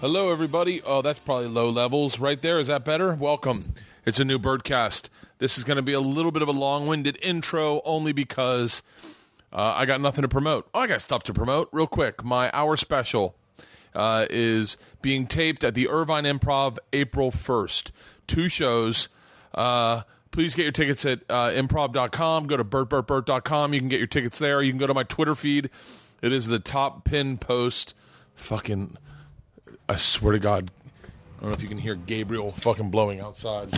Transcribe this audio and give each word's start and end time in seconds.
Hello, 0.00 0.32
everybody. 0.32 0.80
Oh, 0.80 1.02
that's 1.02 1.18
probably 1.18 1.48
low 1.48 1.68
levels 1.68 2.18
right 2.18 2.40
there. 2.40 2.58
Is 2.58 2.68
that 2.68 2.86
better? 2.86 3.14
Welcome. 3.14 3.74
It's 4.06 4.18
a 4.18 4.24
new 4.24 4.38
Bertcast. 4.38 5.10
This 5.36 5.58
is 5.58 5.64
going 5.64 5.76
to 5.76 5.82
be 5.82 5.92
a 5.92 6.00
little 6.00 6.32
bit 6.32 6.40
of 6.40 6.48
a 6.48 6.52
long 6.52 6.86
winded 6.86 7.18
intro 7.20 7.82
only 7.84 8.14
because 8.14 8.80
uh, 9.52 9.74
I 9.76 9.84
got 9.84 10.00
nothing 10.00 10.22
to 10.22 10.28
promote. 10.28 10.70
Oh, 10.72 10.80
I 10.80 10.86
got 10.86 11.02
stuff 11.02 11.22
to 11.24 11.34
promote 11.34 11.68
real 11.70 11.86
quick. 11.86 12.24
My 12.24 12.50
hour 12.54 12.78
special 12.78 13.36
uh, 13.94 14.24
is 14.30 14.78
being 15.02 15.26
taped 15.26 15.64
at 15.64 15.74
the 15.74 15.86
Irvine 15.86 16.24
Improv 16.24 16.78
April 16.94 17.30
1st. 17.30 17.90
Two 18.26 18.48
shows. 18.48 19.10
Uh, 19.54 20.04
please 20.30 20.54
get 20.54 20.62
your 20.62 20.72
tickets 20.72 21.04
at 21.04 21.20
uh, 21.28 21.50
improv.com. 21.50 22.46
Go 22.46 22.56
to 22.56 22.64
bertbertbert.com. 22.64 23.74
You 23.74 23.80
can 23.80 23.90
get 23.90 23.98
your 23.98 24.06
tickets 24.06 24.38
there. 24.38 24.62
You 24.62 24.72
can 24.72 24.78
go 24.78 24.86
to 24.86 24.94
my 24.94 25.04
Twitter 25.04 25.34
feed. 25.34 25.68
It 26.22 26.32
is 26.32 26.46
the 26.46 26.58
top 26.58 27.04
pin 27.04 27.36
post. 27.36 27.94
Fucking, 28.34 28.96
I 29.90 29.96
swear 29.96 30.34
to 30.34 30.38
God, 30.38 30.70
I 31.02 31.40
don't 31.40 31.50
know 31.50 31.54
if 31.56 31.62
you 31.62 31.68
can 31.68 31.76
hear 31.76 31.96
Gabriel 31.96 32.52
fucking 32.52 32.92
blowing 32.92 33.18
outside. 33.18 33.70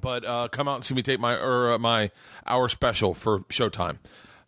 But 0.00 0.24
uh, 0.24 0.46
come 0.46 0.68
out 0.68 0.76
and 0.76 0.84
see 0.84 0.94
me 0.94 1.02
tape 1.02 1.18
my 1.18 1.34
or 1.34 1.72
uh, 1.72 1.78
my 1.78 2.12
hour 2.46 2.68
special 2.68 3.12
for 3.14 3.40
Showtime, 3.40 3.98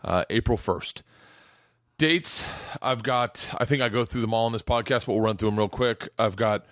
uh, 0.05 0.25
April 0.31 0.57
first. 0.57 1.03
Dates 1.99 2.49
I've 2.81 3.03
got. 3.03 3.53
I 3.59 3.65
think 3.65 3.83
I 3.83 3.89
go 3.89 4.05
through 4.05 4.21
them 4.21 4.33
all 4.33 4.47
in 4.47 4.53
this 4.53 4.63
podcast, 4.63 5.07
but 5.07 5.15
we'll 5.15 5.21
run 5.23 5.37
through 5.37 5.51
them 5.51 5.59
real 5.59 5.69
quick. 5.69 6.09
I've 6.17 6.37
got 6.37 6.65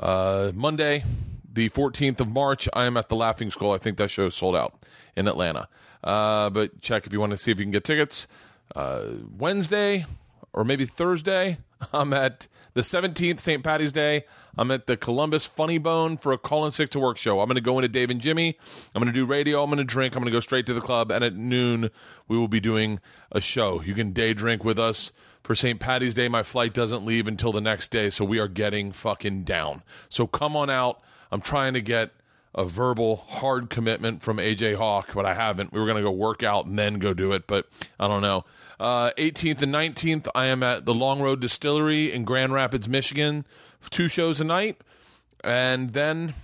uh, 0.00 0.50
Monday, 0.54 1.04
the 1.52 1.68
fourteenth 1.68 2.22
of 2.22 2.30
March. 2.30 2.66
I 2.72 2.86
am 2.86 2.96
at 2.96 3.10
the 3.10 3.16
Laughing 3.16 3.50
Skull. 3.50 3.72
I 3.72 3.78
think 3.78 3.98
that 3.98 4.10
show 4.10 4.24
is 4.24 4.34
sold 4.34 4.56
out 4.56 4.72
in 5.16 5.28
Atlanta. 5.28 5.68
Uh, 6.02 6.48
but 6.48 6.80
check 6.80 7.06
if 7.06 7.12
you 7.12 7.20
want 7.20 7.32
to 7.32 7.36
see 7.36 7.50
if 7.50 7.58
you 7.58 7.66
can 7.66 7.72
get 7.72 7.84
tickets. 7.84 8.26
Uh, 8.74 9.02
Wednesday 9.36 10.06
or 10.54 10.64
maybe 10.64 10.86
Thursday. 10.86 11.58
I'm 11.92 12.14
at 12.14 12.48
the 12.74 12.82
17th, 12.82 13.40
St. 13.40 13.62
Patty's 13.62 13.92
Day. 13.92 14.24
I'm 14.58 14.70
at 14.70 14.86
the 14.86 14.96
Columbus 14.96 15.46
Funny 15.46 15.78
Bone 15.78 16.16
for 16.16 16.32
a 16.32 16.38
Call 16.38 16.64
and 16.64 16.74
Sick 16.74 16.90
to 16.90 17.00
Work 17.00 17.16
show. 17.16 17.40
I'm 17.40 17.46
going 17.46 17.54
to 17.56 17.62
go 17.62 17.78
into 17.78 17.88
Dave 17.88 18.10
and 18.10 18.20
Jimmy. 18.20 18.58
I'm 18.94 19.00
going 19.00 19.12
to 19.12 19.18
do 19.18 19.24
radio. 19.24 19.62
I'm 19.62 19.70
going 19.70 19.78
to 19.78 19.84
drink. 19.84 20.14
I'm 20.14 20.20
going 20.20 20.30
to 20.30 20.36
go 20.36 20.40
straight 20.40 20.66
to 20.66 20.74
the 20.74 20.80
club. 20.80 21.10
And 21.10 21.24
at 21.24 21.34
noon, 21.34 21.90
we 22.28 22.36
will 22.36 22.48
be 22.48 22.60
doing 22.60 23.00
a 23.32 23.40
show. 23.40 23.80
You 23.80 23.94
can 23.94 24.12
day 24.12 24.34
drink 24.34 24.64
with 24.64 24.78
us 24.78 25.12
for 25.42 25.54
St. 25.54 25.78
Patty's 25.78 26.14
Day. 26.14 26.28
My 26.28 26.42
flight 26.42 26.74
doesn't 26.74 27.04
leave 27.04 27.28
until 27.28 27.52
the 27.52 27.60
next 27.60 27.88
day, 27.88 28.10
so 28.10 28.24
we 28.24 28.38
are 28.38 28.48
getting 28.48 28.92
fucking 28.92 29.44
down. 29.44 29.82
So 30.08 30.26
come 30.26 30.56
on 30.56 30.68
out. 30.70 31.00
I'm 31.30 31.40
trying 31.40 31.74
to 31.74 31.80
get 31.80 32.10
a 32.54 32.64
verbal 32.64 33.24
hard 33.28 33.68
commitment 33.68 34.22
from 34.22 34.38
AJ 34.38 34.76
Hawk, 34.76 35.10
but 35.14 35.26
I 35.26 35.34
haven't. 35.34 35.72
We 35.72 35.80
were 35.80 35.86
going 35.86 35.96
to 35.96 36.02
go 36.02 36.12
work 36.12 36.42
out 36.42 36.66
and 36.66 36.78
then 36.78 36.98
go 36.98 37.12
do 37.12 37.32
it, 37.32 37.46
but 37.46 37.66
I 37.98 38.06
don't 38.06 38.22
know. 38.22 38.44
Uh, 38.78 39.10
18th 39.18 39.62
and 39.62 39.72
19th, 39.72 40.28
I 40.34 40.46
am 40.46 40.62
at 40.62 40.84
the 40.84 40.94
Long 40.94 41.20
Road 41.20 41.40
Distillery 41.40 42.12
in 42.12 42.24
Grand 42.24 42.52
Rapids, 42.52 42.88
Michigan. 42.88 43.44
Two 43.90 44.08
shows 44.08 44.40
a 44.40 44.44
night. 44.44 44.80
And 45.42 45.90
then 45.90 46.34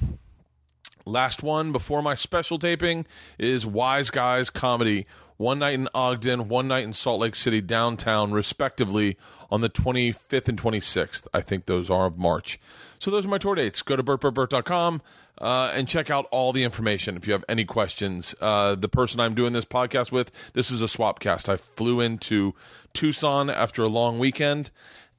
last 1.06 1.42
one 1.42 1.72
before 1.72 2.02
my 2.02 2.14
special 2.14 2.58
taping 2.58 3.06
is 3.38 3.66
Wise 3.66 4.10
Guys 4.10 4.50
Comedy. 4.50 5.06
One 5.36 5.60
night 5.60 5.74
in 5.74 5.88
Ogden, 5.94 6.48
one 6.48 6.68
night 6.68 6.84
in 6.84 6.92
Salt 6.92 7.20
Lake 7.20 7.34
City 7.34 7.62
downtown, 7.62 8.32
respectively, 8.32 9.16
on 9.50 9.62
the 9.62 9.70
25th 9.70 10.48
and 10.48 10.60
26th. 10.60 11.26
I 11.32 11.40
think 11.40 11.64
those 11.64 11.88
are 11.88 12.06
of 12.06 12.18
March. 12.18 12.60
So 13.00 13.10
those 13.10 13.24
are 13.24 13.30
my 13.30 13.38
tour 13.38 13.54
dates. 13.54 13.80
Go 13.80 13.96
to 13.96 14.02
bertbertbert.com 14.02 15.00
uh, 15.38 15.72
and 15.74 15.88
check 15.88 16.10
out 16.10 16.26
all 16.30 16.52
the 16.52 16.62
information 16.62 17.16
if 17.16 17.26
you 17.26 17.32
have 17.32 17.44
any 17.48 17.64
questions. 17.64 18.34
Uh, 18.42 18.74
the 18.74 18.90
person 18.90 19.20
I'm 19.20 19.34
doing 19.34 19.54
this 19.54 19.64
podcast 19.64 20.12
with, 20.12 20.30
this 20.52 20.70
is 20.70 20.82
a 20.82 20.88
swap 20.88 21.18
cast. 21.18 21.48
I 21.48 21.56
flew 21.56 22.02
into 22.02 22.54
Tucson 22.92 23.48
after 23.48 23.82
a 23.82 23.88
long 23.88 24.18
weekend, 24.18 24.70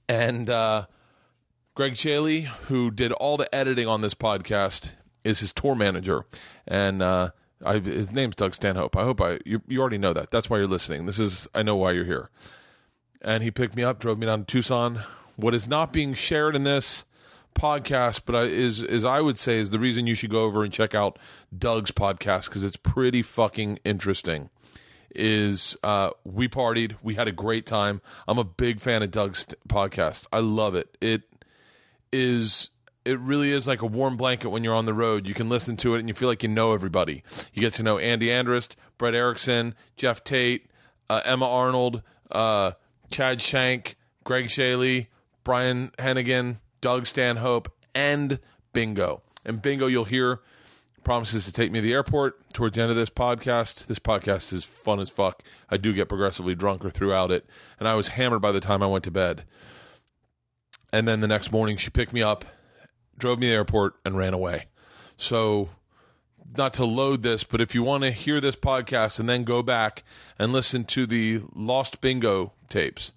and 0.08 0.48
uh, 0.48 0.86
Greg 1.74 1.96
Chaille, 1.96 2.42
who 2.68 2.92
did 2.92 3.12
all 3.14 3.36
the 3.36 3.54
editing 3.54 3.88
on 3.88 4.02
this 4.02 4.14
podcast, 4.14 4.94
is 5.24 5.40
his 5.40 5.52
tour 5.52 5.74
manager. 5.74 6.26
And 6.68 7.02
uh, 7.02 7.32
I, 7.66 7.80
his 7.80 8.14
name's 8.14 8.36
Doug 8.36 8.54
Stanhope. 8.54 8.96
I 8.96 9.04
hope 9.06 9.20
I 9.20 9.40
you, 9.44 9.64
you 9.68 9.82
already 9.82 9.98
know 9.98 10.14
that. 10.14 10.30
That's 10.30 10.52
why 10.52 10.60
you're 10.60 10.68
listening. 10.68 11.08
This 11.08 11.18
is 11.18 11.48
I 11.56 11.64
know 11.64 11.78
why 11.78 11.94
you're 11.94 12.06
here. 12.06 12.30
And 13.24 13.42
he 13.42 13.50
picked 13.50 13.76
me 13.76 13.84
up, 13.84 13.98
drove 13.98 14.20
me 14.20 14.28
down 14.28 14.42
to 14.42 14.46
Tucson. 14.46 15.02
What 15.36 15.56
is 15.56 15.68
not 15.68 15.92
being 15.92 16.14
shared 16.14 16.56
in 16.56 16.64
this 16.64 17.06
podcast, 17.56 18.22
but 18.26 18.36
I, 18.36 18.42
is 18.44 18.82
is 18.84 19.06
I 19.06 19.22
would 19.22 19.38
say 19.38 19.60
is 19.60 19.70
the 19.70 19.80
reason 19.80 20.08
you 20.08 20.16
should 20.16 20.32
go 20.32 20.44
over 20.44 20.64
and 20.64 20.72
check 20.72 20.96
out 20.96 21.20
Doug's 21.56 21.92
podcast 21.92 22.46
because 22.46 22.64
it's 22.64 22.78
pretty 22.78 23.22
fucking 23.22 23.80
interesting. 23.84 24.50
Is 25.14 25.76
uh, 25.84 26.12
we 26.24 26.48
partied, 26.48 26.96
we 27.04 27.16
had 27.16 27.28
a 27.28 27.34
great 27.34 27.66
time. 27.66 28.02
I'm 28.28 28.38
a 28.38 28.46
big 28.46 28.80
fan 28.80 29.04
of 29.04 29.12
Doug's 29.12 29.46
podcast. 29.68 30.26
I 30.32 30.40
love 30.40 30.74
it. 30.74 30.98
It 31.02 31.24
is 32.14 32.70
it 33.04 33.20
really 33.20 33.52
is 33.52 33.68
like 33.68 33.82
a 33.82 33.86
warm 33.86 34.16
blanket 34.16 34.50
when 34.50 34.64
you're 34.64 34.76
on 34.76 34.86
the 34.86 34.94
road. 34.94 35.28
You 35.28 35.34
can 35.34 35.50
listen 35.50 35.76
to 35.78 35.96
it 35.96 36.00
and 36.00 36.08
you 36.08 36.14
feel 36.14 36.30
like 36.30 36.44
you 36.44 36.50
know 36.50 36.74
everybody. 36.74 37.24
You 37.54 37.62
get 37.62 37.74
to 37.74 37.84
know 37.84 37.98
Andy 37.98 38.28
Andrist, 38.28 38.76
Brett 38.98 39.16
Erickson, 39.16 39.76
Jeff 39.98 40.24
Tate, 40.24 40.70
uh, 41.10 41.22
Emma 41.26 41.50
Arnold, 41.50 42.04
uh, 42.32 42.72
Chad 43.10 43.42
Shank, 43.42 43.96
Greg 44.24 44.50
Chaille, 44.50 45.08
Brian 45.44 45.90
Hennigan, 45.98 46.58
Doug 46.82 47.08
Stanhope, 47.08 47.72
and 47.96 48.40
Bingo. 48.74 49.22
And 49.46 49.62
Bingo, 49.62 49.88
you'll 49.88 50.06
hear 50.06 50.42
promises 51.04 51.46
to 51.46 51.54
take 51.54 51.72
me 51.72 51.80
to 51.80 51.88
the 51.88 51.94
airport 51.94 52.54
towards 52.54 52.76
the 52.76 52.82
end 52.82 52.92
of 52.92 52.98
this 52.98 53.10
podcast. 53.10 53.88
This 53.88 54.00
podcast 54.00 54.54
is 54.54 54.64
fun 54.64 55.00
as 55.00 55.10
fuck. 55.10 55.44
I 55.70 55.78
do 55.78 55.94
get 55.94 56.10
progressively 56.10 56.56
drunker 56.56 56.90
throughout 56.90 57.32
it, 57.32 57.46
and 57.80 57.88
I 57.88 57.96
was 57.96 58.10
hammered 58.10 58.42
by 58.42 58.52
the 58.52 58.60
time 58.60 58.84
I 58.84 58.88
went 58.88 59.04
to 59.06 59.12
bed. 59.12 59.44
And 60.94 61.08
then 61.08 61.22
the 61.22 61.28
next 61.28 61.52
morning, 61.52 61.78
she 61.78 61.90
picked 61.90 62.14
me 62.14 62.22
up, 62.22 62.46
drove 63.18 63.40
me 63.40 63.48
to 63.48 63.50
the 63.52 63.56
airport, 63.56 63.96
and 64.04 64.18
ran 64.18 64.34
away. 64.34 64.66
So, 65.18 65.70
not 66.58 66.74
to 66.74 66.86
load 66.86 67.24
this, 67.24 67.44
but 67.44 67.62
if 67.62 67.74
you 67.74 67.84
want 67.84 68.04
to 68.04 68.12
hear 68.12 68.42
this 68.42 68.56
podcast 68.56 69.20
and 69.20 69.30
then 69.30 69.44
go 69.44 69.64
back 69.64 70.04
and 70.38 70.52
listen 70.52 70.84
to 70.86 71.06
the 71.06 71.42
Lost 71.56 72.02
Bingo 72.02 72.54
tapes, 72.70 73.14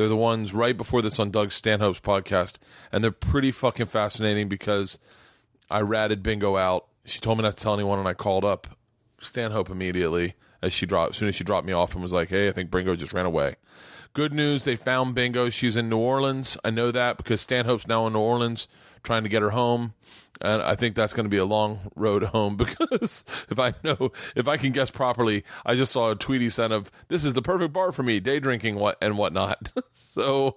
they're 0.00 0.08
the 0.08 0.16
ones 0.16 0.54
right 0.54 0.74
before 0.74 1.02
this 1.02 1.20
on 1.20 1.30
Doug 1.30 1.52
Stanhope's 1.52 2.00
podcast, 2.00 2.56
and 2.90 3.04
they're 3.04 3.10
pretty 3.10 3.50
fucking 3.50 3.84
fascinating 3.84 4.48
because 4.48 4.98
I 5.70 5.82
ratted 5.82 6.22
Bingo 6.22 6.56
out. 6.56 6.86
She 7.04 7.20
told 7.20 7.36
me 7.36 7.42
not 7.42 7.58
to 7.58 7.62
tell 7.62 7.74
anyone, 7.74 7.98
and 7.98 8.08
I 8.08 8.14
called 8.14 8.42
up 8.42 8.66
Stanhope 9.20 9.68
immediately 9.68 10.36
as 10.62 10.72
she 10.72 10.86
dropped. 10.86 11.10
As 11.10 11.16
soon 11.18 11.28
as 11.28 11.34
she 11.34 11.44
dropped 11.44 11.66
me 11.66 11.74
off, 11.74 11.92
and 11.92 12.02
was 12.02 12.14
like, 12.14 12.30
"Hey, 12.30 12.48
I 12.48 12.52
think 12.52 12.70
Bingo 12.70 12.96
just 12.96 13.12
ran 13.12 13.26
away." 13.26 13.56
Good 14.12 14.34
news, 14.34 14.64
they 14.64 14.74
found 14.74 15.14
Bingo. 15.14 15.50
She's 15.50 15.76
in 15.76 15.88
New 15.88 15.98
Orleans. 15.98 16.58
I 16.64 16.70
know 16.70 16.90
that 16.90 17.16
because 17.16 17.40
Stanhope's 17.40 17.86
now 17.86 18.08
in 18.08 18.12
New 18.12 18.18
Orleans 18.18 18.66
trying 19.04 19.22
to 19.22 19.28
get 19.28 19.40
her 19.40 19.50
home. 19.50 19.94
And 20.40 20.60
I 20.62 20.74
think 20.74 20.96
that's 20.96 21.12
going 21.12 21.26
to 21.26 21.30
be 21.30 21.36
a 21.36 21.44
long 21.44 21.78
road 21.94 22.22
home 22.34 22.56
because 22.56 23.24
if 23.48 23.58
I 23.58 23.72
know, 23.84 24.10
if 24.34 24.48
I 24.48 24.56
can 24.56 24.72
guess 24.72 24.90
properly, 24.90 25.44
I 25.64 25.76
just 25.76 25.92
saw 25.92 26.10
a 26.10 26.16
tweet 26.16 26.40
he 26.40 26.50
sent 26.50 26.72
of 26.72 26.90
this 27.06 27.24
is 27.24 27.34
the 27.34 27.42
perfect 27.42 27.72
bar 27.72 27.92
for 27.92 28.02
me, 28.02 28.18
day 28.18 28.40
drinking 28.40 28.76
what 28.76 28.98
and 29.00 29.16
whatnot. 29.16 29.70
so 29.92 30.56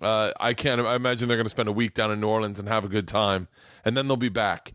uh, 0.00 0.30
I 0.38 0.54
can't, 0.54 0.80
I 0.80 0.94
imagine 0.94 1.26
they're 1.26 1.36
going 1.36 1.46
to 1.46 1.50
spend 1.50 1.68
a 1.68 1.72
week 1.72 1.92
down 1.92 2.12
in 2.12 2.20
New 2.20 2.28
Orleans 2.28 2.60
and 2.60 2.68
have 2.68 2.84
a 2.84 2.88
good 2.88 3.08
time. 3.08 3.48
And 3.84 3.96
then 3.96 4.06
they'll 4.06 4.16
be 4.16 4.28
back. 4.28 4.74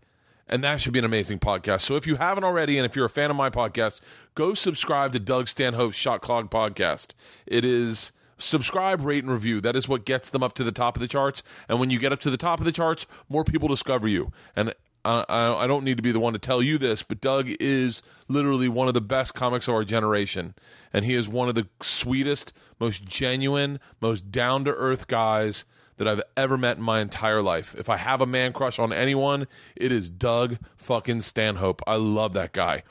And 0.52 0.64
that 0.66 0.82
should 0.82 0.92
be 0.92 1.00
an 1.00 1.06
amazing 1.06 1.40
podcast. 1.40 1.82
So 1.82 1.96
if 1.96 2.06
you 2.06 2.18
haven't 2.18 2.44
already, 2.44 2.78
and 2.78 2.86
if 2.86 2.96
you're 2.96 3.06
a 3.06 3.10
fan 3.10 3.32
of 3.32 3.38
my 3.38 3.50
podcast, 3.50 4.02
go 4.36 4.54
subscribe 4.54 5.14
to 5.14 5.20
Doug 5.20 5.48
Stanhope's 5.48 5.96
Shot 5.96 6.22
Clog 6.22 6.52
podcast. 6.52 7.14
It 7.48 7.64
is 7.64 8.12
subscribe, 8.38 9.02
rate, 9.02 9.24
and 9.24 9.32
review. 9.32 9.62
That 9.62 9.78
is 9.78 9.88
what 9.88 10.06
gets 10.06 10.30
them 10.30 10.44
up 10.44 10.54
to 10.54 10.66
the 10.66 10.72
top 10.72 10.98
of 10.98 11.02
the 11.02 11.08
charts. 11.08 11.42
And 11.70 11.80
when 11.80 11.90
you 11.90 12.00
get 12.00 12.12
up 12.12 12.20
to 12.22 12.30
the 12.30 12.38
top 12.38 12.60
of 12.60 12.66
the 12.66 12.72
charts, 12.74 13.08
more 13.30 13.46
people 13.46 13.70
discover 13.70 14.10
you. 14.10 14.34
And 14.54 14.74
I, 15.06 15.24
I 15.30 15.68
don't 15.68 15.84
need 15.86 15.98
to 15.98 16.04
be 16.04 16.12
the 16.12 16.20
one 16.20 16.34
to 16.34 16.40
tell 16.40 16.62
you 16.62 16.78
this, 16.78 17.02
but 17.02 17.22
Doug 17.22 17.48
is 17.60 18.02
literally 18.28 18.68
one 18.68 18.88
of 18.88 18.94
the 18.94 19.02
best 19.02 19.34
comics 19.34 19.68
of 19.68 19.74
our 19.74 19.84
generation. 19.84 20.54
And 20.92 21.06
he 21.06 21.16
is 21.16 21.30
one 21.30 21.50
of 21.50 21.56
the 21.56 21.68
sweetest, 21.82 22.54
most 22.80 23.06
genuine, 23.06 23.80
most 24.02 24.32
down 24.32 24.66
to 24.66 24.72
earth 24.72 25.08
guys 25.08 25.66
that 25.98 26.08
I've 26.08 26.22
ever 26.36 26.58
met 26.58 26.78
in 26.78 26.84
my 26.84 27.00
entire 27.00 27.42
life. 27.42 27.76
If 27.78 27.90
I 27.90 27.98
have 27.98 28.22
a 28.22 28.26
man 28.26 28.54
crush 28.54 28.80
on 28.80 28.92
anyone, 28.94 29.48
it 29.76 29.92
is 29.92 30.10
Doug 30.10 30.58
fucking 30.78 31.22
Stanhope. 31.22 31.82
I 31.86 31.96
love 31.96 32.34
that 32.34 32.54
guy. 32.54 32.84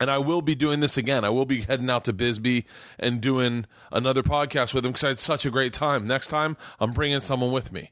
And 0.00 0.10
I 0.10 0.18
will 0.18 0.42
be 0.42 0.54
doing 0.54 0.80
this 0.80 0.96
again. 0.96 1.24
I 1.24 1.30
will 1.30 1.46
be 1.46 1.62
heading 1.62 1.90
out 1.90 2.04
to 2.04 2.12
Bisbee 2.12 2.66
and 2.98 3.20
doing 3.20 3.66
another 3.90 4.22
podcast 4.22 4.72
with 4.72 4.84
him 4.84 4.92
because 4.92 5.04
I 5.04 5.08
had 5.08 5.18
such 5.18 5.44
a 5.44 5.50
great 5.50 5.72
time. 5.72 6.06
Next 6.06 6.28
time, 6.28 6.56
I'm 6.78 6.92
bringing 6.92 7.20
someone 7.20 7.50
with 7.50 7.72
me. 7.72 7.90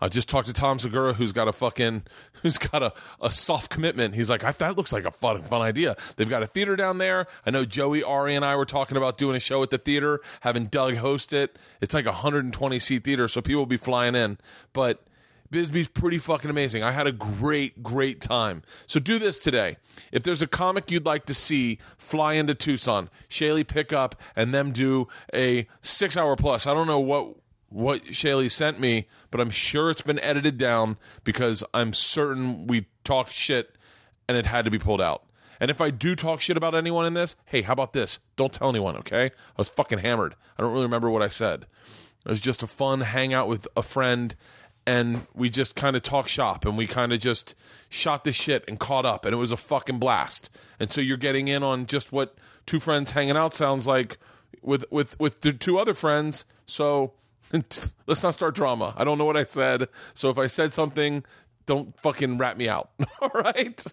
I 0.00 0.08
just 0.08 0.28
talked 0.28 0.46
to 0.48 0.52
Tom 0.52 0.78
Segura, 0.78 1.14
who's 1.14 1.32
got 1.32 1.48
a 1.48 1.52
fucking, 1.52 2.04
who's 2.42 2.58
got 2.58 2.82
a, 2.82 2.92
a 3.20 3.30
soft 3.30 3.70
commitment. 3.70 4.14
He's 4.14 4.30
like, 4.30 4.44
I, 4.44 4.52
that 4.52 4.76
looks 4.76 4.92
like 4.92 5.04
a 5.04 5.10
fun, 5.10 5.40
fun 5.42 5.62
idea. 5.62 5.96
They've 6.16 6.28
got 6.28 6.42
a 6.42 6.46
theater 6.46 6.76
down 6.76 6.98
there. 6.98 7.26
I 7.44 7.50
know 7.50 7.64
Joey, 7.64 8.02
Ari, 8.02 8.34
and 8.34 8.44
I 8.44 8.56
were 8.56 8.64
talking 8.64 8.96
about 8.96 9.18
doing 9.18 9.36
a 9.36 9.40
show 9.40 9.62
at 9.62 9.70
the 9.70 9.78
theater, 9.78 10.20
having 10.40 10.66
Doug 10.66 10.96
host 10.96 11.32
it. 11.32 11.58
It's 11.80 11.94
like 11.94 12.04
a 12.04 12.10
120 12.10 12.78
seat 12.78 13.04
theater, 13.04 13.28
so 13.28 13.40
people 13.40 13.60
will 13.60 13.66
be 13.66 13.76
flying 13.76 14.14
in. 14.14 14.38
But 14.72 15.06
Bisbee's 15.50 15.88
pretty 15.88 16.18
fucking 16.18 16.50
amazing. 16.50 16.82
I 16.82 16.92
had 16.92 17.06
a 17.06 17.12
great, 17.12 17.82
great 17.82 18.20
time. 18.20 18.62
So 18.86 19.00
do 19.00 19.18
this 19.18 19.38
today. 19.38 19.76
If 20.12 20.22
there's 20.22 20.42
a 20.42 20.46
comic 20.46 20.90
you'd 20.90 21.06
like 21.06 21.26
to 21.26 21.34
see 21.34 21.78
fly 21.98 22.34
into 22.34 22.54
Tucson, 22.54 23.10
Chaille 23.28 23.64
pick 23.64 23.92
up 23.92 24.20
and 24.34 24.52
them 24.52 24.72
do 24.72 25.08
a 25.32 25.66
six 25.82 26.16
hour 26.16 26.36
plus. 26.36 26.66
I 26.66 26.74
don't 26.74 26.86
know 26.86 27.00
what 27.00 27.36
what 27.68 28.04
Chaille 28.12 28.48
sent 28.48 28.80
me, 28.80 29.06
but 29.30 29.40
I'm 29.40 29.50
sure 29.50 29.90
it's 29.90 30.02
been 30.02 30.20
edited 30.20 30.58
down 30.58 30.96
because 31.24 31.64
I'm 31.74 31.92
certain 31.92 32.66
we 32.66 32.86
talked 33.04 33.32
shit 33.32 33.76
and 34.28 34.36
it 34.36 34.46
had 34.46 34.64
to 34.64 34.70
be 34.70 34.78
pulled 34.78 35.00
out. 35.00 35.24
And 35.60 35.70
if 35.70 35.80
I 35.80 35.90
do 35.90 36.14
talk 36.14 36.40
shit 36.40 36.56
about 36.56 36.74
anyone 36.74 37.06
in 37.06 37.14
this, 37.14 37.34
hey, 37.46 37.62
how 37.62 37.72
about 37.72 37.92
this? 37.92 38.18
Don't 38.36 38.52
tell 38.52 38.68
anyone, 38.68 38.96
okay? 38.98 39.26
I 39.26 39.30
was 39.56 39.68
fucking 39.68 40.00
hammered. 40.00 40.34
I 40.58 40.62
don't 40.62 40.72
really 40.72 40.84
remember 40.84 41.10
what 41.10 41.22
I 41.22 41.28
said. 41.28 41.66
It 42.24 42.30
was 42.30 42.40
just 42.40 42.62
a 42.62 42.66
fun 42.66 43.00
hangout 43.00 43.48
with 43.48 43.66
a 43.76 43.82
friend, 43.82 44.34
and 44.86 45.26
we 45.34 45.48
just 45.48 45.74
kind 45.74 45.96
of 45.96 46.02
talk 46.02 46.28
shop 46.28 46.64
and 46.64 46.76
we 46.76 46.86
kind 46.86 47.12
of 47.12 47.20
just 47.20 47.54
shot 47.88 48.24
the 48.24 48.32
shit 48.32 48.64
and 48.68 48.78
caught 48.78 49.06
up, 49.06 49.24
and 49.24 49.32
it 49.32 49.38
was 49.38 49.52
a 49.52 49.56
fucking 49.56 49.98
blast. 49.98 50.50
And 50.78 50.90
so 50.90 51.00
you're 51.00 51.16
getting 51.16 51.48
in 51.48 51.62
on 51.62 51.86
just 51.86 52.12
what 52.12 52.36
two 52.66 52.80
friends 52.80 53.12
hanging 53.12 53.36
out 53.36 53.54
sounds 53.54 53.86
like 53.86 54.18
with 54.62 54.84
with 54.90 55.18
with 55.18 55.40
the 55.40 55.52
two 55.52 55.78
other 55.78 55.94
friends. 55.94 56.44
So 56.66 57.12
let's 58.06 58.22
not 58.22 58.34
start 58.34 58.54
drama. 58.54 58.94
I 58.96 59.04
don't 59.04 59.18
know 59.18 59.24
what 59.24 59.36
I 59.36 59.44
said. 59.44 59.88
So 60.14 60.30
if 60.30 60.38
I 60.38 60.46
said 60.46 60.72
something 60.72 61.24
don't 61.66 61.98
fucking 62.00 62.38
rat 62.38 62.56
me 62.56 62.68
out. 62.68 62.90
All 63.20 63.30
right. 63.34 63.84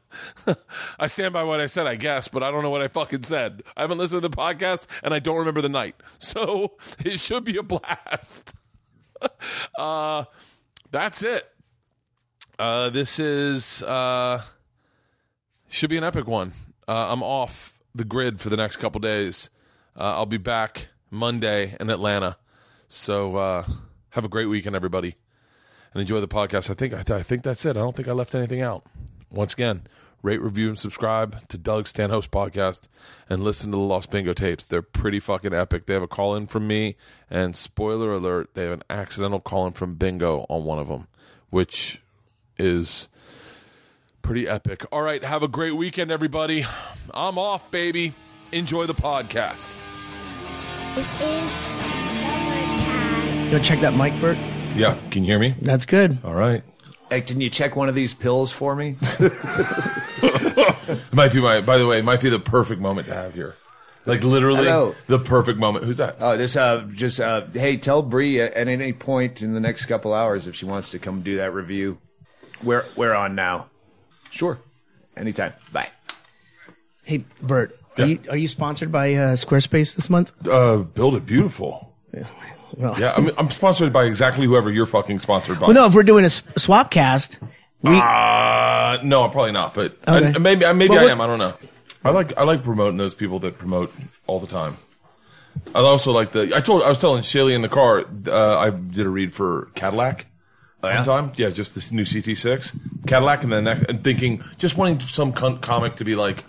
I 0.99 1.07
stand 1.07 1.33
by 1.33 1.43
what 1.43 1.59
I 1.59 1.65
said, 1.65 1.87
I 1.87 1.95
guess, 1.95 2.27
but 2.27 2.43
I 2.43 2.51
don't 2.51 2.63
know 2.63 2.69
what 2.69 2.81
I 2.81 2.87
fucking 2.87 3.23
said. 3.23 3.63
I 3.75 3.81
haven't 3.81 3.97
listened 3.97 4.21
to 4.21 4.29
the 4.29 4.35
podcast 4.35 4.85
and 5.03 5.13
I 5.13 5.19
don't 5.19 5.37
remember 5.37 5.61
the 5.61 5.69
night. 5.69 5.95
So 6.19 6.77
it 7.03 7.19
should 7.19 7.43
be 7.43 7.57
a 7.57 7.63
blast. 7.63 8.53
uh, 9.77 10.25
that's 10.91 11.23
it. 11.23 11.49
Uh, 12.57 12.89
this 12.89 13.19
is, 13.19 13.81
uh, 13.83 14.41
should 15.67 15.89
be 15.89 15.97
an 15.97 16.03
epic 16.03 16.27
one. 16.27 16.53
Uh, 16.87 17.11
I'm 17.11 17.23
off 17.23 17.79
the 17.95 18.05
grid 18.05 18.39
for 18.39 18.49
the 18.49 18.57
next 18.57 18.77
couple 18.77 19.01
days. 19.01 19.49
Uh, 19.97 20.15
I'll 20.15 20.25
be 20.25 20.37
back 20.37 20.87
Monday 21.09 21.75
in 21.79 21.89
Atlanta. 21.89 22.37
So, 22.95 23.37
uh, 23.37 23.65
have 24.11 24.23
a 24.23 24.29
great 24.29 24.45
weekend, 24.45 24.75
everybody 24.75 25.15
and 25.93 26.01
enjoy 26.01 26.19
the 26.19 26.27
podcast. 26.27 26.69
I 26.69 26.73
think 26.73 26.93
I, 26.93 27.15
I 27.15 27.21
think 27.21 27.43
that's 27.43 27.65
it. 27.65 27.71
I 27.71 27.79
don't 27.79 27.95
think 27.95 28.07
I 28.07 28.11
left 28.11 28.35
anything 28.35 28.61
out. 28.61 28.83
Once 29.31 29.53
again, 29.53 29.83
rate, 30.21 30.41
review, 30.41 30.69
and 30.69 30.79
subscribe 30.79 31.47
to 31.47 31.57
Doug 31.57 31.87
Stanhope's 31.87 32.27
podcast 32.27 32.87
and 33.29 33.43
listen 33.43 33.71
to 33.71 33.77
the 33.77 33.83
Lost 33.83 34.11
Bingo 34.11 34.33
tapes. 34.33 34.65
They're 34.65 34.81
pretty 34.81 35.19
fucking 35.19 35.53
epic. 35.53 35.85
They 35.85 35.93
have 35.93 36.03
a 36.03 36.07
call 36.07 36.35
in 36.35 36.47
from 36.47 36.67
me, 36.67 36.95
and 37.29 37.55
spoiler 37.55 38.13
alert, 38.13 38.53
they 38.53 38.63
have 38.63 38.73
an 38.73 38.83
accidental 38.89 39.39
call 39.39 39.67
in 39.67 39.73
from 39.73 39.95
Bingo 39.95 40.45
on 40.49 40.63
one 40.63 40.79
of 40.79 40.87
them, 40.87 41.07
which 41.49 42.01
is 42.57 43.09
pretty 44.21 44.47
epic. 44.47 44.85
All 44.91 45.01
right, 45.01 45.23
have 45.23 45.43
a 45.43 45.47
great 45.47 45.75
weekend, 45.75 46.11
everybody. 46.11 46.65
I'm 47.13 47.37
off, 47.37 47.71
baby. 47.71 48.13
Enjoy 48.51 48.85
the 48.85 48.95
podcast. 48.95 49.75
This 50.95 51.11
is 51.21 51.82
Bertcast. 53.53 53.59
Go 53.59 53.63
check 53.63 53.79
that 53.81 53.95
mic, 53.95 54.19
Bert. 54.21 54.37
Yeah, 54.75 54.97
can 55.11 55.23
you 55.23 55.29
hear 55.31 55.39
me? 55.39 55.55
That's 55.61 55.85
good. 55.85 56.17
All 56.23 56.33
right. 56.33 56.63
Hey, 57.09 57.21
can 57.21 57.39
you 57.41 57.49
check 57.49 57.75
one 57.75 57.89
of 57.89 57.95
these 57.95 58.13
pills 58.13 58.51
for 58.51 58.75
me? 58.75 58.95
It 60.85 61.13
might 61.13 61.31
be 61.31 61.39
my. 61.41 61.61
By 61.61 61.77
the 61.77 61.85
way, 61.87 61.99
it 61.99 62.05
might 62.05 62.19
be 62.21 62.29
the 62.29 62.39
perfect 62.39 62.81
moment 62.81 63.07
to 63.07 63.13
have 63.13 63.33
here. 63.33 63.55
Like 64.05 64.23
literally, 64.23 64.65
Hello. 64.65 64.95
the 65.07 65.19
perfect 65.19 65.57
moment. 65.59 65.85
Who's 65.85 65.97
that? 65.97 66.17
oh, 66.19 66.35
this 66.37 66.55
uh, 66.57 66.85
just 66.93 67.19
uh, 67.19 67.45
hey, 67.53 67.77
tell 67.77 68.01
Bree 68.01 68.41
at, 68.41 68.53
at 68.53 68.67
any 68.67 68.91
point 68.93 69.41
in 69.41 69.53
the 69.53 69.59
next 69.59 69.85
couple 69.85 70.13
hours 70.13 70.45
if 70.47 70.55
she 70.55 70.65
wants 70.65 70.89
to 70.89 70.99
come 70.99 71.21
do 71.21 71.37
that 71.37 71.53
review. 71.53 71.99
We're 72.63 72.85
we're 72.95 73.13
on 73.13 73.35
now. 73.35 73.67
Sure, 74.29 74.59
anytime. 75.15 75.53
Bye. 75.71 75.87
Hey, 77.03 77.23
Bert, 77.41 77.73
Yeah. 77.97 78.03
are, 78.03 78.07
you, 78.07 78.19
are 78.31 78.37
you 78.37 78.47
sponsored 78.47 78.91
by 78.91 79.13
uh, 79.13 79.33
Squarespace 79.35 79.95
this 79.95 80.09
month? 80.09 80.33
Uh, 80.47 80.77
build 80.77 81.15
it 81.15 81.25
beautiful. 81.25 81.92
Well, 82.75 82.99
Yeah, 82.99 83.13
I'm, 83.15 83.29
I'm 83.37 83.49
sponsored 83.51 83.93
by 83.93 84.05
exactly 84.05 84.47
whoever 84.47 84.71
you're 84.71 84.87
fucking 84.87 85.19
sponsored 85.19 85.59
by. 85.59 85.67
well, 85.67 85.75
no, 85.75 85.85
if 85.85 85.93
we're 85.93 86.01
doing 86.01 86.23
a 86.23 86.27
s- 86.27 86.41
swap 86.57 86.89
cast, 86.89 87.37
we, 87.83 87.91
Uh, 87.95 88.97
no, 89.03 89.23
I'm 89.23 89.29
probably 89.29 89.51
not. 89.51 89.75
But 89.75 89.95
I- 90.07 90.17
Okay. 90.17 90.39
maybe, 90.39 90.65
maybe 90.73 90.89
Well, 90.89 90.99
I 90.99 91.03
what- 91.03 91.11
am. 91.11 91.21
I 91.21 91.27
don't 91.27 91.37
know. 91.37 91.53
I 92.03 92.09
like 92.09 92.33
I 92.35 92.43
like 92.43 92.63
promoting 92.63 92.97
those 92.97 93.13
people 93.13 93.37
that 93.39 93.57
promote 93.59 93.93
all 94.27 94.39
the 94.39 94.47
time. 94.47 94.77
I 95.75 95.79
also 95.79 96.11
like 96.11 96.31
the. 96.31 96.51
I 96.55 96.59
told 96.61 96.81
I 96.83 96.89
was 96.89 96.99
telling 96.99 97.21
Chaille 97.21 97.49
in 97.53 97.61
the 97.61 97.69
car. 97.69 98.03
Uh, 98.27 98.57
I 98.57 98.71
did 98.71 99.05
a 99.05 99.09
read 99.09 99.33
for 99.35 99.69
Cadillac. 99.75 100.25
yeah? 100.83 100.95
One 100.97 101.05
time, 101.05 101.31
yeah, 101.37 101.49
just 101.51 101.75
this 101.75 101.91
new 101.91 102.03
CT6 102.03 102.71
Cadillac, 103.07 103.43
and 103.43 103.51
then 103.53 103.63
next, 103.65 103.83
and 103.87 104.03
thinking, 104.03 104.43
just 104.57 104.75
wanting 104.77 104.99
some 104.99 105.31
con- 105.31 105.59
comic 105.59 105.95
to 105.97 106.03
be 106.03 106.15
like, 106.15 106.43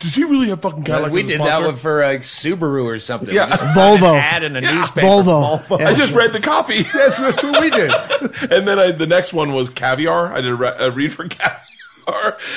does 0.00 0.14
he 0.14 0.24
really 0.24 0.48
have 0.48 0.60
fucking 0.62 0.82
Cadillac? 0.84 1.12
we 1.12 1.20
as 1.20 1.26
a 1.26 1.28
did 1.32 1.40
that 1.40 1.46
sponsor?" 1.46 1.64
one 1.66 1.76
for 1.76 2.02
like 2.02 2.20
Subaru 2.22 2.84
or 2.84 2.98
something. 2.98 3.32
Yeah. 3.34 3.44
We 3.44 3.50
just 3.50 3.62
found 3.62 4.00
Volvo. 4.00 4.10
an 4.14 4.16
ad 4.16 4.42
in 4.42 4.56
a 4.56 4.60
newspaper. 4.60 5.06
Volvo. 5.06 5.80
I 5.86 5.94
just 5.94 6.12
read 6.14 6.32
the 6.32 6.40
copy. 6.40 6.82
That's 6.94 7.20
what 7.20 7.60
we 7.60 7.70
did. 7.70 7.90
And 8.50 8.66
then 8.66 8.78
I, 8.78 8.90
the 8.92 9.06
next 9.06 9.32
one 9.32 9.52
was 9.54 9.70
caviar. 9.70 10.32
I 10.32 10.40
did 10.40 10.50
a, 10.50 10.54
re- 10.54 10.74
a 10.78 10.90
read 10.90 11.12
for 11.12 11.28
caviar. 11.28 11.60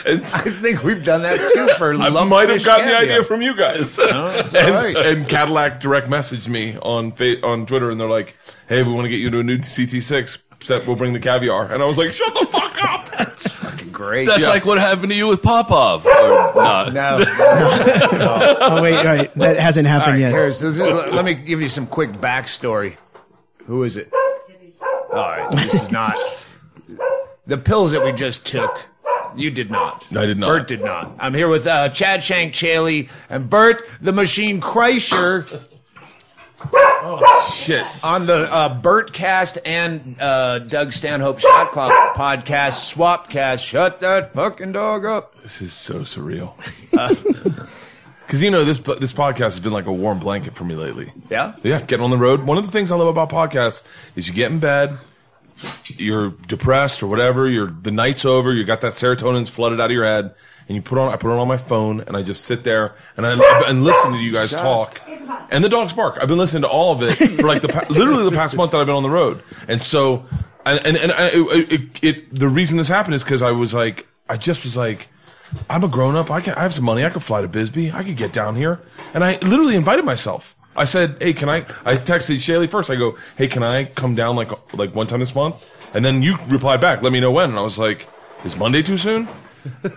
And 0.05 0.23
I 0.25 0.49
think 0.49 0.83
we've 0.83 1.03
done 1.03 1.21
that 1.23 1.37
too 1.53 1.67
for. 1.77 1.93
I 1.93 2.07
lump 2.07 2.29
might 2.29 2.49
have 2.49 2.57
fish 2.57 2.65
gotten 2.65 2.87
the 2.87 2.93
caviar. 2.93 3.11
idea 3.17 3.23
from 3.23 3.41
you 3.43 3.55
guys. 3.55 3.99
Oh, 3.99 4.31
that's 4.31 4.53
and, 4.53 4.73
all 4.73 4.83
right. 4.83 4.95
and 4.95 5.27
Cadillac 5.29 5.79
direct 5.79 6.07
messaged 6.07 6.47
me 6.47 6.75
on 6.81 7.11
fa- 7.11 7.45
on 7.45 7.65
Twitter, 7.67 7.91
and 7.91 7.99
they're 7.99 8.09
like, 8.09 8.35
"Hey, 8.67 8.81
we 8.81 8.91
want 8.91 9.05
to 9.05 9.09
get 9.09 9.17
you 9.19 9.27
into 9.27 9.39
a 9.39 9.43
new 9.43 9.57
CT6 9.59 10.39
set. 10.63 10.85
We'll 10.87 10.95
bring 10.95 11.13
the 11.13 11.19
caviar." 11.19 11.71
And 11.71 11.81
I 11.81 11.85
was 11.85 11.97
like, 11.97 12.11
"Shut 12.11 12.33
the 12.33 12.45
fuck 12.47 12.83
up!" 12.83 13.09
That's 13.17 13.51
fucking 13.51 13.89
great. 13.91 14.25
That's 14.25 14.41
Yeah. 14.41 14.49
like 14.49 14.65
what 14.65 14.79
happened 14.79 15.09
to 15.09 15.15
you 15.15 15.27
with 15.27 15.41
Popov. 15.41 16.05
Or 16.05 16.09
not. 16.55 16.93
no. 16.93 17.23
oh 17.27 18.81
wait, 18.81 19.03
right, 19.05 19.33
that 19.35 19.57
hasn't 19.57 19.87
happened 19.87 20.13
right, 20.13 20.19
yet. 20.21 20.31
here's, 20.31 20.59
this 20.59 20.75
is, 20.75 20.81
let 20.81 21.23
me 21.25 21.33
give 21.33 21.61
you 21.61 21.67
some 21.69 21.87
quick 21.87 22.11
backstory. 22.13 22.95
Who 23.65 23.83
is 23.83 23.95
it? 23.97 24.11
All 25.11 25.29
right, 25.29 25.49
this 25.51 25.73
is 25.75 25.91
not 25.91 26.17
the 27.45 27.57
pills 27.57 27.91
that 27.91 28.03
we 28.03 28.11
just 28.11 28.45
took. 28.45 28.85
You 29.35 29.49
did 29.51 29.71
not. 29.71 30.03
I 30.15 30.25
did 30.27 30.37
not. 30.37 30.47
Bert 30.47 30.67
did 30.67 30.81
not. 30.83 31.15
I'm 31.19 31.33
here 31.33 31.47
with 31.49 31.65
uh, 31.65 31.89
Chad 31.89 32.23
Shank 32.23 32.53
Chaille 32.53 33.09
and 33.29 33.49
Bert 33.49 33.83
the 34.01 34.11
Machine 34.11 34.61
Kreischer 34.61 35.63
Shit. 37.53 37.85
on 38.03 38.25
the 38.25 38.51
uh, 38.51 38.81
Bertcast 38.81 39.57
and 39.65 40.19
uh, 40.19 40.59
Doug 40.59 40.93
Stanhope 40.93 41.39
Shot 41.39 41.71
Clog 41.71 41.91
podcast, 42.15 42.93
Swapcast. 42.93 43.65
Shut 43.65 43.99
that 43.99 44.33
fucking 44.33 44.71
dog 44.71 45.05
up. 45.05 45.41
This 45.41 45.61
is 45.61 45.73
so 45.73 45.99
surreal. 45.99 46.53
Because 48.25 48.41
you 48.41 48.49
know 48.49 48.63
this 48.65 48.79
this 48.79 49.13
podcast 49.13 49.39
has 49.39 49.59
been 49.59 49.73
like 49.73 49.85
a 49.85 49.91
warm 49.93 50.17
blanket 50.17 50.55
for 50.55 50.63
me 50.63 50.75
lately. 50.75 51.11
Yeah? 51.29 51.53
Yeah, 51.61 51.81
getting 51.81 52.03
on 52.03 52.09
the 52.09 52.17
road. 52.17 52.43
One 52.43 52.57
of 52.57 52.65
the 52.65 52.71
things 52.71 52.91
I 52.91 52.95
love 52.95 53.07
about 53.07 53.29
podcasts 53.29 53.83
is 54.15 54.27
you 54.27 54.33
get 54.33 54.49
in 54.51 54.57
bed, 54.59 54.97
you're 55.97 56.31
depressed 56.47 57.03
or 57.03 57.07
whatever. 57.07 57.47
You're 57.47 57.69
the 57.69 57.91
night's 57.91 58.25
over. 58.25 58.51
You 58.51 58.63
got 58.63 58.81
that 58.81 58.93
serotonin's 58.93 59.49
flooded 59.49 59.79
out 59.79 59.85
of 59.85 59.91
your 59.91 60.05
head, 60.05 60.33
and 60.67 60.75
you 60.75 60.81
put 60.81 60.97
on. 60.97 61.13
I 61.13 61.17
put 61.17 61.31
it 61.31 61.39
on 61.39 61.47
my 61.47 61.57
phone, 61.57 62.01
and 62.01 62.15
I 62.15 62.23
just 62.23 62.45
sit 62.45 62.63
there 62.63 62.95
and 63.17 63.25
I 63.25 63.33
and 63.69 63.83
listen 63.83 64.11
to 64.13 64.17
you 64.17 64.31
guys 64.31 64.51
talk. 64.51 65.01
And 65.51 65.63
the 65.63 65.69
dogs 65.69 65.93
bark. 65.93 66.17
I've 66.21 66.27
been 66.27 66.37
listening 66.37 66.63
to 66.63 66.69
all 66.69 66.93
of 66.93 67.01
it 67.01 67.15
for 67.15 67.47
like 67.47 67.61
the 67.61 67.67
pa- 67.69 67.85
literally 67.89 68.23
the 68.23 68.35
past 68.35 68.55
month 68.55 68.71
that 68.71 68.79
I've 68.81 68.87
been 68.87 68.95
on 68.95 69.03
the 69.03 69.09
road, 69.09 69.43
and 69.67 69.81
so 69.81 70.25
and 70.65 70.85
and, 70.85 70.97
and 70.97 71.11
I, 71.11 71.27
it, 71.33 71.71
it, 71.71 72.03
it 72.03 72.39
the 72.39 72.49
reason 72.49 72.77
this 72.77 72.87
happened 72.87 73.15
is 73.15 73.23
because 73.23 73.41
I 73.41 73.51
was 73.51 73.73
like 73.73 74.07
I 74.29 74.37
just 74.37 74.63
was 74.63 74.77
like. 74.77 75.07
I'm 75.69 75.83
a 75.83 75.87
grown 75.87 76.15
up. 76.15 76.31
I 76.31 76.41
can. 76.41 76.55
I 76.55 76.63
have 76.63 76.73
some 76.73 76.83
money. 76.83 77.05
I 77.05 77.11
could 77.11 77.21
fly 77.21 77.41
to 77.41 77.47
Bisbee. 77.47 77.91
I 77.91 78.03
could 78.03 78.17
get 78.17 78.33
down 78.33 78.55
here. 78.55 78.79
And 79.13 79.23
I 79.23 79.37
literally 79.37 79.75
invited 79.75 80.03
myself. 80.03 80.55
I 80.75 80.85
said, 80.85 81.17
"Hey, 81.21 81.33
can 81.33 81.47
I?" 81.47 81.57
I 81.85 81.95
texted 81.95 82.41
Chaille 82.41 82.65
first. 82.67 82.89
I 82.89 82.95
go, 82.95 83.19
"Hey, 83.37 83.47
can 83.47 83.61
I 83.61 83.85
come 83.85 84.15
down 84.15 84.35
like 84.35 84.49
like 84.73 84.95
one 84.95 85.05
time 85.05 85.19
this 85.19 85.35
month?" 85.35 85.63
And 85.93 86.03
then 86.03 86.23
you 86.23 86.37
replied 86.47 86.81
back, 86.81 87.03
"Let 87.03 87.13
me 87.13 87.19
know 87.19 87.29
when." 87.29 87.51
And 87.51 87.59
I 87.59 87.61
was 87.61 87.77
like, 87.77 88.07
"Is 88.43 88.57
Monday 88.57 88.81
too 88.81 88.97
soon?" 88.97 89.27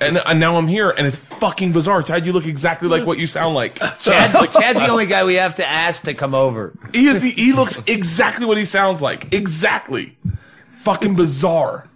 And, 0.00 0.18
and 0.18 0.40
now 0.40 0.56
I'm 0.56 0.68
here, 0.68 0.90
and 0.90 1.06
it's 1.06 1.16
fucking 1.16 1.73
bizarre. 1.73 2.02
Chad, 2.02 2.26
you 2.26 2.32
look 2.32 2.46
exactly 2.46 2.88
like 2.88 3.06
what 3.06 3.18
you 3.18 3.26
sound 3.26 3.54
like. 3.54 3.78
Chad's, 3.99 4.35
Chad's 4.54 4.80
the 4.80 4.88
only 4.88 5.06
guy 5.06 5.25
we 5.25 5.35
have 5.35 5.56
to 5.56 5.66
ask 5.68 6.04
to 6.04 6.14
come 6.14 6.35
over. 6.35 6.73
He 6.92 7.06
is 7.06 7.20
the, 7.23 7.30
he 7.30 7.52
looks 7.52 7.82
exactly 7.87 8.46
what 8.46 8.58
he 8.58 8.64
sounds 8.64 9.02
like. 9.02 9.32
Exactly. 9.35 10.16
Fucking 10.82 11.16
bizarre. 11.16 11.88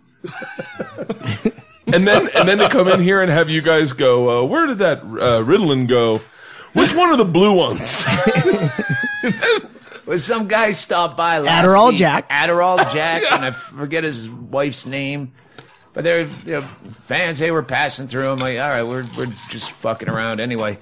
and 1.86 2.06
then 2.06 2.28
and 2.34 2.48
then 2.48 2.58
to 2.58 2.68
come 2.68 2.88
in 2.88 3.00
here 3.00 3.22
and 3.22 3.30
have 3.30 3.48
you 3.48 3.62
guys 3.62 3.92
go, 3.92 4.42
uh, 4.42 4.44
where 4.44 4.66
did 4.66 4.78
that 4.78 4.98
uh, 4.98 5.42
Ritalin 5.42 5.88
go? 5.88 6.20
Which 6.72 6.94
one 6.94 7.08
are 7.10 7.16
the 7.16 7.24
blue 7.24 7.52
ones? 7.52 8.06
Was 10.06 10.24
some 10.24 10.48
guy 10.48 10.72
stopped 10.72 11.16
by 11.16 11.38
last 11.38 11.64
Adderall 11.64 11.90
week. 11.90 11.98
Jack. 11.98 12.28
Adderall 12.30 12.92
Jack, 12.92 13.22
and 13.32 13.44
I 13.44 13.52
forget 13.52 14.02
his 14.02 14.28
wife's 14.28 14.84
name. 14.84 15.32
But 15.92 16.04
they're, 16.04 16.24
they're 16.24 16.62
fans. 17.02 17.38
They 17.38 17.50
were 17.50 17.62
passing 17.64 18.06
through. 18.06 18.28
I'm 18.28 18.38
like, 18.38 18.58
all 18.58 18.68
right, 18.68 18.84
we're 18.84 19.04
we're 19.16 19.26
just 19.48 19.72
fucking 19.72 20.08
around 20.08 20.40
anyway. 20.40 20.78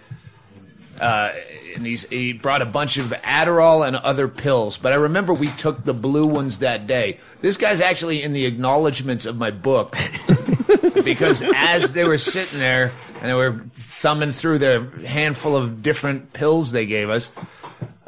Uh, 1.00 1.32
and 1.74 1.86
he's 1.86 2.08
he 2.08 2.32
brought 2.32 2.60
a 2.60 2.66
bunch 2.66 2.98
of 2.98 3.06
Adderall 3.06 3.86
and 3.86 3.96
other 3.96 4.28
pills. 4.28 4.76
But 4.76 4.92
I 4.92 4.96
remember 4.96 5.32
we 5.32 5.48
took 5.48 5.84
the 5.84 5.94
blue 5.94 6.26
ones 6.26 6.58
that 6.58 6.86
day. 6.86 7.20
This 7.40 7.56
guy's 7.56 7.80
actually 7.80 8.22
in 8.22 8.32
the 8.32 8.46
acknowledgments 8.46 9.24
of 9.24 9.36
my 9.36 9.50
book 9.50 9.96
because 11.04 11.42
as 11.54 11.92
they 11.92 12.04
were 12.04 12.18
sitting 12.18 12.58
there 12.58 12.92
and 13.20 13.30
they 13.30 13.34
were 13.34 13.62
thumbing 13.72 14.32
through 14.32 14.58
their 14.58 14.84
handful 15.00 15.56
of 15.56 15.82
different 15.82 16.32
pills 16.32 16.72
they 16.72 16.86
gave 16.86 17.10
us, 17.10 17.30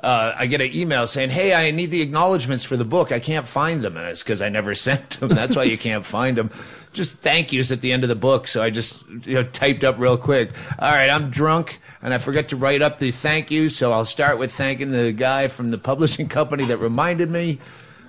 uh, 0.03 0.33
I 0.37 0.47
get 0.47 0.61
an 0.61 0.75
email 0.75 1.07
saying, 1.07 1.31
"Hey, 1.31 1.55
I 1.55 1.71
need 1.71 1.91
the 1.91 2.03
acknowledgments 2.03 2.65
for 2.65 2.77
the 2.77 2.85
book. 2.85 3.13
I 3.13 3.21
can't 3.21 3.47
find 3.47 3.83
them, 3.83 3.97
and 3.97 4.07
it's 4.09 4.23
because 4.23 4.43
I 4.43 4.49
never 4.49 4.75
sent 4.87 5.21
them. 5.21 5.29
That's 5.29 5.55
why 5.55 5.65
you 5.65 5.79
can't 5.79 6.05
find 6.05 6.37
them." 6.37 6.51
Just 6.93 7.19
thank 7.19 7.53
yous 7.53 7.71
at 7.71 7.81
the 7.81 7.93
end 7.93 8.03
of 8.03 8.09
the 8.09 8.17
book. 8.17 8.49
So 8.49 8.63
I 8.63 8.71
just 8.71 9.09
you 9.25 9.35
know 9.35 9.45
typed 9.45 9.85
up 9.85 9.99
real 9.99 10.19
quick. 10.19 10.51
All 10.79 10.91
right, 10.91 11.09
I'm 11.09 11.31
drunk 11.31 11.81
and 12.03 12.13
I 12.13 12.19
forget 12.19 12.49
to 12.49 12.57
write 12.57 12.83
up 12.83 12.99
the 12.99 13.11
thank 13.11 13.51
yous, 13.51 13.77
so 13.77 13.93
I'll 13.93 14.05
start 14.05 14.39
with 14.39 14.53
thanking 14.53 14.91
the 14.91 15.13
guy 15.13 15.49
from 15.49 15.71
the 15.71 15.79
publishing 15.79 16.29
company 16.29 16.65
that 16.67 16.79
reminded 16.79 17.31
me. 17.31 17.59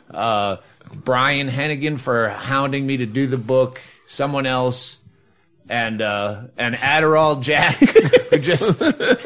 Uh, 0.09 0.57
Brian 0.93 1.49
Hennigan 1.49 1.99
for 1.99 2.29
hounding 2.29 2.85
me 2.85 2.97
to 2.97 3.05
do 3.05 3.27
the 3.27 3.37
book. 3.37 3.81
Someone 4.07 4.45
else 4.45 4.99
and 5.69 6.01
uh, 6.01 6.43
and 6.57 6.75
Adderall 6.75 7.41
Jack, 7.41 7.75
who 8.29 8.37
just 8.39 8.77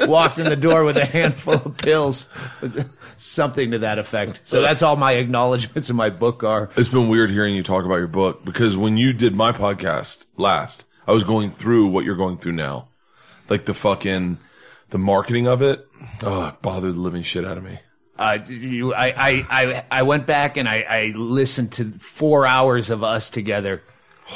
walked 0.08 0.38
in 0.38 0.48
the 0.48 0.56
door 0.56 0.84
with 0.84 0.98
a 0.98 1.06
handful 1.06 1.56
of 1.56 1.78
pills, 1.78 2.28
something 3.18 3.72
to 3.72 3.80
that 3.80 4.00
effect. 4.00 4.42
So 4.44 4.62
that's 4.62 4.82
all 4.82 4.96
my 4.96 5.14
acknowledgments 5.14 5.90
in 5.90 5.96
my 5.96 6.10
book 6.10 6.44
are. 6.44 6.70
It's 6.78 6.90
been 6.90 7.10
weird 7.10 7.30
hearing 7.30 7.56
you 7.56 7.64
talk 7.64 7.86
about 7.86 7.96
your 7.98 8.08
book 8.08 8.46
because 8.46 8.78
when 8.78 8.98
you 8.98 9.14
did 9.14 9.36
my 9.36 9.52
podcast 9.52 10.26
last, 10.38 10.86
I 11.08 11.12
was 11.12 11.24
going 11.24 11.52
through 11.52 11.88
what 11.88 12.06
you're 12.06 12.16
going 12.16 12.38
through 12.38 12.54
now, 12.54 12.90
like 13.50 13.66
the 13.66 13.74
fucking 13.74 14.38
the 14.90 14.98
marketing 14.98 15.48
of 15.48 15.62
it. 15.62 15.88
Oh, 16.22 16.48
it 16.48 16.62
bothered 16.62 16.96
the 16.96 17.00
living 17.00 17.24
shit 17.24 17.46
out 17.46 17.58
of 17.58 17.64
me. 17.64 17.80
Uh, 18.18 18.40
you, 18.48 18.94
I, 18.94 19.08
I, 19.08 19.46
I, 19.50 19.86
I 19.92 20.04
went 20.04 20.26
back 20.26 20.58
and 20.58 20.70
I, 20.70 20.82
I 20.82 21.14
listened 21.16 21.74
to 21.74 21.92
four 22.00 22.48
hours 22.48 22.90
of 22.90 23.04
us 23.04 23.30
together. 23.30 23.84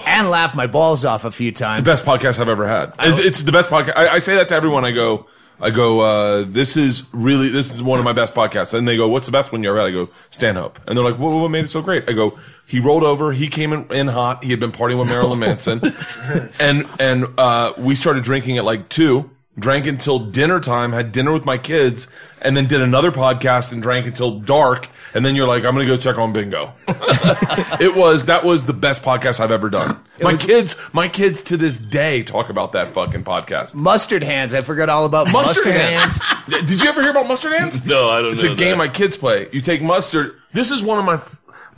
And 0.05 0.29
laughed 0.29 0.53
my 0.53 0.67
balls 0.67 1.03
off 1.03 1.25
a 1.25 1.31
few 1.31 1.51
times. 1.51 1.79
The 1.79 1.85
best 1.85 2.05
podcast 2.05 2.37
I've 2.37 2.49
ever 2.49 2.67
had. 2.67 2.93
It's, 2.99 3.17
it's 3.17 3.41
the 3.41 3.51
best 3.51 3.69
podcast. 3.71 3.93
I, 3.95 4.07
I 4.07 4.19
say 4.19 4.35
that 4.35 4.49
to 4.49 4.53
everyone. 4.53 4.85
I 4.85 4.91
go, 4.91 5.25
I 5.61 5.71
go, 5.71 6.01
uh, 6.01 6.45
this 6.47 6.77
is 6.77 7.03
really, 7.11 7.49
this 7.49 7.73
is 7.73 7.83
one 7.83 7.99
of 7.99 8.05
my 8.05 8.13
best 8.13 8.33
podcasts. 8.33 8.73
And 8.73 8.87
they 8.87 8.95
go, 8.95 9.07
what's 9.07 9.25
the 9.25 9.31
best 9.31 9.51
one 9.51 9.61
you 9.63 9.69
ever 9.69 9.79
had? 9.79 9.87
I 9.87 9.91
go, 9.91 10.09
Stanhope. 10.29 10.79
And 10.87 10.97
they're 10.97 11.03
like, 11.03 11.19
what, 11.19 11.31
what 11.31 11.49
made 11.49 11.65
it 11.65 11.69
so 11.69 11.81
great? 11.81 12.09
I 12.09 12.13
go, 12.13 12.37
he 12.65 12.79
rolled 12.79 13.03
over. 13.03 13.33
He 13.33 13.47
came 13.47 13.73
in, 13.73 13.91
in 13.91 14.07
hot. 14.07 14.43
He 14.43 14.51
had 14.51 14.59
been 14.59 14.71
partying 14.71 14.99
with 14.99 15.09
Marilyn 15.09 15.39
Manson. 15.39 15.81
and, 16.59 16.87
and, 16.99 17.25
uh, 17.37 17.73
we 17.77 17.95
started 17.95 18.23
drinking 18.23 18.57
at 18.57 18.65
like 18.65 18.89
two, 18.89 19.29
drank 19.59 19.85
until 19.87 20.19
dinner 20.19 20.59
time, 20.59 20.91
had 20.93 21.11
dinner 21.11 21.33
with 21.33 21.45
my 21.45 21.57
kids, 21.57 22.07
and 22.41 22.55
then 22.55 22.67
did 22.67 22.81
another 22.81 23.11
podcast 23.11 23.71
and 23.71 23.81
drank 23.81 24.05
until 24.07 24.39
dark. 24.39 24.87
And 25.13 25.25
then 25.25 25.35
you're 25.35 25.47
like, 25.47 25.65
I'm 25.65 25.73
going 25.73 25.87
to 25.87 25.91
go 25.93 25.97
check 25.97 26.17
on 26.17 26.33
bingo. 26.33 26.73
it 26.87 27.95
was, 27.95 28.25
that 28.25 28.43
was 28.43 28.65
the 28.65 28.73
best 28.73 29.01
podcast 29.01 29.39
I've 29.39 29.51
ever 29.51 29.69
done. 29.69 29.99
My 30.21 30.35
kids, 30.35 30.75
my 30.93 31.07
kids 31.07 31.41
to 31.43 31.57
this 31.57 31.77
day 31.77 32.23
talk 32.23 32.49
about 32.49 32.73
that 32.73 32.93
fucking 32.93 33.23
podcast. 33.23 33.73
Mustard 33.75 34.21
hands. 34.23 34.53
I 34.53 34.61
forgot 34.61 34.89
all 34.89 35.05
about 35.05 35.31
Mustard 35.31 35.65
mustard, 35.65 35.73
hands. 35.73 36.17
hands. 36.21 36.67
Did 36.69 36.81
you 36.81 36.89
ever 36.89 37.01
hear 37.01 37.11
about 37.11 37.27
mustard 37.27 37.53
hands? 37.53 37.83
No, 37.85 38.09
I 38.09 38.21
don't 38.21 38.33
It's 38.33 38.43
know. 38.43 38.51
a 38.51 38.55
game 38.55 38.77
my 38.77 38.87
kids 38.89 39.17
play. 39.17 39.47
You 39.51 39.61
take 39.61 39.81
mustard. 39.81 40.35
This 40.51 40.71
is 40.71 40.81
one 40.83 40.99
of 40.99 41.05
my 41.05 41.21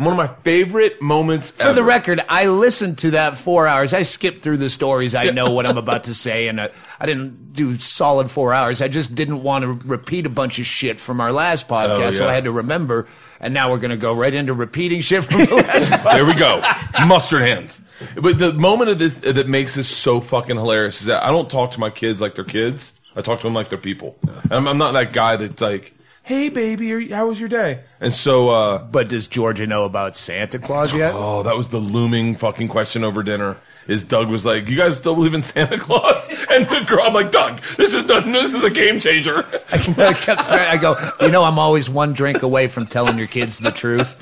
one 0.05 0.13
of 0.13 0.17
my 0.17 0.33
favorite 0.43 1.01
moments 1.01 1.51
For 1.51 1.73
the 1.73 1.83
record, 1.83 2.23
I 2.27 2.47
listened 2.47 2.99
to 2.99 3.11
that 3.11 3.37
four 3.37 3.67
hours. 3.67 3.93
I 3.93 4.03
skipped 4.03 4.41
through 4.41 4.57
the 4.57 4.69
stories. 4.69 5.15
I 5.15 5.25
know 5.25 5.51
what 5.51 5.65
I'm 5.65 5.77
about 5.77 6.05
to 6.05 6.13
say, 6.13 6.47
and 6.47 6.59
uh, 6.59 6.69
I 6.99 7.05
didn't 7.05 7.53
do 7.53 7.77
solid 7.79 8.31
four 8.31 8.53
hours. 8.53 8.81
I 8.81 8.87
just 8.87 9.15
didn't 9.15 9.43
want 9.43 9.63
to 9.63 9.73
repeat 9.87 10.25
a 10.25 10.29
bunch 10.29 10.59
of 10.59 10.65
shit 10.65 10.99
from 10.99 11.21
our 11.21 11.31
last 11.31 11.67
podcast, 11.67 12.13
so 12.13 12.25
yeah. 12.25 12.31
I 12.31 12.33
had 12.33 12.45
to 12.45 12.51
remember. 12.51 13.07
And 13.39 13.53
now 13.53 13.71
we're 13.71 13.79
going 13.79 13.91
to 13.91 13.97
go 13.97 14.13
right 14.13 14.33
into 14.33 14.53
repeating 14.53 15.01
shit 15.01 15.23
from 15.25 15.45
the 15.45 15.55
last 15.55 15.91
podcast. 15.91 16.11
There 16.13 16.25
we 16.25 16.35
go. 16.35 16.61
Mustard 17.07 17.41
hands. 17.41 17.81
But 18.15 18.37
the 18.37 18.53
moment 18.53 18.91
of 18.91 18.99
this 18.99 19.15
that 19.15 19.47
makes 19.47 19.75
this 19.75 19.87
so 19.87 20.19
fucking 20.19 20.55
hilarious 20.57 21.01
is 21.01 21.07
that 21.07 21.23
I 21.23 21.27
don't 21.27 21.49
talk 21.49 21.71
to 21.71 21.79
my 21.79 21.89
kids 21.89 22.21
like 22.21 22.35
they're 22.35 22.45
kids. 22.45 22.93
I 23.15 23.21
talk 23.21 23.39
to 23.39 23.43
them 23.43 23.53
like 23.53 23.69
they're 23.69 23.77
people. 23.77 24.17
And 24.43 24.53
I'm, 24.53 24.67
I'm 24.67 24.77
not 24.77 24.93
that 24.93 25.11
guy 25.13 25.35
that's 25.35 25.61
like, 25.61 25.93
"Hey, 26.23 26.49
baby, 26.49 26.91
are 26.93 27.15
how 27.15 27.27
was 27.27 27.39
your 27.39 27.49
day?" 27.49 27.81
And 27.99 28.13
so, 28.13 28.49
uh, 28.49 28.77
But 28.79 29.09
does 29.09 29.27
Georgia 29.27 29.65
know 29.67 29.83
about 29.85 30.15
Santa 30.15 30.59
Claus 30.59 30.93
yet? 30.93 31.13
oh, 31.15 31.43
that 31.43 31.55
was 31.57 31.69
the 31.69 31.77
looming 31.79 32.35
fucking 32.35 32.67
question 32.67 33.03
over 33.03 33.23
dinner. 33.23 33.57
Is 33.87 34.03
Doug 34.03 34.29
was 34.29 34.45
like, 34.45 34.69
"You 34.69 34.77
guys 34.77 34.97
still 34.97 35.15
believe 35.15 35.33
in 35.33 35.41
Santa 35.41 35.77
Claus?" 35.77 36.29
And 36.51 36.67
the 36.69 36.81
girl, 36.87 37.03
I'm 37.03 37.13
like, 37.13 37.31
"Doug, 37.31 37.61
this 37.77 37.93
is 37.95 38.05
not, 38.05 38.25
this 38.25 38.53
is 38.53 38.63
a 38.63 38.69
game 38.69 38.99
changer." 38.99 39.43
I 39.71 39.77
kept 39.79 40.41
threat- 40.45 40.69
I 40.69 40.77
go, 40.77 40.95
you 41.21 41.29
know, 41.31 41.43
I'm 41.43 41.57
always 41.57 41.89
one 41.89 42.13
drink 42.13 42.43
away 42.43 42.67
from 42.67 42.85
telling 42.85 43.17
your 43.17 43.27
kids 43.27 43.57
the 43.59 43.71
truth. 43.71 44.15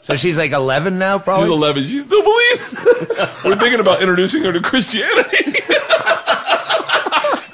So 0.00 0.16
she's 0.16 0.36
like 0.36 0.52
11 0.52 0.98
now, 0.98 1.16
She's 1.18 1.24
probably. 1.24 1.50
11. 1.50 1.84
She 1.86 2.02
still 2.02 2.22
believes. 2.22 2.76
We're 3.42 3.56
thinking 3.56 3.80
about 3.80 4.00
introducing 4.02 4.44
her 4.44 4.52
to 4.52 4.60
Christianity. 4.60 5.46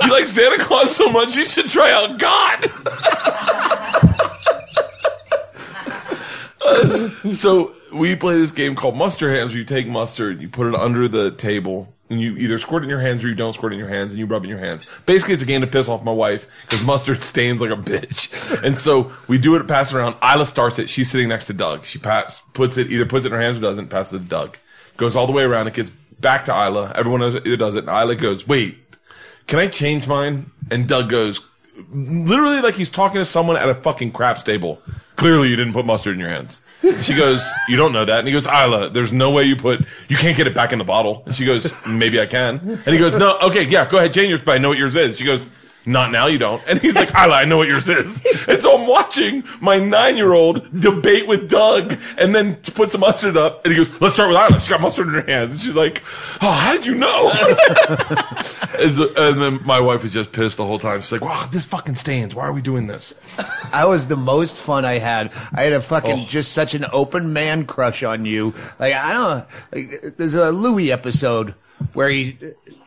you 0.02 0.10
like 0.10 0.26
Santa 0.26 0.58
Claus 0.58 0.94
so 0.94 1.08
much, 1.08 1.36
you 1.36 1.44
should 1.46 1.66
try 1.66 1.92
out 1.92 2.18
God. 2.18 2.72
Uh, 6.59 6.59
so 7.30 7.74
we 7.92 8.16
play 8.16 8.38
this 8.38 8.52
game 8.52 8.74
called 8.74 8.96
Mustard 8.96 9.34
Hands, 9.34 9.50
where 9.50 9.58
you 9.58 9.64
take 9.64 9.86
mustard, 9.86 10.40
you 10.40 10.48
put 10.48 10.66
it 10.66 10.74
under 10.74 11.08
the 11.08 11.30
table, 11.30 11.92
and 12.08 12.20
you 12.20 12.36
either 12.36 12.58
squirt 12.58 12.82
it 12.82 12.84
in 12.84 12.90
your 12.90 13.00
hands 13.00 13.24
or 13.24 13.28
you 13.28 13.34
don't 13.34 13.52
squirt 13.52 13.72
it 13.72 13.76
in 13.76 13.78
your 13.78 13.88
hands, 13.88 14.12
and 14.12 14.18
you 14.18 14.26
rub 14.26 14.42
it 14.42 14.46
in 14.46 14.50
your 14.50 14.58
hands. 14.58 14.88
Basically, 15.06 15.34
it's 15.34 15.42
a 15.42 15.46
game 15.46 15.60
to 15.60 15.66
piss 15.66 15.88
off 15.88 16.02
my 16.02 16.12
wife 16.12 16.48
because 16.62 16.82
mustard 16.84 17.22
stains 17.22 17.60
like 17.60 17.70
a 17.70 17.76
bitch. 17.76 18.62
And 18.64 18.76
so 18.76 19.12
we 19.28 19.38
do 19.38 19.54
it, 19.56 19.66
pass 19.68 19.92
it 19.92 19.96
around. 19.96 20.16
Ila 20.22 20.46
starts 20.46 20.78
it. 20.78 20.88
She's 20.88 21.10
sitting 21.10 21.28
next 21.28 21.46
to 21.46 21.52
Doug. 21.52 21.84
She 21.84 21.98
pass, 21.98 22.42
puts 22.52 22.76
it, 22.76 22.90
either 22.90 23.06
puts 23.06 23.24
it 23.24 23.28
in 23.28 23.32
her 23.32 23.40
hands 23.40 23.58
or 23.58 23.62
doesn't, 23.62 23.88
passes 23.88 24.14
it 24.14 24.18
to 24.18 24.24
Doug. 24.24 24.56
Goes 24.96 25.16
all 25.16 25.26
the 25.26 25.32
way 25.32 25.44
around. 25.44 25.68
It 25.68 25.74
gets 25.74 25.90
back 25.90 26.44
to 26.46 26.52
Ila. 26.52 26.92
Everyone 26.96 27.22
it 27.22 27.56
does 27.56 27.74
it. 27.74 27.86
And 27.86 27.88
Ila 27.88 28.16
goes, 28.16 28.46
wait, 28.46 28.76
can 29.46 29.58
I 29.58 29.68
change 29.68 30.06
mine? 30.06 30.50
And 30.70 30.86
Doug 30.88 31.08
goes, 31.08 31.40
literally 31.92 32.60
like 32.60 32.74
he's 32.74 32.88
talking 32.90 33.20
to 33.20 33.24
someone 33.24 33.56
at 33.56 33.68
a 33.68 33.74
fucking 33.74 34.12
craps 34.12 34.42
table. 34.42 34.80
Clearly, 35.16 35.48
you 35.48 35.56
didn't 35.56 35.72
put 35.72 35.84
mustard 35.84 36.14
in 36.14 36.20
your 36.20 36.30
hands. 36.30 36.62
She 37.02 37.14
goes, 37.14 37.46
you 37.68 37.76
don't 37.76 37.92
know 37.92 38.06
that. 38.06 38.20
And 38.20 38.26
he 38.26 38.32
goes, 38.32 38.46
Ila, 38.46 38.88
there's 38.88 39.12
no 39.12 39.30
way 39.30 39.44
you 39.44 39.54
put, 39.54 39.84
you 40.08 40.16
can't 40.16 40.36
get 40.36 40.46
it 40.46 40.54
back 40.54 40.72
in 40.72 40.78
the 40.78 40.84
bottle. 40.84 41.22
And 41.26 41.34
she 41.34 41.44
goes, 41.44 41.70
maybe 41.86 42.18
I 42.18 42.24
can. 42.26 42.58
And 42.58 42.86
he 42.86 42.98
goes, 42.98 43.14
no, 43.14 43.38
okay, 43.40 43.64
yeah, 43.64 43.88
go 43.88 43.98
ahead, 43.98 44.14
change 44.14 44.30
yours, 44.30 44.42
but 44.42 44.52
I 44.52 44.58
know 44.58 44.70
what 44.70 44.78
yours 44.78 44.96
is. 44.96 45.18
She 45.18 45.24
goes, 45.24 45.46
not 45.86 46.10
now, 46.12 46.26
you 46.26 46.38
don't. 46.38 46.62
And 46.66 46.78
he's 46.80 46.94
like, 46.94 47.08
Ila, 47.10 47.34
I 47.34 47.44
know 47.44 47.56
what 47.56 47.68
yours 47.68 47.88
is. 47.88 48.24
And 48.46 48.60
so 48.60 48.76
I'm 48.76 48.86
watching 48.86 49.42
my 49.60 49.78
nine 49.78 50.16
year 50.16 50.32
old 50.32 50.80
debate 50.80 51.26
with 51.26 51.48
Doug 51.50 51.96
and 52.18 52.34
then 52.34 52.56
puts 52.56 52.92
some 52.92 53.00
mustard 53.00 53.36
up. 53.36 53.64
And 53.64 53.72
he 53.72 53.78
goes, 53.78 53.90
let's 54.00 54.14
start 54.14 54.28
with 54.30 54.38
Ila. 54.38 54.60
She's 54.60 54.68
got 54.68 54.80
mustard 54.80 55.08
in 55.08 55.14
her 55.14 55.26
hands. 55.26 55.52
And 55.52 55.60
she's 55.62 55.74
like, 55.74 56.02
oh, 56.42 56.50
how 56.50 56.72
did 56.74 56.86
you 56.86 56.94
know? 56.94 57.32
And 58.80 59.42
then 59.42 59.60
my 59.66 59.78
wife 59.80 60.02
was 60.04 60.12
just 60.12 60.32
pissed 60.32 60.56
the 60.56 60.64
whole 60.64 60.78
time. 60.78 61.00
She's 61.02 61.12
like, 61.12 61.20
wow, 61.20 61.46
this 61.52 61.66
fucking 61.66 61.96
stains. 61.96 62.34
Why 62.34 62.44
are 62.44 62.52
we 62.52 62.62
doing 62.62 62.86
this? 62.86 63.14
I 63.72 63.84
was 63.84 64.06
the 64.06 64.16
most 64.16 64.56
fun 64.56 64.84
I 64.86 64.98
had. 64.98 65.32
I 65.52 65.62
had 65.64 65.72
a 65.74 65.80
fucking 65.82 66.10
Oh. 66.20 66.26
just 66.28 66.52
such 66.52 66.74
an 66.74 66.86
open 66.92 67.32
man 67.34 67.66
crush 67.66 68.02
on 68.02 68.24
you. 68.24 68.54
Like 68.78 68.94
I 68.94 69.12
don't 69.12 69.46
like 69.72 70.16
there's 70.16 70.34
a 70.34 70.50
Louis 70.50 70.90
episode 70.92 71.54
where 71.92 72.08
he 72.08 72.38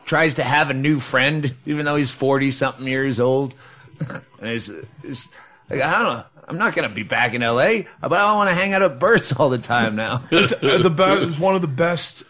tries 0.04 0.34
to 0.34 0.44
have 0.44 0.70
a 0.70 0.74
new 0.74 1.00
friend 1.00 1.54
even 1.66 1.84
though 1.84 1.96
he's 1.96 2.10
40 2.10 2.50
something 2.50 2.86
years 2.86 3.20
old. 3.20 3.54
And 4.00 4.22
it's, 4.50 4.68
it's 5.02 5.28
like 5.70 5.80
I 5.80 5.98
don't 5.98 6.16
know. 6.18 6.24
I'm 6.46 6.58
not 6.58 6.74
gonna 6.74 6.88
be 6.88 7.02
back 7.04 7.32
in 7.34 7.42
L.A., 7.42 7.86
but 8.00 8.12
I 8.12 8.34
want 8.34 8.50
to 8.50 8.54
hang 8.54 8.74
out 8.74 8.82
at 8.82 8.98
Bert's 8.98 9.32
all 9.32 9.48
the 9.48 9.58
time 9.58 9.96
now. 9.96 10.22
It's, 10.30 10.52
uh, 10.52 10.78
the 10.82 10.90
be- 10.90 11.02
it 11.02 11.26
was 11.26 11.38
one 11.38 11.54
of 11.54 11.62
the 11.62 11.68
best. 11.68 12.24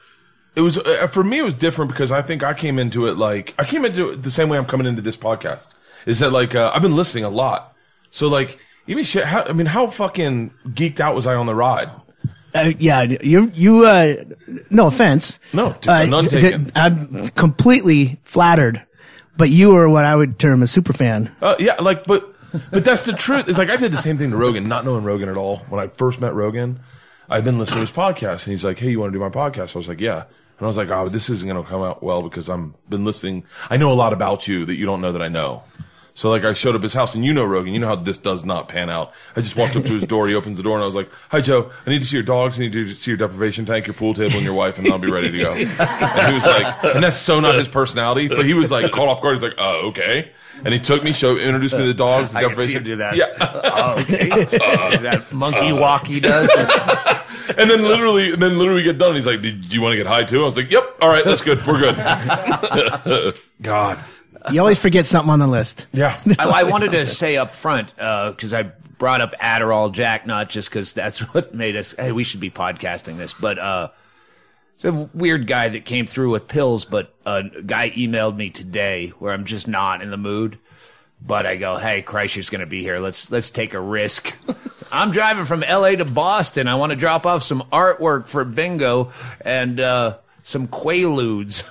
It 0.55 0.61
was 0.61 0.79
uh, 0.79 1.09
for 1.09 1.25
me. 1.25 1.39
It 1.39 1.43
was 1.43 1.57
different 1.57 1.91
because 1.91 2.13
I 2.13 2.23
think 2.23 2.43
I 2.45 2.55
came 2.55 2.79
into 2.79 3.07
it 3.09 3.17
like 3.17 3.55
I 3.59 3.65
came 3.65 3.85
into 3.85 4.11
it 4.11 4.23
the 4.23 4.31
same 4.31 4.49
way 4.49 4.57
I'm 4.57 4.67
coming 4.67 4.87
into 4.87 5.03
this 5.03 5.17
podcast. 5.17 5.71
Is 6.07 6.21
that 6.21 6.31
like 6.31 6.55
uh, 6.55 6.71
I've 6.73 6.83
been 6.83 6.95
listening 6.95 7.25
a 7.25 7.29
lot, 7.31 7.75
so 8.13 8.29
like 8.29 8.59
even 8.87 9.03
shit. 9.03 9.25
How, 9.25 9.43
I 9.45 9.53
mean, 9.53 9.67
how 9.67 9.89
fucking 9.89 10.53
geeked 10.69 11.01
out 11.01 11.15
was 11.17 11.27
I 11.27 11.35
on 11.35 11.47
the 11.47 11.55
ride? 11.55 11.91
Uh, 12.55 12.73
yeah, 12.79 13.03
you 13.03 13.51
you. 13.55 13.85
Uh, 13.85 14.25
no 14.71 14.87
offense. 14.87 15.41
No, 15.53 15.73
dude, 15.73 15.89
uh, 15.89 16.07
none 16.07 16.25
taken. 16.27 16.71
I'm 16.77 17.29
completely 17.29 18.21
flattered, 18.25 18.81
but 19.37 19.51
you 19.51 19.75
are 19.77 19.89
what 19.89 20.05
I 20.05 20.15
would 20.15 20.39
term 20.39 20.63
a 20.63 20.67
super 20.69 20.93
fan. 20.93 21.35
Uh, 21.43 21.57
yeah, 21.59 21.75
like, 21.75 22.05
but 22.05 22.33
but 22.71 22.85
that's 22.85 23.05
the 23.05 23.13
truth. 23.13 23.49
It's 23.49 23.59
like 23.59 23.71
I 23.71 23.77
did 23.77 23.91
the 23.91 23.99
same 23.99 24.19
thing 24.19 24.31
to 24.31 24.37
Rogan, 24.37 24.69
not 24.69 24.85
knowing 24.85 25.03
Rogan 25.03 25.29
at 25.29 25.37
all. 25.37 25.59
When 25.69 25.83
I 25.83 25.89
first 25.89 26.21
met 26.21 26.33
Rogan, 26.35 26.79
I'd 27.29 27.43
been 27.43 27.59
listening 27.59 27.85
to 27.85 27.87
his 27.87 27.91
podcast, 27.91 28.45
and 28.45 28.53
he's 28.53 28.65
like, 28.65 28.79
"Hey, 28.79 28.91
you 28.91 29.01
want 29.01 29.13
to 29.13 29.19
do 29.19 29.23
my 29.23 29.31
podcast?" 29.31 29.75
I 29.75 29.79
was 29.79 29.89
like, 29.89 30.01
"Yeah." 30.01 30.23
And 30.23 30.65
I 30.65 30.67
was 30.67 30.77
like, 30.77 30.91
"Oh, 30.91 31.09
this 31.09 31.29
isn't 31.31 31.49
going 31.49 31.61
to 31.61 31.69
come 31.69 31.83
out 31.83 32.05
well 32.05 32.23
because 32.23 32.49
I'm 32.49 32.77
been 32.89 33.05
listening. 33.05 33.45
I 33.69 33.77
know 33.79 33.91
a 33.91 33.95
lot 33.95 34.13
about 34.13 34.47
you 34.47 34.65
that 34.67 34.77
you 34.77 34.87
don't 34.87 35.01
know 35.01 35.11
that 35.11 35.23
I 35.23 35.29
know." 35.29 35.65
So 36.17 36.31
like 36.31 36.45
I 36.45 36.53
showed 36.53 36.77
up 36.77 36.83
his 36.83 36.95
house, 36.95 37.17
and 37.17 37.25
you 37.25 37.33
know 37.33 37.45
Rogan, 37.45 37.75
you 37.75 37.81
know 37.81 37.89
how 37.89 37.97
this 37.97 38.19
does 38.19 38.45
not 38.45 38.69
pan 38.69 38.89
out. 38.89 39.13
I 39.35 39.41
just 39.41 39.57
walked 39.57 39.75
up 39.75 39.85
to 39.85 39.93
his 39.93 40.05
door, 40.05 40.29
he 40.29 40.35
opens 40.37 40.57
the 40.57 40.63
door, 40.63 40.77
and 40.77 40.83
I 40.83 40.87
was 40.87 40.95
like, 40.95 41.11
"Hi 41.31 41.41
Joe, 41.41 41.73
I 41.85 41.91
need 41.91 42.03
to 42.03 42.07
see 42.07 42.17
your 42.17 42.23
dogs, 42.23 42.57
I 42.57 42.63
need 42.63 42.73
to 42.73 42.95
see 42.95 43.11
your 43.11 43.19
deprivation 43.19 43.67
tank, 43.67 43.89
your 43.89 43.95
pool 43.95 44.15
table, 44.15 44.35
and 44.35 44.45
your 44.45 44.55
wife, 44.55 44.79
and 44.79 44.87
I'll 44.89 44.99
be 44.99 45.11
ready 45.11 45.33
to 45.33 45.39
go." 45.39 45.53
And 45.53 46.29
he 46.29 46.35
was 46.35 46.47
like, 46.47 46.85
and 46.85 47.03
that's 47.03 47.17
so 47.17 47.41
not 47.41 47.57
his 47.57 47.69
personality, 47.69 48.29
but 48.29 48.47
he 48.47 48.55
was 48.55 48.71
like 48.71 48.93
caught 48.93 49.09
off 49.09 49.21
guard. 49.23 49.35
He's 49.35 49.43
like, 49.43 49.55
"Oh, 49.59 49.89
okay." 49.89 50.31
And 50.65 50.73
he 50.73 50.79
took 50.79 51.03
me, 51.03 51.13
showed, 51.13 51.41
introduced 51.41 51.75
me 51.75 51.81
to 51.81 51.87
the 51.87 51.95
dogs, 51.95 52.33
the 52.33 52.39
I 52.39 52.43
can 52.45 52.55
see 52.55 52.73
him 52.75 52.85
do 52.85 52.97
that. 52.97 53.17
Yeah. 53.17 53.27
Oh, 53.41 54.01
okay. 54.01 54.31
Uh, 54.65 54.97
that 54.99 55.33
monkey 55.33 55.73
walk 55.73 56.07
he 56.07 56.21
does. 56.21 56.49
And 57.59 57.69
then 57.71 57.83
literally, 57.83 58.33
and 58.33 58.41
then 58.41 58.59
literally 58.59 58.81
we 58.81 58.85
get 58.85 58.97
done. 58.97 59.15
He's 59.15 59.27
like, 59.27 59.43
"Did 59.43 59.73
you 59.73 59.83
want 59.83 59.93
to 59.93 59.97
get 59.99 60.07
high 60.07 60.25
too?" 60.25 60.41
I 60.41 60.45
was 60.47 60.57
like, 60.57 60.71
"Yep. 60.71 60.97
All 61.03 61.11
right, 61.11 61.25
that's 61.25 61.43
good. 61.43 61.65
We're 61.67 61.79
good." 61.79 63.35
God. 63.63 63.99
You 64.53 64.61
always 64.61 64.79
forget 64.79 65.07
something 65.07 65.31
on 65.31 65.39
the 65.39 65.47
list. 65.47 65.87
Yeah. 65.93 66.19
I, 66.39 66.49
I 66.49 66.63
wanted 66.65 66.93
to 66.93 67.07
say 67.07 67.37
up 67.37 67.53
front 67.53 67.95
because 67.97 68.53
I 68.53 68.65
brought 68.99 69.21
up 69.21 69.35
Adderall 69.41 69.93
Jack, 69.93 70.27
not 70.27 70.49
just 70.49 70.69
because 70.69 70.93
that's 70.93 71.19
what 71.35 71.55
made 71.55 71.77
us. 71.77 71.93
Hey, 71.93 72.13
we 72.13 72.25
should 72.25 72.41
be 72.41 72.51
podcasting 72.51 73.17
this, 73.17 73.35
but 73.35 73.59
uh, 73.59 73.89
it's 74.75 74.85
a 74.85 74.93
weird 74.93 75.47
guy 75.47 75.69
that 75.69 75.85
came 75.85 76.07
through 76.07 76.31
with 76.31 76.49
pills. 76.49 76.85
But 76.85 77.15
a 77.25 77.43
guy 77.65 77.91
emailed 77.91 78.37
me 78.37 78.51
today 78.51 79.09
where 79.19 79.33
I'm 79.33 79.45
just 79.45 79.69
not 79.69 80.03
in 80.03 80.11
the 80.11 80.17
mood. 80.17 80.59
But 81.27 81.47
I 81.47 81.57
go, 81.57 81.79
hey, 81.79 82.03
Kreischer's 82.03 82.51
going 82.51 82.61
to 82.61 82.67
be 82.67 82.83
here. 82.83 82.99
Let's 82.99 83.31
let's 83.31 83.51
take 83.51 83.73
a 83.73 83.81
risk. 83.81 84.37
I'm 84.93 85.11
driving 85.11 85.47
from 85.47 85.63
L.A. 85.63 85.97
to 85.97 86.05
Boston. 86.05 86.69
I 86.69 86.75
want 86.75 86.91
to 86.91 86.97
drop 86.97 87.25
off 87.25 87.43
some 87.43 87.63
artwork 87.73 88.27
for 88.27 88.45
bingo 88.45 89.11
and 89.41 89.81
uh, 89.81 90.19
some 90.43 90.69
Quaaludes. 90.69 91.65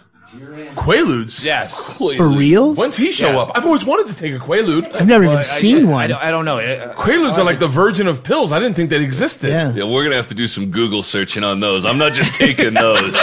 Quaaludes. 0.76 1.44
Yes. 1.44 1.80
For 2.18 2.28
reals? 2.28 2.78
When's 2.78 2.98
he 2.98 3.12
show 3.12 3.32
Yeah. 3.32 3.38
up? 3.40 3.52
I've 3.56 3.66
always 3.66 3.86
wanted 3.86 4.08
to 4.08 4.20
take 4.20 4.34
a 4.34 4.40
Quaalude. 4.44 4.94
I've 4.96 5.08
never 5.08 5.24
even 5.24 5.38
I- 5.38 5.42
seen 5.42 5.86
I, 5.88 5.90
one. 5.92 6.04
I 6.04 6.08
don't, 6.08 6.22
I 6.24 6.32
don't 6.32 6.46
know. 6.46 6.60
Uh, 6.60 6.94
Quaaludes 6.96 7.38
are 7.38 7.44
like 7.44 7.60
the 7.60 7.68
virgin 7.68 8.08
of 8.08 8.24
pills. 8.24 8.52
I 8.52 8.60
didn't 8.60 8.76
think 8.76 8.90
they 8.90 9.02
existed. 9.04 9.50
yeah. 9.50 9.74
Yeah, 9.74 9.84
we're 9.84 10.04
gonna 10.04 10.16
have 10.16 10.28
to 10.28 10.36
do 10.36 10.48
some 10.48 10.72
Google 10.72 11.04
searching 11.04 11.44
on 11.44 11.60
those. 11.60 11.86
I'm 11.86 11.98
not 11.98 12.14
just 12.14 12.36
taking 12.36 12.74
those. 12.74 13.14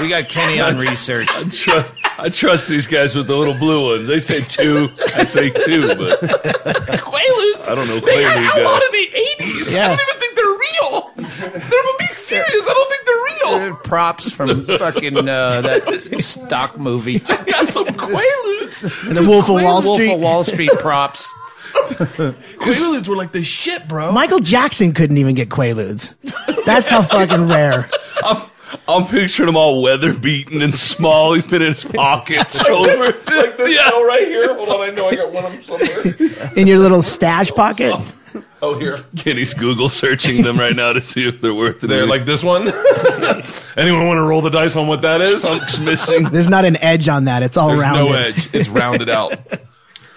We 0.00 0.08
got 0.08 0.28
Kenny 0.28 0.60
on 0.60 0.76
research. 0.88 1.28
Trust, 1.50 1.92
I 2.18 2.28
trust 2.28 2.68
these 2.68 2.86
guys 2.86 3.16
with 3.16 3.26
the 3.26 3.36
little 3.36 3.54
blue 3.54 3.90
ones. 3.96 4.06
They 4.06 4.20
say 4.20 4.40
two, 4.42 4.88
I'd 5.16 5.28
say 5.30 5.50
two, 5.50 5.80
but 5.88 6.20
Quaaludes. 6.20 7.68
I 7.68 7.74
don't 7.74 7.88
know 7.88 7.98
They 8.00 8.22
had 8.22 8.36
Quaalude 8.38 8.60
a 8.60 8.64
lot 8.64 8.80
guy. 8.80 8.88
the 8.92 9.08
80s. 9.44 9.72
Yeah. 9.72 9.84
I 9.84 9.88
don't 9.96 10.00
even 10.08 10.20
think 10.20 10.34
they're 10.36 10.46
real. 10.46 11.10
They're 11.16 11.80
I'm 11.80 11.96
being 11.98 12.10
serious. 12.14 12.46
I 12.68 12.74
don't 12.74 12.88
think 12.90 13.04
they're 13.06 13.14
real. 13.16 13.17
Uh, 13.48 13.74
Props 13.84 14.30
from 14.30 14.66
fucking 14.78 15.16
uh, 15.16 15.60
that 15.60 16.16
stock 16.20 16.78
movie. 16.78 17.22
I 17.28 17.44
got 17.44 17.68
some 17.68 17.86
Quaaludes. 17.86 19.06
And 19.08 19.16
the 19.16 19.22
Wolf 19.26 19.48
of 19.48 19.62
Wall 19.62 19.82
Street. 19.82 19.88
Wolf 19.88 19.96
Street. 19.96 20.12
of 20.14 20.20
Wall 20.20 20.44
Street 20.44 20.70
props. 20.80 21.32
Quaaludes 21.74 23.08
were 23.08 23.16
like 23.16 23.32
the 23.32 23.42
shit, 23.42 23.88
bro. 23.88 24.12
Michael 24.12 24.38
Jackson 24.40 24.92
couldn't 24.92 25.18
even 25.18 25.34
get 25.34 25.48
Quaaludes. 25.48 26.14
That's 26.64 26.88
how 26.90 27.02
fucking 27.02 27.48
rare. 27.48 27.90
I'm, 28.22 28.42
I'm 28.88 29.06
picturing 29.06 29.48
him 29.48 29.56
all 29.56 29.82
weather 29.82 30.12
beaten 30.12 30.62
and 30.62 30.74
small. 30.74 31.34
He's 31.34 31.44
been 31.44 31.62
in 31.62 31.68
his 31.72 31.84
pockets 31.84 32.64
over. 32.68 33.04
like 33.06 33.24
this 33.56 33.72
Yeah. 33.74 33.90
yeah. 33.92 34.02
right 34.02 34.26
here. 34.28 34.54
Hold 34.54 34.68
on, 34.68 34.80
I 34.80 34.90
know 34.90 35.08
I 35.08 35.14
got 35.16 35.32
one 35.32 35.44
of 35.44 35.52
them 35.52 35.62
somewhere. 35.62 36.50
In 36.56 36.66
your 36.66 36.78
little 36.78 37.02
stash 37.02 37.50
pocket. 37.52 37.94
Oh, 38.60 38.78
here. 38.78 38.98
Kenny's 39.16 39.54
Google 39.54 39.88
searching 39.88 40.42
them 40.42 40.58
right 40.58 40.74
now 40.74 40.92
to 40.92 41.00
see 41.00 41.26
if 41.26 41.40
they're 41.40 41.54
worth 41.54 41.82
it. 41.84 41.86
They're 41.86 42.06
like 42.08 42.26
this 42.26 42.42
one. 42.42 42.62
Anyone 43.76 44.06
want 44.08 44.18
to 44.18 44.22
roll 44.26 44.40
the 44.40 44.50
dice 44.50 44.74
on 44.76 44.86
what 44.88 45.02
that 45.02 45.20
is? 45.20 45.42
chunks 45.42 45.78
missing. 45.78 46.24
There's 46.24 46.48
not 46.48 46.64
an 46.64 46.76
edge 46.78 47.08
on 47.08 47.24
that. 47.26 47.42
It's 47.44 47.56
all 47.56 47.68
There's 47.68 47.80
rounded. 47.80 48.10
no 48.10 48.16
edge. 48.16 48.52
It's 48.54 48.68
rounded 48.68 49.08
out. 49.08 49.36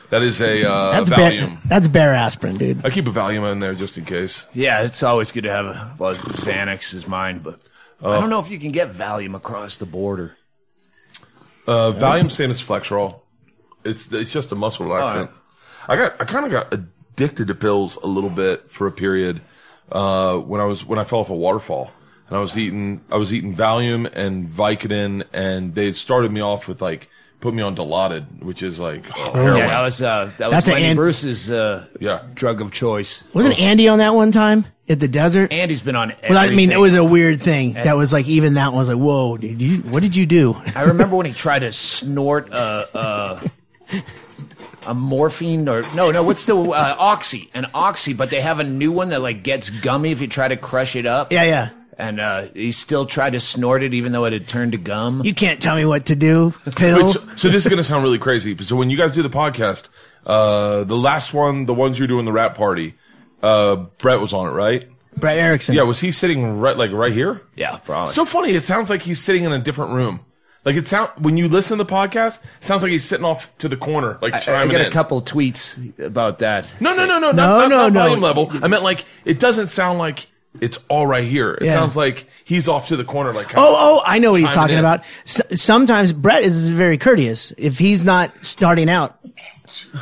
That 0.10 0.24
is 0.24 0.41
a 0.41 0.70
uh, 0.70 0.91
That's 0.91 1.10
Valium. 1.10 1.48
bare, 1.50 1.58
that's 1.67 1.88
bare 1.88 2.13
aspirin, 2.13 2.58
dude. 2.58 2.86
I 2.86 2.89
keep 2.89 3.08
a 3.08 3.12
Valium 3.12 3.50
in 3.51 3.60
there 3.60 3.74
just 3.75 3.98
in 3.98 4.03
case. 4.05 4.46
Yeah, 4.53 4.81
it's 4.81 5.03
always 5.03 5.31
good 5.31 5.43
to 5.46 5.51
have 5.51 5.65
a 5.67 5.96
well, 6.00 6.15
Xanax 6.15 6.93
is 6.93 7.08
mine, 7.08 7.39
but 7.39 7.60
I 8.03 8.20
don't 8.20 8.29
know 8.29 8.39
if 8.39 8.50
you 8.50 8.60
can 8.60 8.72
get 8.72 8.93
Valium 8.93 9.36
across 9.36 9.77
the 9.77 9.86
border. 9.86 10.36
Uh, 11.67 11.91
Valium, 11.91 12.31
same 12.31 12.51
as 12.51 12.62
Flexeril. 12.62 13.22
It's 13.84 14.12
it's 14.12 14.31
just 14.31 14.51
a 14.51 14.55
muscle 14.55 14.88
relaxant. 14.88 15.31
I 15.88 15.96
got 15.96 16.22
I 16.22 16.25
kind 16.25 16.46
of 16.46 16.51
got 16.51 16.74
addicted 16.74 17.48
to 17.48 17.55
pills 17.55 17.98
a 17.98 18.08
little 18.08 18.29
bit 18.29 18.70
for 18.70 18.88
a 18.88 18.91
period 18.91 19.41
uh, 19.91 20.38
when 20.38 20.62
I 20.62 20.65
was 20.65 20.86
when 20.86 21.00
I 21.00 21.03
fell 21.03 21.20
off 21.20 21.29
a 21.29 21.36
waterfall 21.36 21.91
and 22.27 22.38
I 22.38 22.39
was 22.39 22.58
eating 22.58 23.01
I 23.12 23.17
was 23.17 23.34
eating 23.34 23.55
Valium 23.55 24.10
and 24.13 24.48
Vicodin 24.48 25.25
and 25.34 25.75
they 25.75 25.91
started 25.91 26.31
me 26.31 26.41
off 26.41 26.67
with 26.67 26.81
like 26.81 27.10
put 27.41 27.53
me 27.53 27.62
on 27.62 27.75
Dilaudid, 27.75 28.43
which 28.43 28.63
is 28.63 28.79
like 28.79 29.05
heroin. 29.07 29.57
Yeah, 29.57 29.67
that 29.67 29.81
was 29.81 30.01
uh, 30.01 30.31
that 30.38 30.48
was 30.48 30.53
That's 30.55 30.67
a 30.69 30.71
Lenny 30.71 30.86
an- 30.86 30.95
Bruce's 30.95 31.50
uh, 31.51 31.86
Yeah. 31.99 32.21
drug 32.34 32.62
of 32.62 32.71
choice. 32.71 33.23
Wasn't 33.34 33.60
Andy 33.60 33.88
on 33.89 33.97
that 33.97 34.13
one 34.15 34.32
time 34.32 34.65
at 34.88 34.99
the 34.99 35.08
desert? 35.08 35.51
Andy's 35.51 35.82
been 35.82 35.95
on. 35.95 36.13
Well, 36.30 36.38
I 36.38 36.43
mean, 36.47 36.51
everything. 36.51 36.71
it 36.71 36.77
was 36.80 36.95
a 36.95 37.04
weird 37.04 37.41
thing. 37.41 37.73
That 37.73 37.97
was 37.97 38.13
like 38.13 38.27
even 38.27 38.54
that 38.54 38.67
one 38.69 38.77
was 38.80 38.89
like, 38.89 38.97
whoa, 38.97 39.38
did 39.38 39.62
you? 39.62 39.80
What 39.80 40.01
did 40.04 40.15
you 40.15 40.25
do? 40.25 40.56
I 40.75 40.84
remember 40.84 41.15
when 41.17 41.25
he 41.25 41.34
tried 41.34 41.60
to 41.60 41.71
snort 41.71 42.51
uh, 42.54 42.86
uh, 42.93 43.47
a 44.86 44.93
morphine 44.93 45.67
or 45.67 45.82
no, 45.93 46.12
no, 46.12 46.23
what's 46.23 46.45
the 46.45 46.56
uh, 46.58 46.95
oxy? 46.97 47.49
An 47.54 47.67
oxy, 47.73 48.13
but 48.13 48.30
they 48.30 48.41
have 48.41 48.60
a 48.60 48.63
new 48.63 48.91
one 48.91 49.10
that 49.10 49.21
like 49.21 49.43
gets 49.43 49.69
gummy 49.69 50.12
if 50.12 50.21
you 50.21 50.27
try 50.27 50.47
to 50.47 50.58
crush 50.58 50.95
it 50.95 51.06
up. 51.06 51.32
Yeah, 51.32 51.43
yeah. 51.43 51.69
And 52.01 52.19
uh, 52.19 52.47
he 52.55 52.71
still 52.71 53.05
tried 53.05 53.33
to 53.33 53.39
snort 53.39 53.83
it 53.83 53.93
even 53.93 54.11
though 54.11 54.25
it 54.25 54.33
had 54.33 54.47
turned 54.47 54.71
to 54.71 54.79
gum. 54.79 55.21
You 55.23 55.35
can't 55.35 55.61
tell 55.61 55.75
me 55.75 55.85
what 55.85 56.07
to 56.07 56.15
do. 56.15 56.51
Pill. 56.75 57.05
Wait, 57.05 57.13
so, 57.13 57.19
so 57.37 57.47
this 57.49 57.63
is 57.63 57.67
going 57.67 57.77
to 57.77 57.83
sound 57.83 58.03
really 58.03 58.17
crazy. 58.17 58.57
So 58.63 58.75
when 58.75 58.89
you 58.89 58.97
guys 58.97 59.11
do 59.11 59.21
the 59.21 59.29
podcast, 59.29 59.89
uh, 60.25 60.83
the 60.83 60.97
last 60.97 61.31
one, 61.33 61.65
the 61.67 61.75
ones 61.75 61.99
you're 61.99 62.07
doing 62.07 62.25
the 62.25 62.31
rap 62.31 62.55
party, 62.57 62.95
uh, 63.43 63.75
Brett 63.99 64.19
was 64.19 64.33
on 64.33 64.47
it, 64.47 64.51
right? 64.51 64.89
Brett 65.15 65.37
Erickson. 65.37 65.75
Yeah, 65.75 65.83
was 65.83 65.99
he 65.99 66.11
sitting 66.11 66.59
right 66.59 66.75
like 66.75 66.91
right 66.91 67.13
here? 67.13 67.41
yeah, 67.55 67.77
probably. 67.77 68.13
So 68.13 68.25
funny. 68.25 68.51
It 68.53 68.63
sounds 68.63 68.89
like 68.89 69.03
he's 69.03 69.21
sitting 69.21 69.43
in 69.43 69.51
a 69.51 69.59
different 69.59 69.91
room. 69.91 70.21
Like 70.65 70.75
it 70.75 70.87
sound 70.87 71.11
when 71.17 71.37
you 71.37 71.47
listen 71.47 71.77
to 71.77 71.83
the 71.83 71.91
podcast, 71.91 72.37
it 72.37 72.63
sounds 72.65 72.81
like 72.83 72.91
he's 72.91 73.03
sitting 73.03 73.25
off 73.25 73.55
to 73.59 73.67
the 73.67 73.77
corner, 73.77 74.17
like 74.21 74.33
I, 74.33 74.37
I 74.37 74.39
chiming 74.39 74.71
got 74.71 74.81
in. 74.81 74.87
a 74.87 74.91
couple 74.91 75.21
tweets 75.21 75.99
about 75.99 76.39
that. 76.39 76.73
no, 76.79 76.95
no, 76.95 77.05
no, 77.05 77.19
no, 77.19 77.31
No, 77.31 77.33
not, 77.33 77.57
not, 77.57 77.69
no, 77.69 77.77
not 77.77 77.93
no. 77.93 77.99
volume 77.99 78.21
level. 78.21 78.51
I 78.63 78.67
meant 78.67 78.83
like 78.83 79.05
it 79.25 79.37
doesn't 79.39 79.67
sound 79.67 79.99
like 79.99 80.27
it's 80.59 80.79
all 80.89 81.07
right 81.07 81.27
here. 81.27 81.51
It 81.53 81.65
Yeah. 81.65 81.73
sounds 81.73 81.95
like 81.95 82.27
he's 82.43 82.67
off 82.67 82.87
to 82.89 82.97
the 82.97 83.03
corner, 83.05 83.33
like 83.33 83.53
Oh, 83.57 83.75
oh, 83.77 84.01
I 84.05 84.19
know 84.19 84.31
what 84.31 84.41
he's 84.41 84.49
Chiming 84.49 84.61
talking 84.61 84.77
in. 84.77 84.79
about. 84.79 85.03
S- 85.25 85.41
sometimes 85.55 86.11
Brett 86.13 86.43
is 86.43 86.69
very 86.71 86.97
courteous. 86.97 87.53
If 87.57 87.77
he's 87.77 88.03
not 88.03 88.31
starting 88.41 88.89
out, 88.89 89.17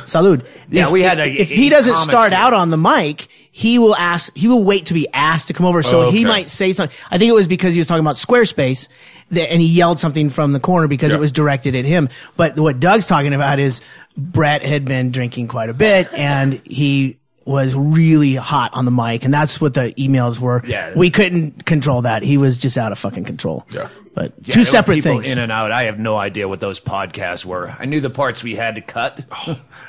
salud. 0.06 0.42
Yeah, 0.68 0.86
if, 0.86 0.90
we 0.90 1.02
had 1.02 1.18
a- 1.20 1.26
if 1.30 1.48
he 1.50 1.68
a 1.68 1.70
doesn't 1.70 1.92
comic 1.94 2.10
start 2.10 2.30
scene. 2.30 2.38
out 2.38 2.52
on 2.52 2.70
the 2.70 2.76
mic, 2.76 3.28
he 3.52 3.78
will 3.78 3.94
ask. 3.96 4.36
He 4.36 4.48
will 4.48 4.62
wait 4.64 4.86
to 4.86 4.94
be 4.94 5.06
asked 5.12 5.48
to 5.48 5.52
come 5.52 5.66
over. 5.66 5.82
So 5.82 6.02
Oh, 6.02 6.10
he 6.10 6.20
okay. 6.20 6.28
might 6.28 6.48
say 6.48 6.72
something. 6.72 6.96
I 7.10 7.18
think 7.18 7.28
it 7.28 7.34
was 7.34 7.46
because 7.48 7.72
he 7.74 7.78
was 7.80 7.86
talking 7.86 8.00
about 8.04 8.16
Squarespace, 8.16 8.88
that, 9.30 9.50
and 9.52 9.60
he 9.60 9.66
yelled 9.68 9.98
something 9.98 10.30
from 10.30 10.52
the 10.52 10.60
corner 10.60 10.88
because 10.88 11.10
Yeah. 11.12 11.18
it 11.18 11.20
was 11.20 11.32
directed 11.32 11.76
at 11.76 11.84
him. 11.84 12.08
But 12.36 12.58
what 12.58 12.80
Doug's 12.80 13.06
talking 13.06 13.34
about 13.34 13.58
is 13.58 13.80
Brett 14.16 14.62
had 14.64 14.84
been 14.84 15.10
drinking 15.10 15.48
quite 15.48 15.68
a 15.68 15.74
bit, 15.74 16.08
and 16.16 16.60
he 16.64 17.16
was 17.50 17.74
really 17.74 18.34
hot 18.36 18.70
on 18.74 18.84
the 18.84 18.90
mic, 18.90 19.24
and 19.24 19.34
that's 19.34 19.60
what 19.60 19.74
the 19.74 19.92
emails 19.98 20.38
were. 20.38 20.62
Yeah. 20.64 20.94
we 20.94 21.10
couldn't 21.10 21.66
control 21.66 22.02
that. 22.02 22.22
He 22.22 22.36
was 22.38 22.56
just 22.56 22.78
out 22.78 22.92
of 22.92 22.98
fucking 22.98 23.24
control. 23.24 23.66
Yeah. 23.70 23.88
But 24.14 24.32
Yeah, 24.42 24.54
two 24.54 24.64
separate 24.64 25.02
things. 25.02 25.28
in 25.28 25.38
and 25.38 25.50
out. 25.52 25.70
I 25.72 25.84
have 25.84 25.98
no 25.98 26.16
idea 26.16 26.48
what 26.48 26.60
those 26.60 26.80
podcasts 26.80 27.44
were. 27.44 27.74
I 27.78 27.84
knew 27.86 28.00
the 28.00 28.10
parts 28.10 28.42
we 28.42 28.56
had 28.56 28.74
to 28.76 28.80
cut. 28.80 29.24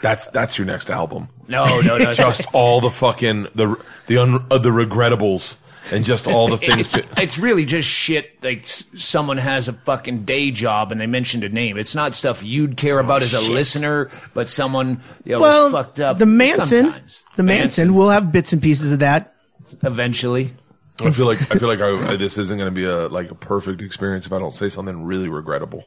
that's 0.02 0.28
that's 0.30 0.58
your 0.58 0.66
next 0.66 0.90
album. 0.90 1.28
No, 1.48 1.82
no, 1.82 1.98
no. 1.98 2.14
Just 2.16 2.46
all 2.54 2.82
the 2.82 2.92
fucking 2.92 3.48
the 3.56 3.76
the 4.08 4.18
un, 4.18 4.46
uh, 4.52 4.58
the 4.58 4.70
regrettables 4.70 5.56
and 5.92 6.06
just 6.06 6.28
all 6.28 6.48
the 6.48 6.58
things. 6.60 6.94
it's, 6.94 7.08
it's 7.18 7.38
really 7.38 7.66
just 7.66 7.88
shit 7.88 8.42
like 8.44 8.66
someone 8.66 9.38
has 9.38 9.68
a 9.68 9.74
fucking 9.74 10.26
day 10.26 10.52
job 10.52 10.92
and 10.92 11.02
they 11.02 11.08
mentioned 11.08 11.44
a 11.44 11.50
name. 11.50 11.78
It's 11.78 11.96
not 11.96 12.14
stuff 12.14 12.44
you'd 12.44 12.78
care 12.78 13.00
oh, 13.00 13.04
about 13.04 13.24
as 13.24 13.34
a 13.34 13.42
listener, 13.42 14.10
but 14.34 14.48
someone 14.48 15.02
you 15.24 15.34
know, 15.34 15.42
well, 15.42 15.64
was 15.66 15.72
fucked 15.72 16.00
up. 16.00 16.20
the 16.20 16.26
Manson, 16.26 16.86
sometimes. 16.86 17.24
the 17.36 17.44
Manson, 17.44 17.96
we'll 17.96 18.10
have 18.10 18.32
bits 18.32 18.54
and 18.54 18.62
pieces 18.62 18.92
of 18.92 19.00
that. 19.00 19.34
eventually. 19.84 20.54
I 21.04 21.12
feel 21.12 21.26
like 21.26 21.42
I 21.52 21.58
feel 21.58 21.68
like 21.68 21.82
I, 21.82 22.16
this 22.16 22.38
isn't 22.38 22.58
going 22.58 22.70
to 22.70 22.76
be 22.76 22.86
a 22.86 23.08
like 23.08 23.32
a 23.32 23.36
perfect 23.36 23.82
experience 23.82 24.26
if 24.26 24.34
I 24.34 24.40
don't 24.40 24.54
say 24.54 24.70
something 24.70 25.04
really 25.04 25.30
regrettable. 25.30 25.84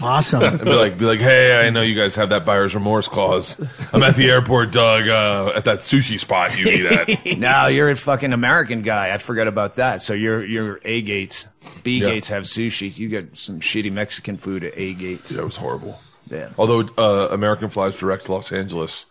Awesome. 0.00 0.42
And 0.42 0.60
be 0.64 0.70
like, 0.72 0.98
be 0.98 1.04
like, 1.04 1.20
hey, 1.20 1.66
I 1.66 1.70
know 1.70 1.82
you 1.82 1.94
guys 1.94 2.14
have 2.14 2.30
that 2.30 2.44
buyer's 2.44 2.74
remorse 2.74 3.06
clause. 3.08 3.56
I'm 3.92 4.02
at 4.02 4.16
the 4.16 4.30
airport, 4.30 4.70
Doug, 4.72 5.08
uh, 5.08 5.52
at 5.54 5.64
that 5.66 5.80
sushi 5.80 6.18
spot 6.18 6.58
you 6.58 6.66
eat 6.68 6.86
at. 6.86 7.08
Now 7.38 7.66
you're 7.66 7.90
a 7.90 7.96
fucking 7.96 8.32
American 8.32 8.82
guy. 8.82 9.12
I 9.14 9.18
forgot 9.18 9.46
about 9.46 9.76
that. 9.76 10.02
So 10.02 10.14
you're 10.14 10.44
you're 10.44 10.80
A 10.84 11.02
gates. 11.02 11.48
B 11.82 12.00
Yeah. 12.00 12.10
gates 12.10 12.28
have 12.28 12.44
sushi. 12.44 12.96
You 12.96 13.08
get 13.08 13.36
some 13.36 13.60
shitty 13.60 13.92
Mexican 13.92 14.36
food 14.36 14.64
at 14.64 14.72
A 14.76 14.94
gates. 14.94 15.30
That 15.30 15.44
was 15.44 15.56
horrible. 15.56 15.98
Yeah. 16.30 16.50
Although 16.58 16.88
uh, 16.98 17.28
American 17.32 17.68
flies 17.70 17.98
direct 17.98 18.26
to 18.26 18.32
Los 18.32 18.52
Angeles 18.52 19.06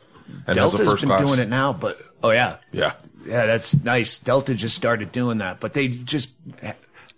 and 0.48 0.58
has 0.58 0.72
Delta's 0.74 0.80
a 0.82 0.86
first 0.86 1.02
been 1.02 1.10
class. 1.10 1.22
doing 1.22 1.39
it 1.39 1.50
now, 1.50 1.74
but 1.74 1.98
oh 2.24 2.32
yeah, 2.32 2.58
Yeah. 2.72 2.94
Yeah, 3.30 3.46
that's 3.46 3.82
nice. 3.84 4.18
Delta 4.18 4.56
just 4.56 4.76
started 4.76 5.12
doing 5.12 5.38
that, 5.38 5.60
but 5.60 5.74
they 5.74 5.88
just 5.88 6.32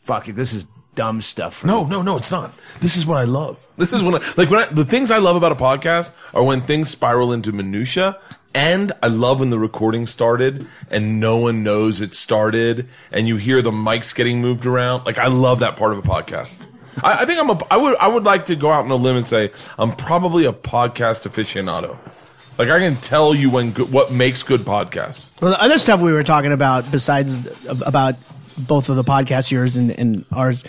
fuck 0.02 0.28
it. 0.28 0.36
This 0.36 0.54
is 0.54 0.66
dumb 0.94 1.22
stuff. 1.22 1.56
for 1.58 1.68
No, 1.68 1.86
no, 1.86 2.02
no, 2.02 2.18
it's 2.18 2.32
not. 2.32 2.54
This 2.82 2.98
is 2.98 3.06
what 3.06 3.18
I 3.18 3.24
love. 3.24 3.58
This 3.78 3.94
is 3.94 4.04
what 4.04 4.22
I, 4.22 4.34
like 4.36 4.50
when 4.50 4.60
I, 4.60 4.66
the 4.66 4.86
things 4.86 5.10
I 5.10 5.20
love 5.20 5.36
about 5.36 5.52
a 5.52 5.56
podcast 5.56 6.14
are 6.34 6.44
when 6.44 6.62
things 6.62 6.90
spiral 6.90 7.32
into 7.32 7.52
minutia. 7.52 8.20
And 8.54 8.92
I 9.02 9.08
love 9.08 9.40
when 9.40 9.50
the 9.50 9.58
recording 9.58 10.08
started 10.08 10.68
and 10.90 11.22
no 11.22 11.38
one 11.38 11.64
knows 11.64 12.02
it 12.02 12.14
started 12.14 12.90
and 13.10 13.26
you 13.26 13.38
hear 13.38 13.62
the 13.62 13.72
mics 13.72 14.14
getting 14.14 14.42
moved 14.42 14.66
around. 14.66 15.06
Like 15.06 15.18
I 15.18 15.28
love 15.28 15.60
that 15.60 15.78
part 15.78 15.94
of 15.94 16.00
a 16.00 16.02
podcast. 16.02 16.68
I, 17.02 17.24
I 17.24 17.26
think 17.26 17.40
I'm 17.40 17.50
a, 17.50 17.60
I 17.72 17.78
would, 17.78 17.96
I 17.96 18.10
would 18.10 18.26
like 18.26 18.48
to 18.48 18.58
go 18.58 18.70
out 18.70 18.84
on 18.84 18.92
a 18.92 18.96
limb 18.96 19.16
and 19.16 19.26
say 19.26 19.52
I'm 19.80 19.94
probably 19.94 20.44
a 20.44 20.52
podcast 20.52 21.26
aficionado. 21.30 21.98
Like 22.62 22.70
I 22.70 22.80
can 22.80 22.96
tell 22.98 23.34
you 23.34 23.50
when 23.50 23.72
good, 23.72 23.92
what 23.92 24.12
makes 24.12 24.44
good 24.44 24.62
podcasts. 24.62 25.32
well, 25.42 25.52
the 25.52 25.62
other 25.62 25.78
stuff 25.80 26.00
we 26.02 26.12
were 26.12 26.24
talking 26.24 26.52
about, 26.52 26.92
besides 26.92 27.48
about 27.68 28.16
both 28.58 28.90
of 28.90 28.96
the 28.98 29.04
podcasts, 29.04 29.50
yours 29.50 29.78
and, 29.78 29.90
and 29.92 30.26
ours, 30.32 30.64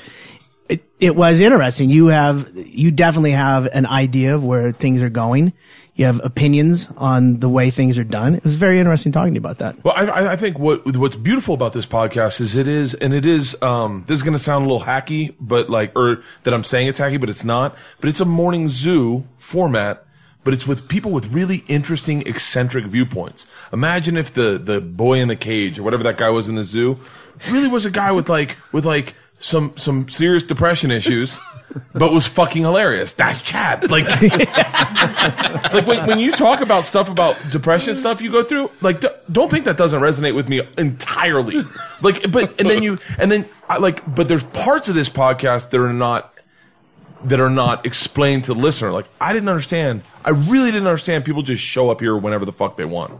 it, 0.68 0.83
it 1.00 1.14
was 1.14 1.40
interesting. 1.40 1.90
You 1.90 2.07
have, 2.07 2.50
you 2.57 2.90
definitely 2.90 3.33
have 3.33 3.66
an 3.74 3.85
idea 3.85 4.35
of 4.35 4.42
where 4.44 4.72
things 4.72 5.02
are 5.02 5.11
going. 5.11 5.52
You 5.94 6.07
have 6.07 6.24
opinions 6.24 6.88
on 6.96 7.40
the 7.40 7.48
way 7.50 7.68
things 7.70 7.98
are 7.98 8.05
done. 8.05 8.35
It 8.37 8.42
was 8.42 8.55
very 8.55 8.78
interesting 8.78 9.12
talking 9.12 9.35
to 9.35 9.38
you 9.40 9.44
about 9.44 9.59
that. 9.59 9.85
Well, 9.85 9.92
I- 9.94 10.07
I, 10.07 10.33
I 10.33 10.37
think 10.37 10.59
what 10.59 10.96
what's 10.96 11.16
beautiful 11.16 11.52
about 11.55 11.74
this 11.74 11.85
podcast 11.85 12.40
is 12.40 12.55
it 12.57 12.66
is, 12.66 12.94
and 12.94 13.12
it 13.12 13.26
is. 13.26 13.61
Um, 13.61 14.05
this 14.07 14.16
is 14.16 14.22
going 14.22 14.33
to 14.33 14.42
sound 14.42 14.64
a 14.64 14.68
little 14.72 14.87
hacky, 14.87 15.35
but 15.38 15.68
like, 15.68 15.92
or 15.94 16.22
that 16.44 16.55
I'm 16.55 16.64
saying 16.64 16.87
it's 16.88 16.98
hacky, 16.98 17.20
but 17.20 17.28
it's 17.28 17.44
not. 17.44 17.76
But 18.00 18.09
it's 18.09 18.20
a 18.20 18.24
morning 18.24 18.70
zoo 18.70 19.24
format, 19.37 20.07
but 20.44 20.52
it's 20.52 20.66
with 20.66 20.88
people 20.88 21.11
with 21.12 21.26
really 21.33 21.64
interesting, 21.68 22.26
eccentric 22.26 22.87
viewpoints. 22.87 23.46
Imagine 23.72 24.16
if 24.16 24.33
the 24.35 24.59
the 24.62 24.81
boy 24.81 25.18
in 25.18 25.28
the 25.28 25.37
cage 25.37 25.78
or 25.78 25.83
whatever 25.83 26.02
that 26.05 26.18
guy 26.18 26.31
was 26.31 26.48
in 26.48 26.57
the 26.57 26.64
zoo 26.64 26.98
really 27.50 27.68
was 27.68 27.85
a 27.85 27.90
guy 27.90 28.12
with 28.12 28.28
like 28.28 28.57
with 28.72 28.85
like 28.85 29.14
some 29.38 29.76
some 29.76 30.09
serious 30.09 30.44
depression 30.44 30.90
issues. 30.90 31.38
But 31.94 32.12
was 32.12 32.26
fucking 32.26 32.64
hilarious. 32.64 33.14
That's 33.14 33.40
Chad. 33.40 33.90
Like, 33.90 34.05
like 35.72 35.87
when, 35.87 36.07
when 36.07 36.18
you 36.18 36.33
talk 36.33 36.61
about 36.61 36.85
stuff 36.85 37.09
about 37.09 37.38
depression 37.50 37.96
stuff 37.96 38.20
you 38.20 38.31
go 38.31 38.42
through, 38.42 38.70
like 38.83 39.00
d- 39.00 39.09
don't 39.31 39.50
think 39.50 39.64
that 39.64 39.78
doesn't 39.78 40.02
resonate 40.02 40.35
with 40.35 40.50
me 40.50 40.61
entirely. 40.76 41.62
Like, 42.02 42.31
but 42.31 42.61
and 42.61 42.68
then 42.68 42.83
you 42.83 42.98
and 43.16 43.33
then 43.33 43.48
I 43.70 43.78
like, 43.78 44.02
but 44.14 44.28
there's 44.28 44.42
parts 44.42 44.90
of 44.90 44.94
this 44.94 45.09
podcast 45.09 45.70
that 45.70 45.81
are 45.81 45.94
not 45.94 46.35
that 47.24 47.40
are 47.40 47.50
not 47.50 47.87
explained 47.87 48.44
to 48.44 48.54
the 48.54 48.61
listener. 48.61 48.90
Like 48.92 49.06
I 49.20 49.32
didn't 49.32 49.48
understand. 49.48 50.02
I 50.24 50.30
really 50.30 50.70
didn't 50.70 50.87
understand. 50.87 51.24
People 51.24 51.42
just 51.42 51.62
show 51.62 51.90
up 51.90 52.00
here 52.00 52.16
whenever 52.16 52.44
the 52.44 52.52
fuck 52.52 52.76
they 52.76 52.85
want. 52.85 53.18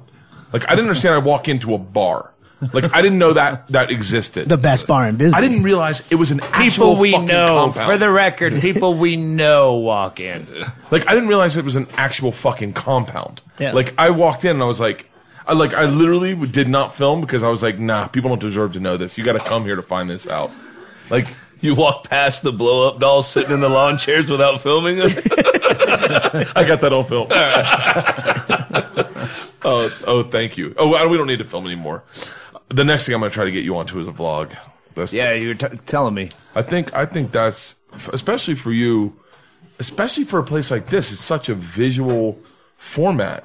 Like 0.53 0.65
I 0.65 0.71
didn't 0.71 0.87
understand. 0.87 1.15
I 1.15 1.19
walk 1.19 1.49
into 1.49 1.75
a 1.75 1.79
bar. 1.79 2.33
Like 2.73 2.95
I 2.95 3.03
didn't 3.03 3.19
know 3.19 3.33
that 3.33 3.67
that 3.69 3.91
existed. 3.91 4.49
The 4.49 4.57
best 4.57 4.87
bar 4.87 5.09
in 5.09 5.17
business. 5.17 5.37
I 5.37 5.41
didn't 5.41 5.65
realize 5.65 6.03
it 6.11 6.15
was 6.15 6.31
an 6.31 6.41
actual 6.53 6.95
People 6.95 6.97
we 6.97 7.11
fucking 7.11 7.27
know, 7.27 7.47
compound. 7.47 7.91
for 7.91 7.99
the 7.99 8.09
record, 8.11 8.61
people 8.61 8.95
we 8.95 9.17
know 9.17 9.79
walk 9.79 10.21
in. 10.21 10.47
Like 10.93 11.09
I 11.09 11.15
didn't 11.15 11.29
realize 11.29 11.57
it 11.57 11.65
was 11.65 11.75
an 11.75 11.89
actual 11.97 12.31
fucking 12.31 12.75
compound. 12.75 13.43
Yeah. 13.59 13.73
Like 13.73 13.95
I 13.99 14.11
walked 14.11 14.45
in 14.45 14.53
and 14.53 14.63
I 14.63 14.67
was 14.67 14.79
like, 14.79 15.07
I 15.45 15.55
like 15.55 15.75
I 15.75 15.87
literally 15.87 16.35
did 16.47 16.69
not 16.69 16.95
film 16.95 17.21
because 17.21 17.43
I 17.43 17.49
was 17.49 17.65
like, 17.65 17.81
nah, 17.81 18.07
people 18.07 18.29
don't 18.29 18.41
deserve 18.41 18.75
to 18.75 18.81
know 18.81 18.97
this. 18.97 19.19
You 19.19 19.25
got 19.25 19.33
to 19.33 19.41
come 19.41 19.65
here 19.65 19.75
to 19.75 19.83
find 19.83 20.09
this 20.09 20.29
out. 20.29 20.53
Like 21.11 21.27
You 21.63 21.77
walk 21.77 22.11
past 22.11 22.43
the 22.43 22.53
blow 22.53 22.89
up 22.89 22.99
doll 22.99 23.23
sitting 23.23 23.53
in 23.53 23.61
the 23.61 23.69
lawn 23.69 23.97
chairs 23.97 24.29
without 24.29 24.61
filming 24.61 24.99
it. 24.99 25.17
I 26.57 26.65
got 26.65 26.81
that 26.81 26.93
on 26.93 27.05
film. 27.05 27.29
oh, 29.65 29.97
oh, 30.07 30.23
thank 30.25 30.59
you. 30.59 30.75
Oh, 30.77 31.09
we 31.09 31.17
don't 31.17 31.29
need 31.29 31.39
to 31.39 31.45
film 31.45 31.67
anymore. 31.67 32.03
The 32.69 32.85
next 32.85 33.07
thing 33.07 33.15
I'm 33.15 33.21
going 33.21 33.31
to 33.31 33.35
try 33.35 33.45
to 33.45 33.53
get 33.53 33.63
you 33.63 33.77
onto 33.77 33.99
is 34.01 34.09
a 34.09 34.13
vlog. 34.13 34.57
That's 34.97 35.13
Yeah, 35.13 35.33
you 35.35 35.49
were 35.49 35.55
t- 35.55 35.77
telling 35.87 36.15
me. 36.15 36.31
I 36.57 36.63
think 36.63 36.93
I 36.95 37.07
think 37.07 37.31
that's 37.31 37.77
especially 38.13 38.57
for 38.57 38.73
you, 38.73 39.15
especially 39.79 40.25
for 40.25 40.41
a 40.41 40.45
place 40.45 40.71
like 40.71 40.87
this. 40.87 41.13
It's 41.13 41.25
such 41.25 41.49
a 41.49 41.55
visual 41.55 42.39
format 42.77 43.45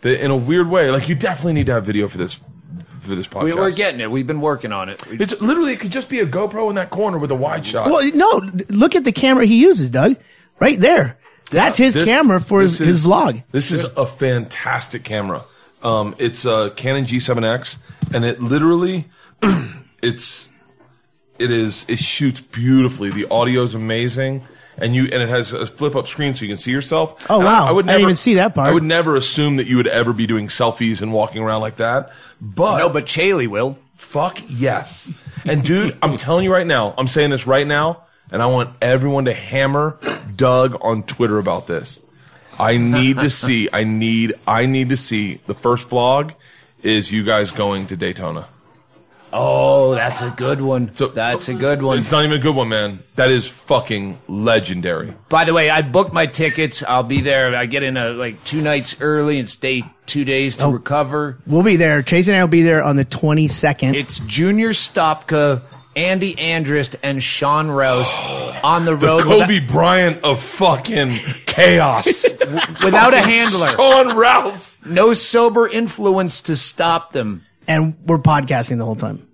that, 0.00 0.24
in 0.24 0.30
a 0.30 0.36
weird 0.36 0.70
way, 0.70 0.90
like 0.90 1.08
you 1.08 1.14
definitely 1.14 1.52
need 1.52 1.66
to 1.66 1.72
have 1.72 1.84
video 1.84 2.08
for 2.08 2.16
this 2.18 2.40
for 2.84 3.14
this 3.14 3.26
podcast. 3.26 3.44
We, 3.44 3.54
we're 3.54 3.72
getting 3.72 4.00
it. 4.00 4.10
We've 4.10 4.26
been 4.26 4.40
working 4.40 4.72
on 4.72 4.88
it. 4.88 5.04
We- 5.06 5.18
it's 5.18 5.38
literally 5.40 5.72
it 5.72 5.80
could 5.80 5.92
just 5.92 6.08
be 6.08 6.20
a 6.20 6.26
GoPro 6.26 6.68
in 6.68 6.74
that 6.76 6.90
corner 6.90 7.18
with 7.18 7.30
a 7.30 7.34
wide 7.34 7.66
shot. 7.66 7.90
Well, 7.90 8.06
no, 8.14 8.42
look 8.68 8.94
at 8.94 9.04
the 9.04 9.12
camera 9.12 9.46
he 9.46 9.56
uses, 9.60 9.90
Doug. 9.90 10.16
Right 10.60 10.78
there. 10.78 11.18
That's 11.50 11.78
his 11.78 11.94
This- 11.94 12.04
camera 12.04 12.40
for 12.40 12.60
his, 12.60 12.78
this 12.78 12.88
his 12.88 13.06
vlog. 13.06 13.42
This 13.52 13.70
is 13.70 13.84
a 13.84 14.04
fantastic 14.04 15.04
camera. 15.04 15.44
Um, 15.82 16.14
it's 16.18 16.44
a 16.44 16.72
Canon 16.76 17.04
G7X, 17.04 17.76
and 18.12 18.24
it 18.24 18.42
literally, 18.42 19.06
it's, 20.02 20.48
it 21.38 21.50
is, 21.52 21.84
it 21.88 22.00
shoots 22.00 22.40
beautifully. 22.40 23.10
The 23.10 23.26
audio 23.30 23.62
is 23.62 23.74
amazing, 23.74 24.42
and 24.80 24.94
you, 24.94 25.04
and 25.04 25.22
it 25.22 25.28
has 25.28 25.52
a 25.52 25.66
flip 25.66 25.94
up 25.96 26.06
screen 26.08 26.34
so 26.34 26.44
you 26.44 26.48
can 26.48 26.56
see 26.56 26.70
yourself. 26.70 27.24
Oh, 27.30 27.36
And 27.36 27.44
wow. 27.44 27.76
I 27.78 27.82
didn't 27.82 28.00
even 28.00 28.16
see 28.16 28.34
that 28.34 28.54
part. 28.54 28.68
I 28.68 28.72
would 28.72 28.84
never 28.84 29.16
assume 29.16 29.56
that 29.56 29.66
you 29.66 29.76
would 29.76 29.86
ever 29.86 30.12
be 30.12 30.26
doing 30.26 30.48
selfies 30.48 31.02
and 31.02 31.12
walking 31.12 31.42
around 31.42 31.60
like 31.60 31.76
that, 31.76 32.12
but 32.40 32.78
no, 32.78 32.88
but 32.88 33.06
Chaille 33.06 33.46
will. 33.48 33.78
Fuck 33.94 34.38
yes. 34.48 35.12
And 35.44 35.64
dude, 35.64 35.98
I'm 36.02 36.16
telling 36.16 36.44
you 36.44 36.52
right 36.52 36.66
now, 36.66 36.94
I'm 36.96 37.08
saying 37.08 37.30
this 37.30 37.46
right 37.46 37.66
now, 37.66 38.04
and 38.30 38.40
I 38.40 38.46
want 38.46 38.76
everyone 38.80 39.24
to 39.26 39.34
hammer 39.34 39.98
Doug 40.36 40.78
on 40.80 41.02
Twitter 41.02 41.38
about 41.38 41.66
this. 41.66 42.00
I 42.58 42.76
need 42.76 43.18
to 43.18 43.30
see, 43.30 43.68
I 43.72 43.84
need, 43.84 44.34
I 44.46 44.66
need 44.66 44.88
to 44.88 44.96
see 44.96 45.40
the 45.46 45.54
first 45.54 45.88
vlog 45.88 46.34
is 46.82 47.12
you 47.12 47.22
guys 47.24 47.50
going 47.50 47.86
to 47.88 47.96
Daytona. 47.96 48.48
Oh, 49.32 49.94
that's 49.94 50.22
a 50.22 50.30
good 50.30 50.60
one. 50.60 50.94
So 50.94 51.08
that's 51.08 51.48
a 51.48 51.54
good 51.54 51.82
one. 51.82 51.98
It's 51.98 52.10
not 52.10 52.24
even 52.24 52.38
a 52.38 52.42
good 52.42 52.54
one, 52.54 52.68
man. 52.68 53.00
That 53.16 53.30
is 53.30 53.48
fucking 53.48 54.18
legendary. 54.28 55.14
By 55.28 55.44
the 55.44 55.52
way, 55.52 55.70
I 55.70 55.82
booked 55.82 56.12
my 56.12 56.26
tickets. 56.26 56.82
I'll 56.82 57.02
be 57.02 57.20
there. 57.20 57.54
I 57.54 57.66
get 57.66 57.82
in 57.82 57.96
a, 57.96 58.10
like 58.10 58.42
two 58.44 58.62
nights 58.62 59.00
early 59.00 59.38
and 59.38 59.48
stay 59.48 59.84
two 60.06 60.24
days 60.24 60.56
to 60.58 60.64
oh. 60.64 60.70
recover. 60.70 61.38
We'll 61.46 61.62
be 61.62 61.76
there. 61.76 62.02
Chase 62.02 62.28
and 62.28 62.36
I 62.36 62.42
will 62.42 62.48
be 62.48 62.62
there 62.62 62.82
on 62.82 62.96
the 62.96 63.04
22nd. 63.04 63.94
It's 63.94 64.20
Junior 64.20 64.70
Stopka, 64.70 65.62
Andy 65.94 66.34
Andrist, 66.34 66.96
and 67.02 67.22
Sean 67.22 67.68
Rouse 67.68 68.12
on 68.64 68.84
the 68.84 68.96
The 68.96 69.06
road 69.06 69.22
Kobe 69.22 69.60
Bryant 69.60 70.24
of 70.24 70.42
fucking 70.42 71.10
chaos. 71.46 72.06
without, 72.06 72.80
without 72.84 73.14
a 73.14 73.20
handler. 73.20 73.68
Sean 73.68 74.16
Rouse. 74.16 74.78
No 74.86 75.12
sober 75.12 75.68
influence 75.68 76.40
to 76.42 76.56
stop 76.56 77.12
them. 77.12 77.44
And 77.68 77.96
we're 78.04 78.18
podcasting 78.18 78.78
the 78.78 78.84
whole 78.84 78.96
time. 78.96 79.24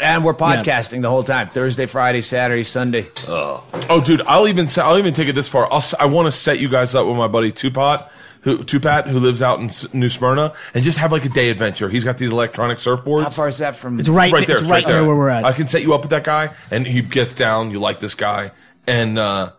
And 0.00 0.24
we're 0.24 0.34
podcasting 0.34 1.00
the 1.02 1.08
whole 1.08 1.22
time. 1.22 1.48
Thursday, 1.50 1.86
Friday, 1.86 2.20
Saturday, 2.20 2.64
Sunday. 2.64 3.06
Oh, 3.28 4.02
dude, 4.04 4.20
I'll 4.22 4.46
even 4.48 4.68
say, 4.68 4.82
I'll 4.82 4.98
even 4.98 5.14
take 5.14 5.28
it 5.28 5.34
this 5.34 5.48
far. 5.48 5.66
I'll, 5.72 5.78
s- 5.78 5.94
I 5.98 6.04
want 6.06 6.26
to 6.26 6.32
set 6.32 6.58
you 6.58 6.68
guys 6.68 6.94
up 6.94 7.06
with 7.06 7.16
my 7.16 7.28
buddy 7.28 7.50
Tupat, 7.50 8.08
who 8.42 8.58
Tupat, 8.58 9.06
who 9.06 9.18
lives 9.20 9.40
out 9.40 9.58
in 9.60 9.66
S- 9.66 9.92
New 9.94 10.10
Smyrna, 10.10 10.52
and 10.74 10.84
just 10.84 10.98
have 10.98 11.12
like 11.12 11.24
a 11.24 11.30
day 11.30 11.48
adventure. 11.48 11.88
He's 11.88 12.04
got 12.04 12.18
these 12.18 12.30
electronic 12.30 12.76
surfboards. 12.76 13.22
How 13.22 13.30
far 13.30 13.48
is 13.48 13.56
that 13.58 13.74
from? 13.76 13.98
It's 13.98 14.08
right, 14.10 14.26
It's 14.26 14.32
right 14.34 14.46
there. 14.46 14.56
it's 14.56 14.62
it's 14.64 14.70
right, 14.70 14.86
there 14.86 15.02
where 15.04 15.16
we're 15.16 15.30
at. 15.30 15.46
I 15.46 15.52
can 15.52 15.66
set 15.66 15.80
you 15.82 15.94
up 15.94 16.02
with 16.02 16.10
that 16.10 16.24
guy, 16.24 16.50
and 16.70 16.86
he 16.86 17.00
gets 17.00 17.34
down. 17.34 17.70
You 17.70 17.80
like 17.80 17.98
this 17.98 18.14
guy, 18.14 18.50
and 18.86 19.18
uh, 19.18 19.52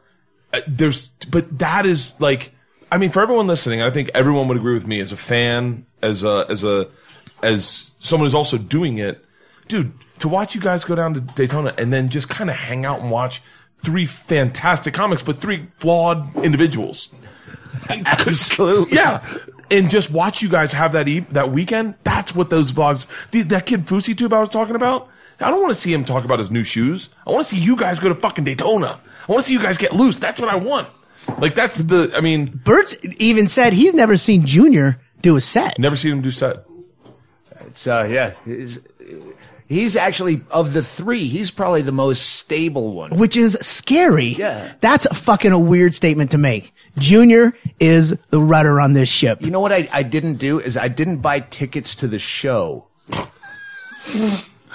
uh, 0.54 0.62
there's, 0.68 1.08
but 1.32 1.58
that 1.58 1.88
is 1.88 2.16
like, 2.20 2.52
I 2.92 2.98
mean, 3.00 3.10
for 3.10 3.24
everyone 3.24 3.48
listening, 3.48 3.82
I 3.82 3.90
think 3.90 4.12
everyone 4.14 4.48
would 4.50 4.58
agree 4.58 4.76
with 4.76 4.86
me 4.86 5.00
as 5.02 5.12
a 5.12 5.18
fan, 5.18 5.88
as 6.04 6.22
a, 6.24 6.46
as 6.48 6.64
a, 6.64 6.88
as 7.44 7.92
someone 8.00 8.26
who's 8.26 8.36
also 8.36 8.58
doing 8.58 8.98
it, 8.98 9.24
dude. 9.68 9.92
To 10.20 10.28
watch 10.28 10.56
you 10.56 10.62
guys 10.62 10.84
go 10.84 10.96
down 10.96 11.14
to 11.14 11.22
Daytona 11.22 11.74
and 11.78 11.94
then 11.94 12.10
just 12.10 12.28
kind 12.28 12.50
of 12.50 12.56
hang 12.56 12.86
out 12.86 13.02
and 13.02 13.12
watch 13.12 13.42
three 13.84 14.08
fantastic 14.08 14.94
comics, 14.94 15.22
but 15.22 15.38
three 15.40 15.68
flawed 15.78 16.36
individuals. 16.38 17.12
Absolutely. 17.90 18.96
Yeah. 18.96 19.24
And 19.70 19.90
just 19.90 20.12
watch 20.12 20.42
you 20.42 20.50
guys 20.50 20.74
have 20.74 20.94
that 20.94 21.08
e- 21.08 21.26
that 21.32 21.52
weekend. 21.52 21.96
That's 22.04 22.34
what 22.34 22.50
those 22.50 22.72
vlogs. 22.72 23.06
The, 23.32 23.44
that 23.44 23.66
kid 23.66 23.82
Fousey 23.82 24.18
Tube 24.18 24.34
I 24.34 24.40
was 24.40 24.50
talking 24.50 24.76
about. 24.76 25.10
I 25.40 25.52
don't 25.52 25.62
want 25.62 25.74
to 25.76 25.80
see 25.80 25.94
him 25.94 26.04
talk 26.04 26.26
about 26.26 26.40
his 26.40 26.50
new 26.50 26.64
shoes. 26.64 27.10
I 27.28 27.32
want 27.32 27.46
to 27.46 27.56
see 27.56 27.62
you 27.62 27.76
guys 27.76 28.00
go 28.00 28.10
to 28.10 28.16
fucking 28.16 28.44
Daytona. 28.46 29.00
I 29.28 29.32
want 29.32 29.44
to 29.44 29.48
see 29.48 29.54
you 29.54 29.62
guys 29.62 29.78
get 29.78 29.94
loose. 29.94 30.18
That's 30.18 30.40
what 30.42 30.50
I 30.50 30.56
want. 30.56 30.88
Like 31.38 31.54
that's 31.54 31.78
the. 31.78 32.12
I 32.16 32.22
mean, 32.22 32.48
Bert 32.64 32.96
even 33.20 33.48
said 33.48 33.74
he's 33.74 33.94
never 33.94 34.18
seen 34.18 34.46
Junior 34.46 35.00
do 35.22 35.36
a 35.36 35.42
set. 35.42 35.78
never 35.78 35.96
seen 35.96 36.14
him 36.14 36.22
do 36.22 36.32
set. 36.32 36.64
It's, 37.78 37.86
uh, 37.86 38.08
yeah. 38.10 38.34
He's, 38.44 38.80
he's 39.68 39.96
actually, 39.96 40.42
of 40.50 40.74
the 40.74 40.82
three, 40.82 41.28
he's 41.28 41.52
probably 41.52 41.84
the 41.84 41.92
most 41.92 42.22
stable 42.38 42.92
one. 42.94 43.12
which 43.16 43.38
is 43.38 43.56
scary. 43.62 44.30
Yeah. 44.30 44.74
That's 44.82 45.06
a 45.06 45.14
fucking 45.14 45.52
a 45.52 45.60
weird 45.60 45.94
statement 45.94 46.32
to 46.32 46.40
make. 46.40 46.74
Junior 46.98 47.56
is 47.80 48.18
the 48.32 48.42
rudder 48.42 48.82
on 48.82 48.94
this 48.94 49.10
ship. 49.10 49.44
You 49.44 49.52
know 49.52 49.60
what 49.60 49.72
I, 49.72 49.88
I 49.92 50.02
didn't 50.02 50.38
do 50.38 50.60
is 50.60 50.76
I 50.76 50.88
didn't 50.88 51.18
buy 51.18 51.42
tickets 51.42 51.94
to 51.96 52.08
the 52.08 52.18
show. 52.18 52.88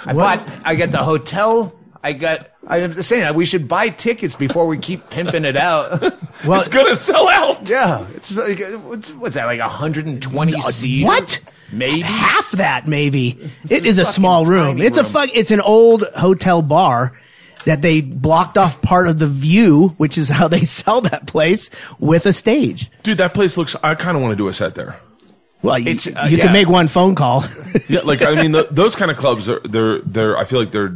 I 0.05 0.13
bought. 0.13 0.49
I 0.63 0.75
got 0.75 0.91
the 0.91 1.03
hotel. 1.03 1.73
I 2.01 2.13
got. 2.13 2.51
I'm 2.65 2.93
just 2.93 3.09
saying 3.09 3.33
we 3.35 3.45
should 3.45 3.67
buy 3.67 3.89
tickets 3.89 4.35
before 4.35 4.65
we 4.67 4.77
keep 4.77 5.09
pimping 5.09 5.43
it 5.43 5.57
out. 5.57 6.01
well, 6.45 6.61
It's 6.61 6.69
gonna 6.69 6.95
sell 6.95 7.27
out. 7.27 7.69
yeah, 7.69 8.07
it's 8.15 8.37
like 8.37 8.59
what's, 8.85 9.11
what's 9.11 9.35
that 9.35 9.45
like 9.45 9.59
120 9.59 10.61
seats? 10.61 11.05
what? 11.05 11.39
Maybe 11.73 12.01
Half 12.01 12.51
that, 12.51 12.87
maybe. 12.87 13.51
It 13.69 13.85
is 13.85 13.99
a 13.99 14.03
fucking 14.03 14.13
small 14.13 14.45
room. 14.45 14.81
It's 14.81 14.97
a 14.97 15.03
fuck. 15.03 15.29
It's 15.33 15.51
an 15.51 15.61
old 15.61 16.03
hotel 16.15 16.61
bar 16.61 17.17
that 17.65 17.81
they 17.81 18.01
blocked 18.01 18.57
off 18.57 18.81
part 18.81 19.07
of 19.07 19.19
the 19.19 19.27
view, 19.27 19.89
which 19.97 20.17
is 20.17 20.29
how 20.29 20.47
they 20.47 20.61
sell 20.63 21.01
that 21.01 21.27
place 21.27 21.69
with 21.99 22.25
a 22.25 22.33
stage. 22.33 22.91
Dude, 23.03 23.17
that 23.17 23.33
place 23.33 23.57
looks. 23.57 23.75
I 23.83 23.95
kind 23.95 24.15
of 24.15 24.21
want 24.21 24.33
to 24.33 24.35
do 24.35 24.47
a 24.47 24.53
set 24.53 24.75
there. 24.75 24.99
Well, 25.61 25.79
you, 25.79 25.91
It's, 25.91 26.07
uh, 26.07 26.27
you 26.29 26.37
yeah. 26.37 26.45
can 26.45 26.53
make 26.53 26.67
one 26.67 26.87
phone 26.87 27.15
call. 27.15 27.45
Yeah, 27.89 28.01
like 28.01 28.21
I 28.21 28.35
mean, 28.35 28.51
the, 28.51 28.67
those 28.69 28.95
kind 28.95 29.09
of 29.09 29.17
clubs 29.17 29.49
are 29.49 29.59
they're 29.61 29.99
they're. 30.01 30.37
I 30.37 30.45
feel 30.45 30.59
like 30.59 30.71
they're 30.71 30.95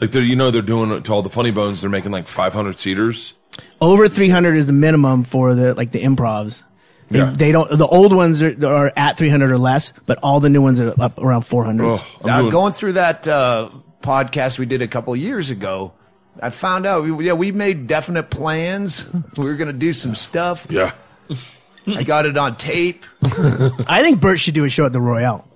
like 0.00 0.12
they're 0.12 0.22
you 0.22 0.36
know 0.36 0.50
they're 0.50 0.62
doing 0.62 0.92
it 0.92 1.04
to 1.04 1.12
all 1.12 1.22
the 1.22 1.28
funny 1.30 1.50
bones. 1.50 1.80
They're 1.80 1.90
making 1.90 2.12
like 2.12 2.28
500 2.28 2.78
seaters. 2.78 3.34
Over 3.80 4.08
300 4.08 4.56
is 4.56 4.66
the 4.68 4.72
minimum 4.72 5.24
for 5.24 5.54
the 5.54 5.74
like 5.74 5.90
the 5.90 6.02
improvs. 6.02 6.62
They, 7.10 7.18
Yeah. 7.18 7.32
they 7.34 7.52
don't. 7.52 7.70
The 7.76 7.86
old 7.86 8.12
ones 8.14 8.42
are, 8.42 8.54
are 8.66 8.92
at 8.96 9.18
300 9.18 9.50
or 9.50 9.58
less, 9.58 9.92
but 10.06 10.18
all 10.22 10.40
the 10.40 10.48
new 10.48 10.62
ones 10.62 10.80
are 10.80 10.94
up 11.00 11.18
around 11.18 11.42
400. 11.42 11.84
Oh, 11.84 12.06
I'm 12.24 12.40
doing- 12.42 12.50
going 12.50 12.72
through 12.72 12.92
that 12.94 13.26
uh, 13.26 13.70
podcast 14.02 14.58
we 14.58 14.66
did 14.66 14.80
a 14.82 14.88
couple 14.88 15.14
years 15.16 15.50
ago, 15.50 15.92
I 16.42 16.50
found 16.50 16.86
out. 16.86 17.02
We, 17.04 17.26
yeah, 17.26 17.32
we 17.34 17.52
made 17.52 17.86
definite 17.86 18.30
plans. 18.30 19.06
We 19.36 19.44
were 19.44 19.56
gonna 19.56 19.72
do 19.72 19.92
some 19.92 20.14
stuff. 20.14 20.66
Yeah. 20.70 20.92
I 21.86 22.02
got 22.04 22.26
it 22.26 22.36
on 22.36 22.56
tape. 22.56 23.04
I 23.22 24.02
think 24.02 24.20
Bert 24.20 24.38
should 24.38 24.54
do 24.54 24.64
a 24.64 24.70
show 24.70 24.84
at 24.86 24.92
the 24.92 25.00
Royale. 25.00 25.46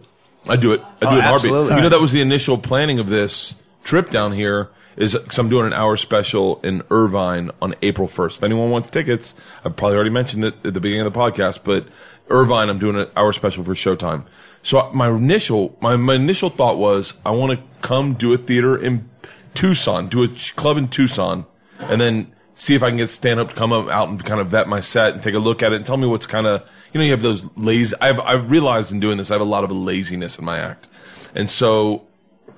I 0.49 0.57
do 0.57 0.73
it. 0.73 0.81
I 0.81 0.85
do 1.01 1.07
Oh, 1.07 1.11
it 1.11 1.12
in 1.12 1.19
a 1.19 1.23
heartbeat. 1.23 1.35
absolutely. 1.53 1.77
You 1.77 1.83
know, 1.83 1.88
that 1.90 2.01
was 2.01 2.12
the 2.12 2.21
initial 2.21 2.59
planning 2.59 2.99
of 2.99 3.09
this 3.09 3.55
trip 3.85 4.11
down 4.11 4.33
here. 4.33 4.69
Is 4.96 5.14
because 5.14 5.38
I'm 5.38 5.48
doing 5.48 5.66
an 5.66 5.72
hour 5.72 5.96
special 5.96 6.61
in 6.62 6.83
Irvine 6.90 7.50
on 7.61 7.74
April 7.83 8.07
1st. 8.07 8.37
If 8.37 8.42
anyone 8.42 8.70
wants 8.70 8.88
tickets, 8.88 9.35
I've 9.64 9.76
probably 9.76 9.96
already 9.96 10.11
mentioned 10.11 10.44
it 10.44 10.54
at 10.64 10.74
the 10.74 10.80
beginning 10.80 11.07
of 11.07 11.12
the 11.12 11.18
podcast, 11.18 11.61
but 11.64 11.88
Irvine, 12.28 12.68
I'm 12.68 12.78
doing 12.78 12.96
an 12.96 13.09
hour 13.16 13.33
special 13.33 13.64
for 13.64 13.74
Showtime. 13.74 14.24
So 14.62 14.90
my 14.92 15.11
initial, 15.11 15.76
my, 15.80 15.96
my 15.96 16.14
initial 16.14 16.48
thought 16.48 16.78
was, 16.78 17.14
I 17.24 17.33
want 17.33 17.59
to 17.59 17.64
come 17.83 18.14
do 18.14 18.33
a 18.33 18.38
theater 18.38 18.76
in 18.76 19.09
Tucson, 19.52 20.09
do 20.09 20.22
a 20.22 20.28
club 20.57 20.76
in 20.76 20.88
Tucson, 20.88 21.44
and 21.80 22.00
then 22.00 22.33
see 22.54 22.74
if 22.74 22.83
I 22.83 22.88
can 22.88 22.96
get 22.96 23.11
Stanhope 23.11 23.50
to 23.50 23.54
come 23.54 23.72
up 23.72 23.88
out 23.88 24.09
and 24.09 24.24
kind 24.24 24.40
of 24.40 24.48
vet 24.48 24.68
my 24.68 24.80
set 24.80 25.12
and 25.12 25.22
take 25.22 25.35
a 25.35 25.38
look 25.38 25.62
at 25.62 25.72
it 25.72 25.76
and 25.76 25.87
tell 25.87 25.96
me 25.96 26.07
what's 26.07 26.26
kind 26.26 26.46
of, 26.46 26.62
you 26.92 26.98
know, 26.98 27.04
you 27.04 27.11
have 27.11 27.22
those 27.22 27.48
lazy, 27.57 27.94
I've, 28.00 28.20
I've 28.20 28.50
realized 28.50 28.92
in 28.92 29.00
doing 29.00 29.18
this, 29.18 29.30
I 29.30 29.35
have 29.35 29.40
a 29.40 29.44
lot 29.44 29.64
of 29.64 29.72
laziness 29.72 30.38
in 30.38 30.44
my 30.44 30.59
act. 30.59 30.88
And 31.35 31.50
so 31.50 32.07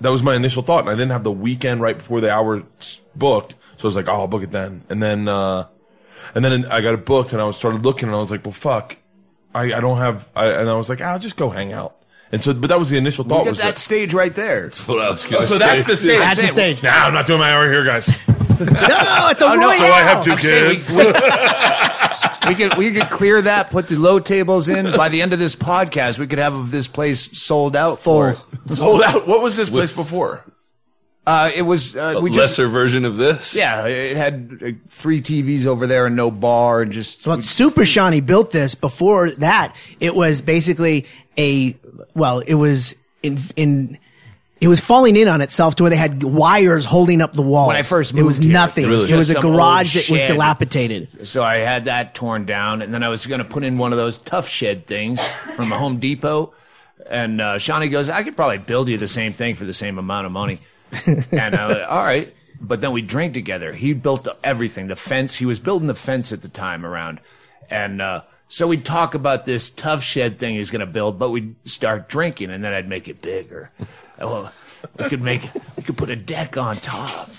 that 0.01 0.11
was 0.11 0.23
my 0.23 0.35
initial 0.35 0.63
thought. 0.63 0.81
And 0.81 0.91
I 0.91 0.95
didn't 0.95 1.11
have 1.11 1.25
the 1.25 1.33
weekend 1.33 1.81
right 1.81 1.97
before 1.97 2.21
the 2.21 2.31
hour 2.31 2.63
booked. 3.15 3.55
So 3.77 3.83
I 3.83 3.87
was 3.87 3.97
like, 3.97 4.09
oh, 4.09 4.13
I'll 4.13 4.27
book 4.27 4.43
it 4.43 4.51
then. 4.51 4.83
And 4.89 5.03
then, 5.03 5.29
uh, 5.29 5.67
and 6.35 6.45
then 6.45 6.65
I 6.67 6.81
got 6.81 6.95
it 6.95 7.05
booked 7.07 7.33
and 7.33 7.41
I 7.41 7.45
was 7.45 7.57
started 7.57 7.83
looking 7.85 8.09
and 8.09 8.15
I 8.17 8.19
was 8.19 8.31
like, 8.31 8.45
well, 8.45 8.53
fuck, 8.53 8.97
I, 9.55 9.73
I 9.75 9.81
don't 9.81 9.99
have, 9.99 10.29
I, 10.35 10.47
and 10.47 10.69
I 10.69 10.75
was 10.75 10.89
like, 10.89 11.01
I'll 11.01 11.19
just 11.19 11.37
go 11.37 11.51
hang 11.51 11.73
out. 11.73 11.97
And 12.33 12.43
so, 12.43 12.53
but 12.55 12.69
that 12.69 12.79
was 12.79 12.91
the 12.91 12.97
initial 12.97 13.25
thought 13.25 13.39
Look 13.41 13.47
at 13.47 13.51
was 13.51 13.59
that 13.61 13.79
stage 13.79 14.13
right 14.13 14.35
there. 14.35 14.63
That's 14.63 14.87
What 14.89 15.01
I 15.01 15.11
was 15.11 15.25
going 15.27 15.43
to 15.43 15.49
so 15.49 15.59
say. 15.59 15.67
that's 15.67 15.87
the 15.89 15.97
stage. 15.97 16.19
That's 16.19 16.41
the 16.43 16.49
stage. 16.49 16.83
Nah, 16.83 16.91
I'm 16.91 17.15
not 17.15 17.27
doing 17.27 17.39
my 17.41 17.53
hour 17.53 17.71
here, 17.71 17.85
guys. 17.85 18.19
No, 18.59 18.65
at 18.65 19.39
the 19.39 19.45
Oh, 19.49 19.55
no, 19.55 19.67
Royale. 19.69 19.79
So 19.79 19.85
I 19.85 20.01
have 20.01 20.25
2 20.25 20.31
I'm 20.33 20.39
kids. 20.39 20.89
We 22.49 22.55
could 22.55 22.77
we 22.77 22.93
could 22.93 23.11
clear 23.11 23.43
that, 23.43 23.71
put 23.71 23.89
the 23.89 23.97
low 23.97 24.21
tables 24.21 24.69
in. 24.69 24.85
By 24.97 25.09
the 25.09 25.23
end 25.23 25.33
of 25.33 25.39
this 25.39 25.57
podcast, 25.57 26.19
we 26.19 26.27
could 26.27 26.39
have 26.39 26.71
this 26.71 26.89
place 26.89 27.39
sold 27.39 27.77
out 27.77 27.99
Full. 28.01 28.35
for. 28.35 28.75
Sold 28.75 29.03
out. 29.03 29.27
What 29.27 29.43
was 29.43 29.57
this 29.57 29.71
place 29.71 29.93
before? 29.93 30.45
Uh, 31.27 31.51
it 31.53 31.63
was 31.63 31.97
uh, 31.97 32.15
A 32.17 32.21
we 32.21 32.31
just 32.31 32.53
lesser 32.53 32.69
version 32.69 33.05
of 33.05 33.17
this. 33.17 33.55
yeah. 33.55 33.87
It 33.87 34.17
had 34.17 34.61
uh, 34.65 34.71
three 34.89 35.21
TVs 35.21 35.67
over 35.67 35.89
there 35.89 36.07
and 36.07 36.15
no 36.15 36.31
bar 36.31 36.83
and 36.83 36.93
just 36.93 37.27
Well, 37.27 37.41
Super 37.41 37.85
Shawnee 37.85 38.21
built 38.21 38.53
this. 38.53 38.77
Before 38.77 39.31
that, 39.33 39.75
it 39.99 40.15
was 40.15 40.41
basically 40.41 41.05
a 41.37 41.77
well, 42.15 42.41
it 42.41 42.55
was 42.55 42.95
in 43.25 43.39
in 43.57 43.99
it 44.61 44.69
was 44.69 44.81
falling 44.81 45.16
in 45.16 45.29
on 45.29 45.40
itself 45.40 45.77
to 45.77 45.83
where 45.83 45.90
they 45.90 45.97
had 45.97 46.23
wires 46.23 46.85
holding 46.85 47.21
up 47.21 47.35
the 47.35 47.42
walls. 47.42 47.69
When 47.69 47.77
I 47.77 47.83
first 47.83 48.14
it 48.14 48.23
was 48.23 48.37
moved 48.37 48.45
here, 48.45 48.53
nothing. 48.53 48.85
it 48.85 48.88
was 48.88 49.11
It 49.11 49.16
was 49.16 49.31
a 49.31 49.40
garage 49.40 49.95
that 49.95 50.11
was 50.11 50.23
dilapidated. 50.23 51.27
So 51.27 51.42
I 51.42 51.57
had 51.59 51.87
that 51.87 52.14
torn 52.14 52.47
down, 52.47 52.81
and 52.83 52.92
then 52.92 53.03
I 53.03 53.09
was 53.09 53.27
going 53.27 53.38
to 53.40 53.45
put 53.45 53.64
in 53.64 53.77
one 53.79 53.92
of 53.92 53.99
those 53.99 54.19
tough 54.19 54.49
shed 54.49 54.87
things 54.87 55.25
from 55.55 55.73
a 55.73 55.79
Home 55.79 55.99
Depot. 55.99 56.55
And 57.09 57.40
uh, 57.40 57.59
Shawnee 57.59 57.88
goes, 57.88 58.09
I 58.09 58.23
could 58.23 58.37
probably 58.37 58.59
build 58.59 58.88
you 58.88 58.97
the 58.97 59.09
same 59.09 59.33
thing 59.33 59.55
for 59.55 59.64
the 59.64 59.75
same 59.75 59.99
amount 59.99 60.27
of 60.27 60.33
money. 60.33 60.61
and 61.07 61.55
I 61.55 61.66
was 61.66 61.77
like, 61.77 61.88
all 61.88 62.03
right. 62.03 62.33
But 62.61 62.81
then 62.81 62.92
we 62.92 63.03
drank 63.03 63.35
together. 63.35 63.75
He 63.75 63.92
built 63.92 64.27
everything, 64.42 64.87
the 64.87 64.97
fence. 64.97 65.37
He 65.37 65.45
was 65.45 65.59
building 65.61 65.88
the 65.88 65.95
fence 65.95 66.33
at 66.33 66.40
the 66.40 66.49
time 66.49 66.87
around. 66.87 67.21
And 67.69 68.01
uh, 68.01 68.23
so 68.49 68.66
we'd 68.66 68.85
talk 68.85 69.14
about 69.14 69.45
this 69.45 69.71
tough 69.71 70.03
shed 70.03 70.38
thing 70.38 70.55
he's 70.55 70.71
going 70.71 70.81
to 70.81 70.87
build, 70.87 71.19
but 71.19 71.31
we'd 71.31 71.55
start 71.69 72.09
drinking, 72.09 72.51
and 72.51 72.64
then 72.64 72.73
I'd 72.73 72.88
make 72.88 73.09
it 73.09 73.21
bigger. 73.21 73.71
Well, 74.18 74.52
we 74.98 75.09
could 75.09 75.22
make, 75.22 75.48
we 75.76 75.83
could 75.83 75.96
put 75.96 76.11
a 76.11 76.16
deck 76.16 76.57
on 76.57 76.74
top. 76.76 77.31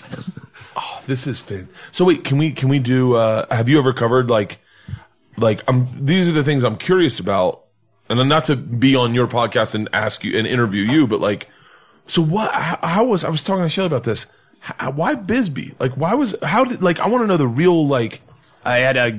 Oh, 0.76 1.02
this 1.06 1.26
is 1.26 1.40
fin. 1.40 1.68
So 1.90 2.04
wait, 2.04 2.24
can 2.24 2.38
we 2.38 2.52
can 2.52 2.68
we 2.68 2.78
do? 2.78 3.16
Uh, 3.16 3.46
have 3.54 3.68
you 3.68 3.78
ever 3.78 3.92
covered 3.92 4.30
like 4.30 4.60
like 5.36 5.62
I'm? 5.66 6.04
These 6.04 6.28
are 6.28 6.32
the 6.32 6.44
things 6.44 6.62
I'm 6.64 6.76
curious 6.76 7.18
about, 7.18 7.64
and 8.08 8.18
then 8.18 8.28
not 8.28 8.44
to 8.44 8.56
be 8.56 8.94
on 8.94 9.14
your 9.14 9.26
podcast 9.26 9.74
and 9.74 9.88
ask 9.92 10.22
you 10.22 10.38
and 10.38 10.46
interview 10.46 10.82
you, 10.82 11.06
but 11.06 11.20
like, 11.20 11.48
so 12.06 12.22
what? 12.22 12.52
How, 12.52 12.78
how 12.82 13.04
was 13.04 13.24
I 13.24 13.28
was 13.28 13.42
talking 13.42 13.64
to 13.64 13.68
Chaille 13.68 13.86
about 13.86 14.04
this? 14.04 14.26
How, 14.60 14.92
why 14.92 15.14
Bisbee? 15.16 15.74
Like, 15.80 15.92
why 15.92 16.14
was 16.14 16.36
how 16.42 16.64
did 16.64 16.82
like 16.82 17.00
I 17.00 17.08
want 17.08 17.22
to 17.22 17.26
know 17.26 17.36
the 17.36 17.48
real 17.48 17.86
like. 17.86 18.20
I 18.68 18.78
had 18.80 18.96
a, 18.98 19.10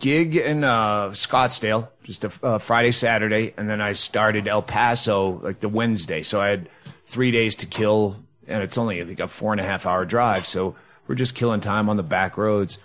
gig 0.00 0.36
in 0.36 0.64
uh, 0.64 1.08
Scottsdale, 1.08 1.88
just 2.02 2.24
a 2.24 2.32
uh, 2.42 2.58
Friday, 2.58 2.92
Saturday, 2.92 3.54
and 3.56 3.68
then 3.68 3.80
I 3.80 3.92
started 3.92 4.46
El 4.46 4.62
Paso 4.62 5.40
like 5.42 5.60
the 5.60 5.68
Wednesday. 5.68 6.22
So 6.22 6.40
I 6.40 6.48
had 6.48 6.68
three 7.06 7.30
days 7.30 7.56
to 7.56 7.66
kill, 7.66 8.18
and 8.46 8.62
it's 8.62 8.76
only 8.76 9.02
like 9.02 9.20
a 9.20 9.28
four 9.28 9.52
and 9.52 9.60
a 9.60 9.64
half 9.64 9.86
hour 9.86 10.04
drive. 10.04 10.46
So 10.46 10.76
we're 11.06 11.14
just 11.14 11.34
killing 11.34 11.60
time 11.60 11.88
on 11.88 11.96
the 11.96 12.02
back 12.02 12.36
roads. 12.36 12.78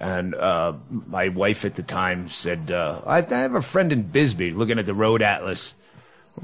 And 0.00 0.34
uh, 0.34 0.72
my 0.88 1.28
wife 1.28 1.64
at 1.64 1.76
the 1.76 1.82
time 1.82 2.30
said, 2.30 2.70
uh, 2.70 3.02
I 3.06 3.20
have 3.20 3.54
a 3.54 3.62
friend 3.62 3.92
in 3.92 4.02
Bisbee 4.02 4.50
looking 4.50 4.78
at 4.78 4.86
the 4.86 4.94
road 4.94 5.20
atlas. 5.20 5.74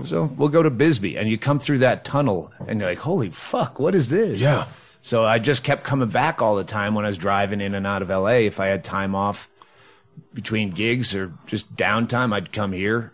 So 0.04 0.24
we'll 0.24 0.50
go 0.50 0.62
to 0.62 0.70
Bisbee. 0.70 1.16
And 1.16 1.28
you 1.28 1.38
come 1.38 1.58
through 1.58 1.78
that 1.78 2.04
tunnel, 2.04 2.52
and 2.68 2.78
you're 2.78 2.88
like, 2.88 2.98
holy 2.98 3.30
fuck, 3.30 3.80
what 3.80 3.94
is 3.94 4.10
this? 4.10 4.42
Yeah. 4.42 4.66
So 5.02 5.24
I 5.24 5.38
just 5.38 5.64
kept 5.64 5.82
coming 5.82 6.08
back 6.08 6.42
all 6.42 6.56
the 6.56 6.64
time 6.64 6.94
when 6.94 7.04
I 7.04 7.08
was 7.08 7.18
driving 7.18 7.60
in 7.60 7.74
and 7.74 7.86
out 7.86 8.02
of 8.02 8.08
LA. 8.08 8.40
If 8.44 8.60
I 8.60 8.66
had 8.66 8.84
time 8.84 9.14
off 9.14 9.48
between 10.34 10.70
gigs 10.70 11.14
or 11.14 11.32
just 11.46 11.74
downtime, 11.74 12.34
I'd 12.34 12.52
come 12.52 12.72
here 12.72 13.12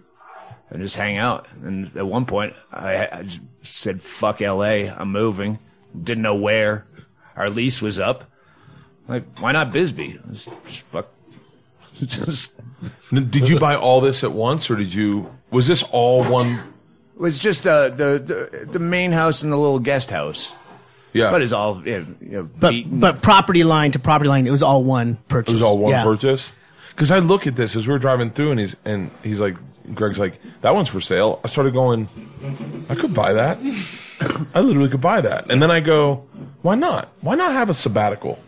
and 0.70 0.82
just 0.82 0.96
hang 0.96 1.16
out. 1.16 1.50
And 1.52 1.96
at 1.96 2.06
one 2.06 2.26
point, 2.26 2.54
I, 2.72 3.06
I 3.06 3.22
just 3.22 3.40
said, 3.62 4.02
fuck 4.02 4.40
LA, 4.40 4.88
I'm 4.92 5.12
moving. 5.12 5.58
Didn't 6.00 6.22
know 6.22 6.34
where. 6.34 6.86
Our 7.36 7.50
lease 7.50 7.80
was 7.82 7.98
up. 7.98 8.24
Like, 9.08 9.38
why 9.38 9.52
not 9.52 9.72
Bisbee? 9.72 10.18
Let's 10.26 10.48
just 10.66 10.82
fuck. 10.86 11.08
Just, 12.04 12.52
Did 13.10 13.48
you 13.48 13.58
buy 13.58 13.74
all 13.74 14.02
this 14.02 14.22
at 14.22 14.32
once, 14.32 14.70
or 14.70 14.76
did 14.76 14.92
you? 14.92 15.34
Was 15.50 15.66
this 15.66 15.82
all 15.82 16.22
one? 16.24 16.60
it 17.14 17.20
was 17.20 17.38
just 17.38 17.66
uh, 17.66 17.88
the, 17.88 18.18
the 18.18 18.66
the 18.66 18.78
main 18.78 19.12
house 19.12 19.42
and 19.42 19.50
the 19.50 19.56
little 19.56 19.78
guest 19.78 20.10
house. 20.10 20.54
Yeah, 21.16 21.30
But 21.30 21.42
it's 21.42 21.52
all 21.52 21.82
you 21.84 22.00
know, 22.00 22.06
you 22.20 22.28
know, 22.30 22.42
But 22.58 22.70
beaten. 22.70 23.00
but 23.00 23.22
property 23.22 23.64
line 23.64 23.92
to 23.92 23.98
property 23.98 24.28
line, 24.28 24.46
it 24.46 24.50
was 24.50 24.62
all 24.62 24.84
one 24.84 25.16
purchase. 25.28 25.52
It 25.52 25.54
was 25.54 25.62
all 25.62 25.78
one 25.78 25.90
Yeah. 25.92 26.02
purchase. 26.04 26.52
Because 26.90 27.10
I 27.10 27.18
look 27.18 27.46
at 27.46 27.56
this 27.56 27.76
as 27.76 27.86
we 27.86 27.92
were 27.92 27.98
driving 27.98 28.30
through, 28.30 28.52
and 28.52 28.60
he's 28.60 28.76
and 28.84 29.10
he's 29.22 29.40
like, 29.40 29.56
Greg's 29.94 30.18
like, 30.18 30.40
that 30.62 30.74
one's 30.74 30.88
for 30.88 31.00
sale. 31.00 31.40
I 31.44 31.48
started 31.48 31.72
going, 31.74 32.08
I 32.88 32.94
could 32.94 33.14
buy 33.14 33.34
that. 33.34 33.58
I 34.54 34.60
literally 34.60 34.88
could 34.88 35.00
buy 35.02 35.20
that. 35.20 35.50
And 35.50 35.60
then 35.62 35.70
I 35.70 35.80
go, 35.80 36.24
why 36.62 36.74
not? 36.74 37.10
Why 37.20 37.34
not 37.34 37.52
have 37.52 37.68
a 37.70 37.74
sabbatical? 37.74 38.38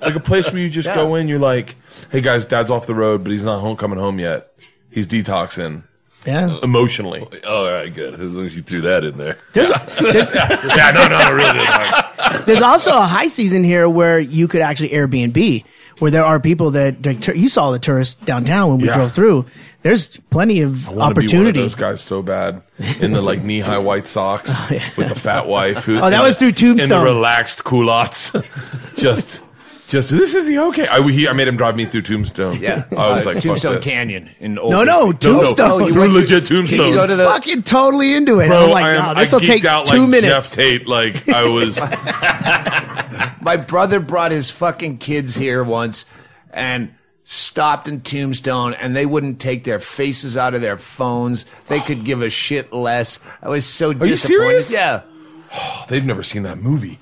Like 0.00 0.14
a 0.16 0.20
place 0.20 0.50
where 0.52 0.60
you 0.60 0.68
just 0.70 0.88
go 0.94 1.14
in, 1.14 1.28
you're 1.28 1.38
like, 1.38 1.76
hey 2.10 2.20
guys, 2.20 2.44
dad's 2.44 2.70
off 2.70 2.86
the 2.86 2.94
road, 2.94 3.22
but 3.22 3.30
he's 3.30 3.44
not 3.44 3.60
home 3.60 3.76
coming 3.76 3.98
home 3.98 4.18
yet. 4.18 4.48
He's 4.90 5.06
detoxing 5.06 5.84
Yeah. 6.26 6.58
emotionally. 6.62 7.26
Oh, 7.44 7.64
all 7.66 7.72
right, 7.72 7.92
good. 7.92 8.14
As 8.14 8.20
long 8.32 8.46
as 8.46 8.56
you 8.56 8.62
threw 8.62 8.82
that 8.82 9.02
in 9.04 9.18
there. 9.18 9.38
There's 9.52 9.70
yeah, 10.00 10.90
no, 10.94 11.08
no, 11.08 11.18
no, 11.18 11.34
really 11.34 11.58
detox. 11.58 12.44
there's 12.44 12.62
also 12.62 12.92
a 12.92 13.02
high 13.06 13.26
season 13.28 13.64
here 13.64 13.88
where 13.88 14.18
you 14.20 14.46
could 14.48 14.60
actually 14.60 14.90
Airbnb, 14.90 15.64
where 15.98 16.10
there 16.10 16.24
are 16.24 16.38
people 16.40 16.72
that 16.72 17.04
like, 17.04 17.20
tur- 17.20 17.34
you 17.34 17.48
saw 17.48 17.70
the 17.72 17.78
tourists 17.78 18.14
downtown 18.24 18.70
when 18.70 18.78
we 18.80 18.86
Yeah. 18.86 18.94
drove 18.94 19.12
through. 19.12 19.46
There's 19.82 20.16
plenty 20.30 20.60
of 20.60 20.88
I 20.88 20.92
wanna 20.92 20.94
be 20.94 20.96
one 20.96 21.10
of 21.10 21.18
opportunity. 21.18 21.60
those 21.60 21.74
guys 21.74 22.00
so 22.00 22.22
bad 22.22 22.62
in 23.00 23.10
the 23.10 23.20
like 23.20 23.42
knee 23.42 23.58
high 23.58 23.78
white 23.78 24.06
socks 24.06 24.48
oh, 24.54 24.68
with 24.96 25.08
the 25.08 25.16
fat 25.16 25.48
wife. 25.48 25.84
Who, 25.84 25.98
Oh, 25.98 26.08
that 26.08 26.22
was 26.22 26.36
the- 26.38 26.52
through 26.52 26.52
Tombstone. 26.52 26.98
In 26.98 27.04
the 27.04 27.04
relaxed 27.04 27.64
culottes. 27.64 28.30
just, 28.96 29.42
just 29.92 30.10
this 30.10 30.34
is 30.34 30.46
the 30.46 30.58
okay? 30.58 30.88
I, 30.88 31.06
he, 31.10 31.28
I 31.28 31.32
made 31.34 31.46
him 31.46 31.56
drive 31.56 31.76
me 31.76 31.84
through 31.84 32.02
Tombstone. 32.02 32.56
yeah, 32.60 32.84
I 32.96 33.12
was 33.14 33.26
like, 33.26 33.34
fuck 33.36 33.42
Tombstone 33.44 33.74
this. 33.76 33.84
Canyon 33.84 34.30
in 34.40 34.58
Old 34.58 34.70
No, 34.72 34.82
no, 34.84 35.12
Bisbee. 35.12 35.28
No, 35.28 35.32
no, 35.36 35.44
Tombstone. 35.44 35.70
Oh, 35.70 35.86
you 35.86 35.92
through 35.92 36.00
went 36.00 36.12
to- 36.12 36.18
legit 36.20 36.46
Tombstone. 36.46 36.88
you 36.88 36.94
go 36.94 37.06
to 37.06 37.14
the- 37.16 37.24
fucking 37.26 37.62
totally 37.62 38.14
into 38.14 38.40
it. 38.40 38.48
Bro, 38.48 38.64
I'm 38.64 38.70
like, 38.70 38.84
I, 38.84 38.94
am, 38.94 39.14
no, 39.14 39.20
this 39.20 39.32
will 39.32 39.40
geeked 39.40 39.46
take 39.46 39.64
out 39.66 39.86
two 39.86 40.00
like 40.00 40.08
minutes. 40.08 40.26
Jeff 40.26 40.52
Tate. 40.56 40.88
Like 40.88 41.28
I 41.28 41.44
was. 41.44 41.78
My 43.42 43.56
brother 43.56 44.00
brought 44.00 44.30
his 44.30 44.50
fucking 44.50 44.98
kids 44.98 45.34
here 45.34 45.62
once 45.62 46.06
and 46.50 46.94
stopped 47.24 47.88
in 47.88 48.00
Tombstone 48.00 48.74
and 48.74 48.96
they 48.96 49.04
wouldn't 49.04 49.40
take 49.40 49.64
their 49.64 49.78
faces 49.78 50.36
out 50.36 50.54
of 50.54 50.62
their 50.62 50.78
phones. 50.78 51.44
They 51.68 51.80
could 51.80 52.04
give 52.04 52.22
a 52.22 52.30
shit 52.30 52.72
less. 52.72 53.18
I 53.42 53.48
was 53.48 53.66
so 53.66 53.90
you 53.90 53.98
disappointed. 53.98 54.64
serious? 54.64 54.70
Yeah. 54.70 55.02
they've 55.88 56.04
never 56.04 56.22
seen 56.22 56.44
that 56.44 56.58
movie. 56.58 56.98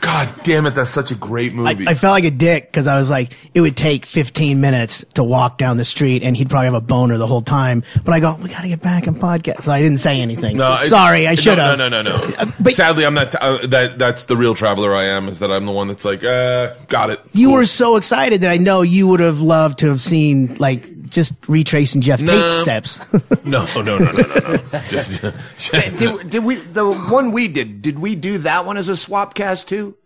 God 0.00 0.28
damn 0.44 0.66
it, 0.66 0.74
that's 0.74 0.90
such 0.90 1.10
a 1.10 1.14
great 1.14 1.54
movie. 1.54 1.86
I 1.88 1.94
felt 1.94 2.12
like 2.12 2.24
a 2.24 2.30
dick 2.30 2.66
because 2.66 2.86
I 2.86 2.96
was 2.98 3.10
like, 3.10 3.32
it 3.54 3.60
would 3.60 3.76
take 3.76 4.06
15 4.06 4.60
minutes 4.60 5.04
to 5.14 5.24
walk 5.24 5.58
down 5.58 5.76
the 5.76 5.84
street, 5.84 6.22
and 6.22 6.36
he'd 6.36 6.48
probably 6.50 6.66
have 6.66 6.74
a 6.74 6.80
boner 6.80 7.18
the 7.18 7.26
whole 7.26 7.42
time. 7.42 7.82
But 8.04 8.12
I 8.14 8.20
go, 8.20 8.34
we 8.34 8.48
got 8.48 8.62
to 8.62 8.68
get 8.68 8.80
back 8.82 9.06
and 9.06 9.16
podcast. 9.16 9.62
So 9.62 9.72
I 9.72 9.80
didn't 9.82 9.98
say 9.98 10.20
anything. 10.20 10.56
No, 10.56 10.80
sorry, 10.82 11.26
I 11.26 11.32
no, 11.32 11.36
should 11.36 11.58
have. 11.58 11.78
No, 11.78 11.88
no, 11.88 12.02
no, 12.02 12.16
no. 12.16 12.34
Uh, 12.36 12.50
but- 12.60 12.72
Sadly, 12.74 13.04
I'm 13.06 13.14
not. 13.14 13.34
Uh, 13.34 13.66
that 13.68 13.98
that's 13.98 14.24
the 14.24 14.36
real 14.36 14.54
traveler 14.54 14.94
I 14.94 15.04
am. 15.06 15.28
Is 15.28 15.38
that 15.40 15.50
I'm 15.50 15.66
the 15.66 15.72
one 15.72 15.88
that's 15.88 16.04
like, 16.04 16.24
uh, 16.24 16.74
got 16.88 17.10
it. 17.10 17.20
You 17.32 17.48
Cool. 17.48 17.56
were 17.56 17.66
so 17.66 17.96
excited 17.96 18.42
that 18.42 18.50
I 18.50 18.56
know 18.58 18.82
you 18.82 19.08
would 19.08 19.20
have 19.20 19.40
loved 19.40 19.78
to 19.80 19.88
have 19.88 20.00
seen 20.00 20.54
like 20.56 20.95
just 21.10 21.32
retracing 21.48 22.00
Jeff 22.00 22.20
No. 22.20 22.32
Tate's 22.38 22.60
steps. 22.62 23.00
No, 23.44 23.64
no, 23.76 23.82
no, 23.82 23.98
no, 23.98 24.10
no, 24.12 24.12
no. 24.12 24.80
Just, 24.88 25.22
Did, 25.98 26.30
did 26.30 26.44
we 26.44 26.56
the 26.56 26.90
one 26.92 27.30
we 27.30 27.46
did? 27.46 27.80
Did 27.80 27.98
we 28.00 28.16
do 28.16 28.38
that 28.38 28.66
one 28.66 28.76
as 28.76 28.88
a 28.88 28.96
swap 28.96 29.34
cast 29.34 29.68
too? 29.68 29.96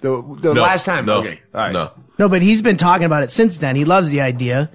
The, 0.00 0.22
the 0.40 0.54
No, 0.54 0.62
last 0.62 0.84
time. 0.84 1.06
No, 1.06 1.18
Okay. 1.20 1.40
All 1.54 1.60
right. 1.60 1.72
no. 1.72 1.90
No, 2.18 2.28
but 2.28 2.42
he's 2.42 2.60
been 2.60 2.76
talking 2.76 3.06
about 3.06 3.22
it 3.22 3.30
since 3.30 3.56
then. 3.58 3.74
He 3.76 3.84
loves 3.86 4.10
the 4.10 4.20
idea. 4.20 4.70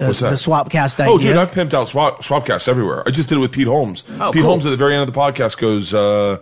Uh, 0.00 0.06
What's 0.06 0.18
that? 0.20 0.30
The 0.30 0.34
Swapcast 0.36 0.98
idea. 0.98 1.12
Oh, 1.12 1.18
dude, 1.18 1.36
I've 1.36 1.52
pimped 1.52 1.72
out 1.74 1.86
swap, 1.88 2.22
Swapcasts 2.24 2.66
everywhere. 2.66 3.04
I 3.06 3.10
just 3.12 3.28
did 3.28 3.36
it 3.36 3.40
with 3.40 3.52
Pete 3.52 3.68
Holmes. 3.68 4.02
Oh, 4.18 4.32
Pete 4.32 4.42
cool. 4.42 4.50
Holmes 4.50 4.66
at 4.66 4.70
the 4.70 4.76
very 4.76 4.94
end 4.96 5.08
of 5.08 5.14
the 5.14 5.18
podcast 5.18 5.56
goes, 5.58 5.94
uh, 5.94 6.38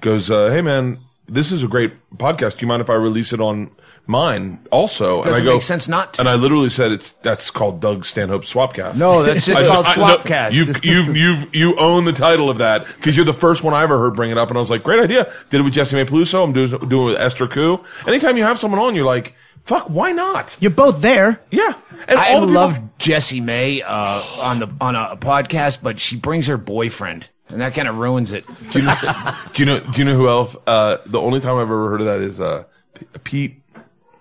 goes, 0.00 0.30
uh, 0.30 0.50
hey 0.50 0.62
man, 0.62 1.00
this 1.26 1.50
is 1.50 1.64
a 1.64 1.66
great 1.68 1.92
podcast. 2.16 2.58
Do 2.58 2.60
you 2.60 2.68
mind 2.68 2.80
if 2.80 2.88
I 2.90 2.94
release 2.94 3.32
it 3.32 3.40
on 3.40 3.72
mine 4.06 4.58
also? 4.70 5.16
and 5.16 5.24
Doesn't 5.24 5.42
I 5.42 5.44
go, 5.44 5.52
make 5.54 5.62
sense 5.62 5.88
not 5.88 6.14
to. 6.14 6.20
And 6.22 6.28
I 6.28 6.34
literally 6.34 6.68
said 6.68 6.92
it's 6.92 7.10
that's 7.22 7.50
called 7.50 7.80
Doug 7.80 8.04
Stanhope 8.04 8.42
Swapcast. 8.42 8.96
No, 8.98 9.22
that's 9.22 9.44
just 9.46 9.62
I- 9.62 9.66
called 9.68 9.86
I- 9.86 9.96
no, 9.96 10.16
Swapcast. 10.18 10.52
you've 10.52 10.84
you've 10.84 11.16
you've 11.16 11.54
you 11.54 11.76
own 11.76 12.04
the 12.04 12.12
title 12.12 12.50
of 12.50 12.58
that 12.58 12.86
because 12.86 13.16
you're 13.16 13.24
the 13.26 13.32
first 13.32 13.62
one 13.62 13.74
I 13.74 13.82
ever 13.82 13.98
heard 13.98 14.14
bring 14.14 14.30
it 14.30 14.38
up, 14.38 14.48
and 14.48 14.56
I 14.56 14.60
was 14.60 14.70
like, 14.70 14.82
great 14.82 15.00
idea. 15.00 15.32
Did 15.50 15.60
it 15.60 15.64
with 15.64 15.74
Jessimae 15.74 16.06
Peluso. 16.06 16.44
I'm 16.44 16.52
doing 16.52 16.70
doing 16.88 17.08
it 17.08 17.10
with 17.12 17.20
Esther 17.20 17.46
Ku. 17.48 17.80
Anytime 18.06 18.36
you 18.36 18.44
have 18.44 18.58
someone 18.58 18.80
on, 18.80 18.94
you're 18.94 19.04
like, 19.04 19.34
fuck, 19.64 19.86
why 19.88 20.12
not? 20.12 20.56
You're 20.60 20.70
both 20.72 21.00
there. 21.00 21.40
Yeah, 21.50 21.72
and 22.08 22.18
I 22.18 22.32
all 22.34 22.40
people- 22.40 22.54
love 22.54 22.80
Jessimae 22.98 23.82
uh, 23.86 24.40
on 24.40 24.58
the 24.58 24.68
on 24.80 24.96
a, 24.96 25.16
podcast, 25.16 25.82
but 25.82 25.98
she 26.00 26.16
brings 26.16 26.46
her 26.48 26.56
boyfriend, 26.56 27.28
and 27.48 27.60
that 27.60 27.74
kind 27.74 27.86
of 27.88 27.96
ruins 27.96 28.32
it. 28.32 28.44
Do 28.70 28.80
you 28.80 28.84
know? 28.84 28.96
do 29.52 29.62
you 29.62 29.66
know? 29.66 29.80
Do 29.80 29.98
you 29.98 30.04
know 30.04 30.16
who 30.16 30.28
else? 30.28 30.56
Uh, 30.66 30.98
the 31.06 31.20
only 31.20 31.40
time 31.40 31.56
I've 31.56 31.62
ever 31.62 31.88
heard 31.90 32.00
of 32.00 32.06
that 32.06 32.20
is 32.20 32.40
uh, 32.40 32.64
P- 32.94 33.06
Pete 33.24 33.61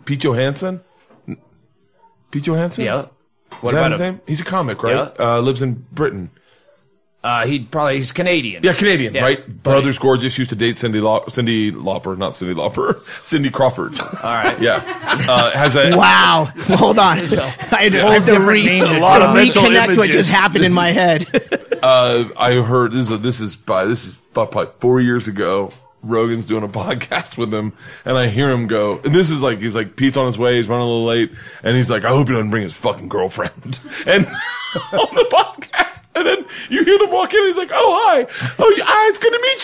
Pete 0.06 0.20
Johansson. 0.24 0.82
Pete 2.32 2.44
Johansson. 2.48 2.86
Yeah. 2.86 3.02
Is 3.02 3.08
What 3.62 3.72
that 3.72 3.78
about 3.78 3.92
his 3.92 4.00
him? 4.00 4.14
name? 4.16 4.22
He's 4.28 4.42
a 4.42 4.46
comic, 4.46 4.82
right? 4.84 5.12
Uh, 5.20 5.40
lives 5.42 5.62
in 5.62 5.86
Britain. 5.92 6.30
Uh, 7.24 7.46
he 7.46 7.60
probably 7.60 7.98
he's 7.98 8.12
Canadian. 8.12 8.64
Yeah, 8.64 8.74
Canadian, 8.74 9.14
Yeah. 9.14 9.22
right? 9.22 9.62
Brothers 9.62 10.00
Gorgeous 10.00 10.40
used 10.40 10.50
to 10.50 10.56
date 10.56 10.80
Cindy 10.80 11.00
Lau- 11.00 11.26
Cyndi 11.28 11.72
Lauper, 11.72 12.18
not 12.18 12.32
Cyndi 12.32 12.56
Lauper, 12.56 13.00
Cindy 13.22 13.52
Crawford. 13.52 14.00
All 14.00 14.08
right. 14.24 14.60
Yeah, 14.62 14.78
uh, 15.30 15.52
has 15.52 15.76
a 15.76 15.96
Wow. 15.96 16.46
Hold 16.78 16.98
on. 16.98 17.18
I 17.20 17.24
had 17.24 17.92
to, 17.92 18.08
I 18.08 18.14
have 18.16 18.26
to 18.26 18.40
re- 18.40 18.80
a 18.80 19.00
lot 19.00 19.22
of 19.22 19.36
mental 19.36 19.62
reconnect 19.64 19.88
what 19.90 19.98
images. 19.98 20.16
just 20.16 20.32
happened 20.32 20.66
in 20.66 20.74
my 20.74 20.92
head. 20.92 21.28
Uh, 21.84 22.26
I 22.38 22.54
heard 22.56 22.92
this 22.92 23.12
is 23.12 23.22
this 23.22 23.40
is 23.40 23.56
by 23.56 23.86
this 23.86 24.08
is 24.08 24.16
probably 24.34 24.68
four 24.80 25.00
years 25.00 25.28
ago. 25.28 25.72
Rogan's 26.04 26.46
doing 26.46 26.64
a 26.64 26.68
podcast 26.82 27.38
with 27.38 27.54
him, 27.54 27.74
and 28.06 28.18
I 28.18 28.28
hear 28.28 28.50
him 28.52 28.68
go, 28.68 29.00
and 29.04 29.14
this 29.14 29.30
is 29.30 29.42
like 29.42 29.60
he's 29.60 29.76
like 29.76 29.96
Pete's 29.96 30.18
on 30.18 30.26
his 30.26 30.38
way, 30.40 30.58
he's 30.58 30.68
running 30.68 30.84
a 30.86 30.88
little 30.88 31.06
late, 31.06 31.32
and 31.64 31.76
he's 31.78 31.90
like, 31.90 32.04
I 32.06 32.10
hope 32.10 32.28
he 32.28 32.34
doesn't 32.34 32.50
bring 32.52 32.64
his 32.64 32.74
fucking 32.76 33.08
girlfriend, 33.10 33.80
and 34.06 34.26
on 34.94 35.16
the 35.16 35.28
podcast, 35.32 36.04
and 36.16 36.26
then 36.26 36.46
you 36.70 36.84
hear 36.84 36.98
them 37.00 37.12
walk 37.12 37.34
in, 37.34 37.40
and 37.40 37.48
he's 37.48 37.58
like, 37.58 37.72
Oh 37.74 38.00
hi, 38.04 38.28
oh 38.60 38.76
hi, 38.84 39.10
it's 39.10 39.20
good 39.20 39.32
to 39.32 39.40
meet 39.42 39.64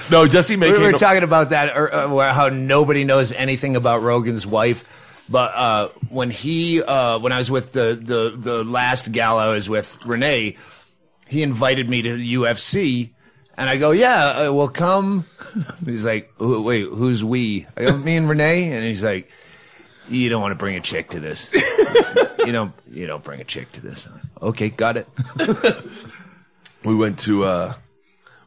you. 0.00 0.10
no, 0.10 0.26
Jesse 0.26 0.56
We 0.56 0.60
making 0.60 0.82
were 0.82 0.92
talking 0.92 1.22
about 1.22 1.50
that, 1.50 1.76
or, 1.76 1.92
uh, 1.94 2.32
how 2.32 2.48
nobody 2.48 3.04
knows 3.04 3.32
anything 3.32 3.76
about 3.76 4.02
Rogan's 4.02 4.46
wife. 4.46 4.84
But 5.30 5.52
uh, 5.54 5.88
when 6.08 6.30
he, 6.30 6.82
uh, 6.82 7.18
when 7.18 7.32
I 7.32 7.36
was 7.38 7.50
with 7.50 7.72
the, 7.72 7.98
the 8.00 8.34
the 8.34 8.64
last 8.64 9.12
gal 9.12 9.38
I 9.38 9.48
was 9.48 9.68
with, 9.68 9.98
Renee, 10.06 10.56
he 11.28 11.42
invited 11.42 11.88
me 11.88 12.02
to 12.02 12.16
the 12.16 12.34
UFC, 12.34 13.10
and 13.56 13.68
I 13.68 13.76
go, 13.76 13.90
yeah, 13.90 14.46
uh, 14.48 14.52
we'll 14.52 14.68
come. 14.68 15.26
He's 15.84 16.04
like, 16.04 16.32
"Who- 16.38 16.62
wait, 16.62 16.86
who's 16.86 17.24
we? 17.24 17.66
I 17.76 17.84
go, 17.84 17.96
me 17.96 18.16
and 18.16 18.28
Renee, 18.28 18.72
and 18.72 18.84
he's 18.84 19.02
like, 19.02 19.30
you 20.08 20.28
don't 20.30 20.40
want 20.40 20.52
to 20.52 20.56
bring 20.56 20.76
a 20.76 20.80
chick 20.80 21.10
to 21.10 21.20
this. 21.20 21.52
you 22.44 22.52
don't, 22.52 22.72
you 22.90 23.06
don't 23.06 23.22
bring 23.22 23.40
a 23.40 23.44
chick 23.44 23.70
to 23.72 23.80
this. 23.80 24.08
Okay, 24.40 24.70
got 24.70 24.96
it. 24.96 25.06
we 26.84 26.94
went 26.94 27.18
to 27.20 27.44
uh 27.44 27.74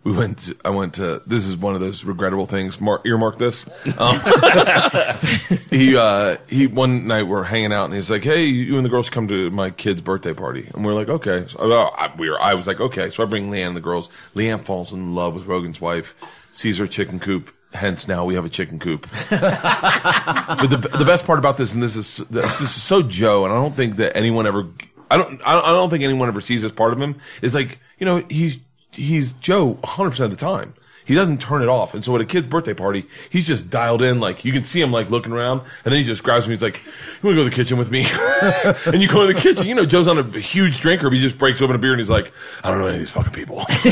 we 0.03 0.11
went 0.13 0.39
to, 0.39 0.57
I 0.65 0.69
went 0.69 0.95
to 0.95 1.21
this 1.27 1.45
is 1.45 1.55
one 1.55 1.75
of 1.75 1.81
those 1.81 2.03
regrettable 2.03 2.47
things. 2.47 2.81
Mark 2.81 3.05
earmark 3.05 3.37
this. 3.37 3.65
Um, 3.97 4.19
he 5.69 5.95
uh 5.95 6.37
he 6.47 6.67
one 6.67 7.07
night 7.07 7.23
we're 7.23 7.43
hanging 7.43 7.71
out 7.71 7.85
and 7.85 7.93
he's 7.93 8.09
like 8.09 8.23
hey 8.23 8.45
you 8.45 8.77
and 8.77 8.85
the 8.85 8.89
girls 8.89 9.09
come 9.09 9.27
to 9.27 9.51
my 9.51 9.69
kid's 9.69 10.01
birthday 10.01 10.33
party. 10.33 10.69
And 10.73 10.85
we're 10.85 10.95
like 10.95 11.09
okay. 11.09 11.45
So, 11.47 11.59
I, 11.59 12.13
we 12.17 12.29
were 12.29 12.41
I 12.41 12.55
was 12.55 12.67
like 12.67 12.79
okay. 12.79 13.09
So 13.09 13.23
I 13.23 13.25
bring 13.27 13.51
Leanne 13.51 13.67
and 13.67 13.77
the 13.77 13.81
girls. 13.81 14.09
Leanne 14.35 14.61
falls 14.61 14.91
in 14.91 15.13
love 15.13 15.33
with 15.33 15.45
Rogan's 15.45 15.79
wife 15.79 16.15
sees 16.51 16.77
her 16.77 16.87
chicken 16.87 17.19
coop. 17.19 17.53
Hence 17.73 18.07
now 18.07 18.25
we 18.25 18.35
have 18.35 18.45
a 18.45 18.49
chicken 18.49 18.79
coop. 18.79 19.07
But 19.31 20.69
the 20.69 20.77
the 20.77 21.05
best 21.05 21.25
part 21.25 21.39
about 21.39 21.57
this, 21.57 21.73
and 21.73 21.81
this 21.81 21.95
is 21.95 22.17
this 22.29 22.59
is 22.59 22.69
so 22.69 23.01
Joe, 23.01 23.45
and 23.45 23.53
I 23.53 23.55
don't 23.55 23.75
think 23.75 23.95
that 23.95 24.17
anyone 24.17 24.45
ever, 24.45 24.67
I 25.09 25.17
don't, 25.17 25.41
I 25.45 25.71
don't 25.71 25.89
think 25.89 26.03
anyone 26.03 26.27
ever 26.27 26.41
sees 26.41 26.61
this 26.61 26.73
part 26.73 26.91
of 26.91 27.01
him. 27.01 27.15
Is 27.41 27.55
like, 27.55 27.79
you 27.97 28.05
know, 28.05 28.23
he's 28.29 28.59
he's 28.91 29.33
Joe 29.33 29.73
100 29.81 30.09
percent 30.11 30.31
of 30.31 30.37
the 30.37 30.45
time. 30.45 30.73
He 31.03 31.15
doesn't 31.15 31.41
turn 31.41 31.61
it 31.63 31.67
off, 31.67 31.93
and 31.93 32.05
so 32.05 32.15
at 32.15 32.21
a 32.21 32.25
kid's 32.25 32.47
birthday 32.47 32.73
party, 32.73 33.05
he's 33.29 33.45
just 33.45 33.69
dialed 33.69 34.01
in. 34.01 34.19
Like 34.19 34.45
you 34.45 34.53
can 34.53 34.63
see 34.63 34.79
him 34.79 34.91
like 34.91 35.09
looking 35.09 35.31
around, 35.31 35.61
and 35.83 35.91
then 35.91 35.99
he 35.99 36.03
just 36.03 36.23
grabs 36.23 36.47
me. 36.47 36.53
He's 36.53 36.61
like, 36.61 36.77
"You 36.77 37.27
want 37.29 37.35
to 37.35 37.41
go 37.41 37.43
to 37.43 37.49
the 37.49 37.55
kitchen 37.55 37.77
with 37.77 37.89
me?" 37.89 38.05
and 38.85 39.01
you 39.01 39.07
go 39.07 39.27
to 39.27 39.33
the 39.33 39.39
kitchen. 39.39 39.67
You 39.67 39.75
know, 39.75 39.85
Joe's 39.85 40.07
on 40.07 40.19
a 40.19 40.39
huge 40.39 40.79
drinker, 40.79 41.09
but 41.09 41.15
he 41.15 41.21
just 41.21 41.37
breaks 41.37 41.61
open 41.61 41.75
a 41.75 41.79
beer 41.79 41.91
and 41.91 41.99
he's 41.99 42.09
like, 42.09 42.31
"I 42.63 42.69
don't 42.69 42.79
know 42.79 42.87
any 42.87 42.97
of 42.97 43.01
these 43.01 43.11
fucking 43.11 43.33
people." 43.33 43.65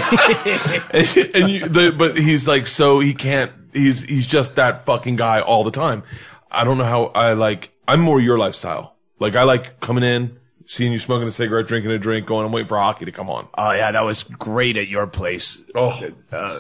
and, 0.94 1.36
and 1.36 1.50
you, 1.50 1.68
the, 1.68 1.94
but 1.98 2.18
he's 2.18 2.48
like, 2.48 2.68
so 2.68 3.00
he 3.00 3.14
can't. 3.14 3.52
He's 3.74 4.04
he's 4.04 4.28
just 4.28 4.56
that 4.56 4.86
fucking 4.86 5.16
guy 5.16 5.42
all 5.42 5.64
the 5.64 5.72
time. 5.72 6.04
I 6.52 6.64
don't 6.64 6.78
know 6.78 6.86
how 6.86 7.06
I 7.06 7.34
like. 7.34 7.72
I'm 7.88 8.02
more 8.02 8.22
your 8.22 8.38
lifestyle. 8.38 8.96
Like 9.20 9.36
I 9.36 9.44
like 9.44 9.80
coming 9.80 10.04
in, 10.04 10.39
seeing 10.70 10.92
you 10.94 11.00
smoking 11.00 11.28
a 11.28 11.32
cigarette, 11.32 11.66
drinking 11.68 11.90
a 11.92 11.98
drink, 11.98 12.28
going. 12.28 12.46
I'm 12.46 12.52
waiting 12.52 12.68
for 12.68 12.78
hockey 12.78 13.06
to 13.06 13.12
come 13.12 13.28
on. 13.30 13.48
Oh 13.58 13.72
yeah, 13.72 13.92
that 13.92 14.04
was 14.06 14.22
great 14.24 14.78
at 14.78 14.88
your 14.88 15.08
place. 15.08 15.58
Oh, 15.76 16.00
Uh, 16.32 16.60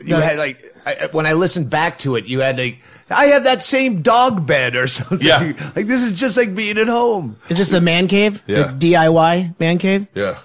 You 0.00 0.14
had 0.16 0.38
like 0.38 0.74
I, 0.86 1.08
when 1.12 1.26
I 1.26 1.34
listened 1.34 1.68
back 1.70 1.98
to 2.00 2.16
it, 2.16 2.26
you 2.26 2.40
had 2.40 2.58
like 2.58 2.78
I 3.10 3.26
have 3.26 3.44
that 3.44 3.62
same 3.62 4.02
dog 4.02 4.46
bed 4.46 4.74
or 4.76 4.86
something. 4.88 5.20
Yeah. 5.26 5.52
like 5.76 5.86
this 5.86 6.02
is 6.02 6.12
just 6.14 6.36
like 6.36 6.54
being 6.54 6.78
at 6.78 6.86
home. 6.88 7.36
Is 7.48 7.58
this 7.58 7.68
the 7.68 7.80
man 7.80 8.08
cave? 8.08 8.42
Yeah. 8.46 8.72
The 8.72 8.92
DIY 8.92 9.58
man 9.60 9.78
cave? 9.78 10.06
yeah. 10.14 10.38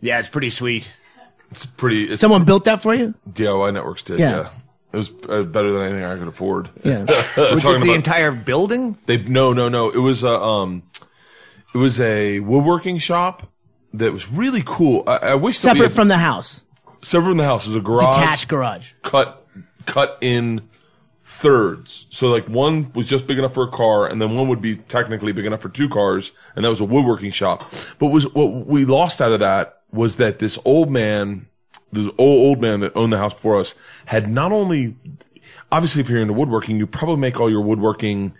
Yeah, 0.00 0.18
it's 0.18 0.28
pretty 0.28 0.50
sweet. 0.50 0.92
It's 1.50 1.64
pretty. 1.66 2.04
It's 2.12 2.20
Someone 2.20 2.44
built 2.44 2.64
that 2.64 2.82
for 2.82 2.94
you? 2.94 3.14
DIY 3.30 3.72
networks 3.74 4.02
did. 4.02 4.18
Yeah. 4.20 4.30
Yeah. 4.30 4.48
It 4.96 5.00
was 5.00 5.10
uh, 5.28 5.42
better 5.42 5.72
than 5.72 5.82
anything 5.82 6.04
I 6.04 6.16
could 6.16 6.28
afford. 6.28 6.70
Yeah. 6.82 7.04
Was 7.36 7.62
it 7.62 7.62
the 7.62 7.76
about- 7.76 7.88
entire 7.88 8.32
building? 8.32 8.96
They 9.04 9.18
no 9.18 9.52
no 9.52 9.68
no. 9.68 9.90
It 9.90 9.98
was 9.98 10.22
a 10.22 10.34
um, 10.40 10.82
it 11.74 11.78
was 11.78 12.00
a 12.00 12.40
woodworking 12.40 12.96
shop 12.98 13.46
that 13.92 14.12
was 14.12 14.30
really 14.30 14.62
cool. 14.64 15.04
I, 15.06 15.16
I 15.16 15.34
wish 15.34 15.58
Separate 15.58 15.88
had- 15.88 15.92
from 15.92 16.08
the 16.08 16.16
house. 16.16 16.64
separate 17.02 17.28
from 17.30 17.36
the 17.36 17.44
house. 17.44 17.66
It 17.66 17.70
was 17.70 17.76
a 17.76 17.80
garage 17.80 18.14
Detached 18.16 18.48
garage. 18.48 18.92
cut 19.02 19.46
cut 19.84 20.16
in 20.22 20.62
thirds. 21.20 22.06
So 22.10 22.28
like 22.28 22.48
one 22.48 22.90
was 22.94 23.06
just 23.06 23.26
big 23.26 23.38
enough 23.38 23.52
for 23.54 23.64
a 23.64 23.70
car, 23.70 24.06
and 24.06 24.20
then 24.22 24.34
one 24.34 24.48
would 24.48 24.60
be 24.62 24.76
technically 24.76 25.32
big 25.32 25.44
enough 25.44 25.60
for 25.60 25.68
two 25.68 25.88
cars, 25.88 26.32
and 26.54 26.64
that 26.64 26.68
was 26.70 26.80
a 26.80 26.84
woodworking 26.84 27.32
shop. 27.32 27.70
But 27.98 28.06
was 28.06 28.32
what 28.32 28.66
we 28.66 28.84
lost 28.84 29.20
out 29.20 29.32
of 29.32 29.40
that 29.40 29.82
was 29.92 30.16
that 30.16 30.38
this 30.38 30.58
old 30.64 30.90
man, 30.90 31.46
this 31.92 32.06
old 32.18 32.18
old 32.18 32.60
man 32.60 32.80
that 32.80 32.96
owned 32.96 33.12
the 33.12 33.18
house 33.18 33.34
before 33.34 33.58
us, 33.58 33.74
had 34.06 34.28
not 34.28 34.52
only 34.52 34.96
obviously 35.70 36.00
if 36.00 36.08
you're 36.08 36.20
into 36.20 36.34
woodworking, 36.34 36.76
you 36.76 36.86
probably 36.86 37.16
make 37.16 37.40
all 37.40 37.50
your 37.50 37.62
woodworking 37.62 38.34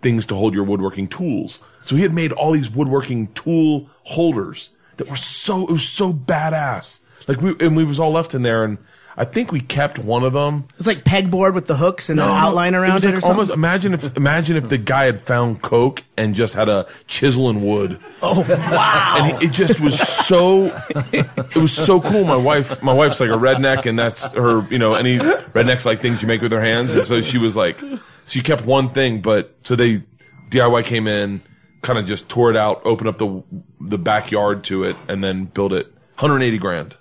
things 0.00 0.26
to 0.26 0.34
hold 0.34 0.54
your 0.54 0.64
woodworking 0.64 1.08
tools. 1.08 1.60
So 1.80 1.96
he 1.96 2.02
had 2.02 2.12
made 2.12 2.32
all 2.32 2.52
these 2.52 2.70
woodworking 2.70 3.28
tool 3.34 3.88
holders 4.04 4.70
that 4.96 5.08
were 5.08 5.16
so 5.16 5.66
it 5.66 5.72
was 5.72 5.88
so 5.88 6.12
badass. 6.12 7.00
Like 7.28 7.40
we 7.40 7.54
and 7.60 7.76
we 7.76 7.84
was 7.84 8.00
all 8.00 8.12
left 8.12 8.34
in 8.34 8.42
there, 8.42 8.64
and 8.64 8.78
I 9.16 9.24
think 9.24 9.52
we 9.52 9.60
kept 9.60 9.98
one 9.98 10.24
of 10.24 10.32
them. 10.32 10.66
It's 10.78 10.86
like 10.86 10.98
pegboard 10.98 11.54
with 11.54 11.66
the 11.66 11.76
hooks 11.76 12.08
and 12.08 12.18
the 12.18 12.24
outline 12.24 12.74
around 12.74 12.94
was 12.94 13.04
it, 13.04 13.08
like 13.08 13.18
or 13.18 13.20
something. 13.20 13.36
Almost 13.38 13.52
imagine 13.52 13.94
if 13.94 14.16
imagine 14.16 14.56
if 14.56 14.68
the 14.68 14.78
guy 14.78 15.04
had 15.04 15.20
found 15.20 15.62
coke 15.62 16.02
and 16.16 16.34
just 16.34 16.54
had 16.54 16.68
a 16.68 16.86
chisel 17.06 17.50
and 17.50 17.62
wood. 17.62 17.98
oh 18.22 18.40
wow! 18.48 19.16
And 19.18 19.42
it, 19.42 19.50
it 19.50 19.52
just 19.52 19.80
was 19.80 19.98
so 20.00 20.66
it 21.12 21.56
was 21.56 21.72
so 21.72 22.00
cool. 22.00 22.24
My 22.24 22.36
wife 22.36 22.82
my 22.82 22.92
wife's 22.94 23.20
like 23.20 23.30
a 23.30 23.34
redneck 23.34 23.86
and 23.86 23.98
that's 23.98 24.24
her, 24.24 24.66
you 24.70 24.78
know, 24.78 24.94
any 24.94 25.18
rednecks 25.18 25.84
like 25.84 26.00
things 26.00 26.22
you 26.22 26.28
make 26.28 26.40
with 26.40 26.50
their 26.50 26.62
hands. 26.62 26.92
And 26.92 27.06
so 27.06 27.20
she 27.20 27.38
was 27.38 27.54
like 27.54 27.82
she 28.26 28.40
kept 28.40 28.64
one 28.64 28.88
thing, 28.88 29.20
but 29.20 29.54
so 29.64 29.76
they 29.76 30.02
DIY 30.50 30.84
came 30.84 31.06
in, 31.06 31.42
kind 31.82 31.98
of 31.98 32.06
just 32.06 32.28
tore 32.28 32.50
it 32.50 32.56
out, 32.56 32.80
opened 32.84 33.08
up 33.08 33.18
the 33.18 33.42
the 33.80 33.98
backyard 33.98 34.64
to 34.64 34.84
it, 34.84 34.96
and 35.08 35.22
then 35.22 35.44
built 35.46 35.72
it. 35.72 35.86
180 36.16 36.58
grand. 36.58 36.96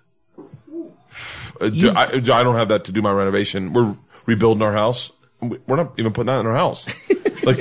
Uh, 1.62 1.70
do- 1.70 1.92
I, 1.92 2.06
I 2.14 2.20
don't 2.20 2.56
have 2.56 2.70
that 2.70 2.86
to 2.86 2.92
do 2.92 3.02
my 3.02 3.12
renovation. 3.12 3.74
We're 3.74 3.96
rebuilding 4.26 4.62
our 4.64 4.74
house. 4.74 5.12
We're 5.42 5.76
not 5.78 5.94
even 5.98 6.12
putting 6.14 6.28
that 6.28 6.40
in 6.40 6.48
our 6.48 6.56
house. 6.56 6.88
Like, 7.44 7.58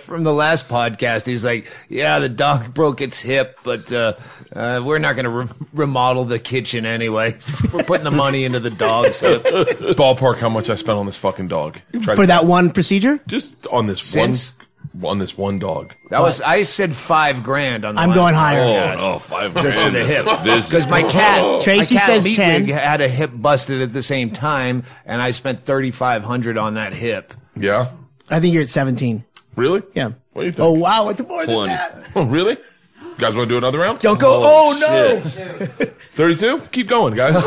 From 0.00 0.24
the 0.24 0.32
last 0.32 0.68
podcast, 0.68 1.24
he's 1.26 1.42
like, 1.42 1.72
"Yeah, 1.88 2.18
the 2.18 2.28
dog 2.28 2.74
broke 2.74 3.00
its 3.00 3.18
hip, 3.18 3.58
but 3.64 3.90
uh, 3.90 4.12
uh, 4.52 4.82
we're 4.84 4.98
not 4.98 5.14
going 5.14 5.24
to 5.24 5.30
re- 5.30 5.48
remodel 5.72 6.26
the 6.26 6.38
kitchen 6.38 6.84
anyway. 6.84 7.38
we're 7.72 7.82
putting 7.84 8.04
the 8.04 8.10
money 8.10 8.44
into 8.44 8.60
the 8.60 8.68
dog's 8.70 9.20
hip." 9.20 9.44
ballpark 9.44 10.36
how 10.36 10.50
much 10.50 10.68
I 10.68 10.74
spent 10.74 10.98
on 10.98 11.06
this 11.06 11.16
fucking 11.16 11.48
dog. 11.48 11.78
Tried 12.02 12.16
For 12.16 12.22
to- 12.22 12.26
that 12.26 12.44
one 12.44 12.70
procedure? 12.72 13.20
just 13.26 13.66
on 13.68 13.86
this 13.86 14.02
Since? 14.02 14.52
one 14.58 14.66
on 15.04 15.18
this 15.18 15.36
one 15.36 15.58
dog. 15.58 15.94
That 16.10 16.20
was 16.20 16.40
I 16.40 16.62
said 16.62 16.94
five 16.94 17.42
grand 17.42 17.84
on. 17.84 17.94
The 17.94 18.00
I'm 18.00 18.08
last 18.10 18.16
going 18.16 18.34
higher. 18.34 18.62
Oh, 18.62 18.72
podcast. 18.72 18.98
no, 18.98 19.18
five 19.18 19.54
just 19.54 19.80
for 19.80 19.90
the 19.90 20.04
hip. 20.04 20.24
Visit. 20.44 20.70
Because 20.70 20.86
my 20.88 21.02
cat, 21.02 21.62
Tracy 21.62 21.94
my 21.94 22.00
cat 22.00 22.06
says 22.06 22.26
Meatwig 22.26 22.36
10. 22.36 22.68
had 22.68 23.00
a 23.00 23.08
hip 23.08 23.30
busted 23.34 23.80
at 23.82 23.92
the 23.92 24.02
same 24.02 24.30
time, 24.30 24.84
and 25.04 25.20
I 25.22 25.30
spent 25.30 25.64
thirty 25.64 25.90
five 25.90 26.24
hundred 26.24 26.58
on 26.58 26.74
that 26.74 26.92
hip. 26.94 27.32
Yeah, 27.56 27.90
I 28.30 28.40
think 28.40 28.54
you're 28.54 28.62
at 28.62 28.68
17. 28.68 29.24
really? 29.56 29.82
Yeah. 29.94 30.12
What 30.32 30.42
do 30.42 30.46
you 30.46 30.52
think? 30.52 30.60
Oh 30.64 30.72
wow, 30.72 31.08
it's 31.08 31.20
more 31.22 31.44
than 31.44 31.54
20. 31.54 31.70
that. 31.72 32.10
Oh, 32.14 32.24
really? 32.24 32.56
You 33.02 33.14
guys 33.18 33.34
want 33.34 33.48
to 33.48 33.54
do 33.54 33.58
another 33.58 33.78
round? 33.80 33.98
Don't 33.98 34.20
go. 34.20 34.28
Oh, 34.44 34.78
oh 34.80 35.18
no. 35.18 35.86
Thirty-two. 36.12 36.60
Keep 36.70 36.86
going, 36.88 37.14
guys. 37.14 37.34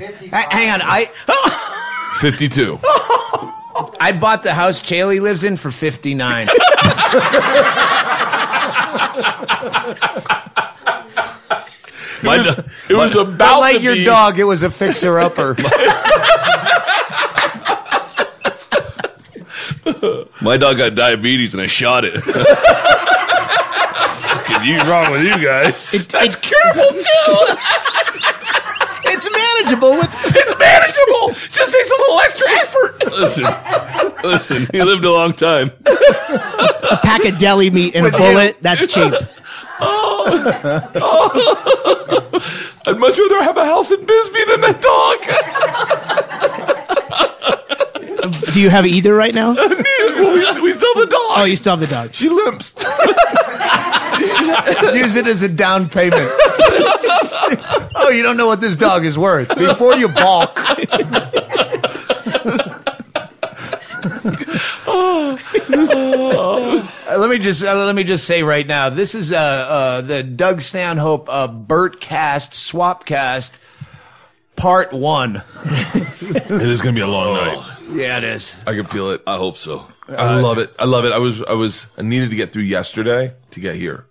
Ha- 0.00 0.16
oh. 0.32 0.48
hang 0.50 0.70
on, 0.70 0.80
I 0.82 1.10
Fifty-two. 2.20 2.78
I 4.00 4.12
bought 4.12 4.42
the 4.42 4.54
house 4.54 4.80
Chaille 4.80 5.20
lives 5.20 5.44
in 5.44 5.56
for 5.56 5.70
fifty 5.70 6.14
nine. 6.14 6.48
My 12.20 12.34
It 12.34 12.38
was, 12.38 12.56
do- 12.56 12.62
it 12.90 12.96
was 12.96 13.14
But 13.14 13.28
about 13.28 13.60
like 13.60 13.76
to 13.76 13.82
your 13.82 13.94
be- 13.94 14.04
dog, 14.04 14.38
it 14.40 14.44
was 14.44 14.62
a 14.64 14.70
fixer 14.70 15.18
upper. 15.20 15.54
My 20.40 20.56
dog 20.56 20.76
got 20.78 20.94
diabetes 20.94 21.52
and 21.54 21.62
I 21.62 21.66
shot 21.66 22.04
it. 22.04 22.20
Fucking 24.28 24.64
you 24.68 24.78
wrong 24.82 25.10
with 25.12 25.22
you 25.22 25.32
guys? 25.44 25.92
It's 25.94 26.36
curable 26.36 26.88
too. 26.90 27.56
It's 29.18 29.30
manageable 29.30 29.90
with. 29.98 30.08
It's 30.24 30.54
manageable. 30.58 31.34
Just 31.50 31.72
takes 31.72 31.90
a 31.90 31.96
little 31.96 32.20
extra 32.20 32.50
effort. 32.50 33.04
listen, 33.10 33.44
listen. 34.22 34.66
He 34.72 34.82
lived 34.82 35.04
a 35.04 35.10
long 35.10 35.32
time. 35.32 35.70
a 35.86 36.98
pack 37.02 37.24
of 37.24 37.38
deli 37.38 37.70
meat 37.70 37.94
and 37.94 38.06
a 38.06 38.10
bullet. 38.10 38.58
That's 38.62 38.86
cheap. 38.86 39.14
Oh. 39.80 40.90
oh, 40.96 42.40
I'd 42.86 42.98
much 42.98 43.18
rather 43.18 43.42
have 43.42 43.56
a 43.56 43.64
house 43.64 43.90
in 43.90 44.04
Bisbee 44.04 44.44
than 44.48 44.60
that 44.62 44.82
dog. 44.82 45.18
Do 48.52 48.60
you 48.60 48.70
have 48.70 48.86
either 48.86 49.14
right 49.14 49.34
now? 49.34 49.54
well, 49.54 50.34
we, 50.34 50.60
we 50.60 50.72
still 50.72 50.94
the 50.94 51.06
dog. 51.06 51.38
Oh, 51.38 51.44
you 51.44 51.56
still 51.56 51.76
have 51.76 51.80
the 51.80 51.86
dog. 51.94 52.14
she 52.14 52.28
limps. 52.28 52.74
Use 54.94 55.16
it 55.16 55.26
as 55.26 55.42
a 55.42 55.48
down 55.48 55.88
payment. 55.88 56.14
oh, 57.94 58.10
you 58.12 58.22
don't 58.22 58.36
know 58.36 58.46
what 58.46 58.60
this 58.60 58.76
dog 58.76 59.04
is 59.04 59.16
worth. 59.16 59.56
Before 59.56 59.94
you 59.96 60.08
balk. 60.08 60.58
Uh, 67.08 67.16
let 67.18 67.30
me 67.30 67.38
just 67.38 67.62
uh, 67.62 67.74
let 67.86 67.94
me 67.94 68.04
just 68.04 68.26
say 68.26 68.42
right 68.42 68.66
now, 68.66 68.90
this 68.90 69.14
is 69.14 69.32
uh, 69.32 69.36
uh, 69.36 70.00
the 70.02 70.22
Doug 70.22 70.60
Stanhope 70.60 71.28
uh, 71.30 71.48
Bertcast 71.48 72.50
Swapcast 72.52 73.58
Part 74.56 74.92
One. 74.92 75.42
it 75.64 76.50
is 76.50 76.82
gonna 76.82 76.94
be 76.94 77.00
a 77.00 77.06
long 77.06 77.34
night. 77.34 77.78
Yeah, 77.92 78.18
it 78.18 78.24
is. 78.24 78.62
I 78.66 78.74
can 78.74 78.86
feel 78.86 79.10
it. 79.10 79.22
I 79.26 79.36
hope 79.36 79.56
so. 79.56 79.86
I 80.08 80.38
uh, 80.38 80.42
love 80.42 80.58
it. 80.58 80.74
I 80.78 80.84
love 80.84 81.04
it. 81.04 81.12
I 81.12 81.18
was, 81.18 81.42
I 81.42 81.52
was, 81.52 81.86
I 81.96 82.02
needed 82.02 82.30
to 82.30 82.36
get 82.36 82.52
through 82.52 82.62
yesterday 82.62 83.32
to 83.50 83.60
get 83.60 83.74
here. 83.74 84.06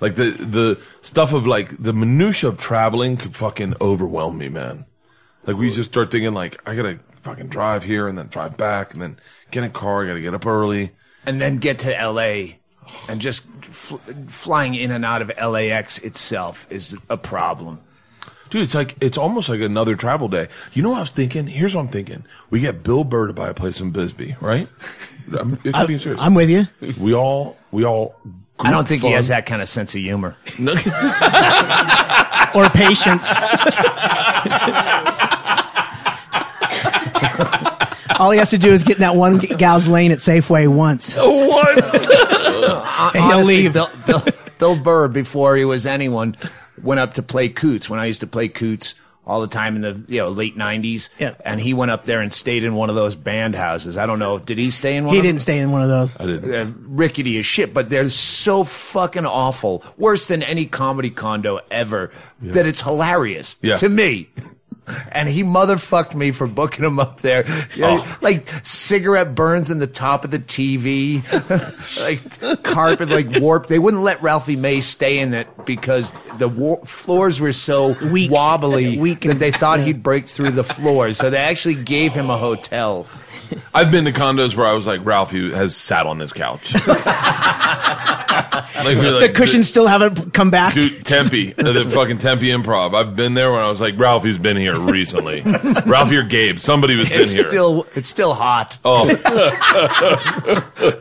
Like 0.00 0.16
the, 0.16 0.30
the 0.30 0.80
stuff 1.00 1.32
of 1.32 1.46
like 1.46 1.82
the 1.82 1.92
minutia 1.92 2.50
of 2.50 2.58
traveling 2.58 3.16
could 3.16 3.34
fucking 3.34 3.74
overwhelm 3.80 4.38
me, 4.38 4.48
man. 4.48 4.86
Like 5.46 5.56
we 5.56 5.70
just 5.70 5.90
start 5.90 6.10
thinking 6.10 6.34
like, 6.34 6.60
I 6.68 6.74
gotta 6.74 7.00
fucking 7.22 7.48
drive 7.48 7.84
here 7.84 8.06
and 8.06 8.16
then 8.16 8.28
drive 8.28 8.56
back 8.56 8.92
and 8.92 9.02
then 9.02 9.18
get 9.50 9.64
in 9.64 9.70
a 9.70 9.72
car. 9.72 10.04
I 10.04 10.08
gotta 10.08 10.20
get 10.20 10.34
up 10.34 10.46
early. 10.46 10.92
and 11.26 11.40
then 11.40 11.58
get 11.58 11.80
to 11.80 11.90
LA 11.90 12.56
and 13.08 13.20
just 13.20 13.48
fl- 13.62 13.96
flying 14.28 14.74
in 14.74 14.90
and 14.90 15.04
out 15.04 15.22
of 15.22 15.32
LAX 15.36 15.98
itself 15.98 16.66
is 16.70 16.96
a 17.08 17.16
problem. 17.16 17.80
Dude, 18.54 18.62
it's 18.62 18.74
like, 18.76 18.94
it's 19.00 19.18
almost 19.18 19.48
like 19.48 19.60
another 19.60 19.96
travel 19.96 20.28
day. 20.28 20.46
You 20.74 20.84
know 20.84 20.90
what 20.90 20.98
I 20.98 21.00
was 21.00 21.10
thinking? 21.10 21.48
Here's 21.48 21.74
what 21.74 21.80
I'm 21.80 21.88
thinking. 21.88 22.24
We 22.50 22.60
get 22.60 22.84
Bill 22.84 23.02
Burr 23.02 23.26
to 23.26 23.32
buy 23.32 23.48
a 23.48 23.52
place 23.52 23.80
in 23.80 23.90
Bisbee, 23.90 24.36
right? 24.40 24.68
I'm, 25.36 25.54
it 25.64 25.74
could 25.74 25.88
be 25.88 25.98
serious. 25.98 26.20
I'm 26.20 26.34
with 26.34 26.48
you. 26.48 26.68
we 27.00 27.14
all, 27.14 27.56
we 27.72 27.84
all. 27.84 28.14
I 28.60 28.70
don't 28.70 28.86
think 28.86 29.02
he 29.02 29.10
has 29.10 29.26
that 29.26 29.46
kind 29.46 29.60
of 29.60 29.68
sense 29.68 29.96
of 29.96 30.02
humor. 30.02 30.36
Or 32.54 32.70
patience. 32.70 33.28
All 38.20 38.30
he 38.30 38.38
has 38.38 38.50
to 38.50 38.58
do 38.58 38.70
is 38.70 38.84
get 38.84 38.98
in 38.98 39.00
that 39.00 39.16
one 39.16 39.38
gal's 39.38 39.88
lane 39.88 40.12
at 40.12 40.18
Safeway 40.18 40.68
once. 40.68 41.16
Once. 41.16 42.06
Uh, 42.06 43.10
and 43.12 43.24
he'll 43.24 43.32
Honestly, 43.32 43.62
leave. 43.64 43.72
Bill, 43.72 43.90
Bill, 44.06 44.22
Bill 44.58 44.76
Burr, 44.76 45.08
before 45.08 45.56
he 45.56 45.64
was 45.64 45.84
anyone, 45.84 46.36
went 46.82 47.00
up 47.00 47.14
to 47.14 47.22
play 47.22 47.48
Coots 47.48 47.88
when 47.90 48.00
I 48.00 48.06
used 48.06 48.20
to 48.20 48.26
play 48.26 48.48
Coots 48.48 48.94
all 49.26 49.40
the 49.40 49.46
time 49.48 49.74
in 49.76 49.80
the 49.82 50.04
you 50.12 50.18
know 50.20 50.28
late 50.28 50.54
'90s. 50.56 51.08
Yeah. 51.18 51.34
and 51.46 51.58
he 51.60 51.72
went 51.72 51.90
up 51.90 52.04
there 52.04 52.20
and 52.20 52.30
stayed 52.30 52.62
in 52.62 52.74
one 52.74 52.90
of 52.90 52.94
those 52.94 53.16
band 53.16 53.54
houses. 53.54 53.96
I 53.96 54.04
don't 54.04 54.18
know, 54.18 54.38
did 54.38 54.58
he 54.58 54.70
stay 54.70 54.96
in 54.96 55.06
one? 55.06 55.14
He 55.14 55.20
of 55.20 55.22
them? 55.24 55.30
didn't 55.30 55.40
stay 55.40 55.58
in 55.60 55.70
one 55.72 55.80
of 55.82 55.88
those. 55.88 56.20
I 56.20 56.26
didn't. 56.26 56.54
uh, 56.54 56.70
rickety 56.88 57.38
as 57.38 57.46
shit, 57.46 57.72
but 57.72 57.88
they're 57.88 58.08
so 58.10 58.64
fucking 58.64 59.24
awful, 59.24 59.82
worse 59.96 60.26
than 60.26 60.42
any 60.42 60.66
comedy 60.66 61.08
condo 61.10 61.60
ever, 61.70 62.10
that 62.42 62.66
it's 62.66 62.82
hilarious 62.82 63.56
Yeah. 63.62 63.76
to 63.76 63.88
me. 63.88 64.28
And 65.12 65.28
he 65.28 65.42
motherfucked 65.42 66.14
me 66.14 66.30
for 66.30 66.46
booking 66.46 66.84
him 66.84 66.98
up 66.98 67.20
there. 67.22 67.46
Yeah, 67.74 67.98
Oh. 68.00 68.18
Like 68.20 68.48
cigarette 68.62 69.34
burns 69.34 69.70
in 69.70 69.78
the 69.78 69.86
top 69.86 70.24
of 70.24 70.30
the 70.30 70.38
TV, 70.38 71.22
like 72.44 72.62
carpet, 72.62 73.08
like 73.08 73.40
warped. 73.40 73.68
They 73.68 73.78
wouldn't 73.78 74.02
let 74.02 74.22
Ralphie 74.22 74.56
May 74.56 74.80
stay 74.80 75.18
in 75.18 75.32
it 75.34 75.48
because 75.64 76.12
the 76.38 76.48
war- 76.48 76.80
floors 76.84 77.40
were 77.40 77.52
so 77.52 77.94
Weak. 78.10 78.30
wobbly 78.30 78.98
Weak 78.98 79.20
that 79.22 79.38
they 79.38 79.50
thought 79.52 79.80
he'd 79.80 80.02
break 80.02 80.28
through 80.28 80.50
the 80.52 80.64
floors. 80.64 81.16
So 81.18 81.30
they 81.30 81.38
actually 81.38 81.76
gave 81.76 82.12
him 82.12 82.28
a 82.30 82.36
hotel. 82.36 83.06
I've 83.74 83.90
been 83.90 84.04
to 84.04 84.12
condos 84.12 84.56
where 84.56 84.66
I 84.66 84.72
was 84.72 84.86
like, 84.86 85.04
Ralphie 85.04 85.52
has 85.52 85.76
sat 85.76 86.06
on 86.06 86.18
this 86.18 86.32
couch. 86.32 86.74
like, 86.86 86.96
we're 88.84 89.12
The 89.12 89.18
like, 89.22 89.34
cushions 89.34 89.68
still 89.68 89.86
haven't 89.86 90.32
come 90.32 90.50
back. 90.50 90.74
Dude, 90.74 91.04
Tempe, 91.04 91.52
the 91.52 91.90
fucking 91.92 92.18
Tempe 92.18 92.46
Improv. 92.46 92.94
I've 92.94 93.16
been 93.16 93.34
there 93.34 93.52
when 93.52 93.60
I 93.60 93.70
was 93.70 93.80
like, 93.80 93.98
Ralphie's 93.98 94.38
been 94.38 94.56
here 94.56 94.78
recently. 94.78 95.42
Ralphie 95.86 96.16
or 96.16 96.22
Gabe, 96.22 96.58
somebody 96.58 96.96
was 96.96 97.08
been 97.08 97.28
here. 97.28 97.48
still, 97.48 97.86
it's 97.94 98.08
still 98.08 98.34
hot. 98.34 98.78
Oh. 98.84 99.04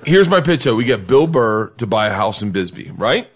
Here's 0.05 0.29
my 0.29 0.41
pitch 0.41 0.63
though. 0.63 0.75
We 0.75 0.83
get 0.85 1.07
Bill 1.07 1.27
Burr 1.27 1.69
to 1.77 1.87
buy 1.87 2.07
a 2.07 2.13
house 2.13 2.41
in 2.41 2.51
Bisbee, 2.51 2.91
right? 2.91 3.27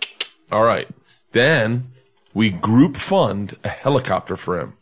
All 0.52 0.64
right. 0.64 0.88
Then 1.32 1.92
we 2.34 2.50
group 2.50 2.98
fund 2.98 3.58
a 3.64 3.70
helicopter 3.70 4.36
for 4.36 4.60
him. 4.60 4.74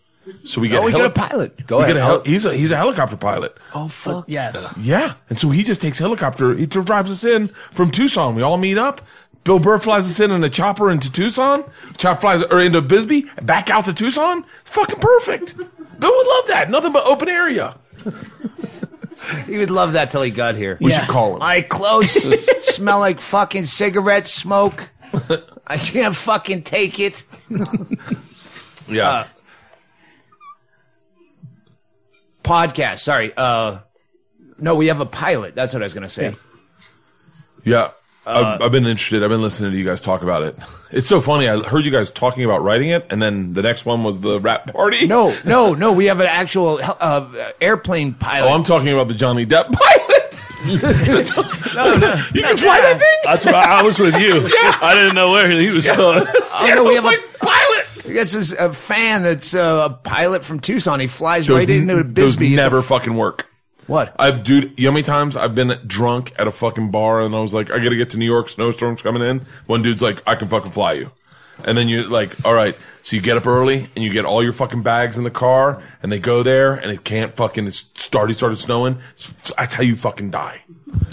So 0.43 0.59
we 0.61 0.67
get 0.69 0.79
Oh, 0.79 0.85
we 0.85 0.91
heli- 0.91 1.03
get 1.03 1.11
a 1.11 1.13
pilot. 1.13 1.67
Go 1.67 1.77
we 1.77 1.83
ahead. 1.83 1.95
get 1.95 2.01
a 2.01 2.05
hel- 2.05 2.23
he's 2.23 2.45
a 2.45 2.53
he's 2.55 2.71
a 2.71 2.77
helicopter 2.77 3.15
pilot. 3.17 3.55
oh 3.73 3.87
fuck. 3.87 4.25
Yeah. 4.27 4.71
Yeah. 4.79 5.13
And 5.29 5.39
so 5.39 5.49
he 5.49 5.63
just 5.63 5.81
takes 5.81 5.99
helicopter. 5.99 6.55
He 6.55 6.65
drives 6.65 7.11
us 7.11 7.23
in 7.23 7.47
from 7.73 7.91
Tucson. 7.91 8.35
We 8.35 8.41
all 8.41 8.57
meet 8.57 8.77
up. 8.77 9.01
Bill 9.43 9.59
Burr 9.59 9.77
flies 9.77 10.09
us 10.09 10.19
in 10.19 10.31
in 10.31 10.43
a 10.43 10.49
chopper 10.49 10.89
into 10.89 11.11
Tucson. 11.11 11.63
Chop 11.97 12.21
flies 12.21 12.43
or 12.49 12.59
into 12.59 12.81
Bisbee, 12.81 13.27
and 13.37 13.45
back 13.45 13.69
out 13.69 13.85
to 13.85 13.93
Tucson. 13.93 14.43
It's 14.61 14.71
fucking 14.71 14.99
perfect. 14.99 15.55
Bill 15.57 16.11
would 16.17 16.27
love 16.27 16.47
that. 16.47 16.71
Nothing 16.71 16.91
but 16.93 17.05
open 17.05 17.29
area. 17.29 17.75
He 19.47 19.57
would 19.57 19.71
love 19.71 19.93
that 19.93 20.11
till 20.11 20.21
he 20.21 20.29
got 20.29 20.55
here. 20.55 20.77
We 20.79 20.91
Yeah. 20.91 20.99
should 20.99 21.09
call 21.09 21.33
him. 21.33 21.39
My 21.39 21.61
clothes 21.61 22.11
smell 22.75 22.99
like 22.99 23.19
fucking 23.19 23.65
cigarette 23.65 24.27
smoke. 24.27 24.91
I 25.65 25.77
can't 25.77 26.15
fucking 26.15 26.61
take 26.61 26.99
it. 26.99 27.23
yeah. 28.87 29.09
Uh, 29.09 29.27
Podcast. 32.45 32.99
Sorry. 32.99 33.33
Uh, 33.35 33.79
no, 34.57 34.75
we 34.75 34.87
have 34.87 35.01
a 35.01 35.05
pilot. 35.05 35.55
That's 35.55 35.73
what 35.73 35.81
I 35.83 35.85
was 35.85 35.93
gonna 35.93 36.07
say. 36.07 36.35
yeah. 37.63 37.91
uh, 38.25 38.57
I've, 38.57 38.61
I've 38.61 38.71
been 38.71 38.85
interested. 38.85 39.23
I've 39.23 39.29
been 39.29 39.41
listening 39.41 39.71
to 39.71 39.77
you 39.77 39.83
guys 39.83 40.01
talk 40.01 40.21
about 40.21 40.43
it. 40.43 40.57
It's 40.91 41.07
so 41.07 41.19
funny. 41.19 41.49
I 41.49 41.59
heard 41.59 41.83
you 41.83 41.91
guys 41.91 42.09
talking 42.11 42.45
about 42.45 42.63
writing 42.63 42.89
it, 42.89 43.07
and 43.09 43.21
then 43.21 43.53
the 43.53 43.61
next 43.61 43.85
one 43.85 44.03
was 44.03 44.21
the 44.21 44.39
rap 44.39 44.71
party. 44.71 45.07
No, 45.07 45.37
no, 45.43 45.73
no. 45.73 45.91
We 45.91 46.05
have 46.05 46.19
an 46.21 46.27
actual 46.27 46.79
uh, 46.81 47.51
airplane 47.59 48.13
pilot. 48.13 48.49
Oh, 48.49 48.53
I'm 48.53 48.63
talking 48.63 48.89
about 48.93 49.07
the 49.09 49.13
Johnny 49.15 49.45
Depp 49.45 49.71
pilot. 49.73 50.41
you 50.65 50.79
can 50.79 52.57
fly 52.57 52.81
that 52.81 52.97
thing? 52.97 53.19
That's 53.23 53.45
why 53.45 53.51
I 53.53 53.83
was 53.83 53.99
with 53.99 54.15
you. 54.15 54.49
I 54.81 54.95
didn't 54.95 55.13
know 55.13 55.31
where 55.31 55.51
he 55.51 55.69
was 55.69 55.85
going. 55.85 56.25
oh, 56.27 56.73
no, 56.75 56.83
we 56.85 56.95
have 56.95 57.05
a 57.05 57.17
like 58.07 58.15
pilot. 58.15 58.31
This 58.31 58.51
a 58.51 58.73
fan 58.73 59.23
that's 59.23 59.53
uh, 59.53 59.89
a 59.89 59.93
pilot 59.93 60.43
from 60.45 60.59
Tucson. 60.59 60.99
He 60.99 61.07
flies 61.07 61.47
Those, 61.47 61.59
right 61.59 61.69
into 61.69 62.03
those 62.03 62.37
Bisbee. 62.37 62.55
never 62.55 62.81
fucking 62.81 63.15
work. 63.15 63.47
What? 63.87 64.15
I've, 64.17 64.43
dude, 64.43 64.73
you 64.77 64.85
know 64.85 64.91
how 64.91 64.93
many 64.93 65.03
times 65.03 65.37
I've 65.37 65.53
been 65.53 65.79
drunk 65.85 66.33
at 66.39 66.47
a 66.47 66.51
fucking 66.51 66.89
bar 66.89 67.21
and 67.21 67.35
I 67.35 67.39
was 67.39 67.53
like, 67.53 67.69
I 67.69 67.77
gotta 67.77 67.95
get 67.95 68.09
to 68.11 68.17
New 68.17 68.25
York, 68.25 68.49
snowstorms 68.49 69.01
coming 69.01 69.21
in. 69.21 69.45
One 69.67 69.83
dude's 69.83 70.01
like, 70.01 70.23
I 70.25 70.33
can 70.35 70.47
fucking 70.47 70.71
fly 70.71 70.93
you. 70.93 71.11
And 71.63 71.77
then 71.77 71.87
you're 71.87 72.07
like, 72.07 72.43
all 72.43 72.53
right. 72.53 72.75
So 73.01 73.15
you 73.15 73.21
get 73.21 73.37
up 73.37 73.45
early 73.45 73.87
and 73.95 74.03
you 74.03 74.11
get 74.11 74.25
all 74.25 74.43
your 74.43 74.51
fucking 74.53 74.81
bags 74.81 75.19
in 75.19 75.23
the 75.23 75.29
car, 75.31 75.83
and 76.01 76.11
they 76.11 76.17
go 76.17 76.41
there, 76.41 76.73
and 76.73 76.91
it 76.91 77.03
can't 77.03 77.31
fucking. 77.31 77.67
It's 77.67 78.09
already 78.15 78.33
started 78.33 78.55
snowing. 78.55 78.97
That's 79.55 79.75
how 79.75 79.83
you 79.83 79.95
fucking 79.95 80.31
die. 80.31 80.63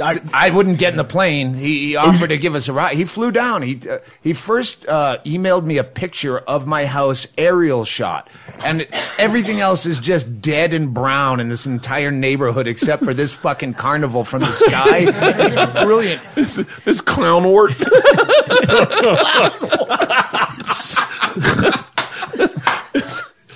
I 0.00 0.50
wouldn't 0.50 0.78
get 0.78 0.92
in 0.92 0.96
the 0.96 1.04
plane. 1.04 1.54
He, 1.54 1.88
he 1.88 1.96
offered 1.96 2.28
to 2.28 2.38
give 2.38 2.54
us 2.54 2.68
a 2.68 2.72
ride. 2.72 2.96
He 2.96 3.04
flew 3.04 3.30
down. 3.30 3.62
He 3.62 3.80
uh, 3.88 3.98
he 4.22 4.32
first 4.32 4.86
uh, 4.86 5.18
emailed 5.24 5.64
me 5.64 5.78
a 5.78 5.84
picture 5.84 6.38
of 6.38 6.66
my 6.66 6.86
house 6.86 7.26
aerial 7.36 7.84
shot, 7.84 8.28
and 8.64 8.86
everything 9.18 9.60
else 9.60 9.86
is 9.86 9.98
just 9.98 10.40
dead 10.40 10.74
and 10.74 10.94
brown 10.94 11.40
in 11.40 11.48
this 11.48 11.66
entire 11.66 12.10
neighborhood 12.10 12.66
except 12.66 13.04
for 13.04 13.14
this 13.14 13.32
fucking 13.32 13.74
carnival 13.74 14.24
from 14.24 14.40
the 14.40 14.52
sky. 14.52 15.06
It's 15.08 15.54
brilliant. 15.84 16.22
This, 16.34 16.56
this 16.84 17.00
clown 17.00 17.44
wart. 17.44 17.72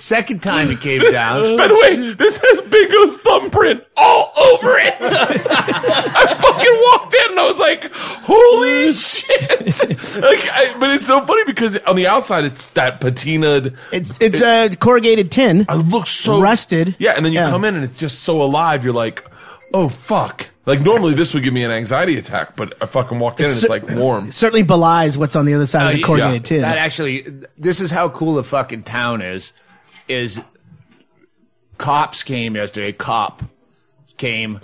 Second 0.07 0.41
time 0.41 0.69
he 0.69 0.77
came 0.77 1.01
down. 1.11 1.57
By 1.57 1.67
the 1.67 1.75
way, 1.75 2.13
this 2.13 2.37
has 2.41 2.61
Bingo's 2.61 3.17
thumbprint 3.17 3.83
all 3.97 4.31
over 4.53 4.77
it. 4.77 4.95
I 5.01 6.33
fucking 6.41 6.77
walked 6.81 7.13
in 7.13 7.31
and 7.31 7.39
I 7.41 7.45
was 7.45 7.57
like, 7.57 7.91
"Holy 7.91 8.93
shit!" 8.93 9.83
like, 10.15 10.49
I, 10.49 10.73
but 10.79 10.91
it's 10.91 11.07
so 11.07 11.25
funny 11.25 11.43
because 11.43 11.75
on 11.79 11.97
the 11.97 12.07
outside 12.07 12.45
it's 12.45 12.69
that 12.69 13.01
patinaed. 13.01 13.75
It's 13.91 14.17
it's 14.21 14.41
a 14.41 14.69
corrugated 14.79 15.29
tin. 15.29 15.65
It 15.67 15.73
looks 15.89 16.11
so 16.11 16.39
Rusted. 16.39 16.95
Yeah, 16.99 17.11
and 17.17 17.25
then 17.25 17.33
you 17.33 17.39
Yeah. 17.39 17.49
come 17.49 17.65
in 17.65 17.75
and 17.75 17.83
it's 17.83 17.97
just 17.99 18.21
so 18.21 18.41
alive. 18.41 18.85
You're 18.85 18.93
like, 18.93 19.25
"Oh 19.73 19.89
fuck!" 19.89 20.47
Like 20.65 20.79
normally 20.79 21.15
this 21.15 21.33
would 21.33 21.43
give 21.43 21.53
me 21.53 21.65
an 21.65 21.71
anxiety 21.71 22.17
attack, 22.17 22.55
but 22.55 22.81
I 22.81 22.85
fucking 22.85 23.19
walked 23.19 23.41
in 23.41 23.47
and 23.47 23.55
it's 23.55 23.67
like 23.67 23.89
warm. 23.89 24.31
Certainly 24.31 24.63
belies 24.63 25.17
what's 25.17 25.35
on 25.35 25.45
the 25.45 25.53
other 25.53 25.65
side 25.65 25.81
of 25.81 25.87
the 25.87 25.95
uh, 25.95 25.97
yeah. 25.97 26.05
corrugated 26.05 26.45
tin. 26.45 26.61
That 26.61 26.77
actually, 26.77 27.23
this 27.57 27.81
is 27.81 27.91
how 27.91 28.07
cool 28.07 28.35
the 28.35 28.43
fucking 28.45 28.83
town 28.83 29.21
is. 29.21 29.51
Is 30.07 30.41
cops 31.77 32.23
came 32.23 32.55
yesterday. 32.55 32.91
Cop 32.91 33.43
came, 34.17 34.61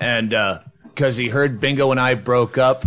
and 0.00 0.32
uh 0.34 0.60
because 0.84 1.16
he 1.16 1.28
heard 1.28 1.60
Bingo 1.60 1.90
and 1.90 2.00
I 2.00 2.14
broke 2.14 2.56
up, 2.56 2.86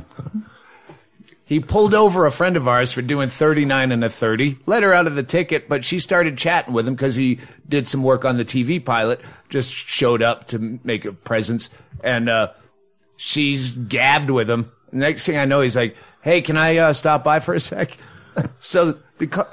he 1.45 1.60
pulled 1.60 1.93
over 1.93 2.26
a 2.26 2.32
friend 2.32 2.57
of 2.57 2.68
ours 2.68 2.91
for 2.91 3.01
doing 3.01 3.30
thirty 3.30 3.66
nine 3.66 3.91
and 3.91 4.03
a 4.03 4.10
thirty. 4.10 4.57
Let 4.66 4.84
her 4.84 4.93
out 4.93 5.07
of 5.07 5.16
the 5.16 5.24
ticket, 5.24 5.70
but 5.70 5.86
she 5.86 5.99
started 5.99 6.38
chatting 6.38 6.74
with 6.74 6.88
him 6.88 6.95
because 6.95 7.16
he 7.16 7.39
did 7.68 7.88
some 7.88 8.03
work 8.03 8.26
on 8.26 8.38
the 8.38 8.45
TV 8.45 8.84
pilot. 8.84 9.22
Just 9.49 9.74
showed 9.74 10.22
up 10.22 10.47
to 10.47 10.80
make 10.84 11.05
a 11.05 11.14
presence, 11.14 11.70
and 12.03 12.30
uh, 12.30 12.53
she's 13.18 13.72
gabbed 13.72 14.30
with 14.30 14.49
him. 14.49 14.72
Next 14.91 15.26
thing 15.26 15.38
I 15.38 15.45
know, 15.45 15.62
he's 15.62 15.76
like, 15.76 15.95
"Hey, 16.22 16.41
can 16.41 16.57
I 16.57 16.78
uh, 16.78 16.93
stop 16.93 17.24
by 17.24 17.39
for 17.39 17.53
a 17.53 17.60
sec?" 17.60 17.97
so 18.60 18.99
the 19.18 19.47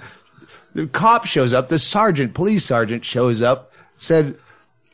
the 0.76 0.86
cop 0.86 1.24
shows 1.26 1.52
up. 1.52 1.68
The 1.68 1.78
sergeant, 1.78 2.34
police 2.34 2.64
sergeant, 2.64 3.04
shows 3.04 3.40
up. 3.42 3.72
Said, 3.96 4.36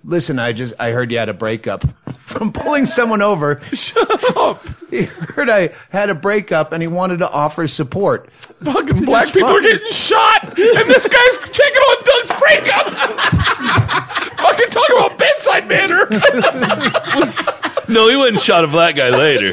"Listen, 0.04 0.38
I 0.38 0.52
just 0.52 0.74
I 0.78 0.90
heard 0.92 1.10
you 1.10 1.18
had 1.18 1.28
a 1.28 1.34
breakup 1.34 1.84
from 2.18 2.52
pulling 2.52 2.86
someone 2.86 3.20
over. 3.22 3.60
Shut 3.72 4.36
up. 4.36 4.64
He 4.90 5.02
heard 5.04 5.48
I 5.50 5.70
had 5.90 6.08
a 6.10 6.14
breakup 6.14 6.72
and 6.72 6.82
he 6.82 6.86
wanted 6.88 7.18
to 7.18 7.30
offer 7.30 7.66
support. 7.66 8.30
Fucking 8.62 9.04
black 9.04 9.24
Just 9.24 9.34
people 9.34 9.50
are 9.50 9.54
fucking- 9.62 9.70
getting 9.78 9.90
shot, 9.92 10.44
and 10.44 10.88
this 10.90 11.06
guy's 11.06 11.50
checking 11.50 11.82
on 11.82 12.04
Doug's 12.04 12.38
breakup. 12.38 12.86
fucking 14.38 14.70
talking 14.70 14.96
about 14.96 15.18
bedside 15.18 15.68
manner. 15.68 16.06
No, 17.88 18.08
he 18.08 18.16
went 18.16 18.28
and 18.30 18.38
shot 18.40 18.64
a 18.64 18.68
black 18.68 18.94
guy 18.96 19.10
later. 19.10 19.50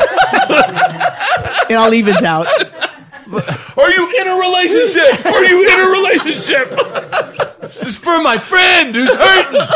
it 1.69 1.73
all 1.75 1.93
evens 1.93 2.23
out. 2.23 2.45
Are 3.77 3.91
you 3.91 4.21
in 4.21 4.27
a 4.27 4.35
relationship? 4.35 5.25
Are 5.25 5.43
you 5.45 5.67
in 5.67 5.79
a 5.79 5.89
relationship? 5.89 7.59
this 7.61 7.85
is 7.85 7.95
for 7.97 8.21
my 8.21 8.37
friend 8.37 8.95
who's 8.95 9.13
hurting. 9.13 9.67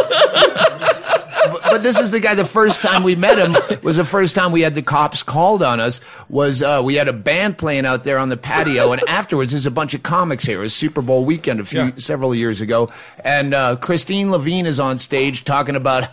but 1.71 1.83
this 1.83 1.99
is 1.99 2.11
the 2.11 2.19
guy. 2.19 2.35
The 2.35 2.45
first 2.45 2.81
time 2.81 3.03
we 3.03 3.15
met 3.15 3.37
him 3.37 3.79
was 3.83 3.97
the 3.97 4.05
first 4.05 4.35
time 4.35 4.51
we 4.51 4.61
had 4.61 4.75
the 4.75 4.81
cops 4.81 5.23
called 5.23 5.61
on 5.63 5.79
us. 5.79 6.01
Was 6.29 6.61
uh, 6.61 6.81
we 6.83 6.95
had 6.95 7.07
a 7.07 7.13
band 7.13 7.57
playing 7.57 7.85
out 7.85 8.03
there 8.03 8.17
on 8.17 8.29
the 8.29 8.37
patio, 8.37 8.91
and 8.91 9.01
afterwards 9.07 9.51
there's 9.51 9.65
a 9.65 9.71
bunch 9.71 9.93
of 9.93 10.03
comics 10.03 10.45
here. 10.45 10.59
It 10.59 10.63
was 10.63 10.73
Super 10.73 11.01
Bowl 11.01 11.25
weekend 11.25 11.59
a 11.59 11.65
few 11.65 11.83
Yeah. 11.83 11.91
several 11.97 12.33
years 12.33 12.61
ago, 12.61 12.89
and 13.23 13.53
uh, 13.53 13.75
Christine 13.77 14.31
Levine 14.31 14.65
is 14.65 14.79
on 14.79 14.97
stage 14.97 15.43
talking 15.45 15.75
about 15.75 16.07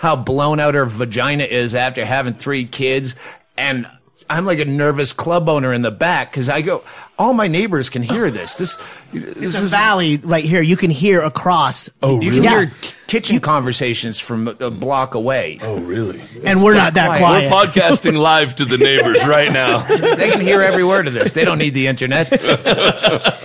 how 0.00 0.16
blown 0.16 0.60
out 0.60 0.74
her 0.74 0.86
vagina 0.86 1.44
is 1.44 1.74
after 1.74 2.04
having 2.04 2.34
three 2.34 2.64
kids, 2.64 3.16
and. 3.56 3.86
I'm 4.30 4.44
like 4.44 4.58
a 4.58 4.64
nervous 4.64 5.12
club 5.12 5.48
owner 5.48 5.72
in 5.72 5.82
the 5.82 5.90
back 5.90 6.30
because 6.30 6.48
I 6.48 6.60
go, 6.62 6.82
all 7.18 7.32
my 7.32 7.48
neighbors 7.48 7.88
can 7.88 8.02
hear 8.02 8.30
this. 8.30 8.54
This, 8.54 8.76
this 9.12 9.54
It's 9.54 9.60
a 9.60 9.66
valley 9.66 10.18
right 10.18 10.44
here. 10.44 10.62
You 10.62 10.76
can 10.76 10.90
hear 10.90 11.20
across. 11.22 11.88
Oh, 12.02 12.20
you 12.20 12.30
really? 12.30 12.42
can 12.42 12.50
hear 12.50 12.72
k- 12.80 12.94
kitchen 13.06 13.40
conversations 13.40 14.20
from 14.20 14.48
a 14.48 14.52
a 14.60 14.70
block 14.70 15.14
away. 15.14 15.58
Oh, 15.62 15.80
really? 15.80 16.20
and 16.44 16.62
we're 16.62 16.74
not 16.74 16.94
that 16.94 17.18
quiet. 17.18 17.50
quiet. 17.50 17.74
We're 17.74 17.82
podcasting 17.82 18.18
live 18.18 18.54
to 18.56 18.64
the 18.64 18.76
neighbors 18.76 19.24
right 19.26 19.52
now. 19.52 19.82
They 19.86 20.30
can 20.30 20.40
hear 20.40 20.62
every 20.62 20.84
word 20.84 21.08
of 21.08 21.14
this. 21.14 21.32
They 21.32 21.44
don't 21.44 21.58
need 21.58 21.74
the 21.74 21.86
internet. 21.86 22.30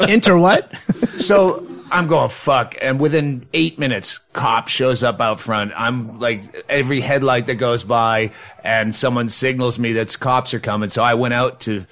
Enter 0.10 0.38
what? 0.38 0.72
So 1.20 1.68
I'm 1.94 2.08
going 2.08 2.30
fuck, 2.30 2.76
and 2.82 3.00
within 3.00 3.46
eight 3.54 3.78
minutes, 3.78 4.20
cop 4.34 4.68
shows 4.68 5.04
up 5.04 5.22
out 5.22 5.40
front. 5.40 5.72
I'm 5.76 6.20
like 6.20 6.66
every 6.68 7.00
headlight 7.00 7.46
that 7.46 7.56
goes 7.56 7.84
by, 7.84 8.32
and 8.64 8.96
someone 8.96 9.30
signals 9.30 9.78
me 9.78 9.94
that 9.94 10.20
cops 10.20 10.56
are 10.56 10.60
coming. 10.60 10.90
So 10.90 11.04
I 11.04 11.14
went 11.14 11.36
out 11.36 11.60
to, 11.62 11.86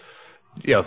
you 0.63 0.73
know, 0.73 0.85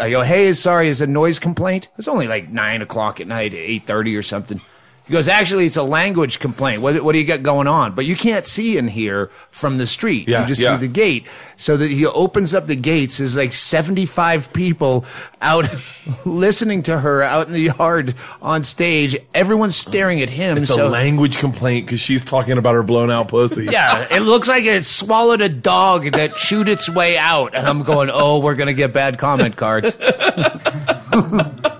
I 0.00 0.10
go, 0.10 0.22
hey, 0.22 0.54
sorry, 0.54 0.88
is 0.88 1.02
a 1.02 1.06
noise 1.06 1.38
complaint? 1.38 1.90
It's 1.98 2.08
only 2.08 2.26
like 2.26 2.48
nine 2.48 2.80
o'clock 2.80 3.20
at 3.20 3.26
night, 3.26 3.52
eight 3.52 3.86
thirty 3.86 4.16
or 4.16 4.22
something. 4.22 4.62
He 5.08 5.12
goes, 5.12 5.26
actually, 5.26 5.64
it's 5.64 5.78
a 5.78 5.82
language 5.82 6.38
complaint. 6.38 6.82
What, 6.82 7.02
what 7.02 7.14
do 7.14 7.18
you 7.18 7.24
got 7.24 7.42
going 7.42 7.66
on? 7.66 7.94
But 7.94 8.04
you 8.04 8.14
can't 8.14 8.46
see 8.46 8.76
in 8.76 8.88
here 8.88 9.30
from 9.50 9.78
the 9.78 9.86
street. 9.86 10.28
Yeah, 10.28 10.42
you 10.42 10.48
just 10.48 10.60
yeah. 10.60 10.76
see 10.76 10.86
the 10.86 10.92
gate. 10.92 11.26
So 11.56 11.78
that 11.78 11.90
he 11.90 12.04
opens 12.04 12.52
up 12.52 12.66
the 12.66 12.76
gates. 12.76 13.16
There's 13.16 13.34
like 13.34 13.54
75 13.54 14.52
people 14.52 15.06
out 15.40 15.66
listening 16.26 16.82
to 16.84 17.00
her 17.00 17.22
out 17.22 17.46
in 17.46 17.54
the 17.54 17.72
yard 17.78 18.16
on 18.42 18.62
stage. 18.62 19.16
Everyone's 19.32 19.76
staring 19.76 20.20
at 20.20 20.28
him. 20.28 20.58
It's 20.58 20.68
so 20.68 20.88
a 20.88 20.90
language 20.90 21.38
complaint 21.38 21.86
because 21.86 22.00
she's 22.00 22.22
talking 22.22 22.58
about 22.58 22.74
her 22.74 22.82
blown 22.82 23.10
out 23.10 23.28
pussy. 23.28 23.64
yeah, 23.70 24.14
it 24.14 24.20
looks 24.20 24.46
like 24.46 24.64
it 24.64 24.84
swallowed 24.84 25.40
a 25.40 25.48
dog 25.48 26.12
that 26.12 26.36
chewed 26.36 26.68
its 26.68 26.86
way 26.86 27.16
out. 27.16 27.54
And 27.54 27.66
I'm 27.66 27.82
going, 27.82 28.10
oh, 28.12 28.40
we're 28.40 28.56
going 28.56 28.66
to 28.66 28.74
get 28.74 28.92
bad 28.92 29.18
comment 29.18 29.56
cards. 29.56 29.96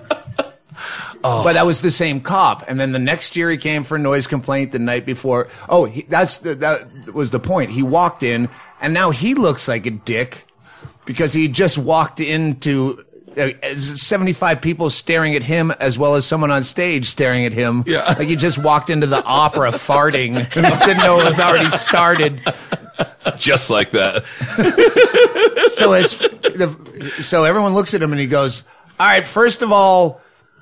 But 1.23 1.55
that 1.55 1.67
was 1.67 1.83
the 1.83 1.91
same 1.91 2.21
cop, 2.21 2.65
and 2.69 2.79
then 2.79 2.93
the 2.93 2.99
next 2.99 3.37
year 3.37 3.51
he 3.51 3.57
came 3.57 3.85
for 3.85 3.97
a 3.97 3.99
noise 3.99 4.27
complaint. 4.27 4.73
The 4.73 4.79
night 4.79 5.05
before, 5.05 5.49
oh, 5.69 5.85
he, 5.85 6.03
that's 6.03 6.39
the, 6.39 6.55
that 6.57 7.13
was 7.13 7.31
the 7.31 7.41
point. 7.41 7.71
He 7.71 7.83
walked 7.83 8.23
in, 8.23 8.49
and 8.81 8.95
now 8.95 9.11
he 9.11 9.35
looks 9.35 9.69
like 9.69 9.87
a 9.87 9.91
dick 9.91 10.47
because 11.05 11.33
he 11.33 11.49
just 11.49 11.79
walked 11.79 12.21
into 12.21 13.05
uh, 13.37 13.77
75 13.77 14.61
people 14.61 14.91
staring 14.91 15.35
at 15.35 15.43
him, 15.43 15.71
as 15.73 15.99
well 15.99 16.15
as 16.15 16.27
someone 16.27 16.51
on 16.51 16.63
stage 16.63 17.07
staring 17.07 17.47
at 17.47 17.53
him. 17.53 17.85
Yeah. 17.87 18.15
like 18.19 18.29
he 18.29 18.37
just 18.37 18.59
walked 18.59 18.91
into 18.91 19.07
the 19.07 19.23
opera 19.23 19.73
farting, 19.73 20.37
and 20.37 20.81
didn't 20.85 20.99
know 20.99 21.21
it 21.21 21.25
was 21.25 21.41
already 21.41 21.71
started. 21.71 22.41
Just 23.37 23.71
like 23.71 23.93
that. 23.93 24.25
so 25.73 25.93
as 25.93 26.19
the, 26.19 27.13
so 27.21 27.45
everyone 27.45 27.75
looks 27.75 27.95
at 27.95 28.03
him 28.03 28.13
and 28.13 28.21
he 28.21 28.27
goes, 28.27 28.65
"All 28.99 29.07
right, 29.07 29.27
first 29.27 29.63
of 29.63 29.71
all, 29.73 30.21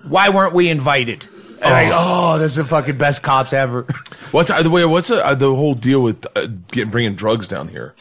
why 0.08 0.28
weren't 0.28 0.54
we 0.54 0.68
invited?" 0.68 1.26
And 1.62 1.72
I 1.72 1.90
"Oh, 1.92 2.38
this 2.38 2.52
is 2.52 2.56
the 2.56 2.64
fucking 2.64 2.98
best 2.98 3.22
cops 3.22 3.52
ever." 3.52 3.82
What's 4.30 4.50
uh, 4.50 4.62
the 4.62 4.70
way? 4.70 4.84
What's 4.84 5.10
uh, 5.10 5.34
the 5.34 5.54
whole 5.54 5.74
deal 5.74 6.00
with 6.02 6.26
uh, 6.36 6.46
getting 6.70 6.90
bringing 6.90 7.14
drugs 7.14 7.48
down 7.48 7.68
here? 7.68 7.94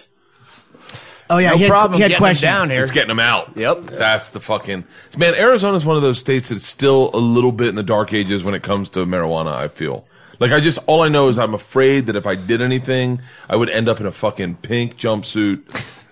Oh 1.29 1.37
yeah, 1.39 1.51
No 1.51 1.55
he 1.57 1.63
had, 1.63 1.69
problem 1.69 1.97
he 1.97 2.01
had 2.03 2.09
getting 2.09 2.15
them 2.15 2.19
questions. 2.19 2.43
down 2.43 2.69
here. 2.69 2.83
It's 2.83 2.91
getting 2.91 3.07
them 3.07 3.19
out. 3.19 3.57
Yep. 3.57 3.87
That's 3.97 4.29
the 4.29 4.39
fucking 4.39 4.83
man. 5.17 5.33
Arizona's 5.33 5.83
one 5.85 5.95
of 5.97 6.03
those 6.03 6.19
states 6.19 6.49
that's 6.49 6.67
still 6.67 7.09
a 7.15 7.17
little 7.17 7.51
bit 7.51 7.67
in 7.69 7.75
the 7.75 7.83
dark 7.83 8.13
ages 8.13 8.43
when 8.43 8.53
it 8.53 8.61
comes 8.61 8.89
to 8.89 9.05
marijuana. 9.05 9.51
I 9.53 9.67
feel 9.67 10.05
like 10.39 10.51
I 10.51 10.59
just 10.59 10.77
all 10.87 11.01
I 11.03 11.09
know 11.09 11.29
is 11.29 11.37
I'm 11.39 11.53
afraid 11.53 12.07
that 12.07 12.15
if 12.15 12.25
I 12.27 12.35
did 12.35 12.61
anything, 12.61 13.21
I 13.49 13.55
would 13.55 13.69
end 13.69 13.87
up 13.89 13.99
in 13.99 14.05
a 14.05 14.11
fucking 14.11 14.55
pink 14.57 14.97
jumpsuit 14.97 15.61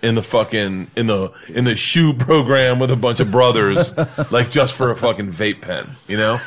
in 0.01 0.15
the 0.15 0.21
fucking 0.23 0.91
in 0.95 1.07
the 1.07 1.31
in 1.47 1.63
the 1.65 1.75
shoe 1.75 2.13
program 2.17 2.79
with 2.79 2.91
a 2.91 2.95
bunch 2.95 3.19
of 3.19 3.31
brothers, 3.31 3.93
like 4.31 4.51
just 4.51 4.75
for 4.75 4.91
a 4.91 4.95
fucking 4.95 5.31
vape 5.31 5.61
pen. 5.61 5.89
You 6.07 6.17
know? 6.17 6.39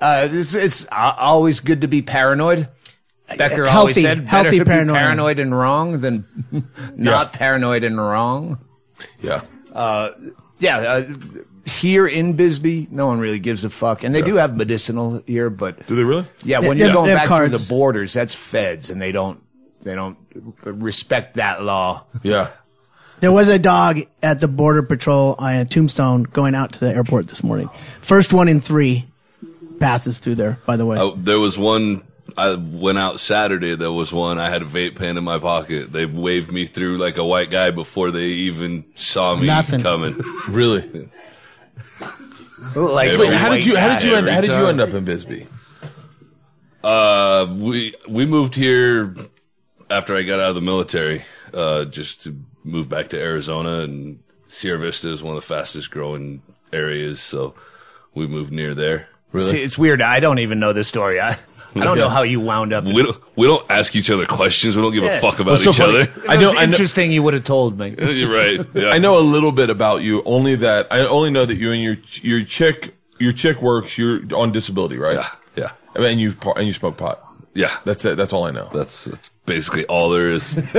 Uh, 0.00 0.28
it's, 0.30 0.54
it's 0.54 0.84
uh, 0.90 1.14
always 1.16 1.60
good 1.60 1.82
to 1.82 1.86
be 1.88 2.02
paranoid. 2.02 2.68
Becker 3.38 3.66
always 3.66 3.94
Healthy- 3.94 4.02
said, 4.02 4.26
healthy 4.26 4.48
"Better 4.58 4.64
to 4.64 4.70
paranoia. 4.70 4.94
be 4.94 4.98
paranoid 4.98 5.38
and 5.38 5.56
wrong 5.56 6.00
than 6.00 6.26
not 6.96 7.32
paranoid 7.32 7.84
and 7.84 7.96
wrong." 7.96 8.58
Yeah. 9.20 9.42
Yeah, 10.58 10.78
uh, 10.78 11.12
here 11.64 12.06
in 12.06 12.32
Bisbee, 12.34 12.88
no 12.90 13.06
one 13.06 13.20
really 13.20 13.38
gives 13.38 13.64
a 13.64 13.70
fuck, 13.70 14.02
and 14.04 14.14
they 14.14 14.22
do 14.22 14.36
have 14.36 14.56
medicinal 14.56 15.22
here, 15.26 15.48
but 15.50 15.86
Do 15.86 15.94
they 15.96 16.02
really? 16.04 16.26
Yeah, 16.44 16.60
They- 16.60 16.68
when 16.68 16.78
you're 16.78 16.88
have- 16.88 16.94
going 16.96 17.06
they 17.06 17.12
have 17.16 17.28
back 17.28 17.28
through 17.38 17.48
cards. 17.50 17.62
the 17.66 17.68
borders, 17.68 18.12
that's 18.12 18.34
feds, 18.34 18.90
and 18.90 19.00
they 19.00 19.12
don't 19.12 19.40
they 19.82 19.94
don't 19.96 20.16
respect 20.64 21.36
that 21.36 21.62
law. 21.62 22.04
Yeah. 22.22 22.48
There 23.20 23.32
was 23.32 23.48
a 23.48 23.58
dog 23.58 24.00
at 24.22 24.40
the 24.40 24.48
border 24.48 24.82
patrol 24.82 25.34
on 25.38 25.54
a 25.56 25.64
Tombstone 25.64 26.22
going 26.24 26.54
out 26.54 26.72
to 26.72 26.80
the 26.80 26.88
airport 26.88 27.28
this 27.28 27.42
morning. 27.44 27.68
First 28.00 28.32
one 28.32 28.48
in 28.48 28.60
three 28.60 29.06
passes 29.80 30.18
through 30.20 30.36
there. 30.36 30.58
By 30.66 30.76
the 30.76 30.86
way, 30.86 30.98
Oh, 30.98 31.14
there 31.16 31.38
was 31.40 31.56
one. 31.58 32.02
I 32.36 32.54
went 32.54 32.98
out 32.98 33.20
Saturday. 33.20 33.74
There 33.76 33.92
was 33.92 34.12
one. 34.12 34.38
I 34.38 34.48
had 34.50 34.62
a 34.62 34.64
vape 34.64 34.94
pen 34.96 35.18
in 35.18 35.24
my 35.24 35.38
pocket. 35.38 35.92
They 35.92 36.06
waved 36.06 36.50
me 36.52 36.66
through 36.66 36.98
like 36.98 37.16
a 37.18 37.24
white 37.24 37.50
guy 37.50 37.70
before 37.72 38.10
they 38.10 38.24
even 38.26 38.84
saw 38.94 39.34
me 39.36 39.46
Nothing. 39.48 39.82
coming. 39.82 40.16
Really? 40.48 41.08
Like, 42.74 43.10
Wait, 43.10 43.18
Wait, 43.18 43.32
how 43.34 43.54
did 43.54 43.66
you 43.66 43.76
how 43.76 43.88
did 43.94 44.02
you 44.02 44.14
end, 44.14 44.28
how 44.28 44.40
did 44.40 44.50
you 44.50 44.66
end 44.66 44.80
up 44.80 44.94
in 44.94 45.04
Bisbee? 45.04 45.46
Uh, 46.82 47.46
we 47.58 47.94
we 48.08 48.26
moved 48.26 48.54
here 48.54 49.14
after 49.90 50.16
I 50.16 50.22
got 50.22 50.40
out 50.40 50.50
of 50.50 50.54
the 50.54 50.60
military, 50.60 51.24
uh, 51.52 51.84
just 51.84 52.22
to 52.24 52.36
move 52.64 52.88
back 52.88 53.10
to 53.10 53.20
Arizona, 53.20 53.80
and 53.80 54.20
Sierra 54.48 54.78
Vista 54.78 55.10
is 55.10 55.22
one 55.22 55.36
of 55.36 55.40
the 55.42 55.46
fastest 55.46 55.90
growing 55.90 56.42
areas, 56.72 57.20
so 57.20 57.54
we 58.14 58.26
moved 58.26 58.52
near 58.52 58.74
there. 58.74 59.08
See, 59.38 59.62
it's 59.62 59.78
weird. 59.78 60.02
I 60.02 60.20
don't 60.20 60.40
even 60.40 60.60
know 60.60 60.72
this 60.72 60.88
story. 60.88 61.20
I, 61.20 61.38
I 61.74 61.80
don't 61.84 61.98
know 61.98 62.08
how 62.08 62.22
you 62.22 62.40
wound 62.40 62.72
up. 62.72 62.84
We 62.84 63.02
don't 63.02 63.16
we 63.36 63.46
don't 63.46 63.64
ask 63.70 63.94
each 63.96 64.10
other 64.10 64.26
questions. 64.26 64.76
We 64.76 64.82
don't 64.82 64.92
give 64.92 65.04
Yeah. 65.04 65.18
a 65.18 65.20
fuck 65.20 65.38
about 65.40 65.58
so 65.58 65.70
each 65.70 65.76
funny. 65.76 66.00
other. 66.02 66.12
I 66.28 66.36
know- 66.36 66.50
It's 66.50 66.58
I 66.58 66.66
know- 66.66 66.72
interesting. 66.72 67.12
You 67.12 67.22
would 67.22 67.34
have 67.34 67.44
told 67.44 67.78
me. 67.78 67.94
You're 67.98 68.32
right. 68.32 68.60
Yeah. 68.74 68.88
I 68.90 68.98
know 68.98 69.18
a 69.18 69.20
little 69.20 69.52
bit 69.52 69.70
about 69.70 70.02
you. 70.02 70.22
Only 70.24 70.54
that 70.56 70.88
I 70.90 71.00
only 71.00 71.30
know 71.30 71.44
that 71.46 71.56
you 71.56 71.72
and 71.72 71.82
your 71.82 71.96
your 72.22 72.44
chick 72.44 72.94
your 73.18 73.32
chick 73.32 73.62
works. 73.62 73.96
You're 73.98 74.20
on 74.34 74.52
disability, 74.52 74.98
right? 74.98 75.16
Yeah, 75.16 75.28
yeah, 75.56 75.70
I 75.94 75.98
mean, 76.00 76.08
and 76.12 76.20
you 76.20 76.32
par- 76.32 76.54
and 76.58 76.66
you 76.66 76.72
smoke 76.72 76.96
pot. 76.96 77.20
yeah. 77.54 77.76
That's 77.84 78.04
it. 78.04 78.16
That's 78.16 78.32
all 78.32 78.44
I 78.44 78.50
know. 78.50 78.68
That's 78.74 79.04
that's 79.04 79.28
basically 79.46 79.84
all 79.86 80.10
there 80.10 80.30
is. 80.30 80.58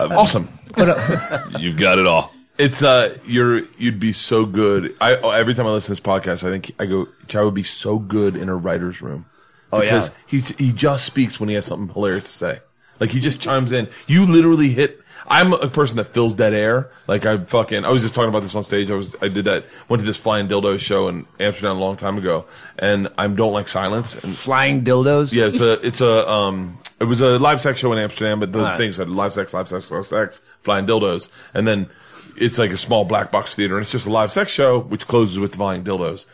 awesome. 0.00 0.48
You've 1.58 1.76
got 1.76 1.98
it 1.98 2.06
all. 2.06 2.32
It's 2.58 2.82
uh, 2.82 3.16
you're 3.24 3.62
you'd 3.78 4.00
be 4.00 4.12
so 4.12 4.44
good. 4.44 4.96
I 5.00 5.14
every 5.14 5.54
time 5.54 5.66
I 5.66 5.70
listen 5.70 5.94
to 5.94 6.00
this 6.02 6.06
podcast, 6.06 6.46
I 6.46 6.50
think 6.50 6.72
I 6.80 6.86
go, 6.86 7.06
Chow 7.28 7.44
would 7.44 7.54
be 7.54 7.62
so 7.62 7.98
good 8.00 8.36
in 8.36 8.48
a 8.48 8.56
writer's 8.56 9.00
room. 9.00 9.26
Oh, 9.72 9.82
yeah. 9.82 10.08
he 10.26 10.40
he 10.40 10.72
just 10.72 11.04
speaks 11.04 11.38
when 11.38 11.48
he 11.48 11.54
has 11.54 11.66
something 11.66 11.92
hilarious 11.92 12.24
to 12.24 12.30
say. 12.30 12.60
Like 13.00 13.10
he 13.10 13.20
just 13.20 13.40
chimes 13.40 13.72
in. 13.72 13.88
You 14.06 14.24
literally 14.26 14.70
hit. 14.70 15.00
I'm 15.30 15.52
a 15.52 15.68
person 15.68 15.98
that 15.98 16.06
fills 16.06 16.32
dead 16.32 16.54
air. 16.54 16.90
Like 17.06 17.26
I 17.26 17.36
fucking. 17.38 17.84
I 17.84 17.90
was 17.90 18.02
just 18.02 18.14
talking 18.14 18.30
about 18.30 18.40
this 18.42 18.54
on 18.54 18.62
stage. 18.62 18.90
I 18.90 18.94
was. 18.94 19.14
I 19.20 19.28
did 19.28 19.44
that. 19.44 19.64
Went 19.88 20.00
to 20.00 20.06
this 20.06 20.16
flying 20.16 20.48
dildo 20.48 20.80
show 20.80 21.08
in 21.08 21.26
Amsterdam 21.38 21.76
a 21.76 21.80
long 21.80 21.96
time 21.96 22.16
ago, 22.18 22.46
and 22.78 23.08
I 23.18 23.26
don't 23.28 23.52
like 23.52 23.68
silence. 23.68 24.14
And 24.24 24.34
Flying 24.34 24.84
dildos. 24.84 25.32
yeah, 25.34 25.44
it's 25.46 25.60
a 25.60 25.72
it's 25.86 26.00
a 26.00 26.28
um 26.28 26.78
it 26.98 27.04
was 27.04 27.20
a 27.20 27.38
live 27.38 27.60
sex 27.60 27.78
show 27.78 27.92
in 27.92 27.98
Amsterdam, 27.98 28.40
but 28.40 28.52
the 28.52 28.76
thing 28.76 28.92
said 28.92 29.08
live 29.10 29.34
sex, 29.34 29.52
live 29.52 29.68
sex, 29.68 29.90
live 29.90 30.06
sex, 30.08 30.42
flying 30.62 30.86
dildos, 30.86 31.28
and 31.54 31.66
then 31.68 31.88
it's 32.36 32.56
like 32.58 32.70
a 32.70 32.76
small 32.76 33.04
black 33.04 33.30
box 33.30 33.54
theater, 33.54 33.76
and 33.76 33.82
it's 33.82 33.92
just 33.92 34.06
a 34.06 34.10
live 34.10 34.32
sex 34.32 34.50
show 34.50 34.80
which 34.80 35.06
closes 35.06 35.38
with 35.38 35.54
flying 35.56 35.84
dildos. 35.84 36.24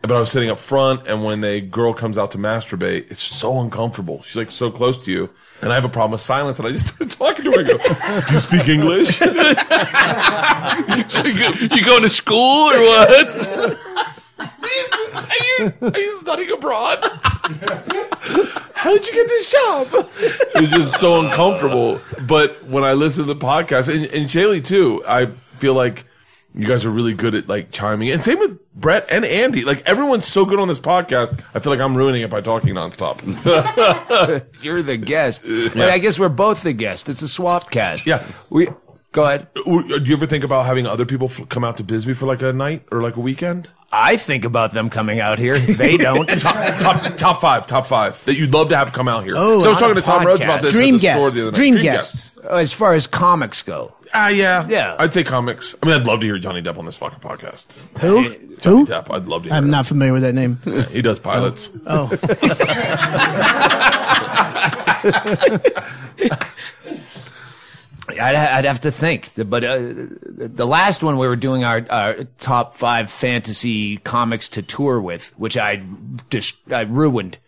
But 0.00 0.12
I 0.12 0.20
was 0.20 0.30
sitting 0.30 0.48
up 0.48 0.58
front, 0.58 1.08
and 1.08 1.24
when 1.24 1.42
a 1.42 1.60
girl 1.60 1.92
comes 1.92 2.18
out 2.18 2.30
to 2.32 2.38
masturbate, 2.38 3.10
it's 3.10 3.20
so 3.20 3.60
uncomfortable. 3.60 4.22
She's 4.22 4.36
like 4.36 4.52
so 4.52 4.70
close 4.70 5.02
to 5.04 5.10
you, 5.10 5.28
and 5.60 5.72
I 5.72 5.74
have 5.74 5.84
a 5.84 5.88
problem 5.88 6.12
with 6.12 6.20
silence, 6.20 6.60
and 6.60 6.68
I 6.68 6.70
just 6.70 6.86
started 6.86 7.10
talking 7.10 7.44
to 7.44 7.50
her. 7.50 7.60
I 7.60 7.64
go, 7.64 7.78
"Do 8.28 8.34
you 8.34 8.40
speak 8.40 8.68
English?" 8.68 9.20
you 11.76 11.84
going 11.84 12.02
to 12.02 12.08
school 12.08 12.70
or 12.70 12.80
what? 12.80 13.76
Are 14.38 14.48
you, 15.58 15.72
are 15.82 15.98
you 15.98 16.18
studying 16.20 16.52
abroad? 16.52 17.00
How 18.74 18.92
did 18.96 19.06
you 19.08 19.12
get 19.12 19.26
this 19.26 19.48
job? 19.48 19.88
It 20.20 20.60
was 20.60 20.70
just 20.70 21.00
so 21.00 21.18
uncomfortable. 21.20 22.00
But 22.26 22.62
when 22.64 22.84
I 22.84 22.92
listen 22.92 23.26
to 23.26 23.34
the 23.34 23.40
podcast, 23.40 23.92
and, 23.92 24.04
and 24.06 24.30
Chaille 24.30 24.60
too, 24.60 25.02
I 25.06 25.26
feel 25.26 25.74
like 25.74 26.04
you 26.58 26.66
guys 26.66 26.84
are 26.84 26.90
really 26.90 27.14
good 27.14 27.34
at 27.34 27.48
like 27.48 27.70
chiming. 27.70 28.08
in. 28.08 28.14
And 28.14 28.24
same 28.24 28.38
with 28.38 28.58
Brett 28.74 29.06
and 29.10 29.24
Andy. 29.24 29.64
Like 29.64 29.80
everyone's 29.88 30.26
so 30.26 30.44
good 30.44 30.58
on 30.58 30.66
this 30.68 30.80
podcast. 30.80 31.40
I 31.54 31.60
feel 31.60 31.72
like 31.72 31.80
I'm 31.80 31.96
ruining 31.96 32.22
it 32.22 32.30
by 32.30 32.40
talking 32.40 32.74
nonstop. 32.74 33.22
You're 34.62 34.82
the 34.82 34.96
guest. 34.96 35.42
But 35.44 35.90
I 35.90 35.98
guess 35.98 36.18
we're 36.18 36.28
both 36.28 36.62
the 36.62 36.72
guest. 36.72 37.08
It's 37.08 37.22
a 37.22 37.28
swap 37.28 37.70
cast. 37.70 38.06
Yeah. 38.06 38.26
We 38.50 38.68
go 39.12 39.24
ahead. 39.24 39.46
Uh, 39.56 39.62
do 39.82 40.02
you 40.04 40.16
ever 40.16 40.26
think 40.26 40.44
about 40.44 40.66
having 40.66 40.86
other 40.86 41.06
people 41.06 41.28
f- 41.28 41.48
come 41.48 41.64
out 41.64 41.76
to 41.76 41.84
Bisbee 41.84 42.12
for 42.14 42.26
like 42.26 42.42
a 42.42 42.52
night 42.52 42.84
or 42.90 43.02
like 43.02 43.16
a 43.16 43.20
weekend? 43.20 43.68
I 43.90 44.18
think 44.18 44.44
about 44.44 44.72
them 44.72 44.90
coming 44.90 45.18
out 45.18 45.38
here. 45.38 45.58
They 45.58 45.96
don't. 45.96 46.28
top, 46.40 46.78
top 46.78 47.16
top 47.16 47.40
five, 47.40 47.66
top 47.66 47.86
five 47.86 48.22
that 48.26 48.36
you'd 48.36 48.52
love 48.52 48.68
to 48.68 48.76
have 48.76 48.92
come 48.92 49.08
out 49.08 49.24
here. 49.24 49.32
Oh, 49.34 49.60
so 49.60 49.66
I 49.66 49.68
was 49.70 49.78
talking 49.78 49.96
a 49.96 50.00
to 50.00 50.06
Tom 50.06 50.26
Rhodes 50.26 50.42
about 50.42 50.60
this. 50.62 50.72
dream 50.74 50.96
at 50.96 51.00
the 51.00 51.08
store 51.08 51.20
guests, 51.30 51.34
the 51.34 51.40
other 51.42 51.50
night. 51.52 51.56
dream 51.56 51.74
guests. 51.82 52.32
as 52.50 52.72
far 52.74 52.92
as 52.94 53.06
comics 53.06 53.62
go. 53.62 53.94
Ah, 54.14 54.28
yeah, 54.28 54.66
Yeah. 54.68 54.96
I'd 54.98 55.12
say 55.12 55.22
comics. 55.24 55.74
I 55.82 55.86
mean, 55.86 55.94
I'd 56.00 56.06
love 56.06 56.20
to 56.20 56.26
hear 56.26 56.38
Johnny 56.38 56.62
Depp 56.62 56.78
on 56.78 56.86
this 56.86 56.96
fucking 56.96 57.20
podcast. 57.20 57.66
Who? 58.00 58.22
Johnny 58.24 58.38
Who? 58.64 58.86
Depp, 58.86 59.14
I'd 59.14 59.26
love 59.26 59.42
to. 59.44 59.48
Hear 59.50 59.56
I'm 59.58 59.64
him. 59.64 59.70
not 59.70 59.86
familiar 59.86 60.12
with 60.12 60.22
that 60.22 60.34
name. 60.34 60.58
Yeah, 60.66 60.82
he 60.84 61.02
does 61.02 61.18
pilots. 61.18 61.70
Oh, 61.86 62.08
I'd, 68.08 68.34
I'd 68.34 68.64
have 68.64 68.80
to 68.82 68.90
think, 68.90 69.30
but 69.36 69.64
uh, 69.64 69.78
the 69.78 70.66
last 70.66 71.02
one 71.02 71.18
we 71.18 71.26
were 71.28 71.36
doing 71.36 71.62
our, 71.64 71.84
our 71.90 72.24
top 72.38 72.74
five 72.74 73.10
fantasy 73.10 73.98
comics 73.98 74.48
to 74.50 74.62
tour 74.62 75.00
with, 75.00 75.32
which 75.38 75.56
I 75.58 75.82
just 76.30 76.56
I 76.70 76.82
ruined. 76.82 77.38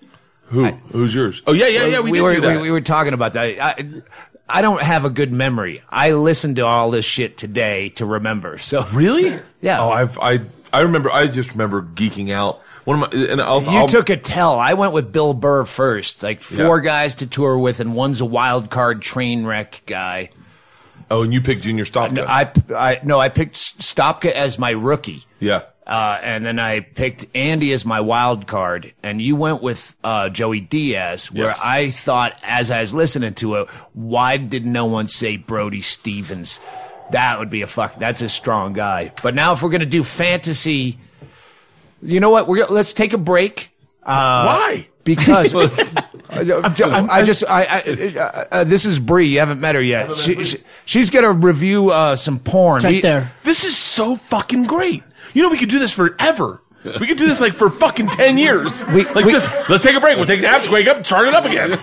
Who? 0.46 0.66
Who's 0.92 1.14
yours? 1.14 1.42
Oh 1.46 1.52
yeah, 1.52 1.68
yeah, 1.68 1.86
yeah. 1.86 2.00
We, 2.00 2.12
did 2.12 2.22
were 2.22 2.34
do 2.34 2.40
that. 2.42 2.56
We, 2.56 2.62
we 2.62 2.70
were 2.70 2.80
talking 2.80 3.12
about 3.14 3.34
that. 3.34 3.58
I, 3.61 4.02
I 4.48 4.62
don't 4.62 4.82
have 4.82 5.04
a 5.04 5.11
good 5.11 5.32
memory. 5.32 5.80
I 5.88 6.12
listened 6.12 6.56
to 6.56 6.66
all 6.66 6.90
this 6.90 7.04
shit 7.04 7.38
today 7.38 7.90
to 7.90 8.04
remember. 8.04 8.58
So 8.58 8.84
really? 8.92 9.38
Yeah. 9.62 9.80
Oh, 9.82 9.90
I've 9.90 10.18
I 10.18 10.40
I 10.72 10.80
remember. 10.80 11.11
I 11.11 11.26
just 11.26 11.52
remember 11.52 11.82
geeking 11.82 12.32
out. 12.32 12.62
One 12.84 13.02
of 13.02 13.12
my 13.12 13.20
and 13.20 13.40
I'll, 13.42 13.62
You 13.62 13.70
I'll, 13.80 13.86
took 13.88 14.08
a 14.08 14.16
tell. 14.16 14.58
I 14.58 14.72
went 14.72 14.94
with 14.94 15.12
Bill 15.12 15.34
Burr 15.34 15.64
first, 15.66 16.22
like 16.22 16.42
four 16.42 16.78
Yeah. 16.78 16.84
guys 16.84 17.14
to 17.16 17.26
tour 17.26 17.58
with, 17.58 17.78
and 17.78 17.94
one's 17.94 18.20
a 18.22 18.24
wild 18.24 18.70
card 18.70 19.02
train 19.02 19.44
wreck 19.44 19.82
guy. 19.86 20.30
Oh, 21.11 21.22
and 21.22 21.32
you 21.34 21.40
picked 21.40 21.62
Junior 21.62 21.84
Stopka. 21.84 22.12
No, 22.12 22.24
I, 22.24 22.52
I 22.74 23.00
no, 23.02 23.18
I 23.18 23.28
picked 23.30 23.54
Stopka 23.56 24.30
as 24.30 24.58
my 24.58 24.70
rookie. 24.70 25.24
yeah. 25.40 25.62
Uh, 25.86 26.20
and 26.22 26.46
then 26.46 26.61
I 26.61 26.80
picked 26.80 27.26
Andy 27.34 27.72
as 27.72 27.84
my 27.84 28.00
wild 28.00 28.46
card, 28.46 28.92
and 29.02 29.20
you 29.20 29.34
went 29.34 29.61
with 29.61 29.96
uh, 30.04 30.28
Joey 30.28 30.61
Diaz, 30.61 31.32
where 31.32 31.46
Yes. 31.48 31.61
I 31.64 31.90
thought, 31.90 32.38
as 32.44 32.70
I 32.70 32.80
was 32.80 32.94
listening 32.94 33.34
to 33.34 33.56
it, 33.56 33.68
why 33.94 34.36
did 34.36 34.64
no 34.64 34.84
one 34.86 35.08
say 35.08 35.36
Brody 35.36 35.82
Stevens? 35.82 36.61
That 37.11 37.40
would 37.40 37.50
be 37.50 37.62
a 37.62 37.66
fuck. 37.66 37.96
That's 37.96 38.22
a 38.22 38.28
strong 38.28 38.72
guy. 38.72 39.11
But 39.20 39.34
now, 39.34 39.52
if 39.54 39.64
we're 39.64 39.70
gonna 39.70 39.84
do 39.84 40.04
fantasy, 40.04 40.96
you 42.02 42.20
know 42.20 42.30
what? 42.30 42.46
We're 42.46 42.66
let's 42.66 42.92
take 42.92 43.12
a 43.12 43.18
break. 43.18 43.70
Uh, 44.04 44.44
Why? 44.46 44.88
Because 45.02 45.52
I, 46.31 47.07
I 47.11 47.22
just 47.24 47.45
I, 47.49 47.64
I 47.64 48.18
uh, 48.18 48.45
uh, 48.51 48.64
this 48.64 48.87
is 48.87 48.99
Bree. 48.99 49.26
You 49.26 49.41
haven't 49.41 49.61
met 49.61 49.74
her 49.74 49.83
yet. 49.83 50.16
She, 50.16 50.43
she, 50.45 50.59
she's 50.85 51.11
gonna 51.11 51.33
review 51.33 51.91
uh, 51.91 52.16
some 52.16 52.39
porn. 52.39 52.83
right 52.83 52.95
We- 52.95 53.01
there. 53.01 53.33
This 53.43 53.64
is 53.64 53.76
so 53.76 54.16
fucking 54.16 54.64
great. 54.64 55.03
You 55.35 55.43
know, 55.43 55.51
we 55.51 55.59
could 55.59 55.68
do 55.68 55.78
this 55.78 55.93
forever. 55.93 56.62
We 56.85 57.07
could 57.07 57.18
do 57.18 57.26
this 57.26 57.41
like 57.41 57.55
for 57.55 57.68
fucking 57.70 58.09
ten 58.09 58.39
years. 58.39 58.87
We- 58.87 59.05
like 59.05 59.24
we- 59.26 59.33
just 59.33 59.51
let's 59.68 59.83
take 59.85 59.95
a 59.97 60.01
break. 60.01 60.16
We'll 60.16 60.26
take 60.26 60.41
naps, 60.41 60.68
wake 60.68 60.87
up, 60.87 61.05
start 61.05 61.28
it 61.28 61.35
up 61.35 61.45
again. 61.45 61.78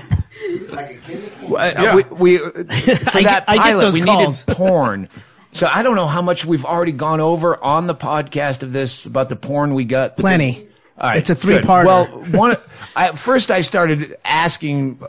Uh, 1.50 1.94
we, 1.96 2.04
we 2.16 2.38
for 2.40 2.60
I 2.60 3.24
that 3.24 3.46
get- 3.46 3.46
pilot 3.48 3.82
those 3.82 3.94
we 3.94 4.02
calls. 4.02 4.46
needed 4.48 4.58
porn. 4.58 5.10
So 5.54 5.68
I 5.72 5.82
don't 5.82 5.96
know 5.96 6.08
how 6.08 6.22
much 6.22 6.46
we've 6.46 6.66
already 6.66 6.92
gone 6.92 7.20
over 7.20 7.62
on 7.64 7.88
the 7.88 7.96
podcast 7.96 8.64
of 8.64 8.74
this 8.74 9.06
about 9.06 9.30
the 9.30 9.36
porn 9.36 9.74
we 9.74 9.86
got. 9.86 10.18
plenty. 10.18 10.67
Right, 11.00 11.18
it's 11.18 11.30
a 11.30 11.36
three 11.36 11.62
part. 11.62 11.86
Well, 11.86 12.08
one 12.08 12.58
I, 12.96 13.12
first 13.12 13.52
I 13.52 13.62
started 13.62 14.18
asking 14.26 15.00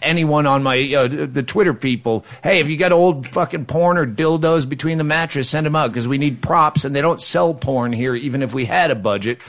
anyone 0.00 0.46
on 0.46 0.62
my 0.62 0.94
uh, 0.94 1.08
the 1.08 1.42
Twitter 1.42 1.74
people, 1.74 2.24
"Hey, 2.42 2.60
if 2.60 2.68
you 2.68 2.78
got 2.78 2.92
old 2.92 3.28
fucking 3.28 3.66
porn 3.66 3.98
or 3.98 4.06
dildos 4.06 4.66
between 4.66 4.96
the 4.96 5.04
mattress, 5.04 5.50
send 5.50 5.66
them 5.66 5.76
out 5.76 5.90
because 5.90 6.08
we 6.08 6.16
need 6.16 6.40
props, 6.40 6.86
and 6.86 6.96
they 6.96 7.02
don't 7.02 7.20
sell 7.20 7.52
porn 7.52 7.92
here, 7.92 8.14
even 8.14 8.42
if 8.42 8.54
we 8.54 8.64
had 8.64 8.90
a 8.90 8.94
budget." 8.94 9.42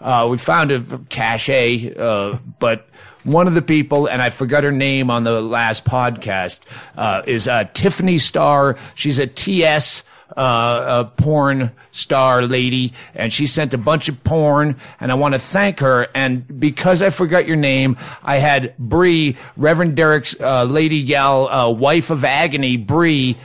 Uh, 0.00 0.28
we 0.30 0.38
found 0.38 0.70
a 0.70 0.80
cachet, 1.08 1.94
uh, 1.96 2.36
but 2.58 2.88
one 3.24 3.46
of 3.46 3.54
the 3.54 3.62
people, 3.62 4.06
and 4.06 4.20
I 4.20 4.30
forgot 4.30 4.64
her 4.64 4.72
name 4.72 5.10
on 5.10 5.24
the 5.24 5.40
last 5.40 5.84
podcast, 5.84 6.60
uh, 6.96 7.22
is 7.26 7.48
uh, 7.48 7.64
Tiffany 7.74 8.18
Starr. 8.18 8.76
She's 8.94 9.18
a 9.18 9.26
TS 9.26 10.04
uh, 10.36 11.04
a 11.04 11.22
porn 11.22 11.70
star 11.90 12.42
lady, 12.42 12.92
and 13.14 13.32
she 13.32 13.46
sent 13.46 13.74
a 13.74 13.78
bunch 13.78 14.08
of 14.08 14.22
porn, 14.24 14.76
and 15.00 15.12
I 15.12 15.14
want 15.14 15.34
to 15.34 15.38
thank 15.38 15.80
her. 15.80 16.08
And 16.14 16.60
because 16.60 17.02
I 17.02 17.10
forgot 17.10 17.46
your 17.46 17.56
name, 17.56 17.96
I 18.22 18.38
had 18.38 18.76
Bree, 18.78 19.36
Reverend 19.56 19.96
Derek's 19.96 20.38
uh, 20.40 20.64
lady 20.64 21.04
gal, 21.04 21.48
uh, 21.48 21.70
wife 21.70 22.10
of 22.10 22.24
agony, 22.24 22.76
Bree. 22.76 23.36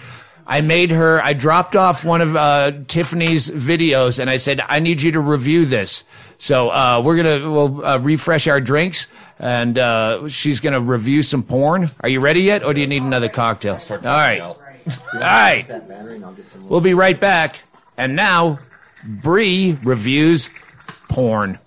I 0.47 0.61
made 0.61 0.89
her. 0.89 1.23
I 1.23 1.33
dropped 1.33 1.75
off 1.75 2.03
one 2.03 2.21
of 2.21 2.35
uh, 2.35 2.71
Tiffany's 2.87 3.51
videos, 3.51 4.17
and 4.17 4.31
I 4.31 4.37
said, 4.37 4.59
"I 4.67 4.79
need 4.79 4.99
you 5.01 5.11
to 5.11 5.19
review 5.19 5.65
this." 5.65 6.05
So 6.39 6.69
uh, 6.71 7.01
we're 7.05 7.17
gonna 7.17 7.51
we'll 7.51 7.85
uh, 7.85 7.97
refresh 7.99 8.47
our 8.47 8.59
drinks, 8.59 9.05
and 9.37 9.77
uh, 9.77 10.27
she's 10.27 10.59
gonna 10.59 10.81
review 10.81 11.21
some 11.21 11.43
porn. 11.43 11.91
Are 11.99 12.09
you 12.09 12.19
ready 12.19 12.41
yet, 12.41 12.63
or 12.63 12.73
do 12.73 12.81
you 12.81 12.87
need 12.87 13.03
another 13.03 13.29
cocktail? 13.29 13.77
All 14.07 14.17
right. 14.17 14.39
All 15.13 15.19
right. 15.19 15.65
We'll 16.69 16.81
be 16.81 16.93
right 16.93 17.19
back. 17.19 17.59
And 17.97 18.15
now, 18.15 18.59
Bree 19.05 19.77
reviews 19.83 20.49
porn. 21.09 21.57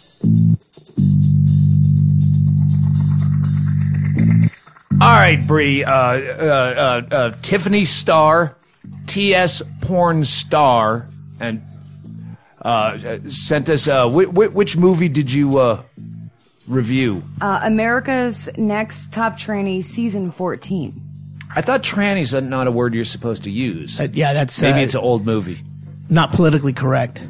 All 5.00 5.08
right, 5.08 5.44
Bree. 5.46 5.82
Uh, 5.82 5.92
uh, 5.92 7.02
uh, 7.10 7.14
uh, 7.14 7.30
Tiffany 7.42 7.84
Starr, 7.84 8.54
T.S. 9.06 9.60
Porn 9.80 10.24
Star, 10.24 11.08
and 11.40 11.60
uh, 12.62 13.18
sent 13.28 13.68
us. 13.68 13.88
Uh, 13.88 14.08
whi 14.08 14.26
whi 14.26 14.46
which 14.46 14.76
movie 14.76 15.08
did 15.08 15.32
you 15.32 15.58
uh, 15.58 15.82
review? 16.68 17.24
Uh, 17.40 17.60
America's 17.64 18.48
Next 18.56 19.12
Top 19.12 19.36
Tranny, 19.36 19.82
season 19.82 20.30
14. 20.30 21.01
I 21.54 21.60
thought 21.60 21.82
tranny's 21.82 22.32
not 22.34 22.66
a 22.66 22.70
word 22.70 22.94
you're 22.94 23.04
supposed 23.04 23.44
to 23.44 23.50
use. 23.50 24.00
Uh, 24.00 24.08
yeah, 24.12 24.32
that's 24.32 24.60
Maybe 24.62 24.80
uh, 24.80 24.82
it's 24.84 24.94
an 24.94 25.00
old 25.00 25.26
movie. 25.26 25.60
not 26.08 26.32
politically 26.32 26.72
correct. 26.72 27.26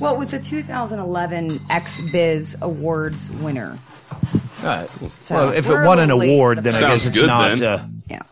Well, 0.00 0.14
it 0.14 0.18
was 0.18 0.30
the 0.30 0.38
2011 0.38 1.60
X 1.70 2.00
Biz 2.12 2.56
Awards 2.62 3.30
winner. 3.30 3.78
All 4.60 4.64
right. 4.64 4.88
So 5.20 5.34
well, 5.36 5.52
if 5.52 5.68
it 5.68 5.84
won 5.84 5.98
an 5.98 6.10
award, 6.10 6.58
for 6.58 6.62
then 6.62 6.74
I 6.76 6.80
guess 6.80 7.04
it's 7.06 7.18
good, 7.18 7.26
not. 7.26 7.60
Uh, 7.60 7.80
Yeah. 8.08 8.22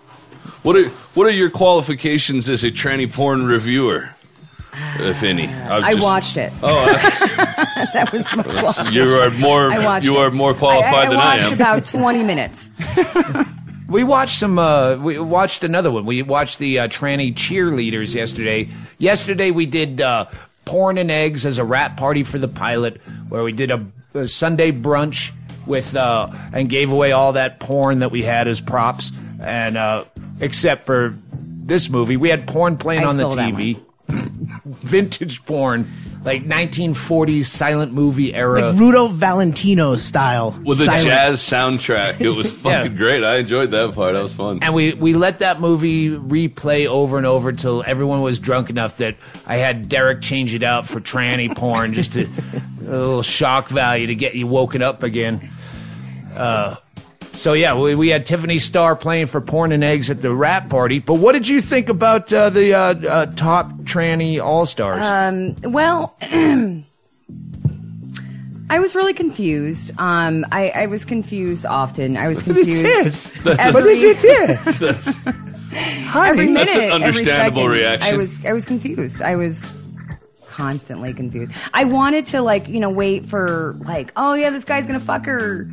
What 0.62 0.76
are 0.76 0.88
what 1.14 1.26
are 1.26 1.30
your 1.30 1.50
qualifications 1.50 2.48
as 2.48 2.64
a 2.64 2.70
tranny 2.70 3.12
porn 3.12 3.46
reviewer, 3.46 4.09
if 4.98 5.22
any? 5.22 5.48
I've 5.48 5.84
I 5.84 5.92
just- 5.92 6.04
watched 6.04 6.36
it. 6.38 6.52
Oh, 6.62 6.86
that 7.92 8.11
was 8.12 8.26
my 8.34 8.90
you 8.92 9.18
are 9.20 9.30
more 9.32 9.70
you 10.00 10.14
it. 10.14 10.18
are 10.18 10.30
more 10.30 10.54
qualified 10.54 10.94
I, 10.94 11.02
I, 11.07 11.11
than 11.11 11.16
I 11.18 11.22
I 11.22 11.34
watched 11.34 11.46
am. 11.46 11.52
about 11.52 11.84
20 11.86 12.22
minutes. 12.22 12.70
we 13.89 14.05
watched 14.05 14.39
some. 14.39 14.59
Uh, 14.59 14.97
we 14.97 15.18
watched 15.18 15.64
another 15.64 15.91
one. 15.91 16.05
We 16.05 16.22
watched 16.22 16.59
the 16.59 16.80
uh, 16.80 16.89
tranny 16.89 17.32
cheerleaders 17.34 18.14
yesterday. 18.14 18.68
Yesterday 18.99 19.51
we 19.51 19.66
did 19.66 20.01
uh, 20.01 20.26
porn 20.64 20.99
and 20.99 21.11
eggs 21.11 21.47
as 21.47 21.59
a 21.59 21.64
rap 21.64 21.97
party 21.97 22.22
for 22.22 22.39
the 22.39 22.49
pilot, 22.49 23.01
where 23.28 23.45
we 23.45 23.53
did 23.53 23.70
a, 23.70 23.87
a 24.14 24.28
Sunday 24.28 24.72
brunch 24.72 25.32
with 25.66 25.97
uh, 25.97 26.30
and 26.53 26.68
gave 26.68 26.91
away 26.91 27.12
all 27.12 27.34
that 27.34 27.61
porn 27.61 28.01
that 28.01 28.11
we 28.11 28.22
had 28.22 28.49
as 28.49 28.61
props. 28.61 29.12
And 29.41 29.76
uh, 29.76 30.05
except 30.41 30.87
for 30.87 31.14
this 31.32 31.89
movie, 31.89 32.16
we 32.16 32.28
had 32.28 32.47
porn 32.47 32.78
playing 32.78 33.05
I 33.05 33.07
on 33.07 33.16
the 33.16 33.30
stole 33.30 33.37
that 33.37 33.55
TV. 33.55 33.80
Vintage 34.09 35.45
porn, 35.45 35.91
like 36.27 36.45
1940s 36.45 37.47
silent 37.47 37.93
movie 37.95 38.35
era. 38.35 38.61
Like 38.66 38.74
Rudo 38.77 39.11
Valentino 39.11 39.97
style. 39.97 40.59
With 40.64 40.81
a 40.83 40.85
silent. 40.85 41.05
jazz 41.05 41.41
soundtrack, 41.41 42.20
it 42.20 42.31
was 42.37 42.53
fucking 42.61 42.93
Yeah. 42.93 42.99
great. 42.99 43.24
I 43.24 43.37
enjoyed 43.37 43.70
that 43.70 43.95
part. 43.95 44.12
That 44.14 44.22
was 44.22 44.35
fun. 44.35 44.59
and 44.61 44.74
we 44.74 44.93
we 44.93 45.14
let 45.14 45.39
that 45.39 45.61
movie 45.61 46.11
replay 46.11 46.87
over 46.87 47.16
and 47.16 47.27
over 47.27 47.53
till 47.53 47.83
everyone 47.87 48.20
was 48.20 48.39
drunk 48.39 48.68
enough 48.68 48.99
that 48.99 49.14
I 49.47 49.57
had 49.57 49.89
Derek 49.89 50.20
change 50.20 50.53
it 50.55 50.62
out 50.62 50.87
for 50.87 51.01
tranny 51.01 51.55
porn 51.57 51.95
just 51.95 52.12
to 52.14 52.24
a 52.81 52.83
little 52.91 53.22
shock 53.22 53.68
value 53.68 54.09
to 54.09 54.14
get 54.14 54.35
you 54.35 54.47
woken 54.47 54.83
up 54.83 55.03
again. 55.03 55.49
Uh, 56.35 56.77
so 57.37 57.53
yeah, 57.53 57.78
we, 57.78 57.95
we 57.95 58.09
had 58.09 58.26
Tiffany 58.26 58.59
Starr 58.59 58.97
playing 58.97 59.26
for 59.26 59.41
porn 59.41 59.72
and 59.72 59.84
eggs 59.84 60.11
at 60.11 60.22
the 60.22 60.32
rap 60.34 60.68
party. 60.68 60.99
But 60.99 61.18
what 61.18 61.32
did 61.32 61.47
you 61.47 61.61
think 61.61 61.89
about 61.89 62.32
uh, 62.32 62.51
the 62.51 62.74
uh, 62.74 62.78
uh, 62.78 63.26
top 63.34 63.70
tranny 63.82 64.43
all 64.43 64.66
stars? 64.66 65.55
Well, 65.62 66.16
I 68.68 68.80
was 68.80 68.95
really 68.97 69.14
confused. 69.14 69.93
Um, 69.99 70.45
I, 70.51 70.70
I 70.70 70.87
was 70.87 71.05
confused 71.05 71.66
often. 71.66 72.16
I 72.16 72.26
was 72.28 72.43
confused. 72.45 73.37
What 73.45 73.61
every, 73.66 73.93
is 73.93 74.03
it? 74.05 74.24
Yeah. 75.72 76.24
every 76.26 76.47
minute, 76.47 76.66
That's 76.66 76.74
an 76.74 76.80
every 76.80 76.95
understandable 76.95 77.64
second. 77.64 77.78
reaction. 77.78 78.14
I 78.14 78.16
was 78.16 78.47
I 78.47 78.53
was 78.55 78.64
confused. 78.64 79.20
I 79.20 79.37
was 79.37 79.70
constantly 80.49 81.12
confused. 81.12 81.53
I 81.74 81.84
wanted 81.84 82.24
to 82.26 82.41
like 82.41 82.66
you 82.68 82.80
know 82.80 82.89
wait 82.89 83.26
for 83.26 83.74
like 83.80 84.11
oh 84.16 84.32
yeah 84.32 84.49
this 84.49 84.64
guy's 84.64 84.87
gonna 84.87 85.01
fuck 85.01 85.26
her. 85.26 85.68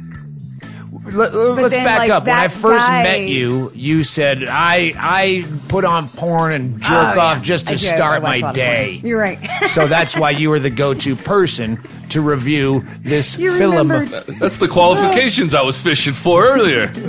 Let, 1.06 1.34
us 1.34 1.72
then, 1.72 1.84
back 1.84 2.00
like, 2.00 2.10
up. 2.12 2.26
When 2.26 2.36
I 2.36 2.48
first 2.48 2.88
guy- 2.88 3.04
met 3.04 3.22
you, 3.28 3.72
you 3.76 4.04
said 4.04 4.46
I 4.48 4.94
I 4.98 5.44
put 5.68 5.84
on 5.86 6.08
porn 6.10 6.54
and 6.54 6.82
jerk 6.82 6.92
Oh, 6.92 7.14
yeah. 7.16 7.22
off 7.22 7.42
just 7.44 7.68
to 7.68 7.74
I 7.74 7.78
do. 7.78 7.88
I 7.88 7.96
start 7.96 8.24
my 8.24 8.36
a 8.38 8.40
lot 8.40 8.50
of 8.52 8.56
day. 8.56 9.02
You're 9.04 9.20
right. 9.20 9.38
so 9.70 9.88
that's 9.88 10.16
why 10.16 10.30
you 10.32 10.50
were 10.50 10.60
the 10.60 10.70
go-to 10.70 11.16
person 11.16 11.80
to 12.10 12.22
review 12.22 12.86
this 13.02 13.38
You 13.38 13.58
film. 13.58 13.92
remembered. 13.92 14.26
That's 14.40 14.58
the 14.58 14.68
qualifications 14.70 15.54
I 15.54 15.62
was 15.64 15.78
fishing 15.78 16.14
for 16.14 16.46
earlier. 16.46 16.92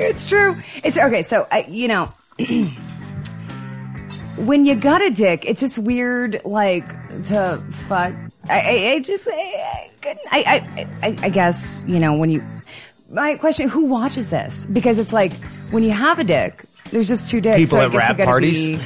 It's 0.00 0.26
true. 0.26 0.54
It's 0.84 0.96
okay. 0.96 1.22
So 1.22 1.48
I, 1.50 1.64
you 1.68 1.88
know, 1.88 2.04
when 4.36 4.64
you 4.64 4.76
got 4.76 5.02
a 5.02 5.10
dick, 5.10 5.44
it's 5.44 5.60
just 5.60 5.76
weird, 5.78 6.40
like 6.44 6.86
to 7.26 7.60
fuck. 7.88 8.14
I, 8.48 8.60
I, 8.60 8.92
I 8.92 9.00
just, 9.00 9.26
I, 9.28 9.32
I 9.32 9.90
couldn't. 10.00 10.20
I, 10.30 10.38
I, 11.02 11.08
I, 11.08 11.16
I 11.24 11.28
guess 11.30 11.82
you 11.86 11.98
know 11.98 12.16
when 12.16 12.30
you. 12.30 12.42
My 13.10 13.36
question: 13.36 13.68
Who 13.68 13.86
watches 13.86 14.30
this? 14.30 14.66
Because 14.66 14.98
it's 14.98 15.12
like 15.12 15.32
when 15.70 15.82
you 15.82 15.90
have 15.92 16.18
a 16.18 16.24
dick, 16.24 16.62
there's 16.90 17.08
just 17.08 17.30
two 17.30 17.40
dicks. 17.40 17.56
People 17.56 17.70
so 17.70 17.78
I 17.80 17.86
at 17.86 17.92
guess 17.92 18.10
you 18.10 18.16
rap 18.16 18.26
parties? 18.26 18.66
Be, 18.66 18.76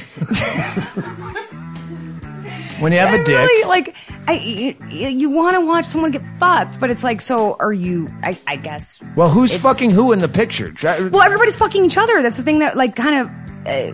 when 2.79 2.93
you 2.93 2.99
have 2.99 3.13
a 3.13 3.17
dick, 3.23 3.27
really 3.27 3.67
like. 3.67 3.95
I, 4.25 4.33
you, 4.35 4.75
you 4.89 5.29
want 5.29 5.55
to 5.55 5.61
watch 5.61 5.83
someone 5.85 6.11
get 6.11 6.21
fucked, 6.39 6.79
but 6.79 6.89
it's 6.89 7.03
like, 7.03 7.19
so 7.19 7.57
are 7.59 7.73
you? 7.73 8.07
I, 8.23 8.37
I 8.47 8.55
guess. 8.55 9.01
well, 9.17 9.29
who's 9.29 9.53
fucking 9.53 9.89
who 9.89 10.13
in 10.13 10.19
the 10.19 10.29
picture? 10.29 10.73
Well, 10.81 11.23
everybody's 11.23 11.57
fucking 11.57 11.83
each 11.83 11.97
other. 11.97 12.21
That's 12.21 12.37
the 12.37 12.43
thing 12.43 12.59
that 12.59 12.77
like 12.77 12.95
kind 12.95 13.21
of 13.21 13.29
uh, 13.67 13.91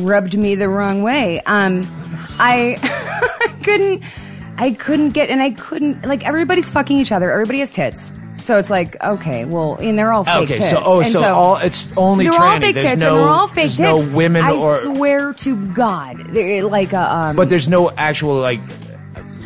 rubbed 0.00 0.36
me 0.36 0.56
the 0.56 0.68
wrong 0.68 1.02
way. 1.02 1.40
Um, 1.42 1.82
I 2.40 2.76
couldn't, 3.62 4.02
I 4.56 4.72
couldn't 4.72 5.10
get, 5.10 5.30
and 5.30 5.40
I 5.40 5.50
couldn't 5.50 6.04
like 6.04 6.26
everybody's 6.26 6.70
fucking 6.70 6.98
each 6.98 7.12
other. 7.12 7.30
Everybody 7.30 7.60
has 7.60 7.70
tits. 7.70 8.12
So 8.42 8.58
it's 8.58 8.70
like 8.70 9.00
okay, 9.02 9.44
well, 9.44 9.76
and 9.80 9.98
they're 9.98 10.12
all 10.12 10.24
fake 10.24 10.34
Okay, 10.44 10.54
tits. 10.54 10.70
so- 10.70 10.82
oh, 10.84 11.00
And 11.00 11.08
so 11.08 11.22
all- 11.34 11.56
it's 11.56 11.96
only 11.96 12.24
they're 12.24 12.32
tranny. 12.32 12.40
all 12.54 12.60
fake 12.60 12.74
There's 12.74 12.86
tits, 12.90 13.02
no- 13.02 13.08
and 13.10 13.18
they're 13.20 13.28
all 13.28 13.46
fake 13.48 13.54
there's 13.72 13.80
no 13.80 13.98
tits. 13.98 14.08
women 14.10 14.44
I 14.44 14.52
or- 14.52 14.76
swear 14.78 15.32
to 15.34 15.56
God, 15.68 16.16
they're 16.30 16.64
like 16.64 16.92
a 16.92 17.14
um. 17.14 17.36
but 17.36 17.48
there's 17.48 17.68
no 17.68 17.90
actual 17.90 18.34
like 18.40 18.60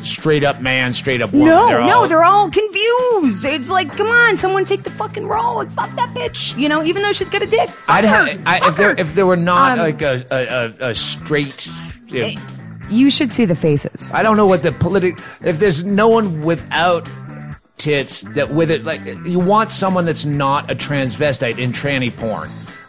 straight 0.03 0.45
up 0.45 0.61
man, 0.61 0.92
straight 0.92 1.22
up 1.22 1.32
woman. 1.32 1.49
no, 1.49 1.66
They're 1.66 1.80
no, 1.80 2.01
all- 2.03 2.09
they're 2.09 2.24
all 2.24 2.51
confused. 2.51 3.45
It's 3.45 3.70
like, 3.70 3.90
come 3.97 4.09
on, 4.09 4.36
someone 4.36 4.66
take 4.66 4.82
the 4.82 4.90
fucking 4.90 5.26
role. 5.26 5.57
Like, 5.57 5.70
fuck 5.70 5.95
that 5.97 6.11
bitch. 6.14 6.57
You 6.59 6.68
know, 6.68 6.82
even 6.84 7.03
though 7.03 7.12
she's 7.12 7.30
got 7.30 7.40
a 7.42 7.47
dick. 7.47 7.70
Fuck 7.70 7.88
I'd 7.97 8.05
her. 8.05 8.26
have 8.26 8.40
I, 8.47 8.61
Fuck 8.61 8.68
if 8.68 8.76
there 8.76 8.95
if 8.99 9.14
there 9.14 9.26
were 9.26 9.36
not 9.36 9.72
Um, 9.72 9.78
like 9.78 10.03
a 10.03 10.22
a, 10.30 10.86
a, 10.86 10.90
a 10.90 10.95
straight. 10.95 11.68
if- 12.12 12.38
You 12.90 13.09
should 13.09 13.32
see 13.32 13.47
the 13.47 13.57
faces. 13.57 14.11
I 14.12 14.22
don't 14.22 14.36
know 14.36 14.45
what 14.47 14.62
the 14.62 14.70
politic. 14.72 15.18
If 15.42 15.59
there's 15.59 15.84
no 15.84 16.09
one 16.09 16.42
without 16.42 17.09
tits 17.85 18.22
that 18.35 18.51
with 18.51 18.70
it, 18.70 18.85
like 18.85 19.05
you 19.26 19.39
want 19.39 19.70
someone 19.70 20.05
that's 20.07 20.24
not 20.24 20.70
a 20.70 20.74
transvestite 20.74 21.59
in 21.59 21.70
tranny 21.72 22.14
porn. 22.16 22.49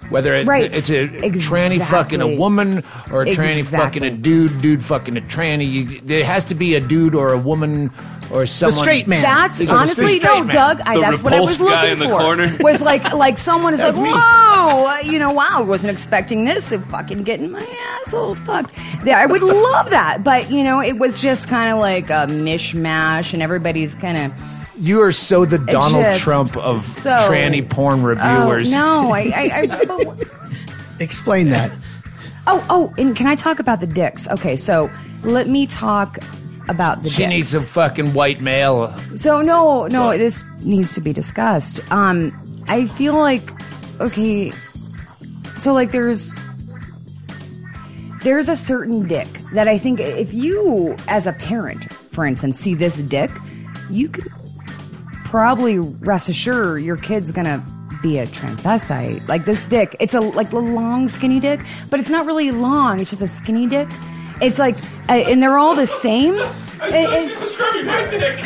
Whether 0.09 0.35
it, 0.35 0.47
Right. 0.47 0.73
it's 0.75 0.89
a 0.91 1.07
tranny 1.07 1.83
fucking 1.83 2.21
a 2.21 2.27
woman 2.27 2.83
or 3.11 3.23
a 3.23 3.25
tranny 3.25 3.57
Exactly. 3.57 4.01
fucking 4.01 4.03
a 4.03 4.11
dude, 4.11 4.61
dude 4.61 4.85
fucking 4.85 5.17
a 5.17 5.21
tranny. 5.21 5.69
You, 5.69 5.99
there 6.01 6.23
has 6.23 6.43
to 6.45 6.55
be 6.55 6.75
a 6.75 6.79
dude 6.79 7.15
or 7.15 7.33
a 7.33 7.39
woman 7.39 7.89
or 8.31 8.41
The 8.41 8.47
someone. 8.47 8.77
straight 8.83 9.07
man. 9.07 9.23
That's 9.23 9.57
Because 9.57 9.75
honestly 9.75 10.19
no, 10.19 10.43
man. 10.43 10.53
Doug. 10.53 10.81
I, 10.85 10.99
that's 11.01 11.23
what 11.23 11.33
I 11.33 11.39
was 11.39 11.59
repulsed 11.59 11.59
guy 11.81 11.89
looking 11.89 11.91
in 11.93 11.99
the 11.99 12.15
for. 12.15 12.21
corner? 12.21 12.55
Was 12.59 12.81
like 12.83 13.13
like 13.13 13.37
someone 13.39 13.73
is 13.73 13.79
like, 13.81 13.95
me. 13.95 14.11
whoa, 14.11 14.85
uh, 14.87 14.97
you 15.03 15.17
know, 15.17 15.31
wow, 15.31 15.47
I 15.57 15.61
wasn't 15.61 15.91
expecting 15.91 16.45
this. 16.45 16.71
I'm 16.71 16.83
fucking 16.83 17.23
getting 17.23 17.51
my 17.51 17.65
asshole 18.01 18.35
fucked. 18.35 18.73
Yeah, 19.03 19.19
I 19.19 19.25
would 19.25 19.41
love 19.41 19.89
that, 19.89 20.23
but 20.23 20.51
you 20.51 20.63
know, 20.63 20.81
it 20.81 20.99
was 20.99 21.19
just 21.19 21.49
kind 21.49 21.71
of 21.71 21.79
like 21.79 22.11
a 22.11 22.27
mishmash, 22.29 23.33
and 23.33 23.41
everybody's 23.41 23.95
kind 23.95 24.17
of. 24.19 24.33
You 24.77 25.01
are 25.01 25.11
so 25.11 25.45
the 25.45 25.57
Donald 25.57 26.03
just 26.03 26.21
Trump 26.21 26.57
of 26.57 26.81
so- 26.81 27.11
tranny 27.29 27.67
porn 27.67 28.01
Oh 28.01 28.03
reviewers. 28.03 28.71
no! 28.71 29.11
I, 29.11 29.19
I, 29.33 29.51
I 29.61 29.85
but- 29.87 30.27
Explain 30.99 31.49
that. 31.49 31.71
oh 32.47 32.65
oh, 32.69 32.93
and 32.97 33.15
can 33.15 33.27
I 33.27 33.35
talk 33.35 33.59
about 33.59 33.79
the 33.79 33.87
dicks? 33.87 34.27
Okay, 34.27 34.55
so 34.55 34.89
let 35.23 35.47
me 35.47 35.65
talk 35.67 36.17
about 36.67 37.03
the 37.03 37.09
She 37.09 37.17
dicks. 37.17 37.29
needs 37.29 37.53
a 37.53 37.61
fucking 37.61 38.13
white 38.13 38.41
male. 38.41 38.97
So 39.15 39.41
no, 39.41 39.87
no, 39.87 40.17
this 40.17 40.43
needs 40.61 40.93
to 40.95 41.01
be 41.01 41.13
discussed. 41.13 41.79
Um, 41.91 42.31
I 42.67 42.85
feel 42.85 43.15
like 43.15 43.43
okay, 44.01 44.51
so 45.57 45.73
like 45.73 45.91
there's 45.91 46.35
there's 48.23 48.49
a 48.49 48.55
certain 48.55 49.07
dick 49.07 49.27
that 49.53 49.67
I 49.67 49.77
think 49.77 49.99
if 49.99 50.33
you 50.33 50.95
as 51.07 51.27
a 51.27 51.33
parent, 51.33 51.91
for 51.93 52.25
instance, 52.25 52.57
see 52.59 52.73
this 52.73 52.97
dick, 52.97 53.31
you 53.89 54.09
could 54.09 54.25
probably 55.35 55.79
rest 55.79 56.29
assured 56.29 56.81
your 56.81 56.95
kid's 56.95 57.29
gonna 57.33 57.61
be 58.01 58.19
a 58.19 58.25
transvestite. 58.27 59.27
Like 59.27 59.43
this 59.43 59.65
dick, 59.65 59.93
it's 59.99 60.13
a 60.13 60.21
like 60.21 60.53
a 60.53 60.57
long 60.59 61.09
skinny 61.09 61.41
dick, 61.41 61.59
but 61.89 61.99
it's 61.99 62.09
not 62.09 62.25
really 62.25 62.51
long. 62.51 63.01
It's 63.01 63.09
just 63.09 63.21
a 63.21 63.27
skinny 63.27 63.67
dick. 63.67 63.89
It's 64.41 64.59
like, 64.59 64.77
uh, 65.09 65.13
and 65.13 65.43
they're 65.43 65.57
all 65.57 65.75
the 65.75 65.87
same. 65.87 66.35
I 66.79 66.95
thought 66.95 67.19
she 67.19 67.31
was 67.31 67.43
describing 67.43 67.85
my 67.85 68.09
dick. 68.09 68.39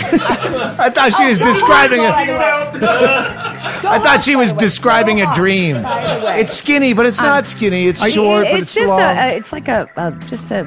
I 0.79 0.89
thought 0.89 1.13
she 1.15 1.25
was 1.25 1.39
Oh, 1.39 1.45
describing 1.45 2.01
it. 2.01 2.11
I 2.11 3.99
thought 4.01 4.23
she 4.23 4.35
was 4.35 4.51
describing 4.53 5.21
a 5.21 5.31
dream. 5.35 5.83
By 5.83 6.17
the 6.17 6.25
way. 6.25 6.41
It's 6.41 6.53
skinny, 6.53 6.93
but 6.93 7.05
it's 7.05 7.19
not 7.19 7.45
skinny. 7.45 7.85
It's 7.85 7.99
short, 8.11 8.47
it- 8.47 8.51
but 8.51 8.59
it's 8.61 8.71
it's, 8.71 8.73
just 8.73 8.87
long. 8.89 8.99
a, 8.99 9.03
a 9.03 9.27
it's 9.37 9.51
like 9.53 9.67
a, 9.67 9.87
a 9.95 10.11
just 10.27 10.49
a 10.49 10.63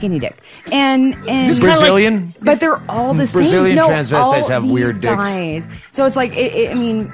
skinny 0.00 0.18
dick 0.18 0.36
and 0.72 1.14
and 1.28 1.46
this 1.50 1.60
Brazilian? 1.60 2.32
but 2.40 2.58
they're 2.58 2.80
all 2.88 3.12
the 3.12 3.26
same 3.26 3.42
Brazilian 3.42 3.76
no, 3.76 3.86
transvestites 3.88 4.12
all 4.42 4.48
have 4.48 4.62
these 4.62 4.72
weird 4.72 5.00
dicks. 5.00 5.14
guys. 5.14 5.68
so 5.90 6.06
it's 6.06 6.16
like 6.16 6.34
it, 6.36 6.52
it, 6.54 6.70
i 6.70 6.74
mean 6.74 7.10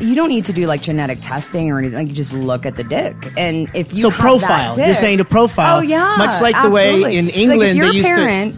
you 0.00 0.14
don't 0.14 0.30
need 0.30 0.46
to 0.46 0.52
do 0.54 0.64
like 0.66 0.80
genetic 0.80 1.18
testing 1.20 1.70
or 1.70 1.78
anything 1.78 1.98
like 1.98 2.08
you 2.08 2.14
just 2.14 2.32
look 2.32 2.64
at 2.64 2.76
the 2.76 2.84
dick 2.84 3.14
and 3.36 3.68
if 3.74 3.92
you 3.92 4.00
So 4.00 4.08
have 4.08 4.18
profile. 4.18 4.74
that 4.74 4.78
You're 4.78 4.86
dick- 4.94 4.96
saying 4.96 5.18
to 5.18 5.26
profile, 5.26 5.78
oh 5.78 5.80
yeah 5.82 6.14
much 6.16 6.40
like 6.40 6.56
the 6.62 6.70
way 6.70 6.86
absolutely. 6.88 7.16
in 7.18 7.26
Like, 7.26 7.36
England 7.36 7.62
if 7.70 7.76
you're 7.76 7.84
they 7.84 7.90
a 7.90 7.94
used 7.94 8.08
to- 8.08 8.14
parent, 8.14 8.54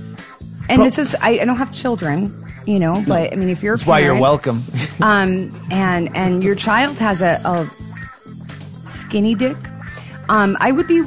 and 0.68 0.76
Pro- 0.76 0.84
this 0.84 0.98
is 1.00 1.16
I, 1.20 1.30
I 1.40 1.44
don't 1.44 1.56
have 1.56 1.72
children 1.74 2.32
you 2.64 2.78
know 2.78 3.02
but 3.08 3.32
i 3.32 3.34
mean 3.34 3.48
if 3.48 3.60
you're 3.60 3.74
a 3.74 3.76
That's 3.76 3.88
why 3.88 3.98
you're 3.98 4.10
parent, 4.10 4.22
welcome. 4.22 4.62
um, 5.00 5.50
and 5.72 6.14
and 6.16 6.44
your 6.44 6.54
child 6.54 6.96
has 6.98 7.20
a, 7.20 7.40
a 7.44 7.66
skinny 8.86 9.34
dick, 9.34 9.56
um, 10.28 10.56
I 10.60 10.70
would 10.70 10.86
be 10.86 11.02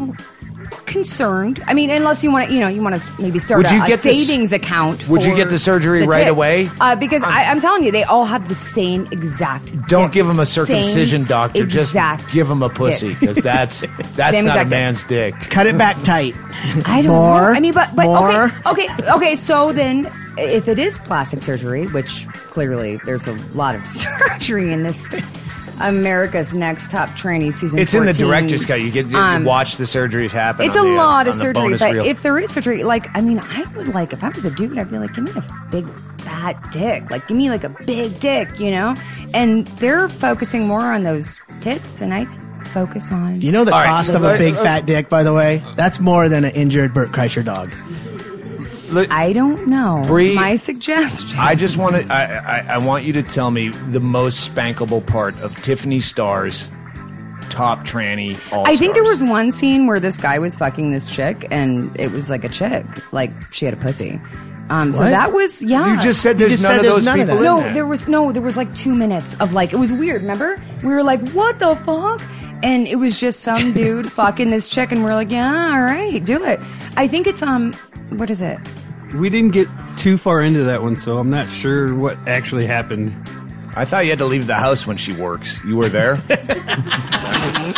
concerned. 0.95 1.61
I 1.67 1.73
mean, 1.73 1.89
unless 1.89 2.23
you 2.23 2.31
want 2.31 2.47
to, 2.47 2.53
you 2.55 2.61
know, 2.61 2.67
you 2.69 2.81
want 2.81 2.95
to 2.95 3.21
maybe 3.21 3.37
start 3.37 3.57
Would 3.59 3.65
a, 3.71 3.75
you 3.75 3.83
a 3.83 3.87
get 3.87 3.99
this- 3.99 4.27
savings 4.27 4.53
account. 4.53 5.07
would 5.09 5.25
you 5.25 5.35
get 5.35 5.49
the 5.49 5.59
surgery 5.59 5.99
the 5.99 6.07
right 6.07 6.23
tits. 6.23 6.31
away? 6.31 6.69
Uh, 6.79 6.95
because 6.95 7.21
I, 7.23 7.43
I'm 7.43 7.59
telling 7.59 7.83
you, 7.83 7.91
they 7.91 8.03
all 8.05 8.23
have 8.25 8.47
the 8.47 8.55
same 8.55 9.07
exact. 9.11 9.65
Don't 9.87 10.05
dick. 10.05 10.13
give 10.13 10.27
them 10.27 10.39
a 10.39 10.45
Same 10.45 10.65
circumcision, 10.65 11.25
doctor. 11.25 11.63
Exact. 11.63 12.21
Just 12.23 12.33
give 12.33 12.47
them 12.47 12.63
a 12.63 12.69
pussy 12.69 13.09
because 13.19 13.37
that's 13.37 13.81
that's 14.15 14.31
Same 14.35 14.45
not 14.45 14.57
a 14.57 14.61
exact 14.61 14.69
dick. 14.69 14.69
man's 14.69 15.03
dick. 15.03 15.35
Cut 15.49 15.67
it 15.67 15.77
back 15.77 16.01
tight. 16.03 16.33
I 16.85 17.01
don't 17.01 17.11
More, 17.13 17.41
know. 17.51 17.57
I 17.57 17.59
mean, 17.59 17.73
but 17.73 17.93
but 17.95 18.05
more. 18.05 18.45
okay, 18.65 18.87
okay, 18.87 19.11
okay. 19.11 19.35
So 19.35 19.73
then, 19.73 20.09
if 20.37 20.67
it 20.69 20.79
is 20.79 20.97
plastic 20.99 21.43
surgery, 21.43 21.87
which 21.87 22.25
clearly 22.29 22.99
there's 23.05 23.27
a 23.27 23.33
lot 23.53 23.75
of 23.75 23.85
surgery 24.39 24.71
in 24.71 24.83
this 24.83 25.09
America's 25.81 26.53
Next 26.53 26.91
Top 26.91 27.09
Tranny 27.09 27.53
season, 27.53 27.79
It's 27.79 27.93
in 27.93 28.05
the 28.05 28.13
director's 28.13 28.65
cut. 28.65 28.81
You 28.81 28.91
get 28.91 29.07
you 29.07 29.17
um, 29.17 29.43
watch 29.43 29.77
the 29.77 29.83
surgeries 29.85 30.31
happen. 30.31 30.65
It's 30.65 30.75
a 30.75 30.81
the, 30.81 30.89
uh, 30.89 30.95
lot 30.95 31.27
of 31.27 31.35
surgery, 31.35 31.77
but 31.77 31.93
reel. 31.93 32.05
if 32.05 32.21
there 32.23 32.39
is 32.39 32.51
surgery, 32.51 32.83
like 32.83 33.07
I 33.15 33.21
mean, 33.21 33.39
I 33.39 33.65
would 33.75 33.89
like 33.89 34.13
if 34.13 34.23
I 34.23 34.29
was 34.29 34.45
a 34.45 34.51
dude, 34.51 34.77
I'd 34.77 34.89
be 34.89 34.97
like, 34.97 35.13
give 35.13 35.25
me 35.25 35.31
a 35.35 35.67
big 35.71 35.87
fat 36.19 36.71
dick, 36.71 37.09
like 37.11 37.27
give 37.27 37.37
me 37.37 37.49
like 37.49 37.63
a 37.63 37.69
big 37.69 38.19
dick, 38.19 38.59
you 38.59 38.71
know. 38.71 38.95
And 39.33 39.67
they're 39.79 40.07
focusing 40.07 40.67
more 40.67 40.81
on 40.81 41.03
those 41.03 41.39
tits, 41.61 42.01
and 42.01 42.13
I 42.13 42.25
focus 42.65 43.11
on. 43.11 43.39
Do 43.39 43.45
you 43.45 43.51
know 43.51 43.65
the 43.65 43.73
All 43.73 43.79
right, 43.79 43.87
cost 43.87 44.13
of 44.13 44.23
uh, 44.23 44.29
a 44.29 44.37
big 44.37 44.53
uh, 44.55 44.63
fat 44.63 44.85
dick? 44.85 45.09
By 45.09 45.23
the 45.23 45.33
way, 45.33 45.61
that's 45.75 45.99
more 45.99 46.29
than 46.29 46.45
an 46.45 46.51
injured 46.55 46.93
Bert 46.93 47.09
Kreischer 47.09 47.43
dog. 47.43 47.73
Look, 48.89 49.11
I 49.11 49.33
don't 49.33 49.67
know. 49.67 50.01
Bree, 50.05 50.35
My 50.35 50.55
suggestion. 50.55 51.37
I 51.39 51.55
just 51.55 51.77
want 51.77 51.95
to. 51.95 52.13
I, 52.13 52.59
I 52.59 52.65
I 52.75 52.77
want 52.79 53.03
you 53.03 53.13
to 53.13 53.23
tell 53.23 53.51
me 53.51 53.69
the 53.69 53.99
most 53.99 54.49
spankable 54.53 55.05
part 55.05 55.39
of 55.41 55.55
Tiffany 55.63 55.99
Starr's 55.99 56.69
top 57.49 57.79
tranny. 57.79 58.37
All 58.53 58.67
I 58.67 58.75
think 58.75 58.93
there 58.93 59.03
was 59.03 59.23
one 59.23 59.49
scene 59.51 59.87
where 59.87 59.99
this 59.99 60.17
guy 60.17 60.39
was 60.39 60.55
fucking 60.55 60.91
this 60.91 61.09
chick, 61.09 61.47
and 61.51 61.89
it 61.99 62.11
was 62.11 62.29
like 62.29 62.43
a 62.43 62.49
chick, 62.49 62.85
like 63.13 63.31
she 63.53 63.65
had 63.65 63.73
a 63.73 63.77
pussy. 63.77 64.19
Um, 64.69 64.93
so 64.93 65.03
What? 65.03 65.11
that 65.11 65.31
was 65.31 65.61
yeah. 65.61 65.95
You 65.95 66.01
just 66.01 66.21
said 66.23 66.37
there's 66.37 66.51
just 66.51 66.63
none 66.63 66.71
said 66.71 66.77
of 66.77 66.83
there's 66.83 66.95
those 66.95 67.05
none 67.05 67.19
of 67.21 67.27
people 67.27 67.39
that. 67.41 67.49
in 67.49 67.55
no, 67.55 67.61
there. 67.61 67.73
there 67.73 67.85
was 67.85 68.07
no, 68.07 68.31
there 68.31 68.41
was 68.41 68.57
like 68.57 68.73
two 68.75 68.95
minutes 68.95 69.35
of 69.39 69.53
like 69.53 69.73
it 69.73 69.77
was 69.77 69.93
weird. 69.93 70.21
Remember, 70.21 70.59
we 70.83 70.89
were 70.89 71.03
like, 71.03 71.27
what 71.29 71.59
the 71.59 71.75
fuck? 71.77 72.21
And 72.63 72.87
it 72.87 72.95
was 72.95 73.19
just 73.19 73.41
some 73.41 73.73
dude 73.73 74.11
fucking 74.11 74.49
this 74.49 74.67
chick, 74.67 74.91
and 74.91 75.03
we're 75.03 75.13
like, 75.13 75.29
yeah, 75.29 75.71
all 75.71 75.81
right, 75.81 76.23
do 76.23 76.43
it. 76.43 76.59
I 76.97 77.07
think 77.07 77.27
it's 77.27 77.41
um, 77.43 77.73
what 78.09 78.29
is 78.29 78.41
it? 78.41 78.59
We 79.15 79.29
didn't 79.29 79.51
get 79.53 79.67
too 79.97 80.17
far 80.17 80.41
into 80.41 80.63
that 80.63 80.81
one, 80.81 80.95
so 80.95 81.17
I'm 81.17 81.29
not 81.29 81.47
sure 81.49 81.95
what 81.95 82.17
actually 82.27 82.65
happened. 82.65 83.13
I 83.77 83.85
thought 83.85 84.05
you 84.05 84.09
had 84.11 84.19
to 84.19 84.25
leave 84.25 84.47
the 84.47 84.55
house 84.55 84.87
when 84.87 84.97
she 84.97 85.13
works. 85.13 85.63
You 85.65 85.77
were 85.77 85.89
there. 85.89 86.19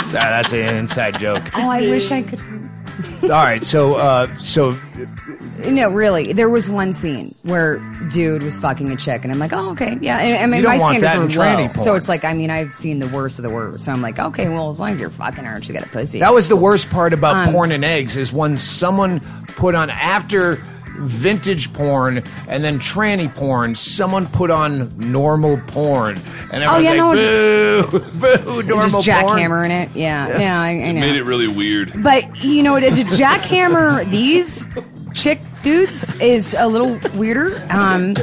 Ah, 0.09 0.41
that's 0.41 0.53
an 0.53 0.75
inside 0.75 1.17
joke. 1.19 1.43
Oh, 1.55 1.69
I 1.69 1.81
wish 1.81 2.11
I 2.11 2.21
could. 2.21 2.39
All 3.23 3.29
right, 3.29 3.63
so 3.63 3.95
uh, 3.95 4.33
so 4.37 4.71
No, 5.67 5.89
really, 5.89 6.33
there 6.33 6.49
was 6.49 6.69
one 6.69 6.93
scene 6.93 7.35
where 7.43 7.77
dude 8.11 8.43
was 8.43 8.57
fucking 8.59 8.91
a 8.91 8.95
chick, 8.95 9.23
and 9.23 9.31
I'm 9.31 9.39
like, 9.39 9.53
oh, 9.53 9.71
okay, 9.71 9.97
yeah. 10.01 10.17
And, 10.17 10.43
I 10.43 10.45
mean, 10.47 10.63
my 10.63 10.77
standards 10.77 11.35
in 11.35 11.39
low, 11.41 11.67
porn. 11.67 11.79
so 11.83 11.95
it's 11.95 12.09
like, 12.09 12.23
I 12.25 12.33
mean, 12.33 12.49
I've 12.49 12.75
seen 12.75 12.99
the 12.99 13.07
worst 13.09 13.39
of 13.39 13.43
the 13.43 13.49
worst, 13.49 13.85
so 13.85 13.91
I'm 13.91 14.01
like, 14.01 14.19
okay, 14.19 14.49
well, 14.49 14.69
as 14.69 14.79
long 14.79 14.89
as 14.89 14.99
you're 14.99 15.09
fucking 15.09 15.43
her 15.43 15.61
she 15.61 15.73
got 15.73 15.83
a 15.83 15.89
pussy. 15.89 16.19
that 16.19 16.33
was 16.33 16.49
the 16.49 16.55
worst 16.55 16.89
part 16.89 17.13
about 17.13 17.47
Um, 17.47 17.53
porn 17.53 17.71
and 17.71 17.83
eggs 17.85 18.17
is 18.17 18.31
when 18.33 18.57
someone 18.57 19.19
put 19.47 19.75
on 19.75 19.89
after 19.89 20.59
vintage 20.97 21.71
porn 21.73 22.23
and 22.47 22.63
then 22.63 22.79
tranny 22.79 23.33
porn, 23.33 23.75
someone 23.75 24.27
put 24.27 24.49
on 24.51 24.97
normal 24.97 25.59
porn, 25.67 26.17
and 26.53 26.63
Oh, 26.63 26.77
yeah, 26.77 26.89
everyone's 26.91 27.19
no, 27.19 27.89
like, 27.91 28.11
boo, 28.13 28.39
boo, 28.43 28.63
normal 28.63 29.01
just 29.01 29.21
porn. 29.21 29.39
jackhammering 29.39 29.83
it. 29.85 29.95
Yeah, 29.95 30.39
yeah, 30.39 30.61
I, 30.61 30.69
I 30.69 30.91
know. 30.91 30.99
Made 31.01 31.15
it 31.15 31.23
really 31.23 31.47
weird. 31.47 31.91
But 32.03 32.43
you 32.43 32.63
know, 32.63 32.79
to, 32.79 32.89
to 32.89 33.03
jackhammer 33.03 34.09
these 34.09 34.65
chick 35.13 35.39
dudes 35.63 36.19
is 36.19 36.55
a 36.57 36.67
little 36.67 36.99
weirder. 37.19 37.65
Um, 37.69 38.13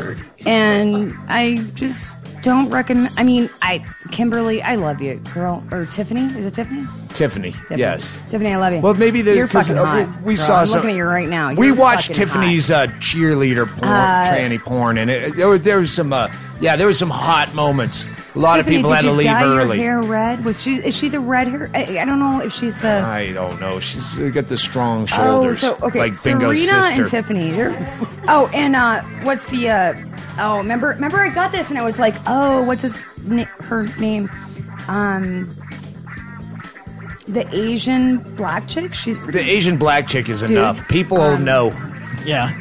and 0.46 1.12
I 1.28 1.56
just 1.74 2.16
don't 2.42 2.68
recommend. 2.70 3.08
I 3.16 3.22
mean, 3.24 3.48
I 3.62 3.84
Kimberly, 4.14 4.62
I 4.62 4.76
love 4.76 5.02
you, 5.02 5.16
girl, 5.34 5.64
or 5.72 5.86
Tiffany. 5.86 6.22
Is 6.38 6.46
it 6.46 6.54
Tiffany? 6.54 6.86
Tiffany, 7.08 7.50
Tiffany. 7.50 7.80
yes. 7.80 8.12
Tiffany, 8.30 8.52
I 8.52 8.58
love 8.58 8.72
you. 8.72 8.78
Well, 8.80 8.94
maybe 8.94 9.22
the 9.22 9.34
you're 9.34 9.48
fucking 9.48 9.76
uh, 9.76 9.84
hot. 9.84 10.18
We, 10.20 10.24
we 10.24 10.36
saw 10.36 10.60
I'm 10.60 10.66
some. 10.68 10.76
looking 10.76 10.90
at 10.90 10.96
you 10.96 11.04
right 11.04 11.28
now. 11.28 11.52
we 11.52 11.66
You're 11.66 11.74
watched 11.74 12.14
Tiffany's 12.14 12.70
uh, 12.70 12.86
cheerleader 13.00 13.66
porn, 13.66 13.88
Uh, 13.90 14.24
tranny 14.30 14.60
porn, 14.60 14.98
and 14.98 15.10
it, 15.10 15.36
there, 15.36 15.58
there 15.58 15.78
was 15.80 15.92
some. 15.92 16.12
Uh, 16.12 16.32
yeah, 16.60 16.76
there 16.76 16.86
was 16.86 16.96
some 16.96 17.10
hot 17.10 17.52
moments. 17.56 18.06
A 18.36 18.38
lot 18.38 18.50
hot. 18.50 18.60
of 18.60 18.66
people 18.66 18.92
had 18.92 19.02
to 19.02 19.10
leave 19.10 19.26
early. 19.30 19.78
Hair 19.78 20.02
red? 20.02 20.44
Was 20.44 20.62
she? 20.62 20.76
Is 20.76 20.96
she 20.96 21.08
the 21.08 21.18
red 21.18 21.48
hair? 21.48 21.68
I, 21.74 21.98
I 21.98 22.04
don't 22.04 22.20
know 22.20 22.40
if 22.40 22.52
she's 22.52 22.80
the. 22.80 23.00
I 23.00 23.32
don't 23.32 23.60
know. 23.60 23.80
She's 23.80 24.14
got 24.32 24.46
the 24.48 24.56
strong 24.56 25.06
shoulders. 25.06 25.64
Oh, 25.64 25.76
so 25.76 25.86
okay, 25.86 25.98
like 25.98 26.12
Bingo's 26.22 26.64
Serena 26.64 26.82
sister. 26.84 27.02
and 27.02 27.10
Tiffany. 27.10 27.52
Oh, 28.28 28.48
and 28.54 28.76
uh, 28.76 29.02
what's 29.24 29.44
the? 29.46 30.13
Oh, 30.38 30.58
remember, 30.58 30.88
remember, 30.88 31.18
I 31.18 31.28
got 31.28 31.52
this, 31.52 31.70
and 31.70 31.78
I 31.78 31.84
was 31.84 31.98
like, 32.00 32.14
oh, 32.26 32.64
what's 32.64 32.82
his, 32.82 33.04
na- 33.26 33.44
her 33.44 33.84
name? 33.98 34.28
Um, 34.88 35.48
the 37.28 37.48
Asian 37.54 38.18
black 38.34 38.68
chick. 38.68 38.94
She's 38.94 39.18
pretty. 39.18 39.38
The 39.38 39.44
Asian 39.48 39.76
black 39.78 40.06
chick 40.08 40.28
is 40.28 40.40
Dude, 40.40 40.52
enough. 40.52 40.86
People 40.88 41.20
um, 41.20 41.44
know. 41.44 41.68
Yeah. 42.24 42.60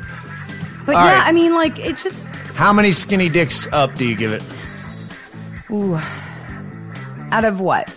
but 0.86 0.95
all 0.95 1.05
yeah, 1.05 1.19
right. 1.19 1.28
I 1.28 1.32
mean, 1.32 1.53
like, 1.53 1.80
it 1.80 1.97
just. 1.97 2.28
How 2.55 2.71
many 2.71 2.91
skinny 2.91 3.30
dicks 3.30 3.67
up 3.74 3.95
do 3.95 4.05
you 4.05 4.15
give 4.15 4.32
it? 4.32 4.43
Ooh, 5.71 5.95
out 7.32 7.43
of 7.43 7.59
what? 7.59 7.89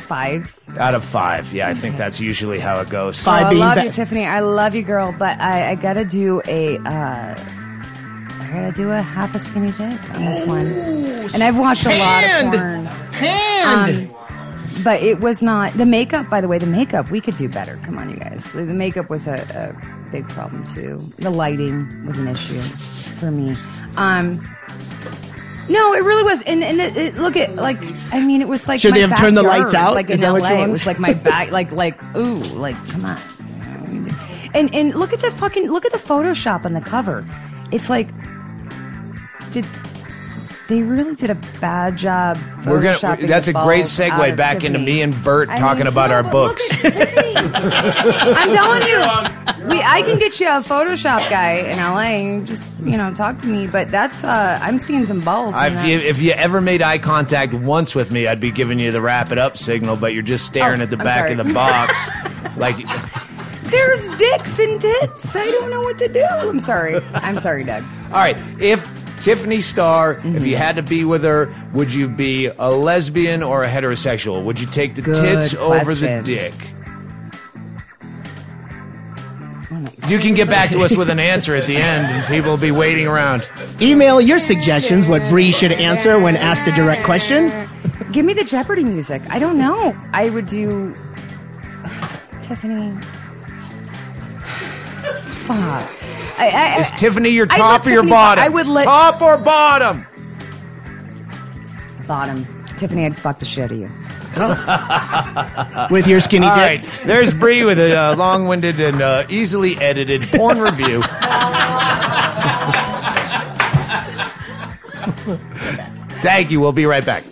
Five. 0.00 0.54
Out 0.78 0.94
of 0.94 1.04
five. 1.04 1.52
Yeah, 1.52 1.68
I 1.68 1.74
think 1.74 1.96
that's 1.96 2.20
usually 2.20 2.58
how 2.60 2.80
it 2.80 2.90
goes. 2.90 3.18
Five 3.20 3.44
Oh, 3.44 3.46
I 3.46 3.50
being 3.50 3.60
love 3.60 3.82
you. 3.82 3.90
Tiffany. 3.90 4.26
I 4.26 4.40
love 4.40 4.74
you, 4.74 4.82
girl. 4.82 5.14
But 5.18 5.40
I, 5.40 5.70
I 5.70 5.74
gotta 5.76 6.04
do 6.04 6.42
a. 6.46 6.76
Uh, 6.78 7.34
I 8.52 8.56
gotta 8.56 8.72
do 8.72 8.90
a 8.90 9.00
half 9.00 9.34
a 9.34 9.38
skinny 9.38 9.70
dick 9.70 10.14
on 10.14 10.26
this 10.26 10.46
one. 10.46 10.66
And 11.32 11.42
I've 11.42 11.58
watched 11.58 11.86
a 11.86 11.98
lot 11.98 12.22
of 12.22 12.52
porn. 12.52 12.84
Hand. 13.14 14.10
Um, 14.10 14.82
but 14.84 15.00
it 15.00 15.20
was 15.20 15.42
not 15.42 15.72
the 15.72 15.86
makeup. 15.86 16.28
By 16.28 16.42
the 16.42 16.48
way, 16.48 16.58
the 16.58 16.66
makeup 16.66 17.10
we 17.10 17.22
could 17.22 17.38
do 17.38 17.48
better. 17.48 17.78
Come 17.82 17.96
on, 17.96 18.10
you 18.10 18.16
guys. 18.16 18.52
The, 18.52 18.64
the 18.66 18.74
makeup 18.74 19.08
was 19.08 19.26
a, 19.26 19.36
a 19.74 20.10
big 20.10 20.28
problem 20.28 20.66
too. 20.74 20.98
The 21.16 21.30
lighting 21.30 22.04
was 22.04 22.18
an 22.18 22.28
issue 22.28 22.60
for 22.60 23.30
me. 23.30 23.56
Um, 23.96 24.36
no, 25.70 25.94
it 25.94 26.02
really 26.04 26.24
was. 26.24 26.42
And, 26.42 26.62
and 26.62 26.78
it, 26.78 26.94
it, 26.94 27.16
look 27.16 27.38
at 27.38 27.54
like 27.54 27.78
I 28.12 28.20
mean, 28.20 28.42
it 28.42 28.48
was 28.48 28.68
like 28.68 28.80
Should 28.80 28.90
my 28.90 28.98
they 28.98 29.08
have 29.08 29.18
turned 29.18 29.34
the 29.34 29.44
backyard, 29.44 29.62
lights 29.62 29.74
out? 29.74 29.94
Like 29.94 30.10
Is 30.10 30.20
in 30.22 30.26
that 30.26 30.32
LA, 30.32 30.38
what 30.40 30.50
you 30.50 30.56
it 30.56 30.58
want? 30.58 30.72
was 30.72 30.84
like 30.86 30.98
my 30.98 31.14
back. 31.14 31.50
Like 31.52 31.72
like 31.72 32.02
ooh, 32.14 32.34
like 32.34 32.76
come 32.88 33.06
on. 33.06 33.18
And 34.54 34.74
and 34.74 34.94
look 34.94 35.14
at 35.14 35.20
the 35.20 35.30
fucking 35.30 35.70
look 35.70 35.86
at 35.86 35.92
the 35.92 35.98
Photoshop 35.98 36.66
on 36.66 36.74
the 36.74 36.82
cover. 36.82 37.26
It's 37.70 37.88
like 37.88 38.08
did 39.52 39.64
they 40.68 40.80
really 40.82 41.14
did 41.16 41.28
a 41.28 41.34
bad 41.60 41.96
job. 41.98 42.38
We're 42.64 42.80
gonna. 42.80 42.96
photoshopping 42.96 43.26
That's 43.26 43.48
a 43.48 43.52
great 43.52 43.84
segue 43.84 44.36
back 44.36 44.56
into 44.64 44.78
Tiffany. 44.78 44.84
me 44.86 45.02
and 45.02 45.22
Bert 45.24 45.48
I 45.50 45.58
talking 45.58 45.80
mean, 45.80 45.86
about 45.88 46.08
no, 46.08 46.14
our 46.16 46.22
but 46.22 46.32
look 46.34 46.48
books. 46.58 46.84
at 46.84 46.92
Tiffany. 46.94 47.34
I'm 47.36 48.50
telling 48.50 48.82
you, 48.88 49.68
we, 49.68 49.82
I 49.82 50.02
can 50.02 50.18
get 50.18 50.40
you 50.40 50.46
a 50.48 50.60
Photoshop 50.62 51.28
guy 51.28 51.54
in 51.56 51.76
LA 51.78 51.98
and 52.32 52.46
just 52.46 52.78
you 52.80 52.96
know 52.96 53.12
talk 53.12 53.38
to 53.40 53.46
me. 53.48 53.66
But 53.66 53.88
that's 53.88 54.24
uh, 54.24 54.58
I'm 54.62 54.78
seeing 54.78 55.04
some 55.04 55.20
balls. 55.20 55.54
in 55.54 55.62
If 55.64 55.72
that. 55.74 55.86
you, 55.88 55.98
if 55.98 56.22
you 56.22 56.30
ever 56.30 56.60
made 56.62 56.80
eye 56.80 56.98
contact 56.98 57.52
once 57.54 57.94
with 57.94 58.10
me, 58.10 58.26
I'd 58.26 58.40
be 58.40 58.50
giving 58.52 58.78
you 58.78 58.92
the 58.92 59.00
wrap 59.02 59.30
it 59.32 59.38
up 59.38 59.58
signal, 59.58 59.96
but 59.96 60.14
you're 60.14 60.22
just 60.22 60.46
staring 60.46 60.80
Oh, 60.80 60.84
at 60.84 60.90
the 60.90 60.96
I'm 60.98 61.04
back 61.04 61.18
sorry. 61.28 61.32
of 61.32 61.46
the 61.46 61.52
box. 61.52 62.08
like, 62.56 62.76
There's 63.64 64.08
dicks 64.16 64.58
and 64.58 64.80
tits. 64.80 65.34
I 65.36 65.44
don't 65.46 65.70
know 65.70 65.80
what 65.82 65.98
to 65.98 66.08
do. 66.08 66.24
I'm 66.24 66.60
sorry. 66.60 66.96
I'm 67.14 67.38
sorry, 67.40 67.64
Doug. 67.64 67.84
all 68.06 68.12
right, 68.22 68.38
if 68.58 69.01
Tiffany 69.22 69.60
Starr, 69.60 70.12
if 70.14 70.18
Mm-hmm. 70.22 70.44
you 70.46 70.56
had 70.56 70.74
to 70.76 70.82
be 70.82 71.04
with 71.04 71.22
her, 71.24 71.54
would 71.72 71.94
you 71.94 72.08
be 72.08 72.46
a 72.46 72.68
lesbian 72.70 73.42
or 73.42 73.62
a 73.62 73.68
heterosexual? 73.68 74.44
Would 74.44 74.58
you 74.60 74.66
take 74.66 74.96
the 74.96 75.02
Good 75.02 75.14
tits 75.22 75.54
over 75.54 75.94
the 75.94 76.20
dick? 76.24 76.52
You 80.08 80.18
can 80.18 80.34
get 80.34 80.48
back 80.50 80.70
to 80.70 80.80
us 80.80 80.96
with 80.96 81.08
an 81.08 81.20
answer 81.20 81.54
at 81.54 81.66
the 81.66 81.76
end, 81.76 82.06
and 82.06 82.26
people 82.26 82.50
will 82.50 82.58
be 82.60 82.72
waiting 82.72 83.06
around. 83.06 83.48
Email 83.80 84.20
your 84.20 84.40
suggestions 84.40 85.06
what 85.06 85.26
Bree 85.28 85.52
should 85.52 85.70
answer 85.72 86.18
when 86.18 86.36
asked 86.36 86.66
a 86.66 86.72
direct 86.72 87.04
question. 87.04 87.50
Give 88.10 88.24
me 88.24 88.34
the 88.34 88.42
Jeopardy 88.44 88.82
music. 88.84 89.22
I 89.30 89.38
don't 89.38 89.56
know. 89.56 89.96
I 90.12 90.28
would 90.30 90.46
do 90.46 90.92
Tiffany. 92.42 92.90
Fuck. 95.46 95.88
I, 96.38 96.48
I, 96.76 96.80
Is 96.80 96.90
Tiffany 96.92 97.28
your 97.30 97.46
I'd 97.50 97.56
top 97.58 97.84
let 97.84 97.86
or 97.86 97.90
your 97.92 98.02
Tiffany- 98.02 98.10
bottom? 98.10 98.44
I 98.44 98.48
would 98.48 98.66
let 98.66 98.84
top 98.84 99.20
or 99.22 99.36
bottom. 99.38 100.04
bottom. 102.06 102.46
Tiffany, 102.78 103.04
I'd 103.06 103.18
fuck 103.18 103.38
the 103.38 103.44
shit 103.44 103.64
out 103.64 103.72
of 103.72 103.78
you. 103.78 103.88
With 105.94 106.06
your 106.06 106.20
skinny 106.20 106.46
All 106.46 106.56
dick. 106.56 106.80
right, 106.82 107.00
there's 107.04 107.34
Bree 107.34 107.64
with 107.64 107.78
a 107.78 107.94
uh, 107.94 108.16
long-winded 108.16 108.80
and 108.80 109.02
uh, 109.02 109.26
easily 109.28 109.76
edited 109.76 110.22
porn 110.30 110.58
review. 110.58 111.02
Thank 116.22 116.50
you. 116.50 116.60
We'll 116.60 116.72
be 116.72 116.86
right 116.86 117.04
back. 117.04 117.24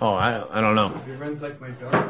Oh, 0.00 0.12
I, 0.14 0.58
I 0.58 0.60
don't 0.60 0.76
know. 0.76 0.94
It 1.08 1.18
runs 1.18 1.42
like 1.42 1.60
my 1.60 1.70
dog. 1.70 2.07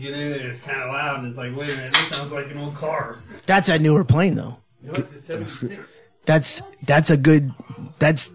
Get 0.00 0.14
in 0.14 0.32
it, 0.32 0.40
it's 0.46 0.60
kind 0.60 0.80
of 0.80 0.88
loud, 0.88 1.18
and 1.18 1.28
it's 1.28 1.36
like, 1.36 1.54
wait 1.54 1.68
a 1.68 1.76
minute, 1.76 1.92
this 1.92 2.08
sounds 2.08 2.32
like 2.32 2.50
an 2.50 2.56
old 2.56 2.74
car. 2.74 3.18
That's 3.44 3.68
a 3.68 3.78
newer 3.78 4.02
plane 4.02 4.34
though. 4.34 4.56
Know, 4.82 4.94
it's 4.94 5.12
a 5.12 5.18
76. 5.18 5.86
That's 6.26 6.62
that's 6.84 7.10
a 7.10 7.16
good 7.16 7.52
that's 7.98 8.30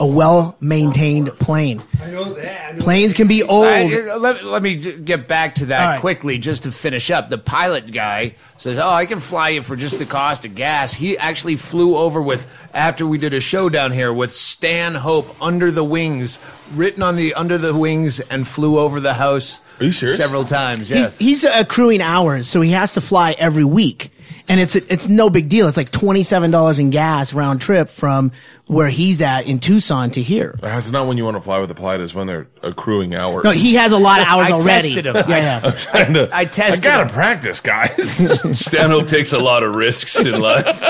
a 0.00 0.06
well 0.06 0.56
maintained 0.60 1.28
plane. 1.38 1.82
I 2.02 2.10
know 2.10 2.32
that. 2.34 2.68
I 2.70 2.72
know 2.72 2.82
Planes 2.82 3.12
that. 3.12 3.16
can 3.16 3.28
be 3.28 3.42
old. 3.42 3.66
I- 3.66 4.16
let, 4.16 4.42
let 4.44 4.62
me 4.62 4.76
get 4.76 5.28
back 5.28 5.56
to 5.56 5.66
that 5.66 5.80
All 5.80 5.90
right. 5.92 6.00
quickly 6.00 6.38
just 6.38 6.62
to 6.62 6.72
finish 6.72 7.10
up. 7.10 7.28
The 7.28 7.36
pilot 7.38 7.92
guy 7.92 8.34
says, 8.56 8.78
Oh, 8.78 8.88
I 8.88 9.04
can 9.06 9.20
fly 9.20 9.50
you 9.50 9.62
for 9.62 9.76
just 9.76 9.98
the 9.98 10.06
cost 10.06 10.44
of 10.46 10.54
gas. 10.54 10.94
He 10.94 11.18
actually 11.18 11.56
flew 11.56 11.96
over 11.96 12.22
with, 12.22 12.46
after 12.72 13.06
we 13.06 13.18
did 13.18 13.34
a 13.34 13.40
show 13.40 13.68
down 13.68 13.92
here, 13.92 14.10
with 14.12 14.32
Stanhope 14.32 15.36
under 15.40 15.70
the 15.70 15.84
wings, 15.84 16.38
written 16.74 17.02
on 17.02 17.16
the 17.16 17.34
under 17.34 17.58
the 17.58 17.74
wings, 17.74 18.20
and 18.20 18.48
flew 18.48 18.78
over 18.78 19.00
the 19.00 19.14
house 19.14 19.60
Are 19.80 19.84
you 19.84 19.92
serious? 19.92 20.16
several 20.16 20.44
times. 20.46 20.90
Yeah. 20.90 21.10
He's, 21.18 21.18
he's 21.18 21.44
accruing 21.44 22.00
hours, 22.00 22.48
so 22.48 22.62
he 22.62 22.70
has 22.70 22.94
to 22.94 23.02
fly 23.02 23.32
every 23.38 23.64
week, 23.64 24.10
and 24.48 24.60
it's 24.60 24.76
it's 24.76 25.08
no 25.08 25.30
big 25.30 25.48
deal. 25.48 25.68
It's 25.68 25.76
like 25.76 25.90
twenty 25.90 26.22
seven 26.22 26.50
dollars 26.50 26.78
in 26.78 26.90
gas 26.90 27.32
round 27.34 27.60
trip 27.60 27.88
from 27.88 28.32
where 28.66 28.88
he's 28.88 29.22
at 29.22 29.46
in 29.46 29.60
Tucson 29.60 30.10
to 30.12 30.22
here. 30.22 30.58
That's 30.60 30.90
not 30.90 31.06
when 31.06 31.16
you 31.16 31.24
want 31.24 31.36
to 31.36 31.40
fly 31.40 31.58
with 31.58 31.68
the 31.68 31.74
pilot. 31.74 32.00
Is 32.02 32.14
when 32.14 32.26
they're 32.26 32.46
accruing 32.62 33.14
hours. 33.14 33.44
No, 33.44 33.50
he 33.50 33.74
has 33.74 33.92
a 33.92 33.98
lot 33.98 34.20
of 34.20 34.26
hours 34.26 34.48
I 34.48 34.52
already. 34.52 34.88
tested 34.94 35.06
him. 35.06 35.16
Yeah, 35.16 35.60
yeah. 35.62 35.70
Trying 35.90 36.14
to- 36.14 36.28
I 36.32 36.44
tested 36.44 36.84
I 36.84 36.88
gotta 36.88 37.04
him. 37.04 37.10
practice, 37.10 37.60
guys. 37.60 38.40
Stanhope 38.58 39.08
takes 39.08 39.32
a 39.32 39.38
lot 39.38 39.62
of 39.62 39.74
risks 39.74 40.18
in 40.18 40.40
life. 40.40 40.80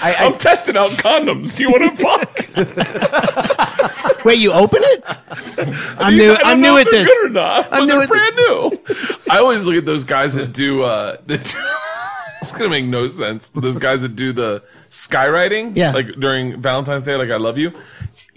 I, 0.00 0.14
I'm 0.18 0.34
I, 0.34 0.36
testing 0.36 0.76
out 0.76 0.90
condoms. 0.92 1.56
Do 1.56 1.62
you 1.64 1.70
want 1.70 1.98
to 1.98 2.04
fuck? 2.04 4.24
Wait, 4.24 4.38
you 4.38 4.52
open 4.52 4.80
it? 4.82 5.02
I'm 5.98 6.12
These- 6.12 6.22
new. 6.22 6.32
I 6.32 6.36
don't 6.36 6.46
I'm 6.46 6.60
know 6.60 6.74
new 6.74 6.78
if 6.80 6.86
at 6.86 6.90
this. 6.92 7.08
Good 7.08 7.26
or 7.26 7.30
not? 7.30 7.68
I'm 7.72 7.86
new 7.88 8.06
brand 8.06 8.36
new. 8.36 8.78
I 9.30 9.38
always 9.38 9.64
look 9.64 9.76
at 9.76 9.86
those 9.86 10.04
guys 10.04 10.34
that 10.34 10.52
do. 10.52 10.82
Uh, 10.82 11.16
that 11.26 11.44
do 11.44 11.50
it's 11.50 11.52
gonna 12.58 12.70
make 12.70 12.84
no 12.84 13.06
sense. 13.08 13.50
Those 13.54 13.78
guys 13.78 14.02
that 14.02 14.16
do 14.16 14.32
the 14.32 14.62
skywriting, 14.90 15.76
Yeah. 15.76 15.92
like 15.92 16.06
during 16.18 16.60
Valentine's 16.60 17.04
Day, 17.04 17.14
like 17.16 17.30
I 17.30 17.36
love 17.36 17.58
you. 17.58 17.72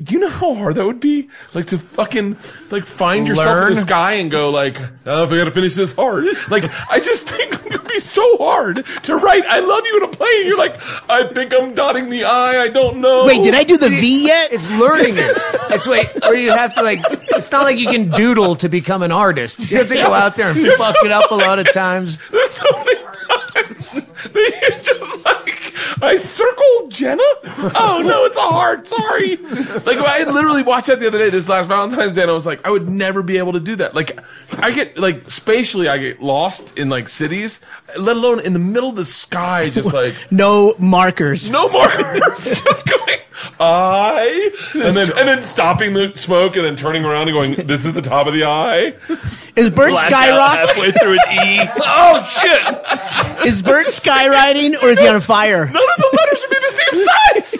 Do 0.03 0.13
you 0.13 0.19
know 0.19 0.29
how 0.29 0.53
hard 0.53 0.75
that 0.75 0.85
would 0.85 0.99
be? 0.99 1.29
Like 1.53 1.67
to 1.67 1.77
fucking 1.79 2.37
like 2.71 2.85
find 2.85 3.27
yourself 3.27 3.47
in 3.47 3.53
Learn? 3.53 3.73
the 3.73 3.81
sky 3.81 4.13
and 4.13 4.29
go 4.31 4.49
like, 4.49 4.79
oh, 5.05 5.23
if 5.23 5.31
I 5.31 5.37
gotta 5.37 5.51
finish 5.51 5.75
this 5.75 5.93
hard. 5.93 6.25
Like 6.49 6.65
I 6.89 6.99
just 6.99 7.27
think 7.27 7.53
it 7.53 7.71
would 7.71 7.87
be 7.87 7.99
so 7.99 8.37
hard 8.37 8.85
to 9.03 9.15
write 9.15 9.43
"I 9.47 9.59
love 9.59 9.83
you" 9.85 9.97
in 9.97 10.03
a 10.03 10.07
plane. 10.07 10.45
You're 10.47 10.57
like, 10.57 10.75
I 11.09 11.25
think 11.33 11.53
I'm 11.53 11.73
dotting 11.73 12.09
the 12.09 12.25
I. 12.25 12.63
I 12.63 12.67
don't 12.69 12.97
know. 12.97 13.25
Wait, 13.25 13.43
did 13.43 13.53
I 13.55 13.63
do 13.63 13.77
the 13.77 13.89
V 13.89 14.25
yet? 14.27 14.51
it's 14.53 14.69
learning 14.69 15.15
it. 15.17 15.37
It's 15.71 15.87
wait, 15.87 16.09
or 16.23 16.35
you 16.35 16.51
have 16.51 16.73
to 16.75 16.83
like. 16.83 16.99
It's 17.33 17.51
not 17.51 17.63
like 17.63 17.77
you 17.77 17.87
can 17.87 18.09
doodle 18.09 18.55
to 18.57 18.69
become 18.69 19.01
an 19.03 19.11
artist. 19.11 19.71
You 19.71 19.77
have 19.77 19.87
to 19.87 19.95
go 19.95 20.13
out 20.13 20.35
there 20.35 20.51
and 20.51 20.59
fuck 20.73 20.95
it 21.03 21.11
up 21.11 21.31
a 21.31 21.35
lot 21.35 21.59
of 21.59 21.71
times. 21.73 22.19
There's 22.31 22.51
so 22.51 22.65
many 22.77 22.95
times 22.95 23.51
that 23.53 23.80
you're 24.35 24.79
just 24.79 25.25
like, 25.25 25.73
I 26.03 26.17
circled 26.17 26.91
Jenna? 26.91 27.21
Oh 27.75 28.01
no, 28.05 28.25
it's 28.25 28.37
a 28.37 28.41
heart. 28.41 28.87
Sorry. 28.87 29.37
Like 29.37 29.97
I 29.97 30.23
literally 30.29 30.63
watched 30.63 30.87
that 30.87 30.99
the 30.99 31.07
other 31.07 31.17
day, 31.17 31.29
this 31.29 31.47
last 31.49 31.67
Valentine's 31.67 32.13
Day, 32.15 32.21
and 32.23 32.31
I 32.31 32.33
was 32.33 32.45
like, 32.45 32.65
I 32.65 32.69
would 32.69 32.87
never 32.89 33.21
be 33.21 33.37
able 33.37 33.53
to 33.53 33.59
do 33.59 33.75
that. 33.77 33.95
Like 33.95 34.19
I 34.57 34.71
get 34.71 34.97
like 34.97 35.29
spatially, 35.29 35.87
I 35.87 35.97
get 35.97 36.21
lost 36.21 36.77
in 36.77 36.89
like 36.89 37.07
cities, 37.09 37.61
let 37.97 38.15
alone 38.17 38.39
in 38.41 38.53
the 38.53 38.59
middle 38.59 38.89
of 38.89 38.95
the 38.95 39.05
sky, 39.05 39.69
just 39.69 39.93
like 39.93 40.15
No 40.31 40.75
markers. 40.79 41.49
no 41.49 41.69
markers. 41.69 42.21
just 42.61 42.87
going. 42.87 43.19
I 43.59 44.51
and 44.73 44.95
then 44.95 45.09
and 45.17 45.27
then 45.27 45.43
stopping 45.43 45.93
the 45.93 46.11
smoke 46.15 46.55
and 46.55 46.63
then 46.65 46.75
turning 46.75 47.05
around 47.05 47.27
and 47.29 47.33
going. 47.33 47.67
This 47.67 47.85
is 47.85 47.93
the 47.93 48.01
top 48.01 48.27
of 48.27 48.33
the 48.33 48.43
eye. 48.43 48.93
Is 49.55 49.69
Bert 49.69 49.91
Black 49.91 50.11
out 50.11 50.11
skyrock? 50.11 50.67
halfway 50.67 50.91
through 50.91 51.13
an 51.13 51.47
E. 51.47 51.69
Oh 51.83 52.23
shit! 52.25 53.45
Is 53.47 53.61
Bert 53.61 53.87
skywriting 53.87 54.81
or 54.81 54.89
is 54.89 54.99
he 54.99 55.07
on 55.07 55.15
a 55.15 55.21
fire? 55.21 55.65
none 55.65 55.75
of 55.75 55.97
the 55.97 56.17
letters 56.17 56.39
should 56.39 56.49
be 56.49 56.57
the 56.59 56.75
same 56.81 57.05
size. 57.05 57.53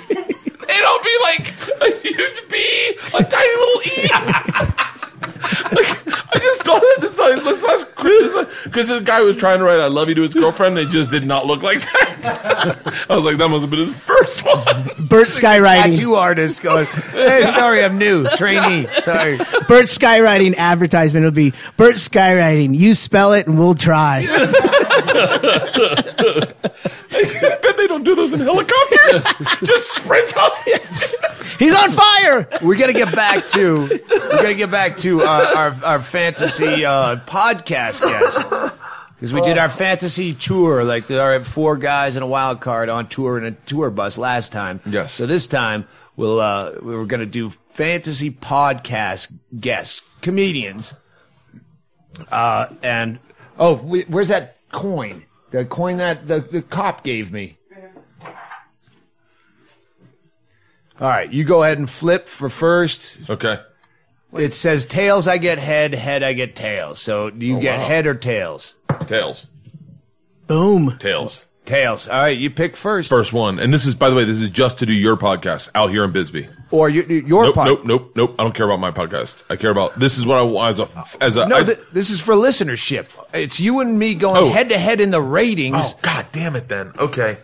It'll 0.69 1.03
be 1.03 1.17
like 1.23 1.53
a 1.81 1.99
huge 2.01 2.47
B, 2.49 2.97
a 3.13 3.23
tiny 3.23 3.55
little 3.57 3.81
E. 3.85 4.09
like, 5.21 6.07
I 6.33 6.39
just 6.39 6.63
thought 6.63 6.83
of 6.97 7.01
this 7.01 7.17
like 7.17 7.43
this 7.43 7.63
last 7.63 7.95
Christmas 7.95 8.47
because 8.63 8.87
the 8.87 8.99
guy 9.01 9.21
was 9.21 9.35
trying 9.37 9.59
to 9.59 9.65
write 9.65 9.79
"I 9.79 9.87
love 9.87 10.09
you" 10.09 10.15
to 10.15 10.21
his 10.23 10.33
girlfriend. 10.33 10.77
and 10.77 10.87
It 10.87 10.91
just 10.91 11.11
did 11.11 11.25
not 11.25 11.45
look 11.45 11.61
like 11.61 11.81
that. 11.81 13.05
I 13.09 13.15
was 13.15 13.25
like, 13.25 13.37
that 13.37 13.49
must 13.49 13.61
have 13.61 13.69
been 13.69 13.79
his 13.79 13.95
first 13.95 14.45
one. 14.45 14.83
Bert 15.07 15.27
skywriting. 15.27 15.95
Tattoo 15.95 16.15
artist 16.15 16.61
going, 16.61 16.85
hey, 16.85 17.49
sorry, 17.51 17.83
I'm 17.83 17.97
new. 17.97 18.25
Trainee. 18.37 18.87
Sorry. 18.91 19.37
Bert 19.37 19.85
skywriting 19.87 20.55
advertisement 20.55 21.23
will 21.25 21.31
be 21.31 21.53
Bert 21.77 21.95
skywriting. 21.95 22.77
You 22.77 22.93
spell 22.93 23.33
it 23.33 23.47
and 23.47 23.59
we'll 23.59 23.75
try. 23.75 24.25
I 27.81 27.87
bet 27.87 27.87
they 27.87 27.87
don't 27.87 28.03
do 28.03 28.15
those 28.15 28.33
in 28.33 28.39
helicopters. 28.39 29.23
just 29.63 29.91
sprint 29.91 30.35
on 30.37 30.51
it. 30.67 31.59
He's 31.59 31.73
on 31.73 31.91
fire. 31.91 32.47
We 32.61 32.77
got 32.77 32.87
to 32.87 32.93
get 32.93 33.13
back 33.13 33.47
to 33.49 33.87
we 33.87 33.97
got 33.99 34.41
to 34.41 34.55
get 34.55 34.71
back 34.71 34.97
to 34.97 35.21
our 35.21 35.45
our, 35.45 35.83
our 35.83 36.01
fantasy 36.01 36.85
uh, 36.85 37.17
podcast 37.17 38.01
guest 38.01 38.45
because 39.15 39.33
we 39.33 39.41
did 39.41 39.57
our 39.57 39.69
fantasy 39.69 40.33
tour 40.33 40.83
like 40.83 41.07
there 41.07 41.21
are 41.21 41.43
four 41.43 41.77
guys 41.77 42.15
and 42.15 42.23
a 42.23 42.27
wild 42.27 42.61
card 42.61 42.89
on 42.89 43.07
tour 43.07 43.37
in 43.37 43.45
a 43.45 43.51
tour 43.51 43.89
bus 43.89 44.17
last 44.17 44.51
time. 44.51 44.79
Yes. 44.85 45.13
So 45.13 45.25
this 45.25 45.47
time 45.47 45.87
we'll 46.15 46.39
uh, 46.39 46.73
we 46.81 46.95
were 46.95 47.05
going 47.05 47.19
to 47.19 47.25
do 47.25 47.51
fantasy 47.69 48.31
podcast 48.31 49.31
guests 49.59 50.01
comedians. 50.21 50.93
Uh, 52.31 52.67
and 52.83 53.19
oh, 53.57 53.73
we, 53.73 54.03
where's 54.03 54.27
that 54.27 54.57
coin? 54.71 55.23
The 55.51 55.65
coin 55.65 55.97
that 55.97 56.27
the, 56.27 56.39
the 56.39 56.61
cop 56.61 57.03
gave 57.03 57.31
me. 57.31 57.57
All 61.01 61.07
right, 61.09 61.31
you 61.33 61.43
go 61.43 61.63
ahead 61.63 61.79
and 61.79 61.89
flip 61.89 62.27
for 62.27 62.47
first. 62.47 63.27
Okay. 63.29 63.59
It 64.33 64.53
says 64.53 64.85
tails, 64.85 65.27
I 65.27 65.37
get 65.39 65.57
head, 65.57 65.93
head, 65.95 66.21
I 66.23 66.33
get 66.33 66.55
tails. 66.55 66.99
So 66.99 67.29
do 67.31 67.45
you 67.45 67.57
oh, 67.57 67.59
get 67.59 67.79
wow. 67.79 67.85
head 67.85 68.07
or 68.07 68.13
tails? 68.13 68.75
Tails. 69.07 69.47
Boom. 70.47 70.95
Tails. 70.99 71.47
Tails. 71.65 72.07
All 72.07 72.19
right, 72.19 72.37
you 72.37 72.49
pick 72.49 72.75
first. 72.77 73.09
First 73.09 73.33
one, 73.33 73.59
and 73.59 73.73
this 73.73 73.85
is, 73.85 73.93
by 73.95 74.09
the 74.09 74.15
way, 74.15 74.25
this 74.25 74.39
is 74.41 74.49
just 74.49 74.77
to 74.79 74.85
do 74.85 74.93
your 74.93 75.15
podcast 75.17 75.69
out 75.75 75.89
here 75.91 76.03
in 76.03 76.11
Bisbee. 76.11 76.47
Or 76.71 76.89
you, 76.89 77.03
your 77.03 77.45
Nope, 77.45 77.55
part. 77.55 77.67
nope, 77.67 77.81
nope, 77.85 78.11
nope. 78.15 78.35
I 78.39 78.43
don't 78.43 78.55
care 78.55 78.65
about 78.65 78.79
my 78.79 78.91
podcast. 78.91 79.43
I 79.49 79.55
care 79.57 79.69
about 79.71 79.97
this 79.99 80.17
is 80.17 80.25
what 80.25 80.37
I 80.37 80.41
want 80.43 80.69
as 80.73 80.79
a 80.79 81.23
as 81.23 81.37
a. 81.37 81.45
No, 81.47 81.57
I- 81.57 81.63
th- 81.63 81.79
this 81.93 82.09
is 82.09 82.19
for 82.21 82.33
listenership. 82.33 83.07
It's 83.33 83.59
you 83.59 83.79
and 83.79 83.97
me 83.99 84.15
going 84.15 84.37
Oh. 84.43 84.49
head 84.49 84.69
to 84.69 84.77
head 84.77 85.01
in 85.01 85.11
the 85.11 85.21
ratings. 85.21 85.75
oh 85.77 85.99
God 86.01 86.25
damn 86.31 86.55
it! 86.55 86.67
Then 86.67 86.93
okay. 86.97 87.37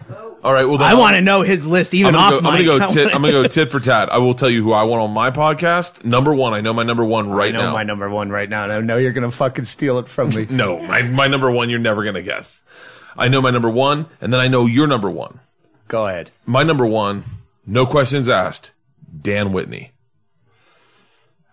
All 0.44 0.54
right. 0.54 0.66
Well, 0.66 0.82
I 0.82 0.94
want 0.94 1.16
to 1.16 1.22
know 1.22 1.42
his 1.42 1.66
list 1.66 1.94
I'm 1.94 2.00
even 2.00 2.14
gonna, 2.14 2.36
off 2.36 2.44
go, 2.44 2.50
I'm 2.50 2.66
gonna 2.66 2.80
go. 2.88 2.88
Tit, 2.94 3.08
I'm 3.14 3.22
gonna 3.22 3.34
go 3.34 3.44
tit 3.48 3.72
for 3.72 3.80
tat. 3.80 4.12
I 4.12 4.18
will 4.20 4.34
tell 4.34 4.50
you 4.50 4.64
who 4.64 4.72
I 4.72 4.84
want 4.84 5.02
on 5.02 5.12
my 5.12 5.32
podcast. 5.32 6.06
Number 6.06 6.34
one. 6.34 6.54
I 6.54 6.62
know 6.62 6.74
my 6.74 6.84
number 6.84 7.04
one 7.04 7.30
right 7.30 7.54
I 7.54 7.58
know 7.58 7.64
now. 7.68 7.74
my 7.74 7.84
number 7.84 8.10
one 8.10 8.30
right 8.30 8.50
now, 8.50 8.64
and 8.64 8.72
I 8.72 8.80
know 8.82 8.98
you're 8.98 9.12
going 9.12 9.30
to 9.30 9.36
fucking 9.36 9.66
steal 9.66 10.00
it 10.00 10.08
from 10.08 10.30
me. 10.30 10.46
no, 10.50 10.80
my 10.80 11.02
my 11.02 11.28
number 11.28 11.50
one. 11.50 11.70
You're 11.70 11.80
never 11.80 12.04
gonna 12.04 12.22
guess. 12.22 12.62
I 13.18 13.30
know 13.30 13.42
my 13.42 13.50
number 13.50 13.70
one, 13.70 14.06
and 14.22 14.32
then 14.32 14.40
I 14.40 14.48
know 14.48 14.68
your 14.68 14.86
number 14.88 15.10
one. 15.10 15.40
Go 15.88 16.06
ahead. 16.06 16.32
My 16.46 16.64
number 16.64 16.86
one. 16.86 17.24
No 17.66 17.86
questions 17.86 18.30
asked. 18.30 18.72
Dan 19.22 19.52
Whitney. 19.54 19.92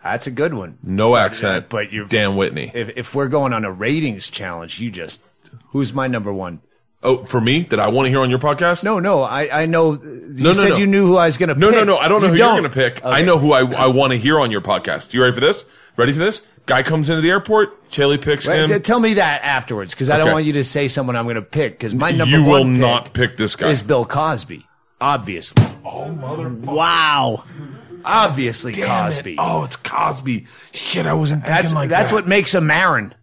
That's 0.03 0.27
a 0.27 0.31
good 0.31 0.53
one. 0.53 0.79
No 0.83 1.15
uh, 1.15 1.21
accent. 1.21 1.71
but 1.71 1.91
you're- 1.91 2.07
Dan 2.07 2.37
Whitney. 2.37 2.71
If, 2.75 2.91
if 2.97 3.15
we're 3.15 3.29
going 3.29 3.55
on 3.55 3.65
a 3.65 3.73
ratings 3.73 4.29
challenge, 4.29 4.79
you 4.79 4.91
just 4.91 5.23
who's 5.69 5.95
my 5.95 6.07
number 6.07 6.33
one? 6.33 6.61
Oh, 7.07 7.23
for 7.27 7.39
me 7.41 7.61
that 7.65 7.79
I 7.79 7.89
want 7.89 8.07
to 8.07 8.11
hear 8.11 8.21
on 8.21 8.31
your 8.31 8.39
podcast? 8.39 8.83
No, 8.83 8.99
no, 8.99 9.21
I, 9.23 9.63
I 9.63 9.67
know. 9.67 9.93
You 9.93 10.33
no, 10.39 10.53
said 10.55 10.71
no. 10.71 10.77
you 10.79 10.87
knew 10.87 11.07
who 11.07 11.17
I 11.17 11.27
was 11.27 11.37
going 11.37 11.51
to 11.51 11.55
No, 11.55 11.69
pick. 11.69 11.77
no, 11.77 11.85
no. 11.85 11.97
I 11.99 12.09
don't 12.09 12.23
know 12.23 12.29
You 12.29 12.33
who 12.33 12.39
you're 12.39 12.51
going 12.53 12.63
to 12.63 12.71
pick. 12.71 13.05
I 13.05 13.21
know 13.23 13.37
who 13.39 13.53
I, 13.53 13.61
I 13.75 13.87
want 13.89 14.13
to 14.13 14.19
hear 14.19 14.41
on 14.41 14.51
your 14.51 14.63
podcast. 14.63 15.13
You 15.13 15.21
ready 15.23 15.35
for 15.35 15.41
this? 15.41 15.67
Ready 15.99 16.13
for 16.15 16.19
this? 16.21 16.43
Guy 16.65 16.83
comes 16.83 17.11
into 17.11 17.21
the 17.21 17.29
airport. 17.29 17.91
Chaille 17.91 18.17
picks 18.17 18.49
Wait, 18.49 18.59
him. 18.63 18.69
t- 18.71 18.79
tell 18.79 18.99
me 19.01 19.15
that 19.15 19.43
afterwards, 19.45 19.93
because 19.93 20.09
I 20.09 20.17
don't 20.17 20.33
want 20.33 20.47
you 20.47 20.55
to 20.55 20.65
say 20.65 20.89
someone 20.89 21.15
I'm 21.15 21.27
going 21.27 21.35
to 21.37 21.43
pick. 21.43 21.75
Because 21.75 21.95
my 21.95 22.11
number 22.11 22.35
you 22.39 22.43
one 22.43 22.69
will 22.69 22.73
pick 22.73 22.81
not 22.81 23.13
pick 23.13 23.37
this 23.37 23.55
guy. 23.55 23.69
is 23.69 23.83
Bill 23.83 24.07
Cosby. 24.07 24.67
Obviously, 24.99 25.63
Oh 25.85 26.09
mother! 26.11 26.49
Wow. 26.49 27.45
obviously 28.03 28.73
Damn 28.73 28.85
it. 28.85 28.87
Cosby. 28.87 29.37
Oh, 29.39 29.65
it's 29.65 29.77
Cosby. 29.77 30.47
Shit, 30.73 31.05
I 31.07 31.13
wasn't 31.13 31.43
thinking 31.43 31.55
that's 31.55 31.73
like 31.75 31.91
that's 31.91 32.09
that. 32.09 32.15
what 32.15 32.27
makes 32.27 32.55
him 32.55 32.67
Marin. 32.67 33.15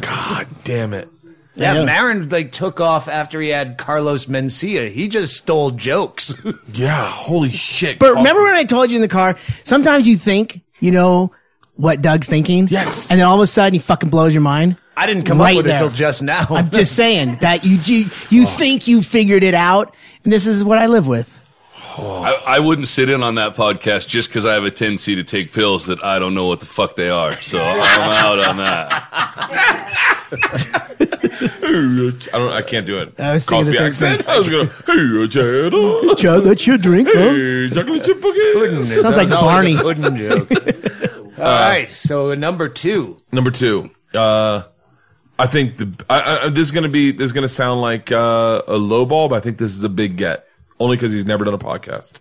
God 0.00 0.46
damn 0.62 0.94
it. 0.94 1.08
Yeah, 1.56 1.74
Yeah. 1.74 1.84
Marin 1.84 2.28
like 2.28 2.52
took 2.52 2.80
off 2.80 3.08
after 3.08 3.40
he 3.40 3.48
had 3.48 3.78
Carlos 3.78 4.26
Mencia. 4.26 4.90
He 4.90 5.08
just 5.08 5.36
stole 5.36 5.70
jokes. 5.70 6.34
Yeah, 6.74 7.06
holy 7.06 7.50
shit. 7.50 7.98
But 7.98 8.08
Cosby. 8.08 8.18
remember 8.18 8.42
when 8.42 8.54
I 8.54 8.64
told 8.64 8.90
you 8.90 8.96
in 8.96 9.02
the 9.02 9.08
car, 9.08 9.36
sometimes 9.64 10.06
you 10.06 10.16
think 10.16 10.60
you 10.80 10.90
know 10.90 11.32
what 11.76 12.02
Doug's 12.02 12.26
thinking? 12.28 12.68
Yes. 12.68 13.10
And 13.10 13.18
then 13.18 13.26
all 13.26 13.36
of 13.36 13.40
a 13.40 13.46
sudden 13.46 13.72
he 13.72 13.78
fucking 13.78 14.10
blows 14.10 14.32
your 14.34 14.42
mind. 14.42 14.76
I 14.96 15.06
didn't 15.06 15.24
come 15.24 15.38
Right 15.38 15.52
up 15.52 15.56
with 15.58 15.66
there. 15.66 15.76
it 15.76 15.78
till 15.78 15.90
just 15.90 16.22
now. 16.22 16.46
I'm 16.50 16.70
just 16.70 16.94
saying 16.96 17.36
that 17.40 17.64
you 17.64 17.78
you, 17.84 18.06
you 18.30 18.46
think 18.46 18.86
you 18.88 19.02
figured 19.02 19.42
it 19.42 19.54
out, 19.54 19.94
and 20.24 20.32
this 20.32 20.46
is 20.46 20.62
what 20.64 20.78
I 20.78 20.86
live 20.86 21.06
with. 21.08 21.35
I, 21.98 22.42
I 22.46 22.58
wouldn't 22.58 22.88
sit 22.88 23.08
in 23.10 23.22
on 23.22 23.36
that 23.36 23.54
podcast 23.56 24.06
just 24.08 24.28
because 24.28 24.44
I 24.44 24.54
have 24.54 24.64
a 24.64 24.70
tendency 24.70 25.14
to 25.16 25.24
take 25.24 25.52
pills 25.52 25.86
that 25.86 26.02
I 26.04 26.18
don't 26.18 26.34
know 26.34 26.46
what 26.46 26.60
the 26.60 26.66
fuck 26.66 26.96
they 26.96 27.08
are. 27.08 27.32
So 27.34 27.58
I'm 27.62 28.10
out 28.10 28.38
on 28.38 28.56
that. 28.58 28.92
I 31.12 32.20
don't. 32.32 32.52
I 32.52 32.62
can't 32.62 32.86
do 32.86 32.98
it. 32.98 33.18
I 33.18 33.34
was 33.34 33.46
thinking 33.46 33.72
Cosby 33.72 33.88
the 33.88 33.94
same 33.94 34.12
accent. 34.14 34.28
I 34.28 34.38
was 34.38 34.48
gonna. 34.48 34.64
Hey, 34.86 35.28
Cheddar. 35.28 36.14
Joe, 36.16 36.40
that's 36.40 36.66
your 36.66 36.78
drink, 36.78 37.08
huh? 37.10 37.18
Hey, 37.18 37.70
chocolate 37.70 38.04
chip 38.04 38.20
cookie. 38.20 38.84
Sounds 38.84 39.16
like 39.16 39.28
That 39.28 39.30
was 39.30 39.32
always 39.32 39.76
Barney. 39.76 39.76
a 39.76 39.82
pudding 39.82 40.16
joke. 40.16 41.38
All 41.38 41.44
right, 41.44 41.90
so 41.94 42.34
number 42.34 42.68
two. 42.68 43.18
Number 43.30 43.50
two. 43.50 43.90
Uh, 44.14 44.62
I 45.38 45.46
think 45.46 45.76
the 45.76 46.04
I, 46.08 46.46
I, 46.46 46.48
this 46.48 46.66
is 46.66 46.72
gonna 46.72 46.88
be 46.88 47.12
this 47.12 47.26
is 47.26 47.32
gonna 47.32 47.48
sound 47.48 47.80
like 47.82 48.10
uh, 48.10 48.62
a 48.66 48.76
low 48.76 49.04
ball, 49.04 49.28
but 49.28 49.36
I 49.36 49.40
think 49.40 49.58
this 49.58 49.72
is 49.76 49.84
a 49.84 49.88
big 49.90 50.16
get. 50.16 50.46
Only 50.78 50.96
because 50.96 51.12
he's 51.12 51.24
never 51.24 51.44
done 51.44 51.54
a 51.54 51.58
podcast. 51.58 52.20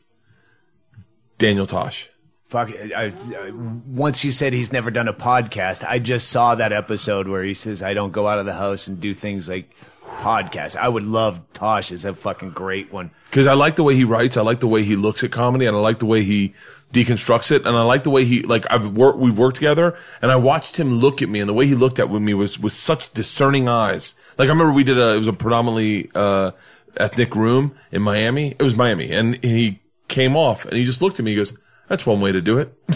Daniel 1.37 1.65
Tosh. 1.65 2.09
Fuck 2.47 2.69
it. 2.69 2.93
I, 2.93 3.05
I, 3.05 3.51
once 3.51 4.23
you 4.23 4.31
said 4.31 4.53
he's 4.53 4.71
never 4.71 4.91
done 4.91 5.07
a 5.07 5.13
podcast, 5.13 5.85
I 5.85 5.99
just 5.99 6.29
saw 6.29 6.55
that 6.55 6.71
episode 6.71 7.27
where 7.27 7.43
he 7.43 7.53
says, 7.53 7.81
I 7.83 7.93
don't 7.93 8.11
go 8.11 8.27
out 8.27 8.39
of 8.39 8.45
the 8.45 8.53
house 8.53 8.87
and 8.87 9.01
do 9.01 9.13
things 9.13 9.49
like 9.49 9.69
podcasts. 10.05 10.75
I 10.75 10.87
would 10.87 11.03
love 11.03 11.41
Tosh. 11.53 11.91
Is 11.91 12.05
a 12.05 12.13
fucking 12.13 12.51
great 12.51 12.93
one. 12.93 13.11
because 13.29 13.47
I 13.47 13.53
like 13.53 13.75
the 13.75 13.83
way 13.83 13.95
he 13.95 14.03
writes. 14.03 14.37
I 14.37 14.41
like 14.41 14.59
the 14.59 14.67
way 14.67 14.83
he 14.83 14.95
looks 14.95 15.23
at 15.23 15.31
comedy, 15.31 15.65
and 15.65 15.75
I 15.75 15.79
like 15.79 15.99
the 15.99 16.05
way 16.05 16.23
he 16.23 16.53
deconstructs 16.93 17.51
it, 17.51 17.65
and 17.65 17.75
I 17.75 17.81
like 17.81 18.03
the 18.03 18.09
way 18.09 18.23
he 18.23 18.43
like 18.43 18.65
I've 18.69 18.93
worked. 18.95 19.17
We've 19.17 19.37
worked 19.37 19.55
together, 19.55 19.97
and 20.21 20.31
I 20.31 20.35
watched 20.37 20.77
him 20.77 20.99
look 20.99 21.21
at 21.21 21.29
me, 21.29 21.39
and 21.39 21.49
the 21.49 21.53
way 21.53 21.67
he 21.67 21.75
looked 21.75 21.99
at 21.99 22.09
me 22.09 22.33
was 22.33 22.59
with 22.59 22.73
such 22.73 23.11
discerning 23.13 23.67
eyes. 23.67 24.13
Like 24.37 24.47
I 24.47 24.51
remember 24.51 24.71
we 24.71 24.83
did 24.83 24.99
a 24.99 25.15
it 25.15 25.17
was 25.17 25.27
a 25.27 25.33
predominantly 25.33 26.09
uh, 26.15 26.51
ethnic 26.97 27.35
room 27.35 27.75
in 27.91 28.01
Miami. 28.01 28.55
It 28.57 28.63
was 28.63 28.75
Miami, 28.75 29.11
and 29.11 29.43
he 29.43 29.81
came 30.07 30.35
off, 30.35 30.65
and 30.65 30.77
he 30.77 30.85
just 30.85 31.01
looked 31.01 31.19
at 31.19 31.25
me. 31.25 31.31
He 31.31 31.37
goes, 31.37 31.53
"That's 31.87 32.05
one 32.05 32.21
way 32.21 32.31
to 32.31 32.41
do 32.41 32.57
it." 32.57 32.73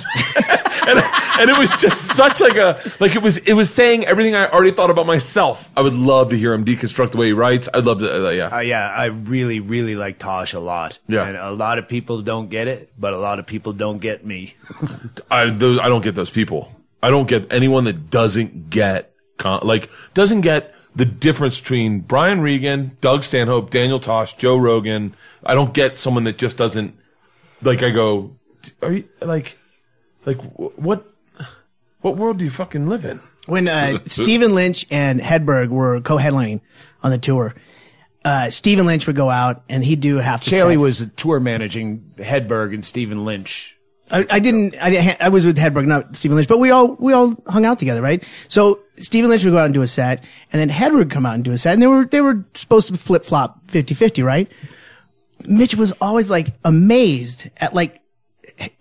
and, 0.88 1.00
and 1.40 1.50
it 1.50 1.58
was 1.58 1.70
just 1.72 2.16
such 2.16 2.42
like 2.42 2.56
a 2.56 2.82
like 3.00 3.16
it 3.16 3.22
was 3.22 3.38
it 3.38 3.54
was 3.54 3.74
saying 3.74 4.06
everything 4.06 4.36
I 4.36 4.50
already 4.50 4.72
thought 4.72 4.90
about 4.90 5.06
myself. 5.06 5.70
I 5.76 5.82
would 5.82 5.94
love 5.94 6.30
to 6.30 6.38
hear 6.38 6.54
him 6.54 6.66
deconstruct 6.66 7.12
the 7.12 7.18
way 7.18 7.28
he 7.28 7.34
writes. 7.34 7.70
I'd 7.74 7.86
love 7.86 8.00
to, 8.00 8.28
uh, 8.28 8.30
yeah. 8.32 8.56
Uh, 8.56 8.60
yeah, 8.60 8.90
I 8.90 9.06
really, 9.06 9.60
really 9.60 9.96
like 9.96 10.20
Tosh 10.20 10.54
a 10.54 10.60
lot. 10.60 11.00
Yeah. 11.08 11.26
And 11.26 11.38
a 11.38 11.52
lot 11.52 11.80
of 11.80 11.88
people 11.88 12.22
don't 12.22 12.50
get 12.50 12.68
it, 12.68 12.92
but 12.98 13.14
a 13.14 13.18
lot 13.18 13.40
of 13.40 13.46
people 13.46 13.74
don't 13.74 14.00
get 14.00 14.26
me. 14.26 14.56
I 15.32 15.50
those 15.50 15.80
I 15.80 15.88
don't 15.88 16.04
get 16.04 16.16
those 16.16 16.30
people. 16.30 16.72
I 17.02 17.10
don't 17.10 17.28
get 17.28 17.54
anyone 17.54 17.86
that 17.86 18.10
doesn't 18.10 18.70
get 18.70 19.14
con- 19.38 19.62
like 19.64 19.90
doesn't 20.14 20.42
get 20.42 20.76
the 20.96 21.06
difference 21.06 21.60
between 21.60 22.00
Brian 22.00 22.42
Regan, 22.42 22.98
Doug 23.02 23.24
Stanhope, 23.24 23.70
Daniel 23.70 24.00
Tosh, 24.00 24.36
Joe 24.38 24.58
Rogan. 24.58 25.16
I 25.44 25.54
don't 25.54 25.74
get 25.74 25.96
someone 25.96 26.24
that 26.26 26.38
just 26.38 26.58
doesn't 26.58 26.96
like. 27.62 27.84
I 27.84 27.90
go, 27.90 28.36
are 28.82 28.94
you 28.94 29.10
like, 29.22 29.58
like 30.26 30.38
what? 30.56 31.06
What 32.02 32.16
world 32.16 32.38
do 32.38 32.46
you 32.46 32.52
fucking 32.52 32.88
live 32.88 33.04
in? 33.04 33.20
When 33.46 33.68
uh, 33.68 34.00
Stephen 34.06 34.56
Lynch 34.56 34.86
and 34.90 35.20
Hedberg 35.20 35.68
were 35.68 36.00
co-headlining 36.00 36.62
on 37.04 37.12
the 37.12 37.18
tour, 37.18 37.56
uh, 38.24 38.50
Stephen 38.50 38.86
Lynch 38.86 39.08
would 39.08 39.16
go 39.16 39.30
out 39.30 39.64
and 39.68 39.84
he'd 39.84 40.00
do 40.00 40.18
half 40.18 40.44
the 40.44 40.50
Chaille 40.50 40.70
set. 40.70 40.78
was 40.80 41.08
tour 41.18 41.40
managing 41.40 42.14
Hedberg 42.18 42.74
and 42.74 42.86
Stephen 42.86 43.26
Lynch. 43.26 43.76
I, 44.12 44.26
I 44.30 44.40
didn't. 44.40 44.76
I, 44.82 45.18
I 45.20 45.30
was 45.30 45.46
with 45.46 45.58
Hedberg, 45.58 45.86
not 45.86 46.16
Stephen 46.16 46.36
Lynch, 46.36 46.48
but 46.48 46.60
we 46.60 46.72
all 46.72 46.96
we 46.96 47.14
all 47.14 47.36
hung 47.48 47.66
out 47.66 47.80
together, 47.80 48.02
right? 48.02 48.24
So 48.48 48.82
Stephen 48.98 49.30
Lynch 49.30 49.44
would 49.44 49.52
go 49.52 49.58
out 49.58 49.66
and 49.66 49.74
do 49.74 49.82
a 49.82 49.88
set, 49.88 50.24
and 50.52 50.60
then 50.60 50.70
Hedberg 50.70 50.98
would 50.98 51.12
come 51.12 51.26
out 51.26 51.36
and 51.36 51.44
do 51.44 51.52
a 51.52 51.58
set, 51.58 51.74
and 51.74 51.82
they 51.82 51.88
were 51.88 52.06
they 52.06 52.22
were 52.22 52.44
supposed 52.54 52.88
to 52.88 52.98
flip 52.98 53.24
flop 53.24 53.68
50-50, 53.68 54.24
right? 54.24 54.52
Mitch 55.46 55.76
was 55.76 55.94
always 56.02 56.30
like 56.30 56.54
amazed 56.66 57.50
at 57.58 57.74
like 57.74 58.02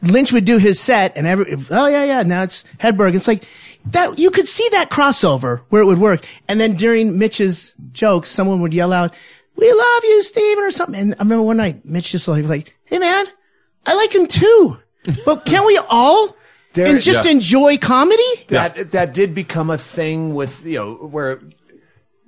Lynch 0.02 0.32
would 0.32 0.44
do 0.44 0.58
his 0.58 0.80
set, 0.80 1.16
and 1.16 1.26
every 1.26 1.56
oh 1.70 1.86
yeah 1.86 2.04
yeah 2.04 2.22
now 2.22 2.42
it's 2.42 2.64
Hedberg. 2.78 3.14
It's 3.14 3.28
like 3.28 3.44
that 3.86 4.18
you 4.18 4.30
could 4.30 4.48
see 4.48 4.68
that 4.70 4.90
crossover 4.90 5.60
where 5.68 5.82
it 5.82 5.86
would 5.86 5.98
work, 5.98 6.24
and 6.48 6.60
then 6.60 6.74
during 6.74 7.18
Mitch's 7.18 7.74
jokes, 7.92 8.30
someone 8.30 8.60
would 8.60 8.74
yell 8.74 8.92
out, 8.92 9.12
"We 9.56 9.70
love 9.72 10.04
you, 10.04 10.22
Steven," 10.22 10.64
or 10.64 10.70
something. 10.70 11.00
And 11.00 11.14
I 11.14 11.22
remember 11.22 11.42
one 11.42 11.58
night 11.58 11.84
Mitch 11.84 12.10
just 12.12 12.28
like 12.28 12.44
like, 12.46 12.74
"Hey 12.84 12.98
man, 12.98 13.26
I 13.86 13.94
like 13.94 14.14
him 14.14 14.26
too." 14.26 14.78
But 15.24 15.44
can 15.44 15.64
we 15.66 15.78
all 15.90 16.36
There- 16.74 16.86
and 16.86 17.00
just 17.00 17.24
Yeah. 17.24 17.30
enjoy 17.32 17.78
comedy? 17.78 18.22
That 18.48 18.92
that 18.92 19.14
did 19.14 19.34
become 19.34 19.70
a 19.70 19.78
thing 19.78 20.34
with 20.34 20.64
you 20.66 20.78
know 20.78 20.94
where 20.94 21.40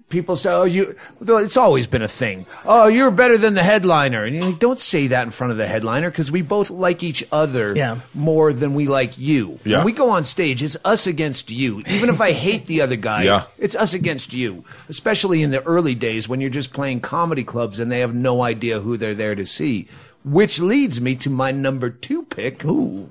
people 0.09 0.35
say, 0.35 0.51
"Oh, 0.51 0.65
you." 0.65 0.97
It's 1.25 1.57
always 1.57 1.87
been 1.87 2.03
a 2.03 2.09
thing. 2.09 2.47
Oh, 2.65 2.89
you're 2.89 3.13
better 3.13 3.39
than 3.39 3.55
the 3.55 3.63
headliner, 3.63 4.25
and 4.25 4.35
you're 4.35 4.45
like, 4.45 4.59
don't 4.59 4.79
say 4.79 5.07
that 5.09 5.23
in 5.23 5.31
front 5.31 5.53
of 5.53 5.57
the 5.57 5.69
headliner 5.69 6.11
because 6.11 6.33
we 6.33 6.43
both 6.43 6.69
like 6.71 7.05
each 7.05 7.23
other 7.31 7.75
Yeah. 7.77 7.97
more 8.13 8.53
than 8.53 8.75
we 8.75 8.87
like 8.89 9.17
you. 9.19 9.61
Yeah. 9.65 9.77
When 9.79 9.87
we 9.87 9.93
go 9.93 10.11
on 10.11 10.25
stage, 10.25 10.65
it's 10.65 10.77
us 10.85 11.07
against 11.07 11.51
you. 11.53 11.83
Even 11.89 12.09
if 12.09 12.21
I 12.21 12.33
hate 12.33 12.67
the 12.67 12.81
other 12.81 12.97
guy, 12.97 13.23
Yeah. 13.25 13.43
it's 13.57 13.77
us 13.77 13.95
against 13.95 14.33
you. 14.33 14.65
Especially 14.89 15.43
in 15.45 15.53
the 15.53 15.63
early 15.63 15.95
days 15.95 16.29
when 16.29 16.41
you're 16.41 16.51
just 16.51 16.73
playing 16.73 17.01
comedy 17.01 17.45
clubs 17.45 17.79
and 17.79 17.93
they 17.93 18.01
have 18.01 18.15
no 18.15 18.43
idea 18.43 18.81
who 18.81 18.97
they're 18.97 19.15
there 19.15 19.37
to 19.37 19.47
see. 19.47 19.87
Which 20.25 20.61
leads 20.61 21.01
me 21.01 21.17
to 21.17 21.31
my 21.31 21.51
number 21.51 21.91
two 21.91 22.25
pick. 22.25 22.65
Ooh. 22.65 23.09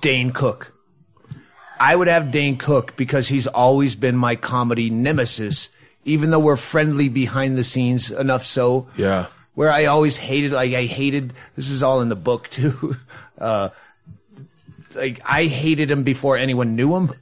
Dane 0.00 0.32
Cook. 0.32 0.72
I 1.78 1.96
would 1.96 2.08
have 2.08 2.30
Dane 2.30 2.58
Cook 2.58 2.94
because 2.96 3.28
he's 3.28 3.46
always 3.46 3.94
been 3.94 4.16
my 4.16 4.36
comedy 4.36 4.90
nemesis, 4.90 5.70
even 6.04 6.30
though 6.30 6.38
we're 6.38 6.56
friendly 6.56 7.08
behind 7.08 7.56
the 7.56 7.64
scenes 7.64 8.10
enough 8.10 8.44
so. 8.44 8.88
Yeah. 8.96 9.26
Where 9.54 9.72
I 9.72 9.86
always 9.86 10.16
hated, 10.18 10.52
like, 10.52 10.74
I 10.74 10.84
hated, 10.84 11.32
this 11.56 11.70
is 11.70 11.82
all 11.82 12.02
in 12.02 12.08
the 12.08 12.16
book 12.16 12.48
too. 12.50 12.96
Uh, 13.38 13.70
like, 14.94 15.18
I 15.24 15.46
hated 15.46 15.90
him 15.90 16.02
before 16.02 16.36
anyone 16.36 16.76
knew 16.76 16.94
him, 16.94 17.14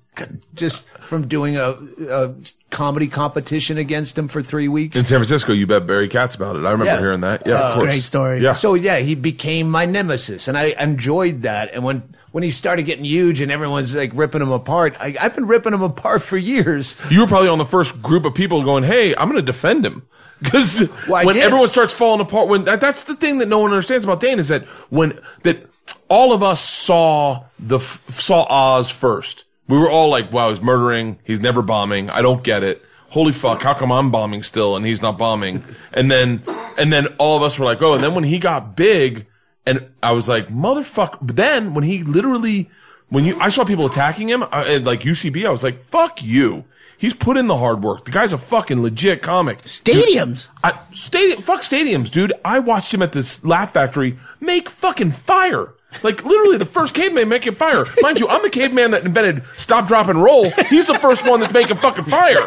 just 0.55 0.89
from 1.01 1.29
doing 1.29 1.57
a, 1.57 1.77
a 2.11 2.35
comedy 2.71 3.07
competition 3.09 3.79
against 3.79 4.17
him 4.19 4.29
for 4.29 4.43
three 4.43 4.69
weeks. 4.69 4.97
In 4.97 5.05
San 5.05 5.19
Francisco, 5.19 5.53
you 5.53 5.67
bet 5.67 5.87
Barry 5.87 6.09
Katz 6.09 6.35
about 6.35 6.57
it. 6.57 6.61
I 6.61 6.71
remember 6.73 6.85
Yeah. 6.87 6.99
hearing 6.99 7.21
that. 7.23 7.47
Yeah, 7.47 7.61
of 7.67 7.73
course. 7.73 7.85
great 7.85 8.03
story. 8.03 8.41
Yeah. 8.43 8.53
So 8.53 8.75
yeah, 8.75 8.99
he 8.99 9.15
became 9.15 9.71
my 9.71 9.85
nemesis, 9.87 10.49
and 10.49 10.57
I 10.59 10.75
enjoyed 10.79 11.43
that. 11.43 11.71
And 11.73 11.83
when 11.85 12.03
when 12.33 12.43
he 12.45 12.51
started 12.51 12.83
getting 12.85 13.05
huge, 13.05 13.41
and 13.41 13.51
everyone's 13.51 13.97
like 13.97 14.11
ripping 14.15 14.43
him 14.43 14.51
apart, 14.51 14.97
I, 15.01 15.17
I've 15.21 15.35
been 15.35 15.47
ripping 15.47 15.73
him 15.75 15.83
apart 15.83 16.23
for 16.23 16.37
years. 16.37 16.95
you 17.11 17.21
were 17.21 17.27
probably 17.27 17.49
on 17.49 17.59
the 17.59 17.65
first 17.65 18.03
group 18.03 18.25
of 18.25 18.35
people 18.35 18.63
going, 18.63 18.85
"Hey, 18.85 19.15
I'm 19.17 19.31
going 19.31 19.37
to 19.45 19.53
defend 19.53 19.85
him." 19.87 20.07
Because 20.41 20.89
Well, 21.09 21.27
when 21.27 21.35
did. 21.35 21.43
everyone 21.43 21.69
starts 21.69 21.93
falling 21.93 22.21
apart, 22.21 22.47
when 22.47 22.63
that, 22.67 22.81
that's 22.81 23.03
the 23.03 23.17
thing 23.17 23.39
that 23.39 23.49
no 23.49 23.59
one 23.59 23.73
understands 23.73 24.05
about 24.05 24.21
Dane 24.21 24.39
is 24.39 24.47
that 24.49 24.63
when 24.89 25.19
that 25.43 25.67
all 26.09 26.33
of 26.33 26.45
us 26.45 26.63
saw 26.63 27.43
the 27.59 27.81
saw 28.11 28.47
Oz 28.49 28.89
first, 28.89 29.43
we 29.69 29.79
were 29.79 29.91
all 29.91 30.09
like, 30.09 30.33
"Wow, 30.33 30.51
he's 30.51 30.63
murdering. 30.63 31.19
He's 31.25 31.41
never 31.41 31.63
bombing. 31.63 32.11
I 32.11 32.23
don't 32.23 32.43
get 32.43 32.63
it. 32.63 32.85
Holy 33.11 33.33
fuck! 33.33 33.63
How 33.63 33.75
come 33.75 33.93
I'm 33.93 34.11
bombing 34.11 34.43
still 34.43 34.77
and 34.77 34.85
he's 34.85 35.03
not 35.03 35.19
bombing?" 35.19 35.65
And 35.93 36.11
then 36.11 36.43
and 36.77 36.93
then 36.93 37.07
all 37.19 37.37
of 37.37 37.43
us 37.43 37.59
were 37.59 37.65
like, 37.65 37.83
"Oh!" 37.83 37.95
And 37.95 38.03
then 38.03 38.15
when 38.15 38.25
he 38.25 38.39
got 38.39 38.77
big, 38.77 39.27
and 39.67 39.89
I 40.03 40.13
was 40.13 40.29
like, 40.29 40.49
"Motherfucker!" 40.49 41.19
But 41.21 41.37
then 41.37 41.75
when 41.75 41.85
he 41.85 42.03
literally 42.03 42.71
when 43.09 43.25
you 43.25 43.39
I 43.41 43.49
saw 43.49 43.65
people 43.65 43.87
attacking 43.87 44.29
him 44.29 44.43
uh, 44.43 44.65
at 44.67 44.85
like 44.85 45.01
UCB, 45.01 45.47
I 45.47 45.51
was 45.51 45.63
like, 45.63 45.85
"Fuck 45.85 46.23
you." 46.23 46.65
He's 46.99 47.15
put 47.15 47.37
in 47.37 47.47
the 47.47 47.57
hard 47.57 47.81
work. 47.81 48.05
The 48.05 48.11
guy's 48.11 48.33
a 48.33 48.39
fucking 48.39 48.83
legit 48.83 49.23
comic. 49.23 49.63
Stadiums. 49.63 50.49
I, 50.65 50.81
stadium, 50.91 51.43
fuck 51.43 51.61
stadiums, 51.61 52.11
dude. 52.11 52.33
I 52.45 52.59
watched 52.59 52.93
him 52.93 53.03
at 53.03 53.13
this 53.13 53.45
Laugh 53.45 53.73
Factory 53.73 54.19
make 54.41 54.69
fucking 54.69 55.13
fire. 55.13 55.75
Like 56.03 56.23
literally 56.25 56.59
the 56.59 56.67
first 56.67 56.95
caveman 56.95 57.29
making 57.31 57.55
fire. 57.55 57.85
Mind 58.03 58.21
you, 58.21 58.29
I'm 58.29 58.43
the 58.43 58.51
caveman 58.51 58.91
that 58.91 59.05
invented 59.07 59.43
stop, 59.57 59.89
drop, 59.89 60.09
and 60.09 60.23
roll. 60.23 60.51
He's 60.69 60.87
the 60.87 60.95
first 60.95 61.27
one 61.27 61.41
that's 61.41 61.53
making 61.53 61.79
fucking 61.79 62.05
fire. 62.05 62.47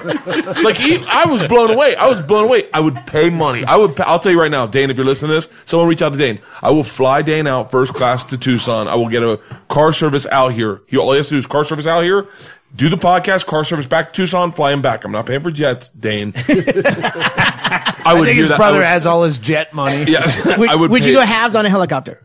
Like 0.64 0.76
he, 0.76 1.04
I 1.08 1.26
was 1.26 1.44
blown 1.46 1.72
away. 1.72 1.96
I 1.96 2.08
was 2.08 2.22
blown 2.22 2.46
away. 2.46 2.70
I 2.72 2.80
would 2.80 2.96
pay 3.08 3.30
money. 3.32 3.66
I 3.66 3.76
would. 3.78 3.96
Pay, 3.96 4.04
I'll 4.04 4.20
tell 4.20 4.32
you 4.32 4.40
right 4.40 4.52
now, 4.52 4.68
Dane. 4.68 4.92
If 4.92 4.98
you're 4.98 5.06
listening 5.08 5.30
to 5.30 5.36
this, 5.36 5.50
someone 5.66 5.90
reach 5.90 6.04
out 6.04 6.12
to 6.14 6.20
Dane. 6.20 6.40
I 6.62 6.70
will 6.70 6.84
fly 6.84 7.24
Dane 7.24 7.48
out 7.48 7.72
first 7.72 7.96
class 7.96 8.24
to 8.26 8.38
Tucson. 8.38 8.88
I 8.88 8.94
will 8.96 9.10
get 9.10 9.24
a 9.24 9.40
car 9.70 9.92
service 9.92 10.28
out 10.28 10.54
here. 10.54 10.82
He, 10.88 10.98
all 10.98 11.12
he 11.12 11.18
has 11.18 11.28
to 11.30 11.34
do 11.34 11.38
is 11.38 11.48
car 11.48 11.64
service 11.64 11.88
out 11.88 12.04
here. 12.04 12.28
Do 12.76 12.90
the 12.90 12.96
podcast, 12.96 13.48
car 13.48 13.64
service 13.66 13.88
back 13.88 14.14
to 14.14 14.22
Tucson, 14.22 14.52
fly 14.54 14.72
him 14.72 14.82
back. 14.84 15.04
I'm 15.04 15.12
not 15.12 15.26
paying 15.26 15.42
for 15.42 15.52
jets, 15.52 15.90
Dane. 15.90 16.34
I 16.36 18.02
I 18.06 18.14
would 18.14 18.26
think 18.28 18.38
his 18.38 18.50
that. 18.50 18.58
Brother 18.58 18.78
would- 18.78 18.86
has 18.86 19.06
all 19.06 19.24
his 19.24 19.40
jet 19.40 19.74
money. 19.74 20.04
Yeah, 20.10 20.58
Would, 20.58 20.70
I 20.70 20.76
would. 20.76 20.92
would 20.92 21.06
you 21.06 21.14
go 21.14 21.22
halves 21.22 21.56
on 21.56 21.66
a 21.66 21.70
helicopter? 21.70 22.22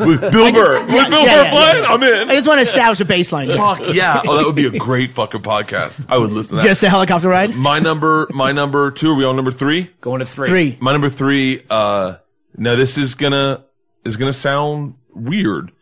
With 0.00 0.20
Bill 0.20 0.52
Burr? 0.52 0.80
With 0.80 0.88
Bill 0.88 0.96
yeah, 0.96 1.08
Burr 1.08 1.24
yeah, 1.24 1.50
flying? 1.50 1.82
yeah. 1.82 1.88
I'm 1.88 2.02
in. 2.02 2.30
I 2.30 2.34
just 2.34 2.46
want 2.46 2.58
to 2.58 2.62
establish 2.62 3.00
a 3.00 3.04
baseline. 3.04 3.46
here. 3.46 3.56
Fuck 3.56 3.92
yeah! 3.92 4.22
Oh, 4.24 4.36
that 4.36 4.46
would 4.46 4.54
be 4.54 4.66
a 4.66 4.78
great 4.78 5.10
fucking 5.12 5.42
podcast. 5.42 6.04
I 6.08 6.16
would 6.16 6.30
listen 6.30 6.56
to 6.56 6.62
that. 6.62 6.66
Just 6.68 6.82
a 6.84 6.88
helicopter 6.88 7.28
ride. 7.28 7.54
my 7.56 7.80
number, 7.80 8.28
my 8.30 8.52
number 8.52 8.90
two. 8.92 9.10
Are 9.10 9.14
we 9.14 9.24
on 9.24 9.34
number 9.34 9.50
three? 9.50 9.90
Going 10.00 10.20
to 10.20 10.26
three. 10.26 10.48
Three. 10.48 10.78
My 10.80 10.92
number 10.92 11.10
three. 11.10 11.64
Uh, 11.68 12.16
now 12.56 12.76
this 12.76 12.96
is 12.96 13.14
gonna 13.16 13.64
is 14.04 14.16
gonna 14.16 14.32
sound 14.32 14.94
weird. 15.12 15.72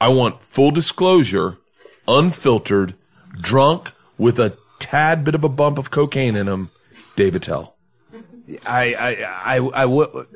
I 0.00 0.08
want 0.08 0.42
full 0.42 0.70
disclosure, 0.70 1.56
unfiltered, 2.06 2.94
drunk 3.40 3.92
with 4.18 4.38
a 4.38 4.58
tad 4.78 5.24
bit 5.24 5.34
of 5.34 5.42
a 5.42 5.48
bump 5.48 5.78
of 5.78 5.90
cocaine 5.90 6.36
in 6.36 6.48
him. 6.48 6.70
Dave 7.16 7.34
Attell. 7.34 7.77
I, 8.64 8.94
I, 8.94 9.56
I, 9.56 9.56
I 9.56 9.82
w- 9.82 10.26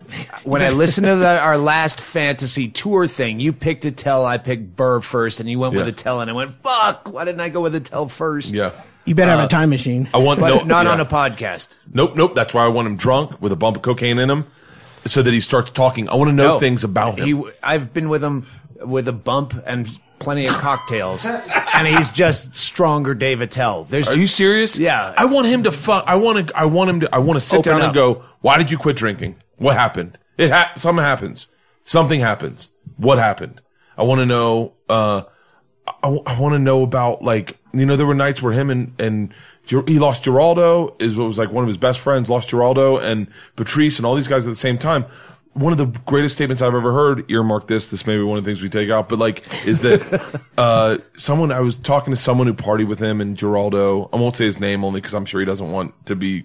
when 0.44 0.60
I 0.62 0.68
listened 0.70 1.06
to 1.06 1.16
the, 1.16 1.38
our 1.40 1.56
last 1.56 2.00
fantasy 2.00 2.68
tour 2.68 3.06
thing, 3.06 3.40
you 3.40 3.52
picked 3.52 3.84
Attell, 3.86 4.26
I 4.26 4.38
picked 4.38 4.76
Burr 4.76 5.00
first, 5.00 5.40
and 5.40 5.48
you 5.48 5.58
went 5.58 5.74
with 5.74 5.86
Yeah. 5.86 5.92
Attell, 5.92 6.20
and 6.20 6.30
I 6.30 6.34
went, 6.34 6.62
fuck, 6.62 7.08
why 7.10 7.24
didn't 7.24 7.40
I 7.40 7.48
go 7.48 7.62
with 7.62 7.74
Attell 7.74 8.08
first? 8.08 8.52
Yeah. 8.52 8.72
You 9.04 9.14
better 9.14 9.30
have 9.30 9.40
a 9.40 9.44
uh, 9.44 9.48
time 9.48 9.70
machine. 9.70 10.08
I 10.14 10.18
want 10.18 10.40
But 10.40 10.48
no, 10.50 10.62
not 10.64 10.86
yeah. 10.86 10.92
on 10.92 11.00
a 11.00 11.04
podcast. 11.06 11.76
Nope, 11.92 12.14
nope. 12.14 12.34
That's 12.34 12.52
why 12.54 12.64
I 12.64 12.68
want 12.68 12.86
him 12.86 12.96
drunk 12.96 13.40
with 13.40 13.50
a 13.50 13.56
bump 13.56 13.76
of 13.76 13.82
cocaine 13.82 14.18
in 14.18 14.30
him, 14.30 14.46
so 15.06 15.22
that 15.22 15.32
he 15.32 15.40
starts 15.40 15.70
talking. 15.72 16.08
I 16.08 16.14
want 16.14 16.28
to 16.28 16.34
know 16.34 16.52
No. 16.54 16.58
things 16.60 16.84
about 16.84 17.18
him. 17.18 17.26
He, 17.42 17.50
I've 17.62 17.92
been 17.92 18.08
with 18.08 18.22
him 18.22 18.46
with 18.80 19.08
a 19.08 19.12
bump 19.12 19.54
and 19.66 19.88
plenty 20.22 20.46
of 20.46 20.54
cocktails, 20.54 21.26
and 21.26 21.86
he's 21.86 22.12
just 22.12 22.54
stronger 22.54 23.14
Dave 23.14 23.40
Attell. 23.40 23.84
There's 23.84 24.08
Are 24.08 24.16
you 24.16 24.26
serious? 24.26 24.76
Yeah. 24.76 25.14
I 25.16 25.26
want 25.26 25.46
him 25.46 25.64
to 25.64 25.72
fuck. 25.72 26.04
I 26.06 26.16
want 26.16 26.48
to. 26.48 26.56
I 26.56 26.64
want 26.66 26.90
him 26.90 27.00
to. 27.00 27.14
I 27.14 27.18
want 27.18 27.40
to 27.40 27.46
sit 27.46 27.58
Open 27.58 27.72
down 27.72 27.82
and 27.82 27.94
go. 27.94 28.24
Why 28.40 28.58
did 28.58 28.70
you 28.70 28.78
quit 28.78 28.96
drinking? 28.96 29.36
What 29.56 29.76
happened? 29.76 30.18
It 30.38 30.50
ha- 30.50 30.72
something 30.76 31.04
happens. 31.04 31.48
Something 31.84 32.20
happens. 32.20 32.70
What 32.96 33.18
happened? 33.18 33.60
I 33.96 34.04
want 34.04 34.20
to 34.20 34.26
know. 34.26 34.72
Uh, 34.88 35.22
I, 36.02 36.38
want 36.38 36.54
to 36.54 36.58
know 36.58 36.82
about 36.82 37.22
like 37.22 37.58
you 37.72 37.86
know 37.86 37.96
there 37.96 38.06
were 38.06 38.14
nights 38.14 38.42
where 38.42 38.52
him 38.52 38.70
and 38.70 39.00
and 39.00 39.34
Ger- 39.66 39.84
he 39.86 39.98
lost 39.98 40.24
Giraldo 40.24 40.96
is 40.98 41.16
what 41.16 41.24
was 41.26 41.38
like 41.38 41.50
one 41.50 41.64
of 41.64 41.68
his 41.68 41.76
best 41.76 42.00
friends 42.00 42.30
lost 42.30 42.48
Giraldo 42.48 42.98
and 42.98 43.28
Patrice 43.56 43.98
and 43.98 44.06
all 44.06 44.14
these 44.14 44.28
guys 44.28 44.46
at 44.46 44.50
the 44.50 44.56
same 44.56 44.78
time. 44.78 45.04
One 45.54 45.72
of 45.72 45.78
the 45.78 45.86
greatest 46.06 46.34
statements 46.34 46.62
I've 46.62 46.74
ever 46.74 46.92
heard. 46.92 47.30
Earmark 47.30 47.66
this. 47.66 47.90
This 47.90 48.06
may 48.06 48.16
be 48.16 48.22
one 48.22 48.38
of 48.38 48.44
the 48.44 48.50
things 48.50 48.62
we 48.62 48.70
take 48.70 48.88
out, 48.88 49.08
but 49.08 49.18
like 49.18 49.66
is 49.66 49.80
that 49.82 50.40
uh, 50.58 50.98
someone 51.16 51.52
I 51.52 51.60
was 51.60 51.76
talking 51.76 52.12
to 52.12 52.18
someone 52.18 52.46
who 52.46 52.54
partied 52.54 52.88
with 52.88 52.98
him 52.98 53.20
and 53.20 53.36
Giraldo. 53.36 54.08
I 54.12 54.16
won't 54.16 54.34
say 54.34 54.46
his 54.46 54.58
name 54.58 54.82
only 54.84 55.00
because 55.00 55.14
I'm 55.14 55.26
sure 55.26 55.40
he 55.40 55.46
doesn't 55.46 55.70
want 55.70 56.06
to 56.06 56.16
be 56.16 56.44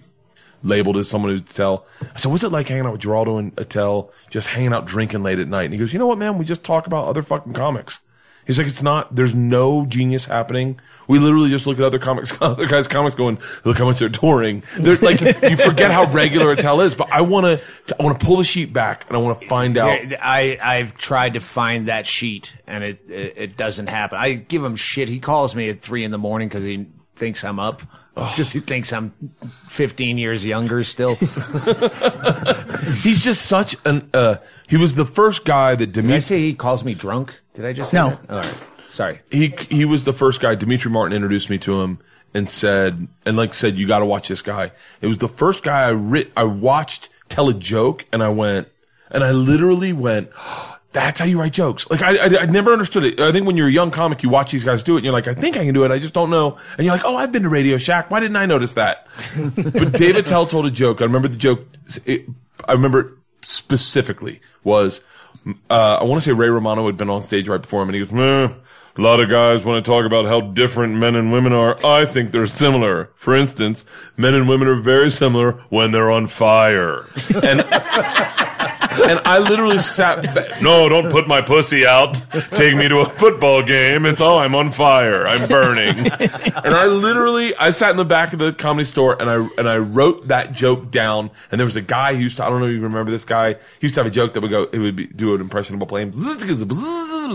labeled 0.62 0.96
as 0.96 1.08
someone 1.08 1.32
who'd 1.32 1.46
tell. 1.46 1.86
I 2.02 2.18
said, 2.18 2.30
what's 2.30 2.44
it 2.44 2.50
like 2.50 2.68
hanging 2.68 2.86
out 2.86 2.92
with 2.92 3.00
Giraldo 3.00 3.38
and 3.38 3.58
Attell, 3.58 4.12
just 4.30 4.48
hanging 4.48 4.72
out 4.72 4.86
drinking 4.86 5.22
late 5.22 5.38
at 5.38 5.48
night? 5.48 5.64
And 5.64 5.72
he 5.72 5.78
goes, 5.78 5.92
you 5.92 5.98
know 5.98 6.06
what, 6.06 6.18
man? 6.18 6.38
We 6.38 6.44
just 6.44 6.64
talk 6.64 6.86
about 6.86 7.06
other 7.06 7.22
fucking 7.22 7.52
comics. 7.52 8.00
He's 8.48 8.56
like, 8.56 8.66
it's 8.66 8.82
not, 8.82 9.14
there's 9.14 9.34
no 9.34 9.84
genius 9.84 10.24
happening. 10.24 10.80
We 11.06 11.18
literally 11.18 11.50
just 11.50 11.66
look 11.66 11.76
at 11.78 11.84
other 11.84 11.98
comics, 11.98 12.32
other 12.40 12.66
guys' 12.66 12.88
comics 12.88 13.14
going, 13.14 13.38
look 13.64 13.76
how 13.76 13.84
much 13.84 13.98
they're 13.98 14.08
touring. 14.08 14.62
They're 14.78 14.96
like, 14.96 15.20
you 15.20 15.56
forget 15.58 15.90
how 15.90 16.10
regular 16.10 16.52
Attell 16.52 16.80
is, 16.80 16.94
but 16.94 17.12
I 17.12 17.20
want 17.20 17.44
to, 17.44 17.96
I 18.00 18.02
want 18.02 18.18
to 18.18 18.24
pull 18.24 18.38
the 18.38 18.44
sheet 18.44 18.72
back 18.72 19.04
and 19.06 19.18
I 19.18 19.20
want 19.20 19.38
to 19.38 19.48
find 19.48 19.76
out. 19.76 19.98
I 20.22 20.58
I've 20.62 20.96
tried 20.96 21.34
to 21.34 21.40
find 21.40 21.88
that 21.88 22.06
sheet 22.06 22.56
and 22.66 22.82
it, 22.82 23.10
it 23.10 23.34
it 23.36 23.56
doesn't 23.58 23.88
happen. 23.88 24.16
I 24.18 24.32
give 24.32 24.64
him 24.64 24.76
shit. 24.76 25.10
He 25.10 25.20
calls 25.20 25.54
me 25.54 25.68
at 25.68 25.82
three 25.82 26.02
in 26.02 26.10
the 26.10 26.18
morning 26.18 26.48
because 26.48 26.64
he 26.64 26.86
thinks 27.16 27.44
I'm 27.44 27.58
up. 27.60 27.82
Just 28.34 28.52
he 28.52 28.60
thinks 28.60 28.92
I'm 28.92 29.12
15 29.68 30.18
years 30.18 30.44
younger 30.44 30.82
still. 30.84 31.14
He's 33.02 33.22
just 33.22 33.46
such 33.46 33.76
an, 33.84 34.10
uh, 34.12 34.36
he 34.68 34.76
was 34.76 34.94
the 34.94 35.04
first 35.04 35.44
guy 35.44 35.74
that 35.76 35.92
Did 35.92 36.10
I 36.10 36.18
say 36.18 36.40
he 36.40 36.54
calls 36.54 36.82
me 36.82 36.94
drunk? 36.94 37.38
Did 37.58 37.66
I 37.66 37.72
just 37.72 37.90
say 37.90 37.96
No. 37.98 38.10
that? 38.10 38.30
All 38.30 38.36
right. 38.38 38.60
Sorry. 38.88 39.18
he 39.32 39.52
he 39.68 39.84
was 39.84 40.04
the 40.04 40.12
first 40.12 40.40
guy. 40.40 40.54
Demetri 40.54 40.90
Martin 40.92 41.12
introduced 41.14 41.50
me 41.50 41.58
to 41.58 41.82
him 41.82 41.98
and 42.32 42.48
said, 42.48 43.08
and 43.26 43.36
like 43.36 43.52
said, 43.52 43.76
you 43.76 43.86
got 43.88 43.98
to 43.98 44.06
watch 44.06 44.28
this 44.28 44.42
guy. 44.42 44.70
It 45.00 45.08
was 45.08 45.18
the 45.18 45.26
first 45.28 45.64
guy 45.64 45.82
I 45.82 45.88
writ, 45.88 46.30
I 46.36 46.44
watched 46.44 47.08
tell 47.28 47.48
a 47.48 47.54
joke, 47.54 48.06
and 48.12 48.22
I 48.22 48.28
went, 48.28 48.68
and 49.10 49.24
I 49.24 49.32
literally 49.32 49.92
went. 49.92 50.30
That's 50.90 51.20
how 51.20 51.26
you 51.26 51.38
write 51.38 51.52
jokes. 51.52 51.88
Like 51.90 52.00
I, 52.00 52.16
I, 52.16 52.42
I 52.42 52.46
never 52.46 52.72
understood 52.72 53.04
it. 53.04 53.20
I 53.20 53.30
think 53.30 53.46
when 53.46 53.58
you're 53.58 53.68
a 53.68 53.70
young 53.70 53.90
comic, 53.90 54.22
you 54.22 54.30
watch 54.30 54.52
these 54.52 54.64
guys 54.64 54.82
do 54.82 54.94
it, 54.94 54.98
and 55.00 55.04
you're 55.04 55.12
like, 55.12 55.28
I 55.28 55.34
think 55.34 55.56
I 55.58 55.64
can 55.64 55.74
do 55.74 55.84
it. 55.84 55.90
I 55.90 55.98
just 55.98 56.14
don't 56.14 56.30
know. 56.30 56.56
And 56.78 56.86
you're 56.86 56.94
like, 56.94 57.04
Oh, 57.04 57.14
I've 57.14 57.30
been 57.30 57.42
to 57.42 57.50
Radio 57.50 57.76
Shack. 57.76 58.10
Why 58.10 58.20
didn't 58.20 58.36
I 58.36 58.46
notice 58.46 58.72
that? 58.74 59.06
but 59.54 59.92
Dave 59.92 60.16
Attell 60.16 60.46
told 60.46 60.64
a 60.64 60.70
joke. 60.70 61.02
I 61.02 61.04
remember 61.04 61.28
the 61.28 61.36
joke. 61.36 61.66
It, 62.06 62.24
I 62.66 62.72
remember 62.72 63.00
it 63.00 63.06
specifically 63.42 64.40
was. 64.64 65.02
Uh, 65.70 65.98
I 66.00 66.04
want 66.04 66.22
to 66.22 66.24
say 66.24 66.32
Ray 66.32 66.48
Romano 66.48 66.86
had 66.86 66.96
been 66.96 67.10
on 67.10 67.22
stage 67.22 67.48
right 67.48 67.60
before 67.60 67.82
him, 67.82 67.88
and 67.88 67.96
he 67.96 68.04
goes, 68.04 68.12
"Meh, 68.12 68.48
a 68.96 69.00
lot 69.00 69.20
of 69.20 69.30
guys 69.30 69.64
want 69.64 69.84
to 69.84 69.88
talk 69.88 70.04
about 70.04 70.26
how 70.26 70.40
different 70.40 70.94
men 70.94 71.14
and 71.14 71.32
women 71.32 71.52
are. 71.52 71.78
I 71.86 72.04
think 72.04 72.32
they're 72.32 72.46
similar. 72.46 73.10
For 73.14 73.36
instance, 73.36 73.84
men 74.16 74.34
and 74.34 74.48
women 74.48 74.66
are 74.66 74.74
very 74.74 75.10
similar 75.10 75.52
when 75.68 75.92
they're 75.92 76.10
on 76.10 76.26
fire. 76.26 77.04
And 77.42 77.60
and 79.02 79.20
I 79.24 79.38
literally 79.38 79.78
sat 79.78 80.22
back. 80.34 80.62
No, 80.62 80.88
don't 80.88 81.10
put 81.10 81.28
my 81.28 81.40
pussy 81.40 81.86
out. 81.86 82.20
Take 82.52 82.76
me 82.76 82.88
to 82.88 82.98
a 82.98 83.08
football 83.10 83.62
game. 83.62 84.06
It's 84.06 84.20
oh, 84.20 84.38
I'm 84.38 84.54
on 84.54 84.70
fire. 84.70 85.26
I'm 85.26 85.48
burning. 85.48 86.10
And 86.10 86.74
I 86.74 86.86
literally, 86.86 87.54
I 87.56 87.70
sat 87.70 87.90
in 87.90 87.96
the 87.96 88.04
back 88.04 88.32
of 88.32 88.38
the 88.38 88.52
comedy 88.52 88.84
store 88.84 89.20
and 89.20 89.30
I 89.30 89.48
and 89.58 89.68
I 89.68 89.78
wrote 89.78 90.28
that 90.28 90.52
joke 90.52 90.90
down. 90.90 91.30
And 91.50 91.58
there 91.58 91.64
was 91.64 91.76
a 91.76 91.82
guy 91.82 92.14
who 92.14 92.20
used 92.20 92.36
to, 92.38 92.44
I 92.44 92.50
don't 92.50 92.60
know 92.60 92.66
if 92.66 92.72
you 92.72 92.80
remember 92.80 93.10
this 93.10 93.24
guy. 93.24 93.54
He 93.54 93.58
used 93.82 93.94
to 93.94 94.00
have 94.00 94.06
a 94.06 94.14
joke 94.14 94.34
that 94.34 94.40
would 94.40 94.50
go, 94.50 94.64
it 94.64 94.78
would 94.78 94.96
be, 94.96 95.06
do 95.06 95.34
an 95.34 95.40
impression 95.40 95.74
of 95.74 95.82
a 95.82 95.86
plane. 95.86 96.12
I 96.16 96.34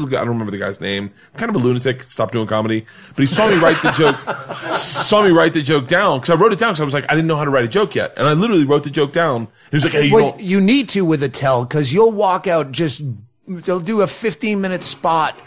don't 0.05 0.27
remember 0.27 0.51
the 0.51 0.57
guy's 0.57 0.81
name. 0.81 1.11
Kind 1.37 1.49
of 1.49 1.55
a 1.55 1.59
lunatic. 1.59 2.03
Stopped 2.03 2.33
doing 2.33 2.47
comedy. 2.47 2.85
But 3.09 3.19
he 3.19 3.25
saw 3.25 3.49
me 3.49 3.57
write 3.57 3.81
the 3.81 3.91
joke, 3.91 4.77
saw 4.77 5.23
me 5.23 5.31
write 5.31 5.53
the 5.53 5.61
joke 5.61 5.87
down 5.87 6.19
because 6.19 6.29
I 6.31 6.35
wrote 6.35 6.53
it 6.53 6.59
down 6.59 6.71
because 6.71 6.81
I 6.81 6.85
was 6.85 6.93
like, 6.93 7.05
I 7.05 7.15
didn't 7.15 7.27
know 7.27 7.37
how 7.37 7.45
to 7.45 7.51
write 7.51 7.65
a 7.65 7.69
joke 7.69 7.95
yet. 7.95 8.13
And 8.17 8.27
I 8.27 8.33
literally 8.33 8.65
wrote 8.65 8.83
the 8.83 8.89
joke 8.89 9.13
down. 9.13 9.47
He 9.69 9.75
was 9.75 9.83
like, 9.83 9.93
Hey, 9.93 10.05
you 10.05 10.15
Well, 10.15 10.35
you 10.39 10.61
need 10.61 10.89
to 10.89 11.01
with 11.01 11.23
Attell 11.23 11.52
because 11.61 11.93
you'll 11.93 12.11
walk 12.11 12.47
out 12.47 12.71
just 12.71 13.03
they'll 13.47 13.79
do 13.79 14.01
a 14.01 14.07
15 14.07 14.59
minute 14.61 14.83
spot 14.83 15.37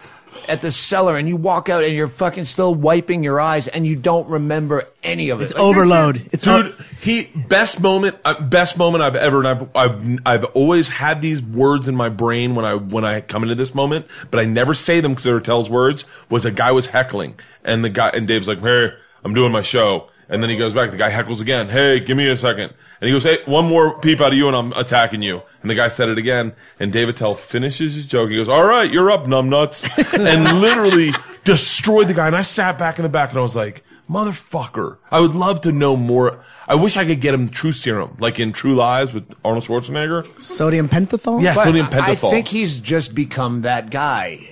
at 0.48 0.60
the 0.60 0.70
cellar 0.70 1.16
and 1.16 1.28
you 1.28 1.36
walk 1.36 1.68
out 1.68 1.82
and 1.82 1.94
you're 1.94 2.08
fucking 2.08 2.44
still 2.44 2.74
wiping 2.74 3.24
your 3.24 3.40
eyes 3.40 3.68
and 3.68 3.86
you 3.86 3.96
don't 3.96 4.28
remember 4.28 4.88
any 5.02 5.30
of 5.30 5.40
it. 5.40 5.44
It's 5.44 5.54
overload. 5.54 6.28
It's 6.32 6.44
Dude, 6.44 6.74
he 7.00 7.24
best 7.34 7.80
moment, 7.80 8.16
uh, 8.24 8.40
best 8.40 8.76
moment 8.76 9.02
I've 9.02 9.16
ever, 9.16 9.38
and 9.38 9.48
I've, 9.48 9.76
I've, 9.76 10.18
I've 10.26 10.44
always 10.44 10.88
had 10.88 11.20
these 11.20 11.42
words 11.42 11.88
in 11.88 11.94
my 11.94 12.08
brain 12.08 12.54
when 12.54 12.64
I, 12.64 12.74
when 12.74 13.04
I 13.04 13.20
come 13.20 13.42
into 13.42 13.54
this 13.54 13.74
moment, 13.74 14.06
but 14.30 14.40
I 14.40 14.44
never 14.44 14.74
say 14.74 15.00
them 15.00 15.12
because 15.12 15.24
they're 15.24 15.40
Tell's 15.40 15.70
words. 15.70 16.04
Was 16.28 16.44
a 16.44 16.50
guy 16.50 16.72
was 16.72 16.88
heckling, 16.88 17.38
and 17.64 17.84
the 17.84 17.88
guy, 17.88 18.10
and 18.10 18.26
Dave's 18.26 18.48
like, 18.48 18.60
"Hey, 18.60 18.90
I'm 19.24 19.34
doing 19.34 19.52
my 19.52 19.62
show," 19.62 20.08
and 20.28 20.42
then 20.42 20.50
he 20.50 20.56
goes 20.56 20.74
back. 20.74 20.90
The 20.90 20.96
guy 20.96 21.10
heckles 21.10 21.40
again. 21.40 21.68
Hey, 21.68 22.00
give 22.00 22.16
me 22.16 22.28
a 22.28 22.36
second, 22.36 22.72
and 23.00 23.08
he 23.08 23.12
goes, 23.12 23.22
"Hey, 23.24 23.38
one 23.46 23.64
more 23.66 23.98
peep 24.00 24.20
out 24.20 24.32
of 24.32 24.38
you, 24.38 24.46
and 24.48 24.56
I'm 24.56 24.72
attacking 24.72 25.22
you." 25.22 25.42
And 25.62 25.70
the 25.70 25.74
guy 25.74 25.88
said 25.88 26.08
it 26.08 26.18
again, 26.18 26.54
and 26.80 26.92
Dave 26.92 27.08
Attell 27.08 27.34
finishes 27.34 27.94
his 27.94 28.06
joke. 28.06 28.30
He 28.30 28.36
goes, 28.36 28.48
"All 28.48 28.64
right, 28.66 28.90
you're 28.90 29.10
up, 29.10 29.24
numbnuts," 29.26 29.86
and 30.18 30.60
literally 30.60 31.12
destroyed 31.44 32.08
the 32.08 32.14
guy. 32.14 32.26
And 32.26 32.36
I 32.36 32.42
sat 32.42 32.78
back 32.78 32.98
in 32.98 33.02
the 33.02 33.08
back, 33.08 33.30
and 33.30 33.38
I 33.38 33.42
was 33.42 33.56
like 33.56 33.82
motherfucker. 34.10 34.98
I 35.10 35.20
would 35.20 35.34
love 35.34 35.60
to 35.62 35.72
know 35.72 35.96
more. 35.96 36.42
I 36.68 36.74
wish 36.76 36.96
I 36.96 37.04
could 37.04 37.20
get 37.20 37.34
him 37.34 37.48
True 37.48 37.72
Serum, 37.72 38.16
like 38.20 38.38
in 38.40 38.52
True 38.52 38.74
Lies 38.74 39.12
with 39.12 39.34
Arnold 39.44 39.64
Schwarzenegger. 39.64 40.40
sodium 40.40 40.88
pentothal. 40.88 41.42
Yeah, 41.42 41.54
But 41.54 41.64
sodium 41.64 41.86
pentothal. 41.86 42.28
I 42.28 42.30
think 42.30 42.48
he's 42.48 42.78
just 42.80 43.14
become 43.14 43.62
that 43.62 43.90
guy. 43.90 44.48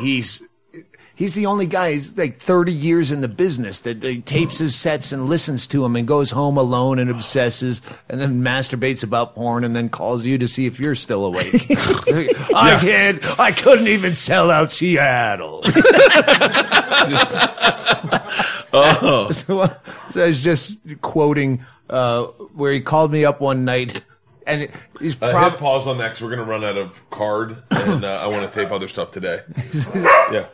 He's 0.00 0.42
he's 1.20 1.34
the 1.34 1.44
only 1.44 1.66
guy. 1.66 1.92
He's 1.92 2.16
like 2.16 2.40
30 2.40 2.72
years 2.72 3.12
in 3.12 3.20
the 3.20 3.28
business 3.28 3.80
that 3.80 4.02
uh, 4.02 4.14
tapes 4.24 4.56
his 4.56 4.74
sets 4.74 5.12
and 5.12 5.26
listens 5.26 5.66
to 5.66 5.84
him 5.84 5.94
and 5.94 6.08
goes 6.08 6.30
home 6.30 6.56
alone 6.56 6.98
and 6.98 7.10
obsesses 7.10 7.82
and 8.08 8.18
then 8.18 8.40
masturbates 8.42 9.04
about 9.04 9.34
porn 9.34 9.62
and 9.62 9.76
then 9.76 9.90
calls 9.90 10.24
you 10.24 10.38
to 10.38 10.48
see 10.48 10.64
if 10.64 10.80
you're 10.80 10.94
still 10.94 11.26
awake. 11.26 11.52
I 11.70 12.78
can't. 12.80 13.38
I 13.38 13.52
couldn't 13.52 13.88
even 13.88 14.14
sell 14.14 14.50
out 14.50 14.72
Seattle. 14.72 15.62
so, 18.72 19.30
so 19.30 20.22
I 20.22 20.26
was 20.26 20.40
just 20.40 20.78
quoting 21.02 21.62
uh, 21.90 22.24
where 22.54 22.72
he 22.72 22.80
called 22.80 23.12
me 23.12 23.26
up 23.26 23.42
one 23.42 23.66
night 23.66 24.02
and 24.46 24.70
he's 24.98 25.20
Uh, 25.20 25.26
hit 25.26 25.32
probably 25.34 25.58
pause 25.58 25.86
on 25.86 25.98
that 25.98 26.08
because 26.08 26.22
we're 26.22 26.30
gonna 26.30 26.44
run 26.44 26.64
out 26.64 26.78
of 26.78 27.08
card, 27.10 27.58
and 27.70 28.04
uh, 28.04 28.08
I 28.22 28.26
want 28.28 28.50
to 28.50 28.58
tape 28.58 28.72
other 28.72 28.88
stuff 28.88 29.10
today. 29.10 29.40
yeah. 30.32 30.46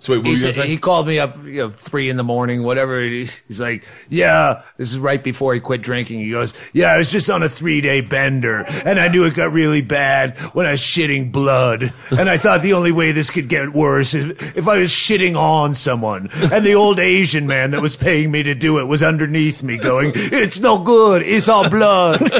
So 0.00 0.12
wait, 0.12 0.18
what 0.18 0.18
were 0.18 0.22
he, 0.24 0.30
you 0.30 0.36
said, 0.36 0.54
gonna 0.54 0.66
say? 0.66 0.70
he 0.70 0.76
called 0.76 1.06
me 1.06 1.18
up, 1.18 1.42
you 1.44 1.54
know, 1.54 1.70
three 1.70 2.10
in 2.10 2.16
the 2.16 2.24
morning, 2.24 2.62
whatever. 2.62 3.00
He's, 3.00 3.42
he's 3.48 3.60
like, 3.60 3.84
"Yeah, 4.08 4.62
this 4.76 4.90
is 4.90 4.98
right 4.98 5.22
before 5.22 5.54
he 5.54 5.60
quit 5.60 5.82
drinking." 5.82 6.20
He 6.20 6.30
goes, 6.30 6.52
"Yeah, 6.72 6.92
I 6.92 6.98
was 6.98 7.08
just 7.08 7.30
on 7.30 7.42
a 7.42 7.48
three 7.48 7.80
day 7.80 8.00
bender, 8.00 8.64
and 8.64 8.98
I 8.98 9.08
knew 9.08 9.24
it 9.24 9.34
got 9.34 9.52
really 9.52 9.82
bad 9.82 10.36
when 10.52 10.66
I 10.66 10.72
was 10.72 10.80
shitting 10.80 11.30
blood, 11.30 11.92
and 12.10 12.28
I 12.28 12.38
thought 12.38 12.62
the 12.62 12.72
only 12.72 12.92
way 12.92 13.12
this 13.12 13.30
could 13.30 13.48
get 13.48 13.72
worse 13.72 14.14
is 14.14 14.30
if 14.56 14.66
I 14.66 14.78
was 14.78 14.90
shitting 14.90 15.36
on 15.36 15.74
someone, 15.74 16.28
and 16.32 16.66
the 16.66 16.74
old 16.74 16.98
Asian 16.98 17.46
man 17.46 17.70
that 17.70 17.80
was 17.80 17.96
paying 17.96 18.30
me 18.30 18.42
to 18.42 18.54
do 18.54 18.78
it 18.78 18.84
was 18.84 19.02
underneath 19.02 19.62
me, 19.62 19.76
going, 19.76 20.12
"It's 20.14 20.58
no 20.58 20.78
good, 20.78 21.22
it's 21.22 21.48
all 21.48 21.68
blood." 21.70 22.18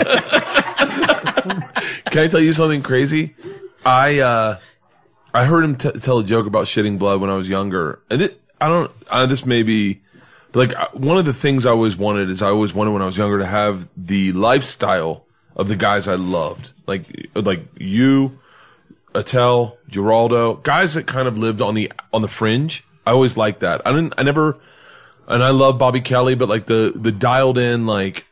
Can 2.10 2.24
I 2.24 2.28
tell 2.28 2.40
you 2.40 2.52
something 2.52 2.82
crazy? 2.82 3.34
I 3.84 4.18
uh, 4.18 4.58
I 5.36 5.44
heard 5.44 5.64
him 5.64 5.76
t- 5.76 5.92
tell 5.92 6.20
a 6.20 6.24
joke 6.24 6.46
about 6.46 6.64
shitting 6.64 6.98
blood 6.98 7.20
when 7.20 7.28
I 7.28 7.34
was 7.34 7.46
younger, 7.46 8.00
and 8.08 8.22
it, 8.22 8.40
I 8.58 8.68
don't. 8.68 8.90
Uh, 9.06 9.26
this 9.26 9.44
may 9.44 9.62
be 9.62 10.00
like 10.54 10.74
uh, 10.74 10.88
one 10.94 11.18
of 11.18 11.26
the 11.26 11.34
things 11.34 11.66
I 11.66 11.70
always 11.72 11.94
wanted 11.94 12.30
is 12.30 12.40
I 12.40 12.48
always 12.48 12.72
wanted 12.72 12.92
when 12.92 13.02
I 13.02 13.04
was 13.04 13.18
younger 13.18 13.38
to 13.38 13.44
have 13.44 13.86
the 13.98 14.32
lifestyle 14.32 15.26
of 15.54 15.68
the 15.68 15.76
guys 15.76 16.08
I 16.08 16.14
loved, 16.14 16.72
like 16.86 17.28
like 17.34 17.66
you, 17.78 18.38
Attell, 19.14 19.76
Giraldo, 19.90 20.54
guys 20.54 20.94
that 20.94 21.06
kind 21.06 21.28
of 21.28 21.36
lived 21.36 21.60
on 21.60 21.74
the 21.74 21.92
on 22.14 22.22
the 22.22 22.28
fringe. 22.28 22.82
I 23.06 23.10
always 23.10 23.36
liked 23.36 23.60
that. 23.60 23.82
I 23.86 23.92
didn't. 23.92 24.14
I 24.16 24.22
never. 24.22 24.58
And 25.28 25.42
I 25.42 25.50
love 25.50 25.76
Bobby 25.76 26.00
Kelly, 26.00 26.34
but 26.34 26.48
like 26.48 26.64
the 26.64 26.94
the 26.96 27.12
dialed 27.12 27.58
in 27.58 27.84
like 27.84 28.24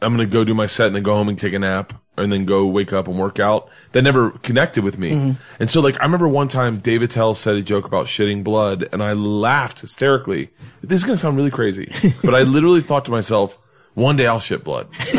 I'm 0.00 0.12
gonna 0.12 0.26
go 0.26 0.42
do 0.42 0.54
my 0.54 0.66
set 0.66 0.88
and 0.88 0.96
then 0.96 1.04
go 1.04 1.14
home 1.14 1.28
and 1.28 1.38
take 1.38 1.52
a 1.52 1.60
nap 1.60 2.01
and 2.16 2.32
then 2.32 2.44
go 2.44 2.66
wake 2.66 2.92
up 2.92 3.08
and 3.08 3.18
work 3.18 3.40
out. 3.40 3.68
That 3.92 4.02
never 4.02 4.30
connected 4.30 4.84
with 4.84 4.98
me. 4.98 5.10
Mm-hmm. 5.12 5.42
And 5.60 5.70
so 5.70 5.80
like 5.80 5.98
I 6.00 6.04
remember 6.04 6.28
one 6.28 6.48
time 6.48 6.78
Dave 6.78 7.02
Attell 7.02 7.34
said 7.34 7.56
a 7.56 7.62
joke 7.62 7.84
about 7.84 8.06
shitting 8.06 8.44
blood 8.44 8.88
and 8.92 9.02
I 9.02 9.12
laughed 9.12 9.80
hysterically. 9.80 10.50
This 10.82 11.00
is 11.00 11.04
gonna 11.04 11.16
sound 11.16 11.36
really 11.36 11.50
crazy, 11.50 11.92
but 12.24 12.34
I 12.34 12.42
literally 12.42 12.80
thought 12.80 13.04
to 13.06 13.10
myself, 13.10 13.58
one 13.94 14.16
day 14.16 14.26
I'll 14.26 14.40
shit 14.40 14.64
blood. 14.64 14.88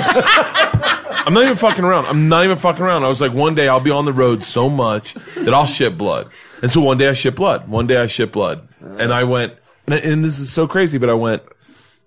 I'm 1.26 1.34
not 1.34 1.46
even 1.46 1.56
fucking 1.56 1.86
around. 1.86 2.06
I'm 2.06 2.28
not 2.28 2.44
even 2.44 2.58
fucking 2.58 2.84
around. 2.84 3.04
I 3.04 3.08
was 3.08 3.22
like, 3.22 3.34
one 3.34 3.56
day 3.56 3.68
I'll 3.68 3.80
be 3.80 3.92
on 3.92 4.06
the 4.06 4.14
road 4.14 4.44
so 4.44 4.70
much 4.70 5.14
that 5.36 5.54
I'll 5.54 5.68
shit 5.68 5.98
blood. 5.98 6.30
And 6.62 6.72
so 6.72 6.82
one 6.82 6.98
day 6.98 7.08
I 7.08 7.14
shit 7.14 7.36
blood. 7.36 7.68
One 7.68 7.88
day 7.88 7.98
I 7.98 8.08
shit 8.08 8.32
blood. 8.32 8.68
And 8.82 9.14
I 9.14 9.24
went, 9.24 9.54
and, 9.86 9.96
and 9.96 10.24
this 10.24 10.40
is 10.40 10.52
so 10.52 10.68
crazy, 10.68 10.98
but 10.98 11.10
I 11.10 11.14
went, 11.14 11.44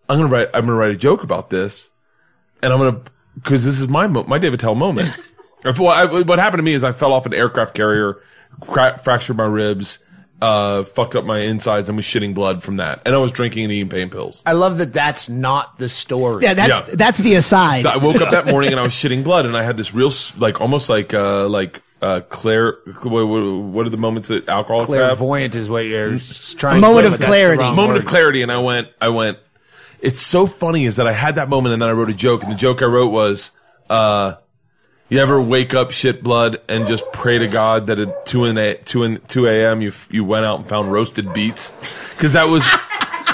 I'm 0.09 0.19
gonna 0.19 0.29
write, 0.29 0.49
I'm 0.53 0.67
gonna 0.67 0.75
write 0.75 0.91
a 0.91 0.97
joke 0.97 1.23
about 1.23 1.51
this 1.51 1.89
and 2.63 2.73
I'm 2.73 2.79
gonna 2.79 3.01
because 3.37 3.65
this 3.65 3.79
is 3.81 3.87
my 3.89 4.07
mo- 4.09 4.25
my 4.25 4.39
Dave 4.39 4.55
Attell 4.55 4.75
moment. 4.75 5.15
If- 5.65 5.79
what, 5.81 5.97
I, 5.97 6.21
what 6.23 6.39
happened 6.39 6.59
to 6.61 6.63
me 6.63 6.75
is 6.75 6.85
I 6.85 6.93
fell 6.93 7.13
off 7.13 7.27
an 7.27 7.35
aircraft 7.35 7.75
carrier, 7.75 8.19
cra- 8.61 8.99
fractured 9.03 9.37
my 9.37 9.47
ribs, 9.47 9.99
uh, 10.41 10.85
fucked 10.85 11.17
up 11.17 11.25
my 11.25 11.41
insides, 11.41 11.89
and 11.89 11.97
was 11.97 12.05
shitting 12.07 12.35
blood 12.35 12.63
from 12.63 12.77
that. 12.77 13.03
And 13.05 13.15
I 13.17 13.19
was 13.19 13.33
drinking 13.33 13.65
and 13.65 13.73
eating 13.73 13.89
pain 13.89 14.09
pills. 14.09 14.45
I 14.47 14.53
love 14.53 14.79
that. 14.79 14.93
That's 14.93 15.29
not 15.29 15.77
the 15.79 15.89
story. 15.89 16.45
Yeah, 16.45 16.55
that's 16.55 16.89
Yeah. 16.89 16.95
that's 16.95 17.19
the 17.19 17.35
aside. 17.35 17.85
I 17.87 17.97
woke 17.97 18.21
up 18.21 18.31
that 18.31 18.47
morning 18.53 18.71
and 18.71 18.79
I 18.79 18.85
was 18.85 18.93
shitting 18.93 19.25
blood, 19.25 19.45
and 19.47 19.57
I 19.57 19.65
had 19.65 19.77
this 19.77 19.93
real 19.93 20.09
s- 20.09 20.37
like 20.39 20.61
almost 20.61 20.89
like 20.89 21.13
uh, 21.15 21.49
like 21.49 21.83
uh, 22.01 22.21
Claire. 22.29 22.77
What, 23.03 23.27
what, 23.27 23.41
what 23.41 23.87
are 23.87 23.91
the 23.91 23.97
moments 23.97 24.29
that 24.29 24.49
alcoholics 24.49 24.93
have? 24.93 25.17
Clairvoyant 25.19 25.57
is 25.57 25.69
what 25.69 25.87
you're 25.87 26.15
s- 26.15 26.55
trying. 26.57 26.79
A 26.79 26.81
moment 26.81 27.05
to 27.05 27.09
of 27.09 27.15
say, 27.15 27.19
but 27.19 27.19
that's 27.19 27.19
the 27.19 27.27
clarity. 27.27 27.63
wrong 27.63 27.75
moment 27.77 27.95
word. 27.97 28.03
of 28.05 28.09
clarity 28.09 28.43
and 28.43 28.53
I 28.53 28.59
went 28.59 28.89
I 29.01 29.09
went 29.09 29.39
it's 30.01 30.21
so 30.21 30.47
funny 30.47 30.87
is 30.87 30.97
that 30.97 31.07
I 31.07 31.13
had 31.13 31.37
that 31.37 31.49
moment 31.49 31.73
and 31.73 31.83
then 31.83 31.89
I 31.89 31.93
wrote 31.93 32.11
a 32.11 32.15
joke 32.15 32.43
and 32.43 32.53
the 32.53 32.57
joke 32.57 32.83
I 32.83 32.87
wrote 32.87 33.09
was 33.09 33.51
uh 33.89 34.35
you 35.09 35.21
ever 35.21 35.41
wake 35.41 35.73
up 35.73 35.93
shit 35.93 36.23
blood 36.23 36.61
and 36.69 36.87
just 36.87 37.05
pray 37.13 37.39
to 37.39 37.47
God 37.47 37.87
that 37.87 38.01
at 38.01 38.27
2 38.27 38.47
in 38.47 38.59
a, 38.59 38.75
2 38.75 39.03
in 39.05 39.21
2 39.29 39.47
a.m. 39.47 39.81
you 39.81 39.93
you 40.11 40.25
went 40.25 40.45
out 40.45 40.59
and 40.59 40.69
found 40.69 40.93
roasted 40.93 41.33
beets 41.33 41.75
cuz 42.19 42.33
that 42.33 42.49
was 42.49 42.65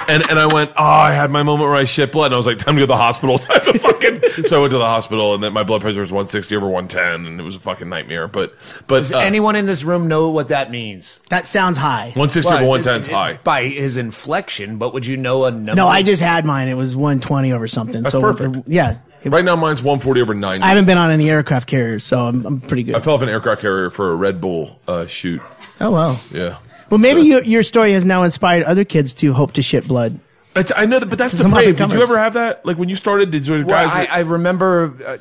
and 0.08 0.28
and 0.30 0.38
I 0.38 0.46
went 0.46 0.70
oh 0.76 0.82
I 0.84 1.12
had 1.12 1.30
my 1.30 1.42
moment 1.42 1.68
where 1.68 1.76
I 1.76 1.84
shit 1.84 2.12
blood 2.12 2.26
and 2.26 2.34
I 2.34 2.36
was 2.36 2.46
like 2.46 2.58
time 2.58 2.74
to 2.74 2.80
go 2.80 2.86
to 2.86 2.86
the 2.86 2.96
hospital 2.96 3.38
time 3.38 3.64
to 3.72 3.78
fucking 3.78 4.46
so 4.46 4.58
I 4.58 4.60
went 4.60 4.72
to 4.72 4.78
the 4.78 4.84
hospital 4.86 5.34
and 5.34 5.42
then 5.42 5.52
my 5.52 5.62
blood 5.62 5.80
pressure 5.80 6.00
was 6.00 6.10
160 6.12 6.56
over 6.56 6.66
110 6.66 7.26
and 7.26 7.40
it 7.40 7.42
was 7.42 7.56
a 7.56 7.60
fucking 7.60 7.88
nightmare 7.88 8.28
but 8.28 8.54
but 8.86 8.98
Does 8.98 9.12
uh, 9.12 9.18
anyone 9.18 9.56
in 9.56 9.66
this 9.66 9.84
room 9.84 10.08
know 10.08 10.28
what 10.30 10.48
that 10.48 10.70
means? 10.70 11.20
that 11.28 11.46
sounds 11.46 11.78
high. 11.78 12.06
160 12.16 12.52
over 12.52 12.64
110 12.64 13.00
is 13.02 13.08
high 13.08 13.38
by 13.44 13.64
his 13.64 13.96
inflection, 13.96 14.78
but 14.78 14.92
would 14.94 15.06
you 15.06 15.16
know 15.16 15.44
a 15.44 15.50
number? 15.50 15.74
No, 15.74 15.88
I 15.88 16.02
just 16.02 16.22
had 16.22 16.44
mine. 16.44 16.68
It 16.68 16.74
was 16.74 16.94
120 16.94 17.52
over 17.52 17.68
something. 17.68 18.02
That's 18.02 18.12
so 18.12 18.20
perfect. 18.20 18.68
yeah, 18.68 18.98
right 19.24 19.44
now 19.44 19.56
mine's 19.56 19.82
140 19.82 20.20
over 20.20 20.34
90 20.34 20.62
I 20.62 20.68
haven't 20.68 20.86
been 20.86 20.98
on 20.98 21.10
any 21.10 21.30
aircraft 21.30 21.68
carriers, 21.68 22.04
so 22.04 22.26
I'm, 22.26 22.44
I'm 22.44 22.60
pretty 22.60 22.82
good. 22.84 22.94
I 22.94 23.00
fell 23.00 23.14
off 23.14 23.22
an 23.22 23.28
aircraft 23.28 23.62
carrier 23.62 23.90
for 23.90 24.12
a 24.12 24.14
Red 24.14 24.40
Bull 24.40 24.78
uh, 24.88 25.06
shoot. 25.06 25.40
oh 25.80 25.90
wow. 25.90 26.16
Yeah. 26.30 26.58
Well, 26.92 26.98
maybe 26.98 27.22
your 27.22 27.42
your 27.42 27.62
story 27.62 27.94
has 27.94 28.04
now 28.04 28.22
inspired 28.22 28.64
other 28.64 28.84
kids 28.84 29.14
to 29.14 29.32
hope 29.32 29.52
to 29.54 29.62
shit 29.62 29.88
blood. 29.88 30.20
It's, 30.54 30.70
I 30.76 30.84
know 30.84 30.98
that, 30.98 31.06
but 31.06 31.16
that's 31.16 31.32
the 31.32 31.42
Some 31.42 31.50
brave. 31.52 31.64
Did 31.64 31.74
up-and-comers. 31.76 31.94
you 31.94 32.02
ever 32.02 32.18
have 32.18 32.34
that? 32.34 32.66
Like 32.66 32.76
when 32.76 32.90
you 32.90 32.96
started, 32.96 33.30
did 33.30 33.46
you 33.46 33.54
Well, 33.54 33.64
guys? 33.64 33.92
I, 33.94 34.04
I 34.04 34.18
remember 34.18 34.94
uh, 35.06 35.16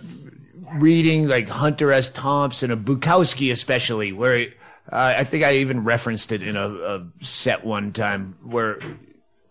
reading 0.73 1.29
like 1.29 1.47
Hunter 1.47 1.93
S. 1.93 2.09
Thompson 2.09 2.71
and 2.71 2.85
Bukowski, 2.85 3.53
especially, 3.53 4.11
where 4.11 4.47
uh, 4.91 5.13
I 5.17 5.23
think 5.23 5.45
I 5.45 5.59
even 5.59 5.85
referenced 5.85 6.33
it 6.33 6.43
in 6.43 6.57
a, 6.57 6.67
a 6.67 7.07
set 7.21 7.63
one 7.63 7.93
time, 7.93 8.35
where 8.43 8.81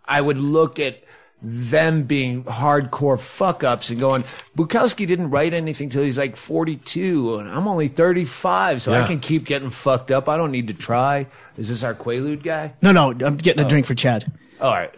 I 0.05 0.21
would 0.21 0.37
look 0.37 0.79
at 0.79 1.03
them 1.43 2.03
being 2.05 2.45
hardcore 2.45 3.19
fuck 3.19 3.65
ups 3.65 3.91
and 3.91 3.99
going, 3.99 4.25
Bukowski 4.57 5.07
didn't 5.07 5.31
write 5.31 5.55
anything 5.55 5.89
till 5.89 6.03
he's 6.03 6.19
like 6.19 6.37
42, 6.37 7.39
and 7.39 7.49
I'm 7.49 7.67
only 7.67 7.89
35, 7.89 8.83
so 8.83 8.93
I 8.93 9.07
can 9.07 9.21
keep 9.21 9.45
getting 9.47 9.71
fucked 9.71 10.11
up. 10.11 10.29
I 10.29 10.37
don't 10.37 10.51
need 10.51 10.69
to 10.69 10.75
try. 10.75 11.27
Is 11.57 11.69
this 11.69 11.83
our 11.83 11.95
Quaalude 11.95 12.43
guy? 12.43 12.75
No, 12.83 12.93
no, 12.93 13.11
I'm 13.11 13.37
getting 13.37 13.65
a 13.65 13.69
drink 13.69 13.87
for 13.87 13.95
Chad. 13.95 14.31
All 14.61 14.73
right. 14.73 14.95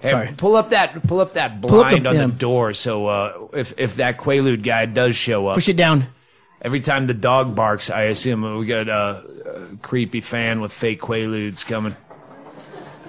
Hey, 0.00 0.10
Sorry. 0.10 0.34
pull 0.36 0.56
up 0.56 0.70
that 0.70 1.02
pull 1.06 1.20
up 1.20 1.34
that 1.34 1.52
up 1.52 1.60
the- 1.62 1.68
blind 1.68 2.06
on 2.06 2.14
yeah. 2.16 2.26
the 2.26 2.32
door 2.32 2.74
so 2.74 3.06
uh, 3.06 3.46
if 3.54 3.72
if 3.78 3.96
that 3.96 4.18
Quaalude 4.18 4.62
guy 4.62 4.84
does 4.84 5.16
show 5.16 5.46
up, 5.48 5.54
Push 5.54 5.70
it 5.70 5.76
down. 5.76 6.04
every 6.60 6.80
time 6.80 7.06
the 7.06 7.14
dog 7.14 7.54
barks, 7.54 7.88
I 7.88 8.02
assume 8.02 8.58
we 8.58 8.66
got 8.66 8.88
a, 8.90 9.24
a 9.72 9.76
creepy 9.78 10.20
fan 10.20 10.60
with 10.60 10.70
fake 10.72 11.00
Quaaludes 11.00 11.64
coming. 11.64 11.96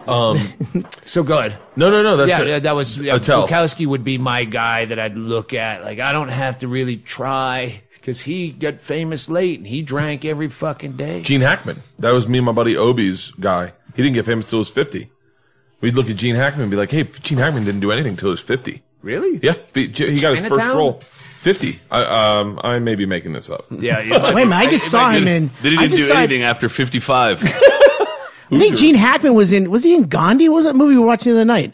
Um, 0.08 0.40
so 1.04 1.24
good. 1.24 1.56
no, 1.76 1.90
no, 1.90 2.04
no. 2.04 2.18
That's 2.18 2.30
Yeah, 2.30 2.42
it. 2.42 2.48
yeah, 2.48 2.60
that 2.60 2.76
was 2.76 2.98
yeah, 2.98 3.16
Attell. 3.16 3.48
Bukowski 3.48 3.86
would 3.86 4.04
be 4.04 4.18
my 4.18 4.44
guy 4.46 4.86
that 4.86 5.00
I'd 5.00 5.18
look 5.18 5.54
at. 5.54 5.84
Like 5.84 6.00
I 6.00 6.12
don't 6.12 6.30
have 6.30 6.60
to 6.60 6.68
really 6.68 6.98
try 6.98 7.82
because 7.94 8.22
he 8.22 8.52
got 8.52 8.80
famous 8.82 9.30
late 9.30 9.60
and 9.60 9.68
he 9.68 9.82
drank 9.82 10.24
every 10.26 10.48
fucking 10.48 10.94
day. 10.98 11.22
Gene 11.24 11.42
Hackman. 11.42 11.82
That 12.00 12.12
was 12.12 12.28
me 12.28 12.38
and 12.40 12.46
my 12.46 12.52
buddy 12.54 12.76
Obi's 12.78 13.32
guy. 13.32 13.74
He 13.96 14.02
didn't 14.04 14.14
get 14.16 14.26
famous 14.26 14.50
till 14.50 14.58
he 14.58 14.62
was 14.62 14.70
fifty. 14.70 15.10
We'd 15.82 15.96
look 15.96 16.10
at 16.10 16.16
Gene 16.16 16.36
Hackman 16.36 16.64
and 16.64 16.72
be 16.72 16.78
like, 16.78 16.90
"Hey, 16.92 17.04
Gene 17.04 17.38
Hackman 17.38 17.66
didn't 17.66 17.82
do 17.82 17.92
anything 17.92 18.16
till 18.16 18.30
he 18.30 18.32
was 18.32 18.42
50. 18.42 18.82
Really? 19.04 19.40
Yeah, 19.44 19.54
he 19.76 19.88
he 19.88 20.20
got 20.20 20.32
his 20.32 20.40
first 20.40 20.50
Chinatown? 20.50 20.76
role. 20.78 20.94
Fifty. 21.42 21.80
I, 21.92 22.40
um, 22.40 22.60
I 22.64 22.80
may 22.80 22.96
be 22.96 23.06
making 23.06 23.34
this 23.34 23.50
up. 23.50 23.66
Yeah. 23.70 24.00
you 24.02 24.10
might 24.10 24.22
Wait 24.34 24.42
a 24.44 24.46
minute, 24.48 24.56
I 24.56 24.70
just 24.70 24.90
saw 24.90 25.12
him 25.12 25.28
in. 25.28 25.52
They 25.62 25.70
I 25.70 25.72
didn't 25.72 25.84
just 25.92 25.96
do 25.98 26.04
saw- 26.06 26.16
anything 26.18 26.42
after 26.44 26.68
55. 26.68 27.42
I 28.52 28.58
think 28.60 28.76
Gene 28.76 28.96
Hackman 28.96 29.34
was 29.34 29.52
in. 29.52 29.70
Was 29.70 29.84
he 29.84 29.94
in 29.96 30.04
Gandhi? 30.04 30.48
What 30.50 30.56
was 30.58 30.66
that 30.66 30.76
movie 30.76 30.94
we 30.96 31.00
were 31.00 31.06
watching 31.06 31.34
the 31.34 31.40
other 31.40 31.46
night? 31.46 31.74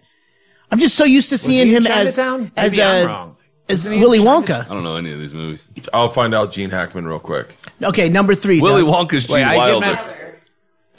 I'm 0.71 0.79
just 0.79 0.95
so 0.95 1.03
used 1.03 1.29
to 1.29 1.37
seeing 1.37 1.67
he 1.67 1.75
in 1.75 1.83
him 1.83 1.91
as 1.91 2.15
Chinatown? 2.15 2.51
as 2.57 2.71
Maybe 2.77 2.83
I'm 2.83 3.05
uh, 3.05 3.07
wrong. 3.07 3.37
as 3.69 3.77
Wasn't 3.79 3.93
he 3.93 3.97
in 3.99 4.03
Willy 4.03 4.19
Wonka. 4.19 4.65
I 4.65 4.73
don't 4.73 4.83
know 4.83 4.95
any 4.95 5.11
of 5.13 5.19
these 5.19 5.33
movies. 5.33 5.61
I'll 5.93 6.09
find 6.09 6.33
out 6.33 6.51
Gene 6.51 6.69
Hackman 6.71 7.05
real 7.07 7.19
quick. 7.19 7.55
Okay, 7.81 8.09
number 8.09 8.33
three. 8.33 8.59
Willy 8.59 8.81
Doug. 8.83 9.09
Wonka's 9.09 9.27
Gene 9.27 9.35
Wait, 9.35 9.43
I 9.43 9.53
get 9.55 9.57
Wilder. 9.57 9.85
my- 9.85 10.15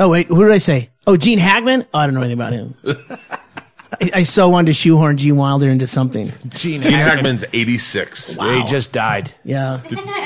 Oh 0.00 0.08
wait, 0.10 0.26
who 0.26 0.42
did 0.44 0.52
I 0.52 0.58
say? 0.58 0.90
Oh, 1.06 1.16
Gene 1.16 1.38
Hackman. 1.38 1.86
Oh, 1.94 1.98
I 1.98 2.06
don't 2.06 2.14
know 2.14 2.20
anything 2.22 2.40
about 2.40 2.52
him. 2.52 2.74
I, 4.00 4.10
I 4.14 4.22
so 4.22 4.48
wanted 4.48 4.66
to 4.68 4.72
shoehorn 4.74 5.16
Gene 5.16 5.36
Wilder 5.36 5.68
into 5.68 5.86
something. 5.86 6.32
Gene, 6.50 6.82
Gene 6.82 6.92
Hackman. 6.92 7.08
Hackman's 7.08 7.44
eighty 7.52 7.78
six. 7.78 8.36
Yeah, 8.36 8.58
he 8.62 8.64
just 8.70 8.92
died. 8.92 9.32
Yeah, 9.44 9.80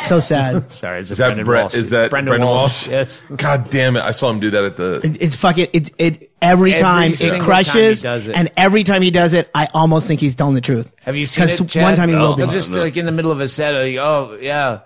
so 0.07 0.19
sad. 0.21 0.71
Sorry, 0.73 1.01
is, 1.01 1.11
Is 1.11 1.19
that 1.19 1.45
Brett? 1.45 1.75
Is 1.75 1.91
that 1.91 2.11
Brendan, 2.11 2.41
Walsh? 2.41 2.89
Yes. 2.89 3.23
God 3.37 3.71
damn 3.71 3.97
it! 3.97 4.03
I 4.03 4.11
saw 4.13 4.31
him 4.31 4.41
do 4.41 4.51
that 4.51 4.65
at 4.65 4.77
the. 4.77 5.01
It, 5.05 5.23
it's 5.23 5.37
fucking. 5.37 5.69
It 5.73 5.91
it 5.99 6.31
every, 6.41 6.73
Every 6.75 6.83
time 6.83 7.13
single 7.15 7.37
it 7.37 7.39
time 7.41 7.47
crushes, 7.47 8.01
he 8.01 8.03
does 8.03 8.27
it. 8.27 8.35
and 8.37 8.51
every 8.57 8.85
time 8.85 9.03
he 9.03 9.11
does 9.11 9.35
it, 9.35 9.51
I 9.55 9.69
almost 9.75 10.07
think 10.07 10.21
he's 10.21 10.35
telling 10.35 10.55
the 10.55 10.61
truth. 10.61 10.93
Have 11.03 11.17
you 11.17 11.27
seen 11.27 11.45
it? 11.45 11.69
Chad? 11.69 11.83
one 11.83 11.97
time 11.97 12.09
he 12.09 12.15
No. 12.15 12.29
will 12.31 12.37
be. 12.37 12.43
He'll 12.45 12.53
just 12.53 12.71
like 12.71 12.97
in 12.97 13.07
the 13.07 13.13
middle 13.13 13.33
of 13.33 13.41
a 13.41 13.49
set, 13.49 13.75
like, 13.75 13.97
oh 13.97 14.39
yeah. 14.41 14.81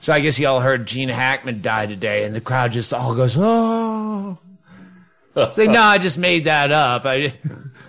So 0.00 0.12
I 0.12 0.20
guess 0.20 0.38
y'all 0.38 0.60
heard 0.60 0.86
Gene 0.86 1.08
Hackman 1.08 1.60
died 1.60 1.88
today, 1.88 2.24
and 2.24 2.34
the 2.34 2.40
crowd 2.40 2.72
just 2.72 2.92
all 2.94 3.14
goes, 3.14 3.36
oh. 3.38 4.38
It's 5.36 5.58
like, 5.58 5.70
no, 5.70 5.82
I 5.82 5.98
just 5.98 6.18
made 6.18 6.44
that 6.44 6.72
up. 6.72 7.04
I 7.04 7.32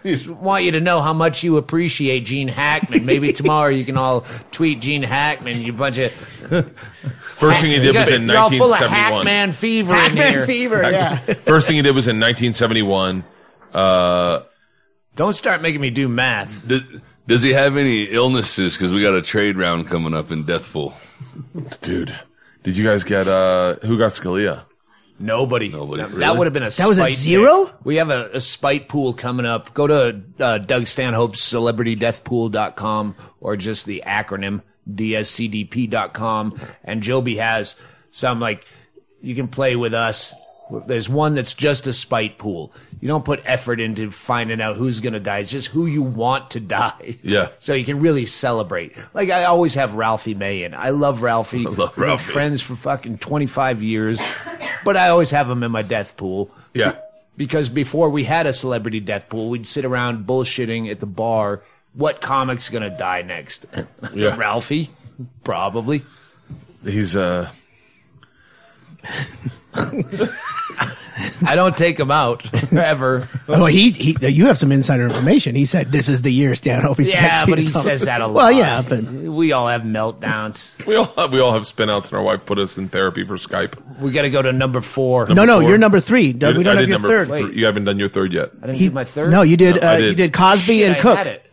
just 0.04 0.30
want 0.30 0.64
you 0.64 0.72
to 0.72 0.80
know 0.80 1.02
how 1.02 1.14
much 1.14 1.44
you 1.44 1.58
appreciate 1.58 2.22
Gene 2.26 2.48
Hackman. 2.48 3.06
Maybe 3.06 3.34
tomorrow 3.34 3.70
you 3.70 3.86
can 3.86 3.98
all 3.98 4.26
tweet 4.52 4.82
Gene 4.82 5.04
Hackman. 5.04 5.60
You 5.60 5.74
bunch 5.74 5.98
of 5.98 6.12
First 6.12 7.62
thing 7.62 7.72
he 7.72 7.80
did 7.80 7.96
was 7.96 8.10
in 8.10 8.28
you're 8.28 8.38
all 8.38 8.50
full 8.50 8.74
of 8.74 8.80
1971. 8.82 9.26
Hackman 9.26 9.52
fever 9.54 9.92
in 9.94 9.98
Hackman 10.00 10.28
here. 10.30 10.46
fever. 10.46 10.92
Yeah. 10.92 11.18
First 11.46 11.68
thing 11.68 11.78
he 11.78 11.82
did 11.82 11.96
was 11.96 12.08
in 12.08 12.20
1971. 12.20 13.24
Uh, 13.74 14.42
Don't 15.16 15.34
start 15.34 15.62
making 15.62 15.82
me 15.82 15.90
do 15.90 16.08
math. 16.10 16.68
the 16.68 17.02
Does 17.28 17.44
he 17.44 17.54
have 17.54 17.78
any 17.78 18.04
illnesses? 18.04 18.76
Because 18.76 18.92
we 18.92 19.02
got 19.02 19.14
a 19.16 19.22
trade 19.22 19.58
round 19.58 19.88
coming 19.88 20.14
up 20.14 20.32
in 20.32 20.44
Deathpool. 20.44 20.94
Dude, 21.82 22.18
did 22.64 22.76
you 22.78 22.84
guys 22.86 23.04
get 23.04 23.28
uh 23.28 23.76
who 23.84 23.98
got 23.98 24.12
Scalia? 24.12 24.66
Nobody. 25.20 25.70
Nobody, 25.70 26.02
That 26.04 26.12
really? 26.12 26.38
would 26.38 26.48
have 26.48 26.54
been 26.54 26.64
a 26.64 26.70
That 26.70 26.88
was 26.88 26.98
a 26.98 27.10
zero? 27.10 27.66
pick. 27.66 27.76
We 27.86 27.96
have 27.98 28.10
a, 28.10 28.30
a 28.34 28.40
spite 28.42 28.88
pool 28.88 29.14
coming 29.14 29.46
up. 29.46 29.74
Go 29.74 29.86
to 29.88 30.22
uh, 30.40 30.58
Doug 30.60 30.88
Stanhope's 30.88 31.42
celebritydeathpool.com 31.42 33.16
or 33.42 33.56
just 33.58 33.86
the 33.86 34.04
acronym 34.06 34.62
dscdp.com. 34.90 36.60
And 36.84 37.02
Joby 37.04 37.38
has 37.38 37.76
some 38.12 38.40
like 38.40 38.66
you 39.22 39.36
can 39.36 39.48
play 39.48 39.76
with 39.76 39.94
us. 39.94 40.34
There's 40.86 41.10
one 41.10 41.36
that's 41.36 41.54
just 41.54 41.88
a 41.88 41.94
spite 41.94 42.38
pool. 42.38 42.72
You 43.02 43.08
don't 43.08 43.26
put 43.26 43.42
effort 43.46 43.80
into 43.80 44.12
finding 44.12 44.62
out 44.62 44.76
who's 44.76 45.00
going 45.00 45.14
to 45.14 45.20
die. 45.20 45.40
It's 45.40 45.50
just 45.52 45.68
who 45.68 45.86
you 45.88 46.02
want 46.02 46.52
to 46.52 46.60
die. 46.60 47.18
Yeah. 47.24 47.50
So 47.60 47.74
you 47.74 47.86
can 47.86 48.00
really 48.00 48.26
celebrate. 48.26 48.96
Like 49.14 49.30
I 49.30 49.46
always 49.46 49.74
have 49.76 49.96
Ralphie 49.96 50.34
May 50.36 50.64
in. 50.64 50.74
I 50.74 50.90
love 50.92 51.22
Ralphie. 51.22 51.60
love 51.66 51.78
We've 51.78 51.96
been 51.96 52.04
Ralphie. 52.04 52.32
friends 52.32 52.62
for 52.62 52.76
fucking 52.76 53.18
25 53.20 53.82
years. 53.84 54.22
But 54.86 54.96
I 54.98 55.10
always 55.10 55.32
have 55.32 55.50
him 55.50 55.64
in 55.64 55.72
my 55.72 55.82
death 55.82 56.16
pool. 56.18 56.50
Yeah. 56.74 56.96
Because 57.38 57.70
before 57.70 58.10
we 58.10 58.24
had 58.26 58.48
a 58.48 58.54
celebrity 58.54 59.00
death 59.00 59.30
pool, 59.30 59.50
we'd 59.50 59.66
sit 59.68 59.86
around 59.86 60.26
bullshitting 60.28 60.92
at 60.92 61.00
the 61.00 61.06
bar. 61.06 61.64
What 61.94 62.22
comic's 62.22 62.70
gonna 62.70 62.96
die 62.96 63.22
next? 63.24 63.66
Yeah. 64.14 64.36
Ralphie, 64.38 64.90
probably. 65.44 66.04
He's 66.84 67.16
uh 67.16 67.50
I 69.74 71.56
don't 71.56 71.76
take 71.76 72.00
him 72.00 72.12
out 72.12 72.46
ever. 72.74 73.28
Oh, 73.48 73.66
he, 73.66 73.92
he, 73.92 74.16
you 74.30 74.46
have 74.46 74.58
some 74.58 74.72
insider 74.72 75.04
information. 75.04 75.54
He 75.56 75.66
said 75.66 75.92
this 75.92 76.08
is 76.08 76.22
the 76.22 76.32
year 76.32 76.56
Stanhope. 76.56 76.98
He's 76.98 77.10
Yeah, 77.10 77.46
but 77.46 77.58
he 77.58 77.66
something. 77.66 77.82
says 77.84 78.04
that 78.04 78.22
a 78.22 78.28
lot. 78.28 78.36
Well, 78.36 78.52
yeah, 78.54 78.82
but 78.88 79.04
we 79.04 79.52
all 79.52 79.68
have 79.68 79.82
meltdowns. 79.82 80.84
we 80.86 80.96
all 80.96 81.06
have, 81.18 81.34
we 81.34 81.40
all 81.40 81.52
have 81.54 81.68
spin 81.68 81.90
outs 81.90 82.10
and 82.10 82.18
our 82.18 82.24
wife 82.24 82.46
put 82.46 82.58
us 82.58 82.78
in 82.78 82.88
therapy 82.90 83.26
for 83.26 83.36
Skype. 83.36 84.00
We 84.00 84.12
got 84.12 84.22
to 84.24 84.30
go 84.30 84.42
to 84.42 84.52
number 84.54 84.80
four. 84.82 85.28
no, 85.28 85.44
no, 85.46 85.60
four. 85.60 85.70
you're 85.70 85.78
number 85.78 86.00
three. 86.00 86.32
Doug, 86.34 86.58
we 86.58 86.64
don't 86.64 86.78
have 86.78 86.84
did 86.84 86.90
your 86.90 87.00
number 87.00 87.26
third. 87.26 87.38
th- 87.38 87.54
you 87.56 87.66
haven't 87.66 87.84
done 87.86 88.00
your 88.00 88.10
third 88.10 88.32
yet. 88.34 88.52
I 88.62 88.68
didn't 88.68 88.78
He- 88.80 88.88
do 88.90 88.94
my 88.96 89.04
third. 89.04 89.32
No, 89.32 89.42
you 89.42 89.58
did. 89.58 89.76
No, 89.76 89.82
I 89.82 89.96
uh, 89.96 89.98
did. 89.98 90.10
You 90.12 90.16
did 90.16 90.34
Cosby 90.34 90.78
Shit, 90.78 90.88
and 90.88 90.96
I 90.96 91.00
Cook. 91.00 91.18
had 91.18 91.28
it. 91.28 91.46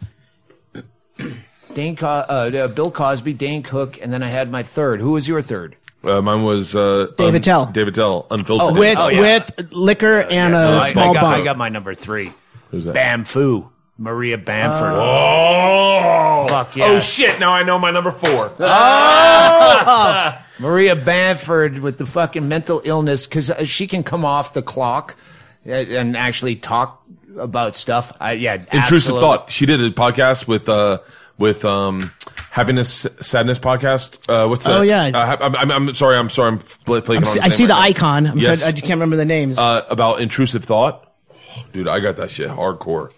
Dane, 1.75 1.97
Co- 1.97 2.07
uh, 2.09 2.51
uh, 2.55 2.69
Bill 2.69 2.91
Cosby, 2.91 3.35
Dane 3.35 3.63
Cook, 3.63 4.01
and 4.01 4.11
then 4.13 4.23
I 4.23 4.29
had 4.29 4.51
my 4.51 4.63
third. 4.63 5.01
Who 5.01 5.13
was 5.13 5.29
your 5.29 5.43
third? 5.43 5.77
Uh, 6.05 6.21
mine 6.23 6.45
was 6.45 6.77
uh, 6.77 7.09
Dave 7.17 7.35
Attell. 7.35 7.67
Dave 7.67 7.89
Attell, 7.89 8.27
unfiltered. 8.31 8.77
Oh, 8.77 8.79
with 8.79 8.99
Oh, 8.99 9.09
yeah. 9.09 9.21
with 9.21 9.73
liquor 9.73 10.21
and 10.21 10.53
No, 10.53 10.75
a 10.75 10.79
I, 10.79 10.93
small 10.93 11.11
I 11.11 11.15
got, 11.15 11.23
bump. 11.23 11.37
I 11.39 11.45
got 11.45 11.59
my 11.59 11.69
number 11.69 11.95
three. 11.95 12.33
Who's 12.71 12.85
that? 12.85 12.95
Bamfu 12.95 13.69
Maria 13.99 14.39
Bamford. 14.39 14.93
Oh, 14.95 16.47
Fuck 16.49 16.77
yeah. 16.77 16.87
Oh 16.87 16.99
shit! 17.01 17.41
Now 17.41 17.53
I 17.53 17.63
know 17.63 17.79
my 17.79 17.91
number 17.91 18.13
four. 18.13 18.53
Maria 20.59 20.97
Bamford 20.97 21.79
with 21.81 21.99
the 21.99 22.07
fucking 22.07 22.49
mental 22.49 22.81
illness 22.85 23.27
because 23.27 23.51
she 23.65 23.87
can 23.87 24.03
come 24.03 24.25
off 24.25 24.55
the 24.55 24.63
clock 24.63 25.17
uh, 25.67 25.71
and 25.73 26.17
actually 26.17 26.57
talk 26.57 27.03
about 27.39 27.75
stuff. 27.75 28.13
I, 28.21 28.33
yeah, 28.33 28.55
Intrusive 28.55 28.83
absolutely. 29.15 29.21
thought. 29.21 29.51
She 29.51 29.67
did 29.67 29.81
a 29.81 29.91
podcast 29.91 30.49
with 30.49 30.69
uh 30.69 30.99
with 31.39 31.65
um 31.65 32.11
happiness 32.51 33.07
sadness 33.21 33.59
podcast. 33.59 34.19
Uh, 34.29 34.49
what's 34.49 34.65
that? 34.65 34.79
Oh, 34.79 34.83
yeah. 34.83 35.07
Uh, 35.09 35.37
I'm, 35.41 35.57
I'm, 35.57 35.71
I'm 35.89 35.95
sorry. 35.95 36.17
I'm 36.17 36.29
sorry. 36.31 36.53
I'm 36.53 36.59
flaking 36.59 37.17
on. 37.17 37.39
I 37.41 37.49
see 37.49 37.63
name 37.65 37.69
the 37.69 37.75
now. 37.75 37.81
icon. 37.81 38.27
I'm 38.27 38.39
Yes. 38.39 38.61
trying, 38.61 38.69
I 38.69 38.73
just 38.73 38.83
can't 38.85 38.97
remember 38.99 39.17
the 39.17 39.25
names. 39.27 39.59
Uh, 39.59 39.83
about 39.91 40.21
intrusive 40.21 40.65
thought. 40.65 41.03
Dude, 41.73 41.89
I 41.89 42.01
got 42.01 42.17
that 42.17 42.31
shit 42.31 42.49
hardcore. 42.49 43.11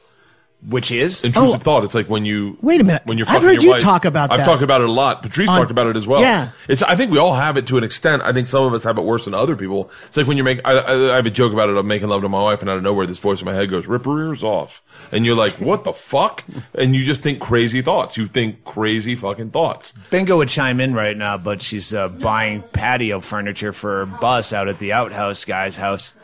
Which 0.66 0.90
is 0.90 1.22
Intrusive 1.22 1.54
Oh. 1.56 1.58
thought. 1.58 1.84
It's 1.84 1.94
like 1.94 2.08
when 2.10 2.24
you 2.24 2.58
Wait 2.60 2.80
a 2.80 2.84
minute. 2.84 3.02
When 3.04 3.16
you're 3.16 3.28
I've 3.28 3.42
heard 3.42 3.54
your 3.54 3.62
you 3.62 3.70
wife. 3.70 3.82
talk 3.82 4.04
about 4.04 4.32
I've 4.32 4.38
that. 4.38 4.44
talked 4.44 4.62
about 4.62 4.80
it 4.80 4.88
a 4.88 4.92
lot. 4.92 5.22
Patrice 5.22 5.48
On- 5.48 5.56
talked 5.56 5.70
about 5.70 5.86
it 5.86 5.96
as 5.96 6.06
well. 6.08 6.20
Yeah. 6.20 6.50
It's. 6.66 6.82
I 6.82 6.96
think 6.96 7.12
we 7.12 7.18
all 7.18 7.34
have 7.34 7.56
it 7.56 7.66
to 7.68 7.78
an 7.78 7.84
extent. 7.84 8.22
I 8.22 8.32
think 8.32 8.48
some 8.48 8.64
of 8.64 8.74
us 8.74 8.82
have 8.84 8.98
it 8.98 9.02
worse 9.02 9.24
than 9.26 9.34
other 9.34 9.54
people. 9.54 9.90
It's 10.08 10.16
like 10.16 10.26
when 10.26 10.36
you 10.36 10.42
make. 10.42 10.60
I, 10.64 10.72
I, 10.72 11.12
I 11.12 11.16
have 11.16 11.26
a 11.26 11.30
joke 11.30 11.52
about 11.52 11.68
it. 11.68 11.76
I'm 11.76 11.86
making 11.86 12.08
love 12.08 12.22
to 12.22 12.28
my 12.28 12.42
wife, 12.42 12.60
and 12.60 12.68
out 12.68 12.76
of 12.76 12.82
nowhere, 12.82 13.06
this 13.06 13.20
voice 13.20 13.40
in 13.40 13.46
my 13.46 13.52
head 13.54 13.70
goes, 13.70 13.86
"Rip 13.86 14.04
her 14.04 14.28
ears 14.28 14.42
off," 14.42 14.82
and 15.12 15.24
you're 15.24 15.36
like, 15.36 15.54
"What 15.60 15.84
the 15.84 15.92
fuck?" 15.92 16.42
And 16.74 16.94
you 16.96 17.04
just 17.04 17.22
think 17.22 17.38
crazy 17.40 17.80
thoughts. 17.80 18.16
You 18.16 18.26
think 18.26 18.64
crazy 18.64 19.14
fucking 19.14 19.50
thoughts. 19.52 19.94
Bingo 20.10 20.38
would 20.38 20.48
chime 20.48 20.80
in 20.80 20.92
right 20.94 21.16
now, 21.16 21.38
but 21.38 21.62
she's 21.62 21.94
uh, 21.94 22.08
buying 22.08 22.62
patio 22.72 23.20
furniture 23.20 23.72
for 23.72 24.00
her 24.00 24.06
bus 24.06 24.52
out 24.52 24.66
at 24.66 24.80
the 24.80 24.92
outhouse 24.92 25.44
guy's 25.44 25.76
house. 25.76 26.14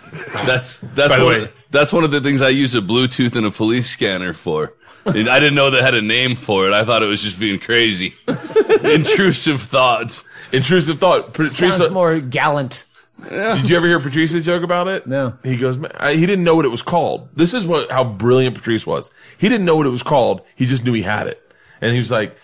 That's 0.34 0.78
that's 0.94 1.08
By 1.10 1.18
the 1.18 1.24
one, 1.24 1.34
way- 1.34 1.42
of- 1.44 1.52
that's 1.70 1.92
one 1.92 2.04
of 2.04 2.10
the 2.10 2.20
things 2.20 2.42
I 2.42 2.50
use 2.50 2.74
a 2.74 2.80
Bluetooth 2.80 3.34
and 3.36 3.46
a 3.46 3.50
police 3.50 3.88
scanner 3.90 4.32
for. 4.34 4.74
I 5.06 5.12
didn't 5.12 5.54
know 5.54 5.70
they 5.70 5.80
had 5.82 5.94
a 5.94 6.02
name 6.02 6.36
for 6.36 6.68
it. 6.68 6.72
I 6.74 6.84
thought 6.84 7.02
it 7.02 7.06
was 7.06 7.22
just 7.22 7.40
being 7.40 7.58
crazy. 7.58 8.14
Intrusive 8.82 9.60
thoughts. 9.60 10.22
Intrusive 10.52 10.98
thought. 10.98 11.28
Patrice, 11.34 11.56
Sounds 11.56 11.90
more 11.90 12.20
gallant. 12.20 12.84
Did 13.28 13.68
you 13.68 13.76
ever 13.76 13.86
hear 13.86 14.00
Patrice's 14.00 14.44
joke 14.44 14.62
about 14.62 14.88
it? 14.88 15.06
No. 15.06 15.36
He 15.42 15.56
goes, 15.56 15.78
I- 15.98 16.14
he 16.14 16.26
didn't 16.26 16.44
know 16.44 16.54
what 16.56 16.64
it 16.64 16.70
was 16.70 16.82
called. 16.82 17.28
This 17.34 17.54
is 17.54 17.66
what 17.66 17.90
how 17.90 18.04
brilliant 18.04 18.54
Patrice 18.56 18.86
was. 18.86 19.10
He 19.38 19.48
didn't 19.48 19.64
know 19.64 19.76
what 19.76 19.86
it 19.86 19.90
was 19.90 20.02
called. 20.02 20.42
He 20.56 20.66
just 20.66 20.84
knew 20.84 20.92
he 20.92 21.02
had 21.02 21.26
it, 21.26 21.40
and 21.80 21.92
he 21.92 21.98
was 21.98 22.10
like, 22.10 22.36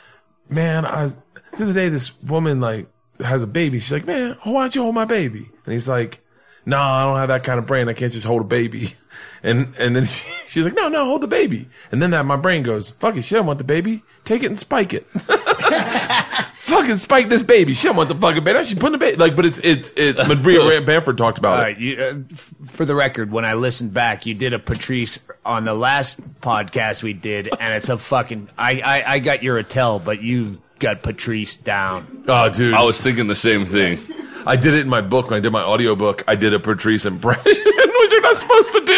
"Man, 0.49 0.85
I 0.87 1.09
the 1.57 1.65
other 1.65 1.73
day 1.73 1.89
this 1.89 2.21
woman 2.23 2.61
like 2.61 2.89
has 3.21 3.43
a 3.43 3.47
baby. 3.47 3.79
She's 3.81 3.93
like, 3.93 4.07
man, 4.07 4.37
why 4.45 4.63
don't 4.63 4.75
you 4.75 4.83
hold 4.83 4.95
my 4.95 5.05
baby?" 5.05 5.51
And 5.65 5.73
he's 5.73 5.89
like, 5.89 6.21
"No, 6.69 6.79
I 6.79 7.05
don't 7.05 7.19
have 7.19 7.29
that 7.29 7.43
kind 7.45 7.59
of 7.59 7.67
brain. 7.67 7.89
I 7.89 7.95
can't 7.95 8.13
just 8.13 8.27
hold 8.27 8.43
a 8.43 8.45
baby." 8.45 8.95
And 9.41 9.73
and 9.79 9.95
then 9.95 10.07
she, 10.07 10.29
she's 10.49 10.65
like, 10.65 10.75
"No, 10.75 10.89
no, 10.89 11.05
hold 11.05 11.21
the 11.21 11.29
baby." 11.29 11.69
And 11.93 12.03
then 12.03 12.11
that 12.11 12.25
my 12.27 12.35
brain 12.35 12.65
goes, 12.65 12.91
"Fuck 12.91 13.17
it, 13.17 13.23
she 13.23 13.37
don't 13.37 13.47
want 13.47 13.59
the 13.59 13.65
baby. 13.65 14.03
Take 14.25 14.43
it 14.43 14.47
and 14.47 14.59
spike 14.59 14.93
it." 14.93 15.07
fucking 16.59 16.99
spike 16.99 17.29
this 17.29 17.43
baby. 17.43 17.73
She 17.73 17.87
don't 17.87 17.97
want 17.97 18.09
the 18.09 18.15
fucking 18.15 18.45
baby. 18.45 18.63
She 18.65 18.75
put 18.75 18.93
the 18.93 18.99
baby 18.99 19.17
like, 19.17 19.37
but 19.37 19.47
it's 19.47 19.61
it's 19.63 19.93
it. 19.97 20.17
Maria 20.17 20.83
Bamford 20.83 21.17
talked 21.19 21.39
about 21.39 21.55
All 21.55 21.61
it. 21.61 21.63
right, 21.63 21.79
you, 21.79 21.97
uh, 22.03 22.15
f- 22.33 22.55
for 22.71 22.85
the 22.85 22.95
record, 22.95 23.31
when 23.31 23.45
I 23.45 23.55
listened 23.55 23.95
back, 23.95 24.27
you 24.27 24.35
did 24.35 24.55
a 24.55 24.59
Patrice 24.59 25.19
on 25.45 25.65
the 25.65 25.75
last 25.75 26.21
podcast 26.41 27.03
we 27.03 27.13
did, 27.13 27.49
and 27.61 27.75
it's 27.75 27.89
a 27.89 27.99
fucking. 27.99 28.49
I 28.59 28.81
I, 28.81 29.13
I 29.15 29.19
got 29.21 29.43
your 29.43 29.59
Attell, 29.59 30.01
but 30.01 30.21
you 30.23 30.61
got 30.79 31.03
Patrice 31.03 31.57
down. 31.57 32.25
Oh, 32.29 32.49
dude, 32.49 32.75
I 32.75 32.83
was 32.83 33.01
thinking 33.01 33.27
the 33.27 33.35
same 33.35 33.65
thing. 33.65 33.99
I 34.47 34.57
did 34.57 34.75
it 34.75 34.81
in 34.81 34.89
my 34.89 35.01
book 35.03 35.29
when 35.31 35.37
I 35.37 35.41
did 35.41 35.51
my 35.53 35.63
audiobook. 35.63 36.25
I 36.27 36.35
did 36.35 36.55
a 36.55 36.61
Patrice 36.61 37.05
impression, 37.05 37.43
which 37.45 38.13
you're 38.13 38.23
not 38.23 38.41
supposed 38.41 38.73
to 38.73 38.81
do. 38.85 38.95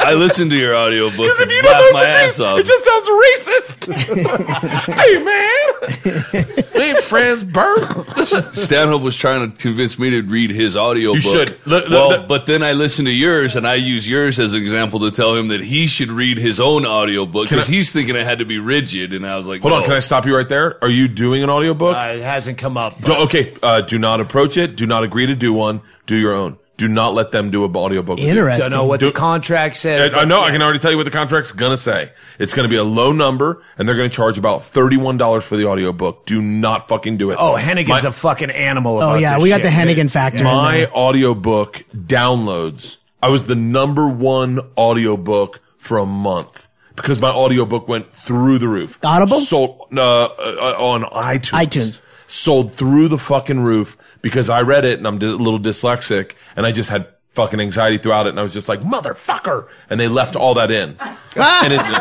I 0.00 0.14
listened 0.16 0.50
to 0.50 0.56
your 0.56 0.74
audiobook 0.76 1.16
Because 1.18 1.40
and 1.40 1.50
if 1.50 1.56
you 1.56 1.62
don't 1.62 1.72
laughed 1.72 1.84
know 1.84 1.92
my 1.92 2.04
Patrice, 2.06 2.34
ass 2.34 2.40
off. 2.40 2.58
it 2.58 2.66
just 2.66 2.84
sounds 2.84 3.08
racist. 3.08 3.84
hey 4.94 5.22
man, 5.22 6.64
we 6.74 6.80
ain't 6.80 6.98
friends, 7.04 7.44
Bert. 7.44 8.26
Stanhope 8.54 9.02
was 9.02 9.16
trying 9.16 9.52
to 9.52 9.56
convince 9.58 9.98
me 9.98 10.10
to 10.10 10.22
read 10.22 10.50
his 10.50 10.76
audiobook. 10.76 11.22
You 11.22 11.30
should. 11.30 11.48
The- 11.64 11.80
the- 11.82 11.86
well, 11.90 12.10
the- 12.10 12.18
but 12.26 12.46
then 12.46 12.62
I 12.62 12.72
listened 12.72 13.06
to 13.06 13.12
yours, 13.12 13.56
and 13.56 13.66
I 13.68 13.74
use 13.74 14.08
yours 14.08 14.40
as 14.40 14.54
an 14.54 14.62
example 14.62 15.00
to 15.00 15.10
tell 15.10 15.34
him 15.34 15.48
that 15.48 15.60
he 15.60 15.86
should 15.86 16.10
read 16.10 16.38
his 16.38 16.58
own 16.60 16.86
audiobook 16.86 17.48
Can 17.48 17.58
because 17.58 17.68
he's 17.68 17.92
thinking 17.92 18.16
it 18.16 18.24
had 18.24 18.38
to 18.38 18.44
be 18.46 18.58
rigid, 18.58 19.12
and 19.12 19.26
I 19.26 19.36
was 19.36 19.46
like, 19.46 19.60
Hold 19.62 19.74
on, 19.74 19.84
can 19.84 19.92
I 19.92 19.98
stop 20.00 20.24
you 20.26 20.34
right 20.34 20.48
there? 20.48 20.82
Are 20.82 20.90
you 20.90 20.93
doing 21.08 21.42
an 21.42 21.50
audiobook? 21.50 21.96
Uh, 21.96 22.14
it 22.16 22.22
hasn't 22.22 22.58
come 22.58 22.76
up. 22.76 23.00
Do- 23.02 23.14
okay, 23.14 23.54
uh, 23.62 23.80
do 23.82 23.98
not 23.98 24.20
approach 24.20 24.56
it. 24.56 24.76
Do 24.76 24.86
not 24.86 25.04
agree 25.04 25.26
to 25.26 25.34
do 25.34 25.52
one. 25.52 25.80
Do 26.06 26.16
your 26.16 26.32
own. 26.34 26.58
Do 26.76 26.88
not 26.88 27.14
let 27.14 27.30
them 27.30 27.52
do 27.52 27.64
an 27.64 27.76
audiobook. 27.76 28.16
with. 28.18 28.26
Interesting. 28.26 28.62
Don't 28.68 28.76
know 28.76 28.84
what 28.86 28.98
Do- 28.98 29.06
the 29.06 29.12
contract 29.12 29.76
says. 29.76 30.12
I, 30.12 30.22
I 30.22 30.24
know. 30.24 30.42
I 30.42 30.50
can 30.50 30.60
already 30.60 30.80
tell 30.80 30.90
you 30.90 30.96
what 30.96 31.04
the 31.04 31.10
contract's 31.12 31.52
gonna 31.52 31.76
say. 31.76 32.10
It's 32.40 32.52
gonna 32.52 32.66
be 32.68 32.74
a 32.76 32.82
low 32.82 33.12
number, 33.12 33.62
and 33.78 33.86
they're 33.88 33.94
gonna 33.94 34.08
charge 34.08 34.38
about 34.38 34.64
thirty-one 34.64 35.16
dollars 35.16 35.44
for 35.44 35.56
the 35.56 35.66
audiobook. 35.68 36.26
Do 36.26 36.42
not 36.42 36.88
fucking 36.88 37.16
do 37.16 37.30
it. 37.30 37.36
Oh, 37.38 37.54
Hennigan's 37.54 38.02
My- 38.02 38.08
a 38.08 38.12
fucking 38.12 38.50
animal. 38.50 39.00
Oh 39.00 39.14
yeah, 39.14 39.34
this 39.34 39.42
we 39.44 39.50
got 39.50 39.62
the. 39.62 39.68
Hennigan 39.68 40.10
factor. 40.10 40.42
my 40.42 40.78
there. 40.78 40.92
audiobook 40.96 41.84
downloads. 41.94 42.96
I 43.22 43.28
was 43.28 43.44
the 43.44 43.54
number 43.54 44.08
one 44.08 44.60
audiobook 44.76 45.60
for 45.78 45.98
a 45.98 46.06
month 46.06 46.63
because 46.96 47.20
my 47.20 47.30
audiobook 47.30 47.88
went 47.88 48.12
through 48.12 48.58
the 48.58 48.68
roof. 48.68 48.98
Audible? 49.02 49.40
sold 49.40 49.88
uh, 49.96 50.24
uh, 50.24 50.76
on 50.78 51.02
iTunes. 51.04 51.66
iTunes. 51.66 52.00
sold 52.26 52.72
through 52.74 53.08
the 53.08 53.18
fucking 53.18 53.60
roof 53.60 53.96
because 54.22 54.48
I 54.48 54.62
read 54.62 54.84
it 54.84 54.98
and 54.98 55.06
I'm 55.06 55.16
a 55.16 55.26
little 55.26 55.60
dyslexic 55.60 56.32
and 56.56 56.66
I 56.66 56.72
just 56.72 56.90
had 56.90 57.08
fucking 57.34 57.60
anxiety 57.60 57.98
throughout 57.98 58.26
it 58.26 58.30
and 58.30 58.38
I 58.38 58.42
was 58.42 58.52
just 58.52 58.68
like 58.68 58.80
motherfucker 58.80 59.66
and 59.90 59.98
they 59.98 60.06
left 60.06 60.36
all 60.36 60.54
that 60.54 60.70
in 60.70 60.96
and 61.36 61.72
it's 61.72 61.92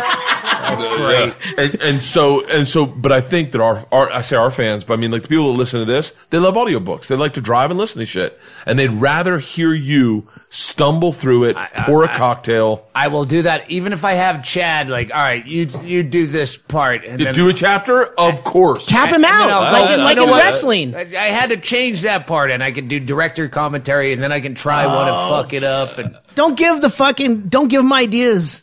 great. 0.97 1.33
and, 1.57 1.81
and 1.81 2.01
so 2.01 2.45
and 2.47 2.67
so 2.67 2.85
but 2.85 3.11
I 3.11 3.21
think 3.21 3.51
that 3.51 3.61
our, 3.61 3.85
our 3.91 4.11
I 4.11 4.21
say 4.21 4.35
our 4.35 4.51
fans 4.51 4.83
but 4.83 4.93
I 4.93 4.97
mean 4.97 5.11
like 5.11 5.21
the 5.23 5.27
people 5.27 5.51
that 5.51 5.57
listen 5.57 5.79
to 5.79 5.85
this 5.85 6.13
they 6.29 6.37
love 6.39 6.55
audiobooks 6.55 7.07
they 7.07 7.15
like 7.15 7.33
to 7.33 7.41
drive 7.41 7.69
and 7.71 7.77
listen 7.79 7.99
to 7.99 8.05
shit 8.05 8.39
and 8.65 8.77
they'd 8.79 8.89
rather 8.91 9.39
hear 9.39 9.73
you 9.73 10.27
stumble 10.49 11.11
through 11.11 11.45
it 11.45 11.57
pour 11.85 12.03
a 12.03 12.07
cocktail 12.13 12.87
I 12.95 13.07
will 13.07 13.25
do 13.25 13.41
that 13.43 13.69
even 13.69 13.91
if 13.93 14.03
I 14.05 14.13
have 14.13 14.43
Chad. 14.43 14.87
Like, 14.89 15.09
all 15.11 15.19
right, 15.21 15.45
you 15.45 15.67
you 15.83 16.03
do 16.03 16.27
this 16.27 16.57
part, 16.57 17.03
and 17.05 17.19
then 17.19 17.33
do 17.33 17.49
a 17.49 17.53
chapter 17.53 18.05
of 18.05 18.43
course 18.43 18.85
Tap 18.85 19.09
him 19.09 19.25
out 19.25 19.49
I'll- 19.49 19.73
like, 19.73 19.91
in- 19.91 19.99
like 20.03 20.17
in 20.17 20.29
what? 20.29 20.43
wrestling. 20.43 20.95
I, 20.95 21.01
I 21.01 21.27
had 21.29 21.49
to 21.49 21.57
change 21.57 22.01
that 22.03 22.27
part, 22.27 22.51
and 22.51 22.63
I 22.63 22.71
can 22.71 22.87
do 22.87 22.99
director 22.99 23.47
commentary, 23.49 24.13
and 24.13 24.21
then 24.21 24.31
I 24.31 24.41
can 24.41 24.53
try 24.55 24.85
one 24.85 25.07
Oh. 25.09 25.11
and 25.21 25.29
fuck 25.29 25.53
it 25.53 25.63
up. 25.63 25.97
And 25.97 26.15
Don't 26.35 26.55
give 26.57 26.81
the 26.81 26.89
fucking. 26.89 27.47
Don't 27.47 27.67
give 27.67 27.81
him 27.81 27.91
ideas. 27.93 28.61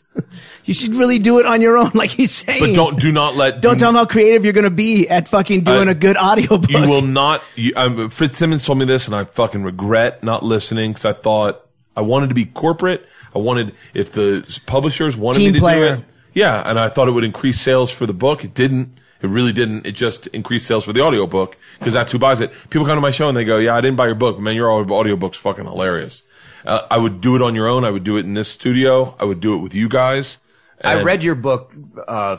You 0.71 0.87
should 0.87 0.95
really 0.95 1.19
do 1.19 1.39
it 1.39 1.45
on 1.45 1.61
your 1.61 1.77
own, 1.77 1.91
like 1.93 2.09
he's 2.09 2.31
saying. 2.31 2.59
But 2.61 2.73
don't 2.75 2.99
do 2.99 3.11
not 3.11 3.35
let 3.35 3.61
Don't 3.61 3.77
tell 3.77 3.89
him 3.89 3.95
how 3.95 4.05
creative 4.05 4.43
you're 4.43 4.53
going 4.53 4.63
to 4.63 4.69
be 4.69 5.07
at 5.09 5.27
fucking 5.27 5.61
doing 5.65 5.87
I- 5.87 5.91
a 5.91 5.95
good 5.95 6.17
audiobook. 6.17 6.69
You 6.69 6.87
will 6.87 7.01
not. 7.01 7.43
You, 7.55 7.73
um, 7.75 8.09
Fitzsimmons 8.09 8.65
told 8.65 8.79
me 8.79 8.85
this, 8.85 9.05
and 9.07 9.15
I 9.15 9.25
fucking 9.25 9.63
regret 9.63 10.23
not 10.23 10.43
listening 10.43 10.91
because 10.91 11.05
I 11.05 11.13
thought 11.13 11.65
I 11.95 12.01
wanted 12.01 12.29
to 12.29 12.35
be 12.35 12.45
corporate. 12.45 13.05
I 13.35 13.39
wanted 13.39 13.75
if 13.93 14.11
the 14.13 14.59
publishers 14.65 15.15
wanted 15.17 15.39
Team 15.39 15.53
me 15.53 15.59
to 15.59 15.61
player. 15.61 15.95
do 15.97 16.01
it. 16.01 16.07
Yeah, 16.33 16.63
and 16.65 16.79
I 16.79 16.87
thought 16.89 17.07
it 17.07 17.11
would 17.11 17.23
increase 17.25 17.59
sales 17.59 17.91
for 17.91 18.05
the 18.05 18.13
book. 18.13 18.43
It 18.45 18.53
didn't. 18.53 18.97
It 19.21 19.27
really 19.27 19.53
didn't. 19.53 19.85
It 19.85 19.91
just 19.91 20.27
increased 20.27 20.65
sales 20.65 20.85
for 20.85 20.93
the 20.93 21.01
audiobook 21.01 21.55
because 21.77 21.93
that's 21.93 22.11
who 22.11 22.17
buys 22.17 22.39
it. 22.39 22.51
People 22.69 22.87
come 22.87 22.95
to 22.97 23.01
my 23.01 23.11
show 23.11 23.27
and 23.27 23.37
they 23.37 23.45
go, 23.45 23.57
"Yeah, 23.57 23.75
I 23.75 23.81
didn't 23.81 23.97
buy 23.97 24.07
your 24.07 24.15
book, 24.15 24.39
man. 24.39 24.55
Your 24.55 24.71
au- 24.71 24.89
audiobook's 24.89 25.37
fucking 25.37 25.65
hilarious." 25.65 26.23
Uh, 26.65 26.81
I 26.89 26.97
would 26.97 27.21
do 27.21 27.35
it 27.35 27.41
on 27.41 27.53
your 27.55 27.67
own. 27.67 27.83
I 27.83 27.89
would 27.91 28.03
do 28.03 28.17
it 28.17 28.25
in 28.25 28.33
this 28.35 28.47
studio. 28.49 29.15
I 29.19 29.25
would 29.25 29.39
do 29.39 29.53
it 29.53 29.57
with 29.57 29.73
you 29.75 29.89
guys. 29.89 30.37
I 30.83 31.03
read 31.03 31.23
your 31.23 31.35
book. 31.35 31.73
Uh, 32.07 32.37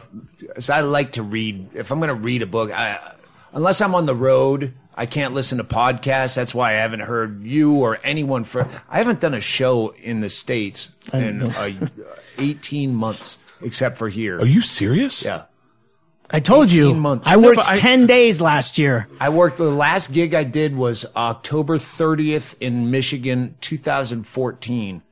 so 0.58 0.74
I 0.74 0.80
like 0.80 1.12
to 1.12 1.22
read. 1.22 1.74
If 1.74 1.90
I'm 1.90 1.98
going 1.98 2.08
to 2.08 2.14
read 2.14 2.42
a 2.42 2.46
book, 2.46 2.70
I, 2.72 2.98
unless 3.52 3.80
I'm 3.80 3.94
on 3.94 4.06
the 4.06 4.14
road, 4.14 4.74
I 4.94 5.06
can't 5.06 5.34
listen 5.34 5.58
to 5.58 5.64
podcasts. 5.64 6.34
That's 6.34 6.54
why 6.54 6.70
I 6.72 6.76
haven't 6.76 7.00
heard 7.00 7.42
you 7.44 7.74
or 7.74 7.98
anyone 8.02 8.44
for. 8.44 8.68
I 8.88 8.98
haven't 8.98 9.20
done 9.20 9.34
a 9.34 9.40
show 9.40 9.90
in 9.90 10.20
the 10.20 10.28
states 10.28 10.90
in 11.12 11.42
uh, 11.42 11.88
18 12.38 12.94
months, 12.94 13.38
except 13.60 13.96
for 13.98 14.08
here. 14.08 14.38
Are 14.38 14.46
you 14.46 14.60
serious? 14.60 15.24
Yeah. 15.24 15.44
I 16.34 16.40
told 16.40 16.70
you. 16.70 16.94
months. 16.94 17.26
I 17.26 17.36
worked 17.36 17.56
but 17.56 17.68
I- 17.68 17.76
10 17.76 18.06
days 18.06 18.40
last 18.40 18.78
year. 18.78 19.06
I 19.20 19.28
worked. 19.28 19.58
The 19.58 19.64
last 19.64 20.12
gig 20.12 20.34
I 20.34 20.44
did 20.44 20.74
was 20.74 21.04
October 21.14 21.78
30th 21.78 22.54
in 22.58 22.90
Michigan, 22.90 23.56
2014. 23.60 25.02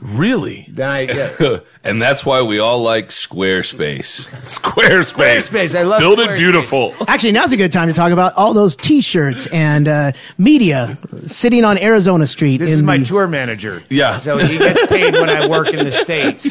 Really? 0.00 0.66
Then 0.70 0.88
I. 0.88 1.00
Yeah. 1.02 1.60
and 1.84 2.00
that's 2.00 2.24
why 2.24 2.42
we 2.42 2.58
all 2.58 2.82
like 2.82 3.08
Squarespace. 3.08 4.28
Squarespace. 4.60 5.12
Squarespace, 5.48 5.78
I 5.78 5.82
love 5.82 6.00
Build 6.00 6.18
it 6.20 6.36
beautiful. 6.36 6.94
Actually, 7.08 7.32
now's 7.32 7.52
a 7.52 7.56
good 7.56 7.72
time 7.72 7.88
to 7.88 7.94
talk 7.94 8.12
about 8.12 8.34
all 8.34 8.54
those 8.54 8.76
T-shirts 8.76 9.46
and 9.48 9.88
uh, 9.88 10.12
media 10.38 10.98
sitting 11.26 11.64
on 11.64 11.78
Arizona 11.78 12.26
Street. 12.26 12.58
This 12.58 12.72
in 12.72 12.76
is 12.78 12.82
my 12.82 12.98
the- 12.98 13.06
tour 13.06 13.26
manager. 13.26 13.82
Yeah. 13.88 14.18
So 14.18 14.38
he 14.38 14.58
gets 14.58 14.86
paid 14.86 15.14
when 15.14 15.30
I 15.30 15.48
work 15.48 15.68
in 15.68 15.84
the 15.84 15.92
States. 15.92 16.48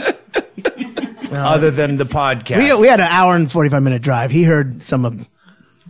Other 1.31 1.71
than 1.71 1.97
the 1.97 2.05
podcast. 2.05 2.57
We, 2.57 2.81
we 2.81 2.87
had 2.87 2.99
an 2.99 3.07
hour 3.07 3.35
and 3.35 3.51
45 3.51 3.83
minute 3.83 4.01
drive. 4.01 4.31
He 4.31 4.43
heard 4.43 4.81
some 4.81 5.05
of 5.05 5.27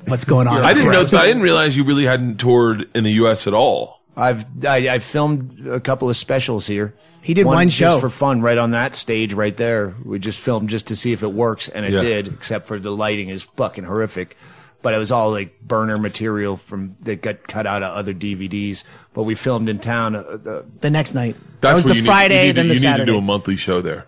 what's 0.08 0.26
going 0.26 0.48
on. 0.48 0.64
I 0.64 0.74
didn't 0.74 0.92
know. 0.92 1.02
Gross. 1.02 1.14
I 1.14 1.28
didn't 1.28 1.44
realize 1.44 1.78
you 1.78 1.84
really 1.84 2.06
hadn't 2.06 2.38
toured 2.40 2.90
in 2.96 3.04
the 3.04 3.12
U.S. 3.14 3.48
at 3.48 3.54
all. 3.54 4.02
I've 4.18 4.46
I, 4.66 4.90
I 4.96 5.00
filmed 5.00 5.68
a 5.68 5.80
couple 5.80 6.10
of 6.10 6.16
specials 6.18 6.68
here. 6.68 6.94
He 7.26 7.34
did 7.34 7.46
one 7.48 7.70
just 7.70 7.78
show. 7.78 8.00
for 8.00 8.10
fun, 8.10 8.42
right 8.42 8.58
on 8.58 8.72
that 8.72 8.94
stage, 8.94 9.34
right 9.34 9.56
there. 9.58 9.96
We 10.06 10.20
just 10.20 10.40
filmed 10.40 10.70
just 10.70 10.88
to 10.88 10.96
see 10.96 11.12
if 11.12 11.24
it 11.24 11.32
works, 11.34 11.70
and 11.70 11.84
it 11.86 11.92
Yeah. 11.92 12.02
did. 12.02 12.28
Except 12.28 12.68
for 12.68 12.80
the 12.80 12.92
lighting 12.92 13.30
is 13.30 13.42
fucking 13.42 13.84
horrific. 13.84 14.38
But 14.84 14.94
it 14.94 15.00
was 15.00 15.12
all 15.12 15.32
like 15.32 15.60
burner 15.62 15.98
material 15.98 16.58
from 16.58 16.96
that 17.02 17.24
got 17.24 17.48
cut 17.48 17.66
out 17.66 17.82
of 17.82 17.96
other 17.96 18.14
DVDs. 18.14 18.84
But 19.16 19.24
we 19.24 19.34
filmed 19.34 19.70
in 19.70 19.80
town. 19.80 20.16
Uh, 20.16 20.20
uh, 20.20 20.62
the 20.82 20.92
next 20.92 21.16
night. 21.16 21.36
That's 21.36 21.62
that 21.62 21.74
was 21.74 21.86
where 21.86 21.94
the 21.94 21.96
you 21.98 22.02
need- 22.04 22.08
Friday, 22.08 22.42
you 22.42 22.48
need, 22.50 22.56
then 22.58 22.64
to, 22.66 22.68
the 22.70 22.74
you 22.76 22.80
Saturday. 22.82 23.02
need 23.02 23.06
to 23.08 23.12
do 23.14 23.18
a 23.18 23.22
monthly 23.22 23.56
show 23.56 23.82
there. 23.82 24.06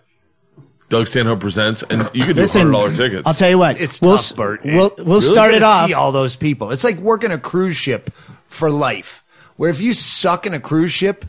Doug 0.89 1.07
Stanhope 1.07 1.39
presents, 1.39 1.84
and 1.89 2.10
you 2.14 2.23
can 2.26 2.35
do 2.35 2.41
Listen, 2.44 2.61
hundred 2.61 2.72
dollar 2.73 2.95
tickets. 2.95 3.23
I'll 3.26 3.34
tell 3.34 3.49
you 3.49 3.57
what. 3.57 3.81
it's 3.81 3.99
we'll, 3.99 4.15
tough, 4.18 4.35
Bert. 4.38 4.61
We'll, 4.64 4.91
we'll 4.99 5.06
Really 5.06 5.22
start 5.22 5.53
it 5.56 5.64
off. 5.64 5.88
See 5.89 5.94
all 5.94 6.11
those 6.14 6.35
people. 6.35 6.72
It's 6.72 6.84
like 6.84 6.98
working 6.99 7.31
a 7.31 7.38
cruise 7.39 7.76
ship 7.76 8.10
for 8.45 8.69
life. 8.72 9.23
Where 9.57 9.69
if 9.72 9.81
you 9.81 9.91
suck 9.91 10.45
in 10.45 10.53
a 10.53 10.60
cruise 10.60 10.91
ship, 10.94 11.26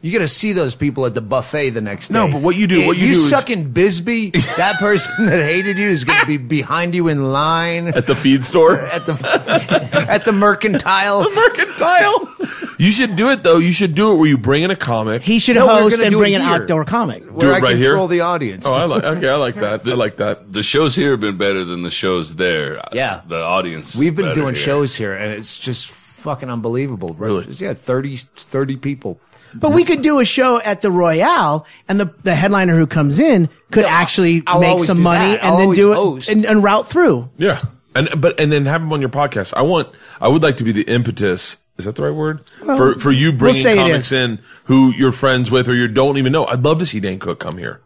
you 0.00 0.12
got 0.12 0.18
to 0.20 0.28
see 0.28 0.52
those 0.52 0.74
people 0.76 1.06
at 1.06 1.14
the 1.14 1.20
buffet 1.20 1.70
the 1.70 1.80
next 1.80 2.08
day. 2.08 2.14
No, 2.14 2.28
but 2.30 2.40
what 2.40 2.54
you 2.56 2.66
do- 2.68 2.80
If 2.82 2.86
what 2.86 2.96
you 2.96 3.08
you 3.08 3.14
do 3.14 3.20
is- 3.20 3.30
suck 3.30 3.50
in 3.50 3.72
Bisbee, 3.72 4.30
that 4.56 4.78
person 4.78 5.26
that 5.26 5.42
hated 5.42 5.76
you 5.78 5.88
is 5.88 6.04
going 6.04 6.20
to 6.20 6.26
be 6.26 6.36
behind 6.36 6.94
you 6.94 7.08
in 7.08 7.32
line 7.32 7.88
at 7.88 8.06
the 8.06 8.14
feed 8.14 8.44
store. 8.44 8.78
at 8.80 9.06
the 9.06 9.12
at 10.10 10.24
the 10.24 10.32
mercantile. 10.32 11.28
Mercantile. 11.34 12.34
You 12.78 12.92
should 12.92 13.16
do 13.16 13.30
it 13.30 13.42
though. 13.42 13.58
You 13.58 13.72
should 13.72 13.96
do 13.96 14.12
it 14.12 14.16
where 14.16 14.28
you 14.28 14.38
bring 14.38 14.62
in 14.62 14.70
a 14.70 14.76
comic. 14.76 15.22
he 15.22 15.40
should 15.40 15.56
No, 15.56 15.66
host 15.66 15.96
gonna 15.96 16.06
and 16.08 16.16
bring 16.16 16.36
an 16.36 16.42
here. 16.42 16.50
outdoor 16.50 16.84
comic. 16.84 17.24
Where 17.24 17.50
it 17.50 17.54
I 17.56 17.58
right 17.60 17.76
here? 17.76 17.86
control 17.90 18.06
the 18.06 18.20
audience. 18.20 18.66
oh, 18.66 18.72
I 18.74 18.84
like. 18.84 19.02
Okay, 19.02 19.28
I 19.28 19.34
like 19.34 19.56
that. 19.56 19.84
I 19.84 19.94
like 19.94 20.18
that. 20.18 20.52
The 20.52 20.62
shows 20.62 20.94
here 20.94 21.10
have 21.12 21.20
been 21.20 21.36
better 21.38 21.64
than 21.64 21.82
the 21.82 21.90
shows 21.90 22.36
there. 22.36 22.80
Yeah. 22.92 23.22
The 23.26 23.42
audience. 23.42 23.96
We've 23.96 24.14
been 24.14 24.32
doing 24.32 24.54
here. 24.54 24.62
shows 24.62 24.94
here, 24.94 25.12
and 25.12 25.32
it's 25.32 25.58
just 25.58 25.88
fucking 25.88 26.48
unbelievable. 26.50 27.14
bro. 27.14 27.26
Really? 27.26 27.44
Just, 27.46 27.60
yeah, 27.60 27.74
30, 27.74 28.16
30 28.16 28.76
people. 28.76 29.20
But 29.54 29.72
we 29.72 29.84
could 29.84 30.02
do 30.02 30.18
a 30.18 30.24
show 30.24 30.60
at 30.60 30.80
the 30.80 30.90
Royale, 30.90 31.66
and 31.88 31.98
the 31.98 32.12
the 32.22 32.34
headliner 32.34 32.76
who 32.76 32.86
comes 32.86 33.18
in 33.18 33.48
could 33.70 33.84
actually 33.84 34.42
I'll 34.46 34.60
make 34.60 34.70
always 34.70 34.86
some 34.86 34.98
do 34.98 35.02
money 35.02 35.32
that. 35.32 35.44
I'll 35.44 35.52
and 35.52 35.60
then 35.60 35.88
always 35.88 36.26
do 36.26 36.32
it 36.32 36.36
and, 36.36 36.44
and 36.44 36.62
route 36.62 36.88
through. 36.88 37.30
Yeah, 37.36 37.62
and 37.94 38.08
but 38.20 38.38
and 38.40 38.52
then 38.52 38.66
have 38.66 38.82
him 38.82 38.92
on 38.92 39.00
your 39.00 39.10
podcast. 39.10 39.54
I 39.56 39.62
want. 39.62 39.88
I 40.20 40.28
would 40.28 40.42
like 40.42 40.56
to 40.58 40.64
be 40.64 40.72
the 40.72 40.82
impetus. 40.82 41.58
Is 41.78 41.84
that 41.84 41.94
the 41.94 42.02
right 42.02 42.14
word 42.14 42.44
for 42.64 42.98
for 42.98 43.12
you 43.12 43.32
bringing 43.32 43.62
say 43.62 43.74
it 43.74 43.76
comics 43.76 44.06
is. 44.06 44.12
in 44.12 44.38
who 44.64 44.90
you're 44.90 45.12
friends 45.12 45.50
with 45.50 45.68
or 45.68 45.74
you 45.74 45.86
don't 45.86 46.18
even 46.18 46.32
know? 46.32 46.44
I'd 46.44 46.64
love 46.64 46.80
to 46.80 46.86
see 46.86 46.98
Dan 46.98 47.20
Cook 47.20 47.38
come 47.38 47.56
here. 47.56 47.80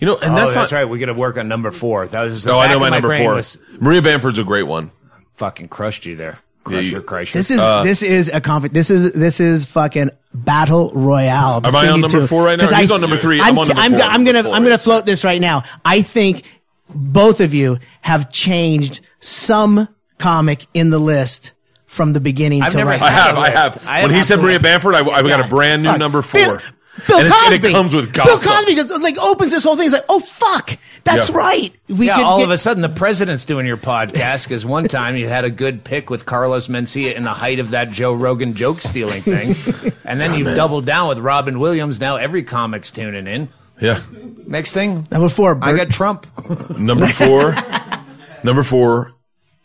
You 0.00 0.06
know, 0.06 0.16
and 0.16 0.32
oh, 0.32 0.36
that's 0.36 0.54
that's, 0.54 0.72
not. 0.72 0.78
right. 0.78 0.84
We're 0.84 0.98
gonna 0.98 1.14
work 1.14 1.36
on 1.36 1.48
number 1.48 1.70
four. 1.70 2.06
That 2.08 2.22
was 2.22 2.44
the 2.44 2.52
Oh, 2.52 2.58
I 2.58 2.66
back 2.66 2.70
know 2.70 2.76
of 2.76 2.80
my 2.82 2.88
number 2.90 3.08
brain 3.08 3.22
four. 3.22 3.34
Was, 3.34 3.58
Maria 3.80 4.02
Bamford's 4.02 4.38
a 4.38 4.44
great 4.44 4.64
one. 4.64 4.90
fucking 5.36 5.68
crushed 5.68 6.04
you 6.06 6.16
there. 6.16 6.38
Yeah, 6.70 6.76
Crusher, 6.78 6.96
you- 6.96 7.02
crusher. 7.02 7.38
This 7.38 7.50
is 7.50 7.58
uh, 7.58 7.82
this 7.82 8.02
is 8.02 8.28
a 8.32 8.40
conf- 8.40 8.72
This 8.72 8.90
is 8.90 9.12
this 9.12 9.40
is 9.40 9.64
fucking 9.64 10.10
battle 10.34 10.90
royale. 10.94 11.60
Am 11.64 11.66
I 11.66 11.70
between 11.70 11.76
on 11.90 11.96
you 11.96 12.02
number 12.02 12.20
two. 12.20 12.26
four 12.26 12.44
right 12.44 12.56
now? 12.58 12.68
'Cause 12.68 12.78
He's 12.78 12.90
on 12.90 13.00
number 13.00 13.18
three. 13.18 13.40
I'm, 13.40 13.48
I'm 13.50 13.58
on 13.58 13.68
number 13.68 13.82
I'm, 13.82 13.90
four. 13.92 14.00
I'm 14.02 14.24
gonna 14.24 14.42
Number 14.42 14.56
I'm 14.56 14.62
gonna 14.62 14.78
float 14.78 15.06
this 15.06 15.24
right 15.24 15.40
now. 15.40 15.62
I 15.84 16.02
think 16.02 16.44
both 16.88 17.40
of 17.40 17.54
you 17.54 17.78
have 18.02 18.30
changed 18.32 19.00
some 19.20 19.88
comic 20.18 20.66
in 20.74 20.90
the 20.90 20.98
list 20.98 21.52
from 21.86 22.12
the 22.12 22.20
beginning 22.20 22.62
I've 22.62 22.72
to 22.72 22.78
never 22.78 22.90
right 22.90 23.02
I 23.02 23.08
now. 23.10 23.14
have, 23.16 23.36
a 23.36 23.38
I 23.38 23.42
list. 23.42 23.54
have. 23.56 23.88
I 23.88 23.98
have. 24.00 24.10
when 24.10 24.14
he 24.16 24.22
said 24.22 24.40
Maria 24.40 24.56
absolutely- 24.56 24.90
Bamford, 24.92 24.94
I, 24.94 25.18
I 25.18 25.22
got 25.22 25.46
a 25.46 25.48
brand 25.48 25.82
new 25.82 25.88
Fuck. 25.90 25.98
number 25.98 26.22
four. 26.22 26.60
Bill, 27.06 27.18
Bill 27.18 27.18
and, 27.20 27.28
Cosby. 27.32 27.54
and 27.56 27.64
it 27.64 27.72
comes 27.72 27.94
with 27.94 28.12
Bill. 28.12 28.38
Cosby 28.38 28.74
goes 28.74 28.90
like 29.00 29.18
opens 29.18 29.52
this 29.52 29.64
whole 29.64 29.76
thing. 29.76 29.84
He's 29.84 29.92
like, 29.92 30.04
oh 30.08 30.20
fuck, 30.20 30.76
that's 31.04 31.30
Yeah. 31.30 31.36
right. 31.36 31.74
We 31.88 32.06
yeah, 32.06 32.22
all 32.22 32.38
get, 32.38 32.44
of 32.44 32.50
a 32.50 32.58
sudden 32.58 32.82
the 32.82 32.88
president's 32.88 33.44
doing 33.44 33.66
your 33.66 33.76
podcast 33.76 34.44
because 34.44 34.64
one 34.64 34.88
time 34.88 35.16
you 35.16 35.28
had 35.28 35.44
a 35.44 35.50
good 35.50 35.84
pick 35.84 36.10
with 36.10 36.26
Carlos 36.26 36.68
Mencia 36.68 37.14
in 37.14 37.24
the 37.24 37.32
height 37.34 37.60
of 37.60 37.70
that 37.70 37.90
Joe 37.90 38.12
Rogan 38.14 38.54
joke 38.54 38.80
stealing 38.82 39.22
thing, 39.22 39.54
and 40.04 40.20
then 40.20 40.34
you 40.34 40.44
doubled 40.54 40.86
down 40.86 41.08
with 41.08 41.18
Robin 41.18 41.58
Williams. 41.58 42.00
Now 42.00 42.16
every 42.16 42.42
comic's 42.42 42.90
tuning 42.90 43.26
in. 43.26 43.48
Yeah. 43.80 44.00
Next 44.46 44.72
thing, 44.72 45.06
number 45.10 45.28
four. 45.28 45.58
I 45.62 45.74
got 45.76 45.90
Trump. 45.90 46.26
Number 46.78 47.06
four. 47.06 47.54
number 48.42 48.62
four. 48.64 49.12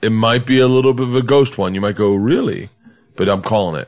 It 0.03 0.11
might 0.11 0.45
be 0.45 0.59
a 0.59 0.67
little 0.67 0.93
bit 0.93 1.07
of 1.07 1.15
a 1.15 1.21
ghost 1.23 1.57
one. 1.57 1.73
You 1.73 1.81
might 1.81 1.95
go, 1.95 2.13
really? 2.13 2.69
But 3.15 3.29
I'm 3.29 3.41
calling 3.41 3.81
it. 3.81 3.87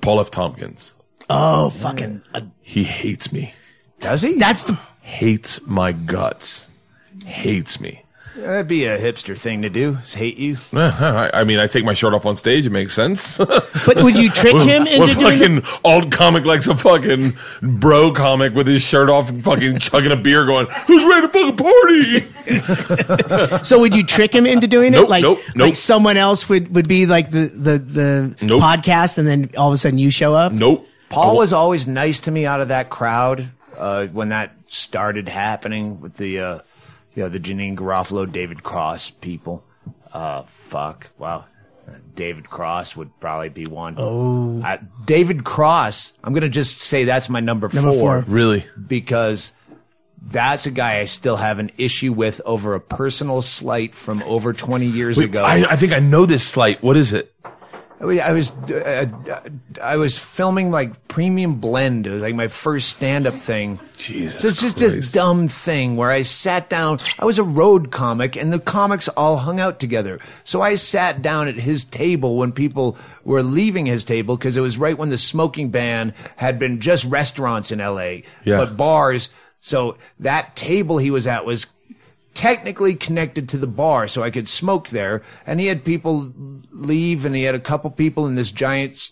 Paul 0.00 0.18
F. 0.20 0.30
Tompkins. 0.30 0.94
Oh 1.30 1.70
fucking. 1.70 2.20
uh, 2.34 2.42
He 2.60 2.84
hates 2.84 3.32
me. 3.32 3.54
Does 4.00 4.20
he? 4.22 4.34
that's 4.34 4.64
the. 4.64 4.78
Hates 5.00 5.60
my 5.66 5.92
guts. 5.92 6.68
Hates 7.26 7.80
me. 7.80 8.02
That'd 8.36 8.68
be 8.68 8.84
a 8.86 8.96
hipster 8.96 9.36
thing 9.36 9.62
to 9.62 9.68
do. 9.68 9.98
Is 10.00 10.14
hate 10.14 10.36
you. 10.38 10.56
I 10.72 11.30
I 11.34 11.42
mean, 11.44 11.58
I 11.58 11.66
take 11.66 11.84
my 11.84 11.92
shirt 11.94 12.14
off 12.14 12.24
on 12.24 12.36
stage. 12.36 12.64
It 12.64 12.70
makes 12.70 12.94
sense. 12.94 13.38
But 13.86 14.02
would 14.02 14.16
you 14.16 14.30
trick 14.30 14.54
him 14.56 14.86
into 14.86 14.98
What 15.00 15.18
doing? 15.18 15.60
fucking 15.62 15.80
old 15.84 16.12
comic 16.12 16.44
likes 16.44 16.66
a 16.68 16.76
fucking 16.76 17.32
bro 17.60 18.12
comic 18.12 18.54
with 18.54 18.66
his 18.68 18.82
shirt 18.82 19.10
off 19.10 19.28
and 19.30 19.42
fucking 19.42 19.78
chugging 19.80 20.12
a 20.12 20.16
beer 20.16 20.44
going, 20.46 20.66
who's 20.86 21.02
ready 21.04 21.26
to 21.26 21.32
fucking 21.32 21.56
party? 21.56 22.26
So 23.64 23.80
would 23.80 23.94
you 23.94 24.04
trick 24.04 24.32
him 24.34 24.46
into 24.46 24.66
doing 24.68 24.88
it? 24.94 24.98
Nope, 24.98 25.08
like, 25.08 25.22
nope, 25.22 25.38
nope. 25.54 25.66
like 25.68 25.76
someone 25.76 26.16
else 26.16 26.48
would, 26.48 26.74
would 26.74 26.88
be 26.88 27.06
like 27.06 27.30
the, 27.30 27.46
the, 27.48 27.78
the 27.78 28.34
Nope. 28.42 28.62
podcast 28.62 29.18
and 29.18 29.26
then 29.26 29.50
all 29.56 29.68
of 29.68 29.74
a 29.74 29.76
sudden 29.76 29.98
you 29.98 30.10
show 30.10 30.34
up? 30.34 30.52
nope. 30.52 30.86
Paul 31.10 31.36
was 31.36 31.52
always 31.52 31.86
nice 31.86 32.20
to 32.20 32.30
me 32.30 32.46
out 32.46 32.60
of 32.60 32.68
that 32.68 32.88
crowd 32.88 33.50
uh, 33.76 34.06
when 34.06 34.30
that 34.30 34.52
started 34.68 35.28
happening 35.28 36.00
with 36.00 36.16
the, 36.16 36.40
uh, 36.40 36.58
you 37.14 37.24
know, 37.24 37.28
the 37.28 37.40
Janeane 37.40 37.76
Garofalo, 37.76 38.30
David 38.30 38.62
Cross 38.62 39.10
people. 39.10 39.64
Uh, 40.12 40.42
fuck, 40.44 41.10
wow. 41.18 41.44
David 42.14 42.48
Cross 42.48 42.96
would 42.96 43.18
probably 43.18 43.48
be 43.48 43.66
one. 43.66 43.96
Oh, 43.98 44.62
uh, 44.62 44.78
David 45.04 45.44
Cross. 45.44 46.12
I'm 46.22 46.32
gonna 46.32 46.48
just 46.48 46.78
say 46.78 47.04
that's 47.04 47.28
my 47.28 47.40
number, 47.40 47.68
Number 47.72 47.92
four. 47.92 48.24
Really? 48.28 48.64
because 48.86 49.52
that's 50.22 50.66
a 50.66 50.70
guy 50.70 50.98
I 50.98 51.04
still 51.04 51.36
have 51.36 51.58
an 51.58 51.72
issue 51.78 52.12
with 52.12 52.40
over 52.44 52.74
a 52.74 52.80
personal 52.80 53.42
slight 53.42 53.94
from 53.94 54.22
over 54.24 54.52
20 54.52 54.86
years 54.86 55.16
Wait, 55.16 55.30
ago. 55.30 55.44
I, 55.44 55.72
I 55.72 55.76
think 55.76 55.92
I 55.92 55.98
know 55.98 56.26
this 56.26 56.46
slight. 56.46 56.82
What 56.82 56.96
is 56.96 57.12
it? 57.12 57.34
I 58.00 58.04
was- 58.06 58.18
I 58.20 58.32
was 58.32 58.50
uh, 58.70 59.06
I 59.82 59.96
was 59.96 60.16
filming 60.18 60.70
like 60.70 61.06
Premium 61.08 61.56
Blend. 61.56 62.06
It 62.06 62.10
was 62.10 62.22
like 62.22 62.34
my 62.34 62.48
first 62.48 62.88
stand 62.88 63.26
up 63.26 63.34
thing. 63.34 63.78
Jesus 63.98 64.40
so 64.40 64.48
it's 64.48 64.60
just 64.60 64.78
Christ. 64.78 64.94
this 64.94 65.12
dumb 65.12 65.48
thing 65.48 65.96
where 65.96 66.10
I 66.10 66.22
sat 66.22 66.70
down. 66.70 66.98
I 67.18 67.26
was 67.26 67.38
a 67.38 67.42
road 67.44 67.90
comic, 67.90 68.36
and 68.36 68.52
the 68.52 68.58
comics 68.58 69.08
all 69.08 69.36
hung 69.36 69.60
out 69.60 69.78
together. 69.80 70.18
So 70.44 70.62
I 70.62 70.76
sat 70.76 71.20
down 71.20 71.46
at 71.48 71.56
his 71.56 71.84
table 71.84 72.36
when 72.36 72.52
people 72.52 72.96
were 73.24 73.42
leaving 73.42 73.84
his 73.84 74.02
table 74.02 74.36
because 74.36 74.56
it 74.56 74.60
was 74.62 74.78
right 74.78 74.96
when 74.96 75.10
the 75.10 75.18
smoking 75.18 75.68
ban 75.70 76.14
had 76.36 76.58
been 76.58 76.80
just 76.80 77.04
restaurants 77.04 77.70
in 77.70 77.80
L.A. 77.82 78.24
Yeah. 78.44 78.56
But 78.56 78.76
bars 78.78 79.28
So 79.60 79.98
that 80.20 80.56
table 80.56 80.96
he 80.96 81.10
was 81.10 81.26
at 81.26 81.44
was 81.44 81.66
technically 82.34 82.94
connected 82.94 83.48
to 83.50 83.58
the 83.58 83.66
bar, 83.66 84.08
so 84.08 84.22
I 84.22 84.30
could 84.30 84.48
smoke 84.48 84.88
there. 84.88 85.22
And 85.46 85.60
he 85.60 85.66
had 85.66 85.84
people 85.84 86.32
leave, 86.70 87.24
and 87.24 87.34
he 87.34 87.42
had 87.42 87.54
a 87.54 87.60
couple 87.60 87.90
people 87.90 88.26
in 88.26 88.34
this 88.34 88.52
giant 88.52 89.10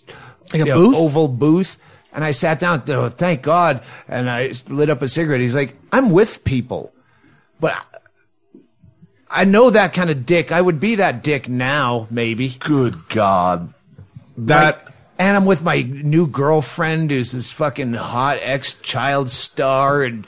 Like 0.53 0.65
know, 0.65 0.75
booth? 0.75 0.97
oval 0.97 1.29
booth. 1.29 1.79
And 2.13 2.25
I 2.25 2.31
sat 2.31 2.59
down, 2.59 2.83
oh, 2.89 3.09
thank 3.11 3.43
God. 3.43 3.83
And 4.09 4.31
I 4.31 4.53
lit 4.69 4.91
up 4.91 5.03
a 5.03 5.09
cigarette. 5.09 5.41
He's 5.41 5.55
like, 5.55 5.77
I'm 5.93 6.11
with 6.11 6.43
people. 6.43 6.93
But 7.61 7.77
I 9.31 9.45
know 9.45 9.71
that 9.71 9.93
kind 9.93 10.09
of 10.11 10.25
dick. 10.25 10.51
I 10.51 10.61
would 10.61 10.81
be 10.81 10.97
that 10.97 11.23
dick 11.23 11.49
now, 11.49 12.07
maybe. 12.11 12.57
Good 12.61 13.09
God. 13.09 13.75
That. 14.39 14.85
Like, 14.85 14.95
and 15.19 15.37
I'm 15.37 15.45
with 15.45 15.63
my 15.63 15.83
new 15.83 16.27
girlfriend 16.29 17.11
who's 17.11 17.33
this 17.33 17.51
fucking 17.51 17.95
hot 17.95 18.39
ex 18.41 18.75
child 18.75 19.31
star 19.31 20.03
and 20.03 20.25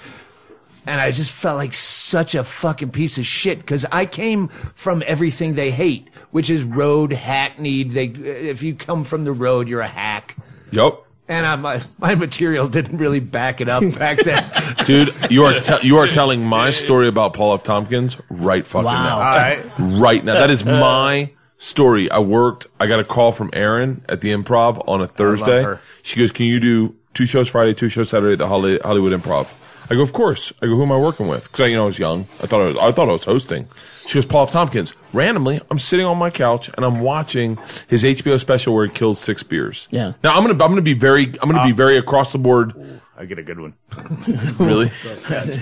and 0.86 1.00
I 1.00 1.10
just 1.10 1.30
felt 1.30 1.56
like 1.56 1.72
such 1.74 2.34
a 2.34 2.44
fucking 2.44 2.90
piece 2.90 3.18
of 3.18 3.26
shit 3.26 3.58
because 3.58 3.84
I 3.92 4.06
came 4.06 4.48
from 4.74 5.02
everything 5.06 5.54
they 5.54 5.70
hate, 5.70 6.08
which 6.30 6.50
is 6.50 6.62
road 6.62 7.12
hackneyed. 7.12 7.92
They, 7.92 8.06
if 8.06 8.62
you 8.62 8.74
come 8.74 9.04
from 9.04 9.24
the 9.24 9.32
road, 9.32 9.68
you're 9.68 9.80
a 9.80 9.88
hack. 9.88 10.36
Yep. 10.72 11.04
And 11.28 11.46
I, 11.46 11.54
my 11.56 11.80
my 11.98 12.14
material 12.16 12.66
didn't 12.68 12.98
really 12.98 13.20
back 13.20 13.60
it 13.60 13.68
up 13.68 13.82
back 13.96 14.18
then. 14.18 14.44
Dude, 14.84 15.14
you 15.30 15.44
are 15.44 15.60
te- 15.60 15.86
you 15.86 15.98
are 15.98 16.08
telling 16.08 16.44
my 16.44 16.70
story 16.70 17.06
about 17.06 17.34
Paul 17.34 17.54
F. 17.54 17.62
Tompkins 17.62 18.16
right 18.30 18.66
fucking 18.66 18.84
now. 18.84 19.14
All 19.14 19.36
right. 19.36 19.62
Right 19.78 20.24
now. 20.24 20.34
That 20.34 20.50
is 20.50 20.64
my 20.64 21.30
story. 21.58 22.10
I 22.10 22.18
worked, 22.18 22.66
I 22.80 22.88
got 22.88 22.98
a 22.98 23.04
call 23.04 23.30
from 23.30 23.50
Erin 23.52 24.02
at 24.08 24.22
the 24.22 24.32
improv 24.32 24.82
on 24.88 25.02
a 25.02 25.06
Thursday. 25.06 25.62
her. 25.62 25.80
She 26.02 26.18
goes, 26.18 26.32
Can 26.32 26.46
you 26.46 26.58
do 26.58 26.96
two 27.14 27.26
shows 27.26 27.48
Friday, 27.48 27.74
two 27.74 27.88
shows 27.90 28.08
Saturday 28.08 28.32
at 28.32 28.38
the 28.38 28.48
Holly- 28.48 28.78
Hollywood 28.78 29.12
Improv? 29.12 29.46
I 29.90 29.94
go, 29.94 30.02
Of 30.02 30.12
course. 30.12 30.52
I 30.62 30.66
go, 30.66 30.76
Who 30.76 30.82
am 30.82 30.92
I 30.92 30.98
working 30.98 31.28
with? 31.28 31.44
Because 31.44 31.60
I, 31.60 31.66
you 31.66 31.76
know, 31.76 31.82
I 31.82 31.86
was 31.86 31.98
young. 31.98 32.20
I 32.42 32.46
thought 32.46 32.60
I 32.62 32.66
was, 32.66 32.76
I 32.76 32.92
thought 32.92 33.08
I 33.08 33.12
was 33.12 33.24
hosting. 33.24 33.68
She 34.06 34.14
goes, 34.14 34.26
Paul 34.26 34.44
F. 34.44 34.52
Tompkins. 34.52 34.94
Randomly, 35.12 35.60
I'm 35.70 35.78
sitting 35.78 36.06
on 36.06 36.16
my 36.18 36.30
couch 36.30 36.70
and 36.74 36.84
I'm 36.84 37.00
watching 37.00 37.58
his 37.88 38.02
HBO 38.04 38.40
special 38.40 38.74
where 38.74 38.86
he 38.86 38.92
kills 38.92 39.18
six 39.20 39.42
beers. 39.42 39.88
Yeah. 39.90 40.12
Now 40.22 40.36
I'm 40.36 40.42
gonna 40.46 40.52
I'm 40.64 40.70
gonna 40.70 40.82
be 40.82 40.94
very 40.94 41.26
I'm 41.42 41.50
gonna 41.50 41.64
be 41.64 41.72
very 41.72 41.98
across 41.98 42.32
the 42.32 42.38
board. 42.38 43.00
I 43.18 43.26
get 43.26 43.38
a 43.38 43.42
good 43.42 43.60
one. 43.60 43.74
Really. 44.58 44.90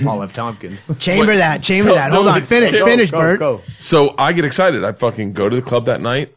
Paul 0.04 0.22
F. 0.22 0.32
Tompkins. 0.32 0.80
Chamber 0.98 1.36
that. 1.36 1.62
Chamber 1.62 1.90
Go- 1.90 1.94
that. 1.96 2.12
Hold 2.12 2.28
on. 2.28 2.40
the- 2.40 2.46
Finish. 2.46 2.72
go, 2.72 2.84
finish, 2.84 3.10
Bert. 3.10 3.60
So 3.78 4.14
I 4.16 4.32
get 4.32 4.44
excited. 4.44 4.84
I 4.84 4.92
fucking 4.92 5.32
go 5.32 5.48
to 5.48 5.56
the 5.56 5.62
club 5.62 5.86
that 5.86 6.00
night. 6.00 6.34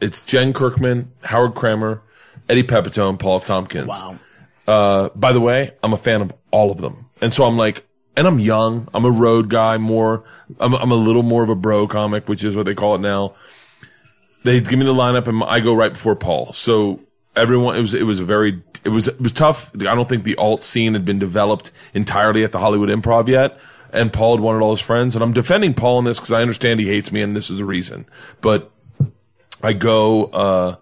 It's 0.00 0.22
Jen 0.22 0.52
Kirkman, 0.52 1.10
Howard 1.22 1.54
Kremer, 1.54 2.00
Eddie 2.48 2.62
Pepitone, 2.62 3.18
Paul 3.18 3.36
F. 3.36 3.44
Tompkins. 3.44 3.88
Wow. 3.88 4.18
Uh, 4.66 5.08
by 5.16 5.32
the 5.32 5.40
way, 5.40 5.72
I'm 5.82 5.92
a 5.92 5.96
fan 5.98 6.22
of 6.22 6.32
all 6.52 6.70
of 6.70 6.78
them. 6.80 7.06
And 7.20 7.32
so 7.32 7.44
I'm 7.44 7.56
like, 7.56 7.86
and 8.16 8.26
I'm 8.26 8.38
young. 8.38 8.88
I'm 8.92 9.04
a 9.04 9.10
road 9.10 9.48
guy 9.48 9.78
more. 9.78 10.24
I'm, 10.58 10.74
I'm 10.74 10.90
a 10.90 10.96
little 10.96 11.22
more 11.22 11.42
of 11.42 11.48
a 11.48 11.54
bro 11.54 11.86
comic, 11.86 12.28
which 12.28 12.44
is 12.44 12.56
what 12.56 12.66
they 12.66 12.74
call 12.74 12.94
it 12.94 13.00
now. 13.00 13.34
They 14.42 14.60
give 14.60 14.78
me 14.78 14.84
the 14.84 14.94
lineup 14.94 15.26
and 15.26 15.42
I 15.44 15.60
go 15.60 15.74
right 15.74 15.92
before 15.92 16.16
Paul. 16.16 16.52
So 16.52 17.00
everyone, 17.36 17.76
it 17.76 17.80
was, 17.80 17.94
it 17.94 18.04
was 18.04 18.20
a 18.20 18.24
very, 18.24 18.62
it 18.84 18.88
was, 18.88 19.08
it 19.08 19.20
was 19.20 19.32
tough. 19.32 19.70
I 19.74 19.94
don't 19.94 20.08
think 20.08 20.24
the 20.24 20.36
alt 20.36 20.62
scene 20.62 20.94
had 20.94 21.04
been 21.04 21.18
developed 21.18 21.70
entirely 21.94 22.42
at 22.42 22.52
the 22.52 22.58
Hollywood 22.58 22.88
improv 22.88 23.28
yet. 23.28 23.58
And 23.92 24.12
Paul 24.12 24.36
had 24.36 24.42
wanted 24.42 24.62
all 24.62 24.70
his 24.70 24.80
friends. 24.80 25.14
And 25.14 25.22
I'm 25.22 25.32
defending 25.32 25.74
Paul 25.74 25.98
in 25.98 26.04
this 26.04 26.18
because 26.18 26.32
I 26.32 26.40
understand 26.40 26.80
he 26.80 26.86
hates 26.86 27.12
me 27.12 27.22
and 27.22 27.36
this 27.36 27.50
is 27.50 27.58
the 27.58 27.64
reason. 27.64 28.06
But 28.40 28.70
I 29.62 29.72
go, 29.72 30.24
uh, 30.26 30.76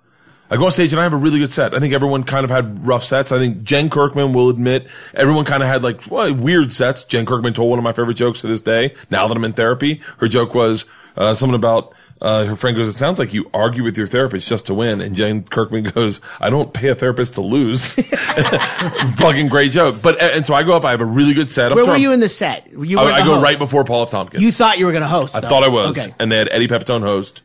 I 0.51 0.57
go 0.57 0.65
on 0.65 0.71
stage 0.71 0.93
and 0.93 1.01
I 1.01 1.03
have 1.03 1.13
a 1.13 1.19
really 1.19 1.39
good 1.39 1.51
set. 1.51 1.75
I 1.75 1.79
think 1.79 1.93
everyone 1.93 2.25
kind 2.25 2.45
of 2.45 2.51
had 2.51 2.87
rough 2.87 3.05
sets. 3.05 3.33
I 3.33 3.39
think 3.39 3.63
Jen 3.65 3.91
Kirkman 3.91 4.33
will 4.33 4.49
admit 4.49 4.87
everyone 5.15 5.45
kind 5.45 5.63
of 5.63 5.69
had 5.69 5.83
like 5.83 6.11
well, 6.11 6.33
weird 6.33 6.73
sets. 6.73 7.05
Jen 7.05 7.27
Kirkman 7.27 7.55
told 7.55 7.71
one 7.71 7.79
of 7.79 7.83
my 7.83 7.93
favorite 7.93 8.15
jokes 8.15 8.41
to 8.41 8.47
this 8.47 8.63
day. 8.63 8.95
Now 9.11 9.29
that 9.29 9.37
I'm 9.37 9.45
in 9.45 9.53
therapy, 9.53 10.01
her 10.19 10.29
joke 10.29 10.55
was 10.55 10.87
uh, 11.17 11.35
something 11.35 11.55
about 11.55 11.95
uh, 12.21 12.45
her 12.47 12.57
friend 12.57 12.77
goes, 12.77 12.89
"It 12.89 12.95
sounds 12.95 13.19
like 13.19 13.33
you 13.33 13.49
argue 13.55 13.85
with 13.85 13.97
your 13.97 14.07
therapist 14.07 14.49
just 14.49 14.67
to 14.67 14.75
win." 14.75 15.01
And 15.01 15.15
Jen 15.15 15.45
Kirkman 15.45 15.85
goes, 15.95 16.21
"I 16.41 16.51
don't 16.51 16.73
pay 16.73 16.89
a 16.89 16.95
therapist 16.95 17.35
to 17.35 17.41
lose." 17.41 17.93
Fucking 19.17 19.49
great 19.49 19.73
joke. 19.73 20.03
But 20.03 20.21
and 20.21 20.47
so 20.47 20.55
I 20.55 20.63
go 20.65 20.75
up. 20.75 20.85
I 20.85 20.91
have 20.91 21.01
a 21.01 21.07
really 21.07 21.35
good 21.35 21.51
set. 21.51 21.71
I'm 21.71 21.77
Where 21.77 21.87
were 21.87 21.97
you 21.97 22.13
in 22.13 22.21
the 22.21 22.29
set? 22.29 22.69
You 22.73 22.99
I, 22.99 23.05
I 23.05 23.19
go 23.21 23.35
host. 23.35 23.45
right 23.45 23.59
before 23.59 23.85
Paul 23.85 24.03
F. 24.03 24.11
Tompkins. 24.11 24.43
You 24.43 24.51
thought 24.51 24.79
you 24.79 24.87
were 24.87 24.93
going 24.93 25.03
to 25.03 25.09
host. 25.09 25.37
I 25.37 25.41
though. 25.41 25.49
thought 25.49 25.65
I 25.65 25.69
was. 25.69 25.99
Okay. 25.99 26.13
And 26.19 26.33
they 26.33 26.39
had 26.39 26.49
Eddie 26.51 26.69
Pepitone 26.69 27.03
host. 27.03 27.43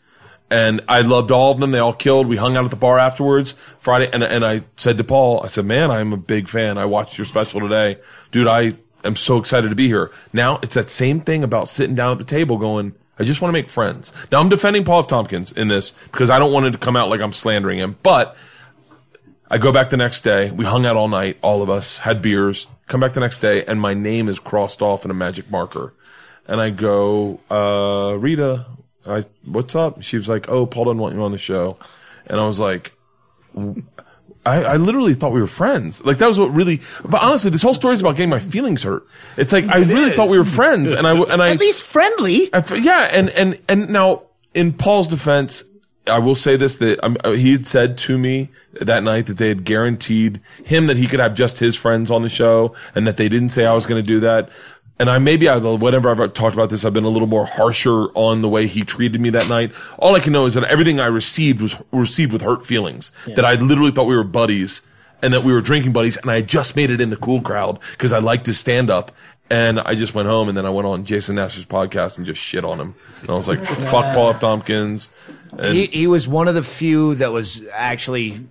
And 0.53 0.81
I 0.87 1.01
loved 1.01 1.31
all 1.31 1.51
of 1.51 1.59
them. 1.59 1.71
They 1.71 1.79
all 1.79 1.93
killed. 1.93 2.27
We 2.27 2.37
hung 2.37 2.55
out 2.55 2.63
at 2.63 2.69
the 2.69 2.75
bar 2.75 2.99
afterwards 2.99 3.55
Friday. 3.79 4.07
And, 4.13 4.23
and 4.23 4.45
I 4.45 4.61
said 4.77 4.99
to 4.99 5.03
Paul, 5.03 5.41
I 5.43 5.47
said, 5.47 5.65
man, 5.65 5.89
I'm 5.89 6.13
a 6.13 6.17
big 6.17 6.47
fan. 6.47 6.77
I 6.77 6.85
watched 6.85 7.17
your 7.17 7.25
special 7.25 7.59
today. 7.59 7.97
Dude, 8.29 8.45
I 8.45 8.75
am 9.03 9.15
so 9.15 9.39
excited 9.39 9.69
to 9.69 9.75
be 9.75 9.87
here. 9.87 10.11
Now 10.31 10.59
it's 10.61 10.75
that 10.75 10.91
same 10.91 11.21
thing 11.21 11.43
about 11.43 11.69
sitting 11.69 11.95
down 11.95 12.11
at 12.11 12.19
the 12.19 12.23
table 12.23 12.59
going, 12.59 12.93
I 13.17 13.23
just 13.23 13.41
want 13.41 13.49
to 13.49 13.53
make 13.53 13.67
friends. 13.67 14.13
Now 14.31 14.41
I'm 14.41 14.49
defending 14.49 14.83
Paul 14.83 14.99
F. 14.99 15.07
Tompkins 15.07 15.51
in 15.53 15.69
this 15.69 15.95
because 16.11 16.29
I 16.29 16.37
don't 16.37 16.53
want 16.53 16.67
it 16.67 16.71
to 16.73 16.77
come 16.77 16.95
out 16.95 17.09
like 17.09 17.19
I'm 17.19 17.33
slandering 17.33 17.79
him. 17.79 17.97
But 18.03 18.37
I 19.49 19.57
go 19.57 19.71
back 19.71 19.89
the 19.89 19.97
next 19.97 20.21
day. 20.21 20.51
We 20.51 20.65
hung 20.65 20.85
out 20.85 20.95
all 20.95 21.07
night, 21.07 21.39
all 21.41 21.63
of 21.63 21.71
us, 21.71 21.97
had 21.97 22.21
beers. 22.21 22.67
Come 22.87 22.99
back 22.99 23.13
the 23.13 23.21
next 23.21 23.39
day, 23.39 23.65
and 23.65 23.81
my 23.81 23.95
name 23.95 24.29
is 24.29 24.37
crossed 24.37 24.83
off 24.83 25.03
in 25.03 25.09
a 25.09 25.15
magic 25.15 25.49
marker. 25.49 25.95
And 26.45 26.61
I 26.61 26.69
go, 26.69 27.39
uh, 27.49 28.15
Rita, 28.19 28.67
I, 29.05 29.25
what's 29.45 29.75
up? 29.75 30.01
She 30.01 30.17
was 30.17 30.29
like, 30.29 30.49
oh, 30.49 30.65
Paul 30.65 30.85
doesn't 30.85 30.97
want 30.97 31.15
you 31.15 31.23
on 31.23 31.31
the 31.31 31.37
show. 31.37 31.77
And 32.25 32.39
I 32.39 32.45
was 32.45 32.59
like, 32.59 32.93
I, 34.45 34.63
I 34.63 34.75
literally 34.77 35.13
thought 35.13 35.31
we 35.31 35.39
were 35.39 35.47
friends. 35.47 36.03
Like 36.03 36.17
that 36.17 36.27
was 36.27 36.39
what 36.39 36.53
really. 36.53 36.81
But 37.03 37.21
honestly, 37.21 37.49
this 37.49 37.61
whole 37.61 37.73
story 37.73 37.93
is 37.93 38.01
about 38.01 38.15
getting 38.15 38.29
my 38.29 38.39
feelings 38.39 38.83
hurt. 38.83 39.05
It's 39.37 39.53
like 39.53 39.65
I 39.65 39.79
really 39.79 40.11
thought 40.11 40.29
we 40.29 40.37
were 40.37 40.45
friends, 40.45 40.91
and 40.91 41.07
I 41.07 41.15
and 41.15 41.41
I 41.41 41.51
At 41.51 41.59
least 41.59 41.83
friendly. 41.83 42.53
I 42.53 42.57
f- 42.57 42.71
yeah, 42.71 43.09
and 43.11 43.29
and 43.29 43.59
and 43.69 43.89
now 43.89 44.23
in 44.53 44.73
Paul's 44.73 45.07
defense, 45.07 45.63
I 46.07 46.19
will 46.19 46.35
say 46.35 46.57
this: 46.57 46.77
that 46.77 47.03
um, 47.05 47.15
uh, 47.23 47.31
he 47.31 47.53
had 47.53 47.65
said 47.65 47.97
to 47.99 48.17
me 48.17 48.49
that 48.81 49.03
night 49.03 49.27
that 49.27 49.37
they 49.37 49.47
had 49.47 49.63
guaranteed 49.63 50.41
him 50.65 50.87
that 50.87 50.97
he 50.97 51.07
could 51.07 51.19
have 51.21 51.35
just 51.35 51.59
his 51.59 51.77
friends 51.77 52.11
on 52.11 52.21
the 52.21 52.29
show, 52.29 52.75
and 52.95 53.07
that 53.07 53.15
they 53.15 53.29
didn't 53.29 53.49
say 53.49 53.65
I 53.65 53.73
was 53.73 53.85
going 53.85 54.03
to 54.03 54.07
do 54.07 54.19
that. 54.21 54.49
And 54.99 55.09
I 55.09 55.17
maybe 55.17 55.49
I 55.49 55.57
whenever 55.57 56.09
I've 56.09 56.33
talked 56.33 56.53
about 56.53 56.69
this, 56.69 56.85
I've 56.85 56.93
been 56.93 57.03
a 57.03 57.09
little 57.09 57.27
more 57.27 57.45
harsher 57.45 58.05
on 58.13 58.41
the 58.41 58.49
way 58.49 58.67
he 58.67 58.83
treated 58.83 59.19
me 59.19 59.29
that 59.31 59.49
night. 59.49 59.71
All 59.97 60.15
I 60.15 60.19
can 60.19 60.33
know 60.33 60.45
is 60.45 60.53
that 60.53 60.63
everything 60.65 60.99
I 60.99 61.07
received 61.07 61.61
was 61.61 61.75
received 61.91 62.31
with 62.31 62.41
hurt 62.41 62.65
feelings. 62.65 63.11
That 63.25 63.43
I 63.43 63.55
literally 63.55 63.91
thought 63.91 64.05
we 64.05 64.15
were 64.15 64.23
buddies 64.23 64.81
and 65.21 65.33
that 65.33 65.43
we 65.43 65.51
were 65.51 65.61
drinking 65.61 65.93
buddies, 65.93 66.17
and 66.17 66.29
I 66.29 66.41
just 66.41 66.75
made 66.75 66.91
it 66.91 67.01
in 67.01 67.09
the 67.09 67.15
cool 67.15 67.41
crowd 67.41 67.79
because 67.91 68.11
I 68.11 68.19
liked 68.19 68.45
his 68.45 68.59
stand 68.59 68.89
up. 68.89 69.11
And 69.49 69.79
I 69.79 69.93
just 69.93 70.15
went 70.15 70.27
home, 70.27 70.47
and 70.47 70.57
then 70.57 70.65
I 70.65 70.69
went 70.69 70.87
on 70.87 71.05
Jason 71.05 71.35
Nasser's 71.35 71.65
podcast 71.65 72.17
and 72.17 72.25
just 72.25 72.41
shit 72.41 72.63
on 72.63 72.79
him. 72.79 72.95
And 73.21 73.29
I 73.29 73.33
was 73.33 73.47
like, 73.47 73.63
"Fuck 73.63 74.15
Paul 74.15 74.29
F. 74.29 74.39
Tompkins." 74.39 75.09
And 75.51 75.75
He, 75.75 75.87
he 75.87 76.07
was 76.07 76.27
one 76.27 76.47
of 76.47 76.55
the 76.55 76.63
few 76.63 77.15
that 77.15 77.31
was 77.31 77.61
actually 77.73 78.47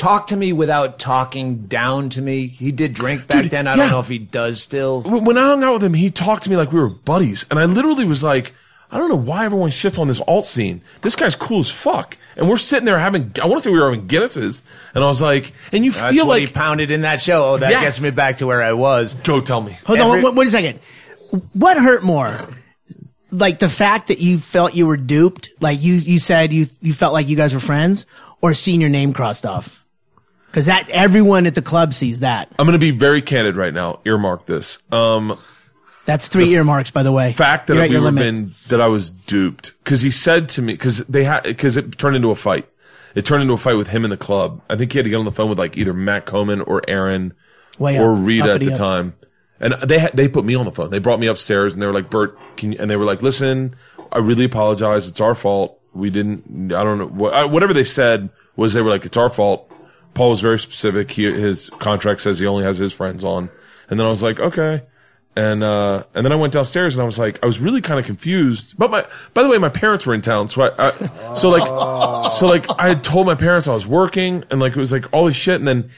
talk 0.00 0.28
to 0.28 0.36
me 0.36 0.52
without 0.52 0.98
talking 0.98 1.66
down 1.66 2.08
to 2.10 2.22
me. 2.22 2.48
He 2.48 2.72
did 2.72 2.94
drink 2.94 3.26
back 3.28 3.42
Dude, 3.42 3.50
then. 3.52 3.66
I 3.68 3.72
yeah. 3.72 3.82
don't 3.82 3.90
know 3.92 4.00
if 4.00 4.08
he 4.08 4.18
does 4.18 4.60
still. 4.60 5.02
when 5.02 5.24
when 5.24 5.38
I 5.38 5.42
hung 5.42 5.62
out 5.62 5.74
with 5.74 5.84
him, 5.84 5.94
he 5.94 6.10
talked 6.10 6.42
to 6.44 6.50
me 6.50 6.56
like 6.56 6.72
we 6.72 6.80
were 6.80 6.88
buddies, 6.88 7.44
and 7.50 7.58
I 7.58 7.66
literally 7.66 8.04
was 8.06 8.22
like, 8.22 8.54
"I 8.90 8.98
don't 8.98 9.08
know 9.08 9.14
why 9.16 9.44
everyone 9.44 9.70
shits 9.70 9.98
on 9.98 10.08
this 10.08 10.20
alt 10.26 10.44
scene. 10.46 10.80
This 11.02 11.14
guy's 11.14 11.36
cool 11.36 11.60
as 11.60 11.70
fuck." 11.70 12.16
And 12.36 12.48
we're 12.48 12.56
sitting 12.58 12.86
there 12.86 12.98
having, 12.98 13.32
I 13.42 13.46
want 13.46 13.58
to 13.58 13.64
say 13.64 13.70
we 13.70 13.78
were 13.78 13.90
having 13.90 14.06
Guinnesses, 14.08 14.62
and 14.94 15.04
I 15.04 15.06
was 15.08 15.20
like, 15.20 15.52
and 15.72 15.84
you 15.84 15.90
That's 15.92 16.14
feel 16.14 16.26
what 16.26 16.40
like, 16.40 16.48
he 16.48 16.54
pounded 16.54 16.90
in 16.90 17.02
that 17.02 17.20
show. 17.20 17.44
Oh, 17.44 17.58
that 17.58 17.70
Yes. 17.70 17.82
gets 17.84 18.00
me 18.00 18.10
back 18.10 18.38
to 18.38 18.46
where 18.46 18.62
I 18.62 18.72
was. 18.72 19.14
go 19.14 19.40
tell 19.40 19.60
me. 19.60 19.76
Hold 19.84 19.98
on. 19.98 20.06
Every- 20.18 20.24
Wait, 20.24 20.34
wait 20.34 20.48
a 20.48 20.50
second. 20.50 20.80
What 21.52 21.76
hurt 21.76 22.02
more? 22.02 22.48
Like 23.30 23.58
the 23.58 23.68
fact 23.68 24.08
that 24.08 24.18
you 24.20 24.38
felt 24.38 24.74
you 24.74 24.86
were 24.86 24.96
duped, 24.96 25.50
like 25.60 25.82
you 25.82 25.94
you 25.94 26.18
said 26.18 26.52
you 26.52 26.66
you 26.80 26.92
felt 26.92 27.12
like 27.12 27.28
you 27.28 27.36
guys 27.36 27.52
were 27.52 27.60
friends, 27.60 28.06
or 28.40 28.54
seeing 28.54 28.80
your 28.80 28.90
name 28.90 29.12
crossed 29.12 29.44
off? 29.46 29.79
Because 30.50 30.66
that 30.66 30.88
everyone 30.90 31.46
at 31.46 31.54
the 31.54 31.62
club 31.62 31.92
sees 31.92 32.20
that. 32.20 32.48
I'm 32.58 32.66
going 32.66 32.72
to 32.72 32.78
be 32.78 32.90
very 32.90 33.22
candid 33.22 33.56
right 33.56 33.72
now. 33.72 34.00
Earmark 34.04 34.46
this. 34.46 34.78
Um, 34.90 35.38
That's 36.06 36.26
three 36.28 36.52
earmarks, 36.54 36.90
by 36.90 37.02
the 37.04 37.12
way. 37.12 37.32
fact 37.32 37.68
that 37.68 37.74
You're 37.74 37.84
at 37.84 37.88
we 37.90 37.94
your 37.94 38.02
were 38.02 38.10
limit. 38.10 38.22
been 38.22 38.54
that 38.68 38.80
I 38.80 38.88
was 38.88 39.10
duped 39.10 39.74
because 39.84 40.02
he 40.02 40.10
said 40.10 40.48
to 40.50 40.62
me 40.62 40.72
because 40.72 40.98
they 41.06 41.22
had 41.24 41.44
because 41.44 41.76
it 41.76 41.96
turned 41.98 42.16
into 42.16 42.30
a 42.30 42.34
fight. 42.34 42.68
It 43.14 43.24
turned 43.24 43.42
into 43.42 43.54
a 43.54 43.56
fight 43.58 43.74
with 43.74 43.88
him 43.88 44.04
in 44.04 44.10
the 44.10 44.16
club. 44.16 44.60
I 44.68 44.76
think 44.76 44.92
he 44.92 44.98
had 44.98 45.04
to 45.04 45.10
get 45.10 45.16
on 45.16 45.24
the 45.24 45.32
phone 45.32 45.48
with 45.50 45.58
like 45.58 45.76
either 45.76 45.92
Matt 45.92 46.26
Coman 46.26 46.60
or 46.62 46.82
Aaron 46.88 47.34
Way 47.78 47.98
or 47.98 48.14
up. 48.14 48.26
Rita 48.26 48.44
at 48.44 48.50
Uppity 48.50 48.66
the 48.66 48.72
up. 48.72 48.78
time. 48.78 49.14
And 49.60 49.74
they 49.82 49.98
had, 49.98 50.12
they 50.16 50.26
put 50.26 50.44
me 50.44 50.54
on 50.54 50.64
the 50.64 50.72
phone. 50.72 50.90
They 50.90 51.00
brought 51.00 51.20
me 51.20 51.26
upstairs 51.26 51.74
and 51.74 51.82
they 51.82 51.86
were 51.86 51.92
like, 51.92 52.08
Bert, 52.08 52.38
can 52.56 52.72
you, 52.72 52.78
and 52.80 52.88
they 52.90 52.96
were 52.96 53.04
like, 53.04 53.20
listen, 53.22 53.76
I 54.10 54.18
really 54.18 54.44
apologize. 54.46 55.06
It's 55.06 55.20
our 55.20 55.34
fault. 55.34 55.78
We 55.92 56.08
didn't, 56.08 56.72
I 56.72 56.82
don't 56.82 56.98
know, 56.98 57.06
what, 57.08 57.34
uh, 57.34 57.46
whatever 57.46 57.74
they 57.74 57.84
said 57.84 58.30
was 58.56 58.72
they 58.72 58.80
were 58.80 58.90
like, 58.90 59.04
it's 59.04 59.16
our 59.18 59.28
fault. 59.28 59.69
Paul 60.14 60.30
was 60.30 60.40
very 60.40 60.58
specific. 60.58 61.10
He, 61.10 61.24
his 61.24 61.70
contract 61.78 62.20
says 62.20 62.38
he 62.38 62.46
only 62.46 62.64
has 62.64 62.78
his 62.78 62.92
friends 62.92 63.24
on. 63.24 63.50
And 63.88 63.98
then 63.98 64.06
I 64.06 64.10
was 64.10 64.22
like, 64.22 64.40
okay. 64.40 64.82
And, 65.36 65.62
uh, 65.62 66.04
and 66.14 66.24
then 66.24 66.32
I 66.32 66.36
went 66.36 66.52
downstairs 66.52 66.94
and 66.94 67.02
I 67.02 67.04
was 67.04 67.18
like, 67.18 67.42
I 67.42 67.46
was 67.46 67.60
really 67.60 67.80
kind 67.80 68.00
of 68.00 68.06
confused. 68.06 68.74
But 68.76 68.90
my, 68.90 69.06
by 69.32 69.42
the 69.42 69.48
way, 69.48 69.58
my 69.58 69.68
parents 69.68 70.04
were 70.04 70.14
in 70.14 70.20
town. 70.20 70.48
So 70.48 70.62
I, 70.62 70.88
I 70.88 71.34
so 71.34 71.50
like, 71.50 72.32
so 72.32 72.46
like 72.46 72.66
I 72.78 72.88
had 72.88 73.04
told 73.04 73.26
my 73.26 73.36
parents 73.36 73.68
I 73.68 73.72
was 73.72 73.86
working 73.86 74.44
and 74.50 74.60
like 74.60 74.72
it 74.72 74.78
was 74.78 74.92
like 74.92 75.06
all 75.12 75.26
this 75.26 75.36
shit. 75.36 75.56
And 75.56 75.68
then 75.68 75.90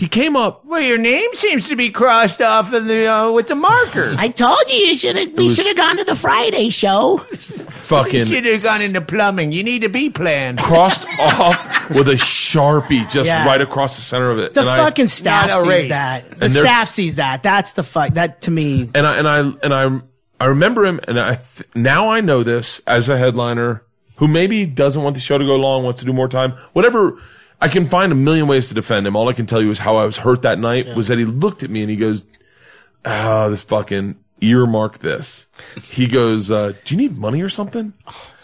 he 0.00 0.08
came 0.08 0.34
up. 0.34 0.64
Well, 0.64 0.80
your 0.80 0.96
name 0.96 1.28
seems 1.34 1.68
to 1.68 1.76
be 1.76 1.90
crossed 1.90 2.40
off 2.40 2.72
in 2.72 2.86
the 2.86 3.06
uh, 3.06 3.30
with 3.32 3.48
the 3.48 3.54
marker. 3.54 4.14
I 4.16 4.28
told 4.28 4.58
you 4.70 4.76
you 4.76 4.94
should 4.94 5.14
have. 5.16 5.32
We 5.34 5.44
was- 5.48 5.56
should 5.56 5.66
have 5.66 5.76
gone 5.76 5.98
to 5.98 6.04
the 6.04 6.14
Friday 6.14 6.70
show. 6.70 7.18
Fucking 7.68 8.26
Should 8.26 8.46
have 8.46 8.62
gone 8.62 8.80
into 8.82 9.00
plumbing. 9.02 9.52
You 9.52 9.62
need 9.62 9.84
a 9.84 9.88
B 9.90 10.08
plan. 10.10 10.56
crossed 10.56 11.06
off 11.18 11.90
with 11.90 12.08
a 12.08 12.12
sharpie 12.14 13.08
just 13.10 13.26
Yeah. 13.26 13.46
right 13.46 13.60
across 13.60 13.96
the 13.96 14.02
center 14.02 14.30
of 14.30 14.38
it. 14.38 14.54
The 14.54 14.60
And 14.60 14.70
I- 14.70 14.76
fucking 14.78 15.08
staff 15.08 15.48
Not 15.48 15.56
sees 15.62 15.66
erased. 15.66 15.88
that. 15.90 16.24
The 16.24 16.44
And 16.46 16.52
there's- 16.54 16.66
staff 16.68 16.88
sees 16.88 17.16
that. 17.16 17.42
That's 17.42 17.72
the 17.72 17.82
fuck. 17.82 18.14
That 18.14 18.40
to 18.42 18.50
me. 18.50 18.88
and 18.94 19.06
I 19.06 19.16
and 19.18 19.28
I 19.28 19.38
and 19.62 19.74
I 19.74 20.00
I 20.40 20.46
remember 20.46 20.86
him, 20.86 20.98
and 21.06 21.20
I 21.20 21.34
th- 21.34 21.68
now 21.74 22.08
I 22.10 22.20
know 22.22 22.42
this 22.42 22.80
as 22.86 23.10
a 23.10 23.18
headliner 23.18 23.82
who 24.16 24.26
maybe 24.28 24.64
doesn't 24.64 25.02
want 25.02 25.12
the 25.14 25.20
show 25.20 25.36
to 25.36 25.44
go 25.44 25.56
long, 25.56 25.84
wants 25.84 26.00
to 26.00 26.06
do 26.06 26.12
more 26.14 26.28
time, 26.28 26.54
whatever. 26.72 27.18
I 27.60 27.68
can 27.68 27.86
find 27.88 28.10
a 28.10 28.14
million 28.14 28.46
ways 28.46 28.68
to 28.68 28.74
defend 28.74 29.06
him. 29.06 29.16
All 29.16 29.28
I 29.28 29.32
can 29.32 29.46
tell 29.46 29.60
you 29.60 29.70
is 29.70 29.78
how 29.78 29.96
I 29.96 30.04
was 30.04 30.16
hurt 30.16 30.42
that 30.42 30.58
night 30.58 30.96
was 30.96 31.08
that 31.08 31.18
he 31.18 31.24
looked 31.24 31.62
at 31.62 31.70
me 31.70 31.82
and 31.82 31.90
he 31.90 31.96
goes, 31.96 32.24
"Ah, 33.04 33.48
this 33.48 33.62
fucking 33.62 34.16
earmark 34.40 34.98
this." 34.98 35.46
He 35.82 36.06
goes, 36.06 36.50
uh, 36.50 36.72
"Do 36.84 36.94
you 36.94 37.00
need 37.00 37.18
money 37.18 37.42
or 37.42 37.48
something?" 37.48 37.92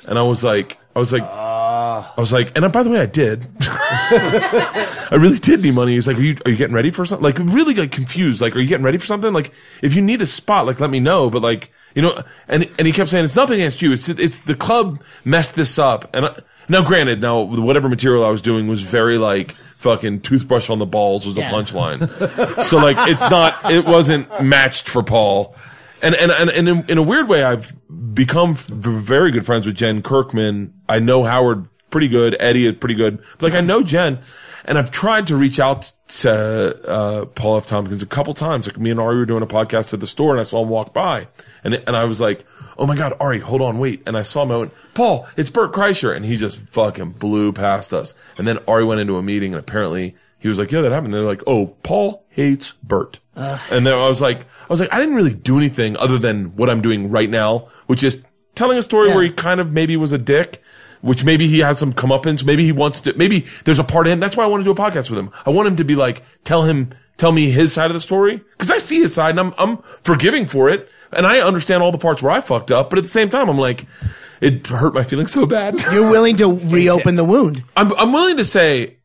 And 0.07 0.19
I 0.19 0.23
was 0.23 0.45
like, 0.45 0.79
I 0.95 0.99
was 0.99 1.13
like, 1.13 1.23
I 1.25 2.15
was 2.17 2.33
like, 2.33 2.57
and 2.57 2.73
by 2.73 2.83
the 2.83 2.89
way, 2.89 3.01
I 3.01 3.07
did. 3.07 3.47
I 3.61 5.17
really 5.19 5.39
did 5.39 5.63
need 5.63 5.75
money. 5.75 5.93
He's 5.93 6.07
like, 6.07 6.17
are 6.17 6.23
you, 6.23 6.37
are 6.47 6.51
you 6.51 6.57
getting 6.57 6.75
ready 6.75 6.91
for 6.91 7.05
something? 7.05 7.23
Like, 7.23 7.39
really 7.39 7.75
like 7.75 7.93
confused. 7.93 8.41
Like, 8.41 8.57
are 8.57 8.61
you 8.61 8.67
getting 8.67 8.85
ready 8.85 8.97
for 8.97 9.05
something? 9.05 9.33
Like, 9.33 9.53
if 9.83 9.93
you 9.93 10.01
need 10.01 10.23
a 10.23 10.27
spot, 10.27 10.65
like, 10.65 10.81
let 10.81 10.89
me 10.89 11.01
know. 11.01 11.29
But 11.29 11.43
like, 11.43 11.71
you 11.97 12.03
know, 12.03 12.23
and, 12.47 12.69
and 12.79 12.87
he 12.87 12.93
kept 12.93 13.11
saying, 13.11 13.25
it's 13.25 13.35
nothing 13.35 13.55
against 13.55 13.83
you. 13.83 13.93
It's, 13.93 14.09
it's 14.09 14.39
the 14.41 14.55
club 14.55 15.03
messed 15.25 15.57
this 15.57 15.79
up. 15.79 16.09
And 16.15 16.27
I, 16.27 16.39
now 16.69 16.85
granted, 16.85 17.21
now 17.21 17.41
whatever 17.41 17.89
material 17.89 18.25
I 18.25 18.29
was 18.31 18.41
doing 18.43 18.69
was 18.69 18.83
very 18.83 19.19
like 19.19 19.53
fucking 19.79 20.21
toothbrush 20.21 20.69
on 20.71 20.79
the 20.79 20.87
balls 20.87 21.25
was 21.27 21.35
the 21.35 21.41
Yeah. 21.41 21.51
punchline. 21.51 22.61
so 22.63 22.77
like, 22.79 22.97
it's 23.09 23.29
not, 23.31 23.71
it 23.71 23.85
wasn't 23.87 24.29
matched 24.43 24.89
for 24.89 25.03
Paul. 25.03 25.57
And, 26.03 26.15
and, 26.15 26.31
and, 26.31 26.51
and 26.51 26.69
in, 26.69 26.85
in 26.91 26.99
a 26.99 27.03
weird 27.03 27.29
way, 27.29 27.43
I've 27.43 27.75
become 28.15 28.51
f- 28.53 28.67
very 28.67 29.31
good 29.33 29.47
friends 29.47 29.67
with 29.67 29.77
Jen 29.77 30.03
Kirkman. 30.03 30.75
I 30.89 30.99
know 30.99 31.25
Howard 31.25 31.67
pretty 31.91 32.09
good. 32.09 32.37
Eddie 32.39 32.67
is 32.67 32.75
pretty 32.77 32.95
good. 32.95 33.19
But 33.39 33.53
like, 33.53 33.55
I 33.55 33.61
know 33.65 33.83
Jen 33.83 34.19
and 34.67 34.77
I've 34.79 34.91
tried 34.91 35.29
to 35.29 35.37
reach 35.37 35.59
out 35.59 35.93
to, 36.09 36.89
uh, 36.89 37.25
Paul 37.27 37.57
F. 37.57 37.67
Tompkins 37.67 38.03
a 38.03 38.07
couple 38.07 38.35
times. 38.35 38.67
Like 38.67 38.79
me 38.79 38.91
and 38.91 39.01
Ari 39.01 39.17
were 39.17 39.25
doing 39.27 39.43
a 39.43 39.47
podcast 39.47 39.95
at 39.95 40.01
the 40.01 40.07
store 40.07 40.33
and 40.33 40.41
I 40.41 40.43
saw 40.43 40.63
him 40.63 40.69
walk 40.69 40.93
by 40.93 41.29
and, 41.65 41.75
and 41.75 41.97
I 41.97 42.05
was 42.05 42.21
like, 42.21 42.45
Oh 42.79 42.87
my 42.87 42.95
God, 42.95 43.15
Ari, 43.21 43.41
hold 43.41 43.63
on, 43.63 43.79
wait. 43.79 44.03
And 44.07 44.19
I 44.19 44.23
saw 44.23 44.43
him, 44.43 44.53
I 44.53 44.57
went, 44.59 44.73
Paul, 44.93 45.27
it's 45.37 45.49
Bert 45.49 45.73
Kreischer. 45.73 46.15
And 46.15 46.27
he 46.27 46.37
just 46.37 46.59
fucking 46.59 47.13
blew 47.13 47.51
past 47.53 47.95
us. 47.95 48.15
And 48.37 48.47
then 48.47 48.59
Ari 48.69 48.85
went 48.85 49.01
into 49.01 49.17
a 49.17 49.23
meeting 49.23 49.55
and 49.55 49.59
apparently 49.61 50.15
he 50.39 50.49
was 50.49 50.59
like, 50.59 50.71
yeah, 50.71 50.83
that 50.83 50.93
happened. 50.93 51.15
They're 51.15 51.23
like, 51.23 51.43
oh, 51.47 51.69
Paul 51.83 52.27
hates 52.29 52.73
Bert. 52.83 53.21
And 53.35 53.87
then 53.87 53.95
I 53.95 54.07
was 54.09 54.21
like, 54.21 54.41
I 54.41 54.67
was 54.69 54.81
like, 54.81 54.93
I 54.93 54.99
didn't 55.01 55.15
really 55.15 55.33
do 55.35 55.57
anything 55.57 55.97
other 55.97 56.19
than 56.19 56.55
what 56.57 56.69
I'm 56.71 56.83
doing 56.83 57.11
right 57.11 57.29
now, 57.31 57.69
which 57.87 58.05
is 58.05 58.23
telling 58.55 58.77
a 58.79 58.83
story 58.83 59.09
Yeah. 59.09 59.15
where 59.15 59.25
he 59.25 59.31
kind 59.31 59.59
of 59.61 59.73
maybe 59.73 59.97
was 59.97 60.13
a 60.13 60.19
dick, 60.19 60.63
which 61.01 61.25
maybe 61.25 61.49
he 61.49 61.61
has 61.61 61.79
some 61.79 61.93
comeuppance. 61.93 62.45
Maybe 62.45 62.65
he 62.65 62.73
wants 62.73 63.01
to, 63.03 63.15
maybe 63.17 63.47
there's 63.65 63.79
a 63.79 63.85
part 63.85 64.07
of 64.07 64.13
him. 64.13 64.21
That's 64.21 64.37
why 64.37 64.45
I 64.45 64.47
want 64.47 64.61
to 64.61 64.65
do 64.65 64.71
a 64.71 64.75
podcast 64.75 65.11
with 65.11 65.19
him. 65.19 65.31
I 65.45 65.51
want 65.51 65.69
him 65.69 65.77
to 65.77 65.85
be 65.85 65.95
like, 65.95 66.23
tell 66.45 66.63
him, 66.65 66.91
tell 67.17 67.33
me 67.33 67.51
his 67.51 67.73
side 67.73 67.91
of 67.91 67.95
the 67.95 68.01
story. 68.01 68.43
Cause 68.59 68.71
I 68.71 68.79
see 68.79 69.01
his 69.01 69.15
side 69.15 69.31
and 69.31 69.41
I'm, 69.41 69.55
I'm 69.59 69.79
forgiving 70.03 70.47
for 70.47 70.69
it. 70.69 70.89
And 71.13 71.27
I 71.27 71.41
understand 71.41 71.83
all 71.83 71.93
the 71.93 71.99
parts 71.99 72.23
where 72.23 72.33
I 72.33 72.41
fucked 72.41 72.73
up. 72.73 72.91
But 72.91 72.99
at 72.99 73.05
the 73.05 73.11
same 73.11 73.31
time, 73.31 73.49
I'm 73.49 73.59
like, 73.59 73.87
it 74.41 74.67
hurt 74.67 74.93
my 74.93 75.03
feelings 75.05 75.33
so 75.33 75.47
bad. 75.47 75.81
You're 75.93 76.11
willing 76.11 76.37
to 76.37 76.53
reopen 76.53 77.17
the 77.17 77.25
wound. 77.25 77.63
I'm, 77.77 77.93
I'm 77.93 78.13
willing 78.13 78.37
to 78.39 78.45
say, 78.45 78.97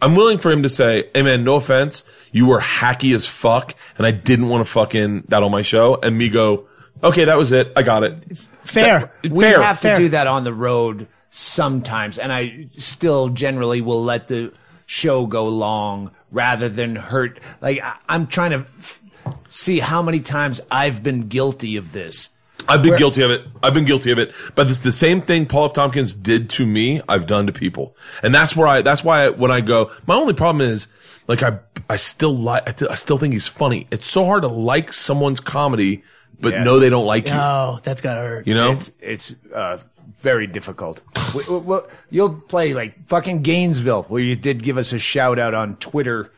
I'm 0.00 0.14
willing 0.14 0.38
for 0.38 0.50
him 0.50 0.62
to 0.62 0.68
say, 0.68 1.08
hey 1.14 1.22
man, 1.22 1.44
no 1.44 1.54
offense, 1.56 2.04
you 2.30 2.46
were 2.46 2.60
hacky 2.60 3.14
as 3.14 3.26
fuck, 3.26 3.74
and 3.96 4.06
I 4.06 4.10
didn't 4.10 4.48
want 4.48 4.64
to 4.66 4.70
fucking 4.70 5.24
that 5.28 5.42
on 5.42 5.50
my 5.50 5.62
show, 5.62 5.96
and 5.96 6.16
me 6.18 6.28
go, 6.28 6.68
okay, 7.02 7.24
that 7.24 7.38
was 7.38 7.50
it, 7.52 7.72
I 7.74 7.82
got 7.82 8.04
it. 8.04 8.36
Fair. 8.64 9.10
We 9.22 9.40
Fair. 9.44 9.62
have 9.62 9.78
to 9.78 9.88
Fair. 9.88 9.96
do 9.96 10.08
that 10.10 10.26
on 10.26 10.44
the 10.44 10.52
road 10.52 11.08
sometimes, 11.36 12.18
and 12.18 12.32
I 12.32 12.68
still 12.76 13.28
generally 13.28 13.82
will 13.82 14.02
let 14.02 14.28
the 14.28 14.52
show 14.86 15.26
go 15.26 15.46
long 15.46 16.10
rather 16.30 16.68
than 16.68 16.96
hurt. 16.96 17.40
Like 17.60 17.82
I, 17.82 17.96
I'm 18.08 18.26
trying 18.26 18.52
to 18.52 18.58
f- 18.78 19.02
see 19.48 19.78
how 19.80 20.00
many 20.00 20.20
times 20.20 20.60
I've 20.70 21.02
been 21.02 21.28
guilty 21.28 21.76
of 21.76 21.92
this. 21.92 22.30
I've 22.68 22.82
been 22.82 22.96
guilty 22.96 23.22
of 23.22 23.30
it. 23.30 23.42
I've 23.62 23.74
been 23.74 23.84
guilty 23.84 24.10
of 24.10 24.18
it. 24.18 24.32
But 24.56 24.68
it's 24.68 24.80
the 24.80 24.90
same 24.90 25.20
thing 25.20 25.46
Paul 25.46 25.66
F. 25.66 25.74
Tompkins 25.74 26.16
did 26.16 26.50
to 26.50 26.66
me, 26.66 27.00
I've 27.08 27.26
done 27.26 27.46
to 27.46 27.52
people. 27.52 27.94
And 28.24 28.34
that's 28.34 28.56
where 28.56 28.66
I, 28.66 28.82
that's 28.82 29.04
why 29.04 29.26
I, 29.26 29.28
when 29.30 29.52
I 29.52 29.60
go, 29.60 29.92
my 30.06 30.16
only 30.16 30.34
problem 30.34 30.66
is, 30.66 30.88
like, 31.28 31.44
I, 31.44 31.60
I 31.88 31.94
still 31.94 32.34
like, 32.34 32.68
I, 32.68 32.72
th- 32.72 32.90
I 32.90 32.94
still 32.94 33.18
think 33.18 33.34
he's 33.34 33.46
funny. 33.46 33.86
It's 33.92 34.06
so 34.06 34.24
hard 34.24 34.42
to 34.42 34.48
like 34.48 34.92
someone's 34.92 35.38
comedy, 35.38 36.02
but 36.40 36.54
Yes. 36.54 36.64
know 36.64 36.80
they 36.80 36.90
don't 36.90 37.06
like 37.06 37.28
you. 37.28 37.34
Oh, 37.34 37.78
that's 37.84 38.00
gotta 38.00 38.22
hurt. 38.22 38.46
You 38.48 38.54
know? 38.54 38.72
It's 38.72 38.90
it's 39.00 39.34
uh, 39.54 39.78
very 40.26 40.46
difficult. 40.48 41.02
we, 41.34 41.42
we- 41.44 41.58
well, 41.58 41.86
you'll 42.10 42.34
play 42.34 42.74
like 42.74 43.06
fucking 43.06 43.42
Gainesville, 43.42 44.02
where 44.08 44.20
you 44.22 44.34
did 44.34 44.62
give 44.64 44.76
us 44.76 44.92
a 44.92 44.98
shout 44.98 45.38
out 45.38 45.54
on 45.54 45.76
Twitter. 45.76 46.32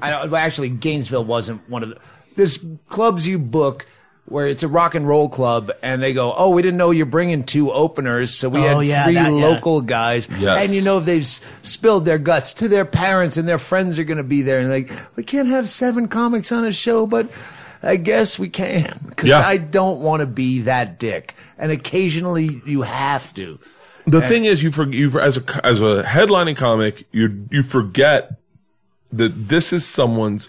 I 0.00 0.10
don't, 0.10 0.30
well, 0.30 0.40
actually, 0.42 0.70
Gainesville 0.70 1.24
wasn't 1.24 1.68
one 1.68 1.82
of 1.82 1.90
the 1.90 1.98
this 2.36 2.64
clubs 2.88 3.26
you 3.28 3.38
book 3.38 3.86
where 4.26 4.48
it's 4.48 4.62
a 4.62 4.68
rock 4.68 4.94
and 4.94 5.06
roll 5.06 5.28
club, 5.28 5.70
and 5.82 6.02
they 6.02 6.14
go, 6.14 6.32
"Oh, 6.34 6.48
we 6.48 6.62
didn't 6.62 6.78
know 6.78 6.90
you're 6.92 7.04
bringing 7.18 7.44
two 7.44 7.70
openers, 7.70 8.32
so 8.34 8.48
we 8.48 8.60
Oh, 8.60 8.78
had 8.78 8.86
yeah, 8.86 9.04
three 9.04 9.14
that, 9.14 9.32
yeah. 9.34 9.44
local 9.48 9.82
guys, 9.82 10.26
Yes. 10.38 10.64
and 10.64 10.74
you 10.74 10.80
know 10.80 10.98
they've 10.98 11.20
s- 11.22 11.42
spilled 11.60 12.06
their 12.06 12.16
guts 12.18 12.54
to 12.54 12.68
their 12.68 12.86
parents, 12.86 13.36
and 13.36 13.46
their 13.46 13.58
friends 13.58 13.98
are 13.98 14.04
going 14.04 14.16
to 14.16 14.24
be 14.24 14.40
there, 14.40 14.60
and 14.60 14.70
like, 14.70 14.90
we 15.14 15.24
can't 15.24 15.48
have 15.48 15.68
seven 15.68 16.08
comics 16.08 16.50
on 16.52 16.64
a 16.64 16.72
show, 16.72 17.06
but." 17.06 17.28
I 17.86 17.96
guess 17.96 18.38
we 18.38 18.48
can 18.48 18.98
because 19.10 19.28
Yeah. 19.28 19.46
I 19.46 19.58
don't 19.58 20.00
want 20.00 20.20
to 20.20 20.26
be 20.26 20.62
that 20.62 20.98
dick, 20.98 21.34
and 21.58 21.72
occasionally 21.72 22.60
you 22.64 22.82
have 22.82 23.32
to. 23.34 23.58
The 24.06 24.20
thing 24.20 24.44
is, 24.44 24.62
you 24.62 24.70
for 24.70 24.86
you 24.86 25.10
for, 25.10 25.20
as 25.20 25.38
a 25.38 25.66
as 25.66 25.80
a 25.80 26.02
headlining 26.02 26.56
comic, 26.56 27.06
you 27.12 27.48
you 27.50 27.62
forget 27.62 28.38
that 29.12 29.48
this 29.48 29.72
is 29.72 29.86
someone's 29.86 30.46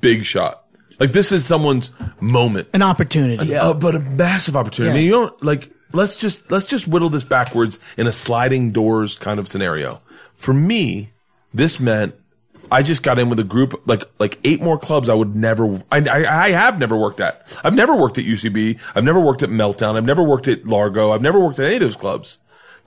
big 0.00 0.24
shot. 0.24 0.64
Like 1.00 1.12
this 1.12 1.32
is 1.32 1.46
someone's 1.46 1.90
moment. 2.20 2.68
An 2.72 2.82
opportunity. 2.82 3.54
Uh, 3.54 3.72
but 3.72 3.94
a 3.94 4.00
massive 4.00 4.56
opportunity. 4.56 5.00
Yeah. 5.00 5.04
You 5.04 5.10
don't 5.12 5.42
like. 5.42 5.72
Let's 5.92 6.16
just 6.16 6.50
let's 6.50 6.66
just 6.66 6.86
whittle 6.86 7.08
this 7.08 7.24
backwards 7.24 7.78
in 7.96 8.06
a 8.06 8.12
sliding 8.12 8.72
doors 8.72 9.16
kind 9.16 9.40
of 9.40 9.48
scenario. 9.48 10.02
For 10.34 10.52
me, 10.52 11.12
this 11.54 11.80
meant 11.80 12.14
I 12.70 12.82
just 12.82 13.02
got 13.02 13.18
in 13.18 13.28
with 13.30 13.38
a 13.40 13.44
group 13.44 13.82
like 13.86 14.02
like 14.18 14.38
eight 14.44 14.62
more 14.62 14.78
clubs 14.78 15.08
I 15.08 15.14
would 15.14 15.34
never. 15.34 15.80
I, 15.90 15.98
I 16.26 16.50
have 16.50 16.78
never 16.78 16.96
worked 16.96 17.20
at. 17.20 17.56
I've 17.64 17.74
never 17.74 17.94
worked 17.94 18.18
at 18.18 18.24
UCB. 18.24 18.78
I've 18.94 19.04
never 19.04 19.20
worked 19.20 19.42
at 19.42 19.50
Meltdown. 19.50 19.96
I've 19.96 20.04
never 20.04 20.22
worked 20.22 20.48
at 20.48 20.66
Largo. 20.66 21.12
I've 21.12 21.22
never 21.22 21.40
worked 21.40 21.58
at 21.58 21.66
any 21.66 21.76
of 21.76 21.80
those 21.80 21.96
clubs. 21.96 22.38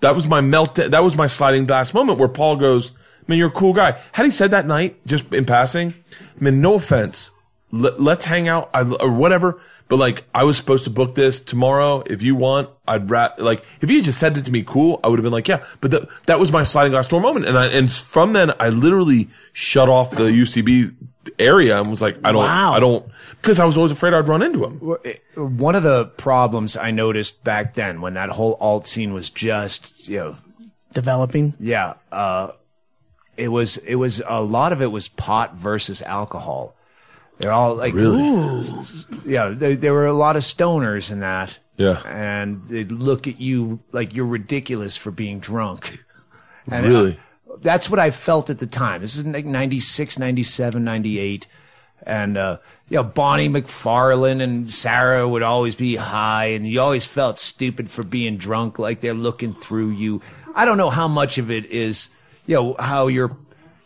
That 0.02 0.16
was 0.16 0.28
my 0.28 0.42
melt. 0.42 0.76
That 0.76 1.04
was 1.04 1.16
my 1.16 1.28
sliding 1.28 1.66
glass 1.66 1.94
moment 1.94 2.20
where 2.20 2.28
Paul 2.28 2.56
goes, 2.56 2.94
"Man, 3.28 3.38
you're 3.38 3.50
a 3.50 3.52
cool 3.52 3.74
guy." 3.74 4.00
Had 4.12 4.26
he 4.26 4.32
said 4.32 4.52
that 4.52 4.68
night, 4.68 5.00
just 5.06 5.32
in 5.34 5.46
passing, 5.46 5.94
"Man, 6.40 6.62
no 6.62 6.76
offense, 6.76 7.32
let's 7.72 8.26
hang 8.26 8.48
out 8.48 8.70
I, 8.74 8.82
or 8.82 9.12
whatever. 9.12 9.60
But 9.88 9.98
like, 9.98 10.24
I 10.34 10.44
was 10.46 10.56
supposed 10.58 10.86
to 10.86 10.90
book 10.90 11.16
this 11.16 11.42
tomorrow. 11.42 12.04
If 12.06 12.22
you 12.22 12.36
want, 12.36 12.70
I'd 12.88 13.10
rat 13.10 13.40
like 13.42 13.64
if 13.82 13.90
you 13.90 14.02
just 14.02 14.20
said 14.20 14.38
it 14.38 14.46
to 14.46 14.52
me, 14.52 14.64
cool. 14.64 15.00
I 15.04 15.08
would 15.08 15.20
have 15.20 15.24
been 15.24 15.34
like, 15.34 15.48
yeah. 15.48 15.64
But 15.82 15.92
that 15.92 16.08
that 16.28 16.40
was 16.40 16.52
my 16.52 16.64
sliding 16.64 16.92
glass 16.92 17.08
door 17.08 17.20
moment, 17.22 17.46
and 17.46 17.58
I 17.58 17.66
and 17.68 17.92
from 17.92 18.34
then 18.34 18.52
I 18.60 18.70
literally 18.70 19.30
shut 19.54 19.90
off 19.90 20.12
the 20.12 20.24
UCB 20.24 20.94
area 21.38 21.80
and 21.80 21.90
was 21.90 22.02
like, 22.02 22.18
I 22.24 22.32
don't, 22.32 22.44
Wow. 22.44 22.74
I 22.74 22.80
don't, 22.80 23.06
because 23.42 23.60
I 23.60 23.66
was 23.66 23.78
always 23.78 23.92
afraid 23.92 24.14
I'd 24.14 24.28
run 24.28 24.42
into 24.42 24.66
him. 24.66 24.80
One 25.58 25.76
of 25.76 25.84
the 25.84 26.06
problems 26.06 26.76
I 26.76 26.90
noticed 26.92 27.44
back 27.44 27.76
then 27.76 28.02
when 28.02 28.16
that 28.16 28.30
whole 28.30 28.58
alt 28.60 28.88
scene 28.88 29.14
was 29.14 29.30
just, 29.30 30.08
you 30.08 30.18
know, 30.18 30.36
Developing. 30.94 31.54
yeah, 31.60 31.94
uh, 32.12 32.52
it 33.38 33.48
was 33.50 33.78
it 33.78 33.96
was 33.96 34.22
a 34.28 34.42
lot 34.42 34.74
of 34.74 34.82
it 34.82 34.88
was 34.88 35.08
pot 35.08 35.56
versus 35.56 36.02
alcohol. 36.02 36.76
They're 37.42 37.52
all 37.52 37.76
like, 37.76 37.94
Really? 37.94 38.64
yeah, 39.26 39.50
there, 39.50 39.76
there 39.76 39.94
were 39.94 40.06
a 40.08 40.14
lot 40.14 40.36
of 40.36 40.44
stoners 40.44 41.12
in 41.12 41.20
that. 41.22 41.58
Yeah. 41.78 42.00
and 42.06 42.68
they'd 42.68 42.92
look 42.92 43.28
at 43.28 43.40
you 43.42 43.80
like 43.92 44.14
you're 44.14 44.28
ridiculous 44.28 44.96
for 44.96 45.10
being 45.10 45.40
drunk. 45.40 46.04
And 46.70 46.86
Really? 46.86 47.20
uh, 47.52 47.56
that's 47.60 47.90
what 47.90 48.00
I 48.00 48.12
felt 48.12 48.52
at 48.52 48.60
the 48.60 48.68
time. 48.68 49.02
This 49.02 49.16
is 49.18 49.26
like 49.26 49.46
96, 49.46 50.20
97, 50.20 50.84
98. 50.84 51.48
And, 52.04 52.38
uh, 52.38 52.58
you 52.90 52.98
know, 52.98 53.04
Bonnie 53.04 53.50
McFarlane 53.50 54.42
and 54.44 54.72
Sarah 54.72 55.28
would 55.28 55.42
always 55.44 55.74
be 55.76 55.96
high, 55.96 56.48
and 56.48 56.68
you 56.68 56.80
always 56.82 57.06
felt 57.06 57.38
stupid 57.40 57.90
for 57.90 58.04
being 58.04 58.38
drunk, 58.38 58.78
like 58.78 59.02
they're 59.02 59.14
looking 59.16 59.54
through 59.54 59.90
you. 59.92 60.22
I 60.54 60.66
don't 60.66 60.78
know 60.78 60.90
how 60.92 61.08
much 61.08 61.38
of 61.40 61.50
it 61.50 61.66
is, 61.66 62.10
you 62.46 62.56
know, 62.56 62.76
how 62.80 63.08
you're, 63.08 63.36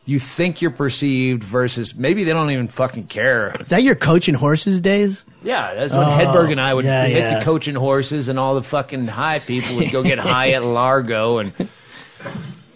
you 0.06 0.20
think 0.20 0.62
you're 0.62 0.72
perceived 0.72 1.44
versus 1.44 1.96
maybe 1.96 2.24
they 2.24 2.32
don't 2.32 2.52
even 2.52 2.68
fucking 2.68 3.08
care. 3.08 3.56
Is 3.60 3.70
that 3.70 3.84
your 3.84 3.96
Coach 3.96 4.28
and 4.28 4.38
Horses 4.38 4.80
days? 4.80 5.26
Yeah, 5.44 5.74
that's 5.74 5.94
when 5.94 6.04
oh, 6.04 6.12
Hedberg 6.12 6.52
and 6.52 6.62
I 6.62 6.74
would 6.74 6.86
yeah, 6.86 7.06
hit 7.06 7.18
yeah. 7.18 7.40
the 7.40 7.46
Coach 7.46 7.68
and 7.68 7.78
Horses, 7.78 8.30
and 8.30 8.38
all 8.38 8.56
the 8.56 8.64
fucking 8.64 9.08
high 9.08 9.40
people 9.40 9.76
would 9.78 9.92
go 9.92 10.04
get 10.04 10.20
high 10.20 10.52
at 10.52 10.64
Largo, 10.64 11.40
and 11.40 11.52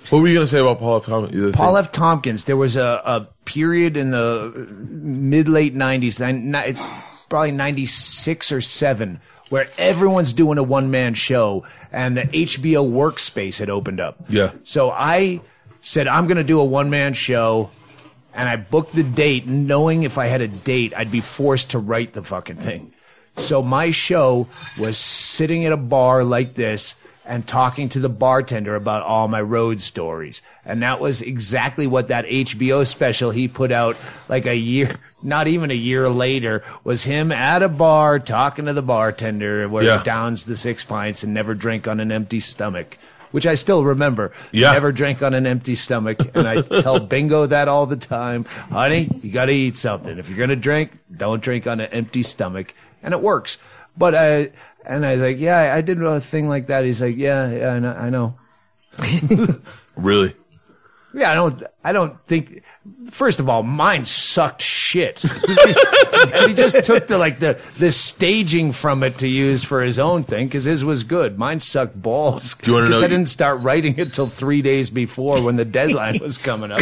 What 0.09 0.21
were 0.21 0.27
you 0.27 0.33
going 0.33 0.45
to 0.45 0.49
say 0.49 0.59
about 0.59 0.79
Paul 0.79 0.97
F. 0.97 1.05
Tompkins? 1.05 1.55
Paul 1.55 1.77
F. 1.77 1.91
Tompkins. 1.91 2.45
There 2.45 2.57
was 2.57 2.75
a, 2.75 3.01
a 3.05 3.27
period 3.45 3.95
in 3.95 4.09
the 4.09 4.67
mid 4.71 5.47
late 5.47 5.75
nineties, 5.75 6.17
probably 6.17 7.51
ninety 7.51 7.85
six 7.85 8.51
or 8.51 8.59
seven, 8.59 9.21
where 9.49 9.67
everyone's 9.77 10.33
doing 10.33 10.57
a 10.57 10.63
one 10.63 10.89
man 10.89 11.13
show, 11.13 11.63
and 11.91 12.17
the 12.17 12.23
HBO 12.23 12.91
workspace 12.91 13.59
had 13.59 13.69
opened 13.69 13.99
up. 13.99 14.17
Yeah. 14.29 14.51
So 14.63 14.89
I 14.89 15.41
said 15.81 16.07
I'm 16.07 16.25
going 16.27 16.37
to 16.37 16.43
do 16.43 16.59
a 16.59 16.65
one 16.65 16.89
man 16.89 17.13
show, 17.13 17.69
and 18.33 18.47
I 18.49 18.55
booked 18.55 18.95
the 18.95 19.03
date, 19.03 19.47
knowing 19.47 20.03
if 20.03 20.17
I 20.17 20.27
had 20.27 20.41
a 20.41 20.47
date, 20.47 20.93
I'd 20.95 21.11
be 21.11 21.21
forced 21.21 21.71
to 21.71 21.79
write 21.79 22.13
the 22.13 22.23
fucking 22.23 22.57
thing. 22.57 22.93
So 23.37 23.61
my 23.61 23.91
show 23.91 24.47
was 24.77 24.97
sitting 24.97 25.65
at 25.65 25.71
a 25.71 25.77
bar 25.77 26.23
like 26.23 26.55
this 26.55 26.95
and 27.25 27.47
talking 27.47 27.87
to 27.89 27.99
the 27.99 28.09
bartender 28.09 28.75
about 28.75 29.03
all 29.03 29.27
my 29.27 29.39
road 29.39 29.79
stories. 29.79 30.41
And 30.65 30.81
that 30.81 30.99
was 30.99 31.21
exactly 31.21 31.85
what 31.87 32.07
that 32.07 32.25
HBO 32.25 32.85
special 32.85 33.29
he 33.31 33.47
put 33.47 33.71
out 33.71 33.95
like 34.27 34.45
a 34.47 34.55
year, 34.57 34.97
not 35.21 35.47
even 35.47 35.69
a 35.71 35.75
year 35.75 36.09
later, 36.09 36.63
was 36.83 37.03
him 37.03 37.31
at 37.31 37.61
a 37.63 37.69
bar 37.69 38.17
talking 38.19 38.65
to 38.65 38.73
the 38.73 38.81
bartender 38.81 39.69
where 39.69 39.83
Yeah. 39.83 39.99
he 39.99 40.03
downs 40.03 40.45
the 40.45 40.57
six 40.57 40.83
pints 40.83 41.23
and 41.23 41.33
never 41.33 41.53
drink 41.53 41.87
on 41.87 41.99
an 41.99 42.11
empty 42.11 42.39
stomach. 42.39 42.97
Which 43.31 43.45
I 43.45 43.55
still 43.55 43.83
remember. 43.83 44.31
Yeah. 44.51 44.71
Never 44.71 44.91
drank 44.91 45.21
on 45.21 45.33
an 45.33 45.45
empty 45.45 45.75
stomach. 45.75 46.19
And 46.33 46.47
I 46.47 46.61
tell 46.81 46.99
Bingo 46.99 47.45
that 47.45 47.67
all 47.67 47.85
the 47.85 47.95
time. 47.97 48.45
Honey, 48.45 49.09
you 49.21 49.31
gotta 49.31 49.51
eat 49.51 49.75
something. 49.75 50.17
If 50.17 50.29
you're 50.29 50.39
gonna 50.39 50.55
drink, 50.55 50.97
don't 51.15 51.41
drink 51.41 51.67
on 51.67 51.79
an 51.79 51.91
empty 51.91 52.23
stomach. 52.23 52.73
And 53.03 53.13
it 53.13 53.21
works. 53.21 53.57
But 53.95 54.15
I, 54.15 54.51
and 54.85 55.05
I 55.05 55.13
was 55.13 55.21
like, 55.21 55.39
yeah, 55.39 55.73
I 55.73 55.81
did 55.81 56.01
a 56.01 56.19
thing 56.19 56.49
like 56.49 56.67
that. 56.67 56.85
He's 56.85 57.01
like, 57.01 57.17
yeah, 57.17 57.51
yeah, 57.51 57.69
I 57.69 57.79
know. 57.79 57.95
I 57.95 58.09
know. 58.09 58.35
Really? 59.95 60.33
Yeah, 61.13 61.31
I 61.31 61.35
don't. 61.35 61.63
I 61.83 61.91
don't 61.91 62.25
think. 62.25 62.63
First 63.11 63.39
of 63.39 63.49
all, 63.49 63.63
mine 63.63 64.05
sucked 64.05 64.61
shit. 64.61 65.23
and 65.23 66.47
he 66.49 66.53
just 66.53 66.83
took 66.85 67.07
the 67.07 67.17
like 67.17 67.39
the 67.39 67.59
the 67.77 67.91
staging 67.91 68.71
from 68.71 69.03
it 69.03 69.17
to 69.19 69.27
use 69.27 69.63
for 69.63 69.81
his 69.81 69.97
own 69.99 70.23
thing 70.23 70.47
because 70.47 70.63
his 70.63 70.85
was 70.85 71.03
good. 71.03 71.37
Mine 71.37 71.59
sucked 71.59 72.01
balls. 72.01 72.53
Do 72.55 72.71
you 72.71 72.75
wanna 72.75 72.87
'Cause 72.89 73.01
know- 73.01 73.05
I 73.05 73.09
didn't 73.09 73.27
start 73.29 73.61
writing 73.61 73.95
it 73.97 74.13
till 74.13 74.27
three 74.27 74.61
days 74.61 74.89
before 74.89 75.43
when 75.43 75.55
the 75.55 75.65
deadline 75.65 76.19
was 76.21 76.37
coming 76.37 76.71
up. 76.71 76.81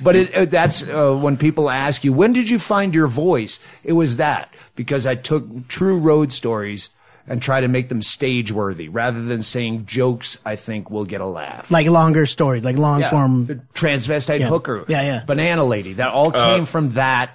But 0.00 0.14
it, 0.16 0.34
it, 0.34 0.50
that's 0.50 0.82
uh, 0.82 1.14
when 1.14 1.36
people 1.36 1.68
ask 1.70 2.04
you 2.04 2.12
when 2.12 2.32
did 2.32 2.48
you 2.50 2.58
find 2.58 2.94
your 2.94 3.06
voice. 3.08 3.58
It 3.84 3.92
was 3.92 4.16
that 4.18 4.52
because 4.76 5.06
I 5.06 5.14
took 5.14 5.68
true 5.68 5.98
road 5.98 6.32
stories. 6.32 6.90
And 7.28 7.42
try 7.42 7.60
to 7.60 7.66
make 7.66 7.88
them 7.88 8.02
stage 8.02 8.52
worthy 8.52 8.88
rather 8.88 9.20
than 9.22 9.42
saying 9.42 9.86
jokes. 9.86 10.38
I 10.44 10.54
think 10.54 10.90
will 10.92 11.04
get 11.04 11.20
a 11.20 11.26
laugh 11.26 11.70
Like 11.72 11.88
longer 11.88 12.24
stories, 12.24 12.64
like 12.64 12.76
long 12.76 13.00
yeah, 13.00 13.10
form. 13.10 13.46
the 13.46 13.54
transvestite 13.74 14.38
Yeah. 14.40 14.48
hooker, 14.48 14.84
Yeah, 14.86 15.02
yeah. 15.02 15.24
banana 15.26 15.64
lady. 15.64 15.94
That 15.94 16.10
all 16.12 16.30
came 16.30 16.66
from 16.66 16.92
that. 16.92 17.30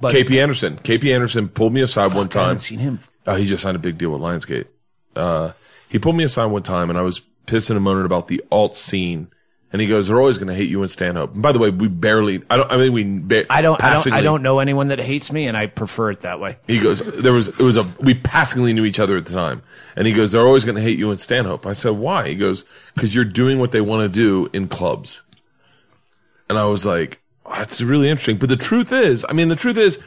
But 0.00 0.12
KP 0.12 0.42
Anderson. 0.42 0.78
KP 0.78 1.14
Anderson 1.14 1.48
pulled 1.48 1.72
me 1.72 1.80
aside 1.80 2.12
one 2.14 2.26
I 2.26 2.28
time. 2.28 2.42
haven't 2.42 2.58
seen 2.58 2.80
him. 2.80 2.98
Uh, 3.24 3.36
he 3.36 3.44
just 3.44 3.62
signed 3.62 3.76
a 3.76 3.78
big 3.78 3.98
deal 3.98 4.10
with 4.10 4.20
Lionsgate. 4.20 4.66
Uh, 5.14 5.52
he 5.88 5.98
pulled 6.00 6.16
me 6.16 6.24
aside 6.24 6.46
one 6.46 6.62
time, 6.64 6.90
and 6.90 6.98
I 6.98 7.02
was 7.02 7.20
pissing 7.46 7.76
and 7.76 7.82
moaning 7.84 8.04
about 8.04 8.26
the 8.26 8.42
alt 8.50 8.74
scene. 8.76 9.28
And 9.76 9.80
he 9.82 9.88
goes, 9.88 10.08
"They're 10.08 10.18
always 10.18 10.38
going 10.38 10.48
to 10.48 10.54
hate 10.54 10.70
you 10.70 10.82
in 10.82 10.88
Stanhope." 10.88 11.34
And 11.34 11.42
by 11.42 11.52
the 11.52 11.58
way, 11.58 11.68
we 11.68 11.86
barely. 11.86 12.42
I 12.48 12.56
don't. 12.56 12.72
I 12.72 12.78
mean, 12.78 12.94
we. 12.94 13.04
Ba- 13.04 13.44
I 13.52 13.60
don't. 13.60 13.78
I 13.84 13.92
don't. 13.92 14.10
I 14.10 14.22
don't 14.22 14.42
know 14.42 14.58
anyone 14.58 14.88
that 14.88 14.98
hates 14.98 15.30
me, 15.30 15.48
and 15.48 15.54
I 15.54 15.66
prefer 15.66 16.10
it 16.12 16.20
that 16.20 16.40
way. 16.40 16.56
He 16.66 16.78
goes, 16.78 17.00
"There 17.00 17.34
was. 17.34 17.48
It 17.48 17.58
was 17.58 17.76
a. 17.76 17.82
We 18.00 18.14
passingly 18.14 18.72
knew 18.72 18.86
each 18.86 18.98
other 18.98 19.18
at 19.18 19.26
the 19.26 19.34
time." 19.34 19.60
And 19.94 20.06
he 20.06 20.14
goes, 20.14 20.32
"They're 20.32 20.46
always 20.46 20.64
going 20.64 20.76
to 20.76 20.80
hate 20.80 20.98
you 20.98 21.10
in 21.10 21.18
Stanhope." 21.18 21.66
I 21.66 21.74
said, 21.74 21.90
"Why?" 21.90 22.26
He 22.28 22.36
goes, 22.36 22.64
"Because 22.94 23.14
you're 23.14 23.26
doing 23.26 23.58
what 23.58 23.72
they 23.72 23.82
want 23.82 24.02
to 24.04 24.08
do 24.08 24.48
in 24.54 24.66
clubs." 24.66 25.20
And 26.48 26.58
I 26.58 26.64
was 26.64 26.86
like, 26.86 27.20
oh, 27.44 27.52
"That's 27.58 27.82
really 27.82 28.08
interesting." 28.08 28.38
But 28.38 28.48
the 28.48 28.56
truth 28.56 28.92
is, 28.92 29.26
I 29.28 29.34
mean, 29.34 29.48
the 29.48 29.56
truth 29.56 29.76
is, 29.76 29.98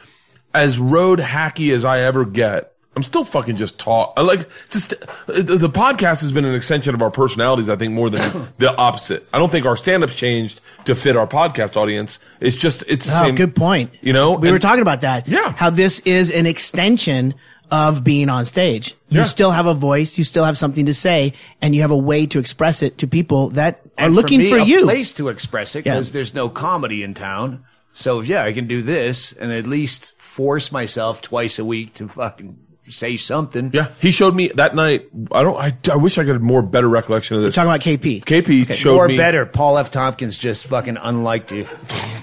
as 0.52 0.80
road 0.80 1.20
hacky 1.20 1.72
as 1.72 1.84
I 1.84 2.00
ever 2.00 2.24
get, 2.24 2.72
I'm 3.00 3.04
still 3.04 3.24
fucking 3.24 3.56
just 3.56 3.78
talk. 3.78 4.12
I 4.18 4.20
like 4.20 4.46
just, 4.68 4.90
the, 5.26 5.42
the 5.56 5.70
podcast 5.70 6.20
has 6.20 6.32
been 6.32 6.44
an 6.44 6.54
extension 6.54 6.94
of 6.94 7.00
our 7.00 7.10
personalities. 7.10 7.70
I 7.70 7.76
think 7.76 7.94
more 7.94 8.10
than 8.10 8.48
the 8.58 8.76
opposite. 8.76 9.26
I 9.32 9.38
don't 9.38 9.50
think 9.50 9.64
our 9.64 9.74
stand-ups 9.74 10.14
changed 10.14 10.60
to 10.84 10.94
fit 10.94 11.16
our 11.16 11.26
podcast 11.26 11.78
audience. 11.78 12.18
It's 12.40 12.56
just 12.56 12.84
it's 12.86 13.06
the 13.06 13.12
Oh, 13.18 13.22
same. 13.24 13.36
good 13.36 13.56
point. 13.56 13.90
You 14.02 14.12
know, 14.12 14.32
we 14.32 14.48
And- 14.48 14.54
were 14.54 14.58
talking 14.58 14.82
about 14.82 15.00
that. 15.00 15.26
Yeah. 15.26 15.52
How 15.52 15.70
this 15.70 16.00
is 16.00 16.30
an 16.30 16.44
extension 16.44 17.32
of 17.70 18.04
being 18.04 18.28
on 18.28 18.44
stage. 18.44 18.94
You 19.08 19.20
Yeah. 19.20 19.24
still 19.24 19.50
have 19.52 19.64
a 19.64 19.72
voice, 19.72 20.18
you 20.18 20.24
still 20.24 20.44
have 20.44 20.58
something 20.58 20.84
to 20.84 20.92
say, 20.92 21.32
and 21.62 21.74
you 21.74 21.80
have 21.80 21.90
a 21.90 21.96
way 21.96 22.26
to 22.26 22.38
express 22.38 22.82
it 22.82 22.98
to 22.98 23.06
people 23.06 23.48
that 23.50 23.80
are 23.96 24.04
And 24.08 24.14
looking 24.14 24.40
me, 24.40 24.50
for, 24.50 24.58
a 24.58 24.64
you. 24.64 24.82
place 24.82 25.14
to 25.14 25.28
express 25.28 25.74
it 25.74 25.86
Yeah. 25.86 25.94
because 25.94 26.12
there's 26.12 26.34
no 26.34 26.50
comedy 26.50 27.02
in 27.02 27.14
town. 27.14 27.60
So 27.94 28.20
yeah, 28.20 28.44
I 28.44 28.52
can 28.52 28.66
do 28.66 28.82
this 28.82 29.32
and 29.32 29.50
at 29.52 29.66
least 29.66 30.12
force 30.18 30.70
myself 30.70 31.22
twice 31.22 31.58
a 31.58 31.64
week 31.64 31.94
to 31.94 32.08
fucking 32.08 32.56
say 32.90 33.16
something. 33.16 33.70
Yeah, 33.72 33.88
he 33.98 34.10
showed 34.10 34.34
me 34.34 34.48
that 34.48 34.74
night. 34.74 35.08
I 35.32 35.42
don't. 35.42 35.56
I, 35.56 35.76
I 35.92 35.96
wish 35.96 36.18
I 36.18 36.24
could 36.24 36.34
have 36.34 36.42
more 36.42 36.62
better 36.62 36.88
recollection 36.88 37.36
of 37.36 37.42
this. 37.42 37.54
Talking 37.54 37.70
about 37.70 37.80
KP. 37.80 38.24
KP 38.24 38.72
showed 38.74 38.94
More 38.94 39.08
me 39.08 39.16
better. 39.16 39.46
Paul 39.46 39.78
F. 39.78 39.90
Tompkins 39.90 40.36
just 40.36 40.66
fucking 40.66 40.96
unliked 40.96 41.52
you. 41.52 41.66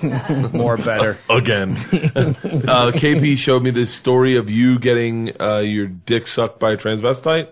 More 0.53 0.77
better. 0.77 1.18
again. 1.30 1.72
uh, 1.72 2.91
KP 2.94 3.38
showed 3.38 3.64
me 3.64 3.72
this 3.72 3.94
story 3.94 4.35
of 4.35 4.49
you 4.49 4.77
getting 4.80 5.39
uh, 5.41 5.60
your 5.60 5.88
dick 5.88 6.27
sucked 6.27 6.60
by 6.60 6.73
a 6.73 6.77
transvestite. 6.77 7.49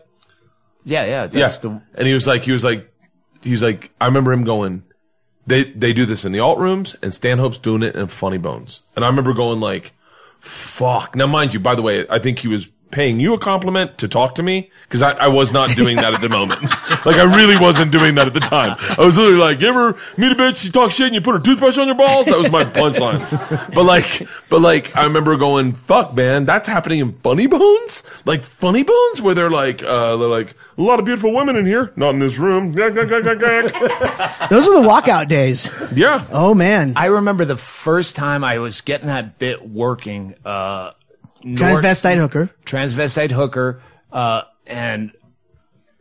Yeah, 0.84 1.06
yeah. 1.06 1.28
That's 1.28 1.60
the 1.60 1.82
and 1.96 2.08
he 2.08 2.14
was 2.14 2.28
like, 2.28 2.44
he 2.44 2.52
was 2.52 2.64
like, 2.64 2.92
he's 3.42 3.64
like, 3.64 3.92
I 4.00 4.06
remember 4.06 4.32
him 4.32 4.44
going. 4.44 4.84
They 5.48 5.64
they 5.64 5.94
do 5.94 6.06
this 6.06 6.26
in 6.26 6.32
the 6.32 6.40
alt 6.40 6.58
rooms, 6.58 6.96
and 7.02 7.14
Stanhope's 7.14 7.60
doing 7.60 7.84
it 7.84 7.96
in 7.96 8.08
Funny 8.08 8.38
Bones. 8.38 8.82
And 8.96 9.06
I 9.06 9.08
remember 9.10 9.34
going 9.34 9.60
like, 9.60 9.94
fuck. 10.40 11.16
Now, 11.16 11.28
mind 11.28 11.54
you, 11.54 11.60
by 11.60 11.76
the 11.76 11.82
way, 11.82 12.06
I 12.10 12.20
think 12.20 12.40
he 12.40 12.48
was 12.48 12.70
paying 12.92 13.20
you 13.20 13.34
a 13.34 13.38
compliment 13.40 13.98
to 13.98 14.08
talk 14.08 14.36
to 14.36 14.44
me 14.44 14.72
because 14.84 15.02
I, 15.02 15.12
I 15.12 15.28
was 15.28 15.52
not 15.52 15.76
doing 15.76 15.98
that 15.98 16.14
at 16.14 16.22
the 16.22 16.30
moment. 16.30 16.62
like 17.06 17.18
I 17.18 17.24
really 17.24 17.58
wasn't 17.58 17.92
doing 17.92 18.16
that 18.16 18.28
at 18.28 18.34
the 18.34 18.40
time. 18.40 18.76
I 18.80 19.04
was 19.04 19.18
literally 19.18 19.40
like, 19.40 19.62
you 19.62 19.68
ever 19.68 19.98
meet 20.18 20.32
a 20.32 20.36
bitch, 20.36 20.58
She 20.58 20.70
talk 20.72 20.92
shit, 20.92 21.08
and 21.08 21.16
you 21.16 21.22
put 21.22 21.34
her 21.34 21.40
toothbrush 21.40 21.78
on 21.78 21.88
your 21.88 21.96
balls? 21.96 22.28
That 22.28 22.38
was 22.38 22.52
my 22.52 22.64
punchlines. 22.64 23.32
but 23.74 23.84
like, 23.84 24.28
but 24.50 24.62
like, 24.62 24.96
I 24.96 25.04
remember 25.06 25.36
going, 25.38 25.74
fuck, 25.74 26.16
man, 26.16 26.46
that's 26.46 26.68
happening 26.68 27.00
in 27.00 27.14
Funny 27.14 27.48
Bones? 27.48 28.04
Like 28.26 28.44
Funny 28.44 28.84
Bones, 28.84 29.22
where 29.22 29.36
they're 29.36 29.50
like, 29.50 29.84
uh, 29.84 30.18
they're 30.18 30.30
like, 30.30 30.56
a 30.78 30.82
lot 30.82 31.00
of 31.00 31.06
beautiful 31.06 31.34
women 31.34 31.56
in 31.56 31.66
here, 31.66 31.92
not 31.96 32.12
in 32.12 32.20
this 32.20 32.38
room. 32.38 32.74
Those 34.50 34.68
were 34.68 34.82
the 34.82 34.88
walkout 34.88 35.28
days. 35.28 35.70
yeah. 35.94 36.26
Oh 36.32 36.54
man. 36.54 36.94
I 36.96 37.06
remember 37.08 37.46
the 37.46 37.58
first 37.58 38.16
time 38.16 38.44
I 38.44 38.58
was 38.60 38.82
getting 38.82 39.08
that 39.08 39.40
bit 39.40 39.68
working. 39.68 40.36
Uh, 40.44 40.92
Transvestite 41.46 42.18
hooker. 42.18 42.50
transvestite 42.66 43.32
hooker, 43.32 43.82
uh, 44.12 44.42
and 44.66 45.12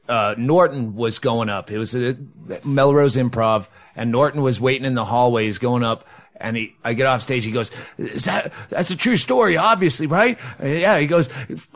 uh, 0.09 0.35
Norton 0.39 0.95
was 0.95 1.19
going 1.19 1.49
up. 1.49 1.71
It 1.71 1.79
was 1.79 1.95
a 1.95 2.17
Melrose 2.65 3.17
Improv, 3.17 3.69
and 3.95 4.11
Norton 4.11 4.43
was 4.43 4.61
waiting 4.61 4.87
in 4.87 4.95
the 4.95 5.05
hallways 5.05 5.59
going 5.59 5.83
up. 5.83 6.07
And 6.37 6.57
he, 6.57 6.75
I 6.83 6.95
get 6.95 7.07
off 7.07 7.23
stage. 7.23 7.45
He 7.45 7.53
goes, 7.53 7.71
"Is 7.97 8.25
that 8.25 8.53
that's 8.69 8.91
a 8.91 8.97
true 8.97 9.17
story? 9.17 9.57
Obviously, 9.57 10.09
right? 10.09 10.37
Uh, 10.63 10.67
yeah." 10.67 10.99
He 10.99 11.07
goes, 11.07 11.29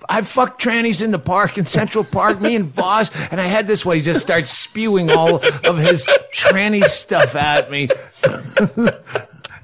"I 0.09 0.23
fucked 0.23 0.61
trannies 0.61 1.01
in 1.01 1.13
the 1.13 1.19
park 1.19 1.59
in 1.59 1.65
Central 1.65 2.03
Park, 2.03 2.41
me 2.41 2.57
and 2.57 2.67
Vos, 2.67 3.11
and 3.31 3.41
I 3.41 3.47
had 3.47 3.67
this 3.67 3.87
one." 3.87 3.97
He 3.97 4.03
just 4.03 4.21
starts 4.21 4.51
spewing 4.51 5.11
all 5.11 5.37
of 5.37 5.79
his 5.79 6.07
tranny 6.35 6.85
stuff 6.85 7.37
at 7.37 7.71
me. 7.71 7.89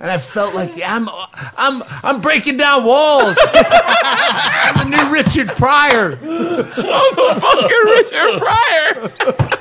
And 0.04 0.12
I 0.12 0.18
felt 0.18 0.54
like 0.54 0.78
I'm, 0.84 1.08
I'm, 1.56 1.82
I'm 2.02 2.20
breaking 2.20 2.58
down 2.58 2.84
walls. 2.84 3.38
I'm 3.54 4.90
the 4.90 4.96
new 4.98 5.10
Richard 5.10 5.48
Pryor. 5.56 6.18
I'm 6.22 7.18
a 7.18 7.40
fucking 7.40 7.84
Richard 7.86 8.38
Pryor. 8.38 9.58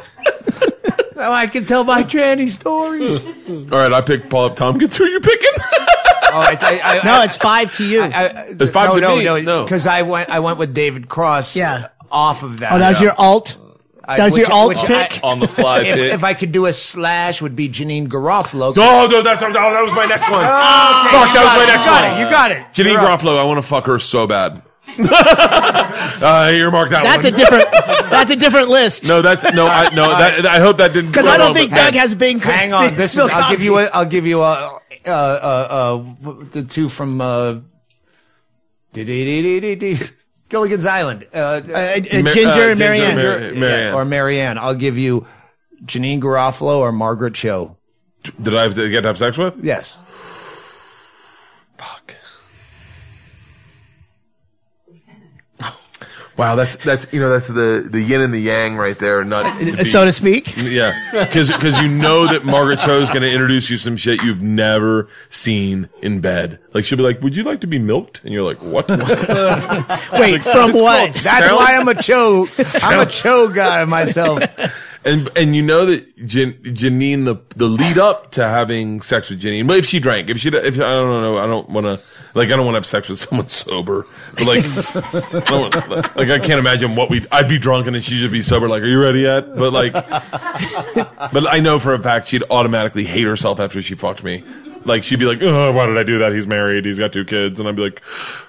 Now 1.16 1.32
I 1.32 1.48
can 1.48 1.66
tell 1.66 1.86
my 1.86 2.04
tranny 2.04 2.50
stories. 2.50 3.26
All 3.48 3.78
right, 3.80 3.94
I 3.94 4.02
picked 4.02 4.30
Paul 4.30 4.48
F. 4.50 4.56
Tompkins. 4.56 4.98
Who 4.98 5.06
are 5.06 5.08
you 5.08 5.22
picking? 5.22 5.52
Oh, 5.56 6.40
I, 6.42 6.58
I, 6.60 6.82
I, 7.00 7.06
No, 7.06 7.22
it's 7.24 7.38
five 7.38 7.72
to 7.76 7.86
you. 7.86 8.02
I, 8.02 8.08
I, 8.08 8.28
It's 8.60 8.70
five 8.70 8.90
no, 8.90 8.96
to 8.96 9.02
no, 9.02 9.16
me. 9.16 9.24
no, 9.24 9.40
No. 9.40 9.64
because 9.64 9.88
I 9.88 10.02
went, 10.02 10.30
I 10.30 10.40
went 10.42 10.58
with 10.58 10.74
David 10.74 11.08
Cross. 11.08 11.56
Yeah. 11.56 11.88
Off 12.12 12.44
of 12.44 12.60
that. 12.60 12.74
oh, 12.74 12.80
that 12.80 12.90
was 12.90 13.00
your 13.02 13.14
alt. 13.18 13.58
I- 14.06 14.18
That 14.18 14.32
which- 14.34 14.48
your 14.48 14.52
alt 14.52 14.70
which 14.70 14.80
pick. 14.80 15.24
I- 15.24 15.28
on 15.28 15.40
the 15.40 15.48
fly 15.48 15.82
if, 15.82 15.96
pick. 15.96 16.14
if 16.14 16.24
I 16.24 16.34
could 16.34 16.52
do 16.52 16.66
a 16.66 16.74
slash, 16.74 17.42
would 17.42 17.56
be 17.56 17.70
Janeane 17.70 18.08
Garofalo. 18.08 18.74
Oh, 18.78 19.08
no, 19.10 19.22
that's, 19.22 19.42
oh, 19.42 19.52
that 19.54 19.84
was 19.84 19.94
my 19.94 20.06
next 20.06 20.30
one. 20.30 20.44
Oh, 20.46 21.06
okay, 21.08 21.18
Fuck, 21.18 21.34
that 21.34 21.44
was 21.46 21.56
my 21.58 21.64
it, 21.64 21.68
next 21.68 21.80
you 21.80 21.86
got 21.86 22.02
one. 22.04 22.12
it. 22.12 22.24
You 22.24 22.30
got 22.30 22.52
it. 22.52 22.64
Janeane 22.74 23.02
You're 23.02 23.10
up. 23.12 23.22
Garofalo, 23.22 23.40
I 23.40 23.44
want 23.44 23.58
to 23.60 23.68
fuck 23.68 23.86
her 23.86 24.00
so 24.00 24.28
bad. 24.28 24.62
uh, 25.00 26.52
earmark 26.54 26.90
that 26.90 27.04
That's 27.04 27.24
one. 27.24 27.34
a 27.34 27.38
different. 27.38 27.72
that's 28.12 28.30
a 28.32 28.36
different 28.36 28.68
list. 28.68 29.08
no, 29.08 29.22
that's 29.22 29.44
no, 29.54 29.66
I 29.66 29.90
no. 29.96 30.10
That, 30.10 30.46
I 30.46 30.60
hope 30.60 30.76
that 30.78 30.92
didn't. 30.94 31.12
because 31.12 31.26
go 31.26 31.32
I 31.32 31.38
don't 31.38 31.54
think 31.54 31.74
Doug 31.74 31.94
has 31.96 32.14
been. 32.14 32.40
Hang 32.40 32.74
on. 32.74 32.94
This 32.96 33.12
is. 33.12 33.18
Bill 33.18 33.30
I'll 33.32 33.50
give 33.50 33.62
you. 33.62 33.72
Cosby. 33.72 33.88
A, 33.88 33.92
I'll 33.92 34.06
give 34.06 34.26
you 34.26 34.42
a. 34.42 34.80
Uh, 35.06 35.10
uh, 35.10 35.10
uh, 35.10 36.34
the 36.52 36.64
two 36.64 36.90
from. 36.90 37.22
Uh, 37.22 37.60
Gilligan's 40.50 40.86
Island. 40.86 41.26
Uh, 41.34 41.38
Uh, 41.38 41.72
uh, 41.74 42.00
Ginger 42.00 42.50
uh, 42.50 42.70
and 42.70 42.80
Marianne. 42.80 43.16
Mar- 43.16 43.54
Marianne. 43.54 43.94
or 43.96 44.06
Marianne. 44.06 44.58
I'll 44.58 44.76
give 44.76 44.98
you 44.98 45.26
Janeane 45.86 46.22
Garofalo 46.22 46.78
or 46.78 46.92
Margaret 46.92 47.34
Cho. 47.34 47.76
Did 48.42 48.56
I 48.56 48.64
have 48.64 48.76
to 48.76 48.90
get 48.90 49.02
to 49.02 49.10
have 49.10 49.18
sex 49.18 49.38
with? 49.38 49.58
Yes. 49.64 50.00
Fuck. 51.78 52.16
Wow, 56.36 56.56
that's 56.56 56.76
that's 56.78 57.06
you 57.12 57.20
know 57.20 57.30
that's 57.30 57.48
the 57.48 57.88
the 57.90 58.02
yin 58.02 58.20
and 58.22 58.34
the 58.34 58.40
yang 58.40 58.76
right 58.76 58.98
there. 58.98 59.24
Not 59.24 59.46
uh, 59.46 59.60
to 59.60 59.78
be- 59.78 59.84
so 59.84 60.04
to 60.04 60.12
speak. 60.12 60.56
yeah, 60.58 60.94
because 61.12 61.50
you 61.80 61.88
know 61.88 62.26
that 62.28 62.44
Margaret 62.44 62.80
Cho 62.80 63.00
is 63.02 63.10
going 63.10 63.22
to 63.22 63.30
introduce 63.32 63.70
you 63.70 63.78
some 63.78 63.98
shit 63.98 64.24
you've 64.24 64.42
never 64.42 65.08
seen 65.30 65.90
in 66.02 66.22
bed. 66.22 66.58
Like 66.74 66.86
she'll 66.86 66.98
be 66.98 67.04
like, 67.04 67.22
"Would 67.22 67.36
you 67.36 67.44
like 67.44 67.62
to 67.62 67.68
be 67.68 67.78
milked?" 67.78 68.22
And 68.24 68.34
you're 68.34 68.44
like, 68.44 68.64
"What?" 68.64 68.90
Wait, 70.14 70.44
from 70.44 70.74
what? 70.74 71.14
That's 71.14 71.22
Sound- 71.48 71.56
why 71.56 71.76
I'm 71.76 71.88
a 71.88 72.02
cho. 72.02 72.48
I'm 72.82 73.00
a 73.02 73.06
cho 73.06 73.48
guy 73.50 73.86
myself. 73.86 74.42
And 75.06 75.30
and 75.36 75.54
you 75.56 75.62
know 75.62 75.86
that 75.88 76.26
Jan- 76.26 76.54
Janeane 76.64 77.26
the 77.26 77.36
the 77.58 77.66
lead 77.68 77.98
up 77.98 78.32
to 78.34 78.48
having 78.48 79.02
sex 79.02 79.30
with 79.30 79.42
Janeane. 79.42 79.68
But 79.68 79.78
if 79.78 79.86
she 79.86 80.00
drank, 80.00 80.30
if 80.30 80.38
she 80.38 80.48
if 80.50 80.76
I 80.76 80.78
don't 80.78 81.22
know, 81.22 81.38
I 81.38 81.46
don't 81.46 81.68
want 81.70 81.86
to 81.88 82.00
like 82.34 82.48
I 82.48 82.56
don't 82.56 82.66
want 82.66 82.76
to 82.76 82.78
have 82.78 82.86
sex 82.86 83.10
with 83.10 83.20
someone 83.28 83.48
sober. 83.50 84.06
But 84.36 84.46
like, 84.46 84.66
I 85.52 85.52
wanna- 85.60 86.12
like 86.16 86.30
I 86.30 86.40
can't 86.40 86.60
imagine 86.60 86.96
what 86.96 87.10
we. 87.10 87.26
I'd 87.34 87.50
be 87.50 87.60
drunk 87.60 87.86
and 87.88 87.96
then 87.96 88.02
she'd 88.02 88.32
be 88.32 88.42
sober. 88.42 88.70
Like, 88.70 88.82
are 88.82 88.88
you 88.88 89.00
ready 89.02 89.20
yet? 89.22 89.56
But 89.56 89.74
like, 89.74 89.92
but 91.34 91.48
I 91.52 91.60
know 91.60 91.80
for 91.80 91.94
a 91.94 92.02
fact 92.02 92.28
she'd 92.30 92.44
automatically 92.50 93.04
hate 93.04 93.24
herself 93.26 93.60
after 93.60 93.82
she 93.82 93.96
fucked 93.96 94.24
me. 94.24 94.44
Like 94.86 95.04
she'd 95.04 95.20
be 95.20 95.26
like, 95.26 95.42
oh, 95.42 95.72
"Why 95.72 95.86
did 95.86 95.98
I 95.98 96.04
do 96.04 96.18
that? 96.20 96.34
He's 96.34 96.48
married. 96.48 96.86
He's 96.86 97.00
got 97.00 97.14
two 97.14 97.26
kids." 97.26 97.60
And 97.60 97.68
I'd 97.70 97.76
be 97.76 97.82
like, 97.84 98.02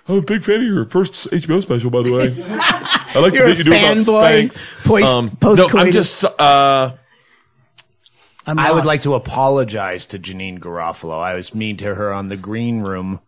"I'm 0.08 0.18
a 0.18 0.22
big 0.22 0.42
fan 0.44 0.56
of 0.56 0.62
your 0.66 0.84
first 0.86 1.28
HBO 1.30 1.60
special, 1.62 1.90
by 1.90 2.02
the 2.02 2.12
way. 2.12 2.34
I 2.48 3.18
like 3.20 3.32
You're 3.34 3.44
the 3.46 3.52
a 3.52 3.54
bit 3.54 3.58
you 3.58 3.64
do 3.64 3.70
about 3.72 3.96
fanboy. 3.96 4.44
Spanx." 4.50 4.84
Post- 4.84 5.14
Um, 5.14 5.24
no, 5.26 5.30
I'm 5.30 5.36
post-coitus. 5.36 5.94
just 5.94 6.24
uh, 6.24 6.92
I'm 8.46 8.58
I 8.58 8.70
would 8.70 8.78
lost. 8.78 8.86
like 8.86 9.02
to 9.02 9.14
apologize 9.14 10.06
to 10.06 10.18
Janeane 10.18 10.58
Garofalo. 10.58 11.18
I 11.22 11.34
was 11.34 11.54
mean 11.54 11.76
to 11.78 11.94
her 11.94 12.12
on 12.12 12.28
the 12.28 12.36
green 12.36 12.80
room, 12.82 13.20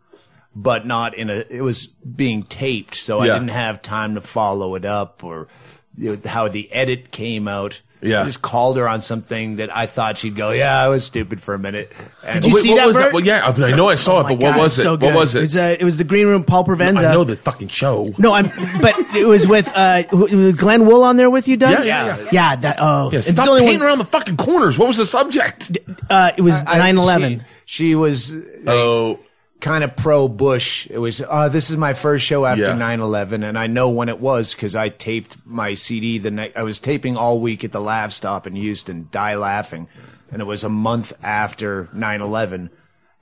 but 0.54 0.86
not 0.86 1.14
in 1.14 1.30
a. 1.30 1.44
It 1.48 1.62
was 1.62 1.86
being 1.86 2.42
taped, 2.42 2.94
so 2.96 3.22
Yeah. 3.22 3.34
I 3.34 3.38
didn't 3.38 3.50
have 3.54 3.80
time 3.82 4.14
to 4.16 4.20
follow 4.20 4.74
it 4.74 4.84
up 4.84 5.24
or 5.24 5.48
you 5.96 6.16
know, 6.16 6.28
how 6.30 6.48
the 6.48 6.70
edit 6.72 7.10
came 7.12 7.48
out. 7.48 7.80
Yeah. 8.02 8.20
I 8.20 8.24
just 8.24 8.42
called 8.42 8.76
her 8.76 8.86
on 8.88 9.00
something 9.00 9.56
that 9.56 9.74
I 9.74 9.86
thought 9.86 10.18
she'd 10.18 10.36
go, 10.36 10.50
"Yeah, 10.50 10.78
I 10.80 10.88
was 10.88 11.04
stupid 11.04 11.40
for 11.42 11.54
a 11.54 11.58
minute." 11.58 11.90
And 12.22 12.42
Did 12.42 12.48
you 12.50 12.54
Wait, 12.56 12.62
see 12.62 12.68
what 12.70 12.76
that, 12.76 12.86
was 12.86 12.96
Bert? 12.96 13.12
Well, 13.14 13.24
yeah, 13.24 13.46
I, 13.46 13.52
mean, 13.52 13.62
I 13.64 13.76
know 13.76 13.88
I 13.88 13.94
saw 13.94 14.16
Oh 14.16 14.20
it, 14.20 14.22
my 14.24 14.28
but 14.30 14.34
what 14.42 14.54
God, 14.54 14.60
was 14.60 14.78
it? 14.78 14.82
so 14.82 14.90
what 14.92 15.00
good. 15.00 15.14
was 15.14 15.34
it? 15.34 15.38
It 15.38 15.42
was, 15.42 15.56
uh, 15.56 15.76
it 15.80 15.84
was 15.84 15.96
the 15.98 16.04
Green 16.04 16.26
Room. 16.26 16.44
Paul 16.44 16.64
Provenza. 16.64 16.98
I 17.08 17.12
know 17.14 17.24
the 17.24 17.36
fucking 17.36 17.68
show. 17.68 18.08
No, 18.18 18.32
I'm. 18.34 18.50
But 18.80 18.98
it 19.16 19.24
was 19.26 19.46
with 19.48 19.68
uh, 19.74 20.02
who- 20.04 20.26
was 20.46 20.54
Glenn 20.56 20.86
Wool 20.86 21.02
on 21.02 21.16
there 21.16 21.30
with 21.30 21.48
you, 21.48 21.56
Doug. 21.56 21.72
Yeah, 21.72 21.82
yeah, 21.84 22.18
yeah. 22.18 22.28
yeah. 22.32 22.56
That. 22.56 22.76
Oh, 22.78 23.10
Yeah, 23.10 23.20
it's 23.20 23.30
stop 23.30 23.46
the 23.46 23.50
only 23.52 23.62
painting 23.62 23.80
one. 23.80 23.88
around 23.88 23.98
the 23.98 24.04
fucking 24.04 24.36
corners. 24.36 24.78
What 24.78 24.88
was 24.88 24.98
the 24.98 25.06
subject? 25.06 25.76
Uh, 26.10 26.32
it 26.36 26.42
was 26.42 26.54
I- 26.66 26.92
9/11. 26.92 27.40
She, 27.64 27.84
she 27.88 27.94
was 27.94 28.36
Oh, 28.66 29.18
kind 29.60 29.82
of 29.84 29.96
pro 29.96 30.28
Bush. 30.28 30.86
It 30.90 30.98
was, 30.98 31.20
uh, 31.20 31.48
this 31.48 31.70
is 31.70 31.76
my 31.76 31.94
first 31.94 32.24
show 32.24 32.44
after 32.44 32.62
Yeah. 32.64 32.76
9-11, 32.76 33.42
and 33.46 33.58
I 33.58 33.66
know 33.66 33.88
when 33.88 34.08
it 34.08 34.20
was 34.20 34.54
because 34.54 34.76
I 34.76 34.88
taped 34.90 35.36
my 35.44 35.74
CD 35.74 36.18
the 36.18 36.30
night, 36.30 36.52
I 36.56 36.62
was 36.62 36.78
taping 36.80 37.16
all 37.16 37.40
week 37.40 37.64
at 37.64 37.72
the 37.72 37.80
Laff 37.80 38.12
Stop 38.12 38.46
in 38.46 38.54
Houston, 38.54 39.08
Die 39.10 39.34
Laughing, 39.36 39.88
and 40.30 40.40
it 40.42 40.44
was 40.44 40.62
a 40.64 40.68
month 40.68 41.12
after 41.22 41.88
9-11. 41.94 42.70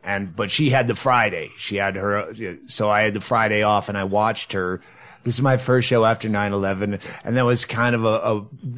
And, 0.02 0.36
but 0.36 0.50
she 0.50 0.68
had 0.70 0.86
the 0.86 0.94
Friday. 0.94 1.50
She 1.56 1.76
had 1.76 1.96
her, 1.96 2.34
so 2.66 2.90
I 2.90 3.02
had 3.02 3.14
the 3.14 3.20
Friday 3.22 3.62
off 3.62 3.88
and 3.88 3.96
I 3.96 4.04
watched 4.04 4.52
her. 4.52 4.82
This 5.22 5.34
is 5.36 5.40
my 5.40 5.56
first 5.56 5.88
show 5.88 6.04
after 6.04 6.28
9-11. 6.28 7.00
And 7.24 7.36
that 7.38 7.46
was 7.46 7.64
kind 7.64 7.94
of 7.94 8.04
a, 8.04 8.08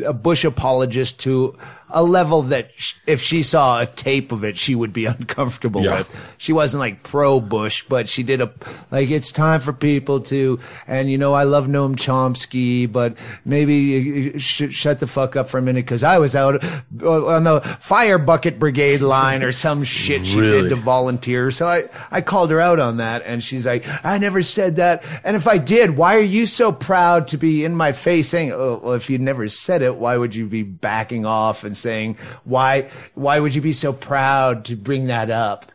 a, 0.04 0.10
a 0.10 0.12
Bush 0.12 0.44
apologist 0.44 1.18
to 1.20 1.58
a 1.90 2.02
level 2.02 2.42
that 2.42 2.70
sh- 2.76 2.94
if 3.06 3.20
she 3.20 3.42
saw 3.42 3.80
a 3.80 3.86
tape 3.86 4.32
of 4.32 4.42
it, 4.44 4.56
she 4.56 4.74
would 4.74 4.92
be 4.92 5.04
uncomfortable 5.16 5.82
Yeah. 5.84 5.98
with 5.98 6.16
she 6.38 6.52
wasn't 6.52 6.80
like 6.80 7.02
pro 7.02 7.40
Bush, 7.40 7.84
but 7.88 8.08
she 8.08 8.22
did 8.22 8.40
a 8.40 8.50
like 8.90 9.10
it's 9.10 9.30
time 9.32 9.60
for 9.60 9.72
people 9.72 10.20
to 10.22 10.58
and 10.86 11.10
you 11.10 11.18
know 11.18 11.32
I 11.34 11.44
love 11.44 11.66
Noam 11.66 11.94
Chomsky, 11.96 12.90
but 12.90 13.16
maybe 13.44 13.74
you 13.74 14.38
should 14.38 14.74
shut 14.74 15.00
the 15.00 15.06
fuck 15.06 15.36
up 15.36 15.48
for 15.48 15.58
a 15.58 15.62
minute 15.62 15.84
because 15.84 16.02
I 16.04 16.18
was 16.18 16.34
out 16.34 16.62
uh, 16.64 17.26
on 17.26 17.44
the 17.44 17.60
fire 17.80 18.18
bucket 18.18 18.58
brigade 18.58 19.00
line 19.00 19.42
or 19.42 19.52
some 19.52 19.84
shit 19.84 20.26
she 20.26 20.40
Really? 20.40 20.62
did 20.62 20.68
to 20.70 20.76
volunteer. 20.76 21.50
So 21.50 21.66
I 21.66 21.84
I 22.10 22.20
called 22.20 22.50
her 22.50 22.60
out 22.60 22.80
on 22.80 22.96
that, 22.98 23.22
and 23.26 23.42
she's 23.42 23.66
like, 23.66 23.84
I 24.04 24.18
never 24.18 24.42
said 24.42 24.76
that, 24.76 25.04
and 25.24 25.36
if 25.36 25.46
I 25.46 25.58
did, 25.58 25.96
why 25.96 26.16
are 26.16 26.20
you 26.20 26.46
so 26.46 26.72
proud 26.72 27.28
to 27.28 27.36
be 27.38 27.64
in 27.64 27.74
my 27.74 27.92
face 27.92 28.28
saying, 28.28 28.52
oh, 28.52 28.80
well, 28.82 28.94
if 28.94 29.08
you 29.10 29.18
never 29.18 29.48
said 29.48 29.82
it, 29.82 29.96
why 29.96 30.16
would 30.16 30.34
you 30.34 30.46
be 30.46 30.62
backing 30.62 31.24
off 31.26 31.62
and 31.64 31.75
saying 31.76 32.16
why 32.44 32.90
why 33.14 33.38
would 33.38 33.54
you 33.54 33.62
be 33.62 33.72
so 33.72 33.92
proud 33.92 34.64
to 34.66 34.76
bring 34.76 35.06
that 35.06 35.30
up? 35.30 35.72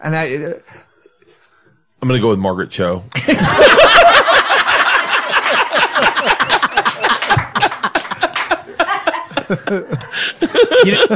And 0.00 0.14
I, 0.14 0.34
uh, 0.34 0.58
I'm 2.02 2.08
gonna 2.08 2.20
go 2.20 2.28
with 2.28 2.38
Margaret 2.38 2.70
Cho. 2.70 3.02
you, 10.84 10.92
know, 10.92 11.06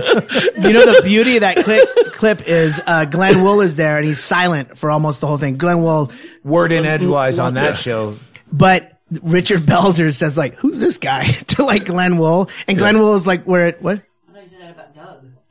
you 0.58 0.72
know 0.72 0.84
the 0.86 1.00
beauty 1.04 1.36
of 1.36 1.40
that 1.42 1.62
clip 1.64 1.88
clip 2.12 2.46
is 2.46 2.80
uh, 2.86 3.04
Glenn 3.04 3.42
Wool 3.42 3.60
is 3.60 3.76
there 3.76 3.98
and 3.98 4.06
he's 4.06 4.22
silent 4.22 4.76
for 4.76 4.90
almost 4.90 5.20
the 5.20 5.26
whole 5.26 5.38
thing. 5.38 5.56
Glenn 5.56 5.82
Wool, 5.82 6.12
word 6.44 6.72
in 6.72 6.84
edgewise 6.84 7.38
on 7.38 7.54
that 7.54 7.76
show. 7.76 8.16
but 8.52 8.97
Richard 9.22 9.60
Belzer 9.60 10.14
says 10.14 10.36
like, 10.36 10.54
"Who's 10.56 10.80
this 10.80 10.98
guy?" 10.98 11.24
to 11.48 11.64
like 11.64 11.86
Glenn 11.86 12.18
Wool, 12.18 12.50
and 12.66 12.76
Glenn 12.78 12.98
Wool 12.98 13.14
is 13.14 13.26
like, 13.26 13.44
"Where? 13.44 13.72
What? 13.80 14.02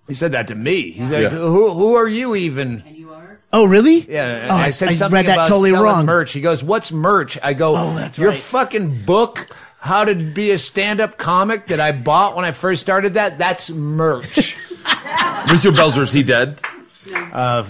He 0.07 0.13
said 0.13 0.31
that 0.31 0.47
to 0.47 0.55
me. 0.55 0.91
He's 0.91 1.11
like, 1.11 1.23
Yeah. 1.23 1.29
who, 1.29 1.69
who 1.73 1.95
are 1.95 2.07
you 2.07 2.33
even? 2.33 2.81
And 2.87 2.95
you 2.95 3.11
are. 3.11 3.39
Oh, 3.51 3.65
really? 3.65 4.09
Yeah, 4.09 4.47
Oh, 4.49 4.55
I 4.55 4.69
said 4.69 4.87
I 4.87 4.91
something 4.93 5.15
read 5.17 5.25
that 5.25 5.33
about 5.33 5.47
totally 5.49 5.73
wrong. 5.73 6.05
merch. 6.05 6.31
He 6.31 6.39
goes, 6.39 6.63
"What's 6.63 6.93
merch?" 6.93 7.37
I 7.43 7.53
go, 7.53 7.75
Oh, 7.75 7.93
that's 7.93 8.17
your 8.17 8.29
right. 8.29 8.39
fucking 8.39 9.03
book." 9.05 9.47
How 9.79 10.03
to 10.05 10.15
be 10.15 10.51
a 10.51 10.57
stand-up 10.57 11.17
comic 11.17 11.67
that 11.67 11.79
I 11.79 11.91
bought 11.91 12.35
when 12.35 12.43
I 12.45 12.51
first 12.51 12.81
started 12.81 13.13
that? 13.13 13.37
That's 13.37 13.69
merch. 13.69 14.35
Richard 15.51 15.75
Belzer 15.75 16.01
is 16.01 16.11
he 16.11 16.23
dead? 16.23 16.59
uh, 17.31 17.63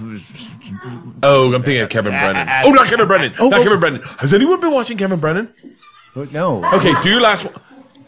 Oh, 1.22 1.54
I'm 1.54 1.64
thinking 1.64 1.82
of 1.82 1.90
Kevin 1.90 2.14
Brennan. 2.14 2.48
Oh, 2.64 2.72
not 2.72 2.88
Kevin 2.88 3.08
Brennan. 3.08 3.36
oh, 3.40 3.50
not 3.50 3.60
oh. 3.60 3.64
Kevin 3.64 3.80
Brennan. 3.80 4.02
Has 4.20 4.34
anyone 4.34 4.60
been 4.62 4.72
watching 4.72 4.98
Kevin 4.98 5.20
Brennan? 5.20 5.54
No. 6.26 6.64
Okay, 6.76 6.94
do 7.02 7.10
your 7.10 7.22
last 7.22 7.46
one. 7.46 7.54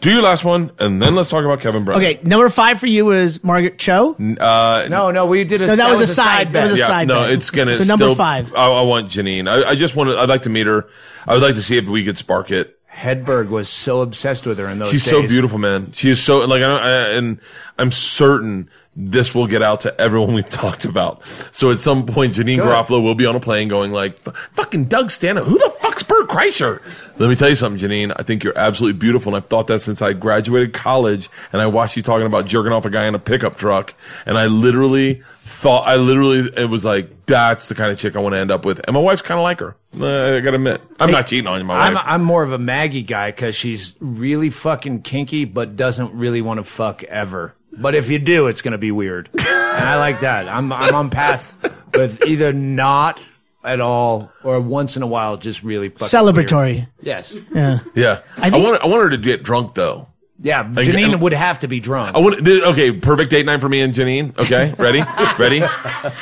Do 0.00 0.10
your 0.10 0.22
last 0.22 0.46
one, 0.46 0.70
and 0.78 1.00
then 1.02 1.14
let's 1.14 1.28
talk 1.28 1.44
about 1.44 1.60
Kevin 1.60 1.84
Brennan. 1.84 2.02
Okay, 2.02 2.20
number 2.22 2.48
five 2.48 2.80
for 2.80 2.86
you 2.86 3.10
is 3.10 3.44
Margaret 3.44 3.76
Cho. 3.78 4.14
Uh, 4.14 4.86
No, 4.88 5.10
no, 5.10 5.26
we 5.26 5.44
did 5.44 5.60
a. 5.60 5.66
No, 5.66 5.76
that 5.76 5.90
was 5.90 6.00
a 6.00 6.06
side- 6.06 6.24
side. 6.46 6.52
that 6.52 6.62
was 6.62 6.72
a 6.72 6.76
yeah, 6.78 6.86
side 6.86 7.06
no, 7.08 7.20
bet. 7.24 7.32
it's 7.32 7.50
gonna. 7.50 7.76
So 7.76 7.84
number 7.84 8.06
still- 8.06 8.14
five. 8.14 8.54
I, 8.54 8.64
I 8.70 8.80
want 8.82 9.08
Janeane. 9.08 9.46
I, 9.46 9.70
I 9.70 9.74
just 9.74 9.96
want 9.96 10.08
to. 10.08 10.18
I'd 10.18 10.28
like 10.30 10.42
to 10.42 10.48
meet 10.48 10.66
her. 10.66 10.88
I 11.28 11.34
would 11.34 11.42
like 11.42 11.54
to 11.56 11.62
see 11.62 11.76
if 11.76 11.86
we 11.86 12.02
could 12.04 12.16
spark 12.16 12.50
it. 12.50 12.78
Hedberg 12.90 13.48
was 13.50 13.68
so 13.68 14.00
obsessed 14.00 14.46
with 14.46 14.58
her 14.58 14.68
in 14.68 14.78
those 14.78 14.88
She's 14.90 15.04
days. 15.04 15.10
so 15.10 15.22
beautiful, 15.22 15.58
man. 15.58 15.92
She 15.92 16.10
is 16.10 16.22
so 16.22 16.38
like, 16.40 16.56
I, 16.62 16.66
don't- 16.66 16.82
I, 16.82 16.90
and 17.10 17.38
I'm 17.78 17.92
certain 17.92 18.68
this 18.96 19.34
will 19.34 19.46
get 19.46 19.62
out 19.62 19.80
to 19.80 20.00
everyone 20.00 20.34
we've 20.34 20.48
talked 20.50 20.84
about. 20.86 21.24
So 21.52 21.70
at 21.70 21.78
some 21.78 22.04
point, 22.06 22.34
Janeane 22.34 22.58
Garofalo 22.58 23.02
will 23.02 23.14
be 23.14 23.26
on 23.26 23.36
a 23.36 23.40
plane 23.40 23.68
going 23.68 23.92
like, 23.92 24.18
"F- 24.26 24.34
"Fucking 24.52 24.86
Doug 24.86 25.10
Stanhope, 25.10 25.46
who 25.46 25.58
the 25.58 25.70
fuck's 25.78 25.89
Bert 26.10 26.28
Kreischer?" 26.28 26.82
Let 27.18 27.28
me 27.28 27.36
tell 27.36 27.48
you 27.48 27.54
something, 27.54 27.88
Janeane. 27.88 28.12
I 28.16 28.22
think 28.22 28.42
you're 28.42 28.58
absolutely 28.58 28.98
beautiful, 28.98 29.34
and 29.34 29.42
I've 29.42 29.48
thought 29.48 29.68
that 29.68 29.80
since 29.80 30.02
I 30.02 30.12
graduated 30.12 30.72
college, 30.72 31.30
and 31.52 31.62
I 31.62 31.66
watched 31.66 31.96
you 31.96 32.02
talking 32.02 32.26
about 32.26 32.46
jerking 32.46 32.72
off 32.72 32.84
a 32.84 32.90
guy 32.90 33.06
in 33.06 33.14
a 33.14 33.18
pickup 33.18 33.56
truck, 33.56 33.94
and 34.26 34.36
I 34.36 34.46
literally 34.46 35.22
thought, 35.42 35.86
I 35.86 35.96
literally, 35.96 36.50
it 36.56 36.70
was 36.70 36.84
like, 36.84 37.26
that's 37.26 37.68
the 37.68 37.74
kind 37.74 37.92
of 37.92 37.98
chick 37.98 38.16
I 38.16 38.20
want 38.20 38.34
to 38.34 38.38
end 38.38 38.50
up 38.50 38.64
with, 38.64 38.80
and 38.84 38.94
my 38.94 39.00
wife's 39.00 39.22
kind 39.22 39.38
of 39.38 39.44
like 39.44 39.60
her. 39.60 39.76
Uh, 39.98 40.36
I 40.36 40.40
gotta 40.40 40.56
admit, 40.56 40.80
I'm 40.98 41.10
not 41.10 41.28
cheating 41.28 41.46
on 41.46 41.58
you, 41.58 41.64
my 41.64 41.76
I'm, 41.76 41.94
wife. 41.94 42.04
I'm 42.06 42.22
more 42.22 42.42
of 42.42 42.52
a 42.52 42.58
Maggie 42.58 43.02
guy 43.02 43.30
because 43.30 43.54
she's 43.54 43.96
really 44.00 44.48
fucking 44.50 45.02
kinky, 45.02 45.44
but 45.44 45.76
doesn't 45.76 46.14
really 46.14 46.40
want 46.40 46.58
to 46.58 46.64
fuck 46.64 47.04
ever. 47.04 47.54
But 47.72 47.94
if 47.94 48.10
you 48.10 48.18
do, 48.18 48.46
it's 48.46 48.62
gonna 48.62 48.78
be 48.78 48.90
weird, 48.90 49.28
and 49.38 49.48
I 49.48 49.96
like 49.96 50.20
that. 50.20 50.48
I'm 50.48 50.72
I'm 50.72 50.94
on 50.94 51.10
path 51.10 51.56
with 51.94 52.24
either 52.26 52.52
not 52.52 53.20
at 53.62 53.80
all 53.80 54.30
or 54.42 54.60
once 54.60 54.96
in 54.96 55.02
a 55.02 55.06
while 55.06 55.36
just 55.36 55.62
really 55.62 55.88
fucking 55.90 56.06
Celebratory. 56.08 56.74
weird. 56.74 56.88
Yes, 57.02 57.36
Yeah. 57.54 57.78
yeah, 57.94 58.20
I, 58.38 58.50
think- 58.50 58.64
want, 58.64 58.82
I 58.82 58.86
want 58.86 59.02
her 59.04 59.10
to 59.10 59.18
get 59.18 59.42
drunk 59.42 59.74
though. 59.74 60.08
yeah. 60.42 60.62
Like, 60.62 60.86
Janeane 60.86 61.20
would 61.20 61.34
have 61.34 61.58
to 61.58 61.68
be 61.68 61.78
drunk. 61.80 62.16
I 62.16 62.20
want 62.20 62.42
th- 62.42 62.62
okay, 62.62 62.90
perfect 62.92 63.30
date 63.30 63.44
night 63.44 63.60
for 63.60 63.68
me 63.68 63.82
and 63.82 63.92
Janeane. 63.92 64.38
Okay, 64.38 64.72
ready, 64.78 65.02
ready. 65.38 65.60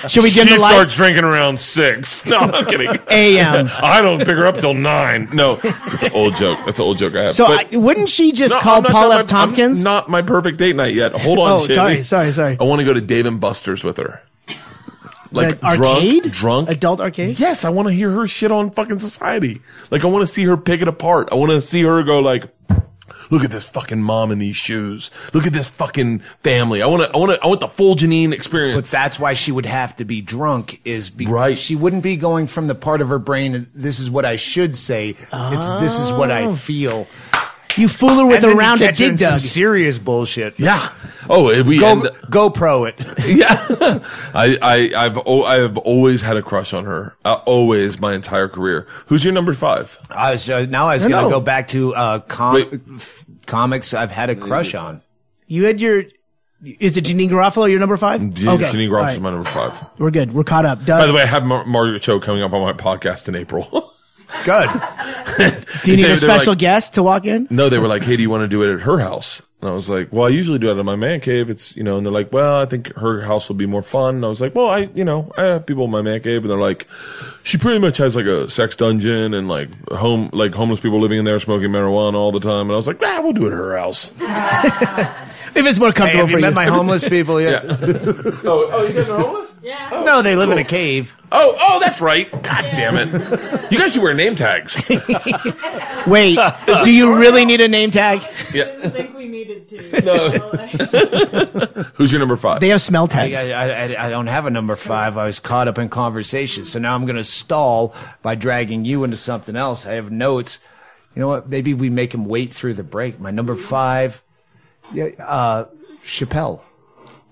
Should 0.08 0.24
we 0.24 0.30
dim 0.30 0.48
she 0.48 0.54
the 0.54 0.58
starts 0.58 0.76
lights? 0.78 0.96
drinking 0.96 1.22
around 1.22 1.60
six. 1.60 2.26
No, 2.28 2.38
I'm 2.38 2.64
kidding. 2.66 2.98
A.M. 3.08 3.70
I 3.78 4.00
don't 4.02 4.18
pick 4.18 4.30
her 4.30 4.44
up 4.46 4.56
till 4.58 4.74
nine. 4.74 5.28
No, 5.32 5.60
it's 5.62 6.02
an 6.02 6.12
old 6.14 6.34
joke. 6.34 6.58
That's 6.66 6.80
an 6.80 6.84
old 6.86 6.98
joke 6.98 7.14
I 7.14 7.22
have. 7.24 7.34
So 7.36 7.46
But- 7.46 7.72
I, 7.72 7.76
wouldn't 7.76 8.08
she 8.08 8.32
just 8.32 8.52
No, 8.54 8.60
call 8.60 8.76
I'm 8.78 8.82
not 8.82 8.90
Paul 8.92 9.08
done 9.10 9.20
F. 9.20 9.30
my- 9.32 9.38
I'm 9.42 9.46
Tompkins? 9.48 9.84
not 9.84 10.08
my 10.08 10.22
perfect 10.22 10.58
date 10.58 10.74
night 10.74 10.94
yet. 10.94 11.12
Hold 11.14 11.38
on, 11.38 11.52
Oh, 11.52 11.60
Chitty. 11.60 11.74
sorry, 11.74 12.02
sorry, 12.02 12.32
sorry. 12.32 12.56
I 12.60 12.64
want 12.64 12.80
to 12.80 12.84
go 12.84 12.92
to 12.94 13.00
Dave 13.00 13.26
and 13.26 13.38
Buster's 13.40 13.84
with 13.84 13.98
her. 13.98 14.20
Like 15.30 15.60
drunk, 15.60 15.82
arcade? 15.82 16.32
drunk, 16.32 16.70
Adult 16.70 17.00
arcade? 17.00 17.38
Yes, 17.38 17.64
I 17.64 17.70
want 17.70 17.88
to 17.88 17.94
hear 17.94 18.10
her 18.10 18.26
shit 18.26 18.50
on 18.50 18.70
fucking 18.70 18.98
society. 18.98 19.60
Like 19.90 20.04
I 20.04 20.06
want 20.06 20.26
to 20.26 20.32
see 20.32 20.44
her 20.44 20.56
pick 20.56 20.80
it 20.80 20.88
apart. 20.88 21.28
I 21.30 21.34
want 21.34 21.50
to 21.50 21.60
see 21.60 21.82
her 21.82 22.02
go 22.02 22.20
like, 22.20 22.44
Look 23.30 23.44
at 23.44 23.50
this 23.50 23.64
fucking 23.64 24.02
mom 24.02 24.30
in 24.30 24.38
these 24.38 24.56
shoes. 24.56 25.10
Look 25.34 25.46
at 25.46 25.52
this 25.52 25.68
fucking 25.68 26.20
family. 26.40 26.82
I 26.82 26.86
want 26.86 27.02
to, 27.02 27.10
I 27.14 27.18
want 27.18 27.32
to, 27.32 27.44
I 27.44 27.46
want 27.46 27.60
the 27.60 27.68
full 27.68 27.94
Janeane 27.94 28.32
experience. 28.32 28.76
But 28.76 28.86
that's 28.86 29.20
why 29.20 29.34
she 29.34 29.52
would 29.52 29.66
have 29.66 29.96
to 29.96 30.04
be 30.04 30.22
drunk, 30.22 30.80
is 30.84 31.10
because 31.10 31.32
Right. 31.32 31.58
she 31.58 31.76
wouldn't 31.76 32.02
be 32.02 32.16
going 32.16 32.46
from 32.46 32.68
the 32.68 32.74
part 32.74 33.02
of 33.02 33.08
her 33.10 33.18
brain. 33.18 33.66
This 33.74 33.98
is 33.98 34.10
what 34.10 34.24
I 34.24 34.36
should 34.36 34.76
say. 34.76 35.16
It's 35.32 35.70
this 35.80 35.98
is 35.98 36.10
what 36.12 36.30
I 36.30 36.44
oh. 36.44 36.54
feel. 36.54 37.06
You 37.78 37.88
fool 37.88 38.16
her 38.18 38.26
with 38.26 38.36
And 38.36 38.44
a 38.44 38.48
then 38.48 38.56
round 38.56 38.80
of 38.82 38.88
catch 38.88 38.98
her 38.98 39.04
in 39.06 39.10
dig 39.12 39.18
some 39.20 39.32
dug. 39.34 39.40
serious 39.40 39.98
bullshit. 39.98 40.58
yeah. 40.58 40.92
Oh, 41.30 41.44
we 41.62 41.78
Go 41.78 41.86
end, 41.90 42.02
GoPro 42.30 42.88
it. 42.88 43.04
yeah. 43.26 44.00
I, 44.34 44.58
I, 44.62 45.04
I've, 45.04 45.18
oh, 45.26 45.44
I've 45.44 45.76
always 45.78 46.22
had 46.22 46.36
a 46.36 46.42
crush 46.42 46.72
on 46.72 46.84
her. 46.86 47.16
Uh, 47.24 47.34
always, 47.44 47.98
my 48.00 48.14
entire 48.14 48.48
career. 48.48 48.86
Who's 49.06 49.24
your 49.24 49.32
number 49.34 49.52
five? 49.54 49.98
I 50.10 50.30
was 50.32 50.48
uh, 50.48 50.66
now 50.68 50.86
I 50.88 50.94
was 50.94 51.04
No, 51.04 51.10
going 51.10 51.24
to 51.24 51.30
no. 51.30 51.36
go 51.38 51.40
back 51.44 51.68
to 51.68 51.94
uh, 51.94 52.18
com- 52.20 52.82
f- 52.96 53.24
comics. 53.46 53.92
I've 53.94 54.10
had 54.10 54.30
a 54.30 54.36
crush 54.36 54.74
on. 54.74 55.02
You 55.46 55.64
had 55.64 55.80
your. 55.80 56.04
Is 56.64 56.96
it 56.96 57.04
Janeane 57.04 57.30
Garofalo 57.30 57.70
your 57.70 57.78
number 57.78 57.96
five? 57.96 58.20
Janeane, 58.20 58.54
okay, 58.54 58.64
Janeane 58.72 58.84
all 58.86 58.88
Groff 58.90 59.06
right. 59.06 59.20
my 59.20 59.30
number 59.30 59.48
five. 59.48 59.74
We're 59.98 60.10
good. 60.10 60.32
We're 60.34 60.42
caught 60.44 60.64
up. 60.64 60.84
Doug, 60.84 61.00
By 61.00 61.06
the 61.06 61.12
way, 61.12 61.22
I 61.22 61.26
have 61.26 61.44
Mar- 61.44 61.64
Margaret 61.66 62.02
Cho 62.02 62.18
coming 62.20 62.42
up 62.42 62.52
on 62.52 62.62
my 62.62 62.72
podcast 62.72 63.28
in 63.28 63.36
April. 63.36 63.92
Good. 64.44 64.68
do 65.84 65.90
you 65.90 65.96
need 65.96 66.04
They're- 66.04 66.12
a 66.12 66.16
special 66.16 66.52
like- 66.52 66.58
guest 66.58 66.94
to 66.94 67.02
walk 67.02 67.24
in? 67.26 67.46
no, 67.50 67.68
they 67.68 67.78
were 67.78 67.88
like, 67.88 68.02
"Hey, 68.02 68.16
do 68.16 68.22
you 68.22 68.30
want 68.30 68.42
to 68.42 68.48
do 68.48 68.62
it 68.62 68.74
at 68.74 68.80
her 68.82 68.98
house?" 68.98 69.42
And 69.60 69.68
I 69.70 69.72
was 69.74 69.88
like, 69.90 70.12
"Well, 70.12 70.26
I 70.26 70.28
usually 70.28 70.58
do 70.60 70.70
it 70.70 70.78
at 70.78 70.84
my 70.84 70.94
man 70.96 71.20
cave. 71.20 71.50
It's 71.50 71.74
you 71.76 71.82
know." 71.82 71.96
And 71.96 72.06
they're 72.06 72.12
like, 72.12 72.32
"Well, 72.32 72.60
I 72.60 72.66
think 72.66 72.94
her 72.94 73.20
house 73.22 73.48
will 73.48 73.56
be 73.56 73.66
more 73.66 73.82
fun." 73.82 74.16
And 74.16 74.24
I 74.24 74.28
was 74.28 74.40
like, 74.40 74.54
"Well, 74.54 74.68
I 74.68 74.88
you 74.94 75.04
know 75.04 75.32
I 75.36 75.42
have 75.44 75.66
people 75.66 75.84
in 75.86 75.90
my 75.90 76.02
man 76.02 76.20
cave, 76.20 76.42
and 76.42 76.50
they're 76.50 76.58
like, 76.58 76.86
she 77.42 77.58
pretty 77.58 77.78
much 77.80 77.96
has 77.98 78.14
like 78.14 78.26
a 78.26 78.48
sex 78.48 78.76
dungeon 78.76 79.34
and 79.34 79.48
like 79.48 79.68
home 79.90 80.30
like 80.32 80.52
homeless 80.54 80.78
people 80.80 81.00
living 81.00 81.18
in 81.18 81.24
there 81.24 81.38
smoking 81.40 81.70
marijuana 81.70 82.14
all 82.14 82.30
the 82.32 82.40
time." 82.40 82.62
And 82.62 82.72
I 82.72 82.76
was 82.76 82.86
like, 82.86 82.98
"Ah, 83.02 83.20
we'll 83.22 83.32
do 83.32 83.46
it 83.46 83.52
at 83.52 83.58
her 83.58 83.76
house." 83.78 84.10
If 85.54 85.66
it's 85.66 85.78
more 85.78 85.88
Hey, 85.88 85.94
comfortable 85.94 86.26
have 86.26 86.30
for 86.30 86.38
you 86.38 86.44
you. 86.44 86.50
met 86.50 86.54
my 86.54 86.66
homeless 86.66 87.08
people 87.08 87.40
yet? 87.40 87.64
oh, 88.44 88.68
oh, 88.72 88.86
you 88.86 88.94
guys 88.94 89.08
are 89.08 89.20
homeless? 89.20 89.56
Yeah. 89.62 89.90
Oh. 89.92 90.04
No, 90.04 90.22
they 90.22 90.36
live 90.36 90.50
in 90.50 90.58
a 90.58 90.62
oh. 90.62 90.64
cave. 90.64 91.16
Oh, 91.30 91.56
oh, 91.60 91.80
that's 91.80 92.00
right. 92.00 92.30
God 92.30 92.62
damn 92.62 92.96
it! 92.96 93.70
You 93.70 93.78
guys 93.78 93.92
should 93.92 94.02
wear 94.02 94.14
name 94.14 94.34
tags. 94.34 94.82
Wait, 96.06 96.38
do 96.84 96.90
you 96.90 97.14
really 97.16 97.44
need 97.44 97.60
a 97.60 97.68
name 97.68 97.90
tag? 97.90 98.22
yeah. 98.54 98.64
I 98.82 98.88
think 98.88 99.14
we 99.14 99.28
needed 99.28 99.68
to. 99.68 100.00
No. 100.00 100.30
Who's 101.94 102.10
your 102.12 102.18
number 102.20 102.36
five? 102.36 102.60
They 102.60 102.68
have 102.68 102.80
smell 102.80 103.04
I, 103.04 103.06
tags. 103.08 103.40
I, 103.40 103.68
I, 103.68 104.06
I 104.06 104.10
don't 104.10 104.28
have 104.28 104.46
a 104.46 104.50
number 104.50 104.74
five. 104.74 105.18
I 105.18 105.26
was 105.26 105.38
caught 105.38 105.68
up 105.68 105.78
in 105.78 105.90
conversation. 105.90 106.64
So 106.64 106.78
now 106.78 106.94
I'm 106.94 107.04
going 107.04 107.16
to 107.16 107.24
stall 107.24 107.94
by 108.22 108.34
dragging 108.34 108.86
you 108.86 109.04
into 109.04 109.18
something 109.18 109.54
else. 109.54 109.84
I 109.84 109.94
have 109.94 110.10
notes. 110.10 110.60
You 111.14 111.20
know 111.20 111.28
what? 111.28 111.48
Maybe 111.48 111.74
we 111.74 111.90
make 111.90 112.14
him 112.14 112.24
wait 112.24 112.54
through 112.54 112.74
the 112.74 112.82
break. 112.82 113.20
My 113.20 113.30
number 113.30 113.54
five, 113.54 114.22
yeah, 114.92 115.06
uh, 115.18 115.66
Chappelle. 116.04 116.60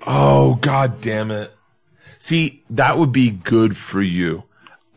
Oh, 0.06 0.54
god 0.56 1.00
damn 1.00 1.30
it. 1.30 1.52
See, 2.18 2.62
that 2.70 2.98
would 2.98 3.12
be 3.12 3.30
good 3.30 3.76
for 3.76 4.02
you. 4.02 4.44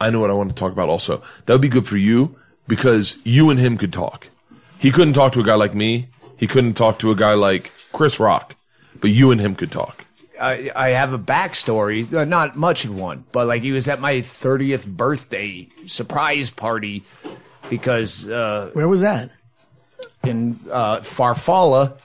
I 0.02 0.10
know 0.10 0.20
what 0.20 0.30
I 0.30 0.34
want 0.34 0.50
to 0.50 0.56
talk 0.56 0.72
about 0.72 0.90
also. 0.90 1.22
That 1.46 1.54
would 1.54 1.62
be 1.62 1.68
good 1.70 1.88
for 1.88 1.98
you 1.98 2.36
because 2.68 3.18
you 3.24 3.50
and 3.50 3.60
him 3.60 3.78
could 3.78 3.92
talk. 3.94 4.30
He 4.78 4.92
couldn't 4.92 5.14
talk 5.14 5.34
to 5.34 5.42
a 5.42 5.44
guy 5.44 5.56
like 5.56 5.76
me. 5.76 6.08
He 6.38 6.48
couldn't 6.48 6.74
talk 6.74 7.00
to 7.00 7.12
a 7.12 7.16
guy 7.16 7.34
like 7.34 7.72
Chris 7.92 8.20
Rock. 8.20 8.56
But 9.02 9.12
you 9.12 9.32
and 9.32 9.40
him 9.42 9.56
could 9.56 9.72
talk. 9.72 10.06
I, 10.40 10.72
I 10.76 10.90
have 10.90 11.12
a 11.12 11.20
backstory, 11.20 12.12
uh, 12.14 12.24
not 12.24 12.56
much 12.56 12.86
of 12.86 12.98
one, 12.98 13.26
but 13.34 13.48
like 13.48 13.62
he 13.62 13.72
was 13.72 13.90
at 13.90 14.00
my 14.00 14.16
30th 14.16 14.88
birthday 14.88 15.68
surprise 15.86 16.50
party 16.50 17.04
because 17.70 18.30
uh, 18.30 18.70
Where 18.74 18.88
was 18.88 19.02
that? 19.02 19.32
in 20.24 20.60
uh, 20.72 20.98
Farfalla, 20.98 21.98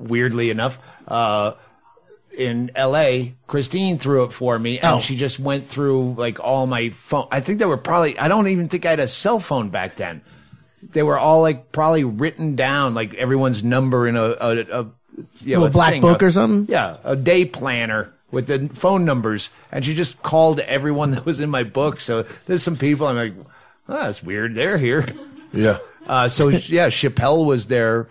weirdly 0.00 0.50
enough, 0.50 0.78
uh, 1.06 1.52
in 2.36 2.70
L.A. 2.76 3.34
Christine 3.46 3.98
threw 3.98 4.24
it 4.24 4.32
for 4.32 4.58
me, 4.58 4.78
and 4.78 4.96
Oh. 4.96 5.00
she 5.00 5.16
just 5.16 5.38
went 5.40 5.66
through 5.68 6.14
like 6.14 6.40
all 6.40 6.66
my 6.66 6.90
phone. 6.90 7.26
I 7.30 7.40
think 7.40 7.58
they 7.58 7.66
were 7.66 7.76
probably. 7.76 8.18
I 8.18 8.28
don't 8.28 8.46
even 8.48 8.68
think 8.68 8.86
I 8.86 8.90
had 8.90 9.00
a 9.00 9.08
cell 9.08 9.40
phone 9.40 9.70
back 9.70 9.96
then. 9.96 10.22
They 10.92 11.02
were 11.02 11.18
all 11.18 11.42
like 11.42 11.72
probably 11.72 12.04
written 12.04 12.56
down, 12.56 12.94
like 12.94 13.14
everyone's 13.14 13.62
number 13.64 14.06
in 14.08 14.16
a, 14.16 14.22
a, 14.24 14.50
a 14.80 14.86
you 15.42 15.56
know, 15.56 15.60
Little 15.62 15.64
a 15.66 15.70
black 15.70 15.92
thing, 15.92 16.02
book 16.02 16.22
a- 16.22 16.26
or 16.26 16.30
something? 16.30 16.72
Yeah, 16.72 16.96
a 17.04 17.16
day 17.16 17.44
planner 17.44 18.12
with 18.30 18.46
the 18.46 18.70
phone 18.74 19.04
numbers, 19.04 19.50
and 19.72 19.84
she 19.84 19.92
just 19.94 20.22
called 20.22 20.60
everyone 20.60 21.10
that 21.12 21.26
was 21.26 21.40
in 21.40 21.50
my 21.50 21.64
book. 21.64 22.00
So 22.00 22.24
there's 22.46 22.62
some 22.62 22.76
people 22.76 23.06
I'm 23.08 23.16
like, 23.16 23.34
oh, 23.88 23.94
that's 23.94 24.22
weird. 24.22 24.54
They're 24.54 24.78
here. 24.78 25.12
Yeah. 25.52 25.78
Uh, 26.06 26.28
so 26.28 26.48
yeah, 26.48 26.86
Chappelle 26.88 27.44
was 27.44 27.66
there 27.66 28.08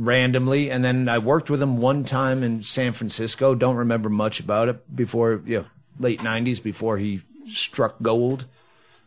randomly, 0.00 0.70
and 0.70 0.82
then 0.82 1.08
I 1.08 1.18
worked 1.18 1.50
with 1.50 1.62
him 1.62 1.76
one 1.76 2.04
time 2.04 2.42
in 2.42 2.62
San 2.62 2.92
Francisco. 2.92 3.54
Don't 3.54 3.76
remember 3.76 4.08
much 4.08 4.40
about 4.40 4.68
it 4.68 4.96
before 4.96 5.42
you 5.44 5.58
know, 5.58 5.66
late 5.98 6.20
'90s 6.20 6.62
before 6.62 6.98
he 6.98 7.22
struck 7.46 7.96
gold. 8.02 8.46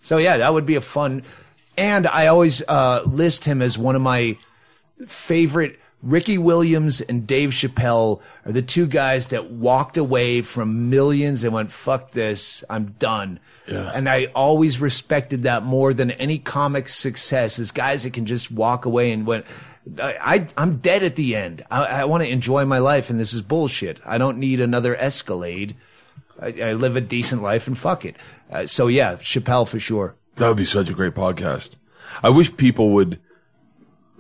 So 0.03 0.17
yeah, 0.17 0.37
that 0.37 0.53
would 0.53 0.65
be 0.65 0.75
a 0.75 0.81
fun. 0.81 1.23
And 1.75 2.05
I 2.07 2.27
always 2.27 2.61
uh, 2.67 3.01
list 3.05 3.45
him 3.45 3.61
as 3.61 3.77
one 3.77 3.95
of 3.95 4.01
my 4.01 4.37
favorite. 5.07 5.79
Ricky 6.03 6.37
Williams 6.37 6.99
and 6.99 7.25
Dave 7.25 7.51
Chappelle 7.51 8.19
are 8.45 8.51
the 8.51 8.61
two 8.61 8.87
guys 8.87 9.29
that 9.29 9.51
walked 9.51 9.95
away 9.95 10.41
from 10.41 10.89
millions 10.89 11.45
and 11.45 11.53
went, 11.53 11.71
fuck 11.71 12.11
this, 12.11 12.61
I'm 12.69 12.87
done. 12.99 13.39
Yeah. 13.67 13.89
And 13.93 14.09
I 14.09 14.25
always 14.35 14.81
respected 14.81 15.43
that 15.43 15.63
more 15.63 15.93
than 15.93 16.11
any 16.11 16.39
comic 16.39 16.89
success 16.89 17.57
is 17.57 17.71
guys 17.71 18.03
that 18.03 18.11
can 18.11 18.25
just 18.25 18.51
walk 18.51 18.83
away 18.83 19.13
and 19.13 19.25
went, 19.25 19.45
I, 19.99 20.47
I'm 20.57 20.77
dead 20.77 21.03
at 21.03 21.15
the 21.15 21.35
end. 21.35 21.65
I, 21.69 21.85
I 21.85 22.05
want 22.05 22.23
to 22.23 22.30
enjoy 22.30 22.65
my 22.65 22.80
life 22.80 23.10
and 23.10 23.19
this 23.19 23.34
is 23.34 23.41
bullshit. 23.41 23.99
I 24.05 24.18
don't 24.18 24.38
need 24.38 24.60
another 24.60 24.95
Escalade. 24.95 25.76
I, 26.39 26.53
I 26.61 26.73
live 26.73 26.95
a 26.95 27.01
decent 27.01 27.41
life 27.41 27.68
and 27.68 27.77
fuck 27.77 28.05
it. 28.05 28.15
Uh, 28.51 28.65
so 28.65 28.88
yeah, 28.88 29.15
Chappelle 29.15 29.68
for 29.68 29.80
sure. 29.80 30.15
That 30.38 30.47
would 30.47 30.57
be 30.57 30.65
such 30.65 30.89
a 30.89 30.93
great 30.93 31.14
podcast. 31.14 31.76
I 32.22 32.30
wish 32.30 32.55
people 32.55 32.89
would. 32.91 33.19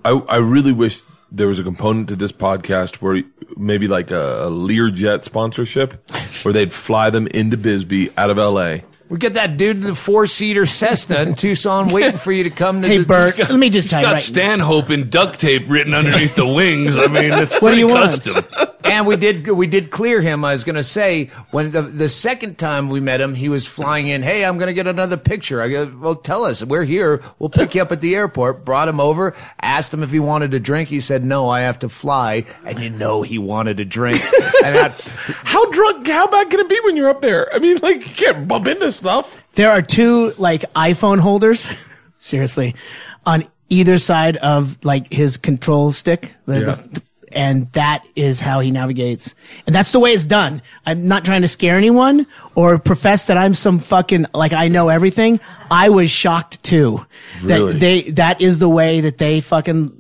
I 0.05 0.11
I 0.11 0.35
really 0.37 0.71
wish 0.71 1.01
there 1.31 1.47
was 1.47 1.59
a 1.59 1.63
component 1.63 2.07
to 2.09 2.15
this 2.15 2.31
podcast 2.31 2.95
where 2.97 3.23
maybe 3.57 3.87
like 3.87 4.11
a, 4.11 4.43
a 4.43 4.49
Learjet 4.49 5.23
sponsorship, 5.23 6.09
where 6.43 6.53
they'd 6.53 6.71
fly 6.73 7.09
them 7.09 7.27
into 7.27 7.57
Bisbee 7.57 8.11
out 8.17 8.29
of 8.29 8.37
L.A. 8.37 8.83
We 9.13 9.19
get 9.19 9.35
that 9.35 9.57
dude 9.57 9.77
in 9.77 9.83
the 9.83 9.93
four 9.93 10.25
seater 10.25 10.65
Cessna 10.65 11.21
in 11.21 11.35
Tucson 11.35 11.89
waiting 11.89 12.17
for 12.17 12.31
you 12.31 12.45
to 12.45 12.49
come 12.49 12.81
to 12.81 12.87
Hey, 12.87 12.97
the, 12.97 13.05
Bert, 13.05 13.37
let 13.37 13.59
me 13.59 13.69
just 13.69 13.91
tell 13.91 14.01
you 14.01 14.07
Got 14.07 14.13
right 14.13 14.19
Stanhope 14.19 14.89
in 14.89 15.07
duct 15.07 15.39
tape 15.39 15.69
written 15.69 15.93
underneath 15.93 16.35
the 16.35 16.47
wings. 16.47 16.97
I 16.97 17.05
mean, 17.05 17.31
it's 17.31 17.53
What 17.53 17.59
do 17.59 17.65
pretty 17.67 17.81
you 17.81 17.89
want? 17.89 18.27
Custom. 18.83 18.97
and 18.97 19.07
we 19.07 19.15
did 19.17 19.47
we 19.49 19.67
did 19.67 19.89
clear 19.91 20.21
him. 20.21 20.43
I 20.45 20.51
was 20.51 20.63
going 20.63 20.75
to 20.75 20.83
say 20.83 21.25
when 21.51 21.71
the, 21.71 21.81
the 21.81 22.09
second 22.09 22.57
time 22.57 22.89
we 22.89 22.99
met 22.99 23.19
him, 23.21 23.33
he 23.35 23.49
was 23.49 23.65
flying 23.65 24.07
in. 24.07 24.21
Hey, 24.21 24.43
I'm 24.45 24.57
going 24.57 24.67
to 24.67 24.73
get 24.73 24.87
another 24.87 25.17
picture. 25.17 25.61
I 25.61 25.69
go, 25.69 25.91
well, 25.99 26.15
tell 26.15 26.45
us. 26.45 26.63
We're 26.63 26.83
here. 26.83 27.21
We'll 27.39 27.49
pick 27.49 27.75
you 27.75 27.81
up 27.81 27.91
at 27.91 28.01
the 28.01 28.15
airport. 28.15 28.65
Brought 28.65 28.87
him 28.87 28.99
over. 28.99 29.35
Asked 29.61 29.93
him 29.93 30.03
if 30.03 30.11
he 30.11 30.19
wanted 30.19 30.53
a 30.53 30.59
drink. 30.59 30.89
He 30.89 31.01
said 31.01 31.23
no. 31.23 31.49
I 31.49 31.61
have 31.61 31.79
to 31.79 31.89
fly. 31.89 32.45
And 32.65 32.79
you 32.79 32.89
know 32.89 33.21
he 33.21 33.37
wanted 33.39 33.79
a 33.79 33.85
drink. 33.85 34.21
and 34.63 34.75
that, 34.75 34.99
How 35.43 35.69
drunk? 35.71 36.07
How 36.07 36.27
bad 36.27 36.49
can 36.49 36.59
it 36.59 36.69
be 36.69 36.79
when 36.83 36.95
you're 36.95 37.09
up 37.09 37.21
there? 37.21 37.53
I 37.53 37.59
mean, 37.59 37.77
like 37.81 38.07
you 38.07 38.13
can't 38.15 38.47
bump 38.47 38.67
into 38.67 38.91
stuff. 38.91 39.45
There 39.55 39.69
are 39.71 39.81
two 39.81 40.31
like 40.37 40.61
iPhone 40.73 41.19
holders, 41.19 41.69
seriously, 42.17 42.75
on 43.25 43.45
either 43.69 43.97
side 43.97 44.37
of 44.37 44.83
like 44.85 45.11
his 45.11 45.37
control 45.37 45.91
stick. 45.91 46.33
The- 46.45 46.59
Yeah. 46.59 46.75
the- 46.91 47.01
and 47.33 47.71
that 47.73 48.05
is 48.15 48.39
how 48.39 48.59
he 48.59 48.71
navigates. 48.71 49.35
And 49.65 49.75
that's 49.75 49.91
the 49.91 49.99
way 49.99 50.13
it's 50.13 50.25
done. 50.25 50.61
I'm 50.85 51.07
not 51.07 51.25
trying 51.25 51.41
to 51.41 51.47
scare 51.47 51.77
anyone 51.77 52.27
or 52.55 52.79
profess 52.79 53.27
that 53.27 53.37
I'm 53.37 53.53
some 53.53 53.79
fucking, 53.79 54.27
like 54.33 54.53
I 54.53 54.67
know 54.67 54.89
everything. 54.89 55.39
I 55.69 55.89
was 55.89 56.11
shocked 56.11 56.63
too. 56.63 57.05
Really? 57.41 57.73
That 57.73 57.79
they, 57.79 58.01
that 58.11 58.41
is 58.41 58.59
the 58.59 58.69
way 58.69 59.01
that 59.01 59.17
they 59.17 59.41
fucking 59.41 59.91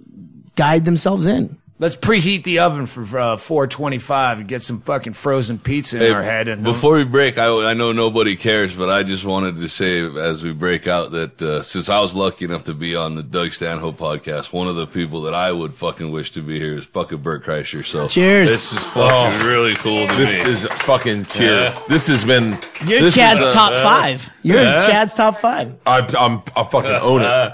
guide 0.55 0.85
themselves 0.85 1.27
in. 1.27 1.57
Let's 1.79 1.95
preheat 1.95 2.43
the 2.43 2.59
oven 2.59 2.85
for 2.85 3.01
uh, 3.17 3.35
425 3.35 4.39
and 4.39 4.47
get 4.47 4.61
some 4.61 4.79
fucking 4.81 5.13
frozen 5.13 5.57
pizza 5.59 5.97
in 5.97 6.03
Hey, 6.03 6.09
our 6.11 6.23
head. 6.23 6.47
And 6.47 6.63
before 6.63 6.95
we 6.95 7.03
break, 7.03 7.37
I, 7.37 7.47
I 7.71 7.73
know 7.73 7.91
nobody 7.91 8.35
cares, 8.35 8.73
but 8.75 8.89
I 8.89 9.03
just 9.03 9.25
wanted 9.25 9.57
to 9.57 9.67
say 9.67 10.01
as 10.19 10.43
we 10.43 10.53
break 10.53 10.87
out 10.87 11.11
that 11.11 11.41
uh, 11.41 11.63
since 11.63 11.89
I 11.89 11.99
was 11.99 12.15
lucky 12.15 12.45
enough 12.45 12.63
to 12.63 12.73
be 12.73 12.95
on 12.95 13.15
the 13.15 13.23
Doug 13.23 13.53
Stanhope 13.53 13.97
podcast, 13.97 14.53
one 14.53 14.67
of 14.67 14.75
the 14.75 14.87
people 14.87 15.23
that 15.23 15.33
I 15.33 15.51
would 15.51 15.73
fucking 15.73 16.11
wish 16.11 16.31
to 16.31 16.41
be 16.41 16.59
here 16.59 16.77
is 16.77 16.85
fucking 16.85 17.17
Bert 17.17 17.43
Kreischer. 17.43 17.83
So 17.85 18.07
Cheers. 18.07 18.47
This 18.47 18.73
is 18.73 18.79
fucking 18.79 19.01
Oh. 19.41 19.47
really 19.47 19.73
cool 19.75 20.07
to 20.07 20.15
This 20.15 20.31
me. 20.31 20.51
is 20.53 20.65
fucking 20.83 21.25
cheers. 21.25 21.73
Yeah. 21.75 21.83
This 21.89 22.07
has 22.07 22.23
been. 22.23 22.57
You're 22.85 23.09
Chad's 23.09 23.39
is, 23.41 23.45
uh, 23.47 23.51
top 23.51 23.73
five. 23.73 24.29
You're 24.43 24.61
Yeah. 24.61 24.85
Chad's 24.85 25.13
top 25.13 25.39
five. 25.39 25.73
I, 25.85 25.99
I'm 26.17 26.41
I 26.55 26.63
fucking 26.63 26.89
own 26.91 27.23
it. 27.23 27.53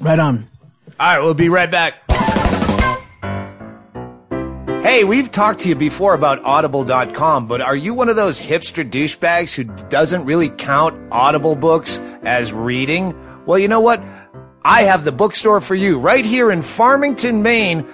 Right 0.00 0.18
on. 0.18 0.48
All 0.98 1.06
right, 1.14 1.22
we'll 1.22 1.34
be 1.34 1.48
right 1.48 1.70
back. 1.70 1.94
Hey, 4.90 5.04
we've 5.04 5.30
talked 5.30 5.60
to 5.60 5.68
you 5.68 5.76
before 5.76 6.14
about 6.14 6.42
audible.com, 6.42 7.46
but 7.46 7.60
are 7.60 7.76
you 7.76 7.94
one 7.94 8.08
of 8.08 8.16
those 8.16 8.40
hipster 8.40 8.84
douchebags 8.84 9.54
who 9.54 9.62
doesn't 9.88 10.24
really 10.24 10.48
count 10.48 11.00
Audible 11.12 11.54
books 11.54 11.98
as 12.24 12.52
reading? 12.52 13.14
Well, 13.46 13.56
you 13.56 13.68
know 13.68 13.78
what? 13.78 14.02
I 14.64 14.82
have 14.82 15.04
the 15.04 15.12
bookstore 15.12 15.60
for 15.60 15.76
you 15.76 15.96
right 15.96 16.24
here 16.24 16.50
in 16.50 16.62
Farmington, 16.62 17.40
Maine. 17.40 17.86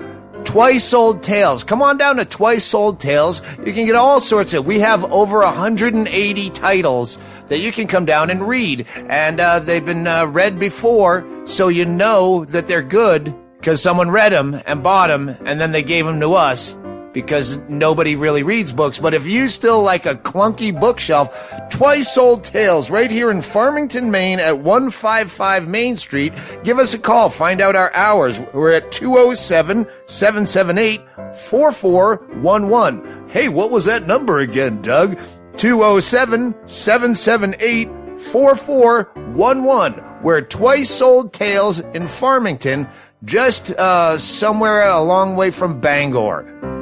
Twice 0.45 0.85
Sold 0.85 1.23
Tales. 1.23 1.65
Come 1.65 1.83
on 1.83 1.99
down 1.99 2.17
to 2.17 2.25
Twice 2.25 2.65
Sold 2.65 2.99
Tales. 2.99 3.43
You 3.59 3.75
can 3.75 3.85
get 3.85 3.95
all 3.95 4.19
sorts 4.19 4.55
of. 4.55 4.65
We 4.65 4.79
have 4.79 5.05
over 5.13 5.41
180 5.41 6.51
titles 6.51 7.19
that 7.49 7.59
you 7.59 7.73
can 7.73 7.87
come 7.89 8.07
down 8.07 8.31
and 8.31 8.49
read, 8.49 8.87
and 9.11 9.39
uh, 9.39 9.59
they've 9.59 9.85
been 9.85 10.07
uh, 10.07 10.29
read 10.29 10.59
before, 10.59 11.27
so 11.45 11.69
you 11.69 11.85
know 11.85 12.47
that 12.47 12.67
they're 12.67 12.81
good 12.81 13.35
because 13.59 13.83
someone 13.83 14.11
read 14.11 14.33
them 14.33 14.59
and 14.65 14.83
bought 14.83 15.09
them, 15.09 15.29
and 15.29 15.61
then 15.61 15.73
they 15.73 15.83
gave 15.83 16.07
them 16.07 16.21
to 16.21 16.33
us 16.33 16.79
because 17.17 17.57
nobody 17.71 18.15
really 18.15 18.43
reads 18.43 18.75
books. 18.75 18.99
But 18.99 19.15
if 19.15 19.27
you 19.27 19.49
still 19.49 19.83
like 19.83 20.05
a 20.05 20.17
clunky 20.17 20.79
bookshelf, 20.79 21.51
Twice 21.71 22.13
Sold 22.13 22.45
Tales 22.45 22.91
right 22.91 23.11
here 23.11 23.31
in 23.31 23.41
Farmington, 23.41 24.11
Maine 24.11 24.39
at 24.39 24.59
155 24.59 25.67
Main 25.67 25.97
Street. 25.97 26.35
Give 26.63 26.79
us 26.79 26.93
a 26.93 26.99
call. 26.99 27.31
Find 27.31 27.63
out 27.63 27.75
our 27.75 27.91
hours. 27.95 28.39
We're 28.53 28.73
at 28.73 28.93
207 28.93 29.87
778 30.05 31.01
4411. 31.33 33.31
Hey, 33.31 33.49
what 33.49 33.71
was 33.71 33.87
that 33.87 34.07
number 34.07 34.41
again, 34.41 34.83
Doug? 34.83 35.19
207 35.57 36.55
778 36.69 37.89
4411. 38.21 40.05
We're 40.23 40.43
Twice 40.43 40.91
Sold 40.91 41.33
Tales 41.33 41.81
in 41.81 42.07
Farmington, 42.07 42.87
just 43.25 43.71
uh, 43.71 44.19
somewhere 44.19 44.87
a 44.87 45.01
long 45.01 45.35
way 45.35 45.51
from 45.51 45.81
Bangor. 45.81 46.76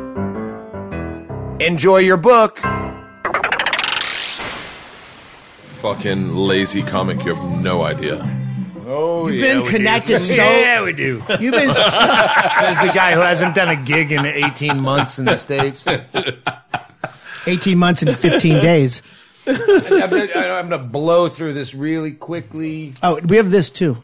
Enjoy 1.61 1.99
your 1.99 2.17
book. 2.17 2.59
Fucking 5.81 6.35
lazy 6.35 6.83
comic. 6.83 7.25
You 7.25 7.35
have 7.35 7.63
no 7.63 7.83
idea. 7.85 8.23
Oh, 8.87 9.29
You've 9.29 9.41
been 9.43 9.67
connected 9.67 10.23
so. 10.25 10.35
yeah, 10.43 10.83
we 10.85 10.93
do. 10.93 11.23
You've 11.41 11.53
been. 11.53 11.69
s- 11.71 11.77
Says 11.77 12.81
the 12.81 12.93
guy 12.95 13.13
who 13.15 13.21
hasn't 13.21 13.55
done 13.55 13.69
a 13.69 13.77
gig 13.77 14.13
in 14.13 14.25
18 14.27 14.81
months 14.81 15.19
in 15.19 15.25
the 15.27 15.37
States. 15.37 15.85
18 17.47 17.79
months 17.79 18.03
and 18.03 18.17
15 18.17 18.61
days. 18.63 19.03
I'm 19.47 19.59
I'm 20.13 20.69
gonna 20.71 20.79
blow 20.79 21.29
through 21.29 21.53
this 21.53 21.75
really 21.75 22.13
quickly 22.13 22.95
Oh, 23.03 23.21
we 23.21 23.37
have 23.37 23.51
this 23.51 23.71
too. 23.71 24.03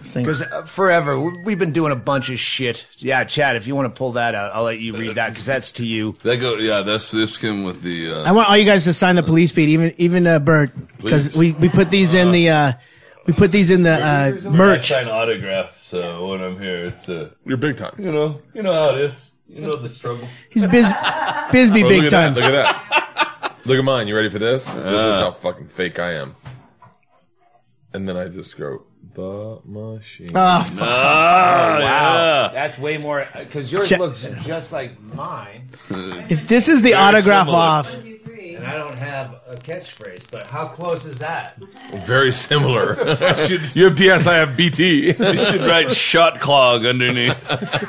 This 0.00 0.12
thing. 0.12 0.24
because 0.24 0.42
uh, 0.42 0.64
forever 0.64 1.18
we- 1.20 1.42
we've 1.44 1.58
been 1.58 1.72
doing 1.72 1.92
a 1.92 1.96
bunch 1.96 2.30
of 2.30 2.38
shit. 2.40 2.86
Yeah, 2.98 3.22
Chad, 3.24 3.56
if 3.56 3.66
you 3.66 3.74
want 3.76 3.94
to 3.94 3.96
pull 3.98 4.12
that 4.12 4.34
out, 4.34 4.52
I'll 4.54 4.64
let 4.64 4.78
you 4.80 4.92
read 4.94 5.14
that 5.14 5.30
because 5.30 5.46
that's 5.46 5.72
to 5.72 5.86
you. 5.86 6.12
That 6.22 6.38
go, 6.38 6.54
yeah, 6.56 6.82
that's 6.82 7.10
this 7.10 7.36
came 7.36 7.64
with 7.64 7.82
the. 7.82 8.12
Uh, 8.12 8.22
I 8.24 8.32
want 8.32 8.48
all 8.48 8.56
you 8.56 8.64
guys 8.64 8.84
to 8.84 8.92
sign 8.92 9.16
the 9.16 9.22
police 9.22 9.52
beat, 9.52 9.68
even 9.68 9.94
even 9.98 10.26
uh, 10.26 10.38
Bert, 10.38 10.72
because 10.96 11.28
Please. 11.28 11.54
we, 11.54 11.60
we 11.60 11.68
put 11.68 11.90
these 11.90 12.14
in 12.14 12.32
the 12.32 12.48
uh, 12.50 12.72
we 13.26 13.32
put 13.34 13.52
these 13.52 13.70
in 13.70 13.82
the 13.82 13.92
uh, 13.92 14.50
merch. 14.50 14.90
I 14.90 15.02
sign 15.04 15.08
autographs 15.08 15.86
so 15.86 16.28
when 16.28 16.40
I'm 16.42 16.60
here. 16.60 16.86
It's 16.86 17.08
uh, 17.08 17.30
You're 17.44 17.58
big 17.58 17.76
time. 17.76 17.94
you 17.98 18.10
know, 18.10 18.40
you 18.54 18.62
know 18.62 18.72
how 18.72 18.94
it 18.96 19.02
is. 19.02 19.30
You 19.48 19.62
know 19.62 19.72
the 19.72 19.88
struggle. 19.88 20.26
He's 20.48 20.64
biz, 20.66 20.92
Bisbee 21.52 21.82
Oh, 21.84 21.88
big 21.88 22.04
look 22.04 22.04
at 22.04 22.10
time. 22.10 22.34
That, 22.34 22.40
look 22.40 22.54
at 22.54 23.42
that. 23.42 23.56
look 23.66 23.78
at 23.78 23.84
mine. 23.84 24.06
You 24.08 24.14
ready 24.16 24.30
for 24.30 24.38
this? 24.38 24.64
this 24.64 24.76
is 24.76 24.82
Uh. 24.82 25.20
how 25.20 25.32
fucking 25.32 25.66
fake 25.68 25.98
I 25.98 26.14
am. 26.14 26.34
And 27.92 28.08
then 28.08 28.16
I 28.16 28.28
just 28.28 28.56
go 28.56 28.84
the 29.14 29.58
machine. 29.64 30.30
Ah, 30.34 30.62
oh, 30.64 30.70
fuck. 30.70 30.88
Oh, 30.88 31.84
wow. 31.84 32.50
That's 32.52 32.78
way 32.78 32.98
more 32.98 33.26
because 33.38 33.70
yours 33.72 33.88
Check- 33.88 33.98
looks 34.00 34.22
just 34.44 34.72
like 34.72 35.00
mine, 35.14 35.68
if 36.28 36.48
this 36.48 36.68
is 36.68 36.82
the 36.82 36.94
autograph 36.94 37.46
similar. 37.46 37.62
off, 37.62 38.04
and 38.04 38.64
I 38.66 38.76
don't 38.76 38.98
have 38.98 39.32
a 39.48 39.56
catchphrase. 39.56 40.30
But 40.30 40.46
how 40.48 40.68
close 40.68 41.04
is 41.04 41.18
that? 41.18 41.56
Very 42.04 42.32
similar. 42.32 42.94
you 43.74 43.84
have 43.88 43.96
PS, 43.96 44.26
I 44.26 44.36
have 44.36 44.56
BT. 44.56 45.14
You 45.20 45.36
should 45.38 45.60
write 45.62 45.92
shot 45.94 46.40
clog 46.40 46.84
underneath. 46.84 47.36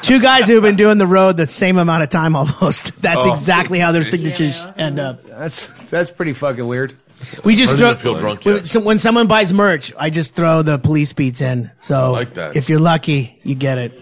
two 0.03 0.19
guys 0.21 0.47
who 0.47 0.53
have 0.55 0.63
been 0.63 0.75
doing 0.75 0.97
the 0.97 1.07
road 1.07 1.37
the 1.37 1.45
same 1.47 1.77
amount 1.77 2.03
of 2.03 2.09
time 2.09 2.35
almost. 2.35 3.01
That's 3.01 3.25
Oh. 3.25 3.31
exactly 3.33 3.79
how 3.79 3.91
their 3.91 4.03
signatures 4.03 4.65
end 4.77 4.99
up. 4.99 5.23
That's 5.23 5.67
that's 5.89 6.11
pretty 6.11 6.33
fucking 6.33 6.65
weird. 6.65 6.93
We 7.43 7.55
just 7.55 7.77
throw. 7.77 7.93
feel 7.95 8.17
drunk 8.17 8.45
when, 8.45 8.55
yet. 8.57 8.65
so 8.65 8.79
when 8.79 8.99
someone 8.99 9.27
buys 9.27 9.53
merch, 9.53 9.93
I 9.97 10.09
just 10.09 10.35
throw 10.35 10.61
the 10.61 10.77
police 10.77 11.13
beats 11.13 11.41
in. 11.41 11.71
So 11.81 12.11
like 12.11 12.33
that. 12.35 12.55
if 12.55 12.69
you're 12.69 12.79
lucky, 12.79 13.39
you 13.43 13.55
get 13.55 13.77
it. 13.77 13.93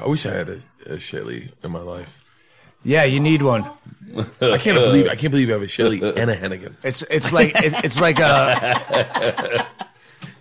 I 0.00 0.06
wish 0.06 0.26
I 0.26 0.32
had 0.32 0.48
a, 0.48 0.60
a 0.86 0.98
Shelly 0.98 1.52
in 1.62 1.70
my 1.70 1.80
life. 1.80 2.22
Yeah, 2.84 3.04
you 3.04 3.20
need 3.20 3.42
one. 3.42 3.64
I 4.40 4.58
can't 4.58 4.76
believe 4.78 5.06
I 5.08 5.14
can't 5.16 5.30
believe 5.30 5.48
I 5.48 5.52
have 5.52 5.62
a 5.62 5.68
Shelly 5.68 6.02
and 6.02 6.30
a 6.30 6.36
Hennigan. 6.36 6.74
It's 6.82 7.02
it's 7.02 7.32
like 7.32 7.52
it's, 7.56 7.74
it's 7.84 8.00
like 8.00 8.18
a. 8.18 9.66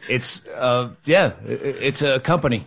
It's 0.10 0.45
uh 0.48 0.90
yeah, 1.06 1.34
it- 1.48 1.78
it's 1.80 2.02
a 2.02 2.19
company. 2.19 2.65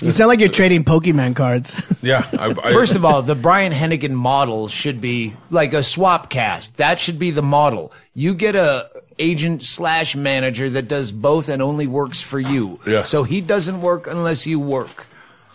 You 0.00 0.10
sound 0.12 0.28
like 0.28 0.40
you're 0.40 0.48
trading 0.48 0.84
Pokemon 0.84 1.36
cards. 1.36 1.74
Yeah. 2.02 2.24
I, 2.38 2.54
I, 2.62 2.72
First 2.72 2.94
of 2.94 3.04
all, 3.04 3.20
the 3.22 3.34
Brian 3.34 3.72
Hennigan 3.72 4.12
model 4.12 4.68
should 4.68 5.00
be 5.00 5.34
like 5.50 5.74
a 5.74 5.82
swap 5.82 6.30
cast. 6.30 6.76
That 6.76 7.00
should 7.00 7.18
be 7.18 7.32
the 7.32 7.42
model. 7.42 7.92
You 8.14 8.32
get 8.34 8.54
a 8.54 8.88
agent 9.18 9.62
slash 9.62 10.14
manager 10.14 10.70
that 10.70 10.86
does 10.86 11.10
both 11.10 11.48
and 11.48 11.60
only 11.60 11.88
works 11.88 12.20
for 12.20 12.38
you. 12.38 12.78
Yeah. 12.86 13.02
So 13.02 13.24
he 13.24 13.40
doesn't 13.40 13.80
work 13.80 14.06
unless 14.06 14.46
you 14.46 14.60
work. 14.60 15.06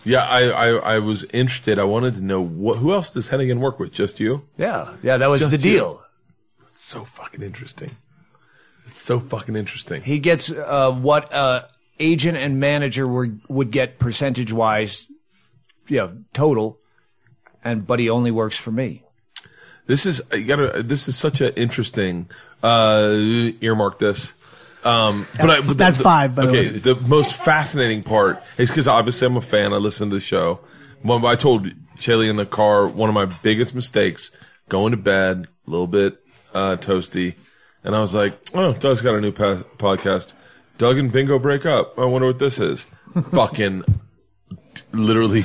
yeah, 0.04 0.24
I, 0.24 0.48
I, 0.48 0.68
I 0.94 0.98
was 0.98 1.24
interested. 1.32 1.78
I 1.78 1.84
wanted 1.84 2.16
to 2.16 2.20
know 2.20 2.42
what, 2.42 2.78
who 2.78 2.92
else 2.92 3.10
does 3.12 3.30
Hennigan 3.30 3.58
work 3.58 3.78
with? 3.78 3.92
Just 3.92 4.20
you? 4.20 4.42
Yeah, 4.58 4.92
yeah, 5.02 5.16
that 5.16 5.28
was 5.28 5.40
Just 5.40 5.52
the 5.52 5.58
deal. 5.58 6.02
It's 6.66 6.82
so 6.82 7.04
fucking 7.04 7.40
interesting. 7.40 7.96
It's 8.84 9.00
so 9.00 9.20
fucking 9.20 9.56
interesting. 9.56 10.02
He 10.02 10.18
gets 10.18 10.50
uh, 10.50 10.92
what 10.92 11.32
uh, 11.32 11.62
agent 11.98 12.36
and 12.36 12.58
manager 12.58 13.06
were, 13.06 13.30
would 13.48 13.70
get 13.70 13.98
percentage 13.98 14.52
wise, 14.52 15.06
you 15.88 15.98
know, 15.98 16.16
total, 16.32 16.78
and 17.64 17.86
but 17.86 18.00
he 18.00 18.10
only 18.10 18.30
works 18.30 18.56
for 18.56 18.70
me. 18.70 19.04
This 19.86 20.06
is 20.06 20.22
you 20.32 20.44
gotta. 20.44 20.82
This 20.82 21.08
is 21.08 21.16
such 21.16 21.40
an 21.40 21.52
interesting. 21.54 22.30
Uh, 22.62 23.50
earmark 23.60 23.98
this. 23.98 24.34
Um, 24.84 25.26
but 25.40 25.50
I, 25.50 25.60
but 25.60 25.78
that's 25.78 25.98
five, 25.98 26.34
by 26.34 26.46
the 26.46 26.48
okay, 26.48 26.72
way. 26.72 26.78
the 26.78 26.94
most 26.94 27.34
fascinating 27.34 28.02
part 28.02 28.42
is 28.58 28.68
because 28.68 28.88
obviously 28.88 29.26
I'm 29.26 29.36
a 29.36 29.40
fan. 29.40 29.72
I 29.72 29.76
listen 29.76 30.10
to 30.10 30.16
the 30.16 30.20
show. 30.20 30.60
When 31.02 31.24
I 31.24 31.34
told 31.34 31.70
Chelly 31.98 32.28
in 32.28 32.36
the 32.36 32.46
car 32.46 32.86
one 32.86 33.08
of 33.08 33.14
my 33.14 33.26
biggest 33.26 33.74
mistakes 33.74 34.30
going 34.68 34.92
to 34.92 34.96
bed 34.96 35.48
a 35.66 35.70
little 35.70 35.86
bit 35.86 36.20
uh, 36.54 36.76
toasty, 36.76 37.34
and 37.84 37.94
I 37.94 38.00
was 38.00 38.14
like, 38.14 38.38
"Oh, 38.54 38.72
Doug's 38.72 39.02
got 39.02 39.14
a 39.14 39.20
new 39.20 39.32
pa- 39.32 39.64
podcast. 39.78 40.34
Doug 40.78 40.98
and 40.98 41.10
Bingo 41.12 41.38
break 41.38 41.64
up. 41.66 41.98
I 41.98 42.04
wonder 42.04 42.26
what 42.28 42.38
this 42.38 42.58
is." 42.58 42.86
Fucking 43.32 43.84
literally 44.92 45.44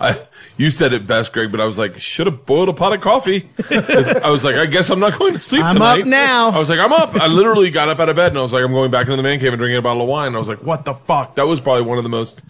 I 0.00 0.20
you 0.56 0.70
said 0.70 0.92
it 0.92 1.06
best, 1.06 1.32
Greg, 1.32 1.50
but 1.52 1.60
I 1.60 1.64
was 1.64 1.78
like, 1.78 2.00
should 2.00 2.26
have 2.26 2.44
boiled 2.44 2.68
a 2.68 2.72
pot 2.72 2.92
of 2.92 3.00
coffee. 3.00 3.48
I 3.70 4.28
was 4.28 4.42
like, 4.44 4.56
I 4.56 4.66
guess 4.66 4.90
I'm 4.90 4.98
not 5.00 5.16
going 5.18 5.34
to 5.34 5.40
sleep 5.40 5.60
tonight. 5.62 5.68
I'm 5.70 5.74
tonight. 5.76 6.00
up 6.02 6.06
now. 6.06 6.50
I 6.50 6.58
was 6.58 6.68
like, 6.68 6.78
I'm 6.80 6.92
up. 6.92 7.14
I 7.14 7.26
literally 7.28 7.70
got 7.70 7.88
up 7.88 7.98
out 8.00 8.08
of 8.08 8.16
bed 8.16 8.28
and 8.32 8.38
I 8.38 8.42
was 8.42 8.52
like, 8.52 8.64
I'm 8.64 8.72
going 8.72 8.90
back 8.90 9.06
into 9.06 9.16
the 9.16 9.22
man 9.22 9.38
cave 9.38 9.52
and 9.52 9.58
drinking 9.58 9.78
a 9.78 9.82
bottle 9.82 10.02
of 10.02 10.08
wine. 10.08 10.34
I 10.34 10.38
was 10.38 10.48
like, 10.48 10.62
what 10.64 10.84
the 10.84 10.94
fuck? 10.94 11.36
That 11.36 11.46
was 11.46 11.60
probably 11.60 11.82
one 11.82 11.96
of 11.96 12.02
the 12.04 12.10
most 12.10 12.42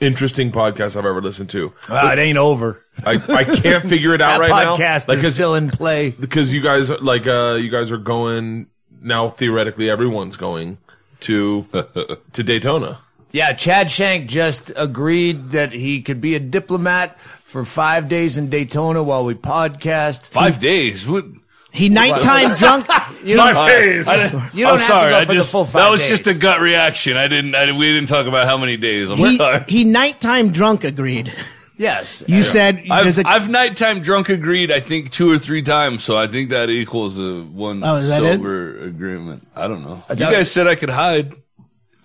interesting 0.00 0.52
podcasts 0.52 0.90
I've 0.96 1.06
ever 1.06 1.22
listened 1.22 1.48
to. 1.50 1.72
Uh, 1.88 2.10
it 2.12 2.18
ain't 2.18 2.36
over. 2.38 2.84
I, 3.04 3.12
I 3.28 3.44
can't 3.44 3.88
figure 3.88 4.14
it 4.14 4.20
out 4.22 4.38
right 4.40 4.50
now. 4.50 4.76
podcast 4.76 5.08
Like, 5.08 5.18
is 5.24 5.34
still 5.34 5.54
in 5.54 5.70
play. 5.70 6.10
because 6.10 6.52
you 6.52 6.60
guys 6.62 6.90
are- 6.90 6.98
like 6.98 7.26
uh 7.26 7.58
you 7.60 7.70
guys 7.70 7.90
are 7.90 7.96
going 7.98 8.66
now 9.00 9.28
theoretically 9.30 9.88
everyone's 9.90 10.36
going 10.36 10.78
to 11.24 11.66
to 12.32 12.42
Daytona. 12.42 12.98
Yeah, 13.32 13.52
Chad 13.52 13.90
Shank 13.90 14.30
just 14.30 14.70
agreed 14.76 15.50
that 15.50 15.72
he 15.72 16.02
could 16.02 16.20
be 16.20 16.34
a 16.36 16.40
diplomat 16.40 17.18
for 17.44 17.64
five 17.64 18.08
days 18.08 18.38
in 18.38 18.48
Daytona 18.48 19.02
while 19.02 19.24
we 19.24 19.34
podcast. 19.34 20.28
Five 20.28 20.60
days. 20.60 21.06
What? 21.06 21.24
He 21.72 21.88
nighttime 21.88 22.54
drunk. 22.56 22.86
You 23.24 23.34
don't, 23.34 23.56
I, 23.56 23.66
I, 23.66 24.50
You 24.54 24.64
don't 24.64 24.74
I'm 24.74 24.78
have 24.78 24.80
sorry. 24.86 25.10
to 25.12 25.16
go 25.16 25.18
I 25.18 25.24
for 25.24 25.32
the 25.32 25.34
just 25.34 25.50
full 25.50 25.64
that 25.64 25.90
was 25.90 26.00
days. 26.02 26.10
just 26.10 26.26
a 26.28 26.34
gut 26.34 26.60
reaction. 26.60 27.16
I 27.16 27.26
didn't. 27.26 27.56
I, 27.56 27.72
we 27.72 27.92
didn't 27.92 28.06
talk 28.08 28.26
about 28.28 28.46
how 28.46 28.56
many 28.56 28.76
days. 28.76 29.10
I'm 29.10 29.18
He, 29.18 29.36
sorry. 29.36 29.64
he 29.66 29.84
nighttime 29.84 30.52
drunk 30.52 30.84
agreed. 30.84 31.32
yes. 31.76 32.22
You 32.26 32.42
said 32.42 32.84
I've, 32.90 33.18
a. 33.18 33.26
I've 33.26 33.48
nighttime 33.48 34.00
drunk 34.00 34.28
agreed. 34.28 34.70
I 34.70 34.80
think 34.80 35.10
two 35.10 35.30
or 35.30 35.38
three 35.38 35.62
times. 35.62 36.02
So 36.04 36.16
I 36.16 36.26
think 36.26 36.50
that 36.50 36.70
equals 36.70 37.18
a 37.18 37.42
one 37.42 37.82
Oh, 37.84 37.96
is 37.96 38.08
that 38.08 38.22
it? 38.22 38.36
sober 38.36 38.80
agreement. 38.84 39.46
I 39.54 39.66
don't 39.68 39.82
know. 39.82 40.02
You 40.10 40.16
doubt- 40.16 40.32
guys 40.32 40.50
said 40.50 40.66
I 40.66 40.74
could 40.74 40.90
hide. 40.90 41.34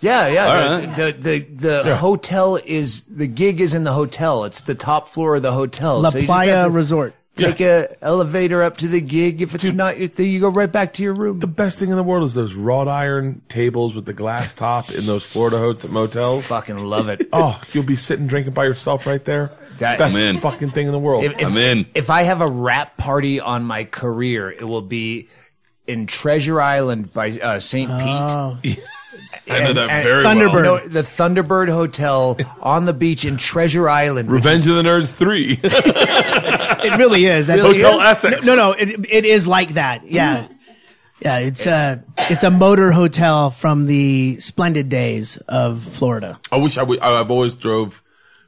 Yeah, 0.02 0.28
yeah. 0.28 0.46
All 0.48 0.54
the, 0.82 0.88
right. 0.88 1.22
the 1.22 1.40
the 1.40 1.82
the 1.84 1.96
hotel 1.98 2.56
is 2.56 3.02
the 3.04 3.28
gig 3.28 3.60
is 3.60 3.74
in 3.74 3.84
the 3.84 3.92
hotel. 3.92 4.46
It's 4.46 4.62
the 4.62 4.76
top 4.76 5.10
floor 5.10 5.36
of 5.36 5.42
the 5.42 5.52
hotel. 5.52 6.00
La 6.00 6.10
So 6.10 6.22
Playa 6.24 6.64
to 6.64 6.70
Resort. 6.70 7.14
Take 7.40 7.62
a 7.62 7.96
elevator 8.04 8.62
up 8.64 8.78
to 8.78 8.88
the 8.88 9.02
gig. 9.02 9.42
If 9.42 9.56
it's 9.56 9.72
not 9.72 9.98
your 9.98 10.08
thing, 10.08 10.30
you 10.32 10.40
go 10.40 10.50
right 10.50 10.72
back 10.72 10.94
to 10.94 11.04
your 11.04 11.14
room. 11.14 11.40
The 11.40 11.48
best 11.48 11.80
thing 11.80 11.90
in 11.90 11.96
the 11.96 12.04
world 12.04 12.24
is 12.26 12.34
those 12.34 12.54
wrought 12.54 12.88
iron 12.88 13.42
tables 13.50 13.94
with 13.94 14.06
the 14.06 14.14
glass 14.14 14.54
top 14.54 14.90
in 14.90 15.06
those 15.06 15.32
Florida 15.32 15.58
hot- 15.58 15.90
motels. 15.90 16.46
Fucking 16.48 16.78
love 16.78 17.08
it. 17.10 17.28
Oh, 17.34 17.62
you'll 17.74 17.84
be 17.86 17.96
sitting 17.96 18.28
drinking 18.28 18.54
by 18.54 18.66
yourself 18.66 19.06
right 19.06 19.24
there. 19.24 19.52
That- 19.78 19.98
Best 19.98 20.16
I'm 20.16 20.22
in. 20.22 20.40
fucking 20.42 20.72
thing 20.72 20.88
in 20.88 20.92
the 20.92 21.00
world. 21.00 21.24
If, 21.24 21.40
if, 21.40 21.48
I'm 21.48 21.58
in. 21.58 21.86
If 21.94 22.10
I 22.10 22.24
have 22.24 22.42
a 22.42 22.48
rap 22.48 22.98
party 22.98 23.40
on 23.40 23.64
my 23.64 23.84
career, 23.86 24.52
it 24.52 24.64
will 24.64 24.82
be 24.82 25.30
in 25.88 26.06
Treasure 26.08 26.60
Island 26.62 27.14
by 27.14 27.32
uh, 27.32 27.60
St. 27.60 27.90
Oh. 27.92 28.60
Pete. 28.62 28.80
I 29.50 29.60
know 29.60 29.74
that 29.74 30.04
very 30.04 30.24
Thunderbird. 30.24 30.54
well. 30.64 30.78
No, 30.82 30.88
the 30.88 31.02
Thunderbird 31.02 31.70
Hotel 31.70 32.38
on 32.62 32.86
the 32.86 32.94
beach 32.94 33.26
in 33.26 33.38
Treasure 33.38 33.90
Island. 33.90 34.30
which 34.30 34.44
Revenge 34.44 34.68
of 34.68 34.76
the 34.76 34.82
Nerds 34.84 35.14
3. 35.16 35.60
It 36.82 36.98
really 36.98 37.26
is. 37.26 37.48
That- 37.48 37.58
Really 37.58 37.82
Hotel 37.82 38.00
is? 38.00 38.06
Essex. 38.06 38.46
No, 38.48 38.56
no, 38.56 38.72
it, 38.72 39.06
it 39.10 39.26
is 39.26 39.48
like 39.48 39.74
that. 39.74 40.10
Yeah. 40.10 40.48
Yeah, 41.22 41.40
it's, 41.40 41.66
a 41.68 42.02
it's 42.18 42.46
a 42.46 42.50
motor 42.50 42.92
hotel 42.94 43.50
from 43.50 43.86
the 43.86 44.40
splendid 44.40 44.88
days 44.88 45.36
of 45.50 45.82
Florida. 45.84 46.40
I 46.50 46.56
wish 46.58 46.78
I 46.78 46.84
would. 46.84 47.00
I- 47.02 47.20
I've 47.20 47.30
always 47.30 47.56
drove 47.58 48.02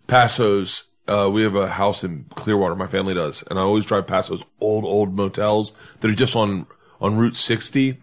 past 0.07 0.37
those. 0.37 0.85
Uh, 1.09 1.29
we 1.29 1.41
have 1.43 1.55
a 1.55 1.67
house 1.67 2.05
in 2.05 2.25
Clearwater. 2.35 2.75
My 2.75 2.87
family 2.87 3.13
does, 3.13 3.43
and 3.49 3.59
I 3.59 3.63
always 3.63 3.83
drive 3.85 4.07
past 4.07 4.29
those 4.29 4.45
old, 4.61 4.85
old 4.85 5.13
motels 5.13 5.73
that 5.99 6.09
are 6.09 6.15
just 6.15 6.35
on 6.37 6.65
on 7.01 7.17
Route 7.17 7.35
60. 7.35 7.97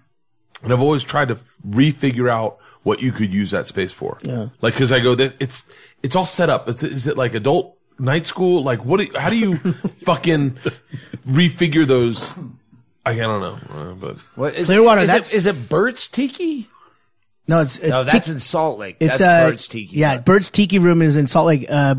And 0.62 0.72
I've 0.72 0.80
always 0.82 1.04
tried 1.04 1.28
to 1.28 1.34
f- 1.36 1.54
refigure 1.66 2.28
out 2.28 2.58
what 2.82 3.00
you 3.02 3.12
could 3.12 3.32
use 3.32 3.50
that 3.50 3.66
space 3.66 3.92
for. 3.92 4.18
Yeah. 4.22 4.48
Like, 4.62 4.74
because 4.74 4.92
I 4.92 5.00
go, 5.00 5.14
that 5.14 5.34
it's 5.40 5.66
it's 6.02 6.16
all 6.16 6.26
set 6.26 6.48
up. 6.50 6.68
Is 6.68 6.82
it, 6.82 6.92
is 6.92 7.06
it 7.06 7.16
like 7.16 7.34
adult 7.34 7.76
night 7.98 8.26
school? 8.26 8.62
Like, 8.62 8.84
what? 8.84 8.98
Do 9.00 9.18
how 9.18 9.30
do 9.30 9.36
you 9.36 9.56
fucking 10.04 10.58
refigure 11.26 11.86
those? 11.86 12.34
I, 13.06 13.12
I 13.12 13.16
don't 13.16 13.40
know, 13.40 13.58
uh, 13.74 13.92
but 13.94 14.16
What, 14.34 14.54
is, 14.54 14.66
Clearwater, 14.66 15.00
Is 15.02 15.06
that's- 15.06 15.32
it, 15.32 15.36
is 15.36 15.46
it 15.46 15.68
Burt's 15.70 16.08
Tiki? 16.08 16.68
No, 17.46 17.60
it's 17.62 17.82
No, 17.82 18.04
that's 18.04 18.26
Tiki- 18.26 18.32
in 18.34 18.40
Salt 18.40 18.78
Lake. 18.78 18.96
it's 19.00 19.18
that's 19.18 19.46
uh, 19.46 19.50
Burt's 19.50 19.68
Tiki. 19.68 19.96
Yeah, 19.96 20.18
Bird's 20.18 20.50
Tiki 20.50 20.78
Room 20.78 21.00
is 21.00 21.16
in 21.16 21.26
Salt 21.26 21.46
Lake 21.46 21.64
uh, 21.70 21.94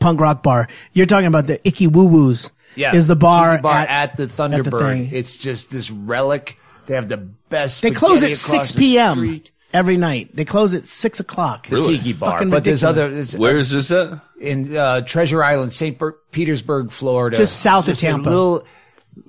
punk 0.00 0.20
rock 0.20 0.42
bar. 0.42 0.68
You're 0.92 1.06
talking 1.06 1.28
about 1.28 1.46
the 1.46 1.66
Icky 1.66 1.86
Woo 1.86 2.04
Woos. 2.04 2.50
yeah. 2.74 2.94
is 2.94 3.06
the 3.06 3.16
bar, 3.16 3.52
Tiki 3.52 3.62
bar 3.62 3.78
at, 3.78 3.88
at, 3.88 4.16
the 4.18 4.28
thing. 4.28 4.50
Thunderbird. 4.50 5.12
it's 5.12 5.36
just 5.38 5.70
this 5.70 5.90
relic. 5.90 6.58
They 6.86 6.94
have 6.96 7.08
the 7.08 7.16
best. 7.16 7.80
They 7.80 7.92
close 7.92 8.22
at 8.22 8.26
across 8.32 8.40
six 8.40 8.72
the 8.72 8.78
p.m. 8.80 9.42
street. 9.70 9.78
every 9.78 9.96
night. 9.96 10.34
They 10.34 10.44
close 10.44 10.74
at 10.74 10.84
six 10.84 11.20
o'clock. 11.20 11.68
The 11.68 11.80
Tiki 11.80 12.12
bar, 12.12 12.32
fucking 12.32 12.50
but 12.50 12.64
there's 12.64 12.82
ridiculous. 12.82 13.08
other. 13.10 13.20
It's, 13.20 13.34
Where 13.36 13.58
is 13.58 13.70
this 13.70 13.90
at? 13.90 14.20
in 14.40 14.76
uh, 14.76 15.00
Treasure 15.02 15.42
Island, 15.44 15.72
St. 15.72 15.98
Ber- 15.98 16.18
Petersburg, 16.30 16.90
Florida, 16.90 17.36
Just 17.36 17.60
south 17.60 17.84
of 17.84 17.90
Just 17.92 18.02
a 18.02 18.06
Tampa. 18.06 18.28
little 18.30 18.66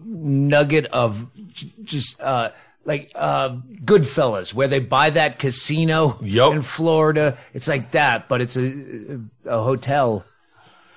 nugget 0.06 0.86
of 0.88 1.28
j- 1.54 1.72
just 1.84 2.20
uh, 2.22 2.52
like 2.86 3.12
uh, 3.16 3.50
Goodfellas, 3.86 4.54
where 4.54 4.68
they 4.68 4.80
buy 4.80 5.10
that 5.12 5.38
casino 5.40 6.18
Yup. 6.22 6.54
in 6.54 6.62
Florida. 6.62 7.38
It's 7.54 7.68
like 7.68 7.92
that, 7.92 8.28
but 8.28 8.42
it's 8.42 8.58
a, 8.58 9.20
a 9.46 9.62
hotel. 9.62 10.26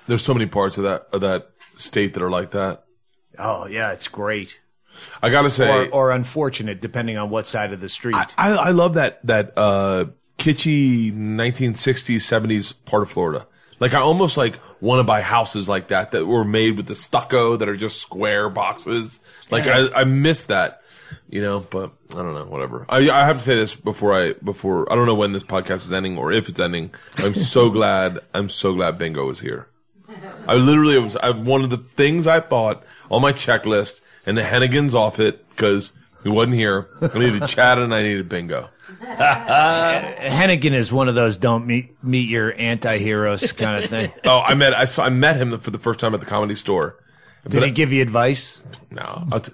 there's 0.07 0.23
so 0.23 0.33
many 0.33 0.45
parts 0.45 0.77
of 0.77 0.83
that 0.83 1.07
of 1.11 1.21
that 1.21 1.49
state 1.75 2.13
that 2.13 2.23
are 2.23 2.31
like 2.31 2.51
that. 2.51 2.83
Oh 3.37 3.67
yeah, 3.67 3.91
it's 3.91 4.07
great. 4.07 4.59
I 5.21 5.29
gotta 5.29 5.49
say, 5.49 5.87
Or, 5.87 5.89
or 5.89 6.11
unfortunate, 6.11 6.81
depending 6.81 7.17
on 7.17 7.29
what 7.29 7.45
side 7.45 7.73
of 7.73 7.81
the 7.81 7.89
street. 7.89 8.15
I, 8.37 8.51
I 8.51 8.69
love 8.71 8.95
that 8.95 9.25
that 9.25 9.53
uh, 9.57 10.05
kitschy 10.37 11.11
1960s 11.13 12.17
70s 12.17 12.73
part 12.85 13.03
of 13.03 13.11
Florida. 13.11 13.47
Like 13.79 13.93
I 13.93 13.99
almost 13.99 14.37
like 14.37 14.59
want 14.79 14.99
to 14.99 15.03
buy 15.03 15.21
houses 15.21 15.67
like 15.67 15.89
that 15.89 16.11
that 16.11 16.25
were 16.25 16.45
made 16.45 16.77
with 16.77 16.87
the 16.87 16.95
stucco 16.95 17.57
that 17.57 17.67
are 17.67 17.75
just 17.75 18.01
square 18.01 18.49
boxes. 18.49 19.19
Like 19.51 19.67
I, 19.67 19.89
I 19.93 20.03
miss 20.05 20.45
that, 20.45 20.81
you 21.29 21.41
know. 21.41 21.59
But 21.59 21.91
I 22.11 22.15
don't 22.15 22.33
know, 22.33 22.45
whatever. 22.45 22.85
I, 22.87 23.09
I 23.09 23.25
have 23.25 23.37
to 23.37 23.43
say 23.43 23.55
this 23.55 23.75
before 23.75 24.13
I 24.13 24.33
before 24.33 24.91
I 24.91 24.95
don't 24.95 25.05
know 25.05 25.15
when 25.15 25.33
this 25.33 25.43
podcast 25.43 25.85
is 25.85 25.91
ending 25.91 26.17
or 26.17 26.31
if 26.31 26.47
it's 26.47 26.59
ending. 26.59 26.93
I'm 27.17 27.35
so 27.35 27.69
glad. 27.77 28.19
I'm 28.33 28.47
so 28.47 28.73
glad 28.73 28.97
Bingo 28.97 29.29
is 29.29 29.41
here. 29.41 29.67
I 30.47 30.53
literally 30.53 30.97
was 30.97 31.17
I, 31.17 31.31
one 31.31 31.63
of 31.63 31.69
the 31.69 31.77
things 31.77 32.27
I 32.27 32.39
thought 32.39 32.83
on 33.11 33.21
my 33.21 33.33
checklist, 33.33 33.99
and 34.25 34.37
the 34.37 34.41
Hennigan's 34.41 34.95
off 34.95 35.19
it 35.19 35.47
because 35.49 35.93
he 36.23 36.29
wasn't 36.29 36.55
here. 36.55 36.87
I 37.01 37.17
needed 37.19 37.47
Chad 37.47 37.77
and 37.79 37.93
I 37.93 38.03
needed 38.03 38.27
Bingo. 38.29 38.69
Hennigan 39.01 40.73
is 40.73 40.91
one 40.91 41.07
of 41.09 41.15
those 41.15 41.37
don't 41.37 41.65
meet 41.65 42.01
meet 42.03 42.29
your 42.29 42.53
anti-heroes 42.57 43.51
kind 43.51 43.83
of 43.83 43.89
thing. 43.89 44.11
Oh, 44.25 44.39
I 44.41 44.53
met 44.53 44.73
I 44.73 44.85
saw 44.85 45.05
I 45.05 45.09
met 45.09 45.37
him 45.37 45.57
for 45.59 45.71
the 45.71 45.79
first 45.79 45.99
time 45.99 46.13
at 46.13 46.19
the 46.19 46.25
comedy 46.25 46.55
store. 46.55 46.97
Did 47.47 47.63
he 47.63 47.71
give 47.71 47.91
you 47.93 48.01
advice? 48.01 48.63
No, 48.89 49.27
I'll 49.31 49.39
t- 49.39 49.51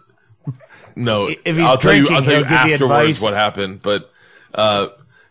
no. 0.96 1.28
If 1.28 1.58
he's 1.58 1.60
I'll 1.60 1.78
tell 1.78 1.94
you. 1.94 2.08
I'll 2.10 2.22
drinking, 2.22 2.24
tell 2.24 2.34
you 2.34 2.40
he'll 2.40 2.44
give 2.58 2.68
you 2.68 2.74
afterwards 2.74 3.02
advice. 3.02 3.22
what 3.22 3.34
happened. 3.34 3.82
But 3.82 4.12
uh, 4.54 4.88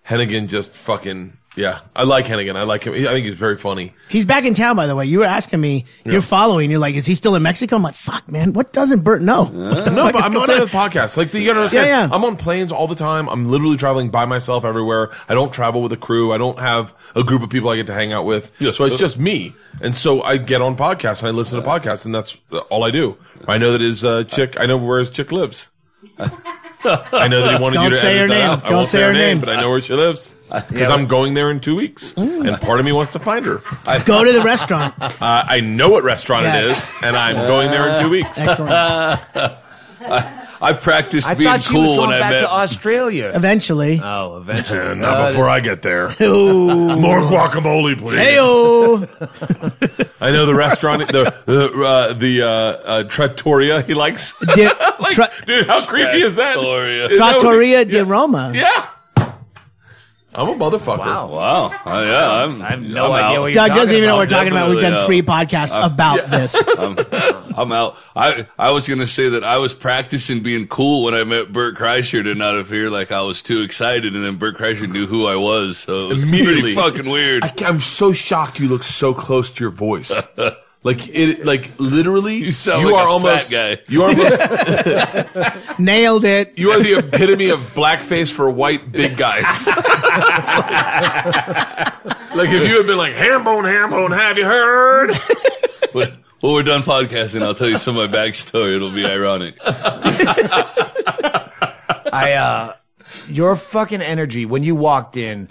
Hennigan 0.06 0.48
just 0.48 0.72
fucking 0.72 1.36
yeah. 1.56 1.81
I 1.97 2.05
like 2.05 2.27
Hennigan. 2.27 2.56
I 2.56 2.62
like 2.62 2.85
him. 2.85 2.94
I 2.94 3.05
think 3.12 3.27
he's 3.27 3.35
very 3.36 3.56
funny. 3.56 3.93
He's 4.09 4.24
back 4.24 4.44
in 4.44 4.55
town, 4.55 4.77
by 4.77 4.86
the 4.86 4.94
way. 4.94 5.06
You 5.06 5.18
were 5.20 5.24
asking 5.24 5.60
me. 5.60 5.85
You're 6.05 6.20
following. 6.20 6.70
You're 6.70 6.78
like, 6.81 6.94
is 6.94 7.06
he 7.06 7.14
still 7.14 7.35
in 7.35 7.43
Mexico? 7.43 7.77
I'm 7.77 7.82
like, 7.82 7.94
fuck, 7.94 8.28
man. 8.31 8.52
What 8.52 8.72
doesn't 8.72 9.01
Bert 9.01 9.20
know? 9.22 9.44
What 9.44 9.85
the 9.85 9.90
No, 9.90 10.05
but 10.12 10.22
I'm 10.22 10.35
a 10.36 10.47
fan 10.47 10.56
on? 10.56 10.62
of 10.62 10.70
the 10.70 10.77
podcast. 10.77 11.16
Like 11.16 11.35
you 11.35 11.47
gotta 11.47 11.60
understand, 11.60 11.89
Yeah, 11.89 12.06
yeah. 12.06 12.14
I'm 12.14 12.24
on 12.24 12.36
planes 12.36 12.70
all 12.72 12.86
the 12.86 12.94
time. 12.94 13.28
I'm 13.28 13.51
literally 13.51 13.77
traveling 13.77 14.10
by 14.10 14.27
myself 14.27 14.64
everywhere. 14.64 15.10
I 15.28 15.35
don't 15.35 15.52
travel 15.52 15.82
with 15.82 15.93
a 15.93 15.97
crew. 15.97 16.32
I 16.32 16.39
don't 16.39 16.59
have 16.59 16.94
a 17.14 17.24
group 17.24 17.43
of 17.43 17.51
people 17.51 17.68
I 17.70 17.77
get 17.77 17.86
to 17.89 17.94
hang 17.94 18.12
out 18.12 18.24
with. 18.24 18.51
Yeah, 18.59 18.70
So 18.72 18.85
it's 18.85 18.97
just 18.97 19.18
me. 19.18 19.55
And 19.81 19.97
so 19.97 20.22
I 20.22 20.36
get 20.36 20.62
on 20.62 20.77
podcasts 20.77 21.20
and 21.20 21.28
I 21.28 21.31
listen 21.32 21.60
to 21.62 21.66
podcasts, 21.68 22.05
and 22.05 22.14
that's 22.14 22.36
all 22.70 22.85
I 22.85 22.90
do. 22.90 23.16
I 23.48 23.59
know 23.59 23.72
that 23.72 23.81
his 23.81 24.05
uh, 24.05 24.24
chick. 24.24 24.56
I 24.60 24.66
know 24.66 24.77
where 24.77 24.98
his 24.98 25.10
chick 25.10 25.32
lives. 25.32 25.68
I 26.85 27.28
know 27.28 27.43
that 27.43 27.57
he 27.57 27.62
wanted 27.62 27.77
you 27.77 27.82
Don't 27.82 27.90
to 27.90 27.97
say 27.97 28.19
edit 28.19 28.20
her 28.23 28.28
that 28.28 28.35
name. 28.35 28.51
out. 28.51 28.65
I 28.65 28.69
Don't 28.69 28.77
won't 28.78 28.89
say 28.89 29.02
her 29.02 29.12
name. 29.12 29.40
but 29.40 29.48
I 29.51 29.61
know 29.61 29.70
where 29.70 29.81
she 29.81 29.93
lives 29.94 30.35
uh, 30.51 30.61
because 30.69 30.90
I'm 30.90 31.07
going 31.07 31.35
there 31.35 31.51
in 31.51 31.61
two 31.61 31.77
weeks, 31.77 32.12
mm. 32.15 32.48
and 32.48 32.61
part 32.61 32.81
of 32.81 32.86
me 32.86 32.93
wants 32.93 33.12
to 33.12 33.19
find 33.19 33.44
her. 33.44 33.62
I, 33.86 33.98
Go 34.02 34.24
to 34.24 34.32
the 34.32 34.43
restaurant. 34.43 34.94
uh, 35.01 35.09
I 35.20 35.61
know 35.61 35.89
what 35.90 36.05
restaurant 36.05 36.47
it 36.47 36.48
Yes. 36.51 36.89
is, 36.89 36.93
and 37.02 37.16
I'm 37.16 37.36
going 37.47 37.70
there 37.70 37.89
in 37.90 37.98
two 38.01 38.07
uh, 38.07 38.11
weeks. 38.11 38.39
Excellent. 38.39 38.73
I 40.02 40.72
practiced 40.72 41.27
I 41.27 41.35
being 41.35 41.51
thought 41.51 41.62
she 41.62 41.74
was 41.77 41.86
cool 41.89 41.97
going 41.97 42.10
when 42.10 42.16
I 42.16 42.20
back 42.20 42.32
met. 42.32 42.40
to 42.40 42.51
Australia. 42.51 43.32
Eventually. 43.35 44.01
Oh, 44.02 44.36
eventually. 44.39 44.94
Not 44.97 45.09
Uh, 45.16 45.28
before 45.31 45.44
this- 45.44 45.52
I 45.52 45.60
get 45.60 45.82
there. 45.82 46.09
More 46.20 47.20
guacamole, 47.20 47.98
please. 47.98 48.18
Heyo. 48.18 49.09
I 50.20 50.31
know 50.31 50.47
the 50.47 50.55
restaurant, 50.55 51.06
the 51.09 51.35
the 51.47 51.70
uh, 51.82 52.12
the 52.14 52.43
uh, 52.43 52.47
uh, 52.48 53.02
trattoria 53.05 53.82
he 53.82 53.94
likes. 53.94 54.35
Di- 54.40 54.64
like, 54.98 55.12
tra- 55.14 55.31
dude, 55.47 55.66
how 55.66 55.85
creepy 55.86 56.22
is 56.22 56.35
that? 56.36 56.55
Trattoria. 56.55 57.09
Is 57.09 57.18
that 57.18 57.24
what- 57.36 57.40
Trattoria 57.40 57.85
di 57.85 58.01
Roma. 58.01 58.52
Yeah. 58.55 58.86
I'm 60.32 60.48
a 60.48 60.55
motherfucker. 60.55 60.98
Wow. 60.98 61.28
Wow. 61.28 61.66
Uh, 61.85 62.02
yeah, 62.02 62.31
I'm. 62.31 62.62
I 62.62 62.69
have 62.70 62.82
no 62.82 63.07
I'm 63.12 63.24
idea 63.24 63.24
out. 63.39 63.40
what 63.40 63.47
you're 63.47 63.52
Doug 63.52 63.69
talking 63.69 63.82
doesn't 63.82 63.97
even 63.97 64.09
know 64.09 64.16
what 64.16 64.20
we're 64.20 64.24
about. 64.27 64.36
talking 64.36 64.52
about. 64.52 64.70
We've 64.70 64.81
done 64.81 64.93
Definitely, 64.93 65.20
three 65.20 65.27
podcasts 65.27 65.86
about 65.86 66.31
this. 66.31 66.55
I'm 67.59 67.73
out. 67.73 67.97
I 68.15 68.47
I 68.59 68.70
was 68.70 68.89
gonna 68.89 69.09
say 69.09 69.28
that 69.31 69.43
I 69.43 69.57
was 69.57 69.74
practicing 69.74 70.43
being 70.43 70.69
cool 70.69 71.02
when 71.02 71.15
I 71.15 71.24
met 71.24 71.52
Bert 71.52 71.77
Kreischer 71.77 72.23
to 72.23 72.35
not 72.36 72.57
appear 72.59 72.90
like 72.90 73.11
I 73.11 73.23
was 73.23 73.43
too 73.43 73.61
excited, 73.62 74.15
and 74.15 74.24
then 74.24 74.36
Bert 74.36 74.57
Kreischer 74.57 74.89
knew 74.89 75.07
who 75.07 75.27
I 75.27 75.35
was, 75.35 75.78
so 75.78 76.07
it 76.07 76.12
was 76.15 76.23
Immediately. 76.23 76.74
pretty 76.74 76.74
fucking 76.77 77.11
weird. 77.11 77.43
I, 77.44 77.52
I'm 77.66 77.81
so 77.81 78.12
shocked 78.12 78.61
you 78.61 78.69
look 78.69 78.85
so 78.85 79.12
close 79.12 79.51
to 79.51 79.65
your 79.65 79.70
voice. 79.73 80.12
Like 80.82 81.09
it, 81.09 81.44
like 81.44 81.73
literally, 81.78 82.36
You 82.36 82.52
sound 82.52 82.81
you 82.82 82.93
like 82.93 83.02
are 83.02 83.09
a 83.09 83.11
almost, 83.12 83.51
fat 83.51 83.77
guy. 83.77 83.82
You 83.93 84.02
are 84.05 84.09
almost, 84.11 85.78
Nailed 85.78 86.24
it. 86.24 86.55
you 86.59 86.70
are 86.70 86.81
the 86.81 86.94
epitome 86.98 87.51
of 87.51 87.61
blackface 87.74 88.32
for 88.32 88.48
white 88.51 88.90
big 88.90 89.19
guys. 89.19 89.44
like 92.35 92.48
if 92.48 92.66
you 92.69 92.77
had 92.78 92.86
been 92.86 92.97
like 92.97 93.12
hambone, 93.15 93.65
hambone, 93.70 94.16
have 94.16 94.39
you 94.39 94.44
heard? 94.47 95.11
But 95.93 96.15
when 96.40 96.55
we're 96.55 96.62
done 96.62 96.82
podcasting, 96.82 97.43
I'll 97.43 97.52
tell 97.55 97.69
you 97.69 97.77
some 97.77 97.98
of 97.98 98.11
my 98.11 98.16
backstory. 98.16 98.74
It'll 98.77 98.90
be 98.90 99.05
ironic. 99.05 99.57
I 102.12 102.32
uh 102.32 102.74
your 103.28 103.57
fucking 103.57 104.01
energy 104.01 104.47
when 104.47 104.62
you 104.62 104.74
walked 104.74 105.16
in, 105.16 105.48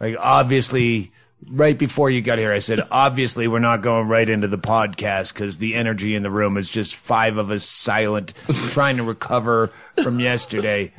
like 0.00 0.16
obviously 0.18 1.12
right 1.50 1.78
before 1.78 2.10
you 2.10 2.22
got 2.22 2.38
here, 2.38 2.52
I 2.52 2.58
said 2.58 2.80
obviously 2.90 3.46
we're 3.48 3.58
not 3.60 3.82
going 3.82 4.08
right 4.08 4.28
into 4.28 4.48
the 4.48 4.58
podcast 4.58 5.32
because 5.32 5.58
the 5.58 5.74
energy 5.74 6.14
in 6.14 6.22
the 6.22 6.30
room 6.30 6.56
is 6.56 6.68
just 6.68 6.96
five 6.96 7.36
of 7.36 7.50
us 7.50 7.64
silent, 7.64 8.34
trying 8.70 8.96
to 8.96 9.02
recover 9.04 9.70
from 10.02 10.18
yesterday. 10.20 10.92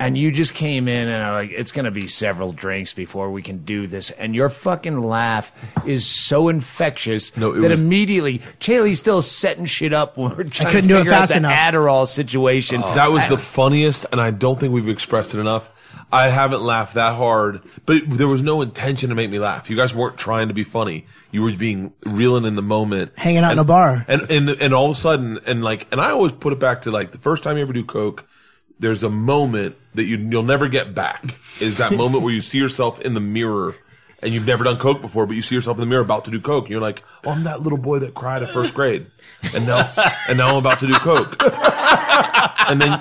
And 0.00 0.16
you 0.16 0.30
just 0.30 0.54
came 0.54 0.86
in 0.86 1.08
and 1.08 1.20
I'm 1.24 1.32
like, 1.32 1.50
it's 1.50 1.72
gonna 1.72 1.90
be 1.90 2.06
several 2.06 2.52
drinks 2.52 2.92
before 2.92 3.32
we 3.32 3.42
can 3.42 3.64
do 3.64 3.88
this. 3.88 4.12
And 4.12 4.32
your 4.32 4.48
fucking 4.48 5.00
laugh 5.00 5.50
is 5.84 6.06
so 6.06 6.48
infectious 6.48 7.36
No, 7.36 7.52
that 7.60 7.68
was- 7.70 7.82
immediately 7.82 8.40
Chaille's 8.60 9.00
still 9.00 9.22
setting 9.22 9.64
shit 9.64 9.92
up 9.92 10.16
when 10.16 10.36
we're 10.36 10.44
trying 10.44 10.68
couldn't 10.70 10.82
to 10.82 10.88
do 10.88 10.94
it 10.96 10.98
figure 11.00 11.12
out 11.14 11.18
fast 11.22 11.32
the 11.32 11.38
enough. 11.38 11.52
Adderall 11.52 12.06
situation. 12.06 12.80
That 12.80 13.10
was 13.10 13.26
the 13.28 13.38
funniest, 13.38 14.06
and 14.12 14.20
I 14.20 14.30
don't 14.30 14.60
think 14.60 14.72
we've 14.72 14.88
expressed 14.88 15.34
it 15.34 15.40
enough. 15.40 15.68
I 16.10 16.28
haven't 16.28 16.62
laughed 16.62 16.94
that 16.94 17.14
hard, 17.16 17.60
but 17.84 18.02
there 18.06 18.28
was 18.28 18.40
no 18.42 18.62
intention 18.62 19.10
to 19.10 19.14
make 19.14 19.30
me 19.30 19.38
laugh. 19.38 19.68
You 19.68 19.76
guys 19.76 19.94
weren't 19.94 20.16
trying 20.16 20.48
to 20.48 20.54
be 20.54 20.64
funny. 20.64 21.06
You 21.30 21.42
were 21.42 21.52
being 21.52 21.92
reeling 22.04 22.44
in 22.44 22.54
the 22.56 22.62
moment, 22.62 23.12
Hanging 23.16 23.44
out 23.44 23.52
in 23.52 23.58
a 23.58 23.64
bar. 23.64 24.04
and 24.08 24.30
and 24.30 24.48
and 24.48 24.72
all 24.74 24.86
of 24.86 24.92
a 24.92 24.94
sudden, 24.94 25.38
and 25.46 25.62
like, 25.62 25.86
and 25.92 26.00
I 26.00 26.10
always 26.10 26.32
put 26.32 26.52
it 26.54 26.58
back 26.58 26.82
to 26.82 26.90
like 26.90 27.12
the 27.12 27.18
first 27.18 27.42
time 27.44 27.56
you 27.56 27.62
ever 27.62 27.72
do 27.74 27.84
coke. 27.84 28.24
There's 28.80 29.02
a 29.02 29.10
moment 29.10 29.76
that 29.96 30.04
you 30.04 30.16
you'll 30.16 30.44
never 30.44 30.68
get 30.68 30.94
back. 30.94 31.34
Is 31.60 31.76
that 31.78 31.92
moment 31.92 32.22
where 32.24 32.32
you 32.32 32.40
see 32.40 32.58
yourself 32.58 33.00
in 33.00 33.12
the 33.14 33.20
mirror. 33.20 33.74
And 34.20 34.34
you've 34.34 34.46
never 34.48 34.64
done 34.64 34.78
coke 34.78 35.00
before, 35.00 35.26
but 35.26 35.36
you 35.36 35.42
see 35.42 35.54
yourself 35.54 35.76
in 35.76 35.80
the 35.82 35.86
mirror 35.86 36.02
about 36.02 36.24
to 36.24 36.32
do 36.32 36.40
coke. 36.40 36.64
And 36.64 36.72
you're 36.72 36.80
like, 36.80 37.04
"Oh, 37.24 37.30
I'm 37.30 37.44
that 37.44 37.62
little 37.62 37.78
boy 37.78 38.00
that 38.00 38.14
cried 38.14 38.42
at 38.42 38.50
first 38.50 38.74
grade, 38.74 39.06
and 39.54 39.64
now, 39.64 39.92
and 40.28 40.36
now 40.38 40.48
I'm 40.48 40.56
about 40.56 40.80
to 40.80 40.88
do 40.88 40.94
coke." 40.94 41.36
and 42.68 42.80
then 42.80 43.00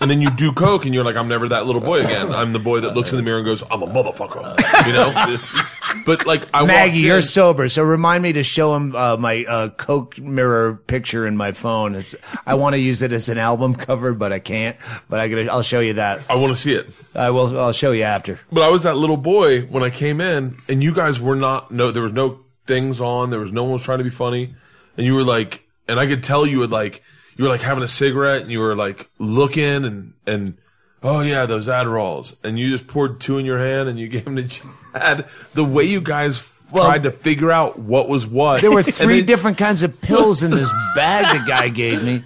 and 0.00 0.10
then 0.10 0.20
you 0.20 0.30
do 0.30 0.52
coke, 0.52 0.84
and 0.84 0.94
you're 0.94 1.04
like, 1.04 1.16
I'm 1.16 1.28
never 1.28 1.48
that 1.48 1.66
little 1.66 1.80
boy 1.80 2.00
again. 2.00 2.32
I'm 2.32 2.52
the 2.52 2.58
boy 2.58 2.80
that 2.80 2.94
looks 2.94 3.12
in 3.12 3.16
the 3.16 3.22
mirror 3.22 3.38
and 3.38 3.46
goes, 3.46 3.62
I'm 3.70 3.82
a 3.82 3.86
motherfucker. 3.86 4.86
You 4.86 4.92
know. 4.92 6.02
but 6.04 6.26
like 6.26 6.46
I 6.54 6.64
Maggie, 6.64 6.92
walked 6.92 7.04
you're 7.04 7.22
sober, 7.22 7.68
so 7.68 7.82
remind 7.82 8.22
me 8.22 8.32
to 8.34 8.42
show 8.42 8.74
him 8.74 8.94
uh, 8.94 9.16
my 9.16 9.44
uh, 9.44 9.68
Coke 9.70 10.18
mirror 10.18 10.76
picture 10.86 11.26
in 11.26 11.36
my 11.36 11.52
phone. 11.52 11.94
It's, 11.94 12.14
I 12.46 12.54
want 12.54 12.74
to 12.74 12.78
use 12.78 13.02
it 13.02 13.12
as 13.12 13.28
an 13.28 13.38
album 13.38 13.74
cover, 13.74 14.12
but 14.14 14.32
I 14.32 14.38
can't. 14.38 14.76
But 15.08 15.20
I 15.20 15.28
gotta, 15.28 15.50
I'll 15.50 15.62
show 15.62 15.80
you 15.80 15.94
that. 15.94 16.22
I 16.28 16.36
want 16.36 16.54
to 16.54 16.60
see 16.60 16.74
it. 16.74 16.88
I 17.14 17.30
will. 17.30 17.58
I'll 17.58 17.72
show 17.72 17.92
you 17.92 18.04
after. 18.04 18.40
But 18.50 18.62
I 18.62 18.68
was 18.68 18.82
that 18.84 18.96
little 18.96 19.16
boy 19.16 19.62
when 19.62 19.82
I 19.82 19.90
came 19.90 20.20
in, 20.20 20.58
and 20.68 20.82
you 20.82 20.92
guys 20.94 21.20
were 21.20 21.36
not. 21.36 21.70
No, 21.70 21.90
there 21.90 22.02
was 22.02 22.12
no 22.12 22.40
things 22.66 23.00
on. 23.00 23.30
There 23.30 23.40
was 23.40 23.52
no 23.52 23.64
one 23.64 23.72
was 23.74 23.82
trying 23.82 23.98
to 23.98 24.04
be 24.04 24.10
funny, 24.10 24.54
and 24.96 25.06
you 25.06 25.14
were 25.14 25.24
like, 25.24 25.66
and 25.88 25.98
I 25.98 26.06
could 26.06 26.22
tell 26.22 26.46
you 26.46 26.60
would 26.60 26.70
like, 26.70 27.02
you 27.36 27.44
were 27.44 27.50
like 27.50 27.62
having 27.62 27.82
a 27.84 27.88
cigarette, 27.88 28.42
and 28.42 28.50
you 28.50 28.58
were 28.60 28.74
like 28.76 29.08
looking, 29.18 29.84
and 29.84 30.12
and 30.26 30.56
oh 31.02 31.20
yeah, 31.20 31.46
those 31.46 31.66
Adderalls, 31.68 32.34
and 32.44 32.58
you 32.58 32.70
just 32.70 32.86
poured 32.86 33.20
two 33.20 33.38
in 33.38 33.44
your 33.46 33.58
hand, 33.58 33.88
and 33.88 33.98
you 33.98 34.08
gave 34.14 34.24
them 34.24 34.36
to 34.36 34.48
Chad. 34.48 35.26
The 35.54 35.64
way 35.64 35.84
you 35.84 36.00
guys 36.00 36.46
tried 36.74 37.02
to 37.02 37.10
figure 37.10 37.50
out 37.50 37.78
what 37.78 38.08
was 38.08 38.26
what. 38.26 38.60
There 38.60 38.70
were 38.70 38.82
three 38.84 39.18
then- 39.18 39.26
different 39.26 39.58
kinds 39.58 39.82
of 39.82 40.00
pills 40.00 40.42
in 40.42 40.50
this 40.50 40.70
bag 40.94 41.40
the 41.40 41.46
guy 41.46 41.68
gave 41.68 42.02
me. 42.04 42.22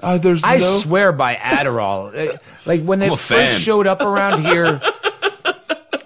Uh, 0.00 0.18
there's 0.18 0.42
I 0.44 0.56
no. 0.58 0.64
swear 0.66 1.12
by 1.12 1.36
Adderall. 1.36 2.34
Uh, 2.34 2.38
Like 2.66 2.82
when 2.82 2.98
they 2.98 3.08
first 3.10 3.24
fan. 3.28 3.60
showed 3.60 3.86
up 3.86 4.00
around 4.02 4.44
here, 4.44 4.80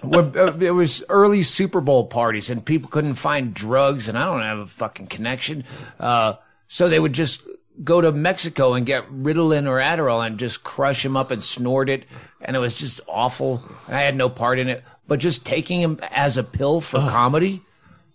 uh, 0.03 0.53
it 0.59 0.71
was 0.73 1.03
early 1.09 1.43
Super 1.43 1.81
Bowl 1.81 2.05
parties 2.07 2.49
and 2.49 2.63
people 2.63 2.89
couldn't 2.89 3.15
find 3.15 3.53
drugs, 3.53 4.07
and 4.09 4.17
I 4.17 4.25
don't 4.25 4.41
have 4.41 4.59
a 4.59 4.67
fucking 4.67 5.07
connection. 5.07 5.63
Uh, 5.99 6.33
so 6.67 6.87
they 6.89 6.99
would 6.99 7.13
just 7.13 7.41
go 7.83 8.01
to 8.01 8.11
Mexico 8.11 8.73
and 8.73 8.85
get 8.85 9.09
Ritalin 9.11 9.67
or 9.67 9.77
Adderall 9.77 10.25
and 10.25 10.37
just 10.37 10.63
crush 10.63 11.03
them 11.03 11.15
up 11.15 11.31
and 11.31 11.41
snort 11.41 11.89
it, 11.89 12.05
and 12.41 12.55
it 12.55 12.59
was 12.59 12.77
just 12.77 13.01
awful. 13.07 13.63
And 13.87 13.95
I 13.95 14.01
had 14.01 14.15
no 14.15 14.29
part 14.29 14.59
in 14.59 14.69
it, 14.69 14.83
but 15.07 15.19
just 15.19 15.45
taking 15.45 15.81
them 15.81 15.99
as 16.11 16.37
a 16.37 16.43
pill 16.43 16.81
for 16.81 16.99
comedy. 16.99 17.61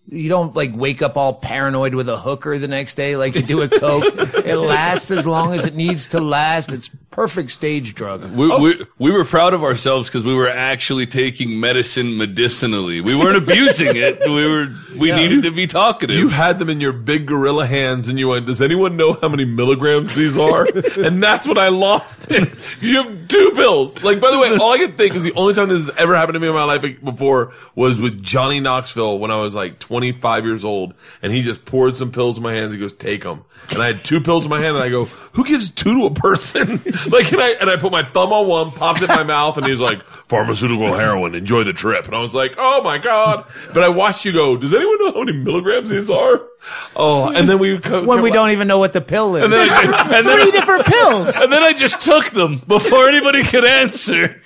You 0.06 0.28
don't 0.28 0.54
like 0.54 0.72
wake 0.74 1.00
up 1.00 1.16
all 1.16 1.32
paranoid 1.32 1.94
with 1.94 2.10
a 2.10 2.18
hooker 2.18 2.58
the 2.58 2.68
next 2.68 2.94
day 2.94 3.16
like 3.16 3.34
you 3.34 3.42
do 3.42 3.56
with 3.56 3.70
coke. 3.70 4.04
it 4.44 4.56
lasts 4.56 5.10
as 5.10 5.26
long 5.26 5.54
as 5.54 5.64
it 5.64 5.74
needs 5.74 6.08
to 6.08 6.20
last. 6.20 6.72
It's 6.72 6.90
perfect 7.14 7.52
stage 7.52 7.94
drug. 7.94 8.24
We, 8.32 8.50
oh. 8.50 8.60
we, 8.60 8.86
we 8.98 9.10
were 9.12 9.24
proud 9.24 9.54
of 9.54 9.62
ourselves 9.62 10.08
because 10.08 10.24
we 10.24 10.34
were 10.34 10.48
actually 10.48 11.06
taking 11.06 11.60
medicine 11.60 12.18
medicinally. 12.18 13.00
We 13.00 13.14
weren't 13.14 13.36
abusing 13.36 13.94
it. 13.94 14.18
We 14.28 14.48
were 14.48 14.74
we 14.96 15.12
needed 15.12 15.44
to 15.44 15.52
be 15.52 15.68
talkative. 15.68 16.16
You 16.16 16.28
had 16.28 16.58
them 16.58 16.68
in 16.68 16.80
your 16.80 16.92
big 16.92 17.26
gorilla 17.26 17.66
hands, 17.66 18.08
and 18.08 18.18
you 18.18 18.28
went, 18.28 18.46
"Does 18.46 18.60
anyone 18.60 18.96
know 18.96 19.12
how 19.12 19.28
many 19.28 19.44
milligrams 19.44 20.12
these 20.16 20.36
are?" 20.36 20.66
and 20.96 21.22
that's 21.22 21.46
when 21.46 21.56
I 21.56 21.68
lost 21.68 22.28
it. 22.32 22.52
You 22.80 23.04
have 23.04 23.28
two 23.28 23.52
pills. 23.54 24.02
Like, 24.02 24.18
by 24.20 24.32
the 24.32 24.40
way, 24.40 24.56
all 24.56 24.72
I 24.72 24.78
could 24.78 24.96
think 24.96 25.14
is 25.14 25.22
the 25.22 25.34
only 25.34 25.54
time 25.54 25.68
this 25.68 25.86
has 25.86 25.96
ever 25.96 26.16
happened 26.16 26.34
to 26.34 26.40
me 26.40 26.48
in 26.48 26.54
my 26.54 26.64
life 26.64 26.82
before 27.04 27.52
was 27.76 28.00
with 28.00 28.24
Johnny 28.24 28.58
Knoxville 28.58 29.20
when 29.20 29.30
I 29.30 29.40
was 29.40 29.54
like 29.54 29.78
25 29.78 30.44
years 30.44 30.64
old, 30.64 30.94
and 31.22 31.32
he 31.32 31.42
just 31.42 31.64
poured 31.64 31.94
some 31.94 32.10
pills 32.10 32.38
in 32.38 32.42
my 32.42 32.54
hands. 32.54 32.72
He 32.72 32.78
goes, 32.78 32.92
"Take 32.92 33.22
them," 33.22 33.44
and 33.70 33.80
I 33.80 33.86
had 33.86 34.04
two 34.04 34.20
pills 34.20 34.42
in 34.42 34.50
my 34.50 34.60
hand, 34.60 34.74
and 34.74 34.84
I 34.84 34.88
go, 34.88 35.04
"Who 35.04 35.44
gives 35.44 35.70
two 35.70 36.00
to 36.00 36.06
a 36.06 36.10
person?" 36.10 36.82
like, 37.10 37.32
and 37.32 37.40
I 37.40 37.50
and 37.60 37.70
I 37.70 37.76
put 37.76 37.92
my 37.92 38.02
thumb 38.02 38.32
on 38.32 38.46
one, 38.46 38.70
popped 38.70 39.02
it 39.02 39.10
in 39.10 39.16
my 39.16 39.22
mouth, 39.22 39.56
and 39.56 39.66
he's 39.66 39.80
like, 39.80 40.02
"Pharmaceutical 40.28 40.92
heroin. 40.94 41.34
Enjoy 41.34 41.64
the 41.64 41.72
trip." 41.72 42.06
And 42.06 42.14
I 42.14 42.20
was 42.20 42.34
like, 42.34 42.54
"Oh 42.58 42.82
my 42.82 42.98
god!" 42.98 43.44
But 43.72 43.82
I 43.82 43.88
watched 43.88 44.24
you 44.24 44.32
go. 44.32 44.56
Does 44.56 44.74
anyone 44.74 44.98
know 44.98 45.12
how 45.12 45.22
many 45.24 45.38
milligrams 45.38 45.90
these 45.90 46.10
are? 46.10 46.42
Oh, 46.96 47.30
and 47.30 47.48
then 47.48 47.58
we 47.58 47.78
co- 47.78 48.04
When 48.04 48.22
we 48.22 48.30
don't 48.30 48.50
even 48.50 48.68
know 48.68 48.78
what 48.78 48.92
the 48.92 49.00
pill 49.00 49.36
is. 49.36 49.44
and 49.44 49.52
then, 49.52 49.68
I, 49.68 50.16
and, 50.18 50.26
then, 50.26 50.40
Three 50.40 50.50
different 50.50 50.86
pills. 50.86 51.36
and 51.36 51.52
then 51.52 51.62
I 51.62 51.72
just 51.72 52.00
took 52.00 52.30
them 52.30 52.62
before 52.66 53.08
anybody 53.08 53.42
could 53.44 53.64
answer. 53.64 54.40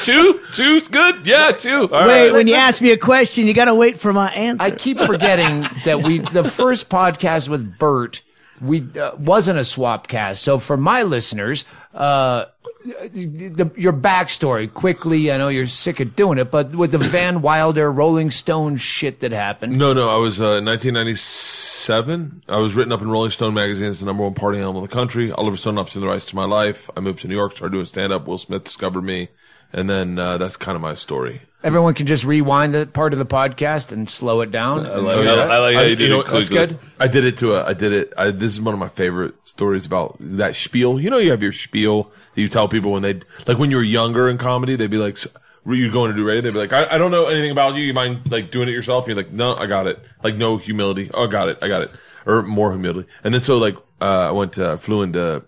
Two, 0.00 0.40
two's 0.52 0.88
good. 0.88 1.26
Yeah, 1.26 1.52
two. 1.52 1.88
All 1.92 2.06
Wait, 2.06 2.26
right. 2.26 2.32
when 2.32 2.46
you 2.46 2.54
ask 2.54 2.80
me 2.80 2.92
a 2.92 2.96
question, 2.98 3.46
you 3.46 3.54
got 3.54 3.64
to 3.66 3.74
wait 3.74 3.98
for 3.98 4.12
my 4.12 4.30
answer. 4.32 4.62
I 4.62 4.70
keep 4.70 4.98
forgetting 4.98 5.66
that 5.84 6.02
we 6.02 6.18
the 6.18 6.44
first 6.44 6.88
podcast 6.88 7.48
with 7.48 7.78
Bert 7.78 8.22
we 8.62 8.86
uh, 8.98 9.16
wasn't 9.16 9.58
a 9.58 9.64
swap 9.64 10.06
cast. 10.08 10.42
So 10.42 10.58
for 10.58 10.76
my 10.76 11.02
listeners, 11.02 11.64
uh, 11.94 12.46
the, 12.84 13.70
your 13.76 13.92
backstory 13.92 14.72
quickly. 14.72 15.30
I 15.30 15.36
know 15.36 15.48
you're 15.48 15.66
sick 15.66 16.00
of 16.00 16.16
doing 16.16 16.38
it, 16.38 16.50
but 16.50 16.74
with 16.74 16.92
the 16.92 16.98
Van 17.12 17.42
Wilder 17.42 17.90
Rolling 17.92 18.30
Stone 18.30 18.76
shit 18.76 19.20
that 19.20 19.32
happened. 19.32 19.78
No, 19.78 19.92
no. 19.92 20.08
I 20.08 20.16
was 20.16 20.40
uh, 20.40 20.60
1997. 20.62 22.42
I 22.48 22.58
was 22.58 22.74
written 22.74 22.92
up 22.92 23.02
in 23.02 23.10
Rolling 23.10 23.30
Stone 23.30 23.54
magazine 23.54 23.88
as 23.88 24.00
the 24.00 24.06
number 24.06 24.22
one 24.22 24.34
party 24.34 24.58
animal 24.58 24.82
in 24.82 24.88
the 24.88 24.94
country. 24.94 25.30
Oliver 25.32 25.56
Stone 25.56 25.78
ups 25.78 25.92
to 25.92 26.00
the 26.00 26.08
rights 26.08 26.26
to 26.26 26.36
my 26.36 26.44
life. 26.44 26.88
I 26.96 27.00
moved 27.00 27.20
to 27.20 27.28
New 27.28 27.36
York, 27.36 27.52
started 27.52 27.72
doing 27.72 27.84
stand 27.84 28.12
up. 28.12 28.26
Will 28.26 28.38
Smith 28.38 28.64
discovered 28.64 29.02
me, 29.02 29.28
and 29.72 29.88
then 29.88 30.18
uh, 30.18 30.38
that's 30.38 30.56
kind 30.56 30.76
of 30.76 30.82
my 30.82 30.94
story. 30.94 31.42
Everyone 31.64 31.94
can 31.94 32.06
just 32.06 32.24
rewind 32.24 32.74
that 32.74 32.92
part 32.92 33.12
of 33.12 33.20
the 33.20 33.26
podcast 33.26 33.92
and 33.92 34.10
slow 34.10 34.40
it 34.40 34.50
down. 34.50 34.84
I 34.84 34.96
like, 34.96 35.18
I 35.18 35.58
like 35.58 35.74
how 35.76 35.82
you 35.82 35.94
did 35.94 36.10
know, 36.10 36.20
it 36.22 36.26
that's 36.28 36.48
good. 36.48 36.78
I 36.98 37.06
did 37.06 37.24
it 37.24 37.36
to 37.38 37.54
a. 37.54 37.64
I 37.64 37.72
did 37.72 37.92
it. 37.92 38.12
I, 38.16 38.30
this 38.30 38.52
is 38.52 38.60
one 38.60 38.74
of 38.74 38.80
my 38.80 38.88
favorite 38.88 39.34
stories 39.44 39.86
about 39.86 40.16
that 40.18 40.56
spiel. 40.56 41.00
You 41.00 41.08
know, 41.10 41.18
you 41.18 41.30
have 41.30 41.42
your 41.42 41.52
spiel 41.52 42.10
that 42.34 42.40
you 42.40 42.48
tell 42.48 42.66
people 42.66 42.90
when 42.92 43.02
they 43.02 43.20
like 43.46 43.58
when 43.58 43.70
you 43.70 43.76
were 43.76 43.82
younger 43.84 44.28
in 44.28 44.38
comedy. 44.38 44.74
They'd 44.74 44.90
be 44.90 44.98
like, 44.98 45.18
"So, 45.18 45.30
"Were 45.64 45.74
you 45.74 45.90
going 45.92 46.10
to 46.10 46.16
do 46.16 46.24
radio?" 46.24 46.42
They'd 46.42 46.52
be 46.52 46.58
like, 46.58 46.72
I, 46.72 46.96
"I 46.96 46.98
don't 46.98 47.12
know 47.12 47.26
anything 47.26 47.52
about 47.52 47.76
you. 47.76 47.82
You 47.82 47.94
mind 47.94 48.30
like 48.32 48.50
doing 48.50 48.68
it 48.68 48.72
yourself?" 48.72 49.06
And 49.06 49.16
you're 49.16 49.24
like, 49.24 49.32
"No, 49.32 49.54
I 49.54 49.66
got 49.66 49.86
it." 49.86 50.00
Like 50.24 50.34
no 50.34 50.56
humility. 50.56 51.10
Oh, 51.14 51.26
I 51.26 51.30
got 51.30 51.48
it. 51.48 51.58
I 51.62 51.68
got 51.68 51.82
it. 51.82 51.90
Or 52.26 52.42
more 52.42 52.72
humility. 52.72 53.08
And 53.22 53.34
then 53.34 53.40
so 53.40 53.58
like 53.58 53.76
uh, 54.00 54.28
I 54.28 54.30
went 54.32 54.54
to 54.54 54.76
flew 54.78 55.02
into 55.02 55.44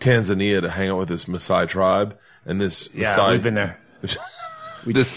Tanzania 0.00 0.60
to 0.60 0.70
hang 0.70 0.90
out 0.90 0.98
with 0.98 1.08
this 1.08 1.26
Maasai 1.26 1.68
tribe, 1.68 2.18
and 2.44 2.60
this 2.60 2.88
Yeah, 2.92 3.16
Maasai, 3.16 3.30
we've 3.30 3.42
been 3.42 3.54
there. 3.54 3.78
this 4.92 5.16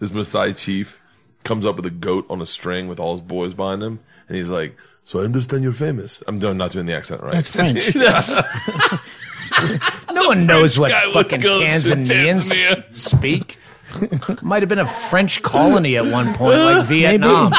this 0.00 0.10
Maasai 0.10 0.56
chief 0.56 1.00
comes 1.44 1.64
up 1.64 1.76
with 1.76 1.86
a 1.86 1.90
goat 1.90 2.26
on 2.28 2.40
a 2.42 2.46
string 2.46 2.88
with 2.88 2.98
all 3.00 3.12
his 3.12 3.20
boys 3.20 3.54
behind 3.54 3.82
him, 3.82 4.00
and 4.28 4.36
he's 4.36 4.48
like, 4.48 4.76
"So 5.04 5.20
I 5.20 5.24
understand 5.24 5.62
you're 5.62 5.72
famous." 5.72 6.22
I'm 6.26 6.38
doing 6.38 6.56
not 6.56 6.72
doing 6.72 6.86
the 6.86 6.94
accent 6.94 7.22
right. 7.22 7.32
That's 7.32 7.48
French. 7.48 7.94
No 10.12 10.28
one 10.28 10.44
knows 10.46 10.78
what 10.78 10.90
fucking 11.12 11.40
Tanzanians 11.40 12.50
Tanzania. 12.50 12.94
speak. 12.94 13.58
Might 14.42 14.62
have 14.62 14.68
been 14.68 14.78
a 14.80 14.86
French 14.86 15.40
colony 15.42 15.96
at 15.96 16.04
one 16.06 16.34
point, 16.34 16.58
like 16.60 16.84
Vietnam. 16.86 17.52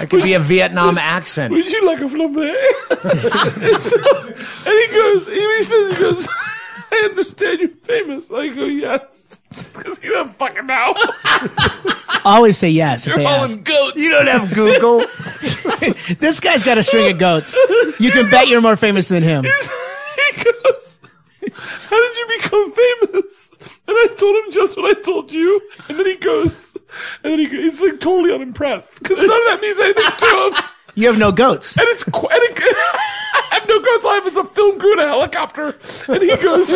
It 0.00 0.10
could 0.10 0.22
be 0.22 0.32
a 0.34 0.40
Vietnam 0.40 0.96
accent. 0.98 1.52
Would 1.52 1.70
you 1.70 1.86
like 1.86 1.98
a 2.00 2.04
flambé? 2.04 2.54
and, 2.90 3.80
so- 3.80 4.26
and 4.26 4.36
he 4.66 4.86
goes, 4.94 5.26
he 5.28 5.62
says, 5.64 5.92
he 5.96 6.00
goes, 6.02 6.28
I 6.90 7.06
understand 7.10 7.60
you're 7.60 7.68
famous. 7.68 8.30
I 8.30 8.48
go, 8.48 8.64
yes. 8.64 9.23
Because 9.74 9.98
he 9.98 10.08
doesn't 10.08 10.34
fucking 10.38 10.66
know. 10.66 10.94
Always 12.24 12.56
say 12.56 12.68
yes 12.70 13.06
if 13.06 13.08
You're 13.08 13.18
they 13.18 13.26
ask. 13.26 13.50
hauling 13.50 13.62
goats. 13.64 13.96
You 13.96 14.10
don't 14.10 14.26
have 14.28 14.52
Google. 14.54 15.04
This 16.18 16.40
guy's 16.40 16.62
got 16.62 16.78
a 16.78 16.82
string 16.82 17.12
of 17.12 17.18
goats. 17.18 17.54
You 17.98 18.10
can 18.10 18.30
bet 18.30 18.48
you're 18.48 18.60
more 18.62 18.76
famous 18.76 19.08
than 19.08 19.22
him. 19.22 19.44
he 19.44 20.42
goes, 20.44 20.98
how 21.50 22.00
did 22.00 22.16
you 22.16 22.26
become 22.40 22.72
famous? 22.72 23.50
And 23.86 23.96
I 23.96 24.14
told 24.16 24.36
him 24.44 24.52
just 24.52 24.76
what 24.78 24.96
I 24.96 25.00
told 25.02 25.30
you. 25.30 25.60
And 25.88 25.98
then 25.98 26.06
he 26.06 26.16
goes, 26.16 26.72
and 27.22 27.32
then 27.32 27.38
he 27.40 27.46
goes, 27.46 27.60
he's 27.60 27.80
like 27.82 28.00
totally 28.00 28.32
unimpressed. 28.34 28.94
Because 29.02 29.18
none 29.18 29.26
of 29.26 29.30
that 29.30 29.58
means 29.60 29.78
anything 29.78 30.10
to 30.18 30.26
him. 30.58 30.64
You 30.94 31.08
have 31.08 31.18
no 31.18 31.32
goats. 31.32 31.76
And 31.76 31.86
it's 31.88 32.04
qu- 32.04 32.28
and 32.28 32.40
it, 32.42 32.58
I 32.58 33.58
have 33.60 33.68
no 33.68 33.80
goats. 33.80 34.06
I 34.06 34.14
have 34.14 34.26
is 34.28 34.36
a 34.36 34.44
film 34.44 34.78
crew 34.78 34.92
in 34.94 34.98
a 35.00 35.06
helicopter. 35.08 35.76
And 36.08 36.22
he 36.22 36.36
goes, 36.36 36.68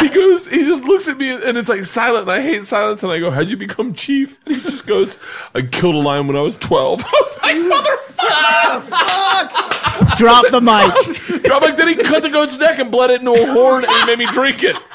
he 0.00 0.08
goes, 0.08 0.46
he 0.48 0.64
just 0.64 0.84
looks 0.84 1.06
at 1.08 1.16
me 1.18 1.30
and 1.30 1.56
it's 1.56 1.68
like 1.68 1.84
silent. 1.84 2.22
And 2.22 2.32
I 2.32 2.40
hate 2.40 2.66
silence. 2.66 3.02
And 3.02 3.12
I 3.12 3.18
go, 3.20 3.30
"How'd 3.30 3.50
you 3.50 3.56
become 3.56 3.94
chief?" 3.94 4.38
And 4.46 4.56
he 4.56 4.62
just 4.62 4.86
goes, 4.86 5.16
"I 5.54 5.62
killed 5.62 5.94
a 5.94 5.98
lion 5.98 6.26
when 6.26 6.36
I 6.36 6.40
was 6.40 6.56
12. 6.56 7.02
I 7.06 7.10
was 7.12 7.38
like, 7.42 7.56
"Motherfucker!" 7.56 8.12
Drop 10.16 10.44
the 10.50 10.60
mic. 10.60 11.42
Drop 11.44 11.62
like 11.62 11.76
then 11.76 11.88
he 11.88 11.94
cut 11.96 12.22
the 12.22 12.28
goat's 12.30 12.58
neck 12.58 12.78
and 12.78 12.90
bled 12.90 13.10
it 13.10 13.20
into 13.20 13.32
a 13.32 13.46
horn 13.52 13.84
and 13.88 14.06
made 14.06 14.18
me 14.18 14.26
drink 14.26 14.62
it. 14.62 14.76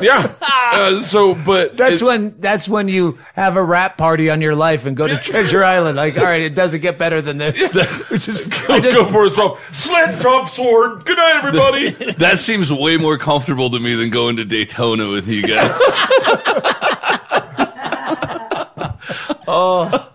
Yeah. 0.00 0.32
Uh, 0.40 1.00
so, 1.00 1.34
but 1.34 1.76
That's 1.76 2.00
it- 2.00 2.04
when 2.06 2.40
that's 2.40 2.66
when 2.66 2.88
you 2.88 3.18
have 3.34 3.58
a 3.58 3.62
rap 3.62 3.98
party 3.98 4.30
on 4.30 4.40
your 4.40 4.54
life 4.54 4.86
and 4.86 4.96
go 4.96 5.06
to 5.06 5.18
Treasure 5.18 5.62
Island. 5.62 5.96
Like, 5.96 6.16
all 6.16 6.24
right, 6.24 6.40
it 6.40 6.54
doesn't 6.54 6.80
get 6.80 6.96
better 6.96 7.20
than 7.20 7.36
this. 7.50 7.74
Which 8.10 8.28
is 8.28 8.44
Go, 8.68 8.80
just- 8.80 8.96
go 8.96 9.10
for 9.12 9.24
his 9.24 9.34
drop. 9.34 9.58
Slit 9.72 10.18
drop 10.20 10.48
sword. 10.48 11.04
Good 11.04 11.16
night, 11.18 11.36
everybody. 11.36 11.90
That 12.18 12.38
seems 12.38 12.72
way 12.72 12.96
more 12.96 13.18
comfortable 13.18 13.70
to 13.70 13.78
me 13.80 13.94
than 13.94 14.10
going 14.10 14.36
to 14.36 14.44
Daytona 14.44 15.08
with 15.08 15.26
you 15.28 15.42
guys. 15.42 15.70
Oh, 19.48 20.08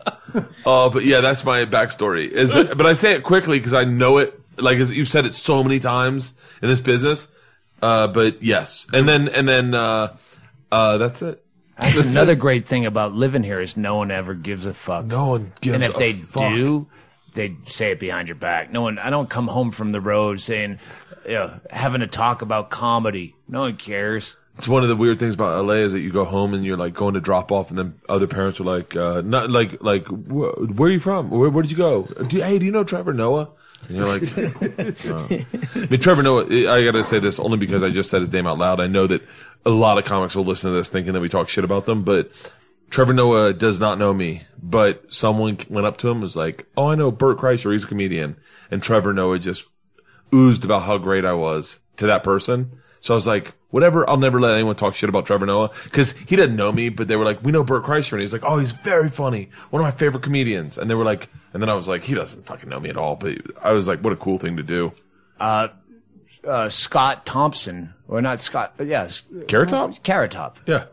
Oh, 0.65 0.89
but 0.89 1.03
yeah, 1.05 1.21
that's 1.21 1.43
my 1.43 1.65
backstory. 1.65 2.29
Is 2.29 2.49
that, 2.53 2.77
but 2.77 2.85
I 2.85 2.93
say 2.93 3.13
it 3.15 3.23
quickly 3.23 3.57
because 3.57 3.73
I 3.73 3.85
know 3.85 4.17
it. 4.19 4.39
Like 4.57 4.77
as 4.79 4.91
you've 4.91 5.07
said 5.07 5.25
it 5.25 5.33
so 5.33 5.63
many 5.63 5.79
times 5.79 6.33
in 6.61 6.67
this 6.69 6.79
business. 6.79 7.27
Uh, 7.81 8.07
but 8.07 8.43
yes, 8.43 8.85
and 8.93 9.07
then 9.07 9.27
and 9.29 9.47
then 9.47 9.73
uh, 9.73 10.15
uh, 10.71 10.97
that's 10.97 11.21
it. 11.21 11.43
That's 11.79 11.99
another 11.99 12.35
great 12.35 12.67
thing 12.67 12.85
about 12.85 13.13
living 13.13 13.43
here 13.43 13.61
is 13.61 13.77
no 13.77 13.95
one 13.97 14.09
ever 14.11 14.33
gives 14.33 14.65
a 14.65 14.73
fuck. 14.73 15.05
No 15.05 15.27
one 15.27 15.53
gives. 15.61 15.75
and 15.75 15.83
if 15.83 15.95
a 15.95 15.99
they 15.99 16.13
fuck. 16.13 16.53
do, 16.53 16.87
they 17.37 17.55
say 17.65 17.91
it 17.91 17.99
behind 17.99 18.27
your 18.27 18.35
back. 18.35 18.71
No 18.71 18.81
one. 18.81 18.99
I 18.99 19.09
don't 19.09 19.29
come 19.29 19.47
home 19.47 19.71
from 19.71 19.91
the 19.91 20.01
road 20.01 20.41
saying, 20.41 20.79
you 21.25 21.33
know, 21.33 21.59
having 21.69 22.01
to 22.01 22.07
talk 22.07 22.41
about 22.41 22.69
comedy. 22.69 23.35
No 23.47 23.61
one 23.61 23.77
cares. 23.77 24.35
It's 24.57 24.67
one 24.67 24.81
of 24.81 24.89
the 24.89 24.95
weird 24.95 25.19
things 25.19 25.35
about 25.35 25.63
LA 25.63 25.75
is 25.75 25.93
that 25.93 25.99
you 25.99 26.11
go 26.11 26.25
home 26.25 26.55
and 26.55 26.65
you're 26.65 26.77
like 26.77 26.95
going 26.95 27.13
to 27.13 27.21
drop 27.21 27.51
off, 27.51 27.69
and 27.69 27.77
then 27.77 27.93
other 28.09 28.25
parents 28.25 28.59
are 28.59 28.63
like, 28.63 28.95
uh, 28.95 29.21
not 29.23 29.51
like 29.51 29.81
like 29.83 30.07
wh- 30.07 30.77
where 30.77 30.89
are 30.89 30.91
you 30.91 30.99
from? 30.99 31.29
Where, 31.29 31.49
where 31.49 31.61
did 31.61 31.69
you 31.69 31.77
go? 31.77 32.03
Do 32.03 32.41
hey, 32.41 32.57
do 32.57 32.65
you 32.65 32.71
know 32.71 32.83
Trevor 32.83 33.13
Noah? 33.13 33.49
And 33.87 33.97
you're 33.97 34.07
like, 34.07 34.23
oh. 35.05 35.27
I 35.29 35.87
mean, 35.87 35.99
Trevor 35.99 36.23
Noah. 36.23 36.45
I 36.45 36.83
got 36.83 36.93
to 36.93 37.03
say 37.03 37.19
this 37.19 37.39
only 37.39 37.57
because 37.57 37.83
I 37.83 37.91
just 37.91 38.09
said 38.09 38.21
his 38.21 38.33
name 38.33 38.47
out 38.47 38.57
loud. 38.57 38.79
I 38.81 38.87
know 38.87 39.05
that 39.05 39.21
a 39.63 39.69
lot 39.69 39.99
of 39.99 40.05
comics 40.05 40.35
will 40.35 40.43
listen 40.43 40.71
to 40.71 40.75
this 40.75 40.89
thinking 40.89 41.13
that 41.13 41.19
we 41.19 41.29
talk 41.29 41.49
shit 41.49 41.63
about 41.63 41.85
them, 41.85 42.03
but 42.03 42.51
Trevor 42.89 43.13
Noah 43.13 43.53
does 43.53 43.79
not 43.79 43.97
know 43.97 44.13
me. 44.13 44.41
But 44.61 45.13
someone 45.13 45.59
went 45.69 45.87
up 45.87 45.97
to 45.97 46.07
him 46.07 46.13
and 46.13 46.23
was 46.23 46.35
like, 46.35 46.65
"Oh, 46.75 46.87
I 46.87 46.95
know 46.95 47.11
Bert 47.11 47.37
Kreischer. 47.37 47.71
He's 47.71 47.83
a 47.83 47.87
comedian." 47.87 48.37
And 48.71 48.81
Trevor 48.83 49.13
Noah 49.13 49.39
just 49.39 49.65
oozed 50.33 50.65
about 50.65 50.83
how 50.83 50.97
great 50.97 51.23
I 51.25 51.33
was 51.33 51.79
to 51.97 52.07
that 52.07 52.23
person. 52.23 52.71
So 52.99 53.13
I 53.13 53.15
was 53.15 53.27
like, 53.27 53.53
whatever. 53.69 54.09
I'll 54.09 54.17
never 54.17 54.39
let 54.41 54.53
anyone 54.53 54.75
talk 54.75 54.95
shit 54.95 55.09
about 55.09 55.25
Trevor 55.25 55.45
Noah 55.45 55.69
because 55.83 56.13
he 56.27 56.35
didn't 56.35 56.55
know 56.55 56.71
me, 56.71 56.89
but 56.89 57.07
they 57.07 57.15
were 57.15 57.23
like, 57.23 57.43
we 57.43 57.51
know 57.51 57.63
Bert 57.63 57.83
Kreischer, 57.83 58.13
and 58.13 58.21
he's 58.21 58.33
like, 58.33 58.43
oh, 58.43 58.57
he's 58.57 58.73
very 58.73 59.09
funny, 59.09 59.49
one 59.69 59.81
of 59.81 59.85
my 59.85 59.91
favorite 59.91 60.23
comedians. 60.23 60.77
And 60.77 60.89
they 60.89 60.95
were 60.95 61.05
like, 61.05 61.29
and 61.53 61.61
then 61.61 61.69
I 61.69 61.75
was 61.75 61.87
like, 61.87 62.03
he 62.03 62.13
doesn't 62.13 62.45
fucking 62.45 62.69
know 62.69 62.79
me 62.79 62.89
at 62.89 62.97
all. 62.97 63.15
But 63.15 63.37
I 63.63 63.71
was 63.71 63.87
like, 63.87 64.01
what 64.01 64.13
a 64.13 64.17
cool 64.17 64.37
thing 64.37 64.57
to 64.57 64.63
do. 64.63 64.91
Uh, 65.39 65.69
Scott 66.69 67.25
Thompson, 67.25 67.93
or 68.07 68.21
not 68.21 68.39
Scott, 68.39 68.73
but 68.77 68.87
yeah, 68.87 69.09
Carrot 69.47 69.69
Top? 69.69 70.01
Carrot 70.03 70.31
Top. 70.31 70.59
Yeah. 70.65 70.85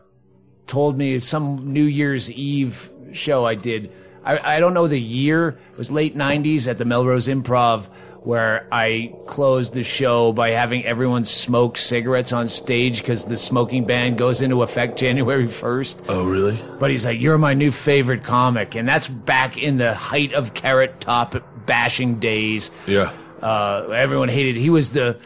Told 0.67 0.97
me 0.97 1.19
some 1.19 1.73
New 1.73 1.85
Year's 1.85 2.31
Eve 2.31 2.91
show 3.13 3.45
I 3.45 3.55
did. 3.55 3.91
I, 4.23 4.55
I 4.57 4.59
don't 4.59 4.73
know 4.73 4.87
the 4.87 4.99
year. 4.99 5.49
It 5.71 5.77
was 5.77 5.91
late 5.91 6.15
'90s 6.17 6.67
at 6.67 6.77
the 6.77 6.85
Melrose 6.85 7.27
Improv, 7.27 7.87
where 8.23 8.67
I 8.71 9.13
closed 9.27 9.73
the 9.73 9.83
show 9.83 10.33
by 10.33 10.51
having 10.51 10.83
everyone 10.83 11.25
smoke 11.25 11.77
cigarettes 11.77 12.33
on 12.33 12.47
stage 12.47 12.99
because 12.99 13.25
the 13.25 13.37
smoking 13.37 13.85
ban 13.85 14.15
goes 14.15 14.41
into 14.41 14.63
effect 14.63 14.97
January 15.05 15.45
1st. 15.47 16.05
Oh, 16.09 16.25
really? 16.25 16.59
But 16.79 16.89
he's 16.89 17.05
like, 17.05 17.21
"You're 17.21 17.37
my 17.37 17.53
new 17.53 17.71
favorite 17.71 18.23
comic," 18.23 18.75
and 18.75 18.87
that's 18.87 19.07
back 19.07 19.57
in 19.57 19.77
the 19.77 19.93
height 19.93 20.33
of 20.33 20.53
Carrot 20.53 21.01
Top 21.01 21.35
bashing 21.65 22.19
days. 22.19 22.71
Yeah. 22.87 23.11
Uh, 23.41 23.89
everyone 23.93 24.29
hated. 24.29 24.55
He 24.55 24.69
was 24.69 24.91
the. 24.91 25.19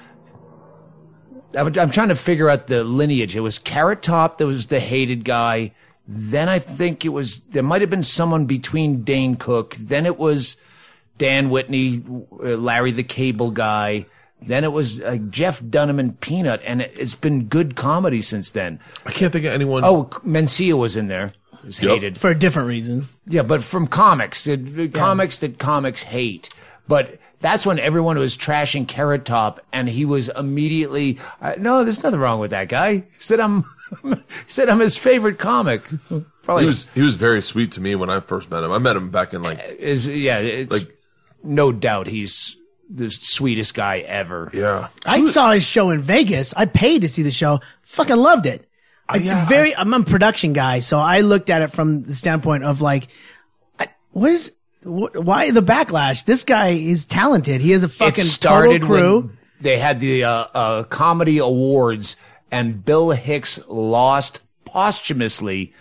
I'm, 1.56 1.68
I'm 1.78 1.90
trying 1.92 2.10
to 2.10 2.16
figure 2.16 2.50
out 2.50 2.68
the 2.68 2.84
lineage. 2.84 3.36
It 3.36 3.40
was 3.42 3.58
Carrot 3.60 4.02
Top 4.02 4.38
that 4.38 4.46
was 4.46 4.68
the 4.68 4.80
hated 4.80 5.24
guy. 5.26 5.72
Then 6.08 6.50
I 6.50 6.60
think 6.60 7.06
it 7.06 7.10
was 7.10 7.40
there 7.52 7.64
might 7.64 7.82
have 7.82 7.90
been 7.90 8.04
someone 8.04 8.46
between 8.46 9.04
Dane 9.04 9.36
Cook. 9.36 9.76
Then 9.76 10.06
it 10.06 10.18
was 10.18 10.58
Dan 11.18 11.50
Whitney, 11.50 12.04
uh, 12.32 12.56
Larry 12.58 12.92
the 12.92 13.04
Cable 13.04 13.52
Guy. 13.52 14.06
Then 14.42 14.64
it 14.64 14.72
was 14.72 15.02
uh, 15.02 15.18
Jeff 15.30 15.62
Dunham 15.70 16.00
and 16.00 16.20
Peanut, 16.22 16.62
and 16.66 16.82
it, 16.82 16.94
it's 16.98 17.14
been 17.14 17.46
good 17.46 17.76
comedy 17.76 18.22
since 18.22 18.52
then. 18.52 18.80
I 19.06 19.12
can't 19.12 19.34
think 19.34 19.46
of 19.46 19.52
anyone. 19.54 19.84
Oh, 19.84 20.06
Mencia 20.26 20.78
was 20.78 20.96
in 20.96 21.10
there. 21.10 21.34
Was 21.66 21.82
Yep. 21.82 21.92
hated. 21.92 22.18
for 22.18 22.30
a 22.30 22.36
different 22.40 22.70
reason. 22.70 23.10
Yeah, 23.28 23.42
but 23.42 23.62
from 23.64 23.86
comics, 23.88 24.46
the, 24.46 24.56
the 24.56 24.88
comics 24.88 25.40
that 25.40 25.60
comics 25.60 26.04
hate. 26.04 26.48
But 26.88 27.20
that's 27.40 27.66
when 27.66 27.80
everyone 27.80 28.18
was 28.18 28.38
trashing 28.38 28.88
Carrot 28.88 29.26
Top, 29.26 29.60
and 29.72 29.88
he 29.88 30.06
was 30.06 30.30
immediately, 30.30 31.20
uh, 31.42 31.56
no, 31.58 31.84
there's 31.84 32.04
nothing 32.04 32.20
wrong 32.20 32.40
with 32.40 32.52
that 32.52 32.68
guy. 32.68 32.96
He 32.96 33.04
said 33.20 33.40
I'm, 33.40 33.64
said 34.48 34.70
I'm 34.70 34.80
his 34.80 34.98
favorite 34.98 35.40
comic. 35.40 35.82
Probably 36.44 36.64
he 36.64 36.68
was 36.68 36.88
he 36.96 37.02
was 37.02 37.16
very 37.16 37.42
sweet 37.42 37.74
to 37.74 37.82
me 37.82 37.96
when 37.96 38.10
I 38.10 38.20
first 38.20 38.50
met 38.50 38.64
him. 38.64 38.72
I 38.72 38.78
met 38.78 38.96
him 38.96 39.10
back 39.10 39.34
in 39.34 39.42
like 39.44 39.60
is 39.80 40.08
yeah, 40.08 40.40
it's 40.40 40.72
like 40.72 40.98
no 41.44 41.72
doubt 41.72 42.08
he's 42.08 42.56
the 42.90 43.10
sweetest 43.10 43.76
guy 43.76 44.00
ever. 44.00 44.50
yeah. 44.54 44.88
I 45.06 45.26
saw 45.28 45.52
his 45.52 45.64
show 45.64 45.92
in 45.92 46.02
Vegas. 46.02 46.54
I 46.56 46.66
paid 46.66 47.02
to 47.02 47.10
see 47.10 47.22
the 47.22 47.32
show. 47.32 47.60
Fucking 47.84 48.18
loved 48.18 48.48
it. 48.48 48.68
I, 49.08 49.18
yeah, 49.18 49.46
very. 49.48 49.76
I'm 49.76 49.94
a 49.94 50.04
production 50.04 50.54
guy, 50.54 50.80
so 50.80 51.00
I 51.00 51.22
looked 51.22 51.50
at 51.50 51.62
it 51.62 51.72
from 51.72 52.04
the 52.04 52.14
standpoint 52.14 52.64
of 52.64 52.82
like, 52.82 53.08
I, 53.80 53.90
what 54.12 54.32
is, 54.32 54.52
wh- 54.84 55.14
why 55.16 55.52
the 55.52 55.62
backlash? 55.62 56.26
This 56.26 56.44
guy 56.44 56.70
is 56.70 57.06
talented. 57.06 57.62
He 57.62 57.72
has 57.72 57.84
a 57.84 57.90
fucking 57.90 58.24
started 58.24 58.82
total 58.82 58.88
crew. 58.88 59.32
they 59.62 59.78
had 59.78 60.00
the 60.00 60.24
uh, 60.24 60.32
uh, 60.54 60.84
comedy 60.84 61.38
awards, 61.40 62.16
and 62.52 62.84
Bill 62.84 63.12
Hicks 63.12 63.60
lost 63.68 64.42
posthumously 64.66 65.74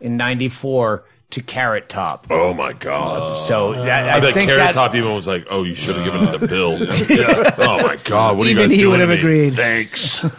in 0.00 0.16
'94 0.16 1.04
to 1.30 1.42
Carrot 1.42 1.88
Top. 1.88 2.26
Oh 2.30 2.54
my 2.54 2.72
god. 2.72 3.34
So 3.34 3.74
oh. 3.74 3.84
that, 3.84 4.08
I, 4.08 4.18
I, 4.18 4.20
bet 4.20 4.34
think 4.34 4.48
Carrot 4.48 4.60
that, 4.60 4.74
Top 4.74 4.94
even 4.94 5.14
was 5.14 5.26
like, 5.26 5.46
"Oh, 5.50 5.64
you 5.64 5.74
should 5.74 5.96
have 5.96 6.04
given 6.04 6.28
it 6.28 6.38
to 6.38 6.46
Bill." 6.46 6.76
Oh 7.58 7.82
my 7.82 7.96
god, 8.04 8.36
what 8.36 8.46
are 8.46 8.50
you 8.50 8.56
Even 8.56 8.68
guys 8.68 8.76
he 8.76 8.82
doing 8.82 8.90
would 8.92 8.96
to 8.98 9.06
have 9.06 9.08
me? 9.10 9.18
agreed. 9.18 9.54
Thanks, 9.54 10.18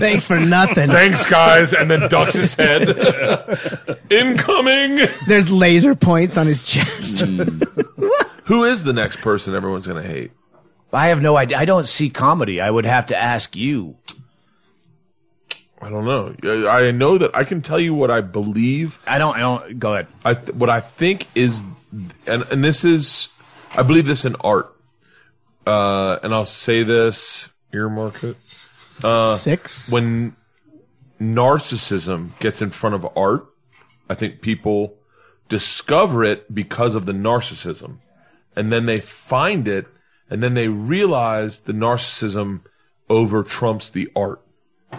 Thanks 0.00 0.24
for 0.24 0.38
nothing. 0.40 0.88
thanks, 0.88 1.28
guys, 1.28 1.72
and 1.72 1.90
then 1.90 2.08
ducks 2.08 2.34
his 2.34 2.54
head. 2.54 3.98
Incoming. 4.10 5.08
There's 5.26 5.50
laser 5.50 5.94
points 5.94 6.36
on 6.36 6.46
his 6.46 6.64
chest. 6.64 7.24
Hmm. 7.24 7.62
Who 8.44 8.64
is 8.64 8.84
the 8.84 8.92
next 8.92 9.16
person 9.20 9.54
everyone's 9.54 9.86
gonna 9.86 10.02
hate? 10.02 10.32
I 10.92 11.08
have 11.08 11.22
no 11.22 11.36
idea. 11.36 11.58
I 11.58 11.64
don't 11.64 11.86
see 11.86 12.10
comedy. 12.10 12.60
I 12.60 12.70
would 12.70 12.86
have 12.86 13.06
to 13.06 13.16
ask 13.16 13.56
you. 13.56 13.96
I 15.84 15.90
don't 15.90 16.04
know. 16.06 16.68
I 16.68 16.90
know 16.92 17.18
that 17.18 17.36
I 17.36 17.44
can 17.44 17.60
tell 17.60 17.78
you 17.78 17.94
what 17.94 18.10
I 18.10 18.22
believe. 18.22 19.00
I 19.06 19.18
don't. 19.18 19.36
I 19.36 19.40
don't. 19.40 19.78
Go 19.78 19.92
ahead. 19.92 20.06
I 20.24 20.34
th- 20.34 20.54
what 20.54 20.70
I 20.70 20.80
think 20.80 21.26
is, 21.34 21.62
and 22.26 22.42
and 22.50 22.64
this 22.64 22.84
is, 22.84 23.28
I 23.74 23.82
believe 23.82 24.06
this 24.06 24.24
in 24.24 24.34
art. 24.36 24.74
Uh, 25.66 26.18
and 26.22 26.34
I'll 26.34 26.44
say 26.44 26.82
this 26.82 27.48
earmark 27.72 28.24
it. 28.24 28.36
Six. 29.36 29.90
when 29.90 30.36
narcissism 31.20 32.38
gets 32.38 32.62
in 32.62 32.70
front 32.70 32.94
of 32.94 33.06
art, 33.16 33.46
I 34.08 34.14
think 34.14 34.40
people 34.40 34.96
discover 35.48 36.24
it 36.24 36.54
because 36.54 36.94
of 36.94 37.06
the 37.06 37.12
narcissism. 37.12 37.98
And 38.56 38.72
then 38.72 38.86
they 38.86 39.00
find 39.00 39.66
it, 39.66 39.86
and 40.30 40.42
then 40.42 40.54
they 40.54 40.68
realize 40.68 41.60
the 41.60 41.72
narcissism 41.72 42.62
over 43.10 43.42
trumps 43.42 43.90
the 43.90 44.10
art. 44.14 44.40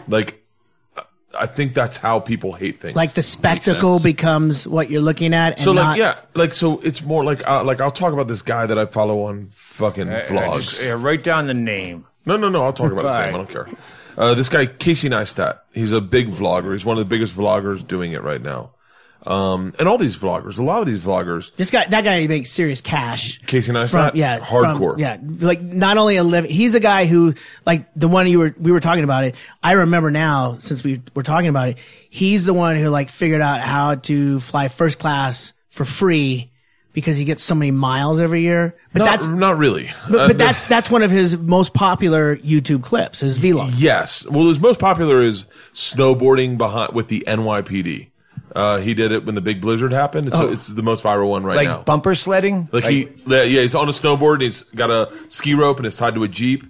Like, 0.07 0.44
I 1.39 1.45
think 1.47 1.73
that's 1.73 1.97
how 1.97 2.19
people 2.19 2.53
hate 2.53 2.79
things. 2.79 2.95
like 2.95 3.13
the 3.13 3.21
spectacle 3.21 3.99
becomes 3.99 4.67
what 4.67 4.89
you're 4.89 5.01
looking 5.01 5.33
at, 5.33 5.57
and 5.57 5.61
so, 5.63 5.73
not, 5.73 5.89
like, 5.91 5.99
yeah, 5.99 6.19
like, 6.33 6.53
so 6.53 6.79
it's 6.79 7.01
more 7.01 7.23
like, 7.23 7.45
uh, 7.47 7.63
like, 7.63 7.81
I'll 7.81 7.91
talk 7.91 8.13
about 8.13 8.27
this 8.27 8.41
guy 8.41 8.65
that 8.65 8.77
I 8.77 8.85
follow 8.85 9.23
on 9.23 9.47
fucking 9.51 10.07
vlogs. 10.07 10.55
Just, 10.63 10.83
yeah, 10.83 10.95
write 10.97 11.23
down 11.23 11.47
the 11.47 11.53
name. 11.53 12.05
No, 12.25 12.37
no, 12.37 12.49
no. 12.49 12.63
I'll 12.63 12.73
talk 12.73 12.91
about 12.91 13.05
his 13.05 13.13
name. 13.13 13.35
I 13.35 13.37
don't 13.37 13.49
care. 13.49 13.67
Uh, 14.17 14.33
this 14.33 14.49
guy 14.49 14.65
Casey 14.65 15.09
Neistat. 15.09 15.59
He's 15.73 15.91
a 15.91 16.01
big 16.01 16.31
vlogger. 16.31 16.71
He's 16.71 16.85
one 16.85 16.97
of 16.97 16.99
the 16.99 17.09
biggest 17.09 17.35
vloggers 17.35 17.85
doing 17.85 18.13
it 18.13 18.23
right 18.23 18.41
now. 18.41 18.71
Um, 19.25 19.73
and 19.79 19.87
all 19.87 19.97
these 19.97 20.17
vloggers, 20.17 20.59
a 20.59 20.63
lot 20.63 20.81
of 20.81 20.87
these 20.87 21.01
vloggers, 21.03 21.55
This 21.55 21.71
guy, 21.71 21.85
that 21.87 22.03
guy 22.03 22.27
makes 22.27 22.51
serious 22.51 22.81
cash. 22.81 23.39
Casey 23.47 23.71
Neistat, 23.71 23.89
From, 23.89 24.11
yeah, 24.15 24.39
hardcore. 24.39 24.91
from- 24.91 24.99
yeah, 24.99 25.17
like 25.21 25.61
not 25.61 25.97
only 25.97 26.17
a 26.17 26.23
living. 26.23 26.51
He's 26.51 26.75
a 26.75 26.79
guy 26.79 27.05
who, 27.05 27.33
like 27.65 27.87
the 27.95 28.07
one 28.07 28.27
you 28.27 28.37
were 28.39 28.53
we 28.59 28.71
were 28.71 28.79
talking 28.79 29.03
about 29.03 29.23
it. 29.23 29.35
I 29.63 29.71
remember 29.73 30.11
now 30.11 30.57
since 30.59 30.83
we 30.83 31.01
were 31.15 31.23
talking 31.23 31.49
about 31.49 31.69
it. 31.69 31.77
He's 32.09 32.45
the 32.45 32.53
one 32.53 32.75
who 32.75 32.89
like 32.89 33.09
figured 33.09 33.41
out 33.41 33.61
how 33.61 33.95
to 33.95 34.39
fly 34.39 34.67
first 34.67 34.99
class 34.99 35.53
for 35.69 35.85
free 35.85 36.51
because 36.93 37.17
he 37.17 37.25
gets 37.25 37.43
so 37.43 37.55
many 37.55 37.71
miles 37.71 38.19
every 38.21 38.41
year. 38.43 38.75
But 38.93 38.99
not, 38.99 39.05
that's 39.05 39.27
not 39.27 39.57
really. 39.57 39.89
but, 40.09 40.19
Uh, 40.19 40.27
but 40.27 40.37
that's 40.37 40.65
that's 40.65 40.89
one 40.89 41.01
of 41.03 41.09
his 41.11 41.35
most 41.37 41.73
popular 41.73 42.37
YouTube 42.37 42.83
clips. 42.83 43.21
His 43.21 43.39
vlog. 43.39 43.73
yes. 43.75 44.23
Well, 44.25 44.45
his 44.47 44.59
most 44.59 44.79
popular 44.79 45.21
is 45.23 45.45
snowboarding 45.73 46.57
behind 46.57 46.93
with 46.93 47.07
the 47.07 47.23
NYPD. 47.27 48.09
Uh, 48.55 48.77
he 48.77 48.93
did 48.93 49.11
it 49.11 49.25
when 49.25 49.35
the 49.35 49.41
big 49.41 49.59
blizzard 49.59 49.91
happened. 49.91 50.27
It's, 50.27 50.39
it's 50.39 50.67
the 50.67 50.81
most 50.81 51.03
viral 51.03 51.29
one 51.29 51.43
right 51.43 51.57
Like 51.57 51.67
now. 51.67 51.77
Like 51.77 51.85
bumper 51.85 52.15
sledding. 52.15 52.69
Like, 52.71 52.85
he, 52.85 53.09
yeah, 53.27 53.43
he's 53.43 53.75
on 53.75 53.89
a 53.89 53.91
snowboard 53.91 54.35
and 54.35 54.43
he's 54.43 54.61
got 54.63 54.89
a 54.89 55.11
ski 55.27 55.53
rope 55.53 55.77
and 55.77 55.85
it's 55.85 55.97
tied 55.97 56.15
to 56.15 56.23
a 56.23 56.29
jeep. 56.29 56.63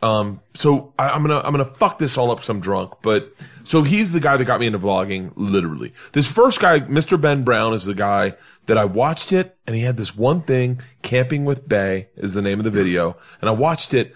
Um, 0.00 0.40
so 0.54 0.92
I, 0.98 1.08
I'm 1.08 1.22
gonna 1.22 1.38
I'm 1.38 1.50
gonna 1.50 1.64
fuck 1.64 1.98
this 1.98 2.18
all 2.18 2.30
up 2.30 2.36
because 2.38 2.50
I'm 2.50 2.60
drunk. 2.60 2.92
But 3.02 3.32
so 3.64 3.82
he's 3.82 4.12
the 4.12 4.20
guy 4.20 4.36
that 4.36 4.44
got 4.44 4.60
me 4.60 4.66
into 4.66 4.78
vlogging, 4.78 5.32
literally. 5.34 5.92
This 6.12 6.26
first 6.26 6.60
guy, 6.60 6.80
Mr. 6.80 7.20
Ben 7.20 7.42
Brown, 7.42 7.72
is 7.72 7.84
the 7.84 7.94
guy 7.94 8.34
that 8.66 8.76
I 8.76 8.84
watched 8.84 9.32
it 9.32 9.56
and 9.66 9.74
he 9.74 9.82
had 9.82 9.96
this 9.96 10.14
one 10.14 10.42
thing, 10.42 10.82
camping 11.02 11.44
with 11.46 11.66
Bay 11.68 12.08
is 12.16 12.34
the 12.34 12.42
name 12.42 12.60
of 12.60 12.64
the 12.64 12.70
video, 12.70 13.16
and 13.40 13.48
I 13.48 13.52
watched 13.52 13.94
it 13.94 14.14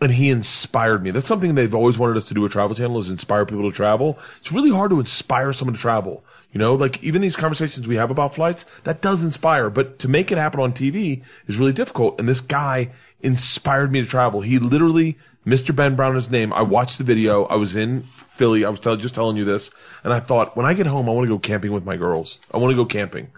and 0.00 0.12
he 0.12 0.28
inspired 0.28 1.02
me. 1.02 1.10
That's 1.10 1.26
something 1.26 1.54
they've 1.54 1.74
always 1.74 1.98
wanted 1.98 2.16
us 2.18 2.28
to 2.28 2.34
do 2.34 2.42
with 2.42 2.52
Travel 2.52 2.76
Channel 2.76 2.98
is 2.98 3.08
inspire 3.08 3.46
people 3.46 3.70
to 3.70 3.74
travel. 3.74 4.18
It's 4.40 4.52
really 4.52 4.70
hard 4.70 4.90
to 4.90 5.00
inspire 5.00 5.52
someone 5.54 5.74
to 5.74 5.80
travel. 5.80 6.22
You 6.54 6.60
know, 6.60 6.74
like 6.74 7.02
even 7.02 7.20
these 7.20 7.34
conversations 7.34 7.88
we 7.88 7.96
have 7.96 8.12
about 8.12 8.36
flights, 8.36 8.64
that 8.84 9.02
does 9.02 9.24
inspire, 9.24 9.68
but 9.68 9.98
to 9.98 10.08
make 10.08 10.30
it 10.30 10.38
happen 10.38 10.60
on 10.60 10.72
TV 10.72 11.22
is 11.48 11.58
really 11.58 11.72
difficult. 11.72 12.18
And 12.20 12.28
this 12.28 12.40
guy 12.40 12.90
inspired 13.20 13.90
me 13.90 14.00
to 14.00 14.06
travel. 14.06 14.40
He 14.40 14.60
literally, 14.60 15.18
Mr. 15.44 15.74
Ben 15.74 15.96
Brown 15.96 16.16
is 16.16 16.30
name. 16.30 16.52
I 16.52 16.62
watched 16.62 16.98
the 16.98 17.04
video. 17.04 17.44
I 17.46 17.56
was 17.56 17.74
in 17.74 18.04
Philly. 18.04 18.64
I 18.64 18.68
was 18.68 18.78
tell, 18.78 18.96
just 18.96 19.16
telling 19.16 19.36
you 19.36 19.44
this. 19.44 19.72
And 20.04 20.12
I 20.12 20.20
thought, 20.20 20.56
when 20.56 20.64
I 20.64 20.74
get 20.74 20.86
home, 20.86 21.08
I 21.08 21.12
want 21.12 21.24
to 21.24 21.34
go 21.34 21.40
camping 21.40 21.72
with 21.72 21.84
my 21.84 21.96
girls. 21.96 22.38
I 22.52 22.58
want 22.58 22.70
to 22.70 22.76
go 22.76 22.86
camping. 22.86 23.32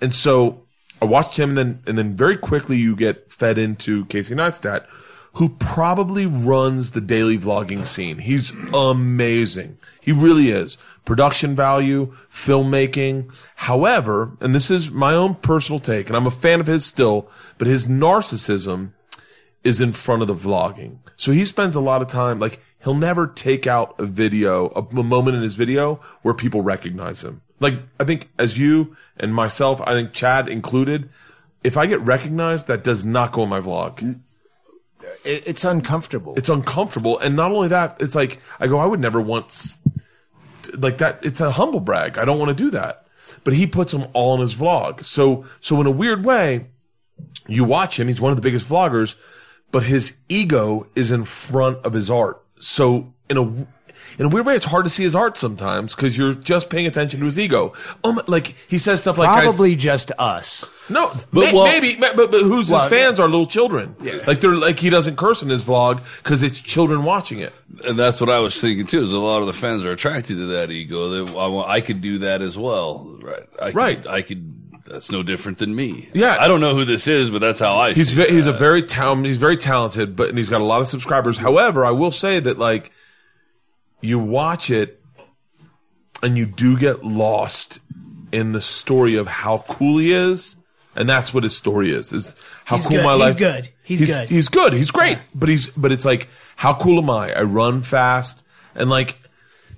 And 0.00 0.14
so 0.14 0.62
I 1.02 1.06
watched 1.06 1.36
him, 1.36 1.50
and 1.50 1.58
then 1.58 1.82
and 1.88 1.98
then 1.98 2.14
very 2.14 2.36
quickly 2.36 2.76
you 2.76 2.94
get 2.94 3.32
fed 3.32 3.58
into 3.58 4.04
Casey 4.06 4.36
Neistat, 4.36 4.86
who 5.34 5.48
probably 5.48 6.26
runs 6.26 6.92
the 6.92 7.00
daily 7.00 7.36
vlogging 7.38 7.86
scene. 7.86 8.18
He's 8.18 8.52
amazing. 8.72 9.78
He 10.00 10.12
really 10.12 10.50
is. 10.50 10.78
Production 11.04 11.56
value, 11.56 12.14
filmmaking. 12.30 13.34
However, 13.56 14.36
and 14.40 14.54
this 14.54 14.70
is 14.70 14.90
my 14.90 15.14
own 15.14 15.34
personal 15.34 15.80
take, 15.80 16.08
and 16.08 16.16
I'm 16.16 16.26
a 16.26 16.30
fan 16.30 16.60
of 16.60 16.66
his 16.66 16.84
still, 16.84 17.28
but 17.58 17.66
his 17.66 17.86
narcissism 17.86 18.92
is 19.64 19.80
in 19.80 19.92
front 19.92 20.22
of 20.22 20.28
the 20.28 20.34
vlogging. 20.34 20.98
So 21.16 21.32
he 21.32 21.44
spends 21.44 21.76
a 21.76 21.80
lot 21.80 22.02
of 22.02 22.08
time, 22.08 22.38
like, 22.38 22.60
he'll 22.82 22.94
never 22.94 23.26
take 23.26 23.66
out 23.66 23.94
a 23.98 24.06
video, 24.06 24.68
a, 24.68 25.02
moment 25.02 25.36
in 25.36 25.42
his 25.42 25.54
video 25.54 26.00
where 26.22 26.34
people 26.34 26.62
recognize 26.62 27.22
him. 27.22 27.42
Like, 27.60 27.74
I 27.98 28.04
think 28.04 28.30
as 28.38 28.58
you 28.58 28.96
and 29.18 29.34
myself, 29.34 29.80
I 29.82 29.92
think 29.92 30.12
Chad 30.12 30.48
included, 30.48 31.10
if 31.62 31.76
I 31.76 31.86
get 31.86 32.00
recognized, 32.00 32.68
that 32.68 32.84
does 32.84 33.04
not 33.04 33.32
go 33.32 33.42
in 33.42 33.50
my 33.50 33.60
vlog. 33.60 34.20
It's 35.24 35.64
uncomfortable. 35.64 36.34
It's 36.36 36.48
uncomfortable. 36.48 37.18
And 37.18 37.36
not 37.36 37.52
only 37.52 37.68
that, 37.68 37.98
it's 38.00 38.14
like, 38.14 38.40
I 38.58 38.66
go, 38.66 38.78
I 38.78 38.86
would 38.86 39.00
never 39.00 39.20
want, 39.20 39.76
like 40.78 40.98
that. 40.98 41.24
It's 41.24 41.40
a 41.40 41.52
humble 41.52 41.80
brag. 41.80 42.18
I 42.18 42.24
don't 42.24 42.38
want 42.38 42.56
to 42.56 42.64
do 42.64 42.70
that. 42.72 43.06
But 43.44 43.54
he 43.54 43.66
puts 43.66 43.92
them 43.92 44.06
all 44.12 44.34
in 44.34 44.40
his 44.40 44.54
vlog. 44.54 45.04
So, 45.04 45.44
so 45.60 45.80
in 45.80 45.86
a 45.86 45.90
weird 45.90 46.24
way, 46.24 46.66
you 47.46 47.64
watch 47.64 47.98
him, 47.98 48.08
he's 48.08 48.20
one 48.20 48.32
of 48.32 48.36
the 48.36 48.42
biggest 48.42 48.68
vloggers, 48.68 49.14
but 49.70 49.84
his 49.84 50.14
ego 50.28 50.86
is 50.94 51.10
in 51.10 51.24
front 51.24 51.78
of 51.84 51.92
his 51.92 52.10
art. 52.10 52.42
So 52.58 53.12
in 53.28 53.36
a 53.36 53.66
in 54.18 54.26
a 54.26 54.28
weird 54.28 54.46
way, 54.46 54.54
it's 54.56 54.64
hard 54.64 54.84
to 54.84 54.90
see 54.90 55.02
his 55.02 55.14
art 55.14 55.36
sometimes 55.36 55.94
because 55.94 56.16
you're 56.18 56.32
just 56.34 56.68
paying 56.70 56.86
attention 56.86 57.20
to 57.20 57.26
his 57.26 57.38
ego. 57.38 57.72
Oh, 58.04 58.12
my, 58.12 58.22
like 58.26 58.54
he 58.68 58.78
says 58.78 59.00
stuff 59.00 59.18
like, 59.18 59.28
guys- 59.28 59.44
Probably 59.44 59.76
just 59.76 60.12
us. 60.18 60.68
no, 60.88 61.08
But, 61.32 61.40
may- 61.40 61.52
well- 61.52 61.64
maybe, 61.66 61.96
but, 61.96 62.16
but 62.16 62.30
who's 62.32 62.70
Well, 62.70 62.80
his 62.80 62.88
fans 62.90 63.20
are 63.20 63.28
little 63.28 63.46
children. 63.46 63.94
Yeah. 64.02 64.18
Like 64.26 64.40
they're 64.40 64.56
like 64.56 64.78
he 64.78 64.90
doesn't 64.90 65.16
curse 65.16 65.42
in 65.42 65.48
his 65.48 65.62
vlog 65.62 66.00
because 66.22 66.42
it's 66.42 66.60
children 66.60 67.04
watching 67.04 67.38
it. 67.40 67.52
And 67.86 67.98
that's 67.98 68.20
what 68.20 68.28
I 68.30 68.38
was 68.40 68.60
thinking 68.60 68.86
too. 68.86 69.00
Is 69.00 69.12
a 69.12 69.18
lot 69.18 69.40
of 69.40 69.46
the 69.46 69.52
fans 69.52 69.84
are 69.84 69.92
attracted 69.92 70.36
to 70.36 70.46
that 70.46 70.70
ego. 70.70 71.24
That 71.24 71.36
I, 71.36 71.74
I 71.76 71.80
could 71.80 72.00
do 72.00 72.18
that 72.18 72.42
as 72.42 72.58
well, 72.58 73.16
right? 73.22 73.44
I 73.60 73.66
could, 73.66 73.74
Right. 73.74 74.06
I 74.06 74.22
could. 74.22 74.56
That's 74.86 75.10
no 75.12 75.22
different 75.22 75.58
than 75.58 75.72
me. 75.76 76.08
Yeah. 76.14 76.36
I 76.40 76.48
don't 76.48 76.60
know 76.60 76.74
who 76.74 76.84
this 76.84 77.06
is, 77.06 77.30
but 77.30 77.40
that's 77.40 77.60
how 77.60 77.78
I. 77.78 77.92
He's 77.92 78.08
see 78.08 78.16
ve- 78.16 78.32
he's 78.34 78.46
a 78.48 78.52
very 78.52 78.82
talent. 78.82 79.24
He's 79.24 79.36
very 79.36 79.56
talented, 79.56 80.16
but 80.16 80.30
and 80.30 80.36
he's 80.38 80.48
got 80.48 80.60
a 80.60 80.64
lot 80.64 80.80
of 80.80 80.88
subscribers. 80.88 81.38
However, 81.38 81.84
I 81.86 81.92
will 81.92 82.10
say 82.10 82.40
that 82.40 82.58
like 82.58 82.90
you 84.00 84.18
watch 84.18 84.70
it 84.70 85.00
and 86.22 86.36
you 86.36 86.46
do 86.46 86.76
get 86.76 87.04
lost 87.04 87.80
in 88.32 88.52
the 88.52 88.60
story 88.60 89.16
of 89.16 89.26
how 89.26 89.64
cool 89.68 89.98
he 89.98 90.12
is, 90.12 90.56
and 90.94 91.08
that's 91.08 91.32
what 91.34 91.42
his 91.42 91.56
story 91.56 91.92
is. 91.94 92.12
Is 92.12 92.36
how 92.64 92.76
He's 92.76 92.86
cool 92.86 92.96
good. 92.98 93.04
my 93.04 93.12
He's 93.12 93.20
life. 93.20 93.36
good. 93.38 93.68
He's 93.82 94.00
he's 94.00 94.08
good. 94.10 94.28
He's 94.28 94.48
good. 94.48 94.72
He's 94.72 94.90
great. 94.90 95.18
But 95.34 95.48
he's 95.48 95.68
but 95.70 95.92
it's 95.92 96.04
like 96.04 96.28
how 96.56 96.74
cool 96.74 96.98
am 97.02 97.10
I? 97.10 97.32
I 97.32 97.42
run 97.42 97.82
fast 97.82 98.42
and 98.74 98.90
like. 98.90 99.16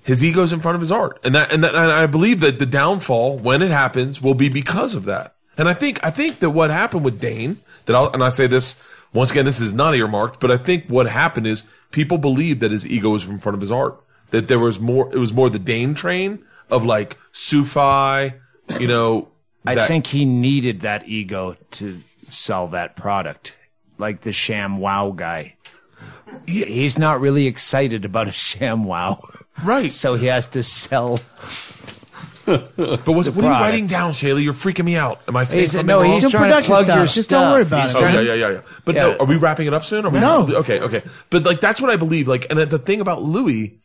His 0.05 0.21
ego's 0.21 0.51
in 0.51 0.59
front 0.59 0.75
of 0.75 0.81
his 0.81 0.91
art, 0.91 1.17
and 1.23 1.33
that, 1.33 1.53
and 1.53 1.63
that, 1.63 1.73
and 1.75 1.89
I 1.89 2.07
believe 2.07 2.41
that 2.41 2.59
the 2.59 2.65
downfall, 2.65 3.37
when 3.37 3.61
it 3.61 3.71
happens, 3.71 4.21
will 4.21 4.33
be 4.33 4.49
because 4.49 4.95
of 4.95 5.05
that. 5.05 5.33
And 5.57 5.69
I 5.69 5.73
think, 5.73 6.03
I 6.03 6.11
think 6.11 6.39
that 6.39 6.49
what 6.49 6.71
happened 6.71 7.05
with 7.05 7.21
Dane, 7.21 7.61
that 7.85 7.95
I'll, 7.95 8.09
and 8.11 8.21
I 8.21 8.27
say 8.27 8.45
this 8.47 8.75
once 9.13 9.31
again, 9.31 9.45
this 9.45 9.61
is 9.61 9.73
not 9.73 9.95
earmarked, 9.95 10.41
but 10.41 10.51
I 10.51 10.57
think 10.57 10.87
what 10.87 11.07
happened 11.07 11.47
is 11.47 11.63
people 11.91 12.17
believed 12.17 12.59
that 12.59 12.71
his 12.71 12.85
ego 12.85 13.11
was 13.11 13.23
in 13.23 13.39
front 13.39 13.53
of 13.55 13.61
his 13.61 13.71
art, 13.71 13.97
that 14.33 14.47
there 14.47 14.57
was 14.59 14.79
more, 14.79 15.13
it 15.13 15.17
was 15.19 15.31
more 15.31 15.47
the 15.49 15.59
Dane 15.59 15.93
train 15.93 16.43
of 16.71 16.83
like 16.83 17.17
Sufi, 17.31 18.33
you 18.79 18.87
know. 18.87 19.29
I 19.65 19.75
that- 19.75 19.87
think 19.87 20.07
he 20.07 20.25
needed 20.25 20.81
that 20.81 21.07
ego 21.07 21.55
to 21.71 22.01
sell 22.29 22.67
that 22.69 22.95
product, 22.95 23.55
like 23.97 24.21
the 24.21 24.33
Sham 24.33 24.79
Wow 24.79 25.11
guy. 25.15 25.55
He- 26.47 26.65
He's 26.65 26.97
not 26.97 27.21
really 27.21 27.45
excited 27.47 28.03
about 28.05 28.27
a 28.27 28.31
Sham 28.31 28.83
Wow, 28.85 29.23
right. 29.63 29.91
so 29.91 30.15
he 30.15 30.25
has 30.25 30.47
to 30.47 30.63
sell. 30.63 31.19
But 32.45 32.75
was, 32.75 33.05
what 33.07 33.07
are 33.07 33.23
you 33.27 33.31
product. 33.31 33.61
writing 33.61 33.87
down, 33.87 34.11
Chaille? 34.11 34.37
You're 34.39 34.53
freaking 34.53 34.83
me 34.83 34.97
out. 34.97 35.21
Am 35.29 35.37
I 35.37 35.45
saying 35.45 35.59
He's- 35.61 35.71
something 35.71 35.85
no, 35.87 36.01
wrong? 36.01 36.11
he's 36.11 36.23
Doing 36.23 36.31
trying 36.31 36.43
to 36.43 36.47
production 36.55 36.73
plug 36.75 36.87
your 36.87 37.05
stuff. 37.07 37.15
Just 37.15 37.29
don't 37.29 37.51
worry 37.51 37.61
about 37.61 37.81
He's 37.83 37.91
it. 37.95 37.97
Oh 37.97 38.01
yeah, 38.01 38.11
to- 38.11 38.23
yeah, 38.25 38.33
yeah, 38.33 38.49
yeah. 38.49 38.59
But 38.83 38.95
Yeah. 38.95 39.01
no, 39.03 39.15
are 39.19 39.25
we 39.25 39.37
wrapping 39.37 39.67
it 39.67 39.73
up 39.73 39.85
soon? 39.85 40.05
Are 40.05 40.09
we 40.09 40.19
No. 40.19 40.41
Okay, 40.53 40.79
okay. 40.81 41.03
But 41.29 41.43
like 41.43 41.61
that's 41.61 41.79
what 41.79 41.89
I 41.89 41.95
believe. 41.95 42.27
Like, 42.27 42.47
and 42.49 42.59
the 42.59 42.79
thing 42.79 42.99
about 42.99 43.23
Louis 43.23 43.79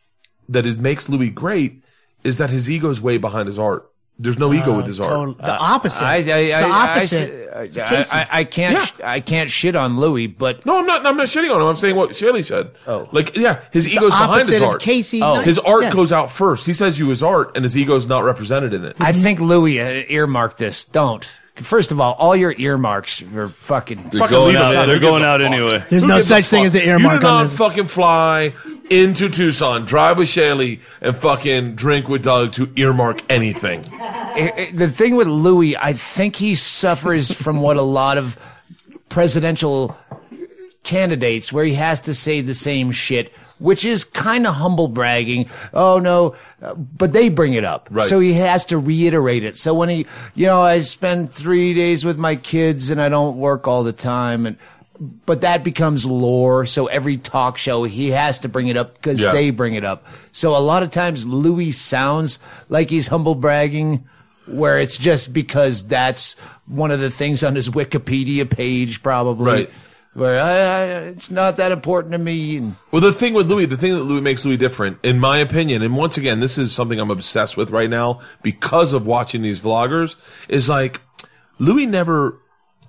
that 0.49 0.67
it 0.67 0.79
makes 0.79 1.09
Louis 1.09 1.31
great 1.31 1.83
is 2.25 2.39
that 2.39 2.51
his 2.51 2.69
ego 2.71 2.91
is 2.91 3.01
way 3.01 3.19
behind 3.19 3.47
his 3.49 3.59
art. 3.59 3.91
There's 4.21 4.39
no 4.39 4.53
ego 4.53 4.77
with 4.77 4.87
his 4.87 4.99
art. 4.99 5.09
Total, 5.11 5.35
the 5.35 5.57
opposite. 5.57 6.03
I, 6.05 6.15
I, 6.15 6.19
I, 6.19 6.21
the 6.23 6.65
opposite. 6.69 7.49
I, 7.55 7.63
of 7.63 7.73
Casey. 7.89 8.17
I, 8.17 8.29
I 8.41 8.45
can't. 8.45 8.75
Yeah. 8.75 8.85
sh- 8.85 8.93
I 9.05 9.21
can't 9.21 9.49
shit 9.49 9.77
on 9.77 10.01
Louis, 10.01 10.27
but 10.27 10.67
No, 10.67 10.81
I'm 10.81 10.87
not. 10.87 11.07
I'm 11.07 11.17
not 11.17 11.29
shitting 11.29 11.55
on 11.55 11.61
him. 11.61 11.69
I'm 11.69 11.77
saying 11.77 11.95
what 11.95 12.17
Chaille 12.17 12.43
said. 12.43 12.73
Oh. 12.89 13.09
like 13.13 13.37
yeah, 13.37 13.61
his 13.71 13.87
ego's 13.87 14.11
behind 14.11 14.49
his 14.49 14.61
art. 14.61 14.81
Casey. 14.81 15.23
Oh. 15.23 15.35
Knight. 15.37 15.47
His 15.47 15.61
art 15.61 15.85
Yeah. 15.85 15.93
goes 15.93 16.11
out 16.11 16.33
first. 16.33 16.67
He 16.67 16.73
says 16.73 16.99
you 16.99 17.09
his 17.11 17.23
art, 17.23 17.53
and 17.55 17.65
his 17.65 17.77
ego's 17.77 18.09
not 18.09 18.25
represented 18.25 18.75
in 18.75 18.85
it. 18.85 18.97
I 18.99 19.13
think 19.13 19.39
Louis 19.39 19.81
uh, 19.81 19.85
earmarked 20.09 20.59
this. 20.59 20.85
Don't. 20.85 21.25
First 21.55 21.91
of 21.91 22.01
all, 22.01 22.15
all 22.15 22.37
your 22.37 22.55
earmarks 22.57 23.21
are 23.35 23.49
fucking. 23.49 24.11
They're 24.11 24.21
Fucking 24.21 24.31
going 24.37 24.57
out. 24.57 24.87
They're 24.87 24.99
going 25.01 25.23
out 25.25 25.41
fuck? 25.41 25.51
anyway. 25.53 25.85
There's 25.89 26.03
Who 26.05 26.09
no 26.09 26.21
such 26.21 26.47
thing 26.47 26.65
as 26.65 26.75
an 26.77 26.83
earmark 26.83 27.15
You 27.15 27.21
do 27.21 27.27
on 27.27 27.35
not 27.35 27.43
this. 27.51 27.57
fucking 27.59 27.87
fly 27.89 28.53
into 28.91 29.29
Tucson, 29.29 29.85
drive 29.85 30.19
with 30.19 30.29
Chaille, 30.29 30.79
and 31.01 31.17
fucking 31.17 31.75
drink 31.75 32.09
with 32.09 32.23
Doug 32.23 32.53
to 32.53 32.73
earmark 32.77 33.23
anything. 33.31 33.85
Eh, 34.39 34.51
eh, 34.57 34.71
the 34.73 34.89
thing 34.89 35.17
with 35.17 35.27
Louis, 35.27 35.77
I 35.77 35.95
think 35.95 36.37
he 36.37 36.55
suffers 36.55 37.33
from 37.33 37.61
what 37.61 37.77
a 37.77 37.83
lot 37.83 38.19
of 38.19 38.39
presidential 39.09 39.97
candidates, 40.85 41.53
where 41.53 41.65
he 41.65 41.75
has 41.75 42.01
to 42.03 42.15
say 42.15 42.41
the 42.41 42.55
same 42.55 42.93
shit, 42.93 43.33
which 43.59 43.85
is 43.85 44.05
kind 44.05 44.47
of 44.47 44.55
humble 44.55 44.87
bragging. 44.87 45.49
Oh 45.75 45.99
no, 45.99 46.37
uh, 46.63 46.75
but 46.75 47.13
they 47.13 47.31
bring 47.31 47.55
it 47.55 47.65
up, 47.65 47.89
Right. 47.91 48.07
so 48.09 48.21
he 48.21 48.35
has 48.35 48.65
to 48.67 48.79
reiterate 48.79 49.43
it. 49.43 49.57
So 49.57 49.75
when 49.75 49.89
he, 49.89 50.07
you 50.37 50.47
know, 50.47 50.63
I 50.63 50.81
spend 50.81 51.33
three 51.33 51.75
days 51.75 52.05
with 52.05 52.19
my 52.19 52.37
kids 52.37 52.91
and 52.91 53.03
I 53.03 53.09
don't 53.09 53.39
work 53.39 53.67
all 53.67 53.83
the 53.83 53.93
time, 53.93 54.47
and 54.47 54.57
but 55.01 55.43
that 55.43 55.63
becomes 55.65 56.05
lore. 56.05 56.67
So 56.67 56.87
every 56.87 57.17
talk 57.17 57.59
show 57.59 57.85
he 57.85 58.11
has 58.11 58.39
to 58.41 58.49
bring 58.49 58.67
it 58.69 58.77
up 58.77 58.95
because 58.95 59.21
Yeah. 59.21 59.33
they 59.33 59.51
bring 59.51 59.75
it 59.75 59.85
up. 59.85 60.05
So 60.33 60.57
a 60.57 60.59
lot 60.59 60.83
of 60.83 60.91
times 60.91 61.27
Louis 61.27 61.71
sounds 61.73 62.39
like 62.69 62.91
he's 62.91 63.09
humble 63.09 63.35
bragging, 63.35 64.05
where 64.47 64.79
it's 64.79 64.97
just 64.97 65.33
because 65.33 65.87
that's 65.87 66.35
one 66.67 66.91
of 66.91 67.01
the 67.01 67.11
things 67.11 67.45
on 67.45 67.55
his 67.55 67.69
Wikipedia 67.69 68.49
page, 68.49 69.03
probably. 69.03 69.45
Right. 69.53 69.71
Where 70.15 70.41
I, 70.41 70.51
I, 70.51 70.83
it's 71.11 71.31
not 71.31 71.59
that 71.59 71.71
important 71.71 72.11
to 72.13 72.19
me. 72.19 72.73
Well, 72.91 73.01
the 73.03 73.13
thing 73.13 73.35
with 73.35 73.49
Louis, 73.49 73.67
the 73.67 73.77
thing 73.77 73.93
that 73.95 74.03
Louis 74.03 74.21
makes 74.21 74.45
Louis 74.45 74.57
different, 74.57 74.99
in 75.05 75.21
my 75.21 75.39
opinion, 75.39 75.83
and 75.83 75.97
once 75.97 76.17
again, 76.17 76.41
this 76.41 76.59
is 76.59 76.73
something 76.73 76.99
I'm 76.99 77.11
obsessed 77.11 77.57
with 77.57 77.71
right 77.71 77.91
now 77.91 78.21
because 78.43 78.95
of 78.95 79.07
watching 79.07 79.43
these 79.43 79.61
vloggers, 79.61 80.17
is 80.49 80.69
like 80.69 81.01
Louis 81.61 81.87
never 81.87 82.41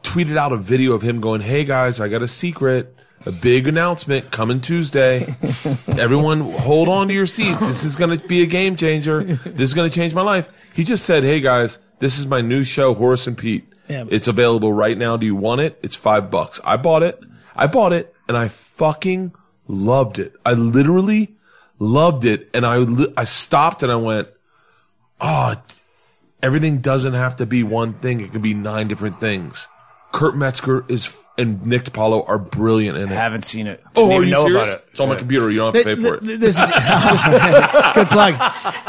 tweeted 0.03 0.37
out 0.37 0.51
a 0.51 0.57
video 0.57 0.93
of 0.93 1.01
him 1.01 1.21
going, 1.21 1.41
"Hey 1.41 1.63
guys, 1.65 1.99
I 1.99 2.07
got 2.07 2.21
a 2.21 2.27
secret." 2.27 2.95
A 3.25 3.33
big 3.33 3.67
announcement 3.67 4.31
coming 4.31 4.61
Tuesday. 4.61 5.27
Everyone 5.97 6.39
hold 6.39 6.87
on 6.87 7.09
to 7.09 7.13
your 7.13 7.25
seats. 7.25 7.59
This 7.59 7.83
is 7.83 7.97
going 7.97 8.17
to 8.17 8.27
be 8.27 8.43
a 8.43 8.45
game 8.45 8.77
changer. 8.77 9.21
This 9.21 9.69
is 9.69 9.73
going 9.73 9.89
to 9.89 9.93
change 9.93 10.13
my 10.13 10.21
life. 10.21 10.53
He 10.73 10.85
just 10.85 11.03
said, 11.03 11.23
Hey 11.23 11.41
guys, 11.41 11.79
this 11.99 12.17
is 12.17 12.27
my 12.27 12.39
new 12.39 12.63
show, 12.63 12.93
Horace 12.93 13.27
and 13.27 13.37
Pete. 13.37 13.67
Yeah. 13.89 14.05
It's 14.09 14.29
available 14.29 14.71
right 14.71 14.97
now. 14.97 15.17
Do 15.17 15.25
you 15.25 15.35
want 15.35 15.59
it? 15.59 15.77
It's 15.83 15.95
five 15.95 16.31
bucks. 16.31 16.61
I 16.63 16.77
bought 16.77 17.03
it. 17.03 17.21
I 17.57 17.67
bought 17.67 17.91
it 17.91 18.15
and 18.29 18.37
I 18.37 18.47
fucking 18.47 19.33
loved 19.67 20.17
it. 20.17 20.33
I 20.45 20.53
literally 20.53 21.35
loved 21.77 22.23
it. 22.23 22.49
And 22.53 22.65
I, 22.65 22.77
li- 22.77 23.13
I 23.17 23.25
stopped 23.25 23.83
and 23.83 23.91
I 23.91 23.97
went, 23.97 24.29
oh, 25.19 25.55
everything 26.41 26.79
doesn't 26.79 27.13
have 27.13 27.35
to 27.37 27.45
be 27.45 27.63
one 27.63 27.93
thing. 27.93 28.21
It 28.21 28.31
could 28.31 28.41
be 28.41 28.53
nine 28.53 28.87
different 28.87 29.19
things. 29.19 29.67
Kurt 30.11 30.35
Metzger 30.35 30.85
is, 30.87 31.09
and 31.37 31.65
Nick 31.65 31.83
DiPaolo 31.85 32.27
are 32.27 32.37
brilliant 32.39 32.97
in 32.97 33.03
it. 33.03 33.09
haven't 33.09 33.45
seen 33.45 33.67
it. 33.67 33.83
oh, 33.95 34.09
Didn't 34.09 34.21
are 34.21 34.25
you 34.25 34.31
know 34.31 34.45
serious? 34.45 34.67
about 34.69 34.77
it. 34.79 34.85
It's 34.91 34.99
on 34.99 35.09
my 35.09 35.15
computer. 35.15 35.49
You 35.51 35.59
don't 35.59 35.75
have 35.75 35.83
to 35.83 35.95
pay 35.95 36.01
for 36.01 36.15
it. 36.15 36.39
This- 36.39 36.57
good 37.95 38.07
plug. 38.09 38.33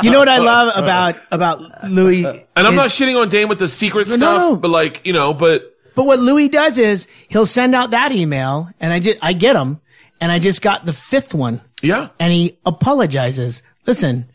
You 0.02 0.10
know 0.10 0.18
what 0.18 0.28
I 0.28 0.38
love 0.38 0.68
uh, 0.76 0.82
about 0.82 1.16
about 1.30 1.84
Louis? 1.88 2.24
Uh, 2.24 2.32
and 2.56 2.66
I'm 2.66 2.72
is- 2.72 2.76
not 2.76 2.90
shitting 2.90 3.20
on 3.20 3.28
Dane 3.28 3.48
with 3.48 3.58
the 3.58 3.68
secret 3.68 4.08
No, 4.08 4.16
stuff, 4.16 4.38
no. 4.38 4.56
but 4.56 4.70
like, 4.70 5.06
you 5.06 5.12
know, 5.12 5.34
but 5.34 5.76
But 5.94 6.06
what 6.06 6.18
Louis 6.18 6.48
does 6.48 6.78
is 6.78 7.06
he'll 7.28 7.46
send 7.46 7.74
out 7.74 7.90
that 7.90 8.12
email, 8.12 8.70
and 8.80 8.92
I 8.92 9.00
just 9.00 9.18
I 9.22 9.32
get 9.34 9.52
them, 9.52 9.80
and 10.20 10.32
I 10.32 10.38
just 10.38 10.62
got 10.62 10.86
the 10.86 10.92
fifth 10.92 11.34
one, 11.34 11.60
yeah. 11.82 12.08
and 12.18 12.32
he 12.32 12.58
apologizes. 12.66 13.62
Listen, 13.86 14.30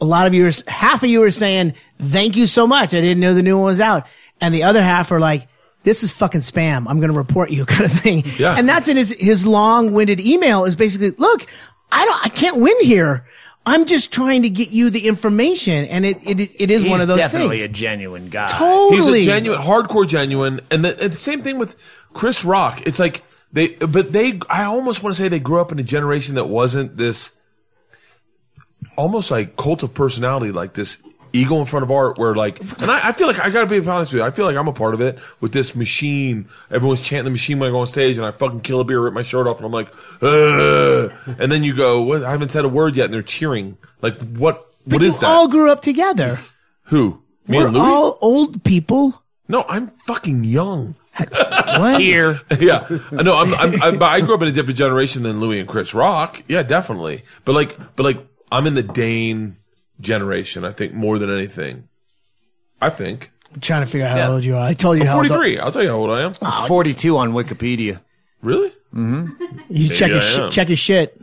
a 0.00 0.04
lot 0.04 0.26
of 0.26 0.34
you, 0.34 0.46
are, 0.46 0.50
half 0.66 1.02
of 1.02 1.08
you 1.08 1.22
are 1.22 1.30
saying 1.30 1.74
thank 2.00 2.36
you 2.36 2.46
so 2.46 2.66
much. 2.66 2.94
I 2.94 3.00
didn't 3.00 3.20
know 3.20 3.34
the 3.34 3.42
new 3.42 3.56
one 3.56 3.66
was 3.66 3.80
out, 3.80 4.06
and 4.40 4.52
the 4.54 4.64
other 4.64 4.82
half 4.82 5.12
are 5.12 5.20
like. 5.20 5.46
This 5.84 6.02
is 6.02 6.12
fucking 6.12 6.40
spam. 6.40 6.86
I'm 6.88 6.98
going 6.98 7.12
to 7.12 7.16
report 7.16 7.50
you, 7.50 7.64
kind 7.66 7.84
of 7.84 7.92
thing. 7.92 8.24
Yeah. 8.38 8.56
And 8.58 8.68
that's 8.68 8.88
in 8.88 8.96
his 8.96 9.12
his 9.12 9.46
long 9.46 9.92
winded 9.92 10.20
email. 10.20 10.64
Is 10.64 10.76
basically, 10.76 11.10
look, 11.12 11.46
I 11.92 12.04
don't, 12.04 12.24
I 12.26 12.28
can't 12.28 12.60
win 12.60 12.76
here. 12.80 13.26
I'm 13.66 13.86
just 13.86 14.12
trying 14.12 14.42
to 14.42 14.50
get 14.50 14.70
you 14.70 14.90
the 14.90 15.06
information, 15.06 15.86
and 15.86 16.04
it 16.04 16.18
it, 16.26 16.40
it 16.60 16.70
is 16.70 16.82
He's 16.82 16.90
one 16.90 17.00
of 17.00 17.08
those 17.08 17.18
definitely 17.18 17.58
things. 17.58 17.70
a 17.70 17.72
genuine 17.72 18.28
guy. 18.28 18.46
totally. 18.48 19.20
He's 19.20 19.26
a 19.28 19.30
genuine, 19.30 19.60
hardcore 19.60 20.06
genuine, 20.06 20.60
and 20.70 20.84
the, 20.84 21.00
and 21.02 21.12
the 21.12 21.16
same 21.16 21.42
thing 21.42 21.58
with 21.58 21.76
Chris 22.12 22.44
Rock. 22.44 22.82
It's 22.84 22.98
like 22.98 23.22
they, 23.52 23.68
but 23.68 24.12
they, 24.12 24.40
I 24.50 24.64
almost 24.64 25.02
want 25.02 25.16
to 25.16 25.22
say 25.22 25.28
they 25.28 25.38
grew 25.40 25.60
up 25.60 25.72
in 25.72 25.78
a 25.78 25.82
generation 25.82 26.34
that 26.34 26.46
wasn't 26.48 26.96
this, 26.98 27.30
almost 28.96 29.30
like 29.30 29.56
cult 29.56 29.82
of 29.82 29.94
personality, 29.94 30.52
like 30.52 30.74
this 30.74 30.98
ego 31.34 31.58
in 31.58 31.66
front 31.66 31.82
of 31.82 31.90
art, 31.90 32.16
where 32.18 32.34
like, 32.34 32.60
and 32.80 32.90
I, 32.90 33.08
I 33.08 33.12
feel 33.12 33.26
like 33.26 33.38
I 33.40 33.50
gotta 33.50 33.66
be 33.66 33.86
honest 33.86 34.12
with 34.12 34.20
you, 34.20 34.24
I 34.26 34.30
feel 34.30 34.46
like 34.46 34.56
I'm 34.56 34.68
a 34.68 34.72
part 34.72 34.94
of 34.94 35.00
it 35.02 35.18
with 35.40 35.52
this 35.52 35.74
machine. 35.74 36.48
Everyone's 36.70 37.00
chanting 37.02 37.24
the 37.24 37.30
machine 37.30 37.58
when 37.58 37.68
I 37.68 37.72
go 37.72 37.80
on 37.80 37.86
stage, 37.86 38.16
and 38.16 38.24
I 38.24 38.30
fucking 38.30 38.60
kill 38.62 38.80
a 38.80 38.84
beer, 38.84 39.00
rip 39.00 39.12
my 39.12 39.22
shirt 39.22 39.46
off, 39.46 39.58
and 39.58 39.66
I'm 39.66 39.72
like, 39.72 39.88
Ugh. 40.22 41.12
and 41.38 41.52
then 41.52 41.62
you 41.64 41.74
go, 41.74 42.02
what? 42.02 42.24
I 42.24 42.30
haven't 42.30 42.50
said 42.50 42.64
a 42.64 42.68
word 42.68 42.96
yet, 42.96 43.06
and 43.06 43.14
they're 43.14 43.22
cheering. 43.22 43.76
Like, 44.00 44.16
what? 44.18 44.64
But 44.86 44.94
What 44.94 45.02
you 45.02 45.08
is 45.08 45.18
that? 45.18 45.26
all 45.28 45.48
grew 45.48 45.70
up 45.70 45.80
together. 45.80 46.40
Who? 46.84 47.22
Me 47.48 47.58
We're 47.58 47.66
and 47.66 47.74
Louis? 47.76 47.84
all 47.86 48.18
old 48.20 48.62
people. 48.64 49.22
no, 49.48 49.64
I'm 49.68 49.88
fucking 50.06 50.44
young. 50.44 50.94
What? 51.16 52.00
Here, 52.00 52.40
yeah, 52.58 52.86
no, 53.12 53.36
I'm, 53.36 53.54
I'm, 53.54 53.82
I'm, 53.82 53.98
but 53.98 54.06
I 54.10 54.20
grew 54.20 54.34
up 54.34 54.42
in 54.42 54.48
a 54.48 54.52
different 54.52 54.76
generation 54.78 55.22
than 55.22 55.38
Louis 55.40 55.60
and 55.60 55.68
Chris 55.68 55.94
Rock. 55.94 56.42
Yeah, 56.48 56.62
definitely. 56.64 57.22
But 57.44 57.54
like, 57.54 57.76
but 57.96 58.02
like, 58.04 58.26
I'm 58.50 58.66
in 58.66 58.74
the 58.74 58.82
Dane 58.82 59.56
generation. 60.00 60.64
I 60.64 60.72
think 60.72 60.92
more 60.94 61.18
than 61.18 61.30
anything. 61.30 61.88
I 62.80 62.90
think 62.90 63.30
I'm 63.54 63.60
trying 63.60 63.82
to 63.82 63.86
figure 63.86 64.06
out 64.06 64.12
how 64.12 64.16
Yeah. 64.18 64.30
old 64.30 64.44
you 64.44 64.56
are. 64.56 64.66
I 64.66 64.72
told 64.74 64.96
you 64.98 65.02
I'm 65.04 65.08
how 65.08 65.18
old 65.18 65.28
43. 65.28 65.58
I'll 65.58 65.72
tell 65.72 65.82
you 65.82 65.88
how 65.88 65.96
old 65.96 66.10
I 66.10 66.22
am. 66.22 66.34
42 66.68 67.16
on 67.16 67.32
Wikipedia. 67.32 68.00
Really? 68.42 68.72
you 69.68 69.88
check 69.88 70.12
I 70.12 70.16
his 70.16 70.38
am. 70.38 70.50
sh- 70.50 70.54
check 70.54 70.68
his 70.68 70.78
shit. 70.78 71.20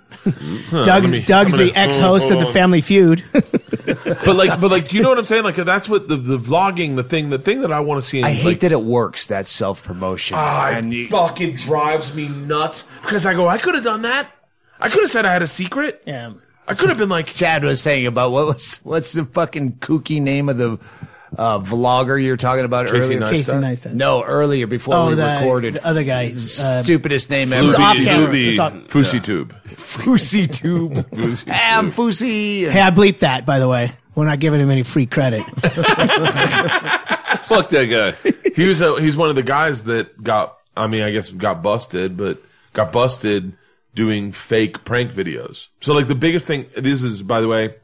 let 0.71 0.85
Doug's, 0.85 1.09
me- 1.11 1.21
Doug's 1.21 1.53
I'm 1.53 1.59
gonna- 1.59 1.71
the 1.71 1.77
ex-host 1.79 2.29
of 2.31 2.39
the 2.39 2.47
Family 2.47 2.81
Feud. 2.81 3.23
But 4.23 4.35
like, 4.35 4.59
but 4.61 4.69
like, 4.71 4.93
you 4.93 5.01
know 5.01 5.09
what 5.09 5.17
I'm 5.17 5.25
saying? 5.25 5.43
Like, 5.43 5.55
that's 5.55 5.89
what 5.89 6.07
the 6.07 6.15
the 6.15 6.37
vlogging, 6.37 6.95
the 6.95 7.03
thing, 7.03 7.29
the 7.29 7.39
thing 7.39 7.61
that 7.61 7.71
I 7.71 7.79
want 7.79 8.01
to 8.01 8.07
see. 8.07 8.19
In, 8.19 8.25
I 8.25 8.31
hate 8.33 8.45
like, 8.45 8.59
that 8.61 8.71
it 8.71 8.81
works. 8.83 9.25
That 9.27 9.47
self 9.47 9.83
promotion. 9.83 10.37
Ah, 10.39 10.69
and 10.69 10.93
it 10.93 10.95
you, 10.95 11.07
fucking 11.07 11.55
drives 11.55 12.13
me 12.13 12.27
nuts 12.27 12.85
because 13.01 13.25
I 13.25 13.33
go, 13.33 13.47
I 13.47 13.57
could 13.57 13.73
have 13.75 13.83
done 13.83 14.03
that. 14.03 14.29
I 14.79 14.89
could 14.89 15.01
have 15.01 15.09
said 15.09 15.25
I 15.25 15.33
had 15.33 15.41
a 15.41 15.47
secret. 15.47 16.03
yeah. 16.05 16.33
I 16.71 16.79
could 16.79 16.89
have 16.89 16.97
been 16.97 17.09
like, 17.09 17.27
Chad 17.27 17.63
was 17.63 17.81
saying 17.81 18.05
about 18.07 18.31
what 18.31 18.47
was 18.47 18.77
what's 18.83 19.13
the 19.13 19.25
fucking 19.25 19.73
kooky 19.73 20.21
name 20.21 20.49
of 20.49 20.57
the 20.57 20.79
uh, 21.37 21.59
vlogger 21.59 22.21
you're 22.21 22.35
talking 22.37 22.65
about 22.65 22.87
Casey 22.87 22.97
earlier? 23.15 23.21
Neistat? 23.21 23.29
Casey 23.31 23.51
Neistat. 23.53 23.93
No, 23.93 24.21
earlier 24.23 24.67
before 24.67 24.95
Oh, 24.95 25.07
we 25.09 25.15
the, 25.15 25.37
recorded. 25.39 25.75
the 25.75 25.85
other 25.85 26.03
guy. 26.03 26.31
Uh, 26.31 26.83
Stupidest 26.83 27.29
name 27.29 27.49
was 27.51 27.73
ever. 27.73 27.83
off 27.83 27.95
camera. 27.97 28.27
Fousey 28.33 28.49
It's 28.49 28.59
off- 28.59 28.73
Fousey 28.73 29.23
Tube. 29.23 29.55
Fousey 29.65 30.53
Tube. 30.53 30.93
Fousey 31.11 31.49
Hey, 31.51 31.69
I'm 31.73 31.91
Fousey. 31.91 32.69
hey, 32.69 32.81
I 32.81 32.91
bleeped 32.91 33.19
that, 33.19 33.45
by 33.45 33.59
the 33.59 33.67
way. 33.67 33.91
We're 34.13 34.25
not 34.25 34.39
giving 34.41 34.59
him 34.59 34.69
any 34.69 34.83
free 34.83 35.05
credit. 35.05 35.45
Fuck 37.47 37.69
that 37.69 37.85
guy. 37.89 38.31
he 38.55 38.67
was 38.67 38.81
a, 38.81 38.99
he's 39.01 39.15
one 39.17 39.29
of 39.29 39.35
the 39.35 39.43
guys 39.43 39.85
that 39.85 40.21
got 40.21 40.57
I 40.75 40.87
mean 40.87 41.03
I 41.03 41.11
guess 41.11 41.29
got 41.29 41.61
busted, 41.63 42.17
but 42.17 42.37
got 42.73 42.91
busted 42.91 43.53
doing 43.93 44.31
fake 44.31 44.83
prank 44.85 45.11
videos. 45.11 45.67
So 45.81 45.93
like 45.93 46.07
the 46.07 46.15
biggest 46.15 46.47
thing 46.47 46.67
this 46.77 47.03
is 47.03 47.21
by 47.23 47.41
the 47.41 47.47
way, 47.47 47.75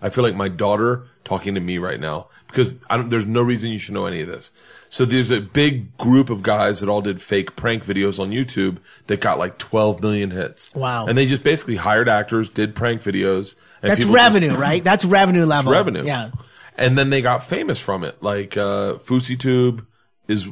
I 0.00 0.08
feel 0.10 0.24
like 0.24 0.34
my 0.34 0.48
daughter 0.48 1.06
talking 1.24 1.54
to 1.54 1.60
me 1.60 1.78
right 1.78 2.00
now 2.00 2.28
because 2.46 2.74
I 2.88 2.96
don't, 2.96 3.10
there's 3.10 3.26
no 3.26 3.42
reason 3.42 3.70
you 3.70 3.78
should 3.78 3.94
know 3.94 4.06
any 4.06 4.20
of 4.22 4.28
this. 4.28 4.50
So 4.88 5.04
there's 5.04 5.30
a 5.30 5.40
big 5.40 5.94
group 5.98 6.30
of 6.30 6.42
guys 6.42 6.80
that 6.80 6.88
all 6.88 7.02
did 7.02 7.20
fake 7.20 7.56
prank 7.56 7.84
videos 7.84 8.18
on 8.18 8.30
YouTube 8.30 8.78
that 9.06 9.20
got 9.20 9.38
like 9.38 9.58
12 9.58 10.00
million 10.00 10.30
hits. 10.30 10.74
Wow. 10.74 11.06
And 11.06 11.18
they 11.18 11.26
just 11.26 11.42
basically 11.42 11.76
hired 11.76 12.08
actors, 12.08 12.48
did 12.48 12.74
prank 12.74 13.02
videos. 13.02 13.54
And 13.82 13.90
That's 13.90 13.98
people 14.00 14.14
just- 14.14 14.24
revenue, 14.24 14.56
right? 14.56 14.82
That's 14.82 15.04
revenue 15.04 15.44
level. 15.44 15.72
revenue. 15.72 16.04
Yeah. 16.04 16.30
And 16.74 16.96
then 16.96 17.10
they 17.10 17.20
got 17.20 17.44
famous 17.44 17.78
from 17.78 18.02
it. 18.04 18.22
Like 18.22 18.56
uh 18.56 18.94
FouseyTube 19.04 19.84
is 20.26 20.48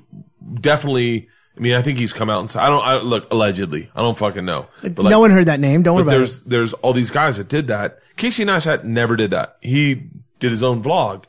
definitely 0.60 1.28
I 1.56 1.60
mean, 1.60 1.74
I 1.74 1.82
think 1.82 1.98
he's 1.98 2.12
come 2.12 2.28
out 2.28 2.40
and 2.40 2.50
said 2.50 2.62
I 2.62 2.66
don't 2.68 2.84
I 2.84 2.96
look 2.98 3.30
allegedly. 3.32 3.90
I 3.94 4.00
don't 4.02 4.16
fucking 4.18 4.44
know. 4.44 4.66
But 4.82 4.98
like, 4.98 5.10
no 5.10 5.20
one 5.20 5.30
heard 5.30 5.46
that 5.46 5.58
name. 5.60 5.82
Don't 5.82 5.94
worry 5.96 6.04
but 6.04 6.10
about 6.12 6.18
there's 6.18 6.38
it. 6.38 6.48
there's 6.48 6.72
all 6.74 6.92
these 6.92 7.10
guys 7.10 7.38
that 7.38 7.48
did 7.48 7.68
that. 7.68 8.00
Casey 8.16 8.44
Neistat 8.44 8.84
never 8.84 9.16
did 9.16 9.30
that. 9.30 9.56
He 9.60 10.02
did 10.38 10.50
his 10.50 10.62
own 10.62 10.82
vlog. 10.82 11.24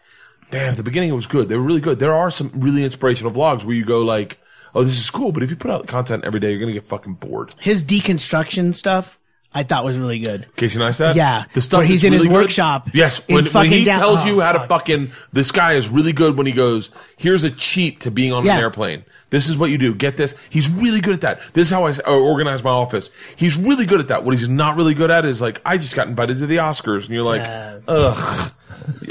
Damn, 0.51 0.72
at 0.72 0.77
the 0.77 0.83
beginning 0.83 1.09
it 1.09 1.14
was 1.14 1.27
good. 1.27 1.49
They 1.49 1.56
were 1.56 1.61
really 1.64 1.81
good. 1.81 1.99
There 1.99 2.14
are 2.14 2.31
some 2.31 2.51
really 2.56 2.83
inspirational 2.83 3.31
vlogs 3.31 3.64
where 3.65 3.75
you 3.75 3.83
go 3.85 4.01
like, 4.01 4.38
"Oh, 4.75 4.83
this 4.83 4.99
is 4.99 5.09
cool," 5.09 5.31
but 5.31 5.43
if 5.43 5.49
you 5.49 5.56
put 5.57 5.72
out 5.72 5.88
content 5.88 6.23
every 6.25 6.39
day, 6.39 6.51
you're 6.51 6.59
gonna 6.59 6.72
get 6.73 6.85
fucking 6.85 7.15
bored. 7.15 7.53
His 7.59 7.83
deconstruction 7.83 8.73
stuff, 8.73 9.19
I 9.53 9.64
thought 9.64 9.83
was 9.83 9.97
really 9.97 10.19
good. 10.19 10.45
Casey 10.56 10.80
Neistat? 10.80 11.15
Yeah, 11.15 11.45
The 11.53 11.61
stuff 11.61 11.80
where 11.80 11.88
he's 11.88 12.03
in 12.03 12.14
his 12.14 12.23
good- 12.23 12.31
workshop 12.31 12.89
Yes. 12.93 13.22
When, 13.27 13.45
when 13.45 13.65
he 13.67 13.83
down- 13.85 13.99
tells 13.99 14.19
oh, 14.22 14.25
you 14.27 14.39
how 14.39 14.51
to 14.53 14.59
fucking, 14.61 15.11
this 15.33 15.51
guy 15.51 15.73
is 15.73 15.89
really 15.89 16.14
good 16.14 16.38
when 16.38 16.45
he 16.45 16.51
goes, 16.53 16.91
here's 17.17 17.43
a 17.43 17.49
cheat 17.49 18.01
to 18.01 18.11
being 18.11 18.31
on 18.33 18.45
Yeah. 18.45 18.56
an 18.56 18.59
airplane. 18.61 19.03
This 19.30 19.49
is 19.49 19.57
what 19.57 19.69
you 19.72 19.77
do. 19.77 19.93
Get 19.93 20.15
this. 20.15 20.33
He's 20.49 20.69
really 20.69 21.01
good 21.01 21.14
at 21.15 21.22
that. 21.22 21.41
This 21.53 21.67
is 21.67 21.72
how 21.73 21.85
I 21.85 21.93
organize 22.17 22.64
my 22.64 22.69
office. 22.72 23.09
He's 23.35 23.57
really 23.57 23.85
good 23.85 23.99
at 23.99 24.07
that. 24.07 24.23
What 24.23 24.33
he's 24.38 24.47
not 24.47 24.77
really 24.77 24.93
good 24.93 25.11
at 25.11 25.25
is 25.25 25.41
like, 25.41 25.61
I 25.65 25.77
just 25.77 25.95
got 25.95 26.07
invited 26.07 26.39
to 26.39 26.47
the 26.47 26.57
Oscars. 26.57 27.01
And 27.01 27.09
you're 27.09 27.23
like, 27.23 27.41
ugh. 27.88 28.53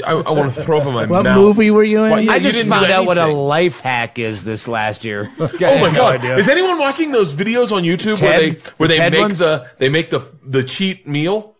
I, 0.05 0.11
I 0.13 0.31
want 0.31 0.55
to 0.55 0.63
throw 0.63 0.79
up 0.79 0.87
in 0.87 0.93
my 0.93 1.05
What 1.05 1.23
mouth. 1.23 1.35
movie 1.37 1.69
were 1.69 1.83
you 1.83 2.03
in? 2.03 2.11
Well, 2.11 2.21
yeah, 2.21 2.31
I 2.31 2.39
just 2.39 2.57
didn't 2.57 2.69
found 2.71 2.89
out 2.91 3.05
what 3.05 3.19
a 3.19 3.27
life 3.27 3.79
hack 3.79 4.17
is 4.17 4.43
this 4.43 4.67
last 4.67 5.05
year. 5.05 5.29
Oh 5.39 5.49
my 5.79 5.93
god! 5.93 6.23
Is 6.23 6.47
anyone 6.47 6.79
watching 6.79 7.11
those 7.11 7.33
videos 7.33 7.71
on 7.71 7.83
YouTube 7.83 8.19
where 8.21 8.39
they 8.39 8.57
where 8.77 8.87
The 8.87 8.93
they 8.93 8.97
Ted 8.97 9.11
make 9.11 9.21
ones? 9.21 9.39
the 9.39 9.67
they 9.77 9.89
make 9.89 10.09
the 10.09 10.21
the 10.43 10.63
cheat 10.63 11.05
meal? 11.07 11.53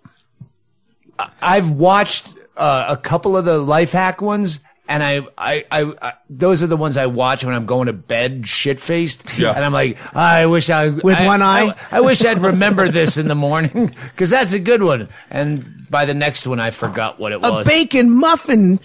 I've 1.42 1.72
watched 1.72 2.34
uh, 2.56 2.86
a 2.90 2.98
couple 2.98 3.36
of 3.38 3.46
the 3.46 3.58
life 3.58 3.92
hack 3.92 4.22
ones, 4.22 4.60
and 4.88 5.04
I, 5.04 5.22
I, 5.38 5.66
I, 5.72 5.94
I, 6.02 6.14
those 6.30 6.64
are 6.64 6.68
the 6.68 6.78
ones 6.78 6.98
I 6.98 7.06
watch 7.08 7.44
when 7.44 7.54
I'm 7.54 7.66
going 7.66 7.88
to 7.88 7.94
bed, 7.94 8.48
shit 8.48 8.80
faced. 8.80 9.38
Yeah. 9.38 9.52
And 9.54 9.64
I'm 9.64 9.74
like, 9.74 9.98
I 10.16 10.46
wish 10.46 10.70
I 10.70 10.90
With 10.90 11.18
I- 11.18 11.26
one 11.26 11.42
eye? 11.42 11.76
I, 11.92 11.98
I 11.98 12.02
wish 12.02 12.24
I'd 12.24 12.42
remember 12.42 12.90
this 12.90 13.18
in 13.18 13.28
the 13.28 13.36
morning 13.36 13.94
because 14.12 14.30
that's 14.30 14.54
a 14.54 14.60
good 14.60 14.82
one. 14.84 15.10
And 15.30 15.86
by 15.90 16.06
the 16.06 16.14
next 16.14 16.48
one, 16.48 16.60
I 16.60 16.72
forgot 16.72 17.20
what 17.20 17.32
it 17.32 17.44
a 17.44 17.52
was. 17.52 17.68
bacon 17.68 18.10
muffin. 18.12 18.80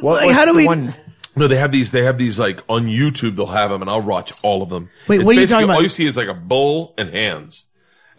What 0.00 0.18
like, 0.18 0.26
was 0.28 0.36
how 0.36 0.44
do 0.44 0.54
we? 0.54 0.66
one- 0.66 0.94
No, 1.36 1.48
they 1.48 1.56
have 1.56 1.72
these. 1.72 1.90
They 1.90 2.02
have 2.02 2.18
these 2.18 2.38
like 2.38 2.60
on 2.68 2.86
YouTube. 2.86 3.36
They'll 3.36 3.46
have 3.46 3.70
them, 3.70 3.80
and 3.82 3.90
I'll 3.90 4.02
watch 4.02 4.32
all 4.42 4.62
of 4.62 4.68
them. 4.68 4.90
Wait, 5.08 5.16
It's 5.20 5.24
what 5.26 5.32
are 5.32 5.34
you 5.34 5.40
basically- 5.40 5.52
talking 5.54 5.64
about? 5.64 5.76
All 5.76 5.82
you 5.82 5.88
see 5.88 6.06
is 6.06 6.16
like 6.16 6.28
a 6.28 6.34
bowl 6.34 6.94
and 6.98 7.08
hands, 7.10 7.64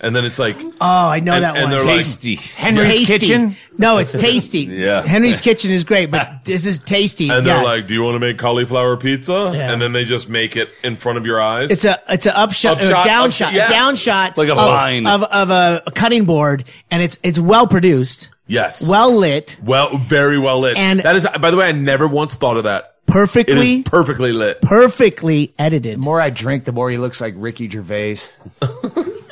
and 0.03 0.15
then 0.15 0.25
it's 0.25 0.38
like 0.38 0.57
Oh, 0.80 1.07
I 1.09 1.19
know 1.19 1.33
and, 1.33 1.43
that 1.43 1.56
and 1.56 1.64
one. 1.64 1.72
they're 1.72 1.85
like, 1.85 1.98
Tasty. 1.98 2.35
Henry's 2.35 2.85
Tasty. 2.85 3.06
Kitchen. 3.19 3.56
No, 3.77 3.98
it's 3.98 4.11
tasty. 4.11 4.59
Yeah. 4.83 5.01
Henry's 5.01 5.41
Kitchen 5.41 5.72
is 5.72 5.83
great, 5.83 6.11
but 6.11 6.30
this 6.45 6.65
is 6.67 6.77
tasty. 6.77 7.30
and 7.30 7.45
they're 7.45 7.64
like, 7.64 7.88
"Do 7.88 7.93
you 7.95 8.03
want 8.03 8.15
to 8.15 8.19
make 8.19 8.38
cauliflower 8.38 8.98
pizza?" 8.98 9.51
Yeah. 9.53 9.72
And 9.72 9.82
then 9.82 9.93
they 9.93 10.06
just 10.06 10.30
make 10.30 10.56
it 10.56 10.69
in 10.83 10.95
front 10.98 11.17
of 11.17 11.25
your 11.25 11.41
eyes. 11.41 11.72
It's 11.72 11.85
a 11.85 11.99
it's 12.09 12.25
a 12.27 12.38
upshot, 12.38 12.73
Upshot, 12.77 12.90
or 12.91 13.01
a 13.01 13.06
down 13.06 13.27
upshot, 13.27 13.32
shot, 13.32 13.53
yeah. 13.53 13.67
a 13.67 13.69
down 13.72 13.95
shot 13.95 14.38
Like 14.38 14.49
a 14.49 14.53
of, 14.53 14.57
vine. 14.59 15.07
of 15.07 15.23
of 15.23 15.49
a, 15.49 15.82
a 15.88 15.91
cutting 15.91 16.25
board, 16.25 16.65
and 16.91 17.01
it's 17.01 17.17
it's 17.23 17.40
well 17.40 17.65
produced, 17.65 18.30
yes, 18.45 18.88
well 18.88 19.11
lit, 19.15 19.57
well, 19.64 19.98
very 19.98 20.38
well 20.38 20.59
lit. 20.59 20.77
And- 20.77 20.99
that 20.99 21.15
is, 21.15 21.25
by 21.41 21.49
the 21.49 21.57
way, 21.57 21.67
I 21.69 21.72
never 21.72 22.07
once 22.07 22.35
thought 22.35 22.57
of 22.57 22.65
that. 22.65 22.91
It 23.07 23.11
perfectly 23.14 23.75
is 23.77 23.83
perfectly 23.83 24.32
lit. 24.33 24.61
perfectly 24.61 25.53
edited. 25.59 25.95
The 25.95 26.01
more 26.01 26.19
I 26.22 26.30
drink, 26.30 26.65
the 26.65 26.72
more 26.72 26.90
he 26.90 26.98
looks 26.98 27.22
like 27.22 27.33
Ricky 27.38 27.69
Gervais. 27.69 28.17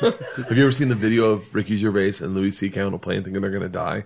Have 0.36 0.56
you 0.56 0.64
ever 0.64 0.72
seen 0.72 0.88
the 0.88 0.96
video 0.96 1.26
of 1.26 1.54
Ricky 1.54 1.76
Gervais 1.76 2.14
and 2.20 2.34
Louis 2.34 2.50
C.K. 2.50 2.80
on 2.80 2.92
a 2.92 2.98
plane 2.98 3.22
thinking 3.22 3.40
they're 3.40 3.52
going 3.52 3.62
to 3.62 3.68
die? 3.68 4.04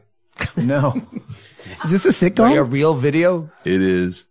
No, 0.56 1.00
Is 1.84 1.90
this 1.90 2.22
a 2.22 2.26
like 2.42 2.56
a 2.56 2.62
real 2.62 2.94
video. 2.94 3.50
It 3.64 3.80
is. 3.80 4.26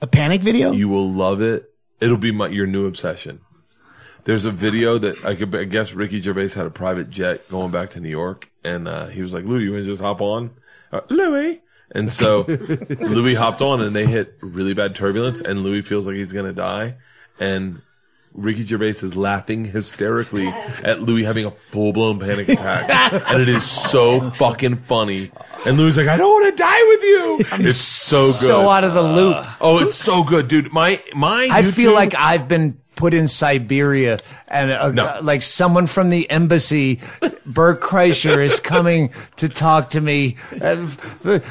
A 0.00 0.08
panic 0.08 0.40
video? 0.40 0.72
You 0.72 0.88
will 0.88 1.08
love 1.08 1.40
it. 1.40 1.72
It'll 2.00 2.16
be 2.16 2.32
my, 2.32 2.48
your 2.48 2.66
new 2.66 2.86
obsession. 2.86 3.40
There's 4.24 4.44
a 4.46 4.50
video 4.50 4.98
that 4.98 5.24
I 5.24 5.36
could 5.36 5.54
I 5.54 5.64
guess 5.64 5.92
Ricky 5.92 6.20
Gervais 6.20 6.50
had 6.50 6.66
a 6.66 6.70
private 6.70 7.08
jet 7.10 7.48
going 7.48 7.70
back 7.70 7.90
to 7.90 8.00
New 8.00 8.10
York, 8.10 8.50
and 8.64 8.88
uh, 8.88 9.06
he 9.06 9.22
was 9.22 9.32
like, 9.32 9.44
"Louis, 9.44 9.64
you 9.64 9.72
want 9.72 9.84
to 9.84 9.90
just 9.90 10.02
hop 10.02 10.20
on?" 10.20 10.50
Uh, 10.92 11.00
Louis, 11.08 11.62
and 11.92 12.10
so 12.12 12.44
Louis 13.00 13.34
hopped 13.34 13.62
on, 13.62 13.80
and 13.80 13.94
they 13.94 14.06
hit 14.06 14.36
really 14.40 14.74
bad 14.74 14.94
turbulence, 14.96 15.40
and 15.40 15.62
Louis 15.62 15.82
feels 15.82 16.06
like 16.06 16.16
he's 16.16 16.32
gonna 16.32 16.52
die, 16.52 16.96
and 17.38 17.80
Ricky 18.32 18.62
Gervais 18.64 18.90
is 19.02 19.16
laughing 19.16 19.64
hysterically 19.64 20.46
at 20.84 21.02
Louis 21.02 21.24
having 21.24 21.44
a 21.46 21.50
full 21.50 21.92
blown 21.92 22.18
panic 22.20 22.48
attack, 22.48 23.12
and 23.28 23.42
it 23.42 23.48
is 23.48 23.64
so 23.68 24.30
fucking 24.32 24.76
funny. 24.76 25.32
And 25.66 25.76
Louis 25.76 25.96
like, 25.96 26.06
"I 26.08 26.16
don't 26.16 26.30
want 26.42 26.56
to 26.56 26.62
die 26.62 26.82
with 26.88 27.02
you." 27.02 27.68
It's 27.68 27.78
so 27.78 28.26
good. 28.26 28.34
So 28.34 28.68
out 28.68 28.84
of 28.84 28.94
the 28.94 29.02
loop. 29.02 29.44
Oh, 29.60 29.78
it's 29.78 29.96
so 29.96 30.22
good, 30.22 30.48
dude. 30.48 30.72
My 30.72 31.02
my. 31.14 31.48
I 31.50 31.62
feel 31.62 31.90
YouTube- 31.90 31.94
like 31.94 32.14
I've 32.14 32.46
been 32.46 32.78
put 33.00 33.14
in 33.14 33.26
Siberia, 33.26 34.18
and 34.48 34.70
uh, 34.72 34.90
No. 34.90 35.06
uh, 35.06 35.20
like 35.22 35.40
someone 35.40 35.86
from 35.86 36.10
the 36.10 36.30
embassy, 36.30 37.00
Bert 37.46 37.80
Kreischer, 37.80 38.44
is 38.44 38.60
coming 38.60 39.10
to 39.36 39.48
talk 39.48 39.90
to 39.90 40.00
me. 40.02 40.36
Uh, 40.60 40.86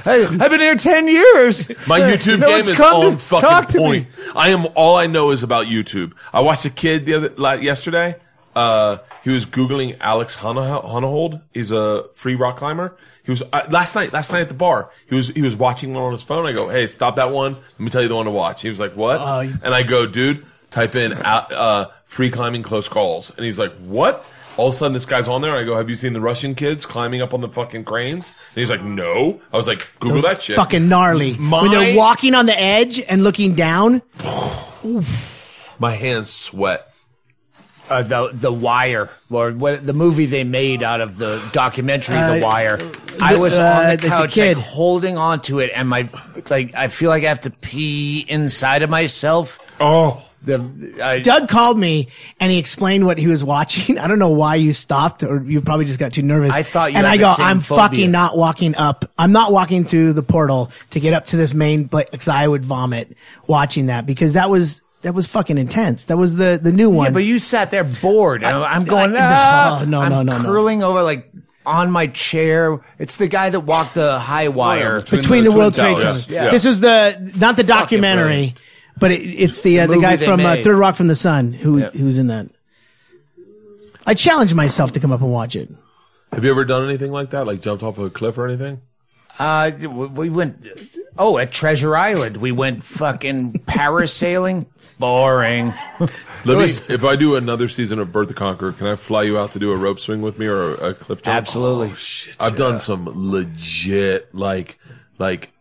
I, 0.05 0.11
have 0.39 0.51
been 0.51 0.59
here 0.59 0.75
ten 0.75 1.07
years. 1.07 1.69
my 1.87 1.99
Uh, 2.01 2.11
YouTube 2.15 2.39
no 2.39 2.47
game 2.49 2.59
is 2.59 2.79
on 2.79 3.17
fucking 3.17 3.49
talk 3.49 3.67
to 3.69 3.77
point. 3.79 4.05
me. 4.07 4.31
I 4.35 4.49
am 4.49 4.67
all 4.75 4.95
I 4.95 5.07
know 5.07 5.31
is 5.31 5.41
about 5.41 5.65
YouTube. 5.65 6.13
I 6.31 6.41
watched 6.41 6.65
a 6.65 6.69
kid 6.69 7.05
the 7.07 7.15
other 7.15 7.29
like, 7.35 7.61
yesterday. 7.63 8.15
Uh, 8.55 8.97
he 9.23 9.29
was 9.31 9.45
googling 9.45 9.97
Alex 10.01 10.35
Honnold. 10.35 11.41
He's 11.53 11.71
a 11.71 12.05
free 12.13 12.35
rock 12.35 12.57
climber. 12.57 12.95
He 13.23 13.31
was 13.31 13.41
uh, 13.53 13.61
last 13.69 13.95
night. 13.95 14.11
Last 14.13 14.31
night 14.31 14.41
at 14.41 14.49
the 14.49 14.55
bar, 14.55 14.89
he 15.07 15.15
was 15.15 15.27
he 15.29 15.41
was 15.41 15.55
watching 15.55 15.93
one 15.93 16.03
on 16.03 16.11
his 16.11 16.23
phone. 16.23 16.45
I 16.47 16.51
go, 16.51 16.67
"Hey, 16.69 16.87
stop 16.87 17.15
that 17.17 17.31
one. 17.31 17.53
Let 17.53 17.79
me 17.79 17.89
tell 17.89 18.01
you 18.01 18.07
the 18.07 18.15
one 18.15 18.25
to 18.25 18.31
watch." 18.31 18.61
He 18.63 18.69
was 18.69 18.79
like, 18.79 18.93
"What?" 18.95 19.19
You- 19.45 19.53
and 19.61 19.73
I 19.73 19.83
go, 19.83 20.07
"Dude, 20.07 20.45
type 20.71 20.95
in 20.95 21.13
uh, 21.13 21.17
uh, 21.51 21.85
free 22.05 22.29
climbing 22.31 22.63
close 22.63 22.87
calls." 22.87 23.31
And 23.35 23.45
he's 23.45 23.59
like, 23.59 23.73
"What?" 23.77 24.25
All 24.57 24.67
of 24.69 24.73
a 24.73 24.77
sudden, 24.77 24.93
this 24.93 25.05
guy's 25.05 25.27
on 25.29 25.41
there. 25.41 25.55
I 25.55 25.63
go, 25.63 25.77
"Have 25.77 25.89
you 25.89 25.95
seen 25.95 26.11
the 26.13 26.19
Russian 26.19 26.53
kids 26.53 26.85
climbing 26.85 27.21
up 27.21 27.33
on 27.33 27.41
the 27.41 27.47
fucking 27.49 27.85
cranes?" 27.85 28.29
And 28.49 28.55
he's 28.59 28.69
like, 28.69 28.83
"No." 28.83 29.39
I 29.53 29.57
was 29.57 29.67
like, 29.67 29.87
"Google 29.99 30.21
that 30.23 30.41
shit." 30.41 30.55
Fucking 30.57 30.89
gnarly. 30.89 31.33
when 31.35 31.71
they're 31.71 31.95
walking 31.97 32.35
on 32.35 32.45
the 32.45 32.59
edge 32.59 32.99
and 32.99 33.23
looking 33.23 33.55
down. 33.55 34.01
My 35.79 35.93
hands 35.95 36.29
sweat. 36.29 36.85
Uh, 37.89 38.03
the 38.03 38.29
the 38.33 38.51
Wire, 38.53 39.09
or 39.31 39.51
what 39.51 39.83
the 39.83 39.93
movie 39.93 40.27
they 40.27 40.43
made 40.43 40.83
out 40.83 41.01
of 41.01 41.17
the 41.17 41.41
documentary 41.53 42.17
Uh, 42.17 42.35
The 42.35 42.41
Wire. 42.45 42.77
I 43.19 43.35
was 43.35 43.57
uh, 43.57 43.63
on 43.63 43.89
the 43.89 43.97
the 43.97 44.07
couch, 44.07 44.33
kid. 44.33 44.57
like 44.57 44.65
holding 44.65 45.17
on 45.17 45.41
to 45.43 45.57
it, 45.59 45.71
and 45.73 45.89
my 45.89 46.07
like 46.51 46.75
I 46.75 46.89
feel 46.89 47.09
like 47.09 47.23
I 47.23 47.29
have 47.29 47.41
to 47.41 47.49
pee 47.49 48.25
inside 48.27 48.83
of 48.83 48.91
myself. 48.91 49.59
Oh, 49.79 50.21
The 50.41 51.01
I, 51.03 51.19
Doug 51.19 51.49
called 51.49 51.77
me 51.77 52.07
and 52.39 52.51
he 52.51 52.57
explained 52.59 53.05
what 53.05 53.17
he 53.17 53.27
was 53.27 53.43
watching. 53.43 53.97
I 53.99 54.07
don't 54.07 54.19
know 54.19 54.29
why 54.29 54.55
you 54.55 54.71
stopped 54.73 55.21
or 55.23 55.43
you 55.43 55.59
probably 55.61 55.85
just 55.85 55.99
got 55.99 56.13
too 56.13 56.21
nervous. 56.23 56.51
I 56.51 56.63
thought 56.63 56.91
you 56.91 56.97
And 56.97 57.05
had 57.05 57.13
I 57.13 57.17
the 57.17 57.23
go, 57.23 57.33
same 57.33 57.45
I'm 57.45 57.59
phobia." 57.59 57.83
fucking 57.89 58.11
not 58.11 58.37
walking 58.37 58.75
up. 58.75 59.11
I'm 59.17 59.31
not 59.33 59.51
walking 59.51 59.83
through 59.83 60.13
the 60.13 60.23
portal 60.23 60.71
to 60.91 60.99
get 60.99 61.13
up 61.13 61.27
to 61.27 61.37
this 61.37 61.53
main 61.53 61.83
because 61.85 62.27
I 62.29 62.47
would 62.47 62.63
vomit 62.63 63.17
watching 63.47 63.87
that 63.87 64.05
because 64.05 64.33
that 64.33 64.49
was 64.49 64.81
that 65.01 65.13
was 65.13 65.27
fucking 65.27 65.57
intense. 65.57 66.05
That 66.05 66.17
was 66.17 66.35
the 66.35 66.59
the 66.61 66.71
new 66.71 66.89
one. 66.89 67.05
Yeah, 67.07 67.11
but 67.11 67.23
you 67.25 67.37
sat 67.39 67.71
there 67.71 67.83
bored. 67.83 68.43
And 68.43 68.55
I'm 68.55 68.85
going, 68.85 69.15
I- 69.15 69.19
ah, 69.19 69.85
no, 69.85 69.99
no, 69.99 70.01
I'm 70.01 70.09
no, 70.09 70.23
no, 70.23 70.37
no. 70.37 70.43
curling 70.45 70.83
over 70.83 71.03
like 71.03 71.29
on 71.65 71.91
my 71.91 72.07
chair. 72.07 72.79
It's 72.97 73.17
the 73.17 73.27
guy 73.27 73.49
that 73.49 73.59
walked 73.61 73.93
the 73.93 74.17
high 74.19 74.47
wire. 74.47 75.01
between 75.01 75.21
between 75.21 75.43
the 75.43 75.51
the, 75.51 75.57
World 75.57 75.73
Twin 75.75 75.85
Trade 75.95 76.01
Towers. 76.03 76.23
Centers. 76.25 76.29
Yeah. 76.29 76.49
This 76.49 76.65
is 76.65 76.79
the 76.79 77.11
not 77.39 77.55
the 77.57 77.63
Fucking 77.63 77.65
documentary, 77.65 78.25
brilliant. 78.27 78.61
But 78.99 79.11
it, 79.11 79.21
it's 79.21 79.61
the 79.61 79.79
uh, 79.79 79.87
the, 79.87 79.95
movie 79.95 80.01
guy 80.01 80.17
from 80.17 80.45
uh. 80.45 80.57
Third 80.61 80.77
Rock 80.77 80.95
from 80.95 81.07
the 81.07 81.15
Sun 81.15 81.53
who 81.53 81.79
Yep. 81.79 81.93
who's 81.93 82.17
in 82.17 82.27
that. 82.27 82.47
I 84.05 84.13
challenged 84.13 84.55
myself 84.55 84.91
to 84.93 84.99
come 84.99 85.11
up 85.11 85.21
and 85.21 85.31
watch 85.31 85.55
it. 85.55 85.69
have 86.33 86.43
you 86.43 86.51
ever 86.51 86.65
done 86.65 86.83
anything 86.87 87.11
like 87.11 87.29
that? 87.31 87.45
Like 87.45 87.61
jumped 87.61 87.83
off 87.83 87.97
a 87.99 88.09
cliff 88.09 88.37
or 88.37 88.47
anything? 88.47 88.81
Uh, 89.37 89.71
we 89.79 90.29
went. 90.29 90.65
Oh, 91.17 91.37
at 91.37 91.51
Treasure 91.51 91.95
Island, 91.95 92.37
we 92.37 92.51
went 92.51 92.83
fucking 92.83 93.53
parasailing. 93.67 94.65
Boring. 94.99 95.73
Let 96.43 96.57
me, 96.57 96.93
if 96.93 97.05
I 97.05 97.15
do 97.15 97.37
another 97.37 97.69
season 97.69 97.99
of 97.99 98.11
Bert 98.11 98.27
the 98.27 98.33
Conqueror, 98.33 98.73
can 98.73 98.87
I 98.87 98.97
fly 98.97 99.23
you 99.23 99.39
out 99.39 99.53
to 99.53 99.59
do 99.59 99.71
a 99.71 99.77
rope 99.77 100.01
swing 100.01 100.21
with 100.21 100.37
me 100.37 100.45
or 100.47 100.75
a, 100.75 100.89
a 100.89 100.93
cliff 100.93 101.21
jump? 101.21 101.37
Absolutely. 101.37 101.93
I've 102.37 102.57
done 102.57 102.81
some 102.81 103.09
legit 103.31 104.35
like 104.35 104.77
like 105.19 105.51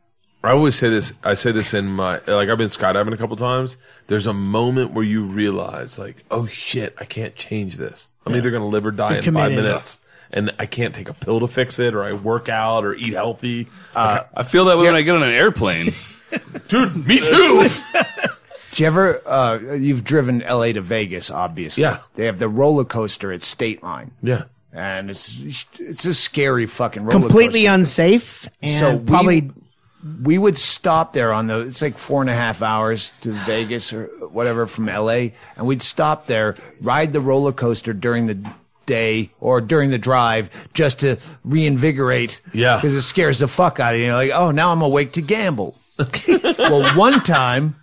I 0.45 0.51
always 0.53 0.77
say 0.77 0.89
this 0.89 1.13
I 1.25 1.35
say 1.35 1.51
this 1.53 1.75
in 1.75 1.87
my 1.87 2.21
like 2.27 2.49
I've 2.49 2.59
been 2.59 2.69
skydiving 2.69 3.13
a 3.13 3.17
couple 3.17 3.37
times. 3.37 3.77
There's 4.07 4.27
a 4.27 4.33
moment 4.33 4.93
where 4.93 5.05
you 5.05 5.25
realize 5.25 5.99
like, 5.99 6.25
oh 6.31 6.47
shit, 6.47 6.95
I 6.99 7.05
can't 7.05 7.35
change 7.35 7.77
this. 7.77 8.11
I'm 8.25 8.35
either 8.37 8.51
gonna 8.51 8.67
live 8.69 8.87
or 8.87 8.91
die 8.93 9.09
You're 9.11 9.19
in 9.19 9.25
five 9.25 9.51
committed. 9.51 9.65
minutes. 9.65 9.99
And 10.31 10.53
I 10.59 10.67
can't 10.67 10.95
take 10.95 11.09
a 11.09 11.15
pill 11.15 11.41
to 11.41 11.49
fix 11.49 11.79
it, 11.79 11.95
or 11.95 12.05
I 12.05 12.13
work 12.13 12.51
out, 12.51 12.85
or 12.85 12.95
eat 12.95 13.15
healthy. 13.15 13.67
I 13.97 14.43
feel 14.45 14.67
that 14.67 14.77
way 14.77 14.85
when 14.85 14.95
I 14.95 15.01
get 15.01 15.15
on 15.17 15.23
an 15.23 15.31
airplane. 15.33 15.95
Dude, 16.69 17.07
me 17.07 17.19
too. 17.19 17.69
Did 18.71 18.79
you 18.79 18.87
ever? 18.87 19.27
Uh, 19.27 19.59
you've 19.75 20.05
driven 20.05 20.43
L.A. 20.43 20.75
to 20.75 20.83
Vegas, 20.83 21.31
obviously. 21.31 21.83
Yeah. 21.85 22.01
They 22.15 22.27
have 22.27 22.39
the 22.39 22.49
roller 22.49 22.85
coaster 22.85 23.33
at 23.33 23.43
State 23.43 23.83
Line, 23.83 24.11
yeah. 24.23 24.45
and 24.71 25.09
it's 25.09 25.35
it's 25.81 26.05
a 26.05 26.13
scary 26.13 26.67
fucking 26.67 27.05
roller 27.05 27.13
coaster. 27.13 27.29
Completely 27.29 27.61
coaster. 27.63 27.75
unsafe 27.75 28.49
and 28.61 28.73
So 28.79 28.97
we- 28.97 29.07
probably 29.07 29.51
we 30.23 30.39
would 30.39 30.57
stop 30.57 31.13
there 31.13 31.33
on 31.33 31.47
the 31.49 31.61
it's 31.61 31.83
like 31.83 31.99
four 31.99 32.21
and 32.21 32.31
a 32.31 32.35
half 32.35 32.63
hours 32.63 33.13
to 33.21 33.33
Vegas 33.47 33.93
or 33.93 34.07
whatever 34.29 34.67
from 34.67 34.87
LA 34.87 35.31
and 35.57 35.67
we'd 35.67 35.83
stop 35.83 36.27
there 36.27 36.55
ride 36.83 37.13
the 37.13 37.21
roller 37.21 37.53
coaster 37.53 37.93
during 37.93 38.27
the 38.27 38.41
day 38.87 39.31
or 39.41 39.61
during 39.61 39.91
the 39.91 39.99
drive 39.99 40.49
just 40.73 41.01
to 41.01 41.17
reinvigorate 41.45 42.41
Yeah. 42.53 42.77
because 42.77 42.95
it 42.95 43.03
scares 43.03 43.41
the 43.41 43.49
fuck 43.49 43.81
out 43.81 43.95
of 43.95 44.01
you 44.01 44.07
You're 44.07 44.15
like 44.15 44.31
oh 44.31 44.51
now 44.51 44.73
I'm 44.73 44.83
awake 44.83 45.13
to 45.13 45.21
gamble 45.23 45.77
well 46.59 46.97
one 46.97 47.23
time 47.23 47.75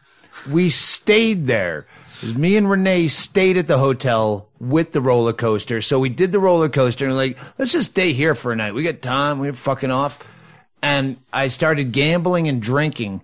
we 0.49 0.69
stayed 0.69 1.47
there 1.47 1.85
me 2.35 2.55
and 2.55 2.69
Renee 2.69 3.07
stayed 3.09 3.57
at 3.57 3.67
the 3.67 3.77
hotel 3.77 4.47
with 4.59 4.93
the 4.93 5.01
roller 5.01 5.33
coaster. 5.33 5.81
So 5.81 5.99
we 5.99 6.07
did 6.09 6.31
the 6.31 6.39
roller 6.39 6.69
coaster 6.69 7.05
and 7.05 7.15
like, 7.15 7.37
let's 7.59 7.73
just 7.73 7.91
stay 7.91 8.13
here 8.13 8.33
for 8.33 8.53
a 8.53 8.55
night. 8.55 8.73
We 8.73 8.83
got 8.83 9.01
time. 9.01 9.39
We're 9.39 9.51
fucking 9.53 9.91
off. 9.91 10.25
And 10.81 11.17
I 11.33 11.47
started 11.47 11.91
gambling 11.91 12.47
and 12.47 12.61
drinking, 12.61 13.21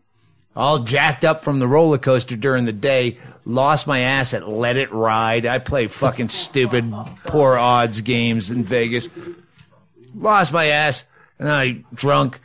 all 0.56 0.80
jacked 0.80 1.24
up 1.24 1.44
from 1.44 1.60
the 1.60 1.68
roller 1.68 1.98
coaster 1.98 2.36
during 2.36 2.66
the 2.66 2.74
day. 2.74 3.18
Lost 3.46 3.88
my 3.88 4.00
ass 4.00 4.34
at 4.34 4.48
Let 4.50 4.78
It 4.78 4.92
Ride. 4.92 5.46
I 5.46 5.60
play 5.60 5.88
fucking 5.88 6.30
stupid, 6.30 6.92
poor 7.26 7.58
odds 7.58 8.02
games 8.02 8.52
in 8.52 8.64
Vegas. 8.64 9.10
Lost 10.16 10.52
my 10.52 10.68
ass, 10.68 11.06
and 11.40 11.50
I 11.50 11.84
drunk. 11.94 12.40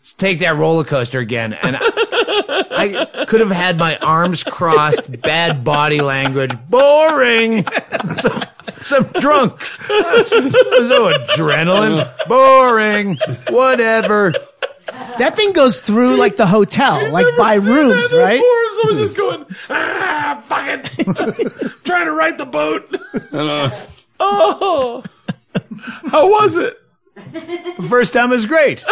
Let's 0.00 0.14
take 0.14 0.38
that 0.38 0.56
roller 0.56 0.84
coaster 0.84 1.18
again, 1.18 1.52
and 1.52 1.76
I, 1.78 3.06
I 3.20 3.24
could 3.26 3.40
have 3.40 3.50
had 3.50 3.76
my 3.76 3.98
arms 3.98 4.42
crossed, 4.42 5.20
bad 5.20 5.62
body 5.62 6.00
language, 6.00 6.52
boring. 6.70 7.66
so, 8.20 8.40
so 8.82 8.96
I'm 8.96 9.20
drunk. 9.20 9.60
No 9.90 11.12
adrenaline, 11.12 12.10
boring, 12.28 13.18
whatever. 13.50 14.32
That 15.18 15.36
thing 15.36 15.52
goes 15.52 15.80
through 15.80 16.16
like 16.16 16.36
the 16.36 16.46
hotel, 16.46 17.10
like 17.10 17.26
by 17.36 17.54
rooms, 17.54 18.12
right? 18.12 18.42
Someone's 18.82 19.08
just 19.08 19.16
going, 19.16 19.46
ah, 19.68 20.42
fucking 20.46 21.70
trying 21.84 22.06
to 22.06 22.12
right 22.12 22.36
the 22.36 22.46
boat. 22.46 22.96
oh, 24.20 25.02
how 26.06 26.30
was 26.30 26.56
it? 26.56 26.76
The 27.16 27.86
first 27.88 28.12
time 28.12 28.30
was 28.30 28.46
great. 28.46 28.84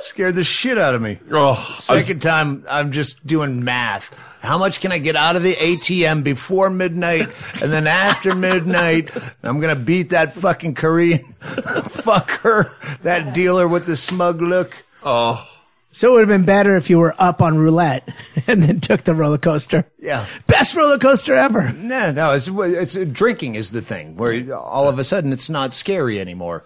Scared 0.00 0.34
the 0.36 0.44
shit 0.44 0.78
out 0.78 0.94
of 0.94 1.02
me. 1.02 1.18
Oh, 1.30 1.54
Second 1.76 2.22
time, 2.22 2.64
I'm 2.68 2.92
just 2.92 3.26
doing 3.26 3.64
math. 3.64 4.16
How 4.40 4.56
much 4.58 4.80
can 4.80 4.92
I 4.92 4.98
get 4.98 5.16
out 5.16 5.36
of 5.36 5.42
the 5.42 5.54
ATM 5.54 6.22
before 6.22 6.70
midnight 6.70 7.28
and 7.62 7.72
then 7.72 7.86
after 7.86 8.34
midnight? 8.34 9.10
I'm 9.42 9.60
gonna 9.60 9.74
beat 9.76 10.10
that 10.10 10.32
fucking 10.32 10.74
Korean. 10.74 11.34
Fuck 11.40 12.30
her. 12.42 12.72
That 13.02 13.34
dealer 13.34 13.66
with 13.68 13.86
the 13.86 13.96
smug 13.96 14.40
look. 14.40 14.76
oh, 15.02 15.46
So 15.90 16.08
it 16.08 16.12
would 16.12 16.20
have 16.20 16.28
been 16.28 16.44
better 16.46 16.76
if 16.76 16.88
you 16.90 16.98
were 16.98 17.14
up 17.18 17.42
on 17.42 17.58
roulette 17.58 18.08
and 18.46 18.62
then 18.62 18.80
took 18.80 19.02
the 19.02 19.14
roller 19.14 19.38
coaster. 19.38 19.84
Yeah. 19.98 20.26
Best 20.46 20.74
roller 20.76 20.98
coaster 20.98 21.34
ever. 21.34 21.72
No, 21.72 22.12
no, 22.12 22.32
it's, 22.32 22.48
it's 22.48 22.94
drinking 23.12 23.56
is 23.56 23.70
the 23.72 23.82
thing 23.82 24.16
where 24.16 24.54
all 24.56 24.88
of 24.88 24.98
a 24.98 25.04
sudden 25.04 25.32
it's 25.32 25.50
not 25.50 25.72
scary 25.72 26.20
anymore. 26.20 26.64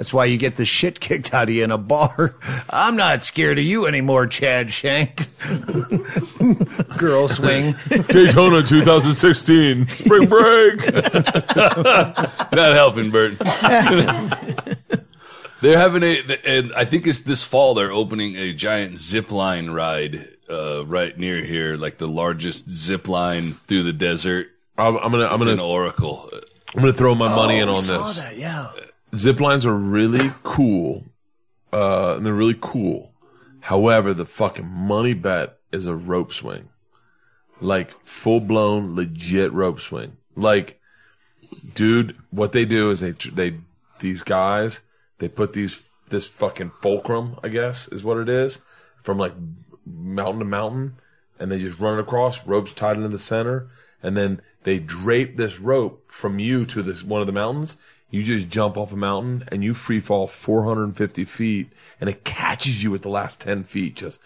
That's 0.00 0.14
why 0.14 0.24
you 0.24 0.38
get 0.38 0.56
the 0.56 0.64
shit 0.64 0.98
kicked 0.98 1.34
out 1.34 1.50
of 1.50 1.54
you 1.54 1.62
in 1.62 1.70
a 1.70 1.76
bar. 1.76 2.34
I'm 2.70 2.96
not 2.96 3.20
scared 3.20 3.58
of 3.58 3.64
you 3.66 3.84
anymore, 3.84 4.26
Chad 4.26 4.72
Shank. 4.72 5.28
Girl 6.96 7.28
swing. 7.28 7.74
Daytona 8.08 8.62
2016 8.62 9.90
spring 9.90 10.26
break. 10.26 10.94
Not 10.94 12.72
helping, 12.72 13.10
Bert. 13.10 13.36
they're 15.60 15.76
having 15.76 16.02
a, 16.02 16.22
and 16.46 16.72
I 16.72 16.86
think 16.86 17.06
it's 17.06 17.20
this 17.20 17.44
fall. 17.44 17.74
They're 17.74 17.92
opening 17.92 18.36
a 18.36 18.54
giant 18.54 18.96
zip 18.96 19.30
line 19.30 19.68
ride 19.68 20.28
uh, 20.48 20.86
right 20.86 21.14
near 21.18 21.44
here, 21.44 21.76
like 21.76 21.98
the 21.98 22.08
largest 22.08 22.70
zip 22.70 23.06
line 23.06 23.52
through 23.52 23.82
the 23.82 23.92
desert. 23.92 24.48
I'm, 24.78 24.96
I'm 24.96 25.10
gonna, 25.10 25.26
I'm 25.26 25.34
It's 25.34 25.40
gonna, 25.42 25.52
an 25.52 25.60
Oracle. 25.60 26.30
I'm 26.74 26.80
gonna 26.80 26.94
throw 26.94 27.14
my 27.14 27.28
money 27.28 27.58
in 27.58 27.68
Oh, 27.68 27.74
on 27.76 27.82
saw 27.82 28.04
this. 28.04 28.22
that, 28.22 28.38
yeah. 28.38 28.70
Zip 29.14 29.40
lines 29.40 29.66
are 29.66 29.74
really 29.74 30.32
cool, 30.42 31.04
uh, 31.72 32.14
and 32.16 32.24
they're 32.24 32.32
really 32.32 32.58
cool. 32.60 33.12
However, 33.60 34.14
the 34.14 34.26
fucking 34.26 34.66
money 34.66 35.14
bet 35.14 35.58
is 35.72 35.86
a 35.86 35.94
rope 35.94 36.32
swing, 36.32 36.68
like 37.60 37.94
full 38.04 38.40
blown 38.40 38.94
legit 38.94 39.52
rope 39.52 39.80
swing. 39.80 40.16
Like, 40.36 40.80
dude, 41.74 42.16
what 42.30 42.52
they 42.52 42.64
do 42.64 42.90
is 42.90 43.00
they 43.00 43.12
they 43.12 43.58
these 43.98 44.22
guys 44.22 44.80
they 45.20 45.28
put 45.28 45.52
these 45.52 45.80
this 46.08 46.26
fucking 46.26 46.70
fulcrum, 46.82 47.38
I 47.42 47.48
guess, 47.48 47.86
is 47.88 48.02
what 48.02 48.16
it 48.16 48.28
is, 48.28 48.58
from 49.02 49.16
like 49.18 49.34
mountain 49.86 50.40
to 50.40 50.44
mountain, 50.44 50.96
and 51.38 51.50
they 51.50 51.58
just 51.58 51.78
run 51.78 51.98
it 51.98 52.02
across. 52.02 52.44
Ropes 52.46 52.72
tied 52.72 52.96
into 52.96 53.08
the 53.08 53.18
center, 53.18 53.68
and 54.02 54.16
then 54.16 54.40
they 54.64 54.78
drape 54.78 55.36
this 55.36 55.60
rope 55.60 56.10
from 56.10 56.38
you 56.38 56.66
to 56.66 56.82
this 56.82 57.04
one 57.04 57.20
of 57.20 57.26
the 57.26 57.32
mountains. 57.32 57.76
You 58.10 58.22
just 58.24 58.48
jump 58.48 58.76
off 58.76 58.92
a 58.92 58.96
mountain 58.96 59.44
and 59.52 59.62
you 59.62 59.72
free 59.72 60.00
fall 60.00 60.26
450 60.26 61.24
feet, 61.26 61.70
and 62.00 62.10
it 62.10 62.24
catches 62.24 62.82
you 62.82 62.92
at 62.94 63.02
the 63.02 63.08
last 63.08 63.40
10 63.40 63.62
feet, 63.64 63.94
just 63.96 64.18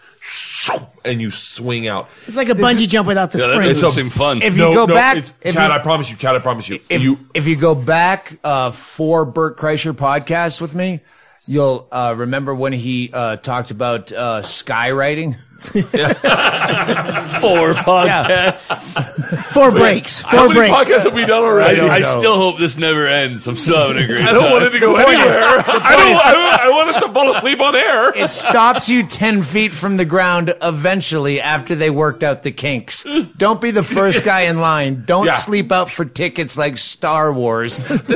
and 1.03 1.21
you 1.21 1.29
swing 1.29 1.87
out. 1.87 2.09
It's 2.25 2.35
like 2.35 2.49
a 2.49 2.55
bungee 2.55 2.87
jump 2.89 3.07
without 3.07 3.31
the 3.31 3.37
Yeah, 3.37 3.47
that 3.47 3.53
spring. 3.53 3.67
doesn't 3.73 3.91
seem 3.91 4.09
fun. 4.09 4.41
If 4.41 4.57
you 4.57 4.73
go 4.73 4.87
back, 4.87 5.17
if 5.41 5.53
Chad, 5.53 5.69
you- 5.69 5.75
I 5.75 5.79
promise 5.79 6.09
you, 6.09 6.17
Chad, 6.17 6.35
I 6.35 6.39
promise 6.39 6.67
you, 6.67 6.79
if 6.89 7.01
you 7.03 7.19
if 7.35 7.45
you 7.47 7.55
go 7.55 7.75
back 7.75 8.39
uh, 8.43 8.71
four 8.71 9.23
Bert 9.25 9.57
Kreischer 9.57 9.93
podcast 9.93 10.59
with 10.61 10.73
me, 10.73 11.01
you'll 11.47 11.87
uh, 11.91 12.15
remember 12.17 12.55
when 12.55 12.73
he 12.73 13.11
uh, 13.13 13.35
talked 13.37 13.69
about 13.69 14.11
uh, 14.11 14.41
skywriting. 14.41 15.37
Four 17.41 17.73
podcasts. 17.73 19.43
Four 19.53 19.71
breaks. 19.71 20.19
Four 20.21 20.29
How 20.29 20.37
Four 20.47 20.53
many 20.55 20.59
breaks. 20.71 20.89
podcasts 20.91 21.03
have 21.03 21.13
we 21.13 21.25
done 21.25 21.43
I, 21.43 21.45
already? 21.45 21.79
I 21.81 22.01
still 22.01 22.35
hope 22.37 22.57
this 22.59 22.77
never 22.77 23.07
ends. 23.07 23.47
I'm 23.47 23.55
still 23.55 23.77
having 23.87 24.03
a 24.03 24.07
great 24.07 24.21
I 24.23 24.31
don't 24.33 24.43
time. 24.43 24.51
want 24.51 24.63
it 24.65 24.69
to 24.71 24.79
go 24.79 24.95
anywhere. 24.95 25.37
I 25.39 25.95
don't. 25.95 26.15
I, 26.17 26.57
I 26.63 26.69
want 26.69 26.95
it 26.95 26.99
to 27.07 27.13
fall 27.13 27.35
asleep 27.35 27.59
on 27.61 27.75
air. 27.75 28.11
It 28.15 28.29
stops 28.29 28.89
you 28.89 29.05
10 29.07 29.43
feet 29.43 29.71
from 29.71 29.97
the 29.97 30.05
ground 30.05 30.53
eventually 30.61 31.41
after 31.41 31.75
they 31.75 31.89
worked 31.89 32.23
out 32.23 32.43
the 32.43 32.51
kinks. 32.51 33.05
Don't 33.37 33.59
be 33.61 33.71
the 33.71 33.83
first 33.83 34.23
guy 34.23 34.41
in 34.41 34.59
line. 34.59 35.03
Don't 35.05 35.25
Yeah. 35.25 35.35
sleep 35.35 35.71
out 35.71 35.89
for 35.89 36.05
tickets 36.05 36.57
like 36.57 36.77
Star 36.77 37.31
Wars. 37.33 37.79
let, 37.89 38.07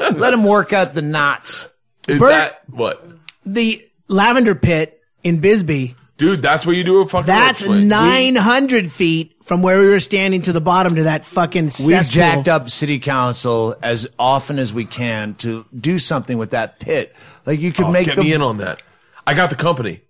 him, 0.00 0.18
let 0.18 0.32
him 0.34 0.44
work 0.44 0.72
out 0.72 0.94
the 0.94 1.02
knots. 1.02 1.68
Is 2.08 2.18
Bert- 2.18 2.30
that 2.30 2.60
what? 2.68 3.04
The 3.44 3.86
lavender 4.08 4.54
pit 4.54 5.00
in 5.22 5.38
Bisbee. 5.40 5.94
Dude, 6.16 6.40
that's 6.40 6.64
where 6.64 6.74
you 6.74 6.82
do 6.82 7.00
a 7.02 7.06
fucking. 7.06 7.26
That's 7.26 7.62
rope 7.66 7.82
900 7.82 8.90
feet 8.90 9.36
from 9.44 9.60
where 9.62 9.78
we 9.80 9.86
were 9.88 10.00
standing 10.00 10.42
to 10.42 10.52
the 10.52 10.60
bottom 10.62 10.94
to 10.96 11.02
that 11.04 11.24
fucking 11.26 11.64
We've 11.64 11.72
cesspool. 11.72 12.14
jacked 12.22 12.48
up 12.48 12.70
city 12.70 12.98
council 12.98 13.76
as 13.82 14.06
often 14.18 14.58
as 14.58 14.72
we 14.72 14.86
can 14.86 15.34
to 15.36 15.66
do 15.78 15.98
something 15.98 16.38
with 16.38 16.50
that 16.50 16.78
pit. 16.78 17.14
Like 17.44 17.60
you 17.60 17.70
could 17.72 17.86
Oh, 17.86 17.90
make 17.92 18.06
get 18.06 18.16
the 18.16 18.22
me 18.22 18.32
in 18.32 18.40
on 18.40 18.56
that. 18.58 18.80
I 19.26 19.34
got 19.34 19.50
the 19.50 19.56
company. 19.56 20.00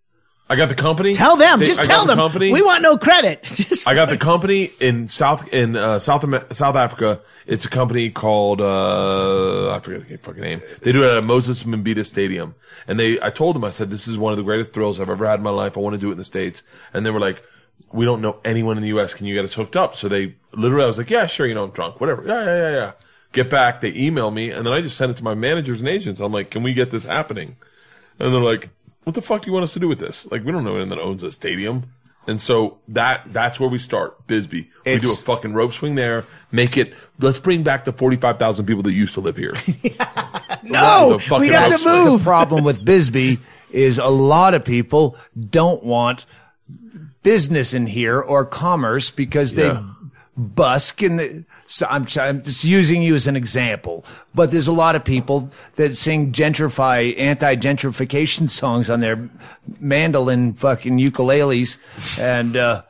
I 0.49 0.55
got 0.55 0.68
the 0.68 0.76
company. 0.76 1.12
Tell 1.12 1.36
them. 1.36 1.58
They- 1.58 1.66
just 1.66 1.81
I 1.81 1.84
tell 1.84 2.02
the 2.02 2.08
them. 2.15 2.18
Company. 2.18 2.52
We 2.52 2.62
want 2.62 2.83
no 2.83 2.97
credit. 2.97 3.42
Just 3.44 3.89
I 3.89 3.94
got 3.94 4.08
the 4.08 4.16
company 4.16 4.70
in 4.78 5.08
South 5.08 5.49
in 5.52 5.75
uh, 5.75 5.99
South 5.99 6.25
South 6.55 6.76
Africa. 6.76 7.20
It's 7.47 7.65
a 7.65 7.68
company 7.68 8.10
called 8.10 8.60
uh, 8.60 9.75
I 9.75 9.81
forget 9.81 10.08
the 10.08 10.16
fucking 10.18 10.42
name. 10.42 10.62
They 10.83 10.92
do 10.92 11.02
it 11.02 11.16
at 11.16 11.25
Moses 11.25 11.65
Mabhida 11.65 12.07
Stadium, 12.07 12.55
and 12.86 12.99
they. 12.99 13.20
I 13.20 13.31
told 13.31 13.57
them 13.57 13.65
I 13.65 13.70
said 13.70 13.91
this 13.91 14.07
is 14.07 14.18
one 14.18 14.33
of 14.33 14.36
the 14.36 14.44
greatest 14.44 14.73
thrills 14.73 15.00
I've 15.00 15.10
ever 15.10 15.26
had 15.26 15.41
in 15.41 15.42
my 15.42 15.50
life. 15.50 15.76
I 15.76 15.81
want 15.81 15.94
to 15.94 16.00
do 16.00 16.08
it 16.10 16.12
in 16.12 16.18
the 16.18 16.25
states, 16.25 16.62
and 16.94 17.05
they 17.05 17.10
were 17.10 17.20
like, 17.20 17.42
"We 17.92 18.05
don't 18.05 18.23
know 18.23 18.39
anyone 18.44 18.76
in 18.76 18.83
the 18.84 18.91
U.S. 18.91 19.15
Can 19.15 19.26
you 19.26 19.34
get 19.34 19.44
us 19.44 19.55
hooked 19.55 19.75
up?" 19.76 19.97
So 19.97 20.08
they 20.08 20.34
literally, 20.52 20.84
I 20.84 20.86
was 20.86 20.99
like, 20.99 21.10
"Yeah, 21.10 21.26
sure. 21.26 21.47
You 21.47 21.55
know, 21.55 21.65
I'm 21.65 21.70
drunk. 21.70 22.00
Whatever. 22.00 22.23
Yeah, 22.25 22.44
yeah, 22.44 22.57
yeah, 22.57 22.70
yeah." 22.76 22.92
Get 23.33 23.50
back. 23.50 23.81
They 23.81 23.92
email 23.94 24.31
me, 24.31 24.50
and 24.52 24.65
then 24.65 24.73
I 24.73 24.81
just 24.81 24.97
send 24.97 25.10
it 25.10 25.16
to 25.16 25.25
my 25.25 25.34
managers 25.34 25.81
and 25.81 25.89
agents. 25.89 26.20
I'm 26.20 26.31
like, 26.33 26.50
"Can 26.50 26.62
we 26.62 26.73
get 26.73 26.92
this 26.92 27.02
happening?" 27.02 27.57
And 28.18 28.33
they're 28.33 28.41
like, 28.41 28.70
"What 29.07 29.15
the 29.15 29.23
fuck 29.23 29.43
do 29.43 29.47
you 29.47 29.52
want 29.52 29.62
us 29.65 29.73
to 29.75 29.78
do 29.78 29.86
with 29.89 30.01
this? 30.01 30.26
Like, 30.33 30.44
we 30.44 30.51
don't 30.51 30.65
know 30.65 30.73
anyone 30.73 30.89
that 30.91 30.99
owns 30.99 31.23
a 31.23 31.31
stadium." 31.31 31.85
And 32.28 32.41
so 32.41 32.78
that 32.89 33.23
that's 33.33 33.60
where 33.60 33.68
we 33.70 33.78
start, 33.78 34.26
Bisbee. 34.26 34.68
we 34.85 34.93
It's- 34.93 35.02
do 35.02 35.12
a 35.12 35.15
fucking 35.15 35.52
rope 35.55 35.73
swing 35.73 35.94
there. 35.94 36.25
Make 36.51 36.76
it. 36.76 36.93
Let's 37.20 37.39
bring 37.39 37.62
back 37.62 37.85
the 37.85 37.93
forty 37.93 38.17
five 38.17 38.36
thousand 38.39 38.67
people 38.67 38.83
that 38.83 38.93
used 38.93 39.15
to 39.15 39.20
live 39.20 39.36
here. 39.36 39.52
no. 40.65 41.10
the 41.12 41.18
fucking 41.20 41.41
We 41.41 41.49
got 41.51 41.62
rope 41.65 41.73
to 41.73 41.78
swing. 41.78 42.05
move. 42.05 42.20
The 42.20 42.25
problem 42.25 42.65
with 42.65 42.85
Bisbee 42.85 43.39
is 43.70 43.99
a 43.99 44.09
lot 44.09 44.55
of 44.55 44.65
people 44.65 45.17
don't 45.51 45.85
want 45.85 46.26
business 47.23 47.75
in 47.75 47.86
here 47.86 48.20
or 48.20 48.44
commerce 48.44 49.10
because 49.10 49.55
they 49.55 49.67
Yeah. 49.68 49.83
busk 50.36 51.02
and 51.02 51.18
the, 51.20 51.44
so 51.67 51.86
I'm, 51.89 52.07
I'm 52.19 52.43
just 52.43 52.65
using 52.65 53.03
you 53.03 53.15
as 53.15 53.27
an 53.27 53.36
example, 53.36 54.05
but 54.35 54.51
there's 54.51 54.69
a 54.69 54.73
lot 54.73 54.95
of 54.95 55.05
people 55.05 55.51
that 55.75 55.97
sing 55.97 56.33
gentrify, 56.33 57.19
anti-gentrification 57.19 58.49
songs 58.61 58.89
on 58.89 59.01
their 59.01 59.28
mandolin 59.81 60.55
fucking 60.55 60.99
ukuleles. 60.99 61.78
And, 62.19 62.57
uh, 62.57 62.83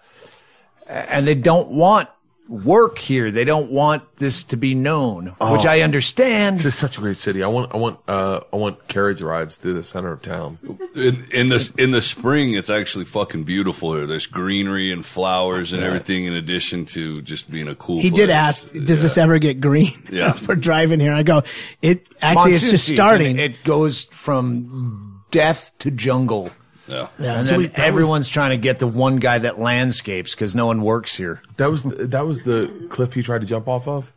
and 0.86 1.26
they 1.26 1.34
don't 1.34 1.68
want 1.68 2.08
work 2.48 2.98
here. 2.98 3.30
They 3.30 3.44
don't 3.44 3.70
want 3.70 4.04
this 4.16 4.44
to 4.44 4.56
be 4.56 4.74
known, 4.74 5.34
which 5.40 5.66
I 5.66 5.80
understand. 5.80 6.58
This 6.58 6.66
is 6.66 6.74
such 6.74 6.98
a 6.98 7.00
great 7.00 7.16
city. 7.16 7.42
I 7.42 7.48
want 7.48 7.74
I 7.74 7.76
want 7.76 7.98
uh 8.08 8.40
I 8.52 8.56
want 8.56 8.86
carriage 8.88 9.22
rides 9.22 9.56
through 9.56 9.74
the 9.74 9.82
center 9.82 10.12
of 10.12 10.22
town. 10.22 10.58
In, 10.94 11.26
in 11.32 11.48
the 11.48 11.72
in 11.78 11.90
the 11.90 12.02
spring, 12.02 12.54
it's 12.54 12.70
actually 12.70 13.04
fucking 13.04 13.44
beautiful 13.44 13.94
here. 13.94 14.06
There's 14.06 14.26
greenery 14.26 14.92
and 14.92 15.04
flowers 15.04 15.72
and 15.72 15.82
everything. 15.82 16.24
In 16.24 16.34
addition 16.34 16.86
to 16.86 17.20
just 17.22 17.50
being 17.50 17.68
a 17.68 17.74
cool. 17.74 18.00
He 18.00 18.10
did 18.10 18.30
ask, 18.30 18.72
"Does 18.72 19.02
this 19.02 19.18
ever 19.18 19.38
get 19.38 19.60
green?" 19.60 19.92
Yeah. 20.10 20.30
As 20.30 20.46
we're 20.46 20.54
driving 20.54 21.00
here, 21.00 21.12
I 21.12 21.22
go, 21.22 21.42
"It 21.82 22.06
actually, 22.22 22.52
it's 22.52 22.62
Monsoon 22.62 22.70
just 22.70 22.84
season, 22.84 22.96
starting." 22.96 23.38
It 23.38 23.64
goes 23.64 24.04
from 24.04 25.24
death 25.30 25.72
to 25.80 25.90
jungle. 25.90 26.50
Yeah. 26.88 27.08
Yeah, 27.18 27.34
And 27.38 27.44
so 27.46 27.50
then 27.52 27.58
we- 27.58 27.66
that 27.66 27.76
was- 27.78 27.86
everyone's 27.86 28.28
trying 28.28 28.50
to 28.50 28.56
get 28.56 28.78
the 28.78 28.86
one 28.86 29.16
guy 29.16 29.38
that 29.40 29.58
landscapes 29.60 30.34
because 30.34 30.54
no 30.54 30.66
one 30.66 30.82
works 30.82 31.16
here. 31.16 31.40
That 31.56 31.70
was 31.70 31.82
the, 31.82 32.06
that 32.08 32.26
was 32.26 32.40
the 32.42 32.70
cliff 32.90 33.14
he 33.14 33.22
tried 33.22 33.40
to 33.40 33.46
jump 33.46 33.68
off 33.68 33.86
of. 33.88 34.12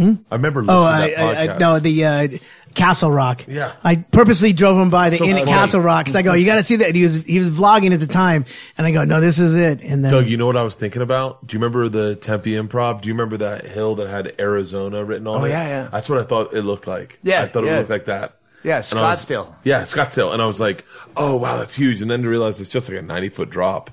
I 0.00 0.16
remember 0.30 0.62
listening 0.62 0.68
Oh, 0.68 0.82
to 0.84 0.88
I, 0.88 1.08
that 1.08 1.50
I, 1.50 1.54
I 1.54 1.58
no, 1.58 1.80
the 1.80 2.04
uh, 2.04 2.28
Castle 2.76 3.10
Rock. 3.10 3.42
Yeah. 3.48 3.72
I 3.82 3.96
purposely 3.96 4.52
drove 4.52 4.78
him 4.80 4.90
by 4.90 5.10
the 5.10 5.16
So 5.16 5.24
inn 5.24 5.36
at. 5.38 5.44
Castle 5.46 5.80
Rock 5.80 6.04
because 6.04 6.14
I 6.14 6.22
go, 6.22 6.34
you 6.34 6.46
got 6.46 6.54
to 6.54 6.62
see 6.62 6.76
that. 6.76 6.94
He 6.94 7.02
was 7.02 7.16
he 7.16 7.40
was 7.40 7.50
vlogging 7.50 7.92
at 7.92 7.98
the 7.98 8.06
time, 8.06 8.44
and 8.76 8.86
I 8.86 8.92
go, 8.92 9.02
no, 9.02 9.20
this 9.20 9.40
is 9.40 9.56
it. 9.56 9.82
And 9.82 10.04
then 10.04 10.12
Doug, 10.12 10.28
you 10.28 10.36
know 10.36 10.46
what 10.46 10.56
I 10.56 10.62
was 10.62 10.76
thinking 10.76 11.02
about? 11.02 11.44
Do 11.48 11.54
you 11.56 11.58
remember 11.60 11.88
the 11.88 12.14
Tempe 12.14 12.52
Improv? 12.52 13.00
Do 13.00 13.08
you 13.08 13.14
remember 13.14 13.38
that 13.38 13.64
hill 13.66 13.96
that 13.96 14.08
had 14.08 14.36
Arizona 14.38 15.04
written 15.04 15.26
on 15.26 15.40
Oh, 15.40 15.44
it? 15.46 15.48
yeah, 15.50 15.66
yeah. 15.66 15.88
That's 15.90 16.08
what 16.08 16.20
I 16.20 16.22
thought 16.22 16.54
it 16.54 16.62
looked 16.62 16.86
like. 16.86 17.18
Yeah, 17.24 17.42
I 17.42 17.48
thought 17.48 17.64
yeah. 17.64 17.74
it 17.74 17.78
looked 17.78 17.90
like 17.90 18.04
that. 18.04 18.36
Yeah, 18.64 18.82
And 18.90 18.98
I 19.00 19.10
was- 19.12 19.24
Scottsdale. 19.26 19.54
yeah, 19.64 19.82
Scottsdale. 19.82 20.32
And 20.32 20.42
I 20.42 20.46
was 20.46 20.58
like, 20.60 20.84
oh, 21.16 21.36
wow, 21.36 21.56
that's 21.58 21.74
huge. 21.74 22.02
And 22.02 22.10
then 22.10 22.22
to 22.22 22.28
realize 22.28 22.60
it's 22.60 22.68
just 22.68 22.88
like 22.88 22.98
a 22.98 23.02
90 23.02 23.28
foot 23.30 23.50
drop. 23.50 23.90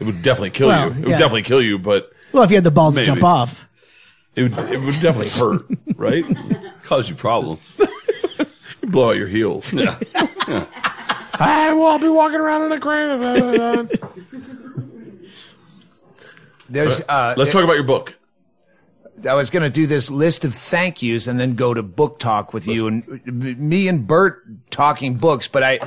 It 0.00 0.04
would 0.04 0.22
definitely 0.22 0.50
kill 0.50 0.68
Well, 0.68 0.86
you. 0.86 0.90
It 0.90 0.96
yeah. 0.96 1.02
would 1.06 1.10
definitely 1.18 1.42
kill 1.42 1.62
you, 1.62 1.78
but 1.78 2.12
well, 2.32 2.42
if 2.42 2.50
you 2.50 2.56
had 2.56 2.64
the 2.64 2.70
balls 2.70 2.96
to 2.96 3.04
jump 3.04 3.22
off, 3.24 3.66
it 4.36 4.42
would, 4.44 4.58
it 4.70 4.80
would 4.80 5.00
definitely 5.00 5.30
hurt, 5.30 5.64
right? 5.96 6.24
Cause 6.82 7.08
you 7.08 7.14
problems. 7.14 7.76
You'd 8.82 8.92
blow 8.92 9.10
out 9.10 9.16
your 9.16 9.26
heels. 9.28 9.72
Yeah. 9.72 9.98
I 11.40 11.72
will 11.72 11.98
be 11.98 12.08
walking 12.08 12.38
around 12.40 12.66
in 12.66 12.72
a 12.72 12.80
crane. 12.80 13.88
There's, 16.70 17.00
uh, 17.08 17.34
Let's 17.36 17.50
talk 17.52 17.64
about 17.64 17.74
your 17.74 17.84
book. 17.84 18.14
I 19.26 19.34
was 19.34 19.50
going 19.50 19.62
to 19.62 19.70
do 19.70 19.86
this 19.86 20.10
list 20.10 20.44
of 20.44 20.54
thank 20.54 21.02
yous 21.02 21.26
and 21.26 21.38
then 21.38 21.54
go 21.54 21.74
to 21.74 21.82
book 21.82 22.18
talk 22.18 22.52
with 22.52 22.66
you 22.66 22.86
and 22.86 23.26
me 23.26 23.88
and 23.88 24.06
Bert 24.06 24.44
talking 24.70 25.16
books, 25.16 25.48
but 25.48 25.62
I 25.62 25.80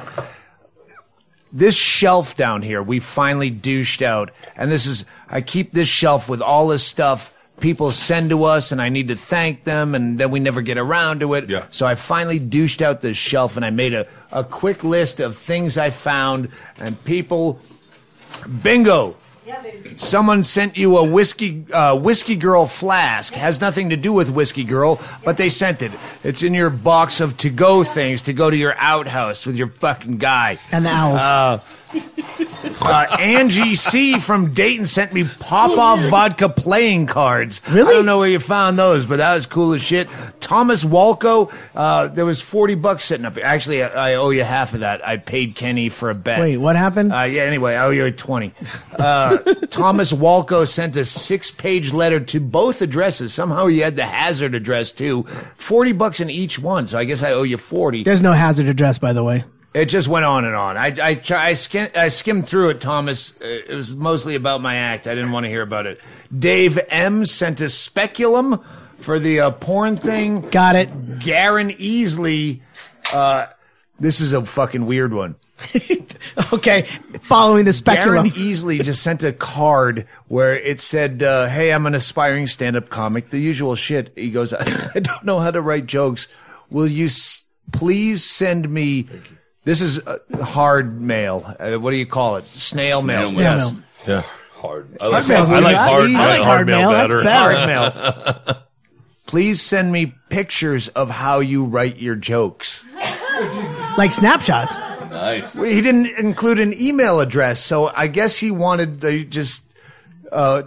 this 1.54 1.76
shelf 1.76 2.38
down 2.38 2.62
here 2.62 2.82
we 2.82 3.00
finally 3.00 3.50
douched 3.50 4.02
out 4.02 4.32
and 4.56 4.72
this 4.72 4.86
is 4.86 5.04
I 5.28 5.42
keep 5.42 5.74
this 5.74 5.90
shelf 5.90 6.30
with 6.30 6.42
all 6.42 6.70
this 6.70 6.86
stuff 6.86 7.34
people 7.62 7.92
send 7.92 8.32
to 8.32 8.44
us 8.44 8.72
and 8.72 8.82
I 8.82 8.90
need 8.90 9.08
to 9.10 9.16
thank 9.16 9.64
them 9.64 9.96
and 9.96 10.20
then 10.20 10.32
we 10.32 10.40
never 10.40 10.62
get 10.62 10.78
around 10.78 11.20
to 11.22 11.36
it. 11.36 11.50
Yeah. 11.50 11.66
So 11.70 11.86
I 11.86 11.96
finally 11.96 12.40
douched 12.40 12.82
out 12.82 13.02
this 13.02 13.18
shelf 13.18 13.56
and 13.56 13.64
I 13.64 13.70
made 13.70 13.94
a, 13.94 14.08
a 14.32 14.44
quick 14.44 14.84
list 14.84 15.20
of 15.20 15.38
things 15.38 15.78
I 15.78 15.92
found 15.92 16.50
and 16.78 17.02
people 17.06 17.60
bingo 18.64 19.16
Someone 19.98 20.44
sent 20.44 20.78
you 20.78 20.98
a 20.98 21.08
whiskey 21.08 21.66
uh, 21.74 21.96
whiskey 21.96 22.36
girl 22.36 22.68
flask. 22.68 23.34
Has 23.34 23.60
nothing 23.60 23.90
to 23.90 23.98
do 23.98 24.14
with 24.14 24.30
whiskey 24.30 24.64
girl, 24.64 25.00
but 25.26 25.38
they 25.38 25.50
sent 25.50 25.82
it. 25.82 25.92
It's 26.24 26.44
in 26.44 26.54
your 26.54 26.70
box 26.70 27.20
of 27.20 27.38
to 27.38 27.50
go 27.50 27.84
things 27.84 28.22
to 28.24 28.34
go 28.34 28.50
to 28.50 28.56
your 28.58 28.76
outhouse 28.78 29.46
with 29.46 29.58
your 29.58 29.68
fucking 29.70 30.18
guy. 30.18 30.58
and 30.72 30.86
the 30.86 30.90
owls. 30.92 31.20
Uh, 31.22 31.60
Angie 33.20 33.76
C 33.76 34.20
from 34.20 34.54
Dayton 34.54 34.86
sent 34.86 35.14
me 35.14 35.24
pop 35.40 35.78
off 35.78 36.00
vodka 36.10 36.50
playing 36.50 37.08
cards. 37.08 37.62
Really? 37.70 37.90
I 37.90 37.94
don't 37.94 38.06
know 38.06 38.20
where 38.20 38.30
you 38.30 38.40
found 38.40 38.78
those, 38.78 39.06
but 39.06 39.18
that 39.18 39.34
was 39.34 39.46
cool 39.46 39.74
as 39.74 39.82
shit. 39.82 40.10
Thomas 40.40 40.84
Walco, 40.84 41.52
uh, 41.76 42.08
there 42.08 42.26
was 42.26 42.42
forty 42.42 42.76
bucks 42.76 43.06
sitting 43.06 43.26
up. 43.26 43.38
Actually, 43.38 43.84
I, 43.84 44.12
I 44.12 44.16
owe 44.16 44.30
you 44.32 44.44
half 44.44 44.74
of 44.74 44.82
that. 44.82 45.08
I 45.08 45.18
paid 45.18 45.56
Kenny 45.56 45.90
for 45.90 46.10
a 46.10 46.16
bet. 46.16 46.40
Wait, 46.40 46.58
what 46.58 46.76
happened? 46.76 47.14
Uh, 47.14 47.22
yeah, 47.24 47.44
anyway, 47.44 47.76
I 47.76 47.86
owe 47.86 47.92
you 47.92 48.12
20. 48.12 48.54
Uh, 48.98 49.38
Thomas 49.70 50.12
Walco 50.12 50.68
sent 50.68 50.96
a 50.98 51.06
six 51.06 51.52
page 51.52 51.94
letter 51.94 52.20
to 52.20 52.40
both 52.40 52.82
addresses. 52.82 53.34
Somehow 53.34 53.68
he 53.68 53.80
had 53.80 53.96
the 53.96 54.06
hazard 54.06 54.56
address 54.56 54.92
too. 54.92 55.24
40 55.58 55.94
bucks 55.94 56.20
in 56.20 56.30
each 56.30 56.60
one, 56.60 56.88
so 56.88 56.98
I 56.98 57.06
guess 57.06 57.24
I 57.24 57.32
owe 57.32 57.44
you 57.44 57.58
40. 57.58 58.04
There's 58.04 58.22
no 58.22 58.34
hazard 58.34 58.68
address, 58.68 58.98
by 59.00 59.14
the 59.14 59.24
way. 59.24 59.44
It 59.74 59.86
just 59.86 60.08
went 60.10 60.26
on 60.26 60.44
and 60.44 60.56
on. 60.56 60.76
I, 60.76 60.94
I, 61.02 61.16
try, 61.16 61.48
I, 61.48 61.54
skim, 61.54 61.90
I 61.96 62.10
skimmed 62.10 62.48
through 62.48 62.70
it, 62.72 62.82
Thomas. 62.82 63.34
Uh, 63.42 63.46
It 63.46 63.74
was 63.74 63.96
mostly 63.96 64.36
about 64.36 64.60
my 64.62 64.76
act. 64.76 65.08
I 65.08 65.16
didn't 65.16 65.32
want 65.32 65.46
to 65.46 65.50
hear 65.50 65.62
about 65.62 65.86
it. 65.86 66.00
Dave 66.38 66.78
M 66.90 67.26
sent 67.26 67.62
a 67.62 67.70
speculum 67.70 68.60
for 69.00 69.18
the 69.18 69.40
uh, 69.40 69.52
porn 69.52 69.96
thing. 69.96 70.42
Got 70.42 70.76
it. 70.76 71.20
Garen 71.20 71.70
Easley, 71.70 72.60
uh, 73.14 73.48
this 74.00 74.20
is 74.20 74.34
a 74.34 74.44
fucking 74.46 74.86
weird 74.86 75.14
one. 75.14 75.36
Okay, 76.54 76.84
following 77.22 77.66
the 77.66 77.74
speculum. 77.74 78.18
Aaron 78.28 78.30
Easley 78.32 78.82
just 78.84 79.02
sent 79.04 79.24
a 79.24 79.34
card 79.34 80.08
where 80.28 80.58
it 80.58 80.80
said, 80.80 81.22
uh, 81.24 81.48
"Hey, 81.48 81.72
I'm 81.74 81.86
an 81.86 81.94
aspiring 81.96 82.48
stand-up 82.48 82.90
comic." 82.90 83.30
The 83.32 83.40
usual 83.40 83.76
shit. 83.76 84.12
He 84.16 84.30
goes, 84.32 84.54
"I 84.54 85.00
don't 85.00 85.24
know 85.26 85.40
how 85.40 85.52
to 85.52 85.62
write 85.62 85.88
jokes. 85.88 86.28
Will 86.70 86.88
you 86.88 87.06
s- 87.08 87.44
please 87.72 88.24
send 88.24 88.70
me?" 88.70 89.08
This 89.64 89.82
is 89.82 90.00
uh, 90.00 90.18
hard 90.42 91.00
mail. 91.00 91.56
Uh, 91.60 91.78
what 91.78 91.92
do 91.92 91.98
you 91.98 92.06
call 92.06 92.38
it? 92.38 92.46
Snail 92.48 93.02
mail. 93.02 93.28
Snail 93.30 93.40
mail. 93.40 93.58
Yes. 93.58 93.74
mail. 93.74 93.84
Yeah. 94.08 94.22
Hard. 94.54 94.98
I 95.02 95.08
like, 95.08 95.28
mail's 95.28 95.52
I 95.52 95.60
like 95.60 95.76
hard. 95.76 96.10
mail. 96.12 96.22
I 96.22 96.28
like 96.38 96.42
hard 96.42 96.68
mail. 96.68 96.90
That's 96.92 97.14
better. 97.14 97.56
Hard 97.56 98.46
mail. 98.46 98.64
Please 99.28 99.62
send 99.62 99.92
me 99.92 100.14
pictures 100.30 100.88
of 100.90 101.10
how 101.10 101.40
you 101.40 101.64
write 101.66 101.98
your 101.98 102.16
jokes. 102.16 102.84
like 103.98 104.12
snapshots. 104.12 104.78
Nice. 105.12 105.56
Well, 105.56 105.66
he 105.66 105.82
didn't 105.82 106.08
include 106.18 106.60
an 106.60 106.74
email 106.80 107.20
address, 107.20 107.60
so 107.64 107.88
I 107.96 108.08
guess 108.08 108.38
he 108.38 108.50
wanted 108.50 109.02
the 109.02 109.24
just 109.26 109.62
uh, 110.32 110.64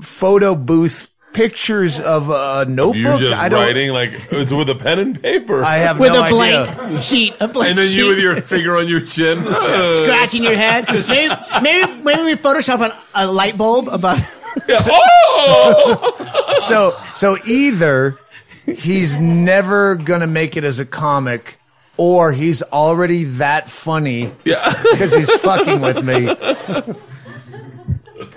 photo 0.00 0.54
booth 0.54 1.08
pictures 1.32 2.00
of 2.00 2.30
a 2.30 2.64
notebook. 2.68 2.96
You're 2.96 3.18
just 3.18 3.40
I 3.40 3.48
don't. 3.48 3.60
writing 3.60 3.90
like 3.90 4.12
it's 4.32 4.52
with 4.52 4.68
a 4.70 4.74
pen 4.74 4.98
and 4.98 5.20
paper. 5.20 5.62
I 5.62 5.78
have 5.78 5.98
With 5.98 6.12
no 6.12 6.24
a 6.24 6.28
blank 6.28 6.98
sheet, 6.98 7.34
a 7.40 7.48
blank 7.48 7.70
and 7.70 7.78
then 7.78 7.88
sheet, 7.88 7.96
you 7.96 8.06
with 8.08 8.18
your 8.18 8.40
finger 8.40 8.76
on 8.76 8.88
your 8.88 9.00
chin. 9.00 9.42
scratching 9.42 10.42
your 10.42 10.56
head. 10.56 10.86
Maybe, 11.08 11.34
maybe, 11.62 12.02
maybe 12.02 12.22
we 12.22 12.34
Photoshop 12.34 12.84
an, 12.84 12.92
a 13.14 13.30
light 13.30 13.56
bulb 13.56 13.88
about. 13.88 14.18
oh! 14.68 16.56
So, 16.66 16.96
so 17.14 17.38
either 17.46 18.18
he's 18.66 19.16
never 19.16 19.94
gonna 19.94 20.26
make 20.26 20.56
it 20.56 20.64
as 20.64 20.78
a 20.78 20.86
comic, 20.86 21.58
or 21.96 22.32
he's 22.32 22.62
already 22.62 23.24
that 23.24 23.68
funny 23.70 24.32
yeah. 24.44 24.80
because 24.90 25.12
he's 25.12 25.32
fucking 25.40 25.80
with 25.80 26.04
me. 26.04 26.34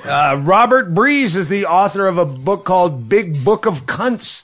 Uh, 0.03 0.37
Robert 0.43 0.93
Breeze 0.93 1.35
is 1.37 1.47
the 1.47 1.65
author 1.65 2.07
of 2.07 2.17
a 2.17 2.25
book 2.25 2.65
called 2.65 3.07
Big 3.07 3.43
Book 3.43 3.65
of 3.65 3.85
Cunts. 3.85 4.43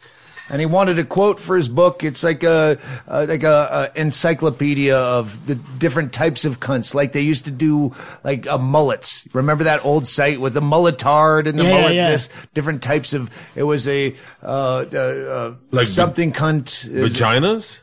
And 0.51 0.59
he 0.59 0.65
wanted 0.65 0.97
a 0.97 1.03
quote 1.03 1.39
for 1.39 1.55
his 1.55 1.69
book. 1.69 2.03
It's 2.03 2.23
like 2.23 2.41
a, 2.41 2.79
uh, 3.07 3.25
like 3.29 3.43
a, 3.43 3.91
a 3.93 3.99
encyclopedia 3.99 4.97
of 4.97 5.45
the 5.45 5.53
different 5.53 6.11
types 6.11 6.43
of 6.43 6.59
cunts. 6.59 6.95
Like 6.95 7.11
they 7.11 7.21
used 7.21 7.45
to 7.45 7.51
do 7.51 7.95
like 8.23 8.47
uh, 8.47 8.57
mullets. 8.57 9.27
Remember 9.33 9.65
that 9.65 9.85
old 9.85 10.07
site 10.07 10.41
with 10.41 10.55
the 10.55 10.61
mulletard 10.61 11.47
and 11.47 11.59
the 11.59 11.63
Yeah, 11.65 11.69
yeah, 11.69 11.81
mullet 11.81 11.95
yeah. 11.95 12.09
this 12.09 12.29
different 12.55 12.81
types 12.81 13.13
of. 13.13 13.29
It 13.55 13.61
was 13.61 13.88
a 13.88 14.15
uh, 14.41 14.85
uh, 14.91 14.97
uh, 14.97 15.55
Like 15.69 15.85
something 15.85 16.33
cunt. 16.33 16.89
Vaginas? 16.89 17.77
Uh, 17.77 17.81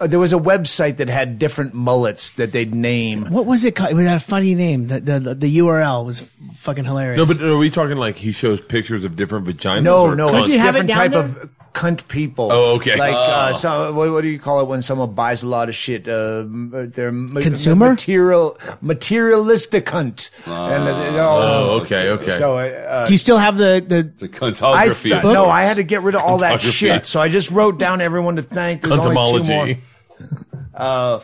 there 0.00 0.18
was 0.18 0.32
a 0.32 0.38
website 0.38 0.98
that 0.98 1.08
had 1.08 1.38
different 1.38 1.74
mullets 1.74 2.30
that 2.32 2.52
they'd 2.52 2.74
name. 2.74 3.26
What 3.30 3.46
was 3.46 3.64
it 3.64 3.74
called? 3.74 3.98
It 3.98 4.04
had 4.04 4.16
a 4.16 4.20
funny 4.20 4.54
name. 4.54 4.86
The, 4.88 5.00
the, 5.00 5.18
the, 5.18 5.34
the 5.34 5.58
URL 5.58 6.04
was 6.04 6.20
fucking 6.54 6.84
hilarious. 6.84 7.18
No, 7.18 7.26
but 7.26 7.40
are 7.42 7.56
we 7.58 7.68
talking 7.70 7.96
like 7.96 8.16
he 8.16 8.30
shows 8.32 8.60
pictures 8.60 9.04
of 9.04 9.16
different 9.16 9.46
vaginas? 9.46 9.82
No, 9.82 10.04
or 10.04 10.14
no, 10.14 10.28
cunts? 10.28 10.44
it's 10.44 10.52
you 10.54 10.60
have 10.60 10.76
it 10.76 10.86
different 10.86 11.12
down 11.12 11.30
type 11.32 11.42
of 11.42 11.50
cunt 11.72 12.08
people. 12.08 12.50
Oh, 12.52 12.76
okay. 12.76 12.96
Like 12.96 13.14
uh, 13.14 13.52
so, 13.52 13.92
what, 13.92 14.10
what 14.10 14.22
do 14.22 14.28
you 14.28 14.38
call 14.38 14.60
it 14.60 14.66
when 14.68 14.82
someone 14.82 15.14
buys 15.14 15.42
a 15.42 15.48
lot 15.48 15.68
of 15.68 15.74
shit? 15.74 16.08
Uh, 16.08 16.44
they're 16.46 17.12
ma- 17.12 17.40
Consumer? 17.40 17.90
material, 17.90 18.58
materialistic 18.80 19.86
cunt. 19.86 20.30
and, 20.46 20.54
uh, 20.88 20.98
they- 20.98 21.18
Oh, 21.18 21.80
okay, 21.82 22.10
okay. 22.10 22.38
So 22.38 22.58
uh, 22.58 23.04
Do 23.06 23.12
you 23.12 23.18
still 23.18 23.38
have 23.38 23.56
the, 23.58 23.84
the 23.86 24.02
The 24.02 24.28
cuntography. 24.28 25.16
of 25.16 25.24
no. 25.24 25.48
I 25.48 25.64
had 25.64 25.76
to 25.76 25.82
get 25.84 26.02
rid 26.02 26.14
of 26.14 26.22
all 26.22 26.38
that 26.38 26.60
shit. 26.60 27.06
So 27.06 27.20
I 27.20 27.28
just 27.28 27.50
wrote 27.50 27.78
down 27.78 28.00
everyone 28.00 28.36
to 28.36 28.42
thank. 28.42 28.82
There's 28.82 28.92
only 28.92 29.08
two 29.08 29.12
more. 29.44 29.66
Cuntomology. 29.66 29.78
Uh, 30.74 31.20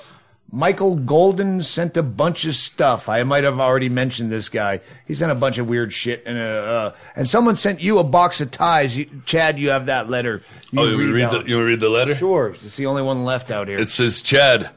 Michael 0.51 0.97
Golden 0.97 1.63
sent 1.63 1.97
a 1.97 2.03
bunch 2.03 2.45
of 2.45 2.57
stuff. 2.57 3.09
I 3.09 3.23
might 3.23 3.45
have 3.45 3.61
already 3.61 3.89
mentioned 3.89 4.33
this 4.33 4.49
guy. 4.49 4.81
He 5.07 5.15
sent 5.15 5.31
a 5.33 5.35
bunch 5.37 5.59
of 5.59 5.69
weird 5.69 5.93
shit, 5.93 6.25
and 6.27 6.39
uh, 6.39 6.43
uh, 6.43 6.95
and 7.15 7.29
someone 7.29 7.55
sent 7.55 7.81
you 7.81 7.99
a 7.99 8.05
box 8.05 8.41
of 8.41 8.51
ties. 8.51 8.97
You, 8.99 9.09
Chad, 9.27 9.59
you 9.61 9.71
have 9.71 9.87
that 9.87 10.09
letter. 10.09 10.43
You 10.73 10.81
Oh, 10.81 10.85
you 10.87 10.97
want 10.97 11.07
to 11.07 11.13
read 11.13 11.31
the 11.31 11.49
you 11.49 11.65
read 11.65 11.81
the 11.81 11.89
letter? 11.89 12.15
Sure, 12.17 12.57
it's 12.63 12.77
the 12.77 12.87
only 12.87 13.03
one 13.03 13.25
left 13.25 13.51
out 13.51 13.69
here. 13.69 13.79
It 13.79 13.91
says, 13.91 14.23
Chad, 14.23 14.71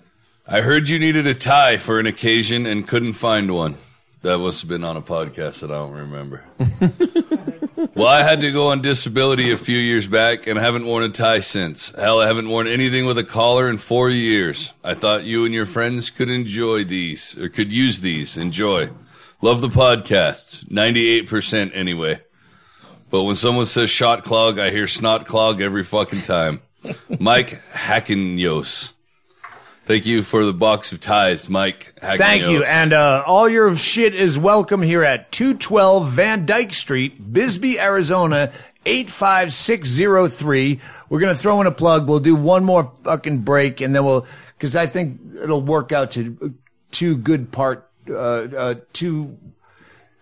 I 0.48 0.62
heard 0.62 0.90
you 0.90 1.00
needed 1.00 1.26
a 1.28 1.36
tie 1.36 1.78
for 1.78 2.00
an 2.00 2.06
occasion 2.08 2.66
and 2.66 2.88
couldn't 2.88 3.14
find 3.14 3.52
one. 3.54 3.78
That 4.24 4.40
must 4.40 4.62
have 4.62 4.70
been 4.70 4.84
on 4.84 4.98
a 4.98 5.02
podcast 5.02 5.60
that 5.62 5.72
I 5.72 5.76
don't 5.76 5.94
remember. 5.94 6.44
well, 7.98 8.08
I 8.08 8.22
had 8.22 8.42
to 8.42 8.52
go 8.52 8.68
on 8.68 8.84
disability 8.84 9.52
a 9.52 9.58
few 9.58 9.80
years 9.80 10.08
back 10.08 10.46
and 10.46 10.60
haven't 10.60 10.86
worn 10.86 11.02
a 11.02 11.10
tie 11.10 11.40
since. 11.40 11.90
Hell, 11.92 12.20
I 12.20 12.28
haven't 12.28 12.48
worn 12.48 12.68
anything 12.68 13.08
with 13.08 13.18
a 13.18 13.24
collar 13.24 13.68
in 13.68 13.80
four 13.80 14.12
years. 14.12 14.72
I 14.84 14.94
thought 14.94 15.24
you 15.24 15.46
and 15.46 15.54
your 15.54 15.66
friends 15.66 16.12
could 16.12 16.30
enjoy 16.30 16.84
these, 16.84 17.36
or 17.40 17.50
could 17.50 17.74
use 17.74 18.02
these. 18.02 18.38
Enjoy. 18.38 18.92
Love 19.42 19.62
the 19.62 19.70
podcasts. 19.70 20.64
98% 20.66 21.72
anyway. 21.74 22.22
But 23.10 23.24
when 23.24 23.36
someone 23.36 23.66
says 23.66 23.90
shot 23.90 24.24
clog, 24.24 24.60
I 24.60 24.70
hear 24.70 24.86
snot 24.86 25.26
clog 25.26 25.60
every 25.60 25.84
fucking 25.84 26.22
time. 26.22 26.62
Mike 27.20 27.64
Hackenyos. 27.74 28.94
Thank 29.88 30.06
you 30.06 30.22
for 30.22 30.44
the 30.44 30.52
box 30.52 30.92
of 30.92 31.00
ties, 31.00 31.48
Mike 31.48 31.94
Hackenyos. 32.02 32.18
Thank 32.18 32.48
you, 32.48 32.64
and 32.66 32.92
uh, 32.92 33.24
all 33.26 33.48
your 33.48 33.74
shit 33.78 34.14
is 34.14 34.38
welcome 34.38 34.82
here 34.82 35.02
at 35.02 35.32
212 35.32 36.10
Van 36.10 36.46
Dyke 36.46 36.74
Street, 36.74 37.32
Bisbee, 37.32 37.80
Arizona. 37.80 38.52
85603. 38.86 40.80
We're 41.10 41.20
going 41.20 41.34
to 41.34 41.40
throw 41.40 41.60
in 41.60 41.68
a 41.68 41.72
plug. 41.72 42.08
We'll 42.08 42.22
do 42.22 42.36
one 42.36 42.64
more 42.64 42.92
fucking 43.04 43.40
break 43.40 43.82
and 43.82 43.94
then 43.94 44.06
we'll, 44.06 44.26
cause 44.60 44.78
I 44.78 44.88
think 44.88 45.20
it'll 45.42 45.62
work 45.62 45.92
out 45.92 46.12
to 46.12 46.54
two 46.92 47.18
good 47.18 47.52
part, 47.52 47.90
uh, 48.10 48.14
uh, 48.14 48.76
two, 48.94 49.38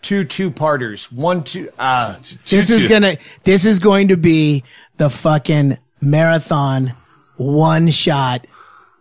two 0.02 0.24
two 0.24 0.50
parters. 0.50 1.11
One, 1.11 1.44
two, 1.44 1.72
uh, 1.77 2.16
this 2.48 2.72
is 2.72 2.85
gonna 2.88 3.18
this 3.44 3.66
is 3.66 3.80
going 3.80 4.08
to 4.08 4.18
be 4.18 4.64
the 4.98 5.10
fucking 5.10 5.77
marathon 6.02 6.94
one 7.38 7.90
shot 7.90 8.48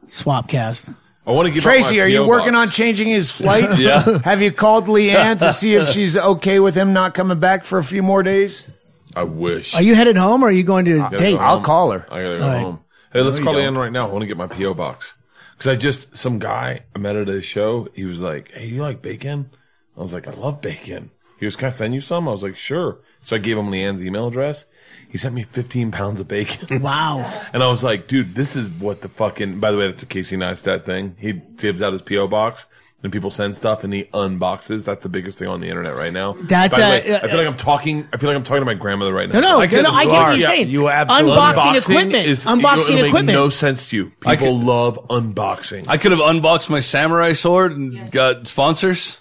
swapcast. 0.07 0.95
I 1.27 1.31
want 1.31 1.47
to 1.47 1.53
give 1.55 1.63
Tracy, 1.63 1.87
up 1.89 1.93
my 1.95 2.01
are 2.05 2.09
you 2.09 2.19
PO 2.19 2.27
working 2.29 2.55
on 2.55 2.69
changing 2.71 3.09
his 3.09 3.31
flight? 3.41 3.79
Yeah. 3.79 4.19
Have 4.25 4.43
you 4.43 4.53
called 4.53 4.87
Leanne 4.87 5.39
to 5.39 5.53
see 5.53 5.75
if 5.75 5.89
she's 5.93 6.17
okay 6.17 6.61
with 6.61 6.75
him 6.75 6.93
not 6.93 7.15
coming 7.15 7.39
back 7.41 7.65
for 7.65 7.79
a 7.79 7.85
few 7.85 8.03
more 8.03 8.23
days? 8.23 8.71
I 9.17 9.23
wish. 9.25 9.75
Are 9.75 9.83
you 9.83 9.95
headed 9.95 10.17
home 10.17 10.43
or 10.43 10.49
are 10.49 10.53
you 10.53 10.65
going 10.65 10.85
to 10.87 10.99
Gotta 10.99 11.17
dates? 11.17 11.39
go 11.39 11.43
I'll 11.45 11.55
home. 11.57 11.65
call 11.65 11.91
her. 11.93 12.07
I 12.11 12.23
gotta 12.23 12.39
go 12.39 12.43
All 12.45 12.49
right. 12.51 12.61
home. 12.63 12.81
Hey, 13.13 13.23
let's 13.23 13.39
you 13.39 13.45
call 13.45 13.55
don't. 13.55 13.65
in 13.65 13.79
right 13.79 13.93
now. 13.93 14.07
I 14.09 14.11
want 14.11 14.23
to 14.23 14.27
get 14.27 14.37
my 14.37 14.49
PO 14.49 14.75
box 14.75 15.15
because 15.57 15.69
I 15.69 15.77
just 15.77 16.17
some 16.17 16.39
guy 16.41 16.83
I 16.95 16.99
met 16.99 17.17
at 17.17 17.29
a 17.29 17.41
show. 17.41 17.89
He 17.95 18.05
was 18.05 18.21
like, 18.21 18.51
"Hey, 18.51 18.67
you 18.67 18.83
like 18.83 19.01
bacon?" 19.03 19.51
I 19.97 20.01
was 20.01 20.13
like, 20.13 20.27
"I 20.27 20.33
love 20.33 20.61
bacon." 20.61 21.11
He 21.39 21.45
was, 21.47 21.55
"Can 21.55 21.67
I 21.67 21.71
send 21.71 21.95
you 21.95 22.01
some?" 22.01 22.27
I 22.29 22.33
was 22.33 22.43
like, 22.43 22.57
"Sure." 22.57 22.99
So 23.25 23.37
I 23.37 23.39
gave 23.39 23.57
him 23.57 23.71
Leanne's 23.71 24.03
email 24.03 24.27
address. 24.29 24.67
He 25.09 25.17
sent 25.19 25.35
me 25.35 25.45
15 25.45 25.91
pounds 25.93 26.21
of 26.21 26.29
bacon. 26.29 26.81
Wow. 26.83 27.21
And 27.53 27.63
I 27.63 27.69
was 27.69 27.83
like, 27.83 28.07
dude, 28.07 28.35
this 28.35 28.55
is 28.55 28.69
what 28.71 29.01
the 29.01 29.09
fucking. 29.09 29.61
By 29.61 29.71
the 29.71 29.79
way, 29.79 29.87
that's 29.89 30.01
the 30.01 30.07
Casey 30.07 30.37
Neistat 30.37 30.85
thing. 30.85 31.17
He 31.19 31.33
gives 31.33 31.81
out 31.81 31.93
his 31.95 32.03
PO 32.03 32.27
box, 32.29 32.67
and 33.03 33.11
people 33.13 33.31
send 33.31 33.57
stuff, 33.57 33.83
and 33.85 33.95
he 33.95 34.05
unboxes. 34.13 34.85
That's 34.85 35.03
the 35.05 35.09
biggest 35.09 35.39
thing 35.39 35.49
on 35.49 35.61
the 35.61 35.69
internet 35.69 35.97
right 35.97 36.13
now. 36.13 36.37
That's, 36.43 36.77
By 36.77 36.81
the 36.81 36.85
uh, 36.85 36.91
way, 36.91 37.13
uh, 37.15 37.17
I 37.23 37.29
feel 37.29 37.37
like 37.39 37.47
I'm 37.47 37.57
talking. 37.57 38.09
I 38.13 38.17
feel 38.19 38.29
like 38.29 38.37
I'm 38.37 38.43
talking 38.43 38.61
to 38.61 38.67
my 38.67 38.75
grandmother 38.75 39.15
right 39.15 39.29
now. 39.29 39.41
No, 39.41 39.41
no, 39.41 39.61
I 39.61 39.67
no, 39.67 39.83
no, 39.83 39.91
I 39.93 40.05
get 40.05 40.11
what 40.13 40.29
you're 40.31 40.37
Yeah, 40.41 40.49
saying. 40.49 40.69
you 40.69 40.89
absolutely- 40.91 41.31
unboxing 41.39 41.55
Unboxing 41.55 41.77
equipment. 41.91 42.27
is- 42.27 42.45
unboxing 42.45 42.79
it'll 42.81 42.95
make 42.97 43.05
equipment. 43.07 43.27
no 43.37 43.49
sense 43.49 43.89
to 43.91 43.97
you. 43.97 44.05
People 44.21 44.37
could- 44.59 44.67
love 44.67 44.99
unboxing. 45.09 45.87
I 45.89 45.97
could 45.97 46.11
have 46.11 46.21
unboxed 46.21 46.69
my 46.69 46.81
samurai 46.81 47.33
sword 47.33 47.73
and 47.73 48.11
got 48.11 48.47
sponsors. 48.47 49.17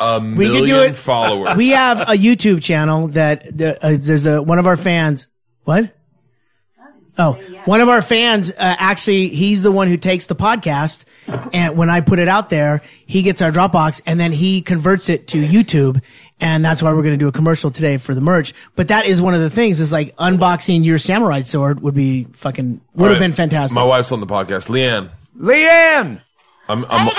A 0.00 0.20
we 0.20 0.48
million 0.48 0.66
do 0.66 0.80
it. 0.82 0.96
followers. 0.96 1.56
We 1.56 1.70
have 1.70 2.00
a 2.00 2.14
YouTube 2.14 2.62
channel 2.62 3.08
that 3.08 3.56
that, 3.58 3.84
uh, 3.84 3.96
there's 3.98 4.26
a 4.26 4.42
one 4.42 4.58
of 4.58 4.66
our 4.66 4.76
fans. 4.76 5.28
What? 5.64 5.92
Oh, 7.16 7.34
one 7.64 7.80
of 7.80 7.88
our 7.88 8.02
fans 8.02 8.50
uh, 8.50 8.54
actually 8.58 9.28
he's 9.28 9.62
the 9.62 9.70
one 9.70 9.86
who 9.86 9.96
takes 9.96 10.26
the 10.26 10.34
podcast 10.34 11.04
and 11.52 11.76
when 11.78 11.88
I 11.88 12.00
put 12.00 12.18
it 12.18 12.26
out 12.26 12.50
there, 12.50 12.82
he 13.06 13.22
gets 13.22 13.40
our 13.40 13.52
Dropbox 13.52 14.02
and 14.04 14.18
then 14.18 14.32
he 14.32 14.62
converts 14.62 15.08
it 15.08 15.28
to 15.28 15.40
YouTube 15.40 16.02
and 16.40 16.64
that's 16.64 16.82
why 16.82 16.92
we're 16.92 17.02
going 17.02 17.14
to 17.14 17.18
do 17.18 17.28
a 17.28 17.32
commercial 17.32 17.70
today 17.70 17.98
for 17.98 18.16
the 18.16 18.20
merch. 18.20 18.52
But 18.74 18.88
that 18.88 19.06
is 19.06 19.22
one 19.22 19.32
of 19.32 19.40
the 19.40 19.48
things 19.48 19.78
is 19.80 19.92
like 19.92 20.16
unboxing 20.16 20.84
your 20.84 20.98
samurai 20.98 21.42
sword 21.42 21.80
would 21.80 21.94
be 21.94 22.24
fucking 22.32 22.80
would 22.94 23.02
All 23.02 23.08
have 23.10 23.20
right. 23.20 23.26
been 23.26 23.32
fantastic. 23.32 23.76
My 23.76 23.84
wife's 23.84 24.10
on 24.10 24.18
the 24.18 24.26
podcast. 24.26 24.66
Leanne, 24.66 25.10
Leanne! 25.38 26.20
I'm. 26.68 26.84
I'm 26.88 27.10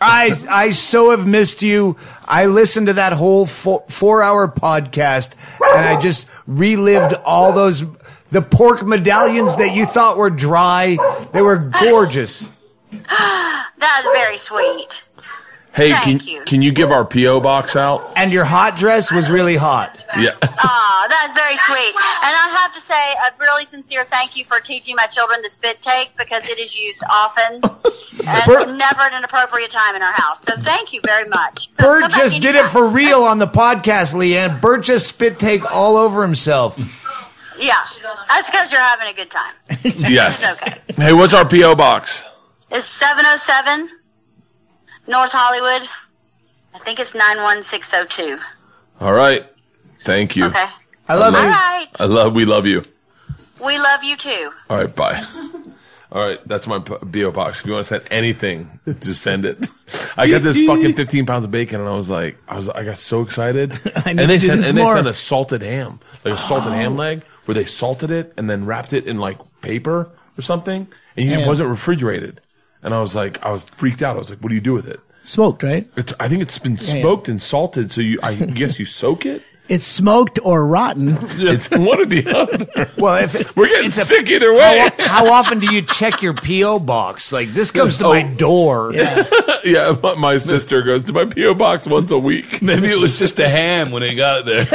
I 0.00 0.34
I 0.48 0.70
so 0.70 1.10
have 1.10 1.26
missed 1.26 1.62
you. 1.62 1.96
I 2.24 2.46
listened 2.46 2.86
to 2.86 2.94
that 2.94 3.12
whole 3.12 3.44
four, 3.46 3.84
four 3.88 4.22
hour 4.22 4.48
podcast 4.48 5.32
and 5.60 5.84
I 5.86 5.98
just 6.00 6.26
relived 6.46 7.12
all 7.24 7.52
those 7.52 7.84
the 8.30 8.40
pork 8.42 8.86
medallions 8.86 9.56
that 9.56 9.74
you 9.74 9.84
thought 9.86 10.16
were 10.16 10.30
dry. 10.30 10.96
They 11.32 11.42
were 11.42 11.58
gorgeous. 11.58 12.48
That 13.80 14.02
was 14.04 14.14
very 14.14 14.36
sweet. 14.36 15.02
Hey, 15.72 15.90
Thank 15.92 16.22
can 16.22 16.28
you. 16.28 16.42
can 16.44 16.62
you 16.62 16.72
give 16.72 16.90
our 16.90 17.04
PO 17.04 17.40
box 17.40 17.76
out? 17.76 18.12
And 18.16 18.32
your 18.32 18.44
hot 18.44 18.76
dress 18.76 19.12
was 19.12 19.30
really 19.30 19.56
hot. 19.56 19.98
Yeah. 20.16 20.36
Aw, 20.42 21.06
that 21.08 21.26
was 21.28 21.38
very 21.38 21.56
sweet. 21.56 21.94
And 21.94 22.34
I 22.34 22.58
have 22.62 22.72
to 22.74 22.80
say 22.80 23.12
a 23.12 23.32
really 23.40 23.64
sincere 23.66 24.04
thank 24.04 24.36
you 24.36 24.44
for 24.44 24.60
teaching 24.60 24.96
my 24.96 25.06
children 25.06 25.42
to 25.42 25.50
spit 25.50 25.80
take 25.80 26.16
because 26.16 26.44
it 26.48 26.58
is 26.58 26.76
used 26.76 27.02
often 27.08 27.60
and 28.26 28.78
never 28.78 29.00
at 29.02 29.12
an 29.12 29.24
appropriate 29.24 29.70
time 29.70 29.94
in 29.94 30.02
our 30.02 30.12
house. 30.12 30.42
So 30.42 30.56
thank 30.56 30.92
you 30.92 31.00
very 31.04 31.28
much. 31.28 31.70
Bert 31.76 32.02
Come 32.02 32.10
just 32.12 32.40
did 32.40 32.54
it 32.54 32.68
for 32.70 32.88
real 32.88 33.22
on 33.22 33.38
the 33.38 33.48
podcast, 33.48 34.14
Leanne. 34.14 34.60
Bert 34.60 34.82
just 34.82 35.08
spit 35.08 35.38
take 35.38 35.70
all 35.72 35.96
over 35.96 36.22
himself. 36.22 36.78
Yeah, 37.58 37.84
that's 38.28 38.50
because 38.50 38.72
you're 38.72 38.80
having 38.80 39.08
a 39.08 39.12
good 39.12 39.30
time. 39.30 39.54
yes. 39.82 40.54
Okay. 40.54 40.78
Hey, 40.96 41.12
what's 41.12 41.34
our 41.34 41.46
PO 41.46 41.74
box? 41.74 42.24
It's 42.70 42.86
707 42.86 43.90
North 45.06 45.32
Hollywood. 45.32 45.88
I 46.74 46.78
think 46.78 47.00
it's 47.00 47.14
91602. 47.14 48.38
All 49.00 49.12
right. 49.12 49.46
Thank 50.04 50.36
you. 50.36 50.46
Okay. 50.46 50.66
I 51.08 51.14
love 51.16 51.34
All 51.34 51.42
you. 51.42 51.48
right. 51.48 51.88
I 51.98 52.04
love. 52.04 52.34
We 52.34 52.44
love 52.44 52.66
you. 52.66 52.82
We 53.62 53.78
love 53.78 54.02
you 54.04 54.16
too. 54.16 54.52
All 54.68 54.76
right. 54.76 54.94
Bye. 54.94 55.26
All 56.12 56.20
right, 56.20 56.40
that's 56.48 56.66
my 56.66 56.80
p- 56.80 56.96
BO 57.02 57.30
box. 57.30 57.60
If 57.60 57.66
you 57.66 57.72
want 57.72 57.86
to 57.86 57.88
send 57.88 58.02
anything, 58.10 58.80
just 59.00 59.22
send 59.22 59.44
it. 59.44 59.68
I 60.16 60.28
got 60.28 60.42
this 60.42 60.56
fucking 60.56 60.94
15 60.94 61.24
pounds 61.24 61.44
of 61.44 61.52
bacon, 61.52 61.78
and 61.78 61.88
I 61.88 61.94
was 61.94 62.10
like, 62.10 62.36
I 62.48 62.56
was, 62.56 62.68
I 62.68 62.82
got 62.82 62.98
so 62.98 63.22
excited. 63.22 63.72
I 63.94 64.10
and 64.10 64.16
need 64.16 64.26
they 64.26 64.38
to 64.38 64.46
sent, 64.46 64.56
this 64.58 64.68
and 64.68 64.76
they 64.78 64.86
sent 64.86 65.06
a 65.06 65.14
salted 65.14 65.62
ham, 65.62 66.00
like 66.24 66.34
a 66.34 66.38
salted 66.38 66.72
ham 66.72 66.94
oh. 66.94 66.96
leg, 66.96 67.22
where 67.44 67.54
they 67.54 67.64
salted 67.64 68.10
it 68.10 68.32
and 68.36 68.50
then 68.50 68.66
wrapped 68.66 68.92
it 68.92 69.06
in 69.06 69.18
like 69.18 69.38
paper 69.60 70.10
or 70.36 70.42
something, 70.42 70.88
and 71.16 71.28
it 71.28 71.46
wasn't 71.46 71.68
refrigerated. 71.68 72.40
And 72.82 72.94
I 72.94 73.00
was 73.00 73.14
like, 73.14 73.42
I 73.44 73.50
was 73.50 73.64
freaked 73.64 74.02
out. 74.02 74.16
I 74.16 74.18
was 74.18 74.30
like, 74.30 74.40
what 74.40 74.48
do 74.48 74.54
you 74.54 74.60
do 74.60 74.72
with 74.72 74.88
it? 74.88 75.00
Smoked, 75.22 75.62
right? 75.62 75.86
It's, 75.96 76.14
I 76.18 76.28
think 76.28 76.42
it's 76.42 76.58
been 76.58 76.72
yeah. 76.72 77.00
smoked 77.00 77.28
and 77.28 77.40
salted, 77.40 77.90
so 77.90 78.00
you, 78.00 78.18
I 78.22 78.34
guess 78.56 78.78
you 78.78 78.84
soak 78.84 79.26
it. 79.26 79.42
It's 79.70 79.86
smoked 79.86 80.40
or 80.42 80.66
rotten. 80.66 81.16
It's 81.30 81.70
one 81.70 82.00
or 82.00 82.04
the 82.04 82.26
other. 82.26 82.90
Well, 82.98 83.22
if 83.22 83.36
it, 83.36 83.56
We're 83.56 83.68
getting 83.68 83.86
it's 83.86 83.98
a- 83.98 84.04
sick 84.04 84.28
either 84.28 84.52
way. 84.52 84.90
how, 84.98 85.06
how 85.06 85.32
often 85.32 85.60
do 85.60 85.72
you 85.72 85.82
check 85.82 86.22
your 86.22 86.34
PO 86.34 86.80
box? 86.80 87.30
Like 87.30 87.52
this 87.52 87.70
comes 87.70 87.98
to 87.98 88.06
oh. 88.06 88.08
my 88.08 88.22
door. 88.24 88.92
yeah, 89.64 89.96
my, 90.02 90.14
my 90.14 90.38
sister 90.38 90.82
goes 90.82 91.02
to 91.02 91.12
my 91.12 91.24
PO 91.24 91.54
box 91.54 91.86
once 91.86 92.10
a 92.10 92.18
week. 92.18 92.60
Maybe 92.62 92.90
it 92.90 92.98
was 92.98 93.16
just 93.16 93.38
a 93.38 93.48
ham 93.48 93.92
when 93.92 94.02
it 94.02 94.16
got 94.16 94.44
there. 94.44 94.66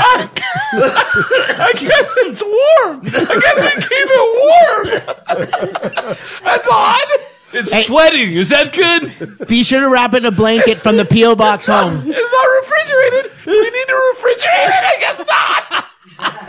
I 0.00 0.30
guess 0.72 2.08
it's 2.18 2.42
warm. 2.42 3.00
I 3.06 3.10
guess 3.10 3.58
we 3.64 3.70
keep 3.82 4.08
it 4.10 4.24
warm. 4.44 6.18
That's 6.44 6.68
odd. 6.70 7.08
It's 7.52 7.86
sweating. 7.86 8.32
Is 8.32 8.50
that 8.50 8.72
good? 8.72 9.46
Be 9.48 9.62
sure 9.64 9.80
to 9.80 9.88
wrap 9.88 10.12
it 10.14 10.18
in 10.18 10.26
a 10.26 10.30
blanket 10.30 10.76
from 10.78 10.96
the 10.98 11.04
PO 11.06 11.34
box 11.36 11.66
home. 11.66 12.02
It's 12.06 12.32
not 12.32 12.46
refrigerated. 12.60 13.32
We 13.46 13.70
need 13.70 13.86
to 13.86 14.14
refrigerate 14.14 14.68
it. 14.68 14.84
I 14.84 14.96
guess 15.00 15.18
not. 15.18 15.84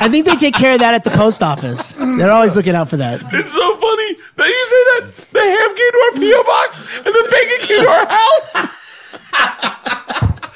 I 0.02 0.10
think 0.10 0.26
they 0.26 0.36
take 0.36 0.56
care 0.56 0.74
of 0.74 0.80
that 0.80 0.94
at 0.94 1.04
the 1.04 1.12
post 1.12 1.44
office. 1.44 1.94
They're 1.94 2.32
always 2.32 2.56
looking 2.56 2.76
out 2.76 2.90
for 2.90 2.98
that. 2.98 3.22
It's 3.32 3.52
so 3.54 3.78
funny 3.78 4.18
that 4.36 4.48
you 4.48 4.66
say 4.66 4.84
that 4.92 5.14
the 5.32 5.42
ham 5.42 5.76
came 5.76 5.92
to 5.92 6.00
our 6.06 6.14
PO 6.20 6.44
box 6.44 6.82
and 6.98 7.14
the 7.16 7.28
bacon 7.32 7.60
came 7.68 7.82
to 7.84 7.90
our 7.90 8.08
house. 8.08 8.70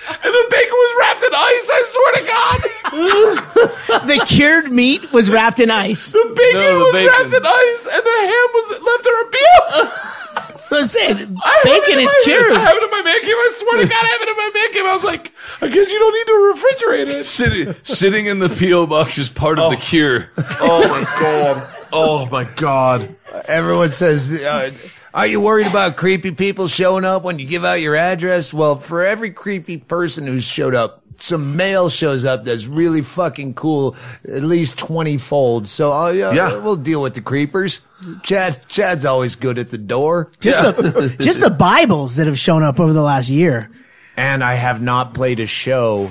And 0.09 0.33
the 0.33 0.45
bacon 0.49 0.73
was 0.73 0.91
wrapped 0.99 1.23
in 1.23 1.33
ice. 1.33 1.69
I 1.71 1.81
swear 1.93 2.11
to 2.19 2.23
God, 2.27 4.07
The 4.07 4.25
cured 4.25 4.71
meat 4.71 5.11
was 5.13 5.29
wrapped 5.29 5.59
in 5.59 5.69
ice. 5.71 6.11
the 6.11 6.33
bacon 6.35 6.59
No, 6.61 6.79
the 6.79 6.83
was 6.85 6.93
bacon. 6.93 7.07
wrapped 7.09 7.33
in 7.33 7.45
ice 7.45 7.87
and 7.93 8.03
the 8.03 8.17
ham 8.31 8.47
was 8.53 8.67
left 8.81 9.05
in 9.05 9.13
a 9.13 9.25
PO. 9.31 10.09
So 10.65 10.79
I'm 10.79 10.87
saying, 10.87 11.17
I 11.43 11.61
bacon 11.65 11.99
is 11.99 12.05
my- 12.05 12.21
cured. 12.23 12.51
I 12.53 12.59
have 12.61 12.75
it 12.77 12.83
in 12.83 12.89
my 12.89 13.01
man 13.03 13.21
cave. 13.21 13.35
I 13.35 13.53
swear 13.57 13.81
to 13.83 13.87
God, 13.87 13.97
I 14.01 14.07
have 14.07 14.21
it 14.21 14.29
in 14.29 14.37
my 14.37 14.51
man 14.53 14.71
cave. 14.73 14.85
I 14.85 14.93
was 14.93 15.03
like, 15.03 15.31
I 15.61 15.67
guess 15.67 15.91
you 15.91 15.99
don't 15.99 16.13
need 16.13 16.25
to 16.25 16.33
refrigerate 16.55 17.19
it. 17.19 17.23
Sitting, 17.25 17.75
sitting 17.83 18.25
in 18.27 18.39
the 18.39 18.49
PO 18.49 18.87
box 18.87 19.17
is 19.19 19.29
part 19.29 19.59
of 19.59 19.69
the 19.71 19.77
cure. 19.77 20.29
Oh 20.61 20.87
my 20.87 21.03
god. 21.19 21.75
Oh 21.91 22.25
my 22.27 22.45
god. 22.55 23.13
Everyone 23.45 23.91
says, 23.91 24.31
uh, 24.31 24.71
"Are 25.13 25.27
you 25.27 25.39
worried 25.41 25.67
about 25.67 25.95
creepy 25.97 26.31
people 26.31 26.67
showing 26.67 27.05
up 27.05 27.23
when 27.23 27.39
you 27.39 27.45
give 27.45 27.63
out 27.65 27.81
your 27.81 27.95
address?" 27.95 28.53
Well, 28.53 28.77
for 28.77 29.05
every 29.05 29.31
creepy 29.31 29.77
person 29.77 30.25
who's 30.27 30.43
showed 30.43 30.75
up, 30.75 31.01
some 31.17 31.55
mail 31.55 31.89
shows 31.89 32.25
up 32.25 32.43
that's 32.45 32.65
really 32.65 33.01
fucking 33.01 33.53
cool, 33.53 33.95
at 34.27 34.43
least 34.43 34.77
twenty 34.79 35.17
fold. 35.17 35.67
So 35.67 35.93
uh, 35.93 36.09
yeah, 36.11 36.33
Yeah. 36.33 36.57
we'll 36.57 36.75
deal 36.75 37.01
with 37.01 37.13
the 37.13 37.21
creepers. 37.21 37.81
Chad, 38.23 38.59
Chad's 38.67 39.05
always 39.05 39.35
good 39.35 39.57
at 39.59 39.69
the 39.69 39.77
door. 39.77 40.29
Just 40.39 40.77
the 40.77 41.15
just 41.19 41.39
the 41.39 41.49
Bibles 41.51 42.15
that 42.15 42.27
have 42.27 42.39
shown 42.39 42.63
up 42.63 42.79
over 42.79 42.93
the 42.93 43.01
last 43.03 43.29
year. 43.29 43.69
and 44.17 44.43
I 44.43 44.55
have 44.55 44.81
not 44.81 45.13
played 45.13 45.39
a 45.39 45.45
show 45.47 46.09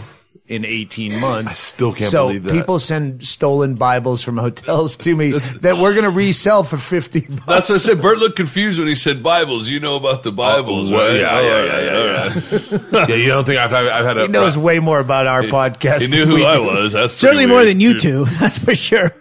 in 0.53 0.67
18 0.67 1.19
months. 1.19 1.51
I 1.51 1.55
still 1.55 1.93
can't 1.95 2.11
so 2.11 2.27
believe 2.27 2.43
that. 2.45 2.51
So 2.51 2.57
people 2.61 2.79
send 2.79 3.27
stolen 3.27 3.75
Bibles 3.75 4.23
from 4.23 4.37
hotels 4.37 4.97
to 4.99 5.17
me 5.17 5.33
that 5.33 5.79
we're 5.79 5.93
going 5.93 6.05
to 6.05 6.11
resell 6.11 6.63
for 6.63 6.77
50 6.77 7.21
bucks. 7.21 7.43
That's 7.47 7.69
what 7.71 7.75
I 7.77 7.79
said. 7.79 8.03
Bert 8.03 8.19
looked 8.19 8.37
confused 8.37 8.79
when 8.79 8.87
he 8.89 8.95
said 8.95 9.23
Bibles. 9.23 9.69
You 9.69 9.81
know 9.81 9.97
about 9.97 10.23
the 10.25 10.31
uh, 10.31 10.35
Bibles, 10.35 10.93
Oh, 10.93 10.97
right? 10.99 11.15
yeah, 11.19 11.41
yeah, 11.41 11.65
yeah, 11.65 11.81
yeah, 11.81 12.79
yeah. 12.93 13.07
Yeah, 13.09 13.15
you 13.17 13.29
don't 13.29 13.45
think 13.45 13.59
I've, 13.59 13.73
I've, 13.73 13.87
I've 13.89 14.05
had 14.05 14.19
a. 14.19 14.23
He 14.23 14.29
knows 14.29 14.57
uh, 14.57 14.61
way 14.61 14.79
more 14.79 15.01
about 15.01 15.27
our 15.27 15.43
podcast. 15.45 16.03
He 16.03 16.09
knew 16.09 16.27
than 16.27 16.37
who 16.37 16.45
I 16.45 16.59
was. 16.59 16.93
That's 16.93 17.15
Certainly 17.15 17.47
more 17.47 17.65
than 17.65 17.81
you 17.81 17.99
two, 17.99 18.25
that's 18.39 18.59
for 18.59 18.75
sure. 18.75 19.15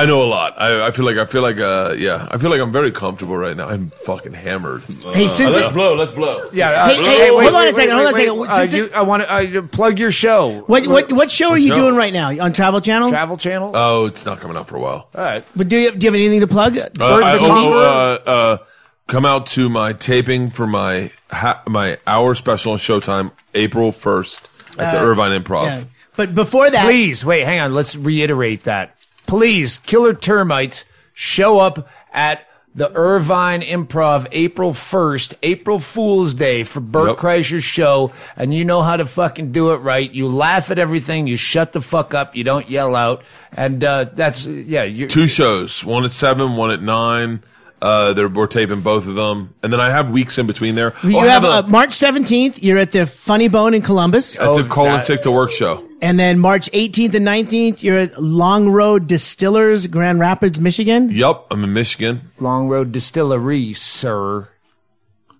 I 0.00 0.06
know 0.06 0.22
a 0.22 0.24
lot. 0.24 0.58
I, 0.60 0.86
I 0.86 0.90
feel 0.92 1.04
like 1.04 1.18
I 1.18 1.26
feel 1.26 1.42
like 1.42 1.58
uh 1.58 1.94
yeah. 1.96 2.26
I 2.30 2.38
feel 2.38 2.50
like 2.50 2.60
I'm 2.60 2.72
very 2.72 2.90
comfortable 2.90 3.36
right 3.36 3.54
now. 3.56 3.68
I'm 3.68 3.90
fucking 3.90 4.32
hammered. 4.32 4.82
Hey, 5.12 5.28
since 5.28 5.54
let's 5.54 5.68
it, 5.68 5.74
blow. 5.74 5.94
Let's 5.94 6.10
blow. 6.12 6.48
Yeah. 6.54 6.70
Uh, 6.70 6.88
Hey, 6.88 7.02
hey, 7.02 7.28
hold 7.28 7.54
on 7.54 7.68
a 7.68 7.72
second, 7.74 7.92
hold 7.94 8.06
on 8.06 8.12
a 8.12 8.16
second. 8.16 8.40
Uh, 8.40 8.56
Since 8.56 8.72
it- 8.72 8.76
you, 8.76 8.90
I 8.94 9.02
want 9.02 9.22
to 9.22 9.58
uh, 9.58 9.62
plug 9.66 9.98
your 9.98 10.10
show. 10.10 10.60
what 10.66 10.86
what 10.86 11.12
what 11.12 11.30
show 11.30 11.50
are 11.50 11.58
you 11.58 11.68
show? 11.68 11.74
doing 11.74 11.96
right 11.96 12.12
now 12.14 12.30
on 12.42 12.52
Travel 12.54 12.80
Channel? 12.80 13.10
Travel 13.10 13.36
Channel? 13.36 13.72
Oh, 13.74 14.06
it's 14.06 14.24
not 14.24 14.40
coming 14.40 14.56
out 14.56 14.68
for 14.68 14.76
a 14.76 14.80
while. 14.80 15.08
All 15.14 15.20
right. 15.22 15.44
But 15.54 15.68
do 15.68 15.76
you 15.76 15.90
do 15.90 16.06
you 16.06 16.10
have 16.12 16.14
anything 16.14 16.40
to 16.40 16.46
plug? 16.46 16.78
Uh, 16.78 16.88
Bird 16.94 17.22
I, 17.22 17.36
the 17.36 17.44
oh, 17.44 17.48
oh, 17.50 17.78
uh, 17.78 18.30
uh, 18.30 18.58
come 19.06 19.26
out 19.26 19.46
to 19.48 19.68
my 19.68 19.92
taping 19.92 20.48
for 20.50 20.66
my 20.66 21.10
ha- 21.30 21.62
my 21.66 21.98
hour 22.06 22.34
special 22.34 22.72
on 22.72 22.78
Showtime, 22.78 23.32
April 23.54 23.92
first 23.92 24.48
at 24.78 24.92
the 24.92 24.98
Irvine 24.98 25.38
Improv. 25.42 25.64
yeah. 25.64 25.84
But 26.16 26.34
before 26.34 26.68
that, 26.70 26.84
Please, 26.84 27.24
wait, 27.24 27.44
hang 27.44 27.60
on. 27.60 27.72
Let's 27.74 27.96
reiterate 27.96 28.64
that. 28.64 28.96
Please, 29.30 29.78
Killer 29.78 30.12
Termites, 30.12 30.84
show 31.14 31.60
up 31.60 31.88
at 32.12 32.48
the 32.74 32.90
Irvine 32.92 33.62
Improv 33.62 34.26
April 34.32 34.72
1st, 34.72 35.34
April 35.44 35.78
Fool's 35.78 36.34
Day 36.34 36.64
for 36.64 36.80
Bert 36.80 37.10
Yep. 37.10 37.18
Kreischer's 37.18 37.62
show. 37.62 38.10
And 38.36 38.52
you 38.52 38.64
know 38.64 38.82
how 38.82 38.96
to 38.96 39.06
fucking 39.06 39.52
do 39.52 39.70
it 39.70 39.76
right. 39.76 40.10
You 40.10 40.26
laugh 40.26 40.72
at 40.72 40.80
everything. 40.80 41.28
You 41.28 41.36
shut 41.36 41.70
the 41.72 41.80
fuck 41.80 42.12
up. 42.12 42.34
You 42.34 42.42
don't 42.42 42.68
yell 42.68 42.96
out. 42.96 43.22
And 43.52 43.84
uh, 43.84 44.06
that's, 44.12 44.46
yeah. 44.46 44.82
You're, 44.82 45.06
Two 45.06 45.28
shows, 45.28 45.84
one 45.84 46.04
at 46.04 46.10
seven, 46.10 46.56
one 46.56 46.72
at 46.72 46.82
nine. 46.82 47.44
Uh, 47.82 48.12
they're, 48.12 48.28
we're 48.28 48.46
taping 48.46 48.82
both 48.82 49.08
of 49.08 49.14
them, 49.14 49.54
and 49.62 49.72
then 49.72 49.80
I 49.80 49.90
have 49.90 50.10
weeks 50.10 50.36
in 50.36 50.46
between 50.46 50.74
there. 50.74 50.92
you 51.02 51.16
Oh, 51.16 51.20
I 51.20 51.28
have 51.28 51.44
a- 51.44 51.48
uh, 51.48 51.62
March 51.66 51.90
17th. 51.90 52.62
You're 52.62 52.76
at 52.76 52.90
the 52.90 53.06
Funny 53.06 53.48
Bone 53.48 53.72
in 53.72 53.80
Columbus, 53.80 54.36
That's 54.36 54.58
a 54.58 54.64
Oh, 54.64 54.68
colon 54.68 54.92
that- 54.98 55.06
sick 55.06 55.22
to 55.22 55.30
work 55.30 55.50
show. 55.50 55.82
and 56.02 56.18
then 56.18 56.38
March 56.38 56.68
18th 56.74 57.14
and 57.14 57.24
19th. 57.26 57.82
You're 57.82 57.96
at 57.98 58.20
Long 58.22 58.68
Road 58.68 59.06
Distillers, 59.06 59.86
Grand 59.86 60.20
Rapids, 60.20 60.60
Michigan. 60.60 61.10
Yup, 61.10 61.46
I'm 61.50 61.64
in 61.64 61.72
Michigan. 61.72 62.20
Long 62.38 62.68
Road 62.68 62.92
Distillery, 62.92 63.72
sir. 63.72 64.48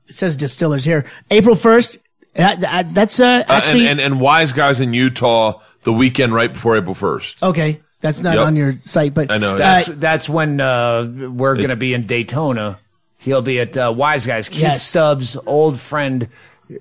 It 0.09 0.15
says 0.15 0.37
Distillers 0.39 0.85
here. 0.85 1.05
April 1.31 1.55
1st. 1.57 1.99
That, 2.37 2.61
that- 2.61 2.95
that's 2.95 3.21
uh, 3.21 3.25
Uh, 3.49 3.53
actually 3.53 3.89
and, 3.89 4.01
and, 4.01 4.15
and 4.15 4.21
Wise 4.21 4.53
Guys 4.55 4.81
in 4.81 4.95
Utah 4.95 5.61
the 5.83 5.93
weekend 5.93 6.35
right 6.35 6.51
before 6.53 6.77
April 6.79 6.95
1st. 6.95 7.43
okay. 7.43 7.81
That's 8.01 8.21
not 8.23 8.37
Yep. 8.37 8.47
on 8.47 8.57
your 8.57 8.77
site, 8.85 9.13
but 9.15 9.31
I 9.31 9.39
know. 9.39 9.55
uh, 9.55 9.59
That's, 9.59 9.87
that's 9.89 10.29
when 10.29 10.61
uh, 10.61 11.05
we're 11.05 11.57
going 11.57 11.69
to 11.69 11.77
be 11.77 11.93
in 11.95 12.07
Daytona. 12.07 12.79
He'll 13.19 13.43
be 13.43 13.61
at 13.61 13.77
uh, 13.77 13.93
Wise 13.95 14.25
Guys. 14.27 14.49
Keith 14.49 14.61
Yes. 14.63 14.83
Stubbs, 14.89 15.37
old 15.47 15.79
friend, 15.79 16.29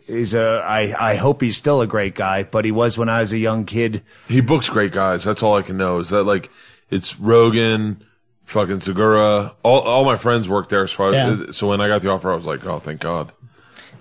is 0.08 0.34
a. 0.34 0.64
I 0.66 1.12
I 1.12 1.16
hope 1.16 1.42
he's 1.42 1.58
still 1.58 1.82
a 1.82 1.88
great 1.88 2.16
guy, 2.16 2.44
but 2.44 2.64
he 2.64 2.72
was 2.72 2.98
when 2.98 3.10
I 3.10 3.20
was 3.20 3.34
a 3.34 3.38
young 3.38 3.66
kid. 3.66 4.02
He 4.30 4.40
books 4.40 4.70
great 4.70 4.94
guys. 4.94 5.24
That's 5.26 5.44
all 5.44 5.58
I 5.58 5.62
can 5.64 5.76
know. 5.76 6.00
Is 6.00 6.10
that 6.10 6.24
like 6.24 6.50
it's 6.90 7.20
Rogan, 7.20 8.02
fucking 8.46 8.80
Segura. 8.80 9.54
All 9.64 9.80
all 9.80 10.06
my 10.06 10.16
friends 10.16 10.48
work 10.48 10.70
there. 10.70 10.88
So 10.88 11.04
I, 11.04 11.12
Yeah. 11.12 11.38
so 11.52 11.68
when 11.68 11.82
I 11.82 11.88
got 11.90 12.02
the 12.02 12.10
offer, 12.12 12.32
I 12.32 12.36
was 12.36 12.46
like, 12.46 12.66
oh, 12.66 12.80
thank 12.80 13.02
God. 13.02 13.34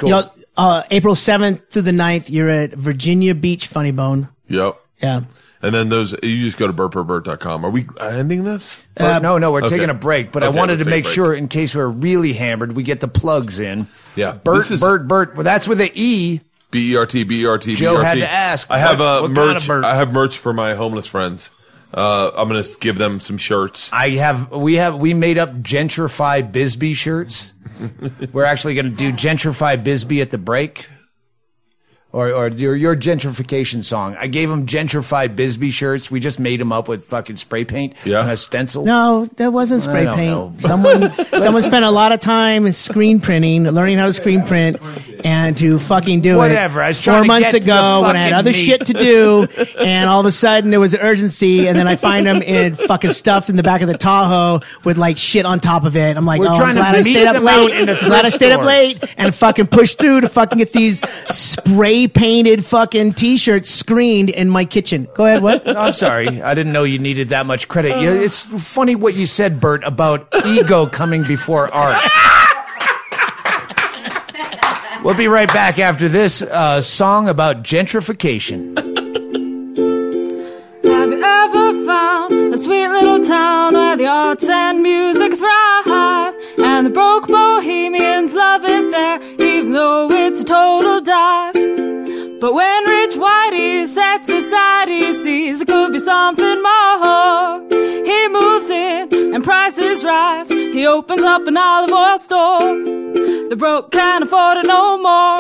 you 0.00 0.10
know, 0.10 0.30
uh, 0.56 0.82
April 0.92 1.14
7th 1.16 1.70
through 1.70 1.82
the 1.82 1.90
9th, 1.90 2.30
you're 2.30 2.48
at 2.50 2.70
Virginia 2.74 3.34
Beach 3.34 3.66
Funny 3.66 3.90
Bone. 3.90 4.28
Yep. 4.48 4.76
Yeah. 5.02 5.20
And 5.60 5.74
then 5.74 5.88
those 5.88 6.14
you 6.22 6.44
just 6.44 6.56
go 6.56 6.66
to 6.66 6.72
bertbertbert.com. 6.72 7.64
Are 7.64 7.70
we 7.70 7.86
ending 8.00 8.44
this? 8.44 8.76
But 8.94 9.20
no, 9.20 9.38
no, 9.38 9.50
we're 9.52 9.62
okay. 9.64 9.76
taking 9.76 9.90
a 9.90 9.94
break. 9.94 10.30
But 10.30 10.42
I 10.44 10.48
wanted 10.50 10.78
we'll 10.78 10.84
to 10.84 10.90
make 10.90 11.06
sure, 11.06 11.34
in 11.34 11.48
case 11.48 11.74
we're 11.74 11.86
really 11.86 12.32
hammered, 12.32 12.76
we 12.76 12.82
get 12.84 13.00
the 13.00 13.08
plugs 13.08 13.58
in. 13.58 13.88
Yeah. 14.14 14.32
Bert, 14.32 14.56
This 14.56 14.70
is- 14.70 14.80
Bert, 14.80 15.08
Bert. 15.08 15.34
Well, 15.34 15.44
that's 15.44 15.66
with 15.66 15.78
the 15.78 15.90
E. 15.94 16.40
B 16.70 16.92
E 16.92 16.96
R 16.96 17.06
T 17.06 17.24
B 17.24 17.42
E 17.42 17.46
R 17.46 17.58
T. 17.58 17.74
Joe 17.74 17.94
BRT. 17.94 18.04
had 18.04 18.14
to 18.18 18.30
ask, 18.30 18.70
I 18.70 18.78
have 18.78 19.00
what- 19.00 19.06
uh, 19.06 19.20
what 19.22 19.34
kind 19.34 19.56
of 19.56 19.68
merch. 19.68 19.84
I 19.84 19.96
have 19.96 20.12
merch 20.12 20.38
for 20.38 20.52
my 20.52 20.74
homeless 20.74 21.06
friends. 21.06 21.50
Uh, 21.92 22.30
I'm 22.36 22.48
gonna 22.48 22.62
give 22.80 22.98
them 22.98 23.18
some 23.18 23.38
shirts. 23.38 23.88
I 23.92 24.10
have. 24.10 24.50
We 24.50 24.74
have. 24.74 24.96
We 24.96 25.14
made 25.14 25.38
up 25.38 25.54
Gentrify 25.62 26.52
Bisbee 26.52 26.92
shirts. 26.92 27.54
we're 28.32 28.44
actually 28.44 28.74
going 28.74 28.86
to 28.86 28.90
do 28.90 29.12
Gentrify 29.12 29.82
Bisbee 29.82 30.20
at 30.20 30.30
the 30.30 30.38
break. 30.38 30.86
Or, 32.10 32.32
or 32.32 32.48
your 32.48 32.74
your 32.74 32.96
gentrification 32.96 33.84
song. 33.84 34.16
I 34.18 34.28
gave 34.28 34.50
him 34.50 34.64
gentrified 34.66 35.36
Bisbee 35.36 35.70
shirts. 35.70 36.10
We 36.10 36.20
just 36.20 36.40
made 36.40 36.58
them 36.58 36.72
up 36.72 36.88
with 36.88 37.04
fucking 37.04 37.36
spray 37.36 37.66
paint 37.66 37.96
Yeah. 38.02 38.22
and 38.22 38.30
a 38.30 38.36
stencil. 38.38 38.86
No, 38.86 39.28
that 39.36 39.52
wasn't 39.52 39.82
spray 39.82 40.06
paint. 40.06 40.16
know. 40.30 40.54
Someone 40.56 41.12
someone 41.38 41.62
spent 41.62 41.84
a 41.84 41.90
lot 41.90 42.12
of 42.12 42.20
time 42.20 42.72
screen 42.72 43.20
printing, 43.20 43.64
learning 43.64 43.98
how 43.98 44.06
to 44.06 44.14
screen 44.14 44.40
print, 44.42 44.78
and 45.22 45.54
to 45.58 45.78
fucking 45.78 46.22
do 46.22 46.38
Whatever, 46.38 46.80
it. 46.80 46.84
I 46.84 46.88
was 46.88 47.04
Four 47.04 47.20
to 47.20 47.24
months 47.26 47.52
get 47.52 47.60
to 47.60 47.66
the 47.66 47.72
ago 47.74 48.00
when 48.00 48.16
I 48.16 48.20
had 48.22 48.32
other 48.32 48.52
meat. 48.52 48.56
shit 48.56 48.86
to 48.86 48.94
do, 48.94 49.46
and 49.78 50.08
all 50.08 50.20
of 50.20 50.24
a 50.26 50.32
sudden 50.32 50.70
there 50.70 50.80
was 50.80 50.94
an 50.94 51.00
urgency, 51.00 51.68
and 51.68 51.78
then 51.78 51.86
I 51.86 51.96
find 51.96 52.24
them 52.26 52.40
in 52.40 52.74
fucking 52.74 53.12
stuffed 53.12 53.50
in 53.50 53.56
the 53.56 53.62
back 53.62 53.82
of 53.82 53.86
the 53.86 53.98
Tahoe 53.98 54.60
with 54.82 54.96
like 54.96 55.18
shit 55.18 55.44
on 55.44 55.60
top 55.60 55.84
of 55.84 55.94
it. 55.94 56.16
I'm 56.16 56.24
like, 56.24 56.40
We're 56.40 56.46
oh, 56.46 56.52
I'm 56.52 56.56
trying 56.58 56.74
to 56.76 56.80
glad 56.80 56.94
I 56.94 57.02
meet 57.02 57.12
stayed 57.12 57.26
up 57.26 57.42
late. 57.42 57.52
out 57.52 57.70
in 57.72 57.84
the 57.86 57.94
glad 58.02 58.24
I 58.24 58.30
stayed 58.30 58.52
up 58.52 58.64
late 58.64 59.04
and 59.18 59.34
fucking 59.34 59.66
pushed 59.66 59.98
through 59.98 60.22
to 60.22 60.30
fucking 60.30 60.56
get 60.56 60.72
these 60.72 61.02
spray 61.28 61.97
spray 62.06 62.08
painted 62.08 62.64
fucking 62.64 63.14
t-shirts 63.14 63.70
screened 63.70 64.30
in 64.30 64.48
my 64.48 64.64
kitchen. 64.64 65.08
Go 65.14 65.26
ahead. 65.26 65.42
What? 65.42 65.66
I'm 65.76 65.92
sorry. 65.92 66.40
I 66.42 66.54
didn't 66.54 66.72
know 66.72 66.84
you 66.84 66.98
needed 66.98 67.30
that 67.30 67.46
much 67.46 67.66
credit. 67.68 68.00
You- 68.00 68.12
It's 68.12 68.44
funny 68.44 68.94
what 68.94 69.14
you 69.14 69.26
said, 69.26 69.58
Bert, 69.60 69.82
about 69.84 70.28
ego 70.46 70.86
coming 70.86 71.24
before 71.24 71.72
art. 71.74 71.96
We'll 75.04 75.14
be 75.16 75.28
right 75.28 75.48
back 75.52 75.78
after 75.78 76.08
this 76.08 76.42
uh, 76.42 76.80
song 76.80 77.28
about 77.28 77.62
gentrification. 77.62 78.76
Have 80.84 81.08
you 81.10 81.22
ever 81.22 81.86
found 81.86 82.54
a 82.54 82.58
sweet 82.58 82.88
little 82.88 83.24
town 83.24 83.74
where 83.74 83.96
the 83.96 84.06
arts 84.06 84.48
and 84.48 84.82
music 84.82 85.34
thrive? 85.34 86.34
And 86.58 86.86
the 86.86 86.90
broke 86.90 87.28
bohemians 87.28 88.34
love 88.34 88.64
it 88.64 88.90
there, 88.90 89.22
even 89.40 89.72
though 89.72 90.08
it's 90.10 90.40
a 90.40 90.44
total 90.44 91.00
dive. 91.00 91.54
But 92.40 92.54
when 92.54 92.84
rich 92.84 93.16
whitey 93.16 93.84
sets 93.84 94.28
he 94.28 95.12
sees 95.12 95.60
it 95.60 95.66
could 95.66 95.92
be 95.92 95.98
something 95.98 96.62
more. 96.62 97.60
He 97.70 98.28
moves 98.28 98.70
in 98.70 99.34
and 99.34 99.42
prices 99.42 100.04
rise. 100.04 100.48
He 100.48 100.86
opens 100.86 101.22
up 101.22 101.48
an 101.48 101.56
olive 101.56 101.90
oil 101.90 102.16
store. 102.16 102.76
The 103.48 103.56
broke 103.58 103.90
can't 103.90 104.22
afford 104.22 104.58
it 104.58 104.66
no 104.66 104.98
more. 104.98 105.38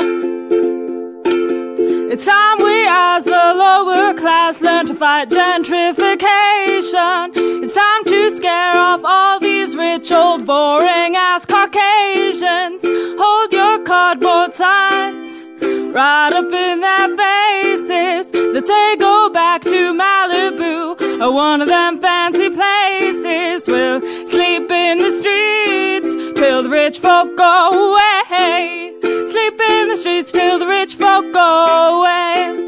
It's 2.10 2.26
time 2.26 2.58
we 2.58 2.84
as 2.88 3.24
the 3.24 3.30
lower 3.30 4.12
class 4.14 4.60
learn 4.60 4.86
to 4.86 4.94
fight 4.94 5.30
gentrification. 5.30 7.30
It's 7.62 7.74
time 7.74 8.04
to 8.06 8.30
scare 8.30 8.76
off 8.76 9.02
all 9.04 9.38
these 9.38 9.76
rich 9.76 10.10
old 10.10 10.46
boring 10.46 11.14
ass 11.14 11.46
Caucasians. 11.46 12.82
Hold 13.20 13.52
your 13.52 13.84
cardboard 13.84 14.54
signs 14.54 15.47
right 15.60 16.32
up 16.32 16.52
in 16.52 16.80
their 16.80 17.16
faces. 17.16 18.32
Let's 18.34 18.68
say 18.68 18.96
go 18.96 19.30
back 19.30 19.62
to 19.62 19.92
Malibu 19.94 21.22
or 21.22 21.32
one 21.32 21.60
of 21.60 21.68
them 21.68 22.00
fancy 22.00 22.50
places. 22.50 23.66
We'll 23.66 24.00
sleep 24.26 24.70
in 24.70 24.98
the 24.98 25.10
streets 25.10 26.38
till 26.38 26.62
the 26.62 26.68
rich 26.68 26.98
folk 26.98 27.36
go 27.36 27.92
away. 27.92 28.92
Sleep 29.02 29.60
in 29.60 29.88
the 29.88 29.96
streets 29.96 30.32
till 30.32 30.58
the 30.58 30.66
rich 30.66 30.94
folk 30.94 31.32
go 31.32 31.98
away. 31.98 32.58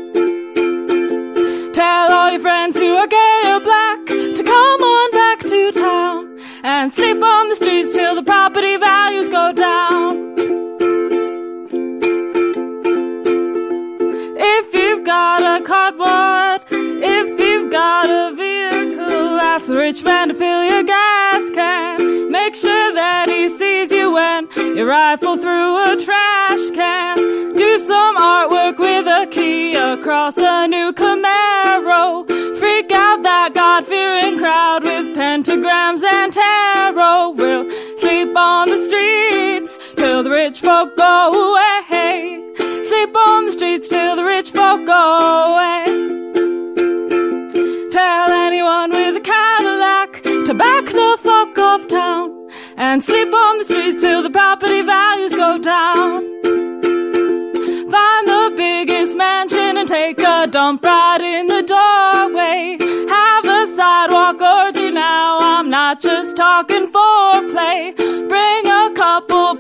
Tell 1.73 2.13
all 2.13 2.31
your 2.31 2.41
friends 2.41 2.77
who 2.77 2.95
are 2.97 3.07
gay 3.07 3.43
or 3.47 3.61
black 3.61 4.07
to 4.07 4.43
come 4.43 4.83
on 4.83 5.11
back 5.13 5.41
to 5.41 5.73
town 5.73 6.39
and 6.63 6.93
sleep 6.93 7.23
on 7.23 7.49
the 7.49 7.55
streets 7.55 7.95
till 7.95 8.15
the 8.15 8.23
property 8.23 8.77
values 8.77 9.29
go 9.29 9.53
down. 9.53 9.90
Cardboard, 15.91 16.67
if 16.71 17.41
you've 17.41 17.71
got 17.71 18.09
a 18.09 18.35
vehicle, 18.35 19.41
ask 19.41 19.67
the 19.67 19.77
rich 19.77 20.03
man 20.03 20.29
to 20.29 20.35
fill 20.35 20.65
your 20.65 20.83
gas 20.83 21.51
can. 21.51 22.31
Make 22.31 22.55
sure 22.55 22.95
that 22.95 23.29
he 23.29 23.49
sees 23.49 23.91
you 23.91 24.13
when 24.13 24.49
you 24.57 24.89
rifle 24.89 25.37
through 25.37 25.93
a 25.93 25.97
trash 25.97 26.71
can. 26.71 27.55
Do 27.55 27.79
some 27.79 28.17
artwork 28.17 28.79
with 28.79 29.07
a 29.07 29.27
key 29.31 29.75
across 29.75 30.37
a 30.37 30.67
new 30.67 30.93
Camaro. 30.93 32.27
Freak 32.59 32.93
out 32.93 33.23
that 33.23 33.55
God-fearing 33.55 34.39
crowd 34.39 34.85
with 34.85 35.17
pentagrams 35.17 36.03
and 36.05 36.33
tarot. 36.33 37.31
We'll 37.31 37.71
sleep 37.97 38.37
on 38.37 38.69
the 38.69 38.79
streets 38.79 39.79
till 39.97 40.23
the 40.23 40.31
rich 40.31 40.61
folk 40.61 40.97
go 40.97 41.33
away. 41.33 42.50
Sleep 43.01 43.17
on 43.17 43.47
the 43.47 43.53
streets 43.53 43.89
till 43.89 44.15
the 44.15 44.23
rich 44.23 44.51
folk 44.51 44.85
go 44.85 44.93
away. 44.93 45.87
Tell 47.91 48.31
anyone 48.31 48.91
with 48.91 49.17
a 49.17 49.21
Cadillac 49.21 50.23
to 50.45 50.53
back 50.53 50.85
the 50.85 51.17
fuck 51.19 51.57
off 51.57 51.89
town 51.89 52.47
and 52.77 53.03
sleep 53.03 53.33
on 53.33 53.57
the 53.57 53.65
streets 53.65 54.03
till 54.03 54.23
the 54.23 54.29
property 54.29 54.83
values 54.83 55.35
go 55.35 55.57
down. 55.57 56.21
Find 57.91 58.29
the 58.29 58.53
biggest 58.55 59.17
mansion 59.17 59.79
and 59.79 59.89
take 59.89 60.19
a 60.19 60.47
dump 60.47 60.85
right 60.85 61.23
in 61.23 61.47
the 61.47 61.63
doorway. 61.63 62.77
Have 63.09 63.47
a 63.47 63.67
sidewalk 63.77 64.43
orgy 64.43 64.91
now. 64.91 65.39
I'm 65.41 65.71
not 65.71 66.01
just 66.01 66.37
talking 66.37 66.93
foreplay. 66.93 67.97
Bring 68.29 68.67
a 68.67 68.93
couple 68.95 69.57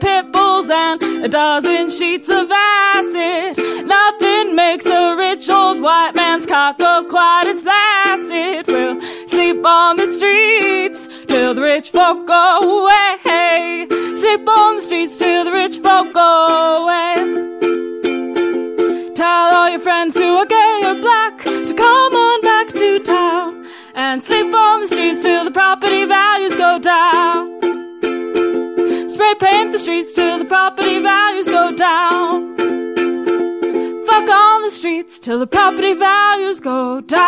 a 1.23 1.28
dozen 1.28 1.90
sheets 1.90 2.28
of 2.31 2.50
acid. 2.50 3.86
Nothing 3.86 4.55
makes 4.57 4.86
a 4.86 5.15
rich 5.16 5.50
old 5.50 5.81
white 5.81 6.15
man's 6.15 6.47
cock 6.47 6.78
go 6.78 7.05
quite 7.08 7.47
as 7.47 7.60
flaccid. 7.60 8.66
We'll 8.68 9.00
sleep 9.28 9.65
on 9.65 9.97
the 9.97 10.07
streets 10.07 11.08
till 11.26 11.55
the 11.55 11.60
rich 11.60 11.90
folk 11.90 12.26
go 12.26 12.58
away. 12.60 13.86
Sleep 14.16 14.49
on 14.49 14.76
the 14.76 14.82
streets 14.82 15.16
till 15.18 15.44
the 15.44 15.52
rich 15.52 15.78
folk 15.78 16.15
go 16.15 16.82
away. 16.82 17.15
Tell 19.15 19.55
all 19.55 19.68
your 19.68 19.78
friends 19.78 20.16
who 20.16 20.36
are 20.36 20.47
gay 20.47 20.82
or 20.86 20.94
black 20.94 21.39
to 21.44 21.74
come 21.74 22.15
on 22.15 22.40
back 22.40 22.68
to 22.68 22.99
town 23.00 23.66
and 23.94 24.24
sleep 24.24 24.55
on 24.55 24.81
the 24.81 24.86
streets 24.86 25.23
till 25.23 25.44
the 25.44 25.50
property 25.50 26.05
values 26.07 26.57
go 26.57 26.78
down. 26.78 27.59
Spray 29.20 29.34
paint 29.34 29.70
the 29.70 29.78
streets 29.78 30.15
till 30.15 30.39
the 30.39 30.47
property 30.47 30.99
values 30.99 31.47
go 31.47 31.76
down. 31.76 32.57
Fuck 34.07 34.31
on 34.31 34.62
the 34.62 34.70
streets 34.70 35.18
till 35.18 35.39
the 35.39 35.47
property 35.47 35.92
values 35.92 36.58
go 36.58 37.02
down. 37.02 37.20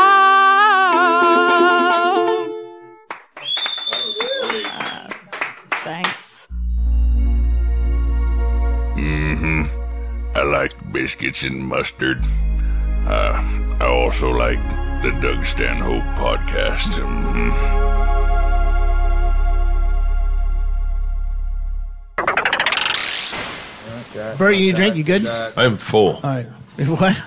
Thanks. 5.85 6.49
Mm-hmm. 8.97 9.65
I 10.35 10.43
like 10.45 10.73
biscuits 10.95 11.43
and 11.43 11.63
mustard. 11.63 12.25
Uh, 13.07 13.35
I 13.81 13.87
also 13.87 14.31
like 14.31 14.63
the 15.03 15.11
Doug 15.21 15.45
Stanhope 15.45 16.05
podcast. 16.17 18.22
Mhm. 24.23 24.39
Bert, 24.39 24.55
you 24.55 24.61
need 24.67 24.75
a 24.75 24.77
drink? 24.77 24.97
You 24.97 25.05
good? 25.05 25.27
I 25.27 25.65
am 25.65 25.77
full. 25.77 26.15
All 26.17 26.21
right. 26.23 26.47
What? 26.87 27.21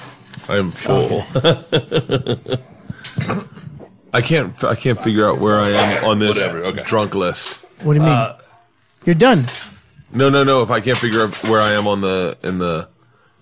I 0.49 0.57
am 0.57 0.71
full. 0.71 1.23
I 4.13 4.21
can't. 4.21 4.63
I 4.63 4.75
can't 4.75 5.01
figure 5.03 5.27
out 5.29 5.39
where 5.39 5.59
I 5.59 5.71
am 5.71 6.05
on 6.05 6.19
this 6.19 6.37
Whatever, 6.37 6.63
okay. 6.65 6.83
drunk 6.83 7.15
list. 7.15 7.57
What 7.83 7.93
do 7.93 7.99
you 7.99 8.05
mean? 8.05 8.11
Uh, 8.11 8.37
You're 9.05 9.15
done. 9.15 9.47
No, 10.13 10.29
no, 10.29 10.43
no. 10.43 10.61
If 10.63 10.71
I 10.71 10.79
can't 10.79 10.97
figure 10.97 11.23
out 11.23 11.35
where 11.43 11.59
I 11.59 11.71
am 11.73 11.87
on 11.87 12.01
the 12.01 12.37
in 12.43 12.57
the 12.59 12.87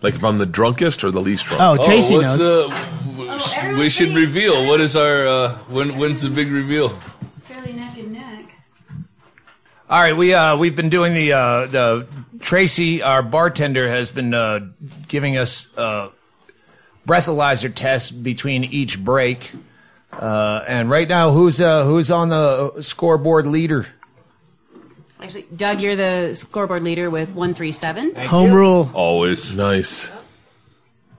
like 0.01 0.15
if 0.15 0.23
I'm 0.23 0.39
the 0.39 0.45
drunkest 0.47 1.03
or 1.03 1.11
the 1.11 1.21
least 1.21 1.45
drunk. 1.45 1.61
Oh, 1.61 1.83
Tracy 1.83 2.15
what's 2.15 2.37
knows. 2.37 2.69
the- 2.69 2.75
w- 3.15 3.77
we 3.79 3.89
should 3.89 4.15
reveal. 4.15 4.65
What 4.65 4.81
is 4.81 4.95
our? 4.95 5.27
Uh, 5.27 5.55
when? 5.69 5.89
When's 5.97 6.21
the 6.21 6.29
big 6.29 6.49
reveal? 6.49 6.89
Fairly 7.43 7.73
neck 7.73 7.95
and 7.97 8.11
neck. 8.13 8.45
All 9.93 10.01
right, 10.01 10.17
we 10.17 10.33
uh, 10.33 10.57
we've 10.57 10.75
been 10.75 10.89
doing 10.89 11.13
the 11.13 11.33
uh, 11.33 11.65
the 11.67 12.07
Tracy, 12.39 13.03
our 13.03 13.21
bartender, 13.21 13.87
has 13.87 14.09
been 14.09 14.33
uh, 14.33 14.61
giving 15.07 15.37
us 15.37 15.69
uh, 15.77 16.09
breathalyzer 17.07 17.71
tests 17.71 18.09
between 18.09 18.63
each 18.63 18.99
break. 18.99 19.51
Uh, 20.11 20.65
and 20.67 20.89
right 20.89 21.07
now, 21.07 21.31
who's 21.31 21.61
uh, 21.61 21.85
who's 21.85 22.09
on 22.09 22.29
the 22.29 22.81
scoreboard 22.81 23.45
leader? 23.45 23.85
Actually, 25.21 25.45
Doug, 25.55 25.79
you're 25.79 25.95
the 25.95 26.33
scoreboard 26.33 26.81
leader 26.81 27.11
with 27.11 27.29
137. 27.29 28.15
Home 28.15 28.51
rule. 28.51 28.89
Always 28.95 29.55
nice. 29.55 30.11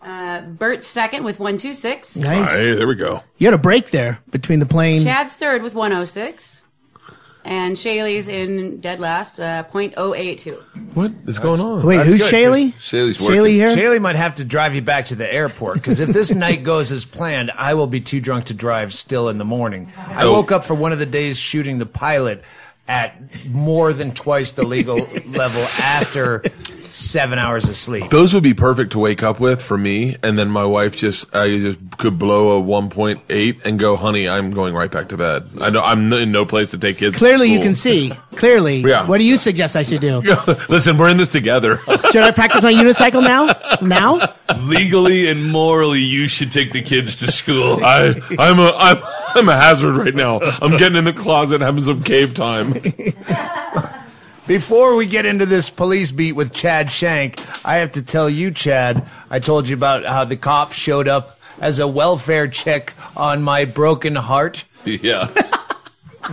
Uh, 0.02 0.40
Bert's 0.40 0.88
second 0.88 1.22
with 1.22 1.38
126. 1.38 2.16
Nice. 2.16 2.50
Hey, 2.50 2.74
there 2.74 2.88
we 2.88 2.96
go. 2.96 3.22
You 3.38 3.46
had 3.46 3.54
a 3.54 3.58
break 3.58 3.90
there 3.92 4.18
between 4.32 4.58
the 4.58 4.66
plane. 4.66 5.04
Chad's 5.04 5.36
third 5.36 5.62
with 5.62 5.74
106. 5.74 6.62
And 7.46 7.76
Chaille's 7.76 8.28
in 8.28 8.80
dead 8.80 9.00
last, 9.00 9.38
uh, 9.38 9.64
.082. 9.70 10.94
What 10.94 11.12
is 11.26 11.38
going 11.38 11.60
on? 11.60 11.82
Wait, 11.84 11.98
That's 11.98 12.08
who's 12.10 12.22
good, 12.22 12.30
Chaille? 12.30 12.72
Chaille's 12.80 13.18
Chaille 13.18 13.44
here? 13.44 13.74
Chaille 13.74 13.98
might 13.98 14.16
have 14.16 14.36
to 14.36 14.44
drive 14.46 14.74
you 14.74 14.80
back 14.80 15.06
to 15.06 15.14
the 15.14 15.30
airport 15.30 15.74
because 15.74 16.00
if 16.00 16.08
this 16.08 16.32
night 16.34 16.62
goes 16.64 16.90
as 16.90 17.04
planned, 17.04 17.50
I 17.54 17.74
will 17.74 17.86
be 17.86 18.00
too 18.00 18.20
drunk 18.20 18.46
to 18.46 18.54
drive 18.54 18.94
still 18.94 19.28
in 19.28 19.36
the 19.36 19.44
morning. 19.44 19.92
I 19.96 20.24
Oh. 20.24 20.32
woke 20.32 20.52
up 20.52 20.64
for 20.64 20.74
one 20.74 20.92
of 20.92 20.98
the 20.98 21.06
days 21.06 21.36
shooting 21.38 21.78
the 21.78 21.86
pilot 21.86 22.42
at 22.88 23.14
more 23.50 23.92
than 23.92 24.12
twice 24.12 24.52
the 24.52 24.62
legal 24.62 24.96
level 25.26 25.62
after 25.82 26.42
seven 26.94 27.38
hours 27.38 27.68
of 27.68 27.76
sleep. 27.76 28.08
Those 28.10 28.34
would 28.34 28.42
be 28.42 28.54
perfect 28.54 28.92
to 28.92 28.98
wake 28.98 29.22
up 29.22 29.40
with 29.40 29.60
for 29.60 29.76
me, 29.76 30.16
and 30.22 30.38
then 30.38 30.48
my 30.48 30.64
wife 30.64 30.96
just 30.96 31.32
I 31.34 31.58
just 31.58 31.78
could 31.98 32.18
blow 32.18 32.50
a 32.50 32.60
one 32.60 32.88
point 32.88 33.20
eight 33.28 33.60
and 33.64 33.78
go, 33.78 33.96
honey, 33.96 34.28
I'm 34.28 34.52
going 34.52 34.74
right 34.74 34.90
back 34.90 35.08
to 35.08 35.16
bed. 35.16 35.48
I 35.60 35.70
know 35.70 35.82
I'm 35.82 36.12
in 36.12 36.30
no 36.30 36.44
place 36.44 36.70
to 36.70 36.78
take 36.78 36.98
kids. 36.98 37.14
to 37.14 37.18
Clearly, 37.18 37.52
you 37.52 37.60
can 37.60 37.74
see. 37.74 38.12
Clearly. 38.36 38.84
Yeah. 38.94 39.06
What 39.06 39.18
do 39.18 39.24
you 39.24 39.38
suggest 39.38 39.76
I 39.76 39.82
should 39.82 40.02
do? 40.02 40.20
Listen, 40.68 40.98
we're 40.98 41.08
in 41.08 41.16
this 41.16 41.30
together. 41.30 41.78
Should 42.12 42.22
I 42.22 42.30
practice 42.32 42.62
my 42.62 42.72
unicycle 42.72 43.24
now? 43.24 43.48
Now? 43.80 44.34
Legally 44.58 45.28
and 45.28 45.50
morally, 45.50 46.00
you 46.00 46.28
should 46.28 46.52
take 46.52 46.72
the 46.72 46.82
kids 46.82 47.18
to 47.20 47.32
school. 47.32 47.82
I 47.82 48.20
I'm 48.38 48.58
a 48.58 48.72
I'm 48.76 48.98
I'm 49.36 49.48
a 49.48 49.56
hazard 49.56 49.96
right 49.96 50.14
now. 50.14 50.38
I'm 50.40 50.76
getting 50.76 50.98
in 50.98 51.04
the 51.04 51.14
closet 51.14 51.62
having 51.62 51.82
some 51.82 52.02
cave 52.02 52.34
time. 52.34 52.74
Before 54.46 54.94
we 54.94 55.06
get 55.06 55.24
into 55.24 55.46
this 55.46 55.70
police 55.70 56.12
beat 56.12 56.32
with 56.32 56.52
Chad 56.52 56.92
Shank, 56.92 57.40
I 57.64 57.76
have 57.76 57.92
to 57.92 58.02
tell 58.02 58.28
you, 58.28 58.50
Chad, 58.50 59.08
I 59.30 59.38
told 59.38 59.66
you 59.66 59.74
about 59.74 60.04
how 60.04 60.26
the 60.26 60.36
cop 60.36 60.72
showed 60.72 61.08
up 61.08 61.38
as 61.60 61.78
a 61.78 61.88
welfare 61.88 62.46
check 62.46 62.92
on 63.16 63.42
my 63.42 63.64
broken 63.64 64.14
heart. 64.14 64.66
yeah. 64.84 65.28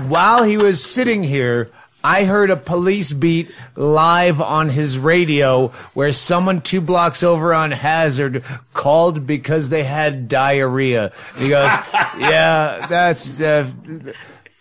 While 0.07 0.43
he 0.43 0.57
was 0.57 0.83
sitting 0.83 1.23
here, 1.23 1.69
I 2.03 2.25
heard 2.25 2.49
a 2.49 2.57
police 2.57 3.13
beat 3.13 3.49
live 3.77 4.41
on 4.41 4.67
his 4.67 4.97
radio 4.97 5.67
where 5.93 6.11
someone 6.11 6.59
two 6.59 6.81
blocks 6.81 7.23
over 7.23 7.53
on 7.53 7.71
Hazard 7.71 8.43
called 8.73 9.25
because 9.25 9.69
they 9.69 9.85
had 9.85 10.27
diarrhea. 10.27 11.13
He 11.37 11.47
goes, 11.47 11.71
Yeah, 12.17 12.87
that's. 12.87 13.39
Uh, 13.39 13.69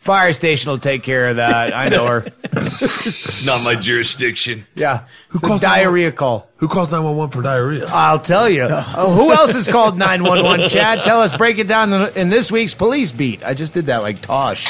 Fire 0.00 0.32
station 0.32 0.70
will 0.70 0.78
take 0.78 1.02
care 1.02 1.28
of 1.28 1.36
that. 1.36 1.76
I 1.76 1.88
know 1.90 2.06
her. 2.06 2.24
It's 2.42 3.44
not 3.44 3.62
my 3.62 3.74
jurisdiction. 3.74 4.66
Yeah. 4.74 5.04
Who 5.28 5.40
calls 5.40 5.60
diarrhea 5.60 6.10
call? 6.10 6.48
Who 6.56 6.68
calls 6.68 6.90
nine 6.90 7.04
one 7.04 7.16
one 7.16 7.28
for 7.28 7.42
diarrhea? 7.42 7.86
I'll 7.86 8.18
tell 8.18 8.48
you. 8.48 8.62
Oh, 8.70 9.12
who 9.14 9.30
else 9.30 9.52
has 9.52 9.68
called 9.68 9.98
911? 9.98 10.70
Chad, 10.70 11.04
tell 11.04 11.20
us, 11.20 11.36
break 11.36 11.58
it 11.58 11.68
down 11.68 11.92
in- 11.92 12.16
in 12.16 12.28
this 12.30 12.50
week's 12.50 12.72
police 12.74 13.12
beat. 13.12 13.44
I 13.44 13.52
just 13.52 13.74
did 13.74 13.86
that 13.86 13.98
like 14.02 14.22
Tosh. 14.22 14.66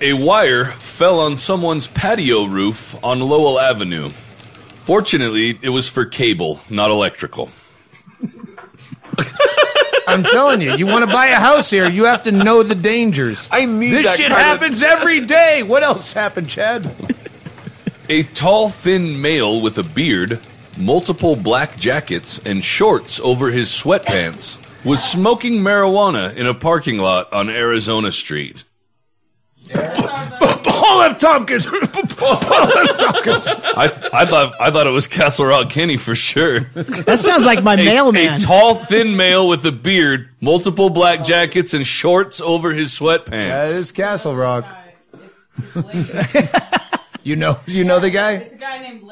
A 0.00 0.12
wire 0.12 0.66
fell 0.66 1.20
on 1.20 1.36
someone's 1.36 1.86
patio 1.88 2.44
roof 2.46 2.94
on 3.02 3.20
Lowell 3.20 3.58
Avenue. 3.58 4.10
Fortunately, 4.10 5.58
it 5.62 5.70
was 5.70 5.88
for 5.88 6.04
cable, 6.04 6.60
not 6.70 6.90
electrical. 6.90 7.50
I'm 10.06 10.22
telling 10.24 10.62
you, 10.62 10.74
you 10.74 10.86
want 10.86 11.04
to 11.06 11.12
buy 11.12 11.26
a 11.28 11.36
house 11.36 11.68
here, 11.70 11.88
you 11.88 12.04
have 12.04 12.22
to 12.24 12.32
know 12.32 12.62
the 12.62 12.74
dangers. 12.74 13.46
I 13.52 13.66
need 13.66 13.90
This 13.90 14.06
that 14.06 14.16
shit 14.18 14.30
kind 14.30 14.40
of- 14.40 14.46
happens 14.60 14.82
every 14.82 15.20
day. 15.20 15.62
What 15.62 15.82
else 15.82 16.12
happened, 16.14 16.48
Chad? 16.48 16.90
A 18.08 18.22
tall, 18.22 18.70
thin 18.70 19.20
male 19.20 19.60
with 19.60 19.76
a 19.76 19.82
beard, 19.82 20.40
multiple 20.78 21.36
black 21.36 21.76
jackets, 21.76 22.38
and 22.46 22.64
shorts 22.64 23.20
over 23.20 23.50
his 23.50 23.68
sweatpants 23.68 24.56
was 24.84 25.02
smoking 25.04 25.56
marijuana 25.56 26.34
in 26.34 26.46
a 26.46 26.54
parking 26.54 26.96
lot 26.96 27.30
on 27.32 27.50
Arizona 27.50 28.10
Street. 28.10 28.64
Paul 30.64 31.02
F. 31.02 31.18
Tompkins. 31.18 31.66
I, 31.66 31.70
I 34.12 34.26
thought 34.26 34.54
I 34.60 34.70
thought 34.70 34.86
it 34.86 34.90
was 34.90 35.06
Castle 35.06 35.46
Rock 35.46 35.70
Kenny 35.70 35.96
for 35.96 36.14
sure. 36.14 36.60
That 36.60 37.18
sounds 37.20 37.44
like 37.44 37.62
my 37.62 37.74
A- 37.74 37.84
mailman. 37.84 38.34
A 38.34 38.38
tall, 38.38 38.74
thin 38.74 39.16
male 39.16 39.48
with 39.48 39.64
a 39.66 39.72
beard, 39.72 40.28
multiple 40.40 40.90
black 40.90 41.24
jackets, 41.24 41.74
and 41.74 41.86
shorts 41.86 42.40
over 42.40 42.72
his 42.72 42.90
sweatpants. 42.98 43.50
That 43.50 43.68
is 43.68 43.92
Castle 43.92 44.36
Rock. 44.36 44.64
you 47.22 47.36
know, 47.36 47.58
you 47.66 47.84
know 47.84 48.00
the 48.00 48.10
guy. 48.10 48.32
It's 48.34 48.54
a 48.54 48.58
guy 48.58 48.78
named 48.78 49.02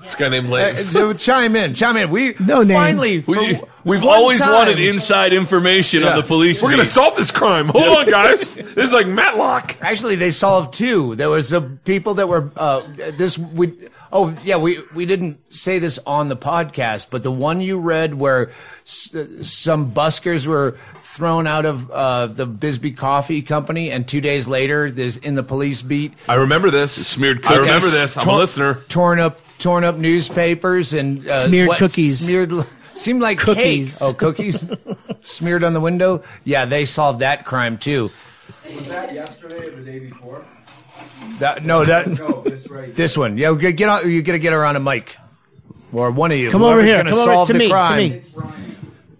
Leif. 0.00 0.04
This 0.10 0.14
guy 0.14 0.28
named 0.28 0.52
Uh, 0.96 1.14
chime 1.14 1.56
in, 1.56 1.74
chime 1.74 1.96
in. 1.96 2.10
We 2.10 2.34
no 2.40 2.62
names. 2.62 2.72
finally 2.72 3.20
we, 3.26 3.60
we've 3.84 4.04
always 4.04 4.40
time- 4.40 4.52
wanted 4.52 4.78
inside 4.80 5.32
information 5.32 6.04
on 6.04 6.16
the 6.16 6.22
police. 6.22 6.62
We're 6.62 6.70
gonna 6.70 6.84
solve 6.84 7.16
this 7.16 7.30
crime. 7.30 7.68
Hold 7.68 7.88
on, 7.98 8.10
guys. 8.10 8.54
This 8.56 8.76
is 8.76 8.92
like 8.92 9.06
Matlock. 9.06 9.76
Actually, 9.80 10.16
they 10.16 10.30
solved 10.30 10.74
two. 10.74 11.14
There 11.16 11.30
was 11.30 11.52
a 11.52 11.60
people 11.60 12.14
that 12.14 12.28
were 12.28 12.50
uh, 12.56 12.82
this. 13.16 13.38
We 13.38 13.72
oh 14.12 14.36
yeah, 14.44 14.56
we 14.56 14.82
we 14.94 15.06
didn't 15.06 15.38
say 15.52 15.78
this 15.78 15.98
on 16.06 16.28
the 16.28 16.36
podcast, 16.36 17.08
but 17.10 17.22
the 17.22 17.30
one 17.32 17.60
you 17.60 17.78
read 17.78 18.14
where 18.14 18.50
s- 18.86 19.14
some 19.42 19.92
buskers 19.92 20.46
were 20.46 20.76
thrown 21.14 21.46
out 21.46 21.66
of 21.66 21.90
uh, 21.90 22.26
the 22.28 22.46
Bisbee 22.46 22.92
Coffee 22.92 23.42
Company, 23.42 23.90
and 23.90 24.06
two 24.06 24.20
days 24.20 24.46
later, 24.48 24.90
there's 24.90 25.16
in 25.16 25.34
the 25.34 25.42
police 25.42 25.82
beat, 25.82 26.12
I 26.28 26.34
remember 26.36 26.70
this. 26.70 26.92
Smeared 27.06 27.44
I 27.44 27.56
remember 27.56 27.86
cookies. 27.86 27.92
this. 27.92 28.16
I'm 28.18 28.28
a 28.28 28.36
listener. 28.36 28.74
torn 28.88 29.18
up 29.20 29.38
torn 29.58 29.84
up 29.84 29.96
newspapers 29.96 30.92
and 30.94 31.26
uh, 31.28 31.46
Smeared 31.46 31.68
what- 31.68 31.78
cookies. 31.78 32.20
Smeared. 32.20 32.52
Seemed 32.94 33.22
like 33.22 33.38
Cookies. 33.38 33.92
cake. 33.98 34.02
Oh, 34.02 34.12
cookies 34.12 34.62
smeared 35.22 35.64
on 35.64 35.72
the 35.72 35.80
window. 35.80 36.22
Yeah, 36.44 36.66
they 36.66 36.84
solved 36.84 37.20
that 37.20 37.46
crime 37.46 37.78
too. 37.78 38.02
Was 38.04 38.88
that 38.88 39.14
yesterday 39.14 39.68
or 39.68 39.70
the 39.76 39.82
day 39.82 39.98
before? 40.00 40.44
That, 41.38 41.64
no, 41.64 41.84
that 41.86 42.06
No, 42.18 42.42
this 42.42 42.68
right. 42.68 42.94
This 42.94 43.16
one, 43.16 43.38
yeah, 43.38 43.54
get, 43.54 43.72
get 43.76 43.88
on. 43.88 44.10
You 44.10 44.20
got 44.22 44.32
to 44.32 44.38
get 44.38 44.52
her 44.52 44.66
on 44.66 44.76
a 44.76 44.80
mic, 44.80 45.16
or 45.92 46.10
one 46.10 46.30
of 46.30 46.36
you. 46.38 46.50
Come 46.50 46.62
over 46.62 46.82
here. 46.84 46.96
gonna 46.98 47.10
Come 47.10 47.20
over 47.20 47.32
solve 47.32 47.46
to 47.46 47.52
the 47.54 47.58
me, 47.58 47.66
to 47.68 47.72
crime. 47.72 48.10
me. 48.10 48.20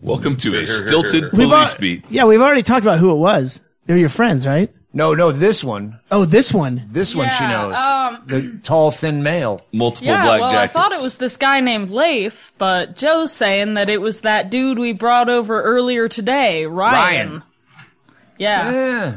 Welcome 0.00 0.36
to 0.38 0.48
a 0.50 0.52
here, 0.52 0.60
here, 0.66 0.88
stilted 0.88 1.12
here. 1.24 1.30
We've 1.32 1.48
police 1.48 1.72
al- 1.74 1.78
beat. 1.80 2.04
Yeah, 2.10 2.24
we've 2.24 2.40
already 2.40 2.62
talked 2.62 2.84
about 2.84 2.98
who 2.98 3.10
it 3.12 3.18
was. 3.18 3.60
They're 3.86 3.96
your 3.98 4.08
friends, 4.08 4.46
right? 4.46 4.72
No, 4.92 5.14
no, 5.14 5.30
this 5.30 5.62
one, 5.62 6.00
Oh, 6.10 6.24
this 6.24 6.52
one. 6.52 6.82
this 6.90 7.14
one, 7.14 7.30
she 7.30 7.44
Yeah, 7.44 7.50
knows. 7.50 7.76
um, 7.76 8.22
the 8.26 8.58
tall, 8.64 8.90
thin 8.90 9.22
male. 9.22 9.60
Multiple 9.72 10.08
Yeah, 10.08 10.24
black 10.24 10.40
well, 10.40 10.50
jackets. 10.50 10.74
I 10.74 10.80
thought 10.80 10.92
it 10.92 11.00
was 11.00 11.14
this 11.16 11.36
guy 11.36 11.60
named 11.60 11.90
Leif, 11.90 12.52
but 12.58 12.96
Joe's 12.96 13.32
saying 13.32 13.74
that 13.74 13.88
it 13.88 14.00
was 14.00 14.22
that 14.22 14.50
dude 14.50 14.80
we 14.80 14.92
brought 14.92 15.28
over 15.28 15.62
earlier 15.62 16.08
today, 16.08 16.66
Ryan. 16.66 17.28
Ryan. 17.30 17.42
Yeah. 18.36 18.70
Yeah, 18.72 19.16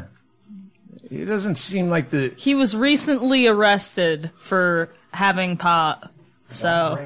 he 1.10 1.24
doesn't 1.24 1.56
seem 1.56 1.88
like 1.90 2.10
the. 2.10 2.32
He 2.36 2.54
was 2.54 2.76
recently 2.76 3.48
arrested 3.48 4.30
for 4.36 4.90
having 5.12 5.56
pot. 5.56 6.08
So, 6.48 6.98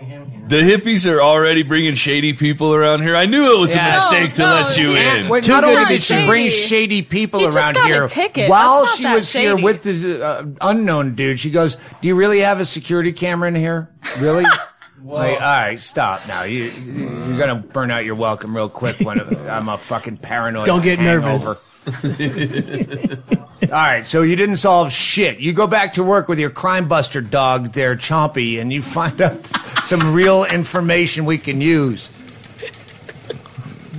the 0.49 0.57
hippies 0.57 1.11
are 1.11 1.23
already 1.23 1.63
bringing 1.63 1.95
shady 1.95 2.35
people 2.35 2.75
around 2.75 3.01
here. 3.03 3.17
I 3.17 3.25
knew 3.25 3.57
it 3.57 3.59
was 3.61 3.75
Yeah. 3.75 3.87
a 3.89 3.93
mistake 3.93 4.35
to 4.35 4.43
No, 4.43 4.55
let 4.55 4.77
you 4.77 4.89
no, 4.93 5.01
in. 5.01 5.29
Wait, 5.29 5.45
Too 5.45 5.53
not 5.53 5.63
good 5.63 5.71
only 5.71 5.83
to 5.85 5.89
be 5.89 5.95
did 5.95 6.03
she 6.03 6.15
true. 6.15 6.27
bring 6.27 6.51
shady 6.51 7.03
people 7.03 7.41
He 7.41 7.47
just 7.47 7.57
around 7.57 7.75
got 7.75 7.85
a 7.85 7.89
here, 7.89 8.09
ticket. 8.09 8.51
while 8.51 8.85
That's 8.85 8.91
not 8.91 8.97
she 8.99 9.03
that 9.05 9.15
was 9.15 9.33
here 9.33 9.51
shady. 9.53 9.63
with 9.63 9.83
the 9.83 10.23
uh, 10.27 10.45
unknown 10.61 11.15
dude, 11.15 11.41
she 11.41 11.51
goes, 11.51 11.77
"Do 12.03 12.09
you 12.09 12.15
really 12.15 12.41
have 12.41 12.61
a 12.61 12.65
security 12.67 13.13
camera 13.13 13.49
in 13.49 13.55
here? 13.55 13.89
Really?" 14.19 14.45
Like, 15.01 15.35
all 15.35 15.47
right, 15.47 15.81
stop 15.81 16.27
now. 16.27 16.43
You 16.43 16.65
you're 16.65 17.39
gonna 17.39 17.55
burn 17.55 17.93
out 17.93 18.05
your 18.05 18.17
welcome 18.17 18.55
real 18.55 18.69
quick 18.69 18.97
when 19.01 19.21
I'm 19.49 19.69
a 19.69 19.79
fucking 19.79 20.17
paranoid. 20.19 20.67
Don't 20.67 20.83
get 20.83 20.99
nervous. 20.99 21.45
hangover. 21.45 21.61
All 23.63 23.69
right, 23.71 24.07
so 24.07 24.23
you 24.23 24.37
didn't 24.37 24.57
solve 24.57 24.93
shit. 24.93 25.39
You 25.39 25.53
go 25.53 25.67
back 25.67 25.95
to 25.95 26.03
work 26.03 26.29
with 26.29 26.39
your 26.39 26.51
crime 26.51 26.89
buster 26.89 27.21
dog 27.21 27.73
there, 27.73 27.97
Chompy, 27.97 28.61
and 28.61 28.73
you 28.73 28.83
find 28.83 29.21
out 29.21 29.47
some 29.85 30.13
real 30.13 30.45
information 30.45 31.25
we 31.25 31.39
can 31.39 31.61
use. 31.61 32.11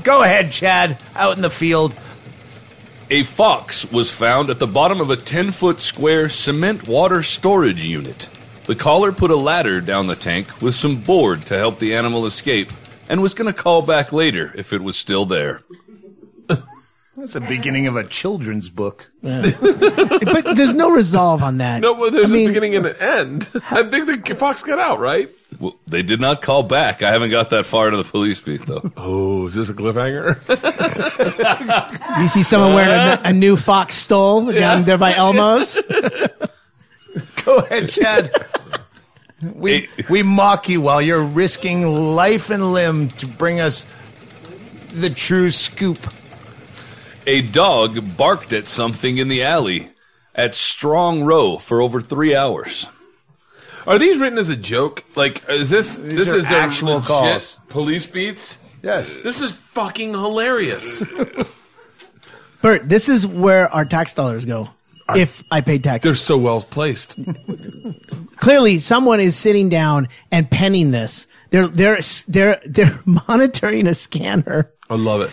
Go 0.03 0.24
ahead, 0.24 0.51
Chad, 0.51 1.01
out 1.16 1.35
in 1.35 1.41
the 1.41 1.49
field. 1.49 1.98
A 3.11 3.24
fox 3.24 3.91
was 3.91 4.11
found 4.11 4.49
at 4.49 4.59
the 4.59 4.67
bottom 4.67 5.01
of 5.01 5.09
a 5.09 5.17
10 5.17 5.51
foot 5.51 5.80
square 5.80 6.30
cement 6.30 6.88
water 6.88 7.24
storage 7.24 7.83
unit. 7.83 8.30
The 8.66 8.75
caller 8.75 9.11
put 9.11 9.32
a 9.32 9.35
ladder 9.35 9.82
down 9.82 10.06
the 10.06 10.16
tank 10.16 10.61
with 10.61 10.75
some 10.75 11.01
board 11.01 11.41
to 11.48 11.58
help 11.58 11.80
the 11.80 11.95
animal 11.95 12.27
escape 12.27 12.69
and 13.09 13.22
was 13.22 13.33
going 13.33 13.51
to 13.51 13.61
call 13.61 13.82
back 13.82 14.14
later 14.14 14.53
if 14.56 14.74
it 14.74 14.83
was 14.83 14.95
still 14.95 15.25
there. 15.25 15.61
That's 17.19 17.33
the 17.33 17.41
beginning 17.41 17.85
of 17.88 17.95
a 17.98 18.03
children's 18.06 18.69
book. 18.69 19.11
But 19.22 20.56
there's 20.56 20.73
no 20.73 20.91
resolve 20.91 21.43
on 21.43 21.57
that. 21.57 21.81
No, 21.81 21.93
well, 21.93 22.11
there's 22.11 22.30
I 22.30 22.33
mean- 22.33 22.45
a 22.45 22.49
beginning 22.49 22.75
and 22.75 22.85
an 22.85 22.95
end. 22.98 23.49
I 23.69 23.83
think 23.83 24.25
the 24.27 24.35
fox 24.35 24.64
got 24.64 24.80
out, 24.80 24.99
right? 24.99 25.30
Well, 25.59 25.75
they 25.88 26.01
did 26.03 26.22
not 26.22 26.41
call 26.41 26.64
back. 26.64 27.03
I 27.03 27.11
haven't 27.11 27.31
got 27.31 27.49
that 27.49 27.65
far 27.65 27.88
into 27.88 27.98
the 28.01 28.09
police 28.09 28.39
beat, 28.39 28.65
though. 28.65 28.91
Oh, 28.95 29.48
is 29.48 29.56
this 29.56 29.69
a 29.69 29.73
cliffhanger? 29.73 30.39
You 32.22 32.27
see 32.27 32.43
someone 32.43 32.73
wearing 32.73 32.91
a, 32.91 33.19
a 33.25 33.33
new 33.33 33.56
fox 33.57 33.95
stole 33.95 34.51
down 34.51 34.83
there 34.83 34.98
by 34.98 35.14
Elmo's. 35.14 35.77
Go 37.45 37.57
ahead, 37.57 37.89
Chad. 37.89 38.31
We 39.41 39.89
we 40.09 40.22
mock 40.23 40.67
you 40.69 40.81
while 40.81 41.01
you're 41.01 41.23
risking 41.23 41.88
life 42.15 42.49
and 42.49 42.73
limb 42.73 43.09
to 43.09 43.27
bring 43.27 43.59
us 43.59 43.85
the 44.93 45.09
true 45.09 45.49
scoop. 45.51 45.98
A 47.30 47.43
dog 47.43 48.17
barked 48.17 48.53
at 48.53 48.67
something 48.67 49.19
in 49.19 49.30
the 49.30 49.43
alley 49.43 49.90
at 50.33 50.56
Strong 50.56 51.25
Row 51.25 51.59
for 51.59 51.80
over 51.80 52.01
three 52.01 52.35
hours. 52.35 52.88
Are 53.85 53.99
these 53.99 54.17
written 54.17 54.40
as 54.40 54.49
a 54.49 54.56
joke? 54.56 55.03
Like, 55.16 55.48
is 55.48 55.69
this 55.69 55.98
this 55.98 56.33
are 56.33 56.38
is 56.38 56.49
their 56.49 56.59
actual 56.59 56.93
legit 56.95 57.08
calls. 57.08 57.59
police 57.69 58.08
beats? 58.08 58.58
Yes. 58.82 59.17
This 59.17 59.41
is 59.41 59.51
fucking 59.51 60.14
hilarious. 60.14 61.03
Bert, 62.64 62.90
this 62.90 63.09
is 63.09 63.27
where 63.27 63.72
our 63.72 63.85
tax 63.85 64.16
dollars 64.16 64.45
go. 64.45 64.67
if 65.16 65.43
I 65.51 65.61
paid 65.61 65.83
taxes. 65.83 66.09
They're 66.09 66.16
so 66.16 66.35
well 66.35 66.64
placed. 66.64 67.16
Clearly, 68.38 68.80
someone 68.80 69.19
is 69.19 69.35
sitting 69.35 69.69
down 69.69 70.08
and 70.32 70.49
penning 70.49 70.90
this. 70.90 71.27
They're 71.51 71.67
they're 71.67 71.99
they're 72.27 72.59
they're 72.66 72.99
monitoring 73.06 73.85
a 73.85 73.93
scanner. 73.93 74.72
I 74.90 74.95
love 74.95 75.22
it. 75.22 75.30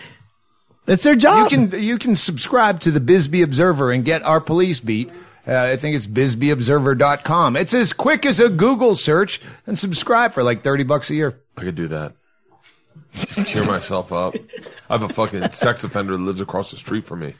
That's 0.87 1.03
their 1.03 1.15
job. 1.17 1.51
You 1.51 1.69
can 1.69 1.83
you 1.83 1.99
can 1.99 2.17
subscribe 2.17 2.81
to 2.81 2.91
the 2.91 3.01
Bisbee 3.01 3.43
Observer 3.43 3.93
and 3.93 4.05
get 4.05 4.23
our 4.23 4.41
police 4.41 4.81
beat. 4.81 5.11
Uh, 5.47 5.55
I 5.57 5.77
think 5.77 5.95
it's 5.95 6.07
bisbeeobserver.com. 6.09 7.57
It's 7.57 7.75
as 7.75 7.93
quick 7.93 8.27
as 8.27 8.41
a 8.41 8.49
Google 8.49 8.97
search 8.97 9.41
and 9.67 9.79
subscribe 9.79 10.33
for 10.33 10.43
like 10.43 10.65
30 10.65 10.83
bucks 10.85 11.09
a 11.11 11.15
year. 11.15 11.41
I 11.57 11.61
could 11.63 11.77
do 11.77 11.87
that. 11.89 12.15
Just 13.15 13.47
cheer 13.47 13.65
myself 13.65 14.13
up. 14.13 14.35
I 14.91 14.95
have 14.95 15.03
a 15.03 15.09
fucking 15.09 15.51
sex 15.53 15.85
offender 15.85 16.17
that 16.17 16.23
lives 16.23 16.41
across 16.41 16.73
the 16.73 16.77
street 16.77 17.07
from 17.07 17.21
me. 17.21 17.35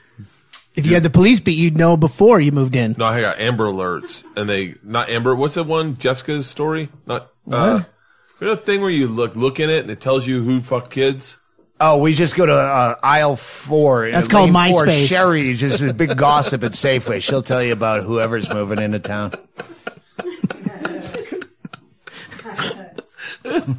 If 0.75 0.87
you 0.87 0.95
had 0.95 1.03
the 1.03 1.11
police 1.11 1.41
beat, 1.41 1.59
you'd 1.59 1.77
know 1.77 1.97
before 1.97 2.39
you 2.39 2.53
moved 2.53 2.77
in. 2.77 2.95
No, 2.99 3.07
I 3.07 3.21
got 3.23 3.41
Amber 3.41 3.67
Alerts, 3.67 4.25
and 4.37 4.49
they 4.49 4.75
not 4.83 5.09
Amber. 5.09 5.35
What's 5.35 5.55
that 5.55 5.65
one? 5.65 5.97
Jessica's 5.97 6.47
story? 6.47 6.91
Not 7.07 7.33
uh, 7.51 7.83
you 8.41 8.47
know 8.47 8.55
the 8.55 8.61
thing 8.61 8.83
where 8.83 8.91
you 8.91 9.09
look 9.09 9.35
look 9.37 9.59
in 9.59 9.71
it 9.71 9.81
and 9.81 9.91
it 9.91 10.01
tells 10.01 10.27
you 10.27 10.43
who 10.43 10.61
fucked 10.61 10.91
kids. 10.91 11.39
Oh, 11.79 11.99
we 11.99 12.15
just 12.15 12.37
go 12.37 12.47
to 12.47 12.55
uh, 12.55 12.95
aisle 13.03 13.37
four. 13.37 14.11
That's 14.11 14.29
called 14.29 14.51
lane 14.51 14.73
four. 14.73 14.87
MySpace. 14.87 15.09
Sherry, 15.09 15.53
just 15.55 15.83
a 15.83 15.93
big 15.93 16.17
gossip 16.17 16.65
at 16.65 16.73
Safeway. 16.73 17.21
She'll 17.21 17.43
tell 17.43 17.63
you 17.63 17.75
about 17.75 18.03
whoever's 18.03 18.49
moving 18.49 18.79
into 18.79 18.99
town. 18.99 19.35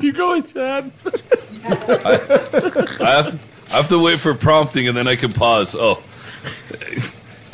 Keep 0.00 0.16
going, 0.16 0.44
Chad. 0.46 0.90
I 1.64 3.22
have, 3.22 3.68
I 3.70 3.76
have 3.76 3.88
to 3.88 3.98
wait 3.98 4.18
for 4.18 4.34
prompting 4.34 4.88
and 4.88 4.96
then 4.96 5.06
I 5.06 5.14
can 5.14 5.32
pause. 5.32 5.76
Oh. 5.78 6.02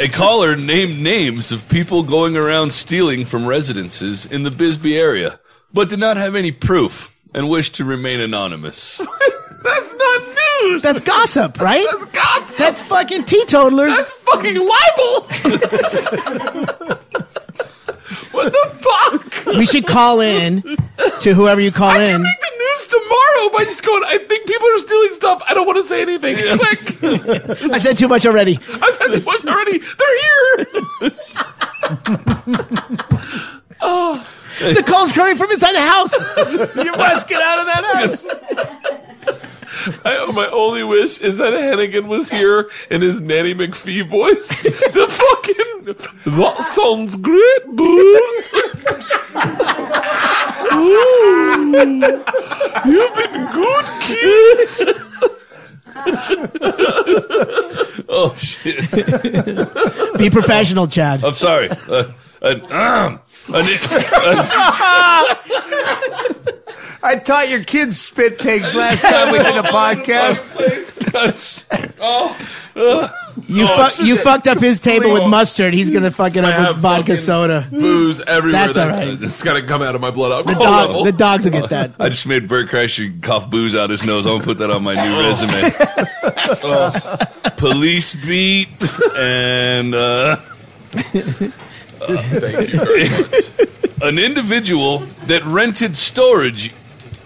A 0.00 0.08
caller 0.08 0.57
named 0.57 0.99
names 0.99 1.52
of 1.52 1.68
people 1.68 2.02
going 2.02 2.36
around 2.36 2.73
stealing 2.73 3.24
from 3.26 3.47
residences 3.47 4.26
in 4.26 4.42
the 4.42 4.50
Bisbee 4.50 4.97
area, 4.97 5.39
but 5.73 5.89
did 5.89 6.00
not 6.00 6.16
have 6.16 6.34
any 6.34 6.52
proof 6.52 7.14
and 7.35 7.49
wish 7.49 7.71
to 7.71 7.85
remain 7.85 8.21
anonymous. 8.21 8.99
That's 9.63 9.95
not 9.95 10.23
news. 10.63 10.83
That's 10.83 11.01
gossip, 11.01 11.61
right? 11.61 11.87
That's 11.91 12.05
gossip. 12.13 12.57
That's 12.57 12.81
fucking 12.83 13.25
teetotalers. 13.25 13.97
That's 13.97 14.11
fucking 14.11 14.55
libel. 14.57 14.67
what 18.31 18.53
the 18.53 18.71
fuck? 18.77 19.47
we 19.57 19.65
should 19.67 19.87
call 19.87 20.21
in 20.21 20.63
to 21.21 21.35
whoever 21.35 21.61
you 21.63 21.73
call 21.73 21.99
in. 21.99 22.23
Make 22.23 22.41
the 22.41 22.51
news 22.59 22.87
tomorrow 22.89 23.51
by 23.57 23.65
just 23.65 23.83
going. 23.85 24.05
I 24.05 24.19
think 24.19 24.47
people 24.47 24.69
are 24.69 24.79
stealing 24.79 25.15
stuff. 25.15 25.43
I 25.49 25.55
don't 25.55 25.67
want 25.67 25.79
to 25.83 25.89
say 25.89 26.03
anything. 26.03 26.37
Click. 26.37 27.03
I 27.73 27.79
said 27.79 27.97
too 27.97 28.09
much 28.09 28.27
already. 28.27 28.59
I've 28.69 28.95
said 28.97 29.15
too 29.15 29.25
much 29.25 29.47
already. 29.47 29.79
They're 29.79 30.21
here. 30.21 31.13
oh. 33.81 34.27
The 34.58 34.84
call's 34.86 35.12
coming 35.12 35.36
from 35.36 35.50
inside 35.50 35.74
the 35.74 35.81
house. 35.81 36.15
you 36.76 36.92
must 36.92 37.28
get 37.28 37.42
out 37.42 37.58
of 37.58 37.66
that 37.66 37.84
house. 37.92 38.26
I, 40.05 40.24
my 40.33 40.47
only 40.49 40.83
wish 40.84 41.18
is 41.18 41.39
that 41.39 41.52
Hennigan 41.52 42.07
was 42.07 42.31
here 42.31 42.70
in 42.91 43.02
his 43.02 43.20
Nanny 43.20 43.55
McPhee 43.55 44.07
voice 44.08 44.62
to 44.62 45.08
fucking. 45.08 45.84
That 45.84 46.73
sounds 46.74 47.16
great, 47.16 47.66
booze. 47.66 48.49
Ooh, 50.73 51.73
you've 52.86 53.15
been 53.15 53.47
good, 53.52 53.86
kids. 54.00 54.83
oh 58.08 58.34
shit! 58.39 60.18
Be 60.18 60.31
professional, 60.31 60.86
Chad. 60.86 61.23
I'm 61.24 61.33
sorry. 61.34 61.68
Uh, 61.89 62.05
uh, 62.45 62.55
um, 62.71 63.21
an- 63.55 63.65
I 67.03 67.17
taught 67.17 67.49
your 67.51 67.63
kids 67.63 68.01
spit 68.01 68.39
takes 68.39 68.75
last 68.75 69.03
time 69.03 69.31
we 69.33 69.39
did 69.39 69.57
a 69.57 69.63
podcast. 69.63 70.43
oh, 72.01 72.37
You 73.47 73.67
Oh, 73.69 73.89
fu- 73.89 74.05
you 74.05 74.17
fucked 74.17 74.49
up 74.49 74.59
his 74.59 74.81
table 74.81 75.13
with 75.13 75.27
mustard. 75.29 75.75
He's 75.75 75.91
gonna 75.91 76.11
fuck 76.11 76.35
it 76.37 76.45
up 76.45 76.53
have 76.55 76.69
with 76.77 76.83
vodka 76.83 77.19
soda. 77.19 77.69
booze 77.71 78.21
everywhere. 78.23 78.63
That's 78.67 78.77
that- 78.77 78.91
all 78.91 78.97
right. 78.97 79.23
It's 79.23 79.43
got 79.43 79.53
to 79.55 79.63
come 79.67 79.83
out 79.83 79.95
of 79.95 80.01
my 80.01 80.11
blood 80.11 80.47
The 80.47 80.53
alcohol 80.53 80.65
dog, 80.65 80.89
level. 80.89 81.05
the 81.05 81.13
dogs 81.13 81.45
will 81.45 81.53
get 81.53 81.69
that. 81.71 81.93
I 82.01 82.09
just 82.09 82.27
made 82.27 82.49
Bert 82.49 82.71
Kreischer 82.71 83.21
cough 83.23 83.51
booze 83.51 83.77
out 83.77 83.91
his 83.91 84.03
nose. 84.05 84.25
I'm 84.25 84.33
gonna 84.39 84.45
put 84.45 84.59
that 84.59 84.71
on 84.71 84.83
my 84.83 84.95
new 84.95 85.21
resume. 85.21 85.73
Oh. 86.65 87.19
Police 87.59 88.15
beat 88.15 88.69
and 89.17 89.95
uh, 89.95 90.37
Thank 92.07 92.73
you 92.73 92.78
very 92.81 93.08
much. 93.20 94.02
an 94.02 94.18
individual 94.18 94.99
that 95.26 95.44
rented 95.44 95.97
storage. 95.97 96.73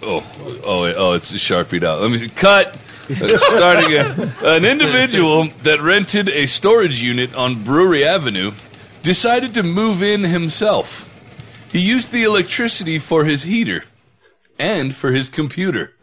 Oh, 0.02 0.20
oh, 0.64 0.92
oh! 0.96 1.12
It's 1.14 1.36
sharpied 1.38 1.84
out. 1.84 2.00
Let 2.00 2.10
me 2.10 2.28
cut. 2.28 2.76
Let's 3.08 3.46
Start 3.46 3.84
again. 3.84 4.32
An 4.42 4.64
individual 4.64 5.44
that 5.62 5.80
rented 5.80 6.28
a 6.28 6.46
storage 6.46 7.02
unit 7.02 7.34
on 7.34 7.64
Brewery 7.64 8.04
Avenue 8.04 8.52
decided 9.02 9.54
to 9.54 9.62
move 9.62 10.02
in 10.02 10.24
himself. 10.24 11.06
He 11.72 11.80
used 11.80 12.12
the 12.12 12.24
electricity 12.24 12.98
for 12.98 13.24
his 13.24 13.44
heater 13.44 13.84
and 14.58 14.94
for 14.94 15.12
his 15.12 15.30
computer. 15.30 15.94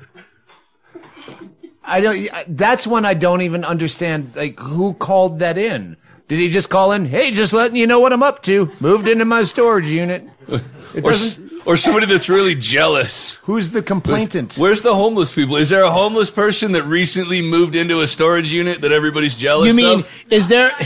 I 1.83 2.01
don't. 2.01 2.27
That's 2.47 2.87
when 2.87 3.05
I 3.05 3.13
don't 3.13 3.41
even 3.41 3.63
understand. 3.63 4.35
Like, 4.35 4.59
who 4.59 4.93
called 4.95 5.39
that 5.39 5.57
in? 5.57 5.97
Did 6.27 6.39
he 6.39 6.49
just 6.49 6.69
call 6.69 6.91
in? 6.91 7.05
Hey, 7.05 7.31
just 7.31 7.53
letting 7.53 7.77
you 7.77 7.85
know 7.85 7.99
what 7.99 8.11
I'm 8.11 8.23
up 8.23 8.41
to. 8.43 8.71
Moved 8.79 9.07
into 9.07 9.25
my 9.25 9.43
storage 9.43 9.87
unit. 9.87 10.27
It 10.47 11.03
Or, 11.03 11.73
or 11.73 11.77
somebody 11.77 12.05
that's 12.05 12.29
really 12.29 12.55
jealous. 12.55 13.35
Who's 13.43 13.71
the 13.71 13.83
complainant? 13.83 14.55
Where's 14.55 14.81
the 14.81 14.95
homeless 14.95 15.33
people? 15.33 15.55
Is 15.57 15.69
there 15.69 15.83
a 15.83 15.91
homeless 15.91 16.29
person 16.29 16.71
that 16.71 16.83
recently 16.83 17.41
moved 17.41 17.75
into 17.75 18.01
a 18.01 18.07
storage 18.07 18.51
unit 18.51 18.81
that 18.81 18.91
everybody's 18.91 19.35
jealous 19.35 19.67
You 19.67 19.73
mean 19.73 19.99
of? 19.99 20.23
is 20.31 20.47
there 20.47 20.71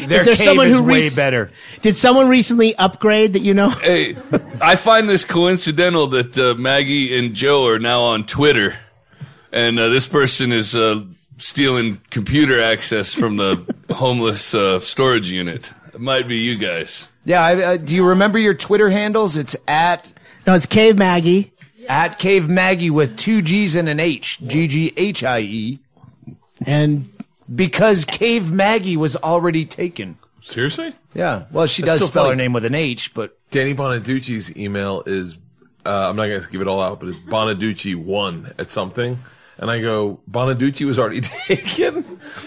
Their 0.00 0.20
is 0.20 0.26
there 0.26 0.34
cave 0.34 0.38
someone 0.38 0.66
is 0.66 0.72
who 0.78 0.82
way 0.82 1.04
rec- 1.04 1.16
better. 1.16 1.50
Did 1.82 1.96
someone 1.96 2.28
recently 2.28 2.74
upgrade 2.76 3.34
that 3.34 3.40
you 3.42 3.54
know? 3.54 3.70
Hey, 3.70 4.16
I 4.60 4.76
find 4.76 5.08
this 5.08 5.24
coincidental 5.24 6.08
that 6.08 6.38
uh, 6.38 6.54
Maggie 6.54 7.16
and 7.18 7.34
Joe 7.34 7.66
are 7.66 7.78
now 7.78 8.00
on 8.02 8.24
Twitter, 8.26 8.76
and 9.52 9.78
uh, 9.78 9.88
this 9.90 10.06
person 10.06 10.52
is 10.52 10.74
uh, 10.74 11.04
stealing 11.40 12.00
computer 12.10 12.62
access 12.62 13.12
from 13.14 13.36
the 13.36 13.64
homeless 13.94 14.54
uh, 14.54 14.78
storage 14.80 15.30
unit. 15.30 15.72
It 15.92 16.00
might 16.00 16.28
be 16.28 16.38
you 16.38 16.56
guys. 16.56 17.08
Yeah. 17.24 17.42
I, 17.42 17.54
uh, 17.62 17.76
do 17.76 17.94
you 17.94 18.04
remember 18.04 18.38
your 18.38 18.54
Twitter 18.54 18.90
handles? 18.90 19.36
It's 19.36 19.56
at 19.66 20.10
No, 20.46 20.54
it's 20.54 20.66
Cave 20.66 20.98
Maggie. 20.98 21.52
at 21.88 22.18
Cave 22.18 22.48
Maggie 22.48 22.90
with 22.90 23.16
two 23.16 23.42
G's 23.42 23.74
and 23.76 23.88
an 23.88 23.98
H. 24.00 24.38
G 24.46 24.66
G 24.68 24.92
H 24.96 25.24
I 25.24 25.40
E. 25.40 25.78
And 26.66 27.10
Because 27.52 28.04
Cave 28.04 28.52
Maggie 28.52 28.96
was 28.96 29.16
already 29.16 29.64
taken. 29.64 30.18
Seriously? 30.42 30.94
Yeah. 31.14 31.44
Well, 31.50 31.66
she 31.66 31.82
That's 31.82 31.98
does 32.00 32.08
so 32.08 32.12
spell 32.12 32.28
her 32.28 32.36
name 32.36 32.52
with 32.52 32.64
an 32.64 32.74
H, 32.74 33.12
but 33.14 33.36
Danny 33.50 33.74
Bonaduce's 33.74 34.56
email 34.56 35.02
is, 35.06 35.36
uh, 35.84 36.08
I'm 36.08 36.16
not 36.16 36.26
going 36.28 36.40
to 36.40 36.48
give 36.48 36.60
it 36.60 36.68
all 36.68 36.80
out, 36.80 37.00
but 37.00 37.08
it's 37.08 37.18
Bonaducci1 37.18 38.54
at 38.58 38.70
something. 38.70 39.18
And 39.60 39.70
I 39.70 39.82
go, 39.82 40.18
Bonaduce 40.30 40.86
was 40.86 40.98
already 40.98 41.20
taken? 41.46 41.96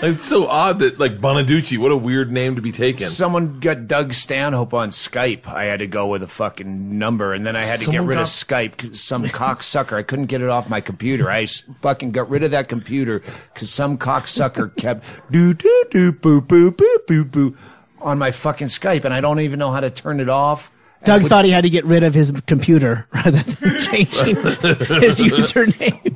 like, 0.01 0.13
it's 0.15 0.25
so 0.25 0.47
odd 0.47 0.79
that, 0.79 0.97
like, 0.99 1.19
Bonaduce, 1.21 1.77
what 1.77 1.91
a 1.91 1.95
weird 1.95 2.31
name 2.31 2.55
to 2.55 2.61
be 2.61 2.71
taken. 2.71 3.05
someone 3.05 3.59
got 3.59 3.87
Doug 3.87 4.13
Stanhope 4.13 4.73
on 4.73 4.89
Skype. 4.89 5.45
I 5.45 5.65
had 5.65 5.77
to 5.77 5.85
go 5.85 6.07
with 6.07 6.23
a 6.23 6.27
fucking 6.27 6.97
number, 6.97 7.31
and 7.33 7.45
then 7.45 7.55
I 7.55 7.61
had 7.61 7.81
to 7.81 7.85
Someone 7.85 8.01
get 8.05 8.07
rid 8.09 8.17
of 8.17 8.21
got- 8.23 8.27
Skype. 8.29 8.77
'cause 8.77 8.99
Some 8.99 9.25
cocksucker. 9.25 9.95
I 9.95 10.01
couldn't 10.01 10.25
get 10.25 10.41
it 10.41 10.49
off 10.49 10.67
my 10.71 10.81
computer. 10.81 11.29
I 11.29 11.43
s- 11.43 11.61
fucking 11.83 12.13
got 12.13 12.31
rid 12.31 12.43
of 12.43 12.49
that 12.49 12.67
computer 12.67 13.21
because 13.53 13.69
some 13.69 13.95
cocksucker 13.99 14.75
kept 14.77 15.05
do 15.29 15.53
do 15.53 15.83
do 15.91 16.11
boo 16.11 16.41
boo 16.41 16.71
boo 16.71 16.97
boo 17.07 17.23
boo 17.25 17.55
on 18.01 18.17
my 18.17 18.31
fucking 18.31 18.67
Skype, 18.67 19.05
and 19.05 19.13
I 19.13 19.21
don't 19.21 19.39
even 19.39 19.59
know 19.59 19.71
how 19.71 19.81
to 19.81 19.91
turn 19.91 20.19
it 20.19 20.29
off. 20.29 20.71
Doug 21.05 21.21
And 21.21 21.29
thought 21.29 21.45
he 21.45 21.51
had 21.51 21.63
to 21.65 21.69
get 21.69 21.85
rid 21.85 22.03
of 22.03 22.13
his 22.13 22.31
computer 22.47 23.05
rather 23.13 23.31
than 23.37 23.79
changing 23.79 24.35
his 24.37 25.19
username 25.19 26.12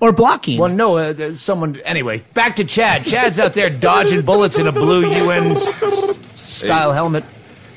or 0.00 0.12
blocking. 0.12 0.58
Well, 0.58 0.68
no, 0.70 0.96
uh, 0.98 1.14
uh, 1.18 1.34
someone. 1.34 1.80
Anyway, 1.84 2.18
back 2.34 2.56
to 2.56 2.64
Chad. 2.64 3.04
Chad's 3.04 3.38
out 3.38 3.54
there 3.54 3.70
dodging 3.70 4.22
bullets 4.22 4.58
in 4.58 4.66
a 4.66 4.72
blue 4.72 5.06
UN 5.06 5.52
s- 5.52 5.68
s- 5.82 6.16
style 6.40 6.92
helmet. 6.92 7.24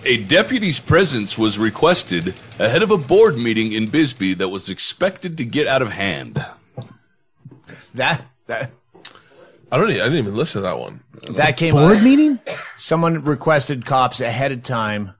A 0.05 0.17
deputy's 0.23 0.79
presence 0.79 1.37
was 1.37 1.59
requested 1.59 2.33
ahead 2.59 2.81
of 2.81 2.89
a 2.89 2.97
board 2.97 3.37
meeting 3.37 3.71
in 3.73 3.85
Bisbee 3.87 4.33
that 4.35 4.49
was 4.49 4.67
expected 4.69 5.37
to 5.37 5.45
get 5.45 5.67
out 5.67 5.81
of 5.83 5.91
hand. 5.91 6.43
That 7.93 8.25
that 8.47 8.71
I 9.71 9.77
don't. 9.77 9.89
Even, 9.89 10.01
I 10.01 10.05
didn't 10.05 10.19
even 10.19 10.35
listen 10.35 10.61
to 10.61 10.67
that 10.67 10.79
one. 10.79 11.01
that 11.31 11.55
came 11.57 11.73
Board 11.73 11.97
out. 11.97 12.03
meeting? 12.03 12.39
Someone 12.75 13.23
requested 13.23 13.85
cops 13.85 14.19
ahead 14.21 14.51
of 14.51 14.63
time. 14.63 15.13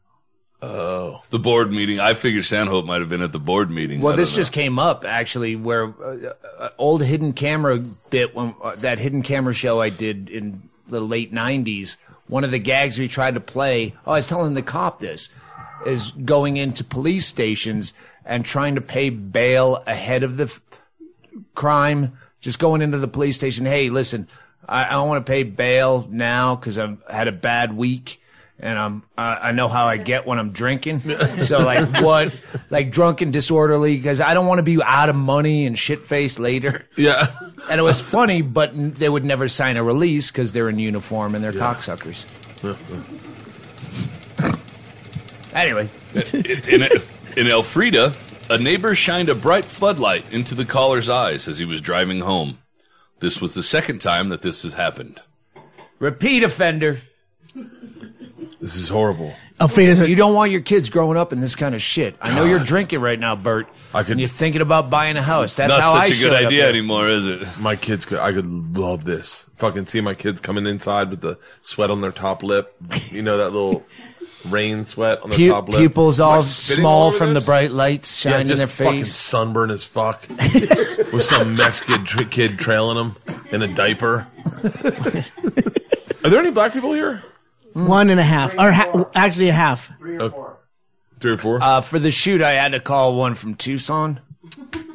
Oh, 0.63 1.21
the 1.31 1.39
board 1.39 1.71
meeting. 1.71 1.99
I 1.99 2.13
figure 2.13 2.43
Stanhope 2.43 2.85
might 2.85 2.99
have 2.99 3.09
been 3.09 3.23
at 3.23 3.31
the 3.31 3.39
board 3.39 3.71
meeting. 3.71 3.99
Well, 3.99 4.15
this 4.15 4.31
know. 4.31 4.37
just 4.37 4.51
came 4.51 4.77
up 4.77 5.05
actually, 5.05 5.55
where 5.55 5.87
uh, 5.87 6.33
uh, 6.59 6.69
old 6.77 7.03
hidden 7.03 7.33
camera 7.33 7.79
bit 7.79 8.35
when 8.35 8.53
uh, 8.61 8.75
that 8.77 8.99
hidden 8.99 9.23
camera 9.23 9.53
show 9.53 9.81
I 9.81 9.89
did 9.89 10.29
in 10.29 10.69
the 10.87 11.01
late 11.01 11.33
'90s, 11.33 11.97
one 12.27 12.43
of 12.43 12.51
the 12.51 12.59
gags 12.59 12.99
we 12.99 13.07
tried 13.07 13.33
to 13.33 13.39
play. 13.39 13.95
Oh, 14.05 14.11
I 14.11 14.15
was 14.17 14.27
telling 14.27 14.53
the 14.53 14.61
cop 14.61 14.99
this 14.99 15.29
is 15.85 16.11
going 16.11 16.57
into 16.57 16.83
police 16.83 17.25
stations 17.25 17.95
and 18.23 18.45
trying 18.45 18.75
to 18.75 18.81
pay 18.81 19.09
bail 19.09 19.81
ahead 19.87 20.21
of 20.21 20.37
the 20.37 20.43
f- 20.43 20.61
crime. 21.55 22.17
Just 22.39 22.59
going 22.59 22.83
into 22.83 22.99
the 22.99 23.07
police 23.07 23.35
station. 23.35 23.65
Hey, 23.65 23.89
listen, 23.89 24.27
I, 24.67 24.85
I 24.85 24.89
don't 24.91 25.07
want 25.07 25.25
to 25.25 25.29
pay 25.29 25.41
bail 25.41 26.07
now 26.09 26.55
because 26.55 26.77
I've 26.77 27.01
had 27.09 27.27
a 27.27 27.31
bad 27.31 27.75
week. 27.75 28.20
And 28.63 28.77
I'm, 28.77 29.03
I 29.17 29.49
I 29.49 29.51
know 29.53 29.67
how 29.67 29.87
I 29.87 29.97
get 29.97 30.27
when 30.27 30.37
I'm 30.37 30.51
drinking. 30.51 31.01
So 31.45 31.57
like 31.59 32.01
what, 32.03 32.31
like 32.69 32.91
drunk 32.91 33.21
and 33.21 33.33
disorderly 33.33 33.97
because 33.97 34.21
I 34.21 34.35
don't 34.35 34.45
want 34.45 34.59
to 34.59 34.63
be 34.63 34.81
out 34.83 35.09
of 35.09 35.15
money 35.15 35.65
and 35.65 35.75
shit 35.77 36.03
faced 36.03 36.39
later. 36.39 36.85
Yeah. 36.95 37.27
And 37.69 37.79
it 37.79 37.83
was 37.83 37.99
funny, 37.99 38.41
but 38.43 38.69
n- 38.73 38.91
they 38.93 39.09
would 39.09 39.25
never 39.25 39.47
sign 39.49 39.77
a 39.77 39.83
release 39.83 40.29
because 40.29 40.53
they're 40.53 40.69
in 40.69 40.77
uniform 40.77 41.33
and 41.33 41.43
they're 41.43 41.51
cocksuckers. 41.51 42.25
Anyway, 45.53 45.89
in, 46.69 46.83
in 47.35 47.47
Elfrida, 47.51 48.13
a 48.49 48.57
neighbor 48.57 48.95
shined 48.95 49.29
a 49.29 49.35
bright 49.35 49.65
floodlight 49.65 50.31
into 50.31 50.55
the 50.55 50.65
caller's 50.65 51.09
eyes 51.09 51.47
as 51.47 51.57
he 51.57 51.65
was 51.65 51.81
driving 51.81 52.21
home. 52.21 52.59
This 53.19 53.41
was 53.41 53.53
the 53.53 53.63
second 53.63 53.99
time 53.99 54.29
that 54.29 54.41
this 54.43 54.63
has 54.63 54.73
happened. 54.75 55.19
repeat 55.99 56.43
offender. 56.43 56.99
This 58.61 58.75
is 58.75 58.89
horrible. 58.89 59.33
Elfrida's 59.59 59.99
You 59.99 60.15
don't 60.15 60.33
want 60.35 60.51
your 60.51 60.61
kids 60.61 60.89
growing 60.89 61.17
up 61.17 61.33
in 61.33 61.39
this 61.39 61.55
kind 61.55 61.73
of 61.75 61.81
shit. 61.81 62.15
I 62.21 62.33
know 62.33 62.45
you're 62.45 62.59
drinking 62.63 62.99
right 63.01 63.19
now, 63.19 63.35
Bert. 63.35 63.67
I 63.93 64.03
could- 64.03 64.11
And 64.11 64.19
you're 64.19 64.29
thinking 64.29 64.61
about 64.61 64.89
buying 64.91 65.17
a 65.17 65.21
house. 65.21 65.55
That's 65.55 65.69
Not 65.69 65.81
how 65.81 65.93
I 65.93 66.03
such 66.07 66.11
a 66.11 66.15
showed 66.19 66.29
good 66.29 66.43
up 66.43 66.47
idea 66.47 66.61
there. 66.61 66.69
anymore, 66.69 67.09
is 67.09 67.25
it? 67.25 67.47
My 67.59 67.75
kids 67.75 68.05
could. 68.05 68.19
I 68.19 68.31
could 68.31 68.77
love 68.77 69.03
this. 69.03 69.47
Fucking 69.55 69.87
see 69.87 69.99
my 69.99 70.13
kids 70.13 70.41
coming 70.41 70.67
inside 70.67 71.09
with 71.09 71.21
the 71.21 71.37
sweat 71.61 71.89
on 71.91 72.01
their 72.01 72.11
top 72.11 72.43
lip. 72.43 72.75
You 73.09 73.23
know 73.23 73.37
that 73.37 73.49
little 73.51 73.83
rain 74.49 74.85
sweat 74.85 75.21
on 75.23 75.29
their 75.31 75.37
Pu- 75.39 75.49
top 75.49 75.69
lip. 75.69 75.79
pupils 75.79 76.19
Am 76.21 76.27
I 76.27 76.29
all 76.35 76.41
spitting 76.43 76.81
small 76.83 77.07
over 77.07 77.17
from 77.17 77.33
this? 77.33 77.43
the 77.43 77.49
bright 77.49 77.71
lights 77.71 78.23
Yeah, 78.23 78.31
shining 78.33 78.45
just 78.47 78.51
in 78.53 78.57
their 78.59 78.67
fucking 78.67 79.03
face. 79.05 79.15
sunburn 79.15 79.71
as 79.71 79.83
fuck, 79.83 80.23
with 81.11 81.23
some 81.23 81.55
Mexican 81.55 82.05
tr- 82.05 82.23
kid 82.23 82.57
trailing 82.59 82.97
them 82.97 83.15
in 83.51 83.61
a 83.63 83.67
diaper. 83.67 84.27
Are 86.23 86.29
there 86.29 86.39
any 86.39 86.51
black 86.51 86.73
people 86.73 86.93
here? 86.93 87.23
One 87.73 88.09
and 88.09 88.19
a 88.19 88.23
half, 88.23 88.53
or 88.57 88.71
ha- 88.71 89.05
actually 89.15 89.49
a 89.49 89.53
half. 89.53 89.91
Three 89.99 90.17
or 90.17 90.29
four. 90.29 90.57
Three 91.19 91.33
or 91.33 91.37
Uh, 91.61 91.81
for 91.81 91.99
the 91.99 92.11
shoot, 92.11 92.41
I 92.41 92.53
had 92.53 92.69
to 92.69 92.79
call 92.79 93.15
one 93.15 93.35
from 93.35 93.55
Tucson. 93.55 94.19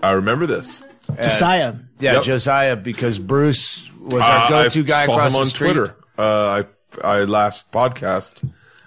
I 0.03 0.11
remember 0.13 0.47
this. 0.47 0.83
Josiah. 1.23 1.75
Yeah, 1.99 2.15
Yep. 2.15 2.23
Josiah, 2.25 2.77
because 2.77 3.19
Bruce 3.19 3.89
was 4.01 4.23
our 4.23 4.47
Uh, 4.47 4.49
go-to 4.49 4.81
I 4.81 4.83
guy 4.83 5.07
saw 5.07 5.13
across 5.15 5.33
him 5.33 5.35
the 5.35 5.39
on 5.41 5.47
street. 5.47 5.73
Twitter. 5.73 5.97
Uh, 6.19 6.63
I 7.03 7.09
I 7.19 7.19
last 7.25 7.71
podcast. 7.73 8.43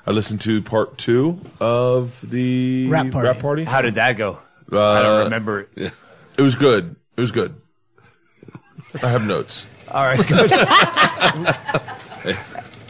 I 0.06 0.12
listened 0.12 0.42
to 0.42 0.62
part 0.62 0.98
two 0.98 1.40
of 1.60 2.20
the 2.24 2.88
Rap 2.88 3.12
party. 3.12 3.64
How 3.64 3.82
did 3.82 3.96
that 3.96 4.14
go? 4.18 4.40
Uh, 4.72 4.80
I 4.92 5.02
don't 5.02 5.24
remember 5.26 5.68
it. 5.76 5.94
It 6.38 6.42
was 6.42 6.56
good. 6.56 6.96
It 7.18 7.22
was 7.22 7.32
good. 7.32 7.56
I 9.04 9.08
have 9.10 9.26
notes. 9.26 9.66
All 9.92 10.04
right, 10.06 10.26
good. 10.28 10.52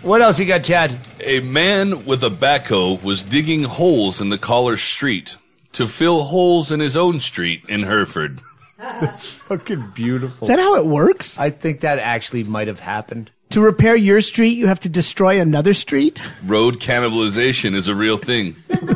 what 0.01 0.21
else 0.21 0.39
you 0.39 0.45
got, 0.45 0.63
Chad? 0.63 0.97
A 1.23 1.39
man 1.41 2.05
with 2.05 2.23
a 2.23 2.29
backhoe 2.29 3.01
was 3.03 3.23
digging 3.23 3.63
holes 3.63 4.21
in 4.21 4.29
the 4.29 4.37
caller's 4.37 4.81
street 4.81 5.35
to 5.73 5.87
fill 5.87 6.23
holes 6.23 6.71
in 6.71 6.79
his 6.79 6.97
own 6.97 7.19
street 7.19 7.63
in 7.67 7.83
Hereford. 7.83 8.39
That's 8.77 9.33
fucking 9.33 9.91
beautiful. 9.93 10.45
Is 10.45 10.47
that 10.47 10.59
how 10.59 10.75
it 10.75 10.85
works? 10.85 11.37
I 11.37 11.49
think 11.49 11.81
that 11.81 11.99
actually 11.99 12.43
might 12.43 12.67
have 12.67 12.79
happened. 12.79 13.29
To 13.49 13.61
repair 13.61 13.95
your 13.95 14.21
street, 14.21 14.57
you 14.57 14.67
have 14.67 14.79
to 14.81 14.89
destroy 14.89 15.41
another 15.41 15.73
street. 15.73 16.21
Road 16.45 16.75
cannibalization 16.79 17.75
is 17.75 17.87
a 17.87 17.95
real 17.95 18.17
thing. 18.17 18.55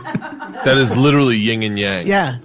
That 0.63 0.77
is 0.77 0.95
literally 0.95 1.35
yin 1.35 1.61
and 1.63 1.77
yang. 1.77 2.07
Yeah. 2.07 2.37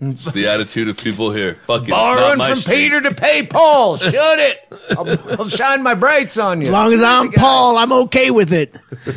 It's 0.00 0.30
the 0.32 0.46
attitude 0.48 0.88
of 0.88 0.96
people 0.96 1.32
here. 1.32 1.56
Fuck 1.66 1.82
it. 1.82 1.84
it's 1.84 1.90
Borrowing 1.90 2.28
not 2.30 2.38
my 2.38 2.50
from 2.50 2.60
street. 2.60 2.74
Peter 2.76 3.00
to 3.02 3.14
pay 3.14 3.46
Paul. 3.46 3.96
Shut 3.96 4.38
it. 4.38 4.58
I'll, 4.90 5.40
I'll 5.40 5.48
shine 5.48 5.82
my 5.82 5.94
brights 5.94 6.38
on 6.38 6.60
you. 6.60 6.68
As 6.68 6.72
long 6.72 6.92
as 6.92 7.02
I'm 7.02 7.32
Paul, 7.32 7.76
I'm 7.76 7.92
okay 7.92 8.30
with 8.30 8.52
it. 8.52 8.74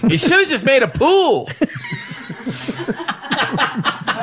You 0.07 0.17
should 0.17 0.39
have 0.39 0.47
just 0.49 0.65
made 0.65 0.83
a 0.83 0.87
pool. 0.87 1.49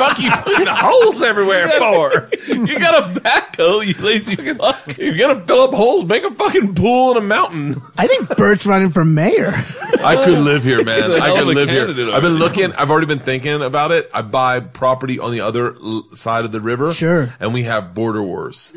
Fuck 0.02 0.18
you 0.18 0.31
putting 0.31 0.66
holes 0.68 1.22
everywhere 1.22 1.68
for? 1.78 2.28
You 2.48 2.78
got 2.78 3.16
a 3.16 3.20
backhoe, 3.20 3.86
you 3.86 3.94
lazy 4.02 4.36
fuck. 4.36 4.98
You're 4.98 5.16
gonna 5.16 5.40
fill 5.42 5.62
up 5.62 5.74
holes. 5.74 6.05
Make 6.05 6.24
a 6.24 6.32
fucking 6.32 6.74
pool 6.74 7.12
in 7.12 7.16
a 7.18 7.20
mountain. 7.26 7.81
I 7.97 8.06
think 8.06 8.36
Bert's 8.36 8.66
running 8.66 8.90
for 8.90 9.05
mayor. 9.05 9.52
I 10.05 10.22
could 10.24 10.39
live 10.39 10.64
here, 10.64 10.82
man. 10.84 11.10
He's 11.10 11.20
a 11.20 11.22
I 11.22 11.26
hell 11.26 11.34
could 11.36 11.42
of 11.42 11.48
a 11.48 11.52
live 11.52 11.68
here. 11.68 11.86
candidate 11.86 12.12
I've 12.14 12.22
been 12.22 12.32
already. 12.32 12.44
looking. 12.60 12.72
I've 12.72 12.90
already 12.90 13.06
been 13.06 13.18
thinking 13.20 13.62
about 13.62 13.92
it. 13.92 14.10
I 14.12 14.22
buy 14.22 14.60
property 14.60 15.18
on 15.18 15.31
the 15.32 15.40
other 15.42 15.74
l- 15.76 16.06
side 16.14 16.44
of 16.44 16.52
the 16.52 16.60
river. 16.60 16.92
Sure. 16.92 17.34
And 17.39 17.55
we 17.55 17.62
have 17.64 17.94
border 17.94 18.22
wars. 18.22 18.72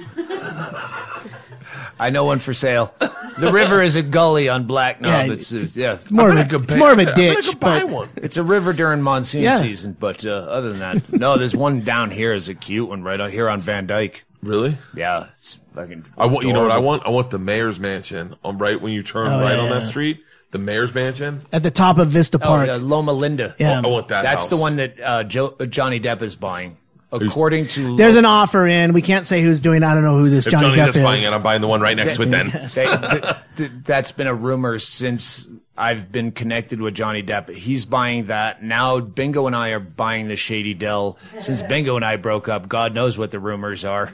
I 2.00 2.10
know 2.10 2.26
one 2.26 2.40
for 2.40 2.54
sale. 2.54 2.94
The 3.38 3.52
river 3.52 3.82
is 3.82 3.96
a 3.96 4.02
gully 4.04 4.48
on 4.50 4.66
Black 4.66 5.02
Knob. 5.02 5.28
Yeah, 5.28 5.34
it's, 5.34 5.54
uh, 5.54 5.68
yeah. 5.74 5.94
It's 5.96 6.12
more, 6.12 6.30
of 6.30 6.38
a, 6.38 6.46
could 6.46 6.64
it's 6.64 6.74
more 6.76 6.92
of 6.92 7.00
a 7.00 7.02
I'm 7.02 7.06
gonna 7.16 7.36
ditch. 7.36 7.46
go 7.48 7.54
buy 7.60 7.80
but 7.82 7.90
one. 7.90 8.10
It's 8.18 8.38
a 8.38 8.44
river 8.44 8.74
during 8.74 9.02
monsoon 9.02 9.42
Yeah. 9.44 9.60
season, 9.62 9.96
but 10.00 10.26
uh, 10.26 10.30
other 10.32 10.72
than 10.74 10.80
that, 10.80 11.12
no. 11.14 11.38
There's 11.38 11.56
one 11.56 11.82
down 11.82 12.12
here 12.12 12.34
is 12.34 12.48
a 12.50 12.54
cute 12.56 12.88
one 12.90 13.04
right 13.04 13.20
out 13.20 13.32
here 13.32 13.50
on 13.50 13.60
Van 13.62 13.88
Dyke. 13.88 14.24
Really? 14.42 14.78
Yeah, 14.96 15.28
it's 15.32 15.58
fucking. 15.74 16.06
I 16.18 16.28
want. 16.28 16.46
You 16.46 16.54
know 16.54 16.62
what 16.62 16.72
I 16.72 16.76
adorable. 16.76 16.88
want? 16.88 17.06
I 17.06 17.10
want 17.10 17.30
the 17.32 17.40
mayor's 17.40 17.80
mansion 17.80 18.36
on 18.44 18.58
right 18.58 18.80
when 18.82 18.94
you 18.94 19.04
turn 19.04 19.28
Oh, 19.28 19.42
right 19.42 19.58
on 19.58 19.70
yeah. 19.70 19.76
that 19.80 19.84
street. 19.84 20.22
The 20.52 20.60
mayor's 20.60 20.94
mansion. 20.94 21.42
at 21.52 21.64
the 21.64 21.72
top 21.72 21.98
of 21.98 22.08
Vista 22.10 22.38
Oh, 22.42 22.46
Park. 22.46 22.70
uh, 22.70 22.76
Loma 22.78 23.12
Linda. 23.12 23.56
Yeah. 23.58 23.82
I 23.84 23.88
want 23.88 24.08
that. 24.10 24.22
That's 24.22 24.42
house. 24.44 24.48
the 24.48 24.56
one 24.58 24.78
that 24.78 25.00
uh, 25.02 25.24
jo- 25.24 25.56
uh, 25.60 25.66
Johnny 25.66 26.00
Depp 26.00 26.22
is 26.22 26.36
buying. 26.38 26.78
According 27.12 27.68
to 27.70 27.96
There's 27.96 28.16
an 28.18 28.26
offer 28.26 28.68
in. 28.68 28.92
We 28.94 29.02
can't 29.02 29.26
say 29.26 29.42
who's 29.42 29.62
doing. 29.62 29.84
I 29.84 29.94
don't 29.94 30.04
know 30.04 30.18
who 30.18 30.30
this 30.30 30.46
If 30.48 30.52
Johnny, 30.52 30.76
Johnny 30.76 30.78
Depp 30.92 30.94
Depp's 30.94 31.04
buying 31.04 31.24
it, 31.24 31.32
I'm 31.32 31.44
buying 31.44 31.62
the 31.62 31.68
one 31.68 31.80
right 31.82 31.96
next 31.96 32.18
to 32.18 32.24
it. 32.24 32.32
Then 32.32 32.50
They- 32.74 32.86
th- 32.86 33.36
th- 33.58 33.72
that's 33.84 34.12
been 34.12 34.28
a 34.28 34.34
rumor 34.34 34.80
since 34.80 35.48
I've 35.78 36.12
been 36.12 36.32
connected 36.32 36.82
with 36.82 36.94
Johnny 36.96 37.22
Depp. 37.24 37.50
He's 37.54 37.86
buying 37.86 38.26
that 38.26 38.64
now. 38.64 39.00
Bingo 39.00 39.46
and 39.48 39.56
I 39.56 39.70
are 39.70 39.80
buying 39.80 40.28
the 40.28 40.36
Shady 40.36 40.74
Dell. 40.74 41.18
Since 41.40 41.62
Bingo 41.64 41.96
and 41.96 42.04
I 42.04 42.16
broke 42.18 42.50
up, 42.50 42.68
God 42.68 42.94
knows 42.94 43.18
what 43.18 43.32
the 43.32 43.40
rumors 43.40 43.86
are. 43.86 44.14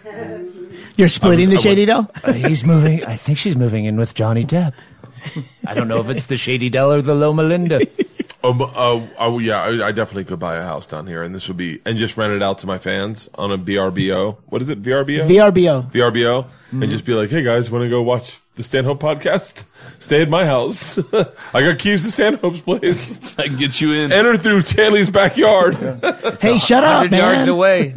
You're 0.97 1.07
splitting 1.07 1.49
the 1.49 1.57
Shady 1.57 1.85
Dell. 1.85 2.09
Uh, 2.23 2.33
he's 2.33 2.63
moving. 2.63 3.03
I 3.05 3.15
think 3.15 3.37
she's 3.37 3.55
moving 3.55 3.85
in 3.85 3.97
with 3.97 4.13
Johnny 4.13 4.43
Depp. 4.43 4.73
I 5.67 5.73
don't 5.75 5.87
know 5.87 5.99
if 5.99 6.09
it's 6.09 6.25
the 6.25 6.37
Shady 6.37 6.69
Dell 6.69 6.91
or 6.91 7.01
the 7.01 7.13
Loma 7.15 7.43
Linda. 7.43 7.81
Oh, 8.43 8.59
uh, 8.63 9.07
oh 9.19 9.37
yeah, 9.39 9.61
I, 9.61 9.87
I 9.87 9.91
definitely 9.91 10.23
could 10.25 10.39
buy 10.39 10.55
a 10.55 10.63
house 10.63 10.87
down 10.87 11.05
here, 11.05 11.21
and 11.21 11.33
this 11.35 11.47
would 11.47 11.57
be 11.57 11.79
and 11.85 11.95
just 11.97 12.17
rent 12.17 12.33
it 12.33 12.41
out 12.41 12.57
to 12.59 12.67
my 12.67 12.79
fans 12.79 13.29
on 13.35 13.51
a 13.51 13.57
VRBO. 13.57 14.37
What 14.47 14.63
is 14.63 14.69
it? 14.69 14.81
VRBO. 14.81 15.27
VRBO. 15.27 15.91
VRBO, 15.91 16.47
and 16.71 16.89
just 16.89 17.05
be 17.05 17.13
like, 17.13 17.29
"Hey 17.29 17.43
guys, 17.43 17.69
want 17.69 17.83
to 17.83 17.89
go 17.89 18.01
watch 18.01 18.39
the 18.55 18.63
Stanhope 18.63 18.99
podcast? 18.99 19.65
Stay 19.99 20.23
at 20.23 20.29
my 20.29 20.45
house. 20.47 20.97
I 21.53 21.61
got 21.61 21.77
keys 21.77 22.01
to 22.01 22.09
Stanhope's 22.11 22.61
place. 22.61 23.19
I 23.37 23.47
can 23.47 23.57
get 23.57 23.79
you 23.79 23.93
in. 23.93 24.11
Enter 24.11 24.35
through 24.37 24.63
Chaille's 24.63 25.11
backyard. 25.11 25.75
Hey, 26.41 26.57
shut 26.57 26.83
up, 26.83 27.11
100 27.11 27.15
yards 27.15 27.47
away. 27.47 27.93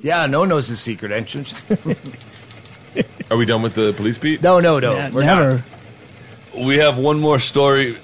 yeah, 0.00 0.26
no 0.26 0.40
one 0.40 0.48
knows 0.48 0.68
the 0.68 0.76
secret 0.76 1.12
entrance. 1.12 1.52
Are 3.30 3.36
we 3.36 3.44
done 3.46 3.62
with 3.62 3.74
the 3.74 3.92
police 3.92 4.18
beat? 4.18 4.42
No, 4.42 4.58
no, 4.58 4.80
no. 4.80 4.94
Yeah, 4.94 5.10
We're 5.12 5.24
not. 5.24 5.38
never. 5.38 5.62
We 6.58 6.78
have 6.78 6.98
one 6.98 7.20
more 7.20 7.38
story. 7.38 7.94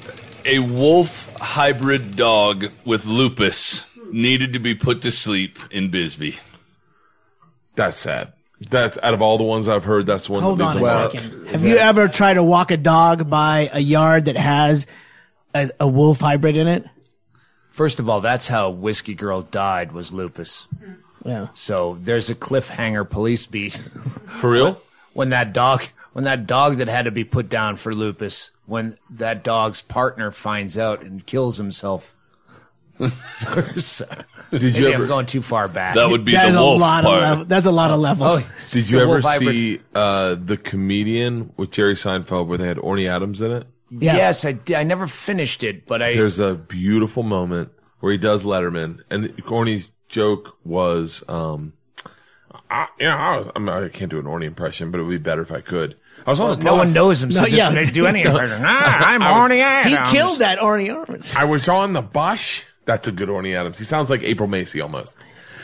A 0.46 0.60
wolf 0.60 1.36
hybrid 1.36 2.16
dog 2.16 2.70
with 2.84 3.04
lupus 3.04 3.84
needed 4.12 4.52
to 4.52 4.58
be 4.58 4.74
put 4.74 5.02
to 5.02 5.10
sleep 5.10 5.58
in 5.70 5.90
Bisbee. 5.90 6.36
That's 7.74 7.96
sad. 7.96 8.32
That's 8.60 8.96
out 9.02 9.12
of 9.12 9.20
all 9.20 9.38
the 9.38 9.44
ones 9.44 9.68
I've 9.68 9.84
heard. 9.84 10.06
That's 10.06 10.30
one. 10.30 10.42
Hold 10.42 10.60
that 10.60 10.64
on 10.64 10.76
a 10.76 10.80
leaves 10.80 10.90
second. 10.90 11.48
Have 11.48 11.64
you 11.64 11.76
ever 11.76 12.08
tried 12.08 12.34
to 12.34 12.42
walk 12.42 12.70
a 12.70 12.76
dog 12.76 13.28
by 13.28 13.68
a 13.72 13.80
yard 13.80 14.26
that 14.26 14.36
has 14.36 14.86
a, 15.54 15.70
a 15.80 15.88
wolf 15.88 16.20
hybrid 16.20 16.56
in 16.56 16.66
it? 16.66 16.86
First 17.70 17.98
of 17.98 18.08
all, 18.08 18.22
that's 18.22 18.48
how 18.48 18.70
Whiskey 18.70 19.14
Girl 19.14 19.42
died 19.42 19.92
was 19.92 20.12
lupus. 20.12 20.66
Yeah. 21.24 21.48
So 21.52 21.98
there's 22.00 22.30
a 22.30 22.34
cliffhanger 22.34 23.08
police 23.08 23.44
beat 23.44 23.80
For 24.38 24.50
real? 24.50 24.80
when 25.12 25.30
that 25.30 25.52
dog 25.52 25.88
when 26.12 26.24
that 26.24 26.46
dog 26.46 26.78
that 26.78 26.88
had 26.88 27.04
to 27.04 27.10
be 27.10 27.24
put 27.24 27.50
down 27.50 27.76
for 27.76 27.94
lupus 27.94 28.50
when 28.66 28.98
that 29.10 29.42
dog's 29.44 29.80
partner 29.80 30.30
finds 30.30 30.76
out 30.76 31.02
and 31.02 31.24
kills 31.24 31.56
himself. 31.56 32.14
so, 33.36 34.06
Did 34.50 34.76
you 34.76 34.88
ever? 34.88 35.02
I'm 35.02 35.08
going 35.08 35.26
too 35.26 35.42
far 35.42 35.68
back. 35.68 35.94
That 35.96 36.08
would 36.10 36.24
be 36.24 36.32
That 36.32 36.48
is 36.48 36.54
the 36.54 36.60
a 36.60 36.62
wolf 36.62 36.80
lot 36.80 37.04
part. 37.04 37.16
of 37.22 37.22
level, 37.28 37.44
That's 37.44 37.66
a 37.66 37.70
lot 37.70 37.90
of 37.90 38.00
levels. 38.00 38.40
Oh, 38.42 38.50
Did 38.70 38.88
you 38.88 39.00
ever 39.00 39.20
see 39.22 39.80
uh, 39.94 40.36
the 40.42 40.56
comedian 40.56 41.52
with 41.56 41.70
Jerry 41.72 41.94
Seinfeld 41.94 42.46
where 42.46 42.56
they 42.58 42.66
had 42.66 42.78
Orny 42.78 43.08
Adams 43.08 43.40
in 43.40 43.50
it? 43.50 43.66
Yeah. 43.90 44.16
Yes, 44.16 44.44
I, 44.44 44.52
di- 44.52 44.76
I 44.76 44.82
never 44.82 45.06
finished 45.06 45.62
it, 45.62 45.86
but 45.86 46.02
I 46.02 46.14
There's 46.14 46.38
a 46.38 46.54
beautiful 46.54 47.22
moment 47.22 47.70
where 48.00 48.12
he 48.12 48.18
does 48.18 48.44
Letterman, 48.44 49.00
and 49.10 49.36
Orny's 49.44 49.90
joke 50.08 50.56
was, 50.64 51.22
um, 51.28 51.72
I, 52.70 52.86
you 52.98 53.06
know, 53.06 53.16
I, 53.16 53.36
was, 53.38 53.48
I'm, 53.54 53.68
I 53.68 53.88
can't 53.88 54.10
do 54.10 54.18
an 54.18 54.24
Orny 54.24 54.44
impression, 54.46 54.90
but 54.90 54.98
it 55.00 55.04
would 55.04 55.10
be 55.10 55.18
better 55.18 55.42
if 55.42 55.52
I 55.52 55.60
could. 55.60 55.96
I 56.26 56.30
was 56.30 56.40
on 56.40 56.46
Well, 56.48 56.56
the 56.56 56.64
no 56.64 56.74
one 56.76 56.92
knows 56.92 57.22
him, 57.22 57.30
so 57.32 57.42
No, 57.42 57.46
yeah. 57.46 57.70
they 57.70 57.86
do 57.86 58.06
any 58.06 58.22
impression. 58.24 58.62
Ah, 58.64 59.04
I'm 59.06 59.22
I 59.22 59.38
was- 59.40 59.50
Orny 59.50 59.60
Adams. 59.60 60.08
He 60.08 60.16
killed 60.16 60.40
that 60.40 60.58
Orny 60.58 60.88
Adams. 60.90 61.32
I 61.36 61.44
was 61.44 61.68
on 61.68 61.92
the 61.92 62.02
bus. 62.02 62.64
That's 62.84 63.06
a 63.08 63.12
good 63.12 63.28
Orny 63.28 63.56
Adams. 63.56 63.78
He 63.78 63.84
sounds 63.84 64.10
like 64.10 64.22
April 64.22 64.48
Macy 64.48 64.80
almost. 64.80 65.16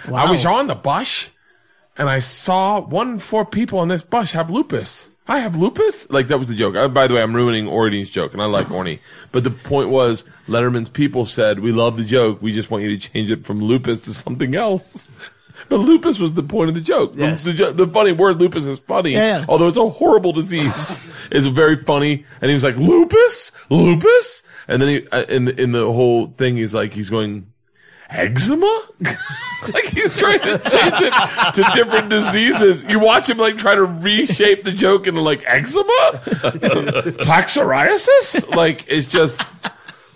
Wow. 0.09 0.27
I 0.27 0.31
was 0.31 0.45
on 0.47 0.67
the 0.69 0.75
bus, 0.75 1.29
and 1.99 2.09
I 2.09 2.19
saw 2.21 2.81
one 2.81 3.11
in 3.11 3.19
four 3.19 3.45
people 3.45 3.79
on 3.79 3.89
this 3.89 4.03
bus 4.03 4.33
have 4.33 4.51
lupus. 4.51 5.09
I 5.29 5.39
have 5.39 5.55
lupus. 5.57 6.11
Like 6.11 6.27
that 6.29 6.39
was 6.39 6.49
the 6.49 6.55
joke. 6.57 6.75
Uh, 6.75 6.89
by 6.89 7.07
the 7.07 7.15
way, 7.15 7.23
I'm 7.23 7.35
ruining 7.35 7.67
Orny's 7.67 8.11
joke, 8.11 8.33
and 8.33 8.43
I 8.43 8.47
like 8.47 8.67
Orny. 8.69 8.99
But 9.31 9.45
the 9.45 9.51
point 9.53 9.91
was, 9.91 10.25
Letterman's 10.49 10.89
people 10.89 11.25
said, 11.27 11.61
"We 11.61 11.71
love 11.71 11.97
the 11.97 12.03
joke. 12.05 12.43
We 12.43 12.53
just 12.53 12.73
want 12.73 12.83
you 12.83 12.91
to 12.97 13.09
change 13.13 13.31
it 13.31 13.45
from 13.47 13.61
lupus 13.63 14.01
to 14.03 14.13
something 14.15 14.57
else." 14.57 15.07
But 15.69 15.81
lupus 15.81 16.19
was 16.19 16.35
the 16.35 16.43
point 16.43 16.69
of 16.69 16.75
the 16.75 16.81
joke. 16.81 17.15
The- 17.15 17.23
Yes. 17.23 17.45
The, 17.45 17.53
jo- 17.53 17.73
the 17.73 17.87
funny 17.87 18.13
word 18.13 18.39
lupus 18.41 18.67
is 18.67 18.79
funny, 18.79 19.13
Yeah, 19.13 19.39
yeah. 19.41 19.45
although 19.49 19.69
it's 19.69 19.77
a 19.77 19.89
horrible 19.89 20.33
disease. 20.33 21.01
it's 21.31 21.47
very 21.47 21.77
funny, 21.77 22.25
and 22.41 22.49
he 22.51 22.55
was 22.55 22.65
like 22.65 22.77
lupus, 22.77 23.51
lupus, 23.71 24.43
and 24.69 24.81
then 24.83 24.89
he 24.89 25.09
uh, 25.09 25.23
in 25.25 25.49
in 25.49 25.73
the 25.73 25.91
whole 25.93 26.27
thing, 26.29 26.57
he's 26.57 26.75
like 26.75 26.93
he's 26.93 27.11
going 27.11 27.47
eczema. 28.11 28.83
like 29.73 29.85
he's 29.87 30.15
trying 30.19 30.41
to 30.41 30.59
change 30.59 30.95
it 31.01 31.55
to 31.55 31.63
different 31.75 32.11
diseases. 32.11 32.83
You 32.83 32.99
watch 33.01 33.29
him 33.31 33.39
like 33.39 33.57
try 33.57 33.75
to 33.75 33.85
reshape 33.85 34.65
the 34.65 34.73
joke 34.73 35.07
into 35.07 35.21
like 35.23 35.43
eczema, 35.47 36.21
plaque 37.21 37.47
psoriasis. 37.49 38.55
Like 38.55 38.85
it's 38.89 39.07
just 39.07 39.41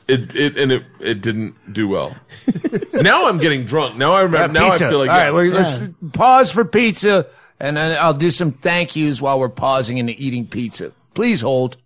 it 0.09 0.35
it 0.35 0.57
and 0.57 0.73
it 0.73 0.85
it 1.01 1.20
didn't 1.20 1.55
do 1.73 1.89
well. 1.89 2.15
now 2.93 3.28
I'm 3.28 3.39
getting 3.39 3.65
drunk. 3.65 3.97
Now 3.97 4.15
I 4.15 4.23
remember. 4.23 4.52
now 4.60 4.70
pizza. 4.70 4.86
I 4.86 4.91
feel 4.91 4.99
like 4.99 5.10
All 5.10 5.17
right, 5.17 5.25
yeah. 5.26 5.31
we're, 5.33 5.52
let's 5.55 5.81
pause 6.12 6.51
for 6.51 6.65
pizza, 6.65 7.26
and 7.60 7.76
then 7.76 7.97
I'll 8.01 8.12
do 8.15 8.31
some 8.31 8.52
thank 8.52 8.94
yous 8.97 9.20
while 9.20 9.39
we're 9.39 9.49
pausing 9.49 9.99
and 9.99 10.09
eating 10.10 10.47
pizza. 10.47 10.93
Please 11.15 11.41
hold. 11.41 11.76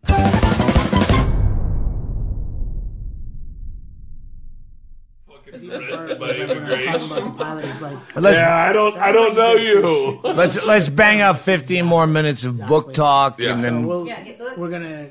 Let's, 8.16 8.38
yeah, 8.38 8.54
I 8.68 8.72
don't 8.72 8.96
I 8.96 9.12
don't 9.12 9.34
know 9.34 9.54
you. 9.54 10.20
let's 10.22 10.64
let's 10.64 10.88
bang 10.88 11.20
out 11.20 11.38
15 11.38 11.84
more 11.84 12.06
minutes 12.06 12.44
of 12.44 12.64
book 12.66 12.92
talk, 12.92 13.38
Yeah. 13.38 13.52
and 13.54 13.64
then 13.64 13.86
We'll, 13.86 14.08
we're 14.56 14.70
gonna 14.70 15.08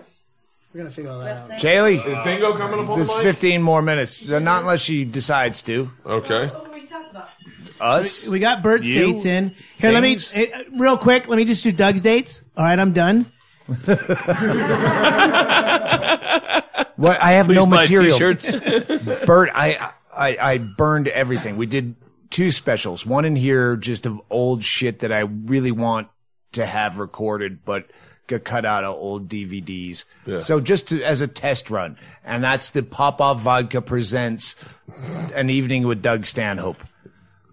we're 0.74 0.80
gonna 0.82 0.90
figure 0.92 1.12
all 1.12 1.20
that 1.20 1.52
out. 1.52 1.60
Chaille, 1.60 1.86
Is 2.00 2.24
Bingo 2.24 2.56
coming 2.58 2.80
up 2.80 2.90
on 2.90 2.96
there's 2.98 3.08
the 3.10 3.16
mic? 3.16 3.24
15 3.24 3.62
more 3.62 3.82
minutes. 3.82 4.28
Not 4.28 4.62
unless 4.62 4.82
she 4.82 5.04
decides 5.06 5.64
to. 5.64 5.90
Okay. 6.06 6.48
What 6.48 6.68
were 6.70 6.74
we 6.76 6.86
talking 6.86 7.10
about? 7.10 7.30
Us. 7.82 8.28
We 8.28 8.40
got 8.40 8.62
Bert's 8.62 8.88
You? 8.88 8.96
dates 9.14 9.26
in. 9.26 9.56
Here, 9.78 9.92
let 9.92 10.04
me 10.04 10.16
Things? 10.18 10.34
eh, 10.52 10.64
real 10.78 10.98
quick. 10.98 11.28
Let 11.30 11.38
me 11.38 11.46
just 11.46 11.64
do 11.64 11.72
Doug's 11.72 12.02
dates. 12.02 12.42
All 12.58 12.64
right, 12.66 12.78
I'm 12.78 12.92
done. 12.94 13.26
What? 16.96 17.22
I 17.22 17.32
have 17.34 17.48
no 17.48 17.66
buy 17.66 17.84
material. 17.84 18.18
t-shirts. 18.18 18.52
Bert, 19.26 19.50
I, 19.54 19.92
I 20.14 20.38
I 20.38 20.58
burned 20.58 21.08
everything. 21.08 21.56
We 21.56 21.66
did 21.66 21.96
two 22.30 22.52
specials. 22.52 23.06
One 23.06 23.24
in 23.24 23.38
here 23.38 23.78
just 23.78 24.06
of 24.06 24.20
old 24.30 24.66
shit 24.66 25.00
that 25.00 25.12
I 25.14 25.20
really 25.22 25.72
want 25.72 26.10
to 26.54 26.66
have 26.66 26.98
recorded, 26.98 27.64
but 27.64 27.86
got 28.30 28.44
cut 28.46 28.66
out 28.66 28.86
of 28.86 28.96
old 28.96 29.28
DVDs. 29.28 30.06
Yeah. 30.26 30.40
So 30.40 30.62
just 30.62 30.88
to, 30.90 31.04
as 31.04 31.20
a 31.20 31.28
test 31.28 31.70
run, 31.70 31.98
and 32.24 32.44
that's 32.44 32.70
the 32.70 32.84
Popov 32.84 33.42
Vodka 33.42 33.82
presents 33.82 34.56
an 35.34 35.50
evening 35.50 35.86
with 35.86 36.02
Doug 36.02 36.26
Stanhope. 36.26 36.82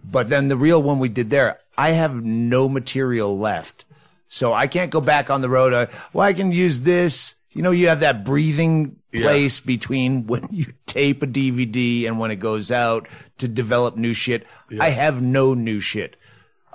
But 0.05 0.29
then 0.29 0.49
the 0.49 0.57
real 0.57 0.81
one 0.83 1.01
we 1.01 1.09
did 1.09 1.31
there, 1.31 1.59
I 1.77 1.91
have 1.91 2.15
no 2.15 2.69
material 2.69 3.37
left. 3.37 3.85
So 4.29 4.53
I 4.53 4.67
can't 4.67 4.91
go 4.91 5.01
back 5.01 5.31
on 5.31 5.41
the 5.41 5.49
road. 5.49 5.73
Uh, 5.73 5.87
well, 6.13 6.27
I 6.27 6.33
can 6.33 6.53
use 6.53 6.81
this. 6.81 7.35
You 7.51 7.63
know, 7.63 7.71
you 7.71 7.89
have 7.89 8.01
that 8.01 8.25
breathing 8.25 8.97
place 9.13 9.61
between 9.61 10.27
when 10.29 10.47
you 10.53 10.73
tape 10.87 11.23
a 11.23 11.27
DVD 11.27 12.07
and 12.07 12.19
when 12.19 12.31
it 12.31 12.37
goes 12.37 12.71
out 12.71 13.09
to 13.39 13.49
develop 13.49 13.97
new 13.97 14.13
shit. 14.13 14.47
I 14.79 14.91
have 14.91 15.23
no 15.23 15.55
new 15.55 15.81
shit 15.81 16.17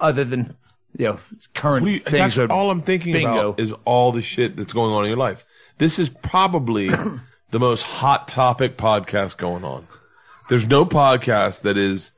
other 0.01 0.23
than, 0.23 0.57
you 0.97 1.05
know, 1.05 1.19
current 1.53 1.83
What 1.83 1.91
you- 1.93 1.99
things. 1.99 2.35
that's 2.35 2.37
are 2.37 2.51
all 2.51 2.69
I'm 2.71 2.81
thinking 2.81 3.13
bingo. 3.13 3.49
about 3.51 3.59
is 3.59 3.73
all 3.85 4.11
the 4.11 4.21
shit 4.21 4.55
that's 4.57 4.73
going 4.73 4.91
on 4.91 5.03
in 5.03 5.09
your 5.09 5.17
life. 5.17 5.45
This 5.77 5.97
is 5.99 6.09
probably 6.09 6.89
the 6.89 7.59
most 7.59 7.83
hot 7.83 8.27
topic 8.27 8.77
podcast 8.77 9.37
going 9.37 9.63
on. 9.63 9.87
There's 10.49 10.67
no 10.67 10.85
podcast 10.85 11.61
that 11.61 11.77
is 11.77 12.11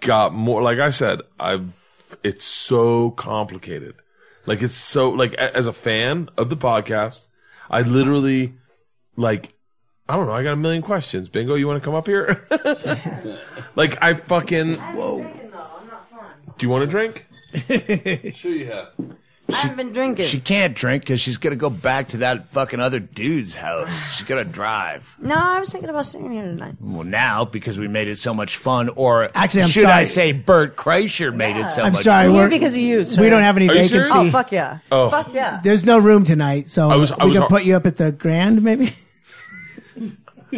got 0.00 0.34
more. 0.34 0.62
Like 0.62 0.78
I 0.78 0.90
said, 0.90 1.20
I 1.40 1.60
it's 2.22 2.44
so 2.44 3.10
complicated. 3.12 3.94
Like 4.46 4.60
it's 4.62 4.74
so 4.74 5.10
like 5.10 5.34
as 5.34 5.66
a 5.66 5.72
fan 5.72 6.28
of 6.36 6.50
the 6.50 6.56
podcast, 6.56 7.28
I 7.70 7.82
literally 7.82 8.54
like 9.16 9.54
I 10.08 10.16
don't 10.16 10.26
know. 10.26 10.32
I 10.32 10.42
got 10.42 10.52
a 10.52 10.56
million 10.56 10.82
questions. 10.82 11.28
Bingo, 11.28 11.54
you 11.54 11.66
want 11.68 11.80
to 11.80 11.84
come 11.84 11.94
up 11.94 12.06
here? 12.08 12.46
like 13.76 14.02
I 14.02 14.14
fucking 14.14 14.74
whoa. 14.74 15.20
Do 16.58 16.66
you 16.66 16.68
want 16.68 16.84
a 16.84 16.86
drink? 16.88 17.26
Sure 18.34 18.50
you 18.52 18.66
have. 18.66 18.88
I 19.48 19.56
haven't 19.56 19.76
been 19.76 19.92
drinking. 19.92 20.26
She 20.26 20.40
can't 20.40 20.74
drink 20.74 21.02
because 21.02 21.20
she's 21.20 21.36
gonna 21.36 21.56
go 21.56 21.68
back 21.68 22.08
to 22.10 22.18
that 22.18 22.48
fucking 22.50 22.80
other 22.80 23.00
dude's 23.00 23.54
house. 23.54 23.92
She's 24.16 24.26
gonna 24.26 24.44
drive. 24.44 25.14
no, 25.20 25.34
I 25.34 25.58
was 25.58 25.68
thinking 25.68 25.90
about 25.90 26.06
staying 26.06 26.30
here 26.32 26.44
tonight. 26.44 26.76
Well, 26.80 27.02
now 27.04 27.44
because 27.44 27.76
we 27.78 27.86
made 27.88 28.08
it 28.08 28.16
so 28.16 28.32
much 28.32 28.56
fun, 28.56 28.88
or 28.90 29.28
Actually, 29.34 29.64
I'm 29.64 29.68
should 29.68 29.84
I 29.86 30.04
sorry. 30.04 30.04
say 30.06 30.32
Bert 30.32 30.76
Kreischer 30.76 31.34
made 31.34 31.56
it 31.56 31.68
so 31.70 31.82
I'm 31.82 31.92
much? 31.92 32.04
sorry. 32.04 32.24
I'm 32.26 32.30
here 32.30 32.38
we're- 32.42 32.50
because 32.50 32.72
of 32.72 32.78
you. 32.80 33.04
Sir. 33.04 33.20
We 33.20 33.28
don't 33.28 33.42
have 33.42 33.56
any 33.56 33.68
Are 33.68 33.72
you 33.74 33.82
vacancy. 33.82 33.94
serious? 34.10 34.12
Oh 34.14 34.30
fuck 34.30 34.52
yeah! 34.52 34.78
Oh. 34.90 35.10
Fuck 35.10 35.34
yeah! 35.34 35.60
There's 35.62 35.84
no 35.84 35.98
room 35.98 36.24
tonight, 36.24 36.68
so 36.68 36.88
I 36.88 36.96
was- 36.96 37.10
I 37.12 37.24
we 37.24 37.30
was 37.30 37.34
can 37.34 37.42
har- 37.42 37.48
put 37.50 37.64
you 37.64 37.76
up 37.76 37.84
at 37.84 37.96
the 37.96 38.12
Grand, 38.12 38.62
maybe. 38.62 38.94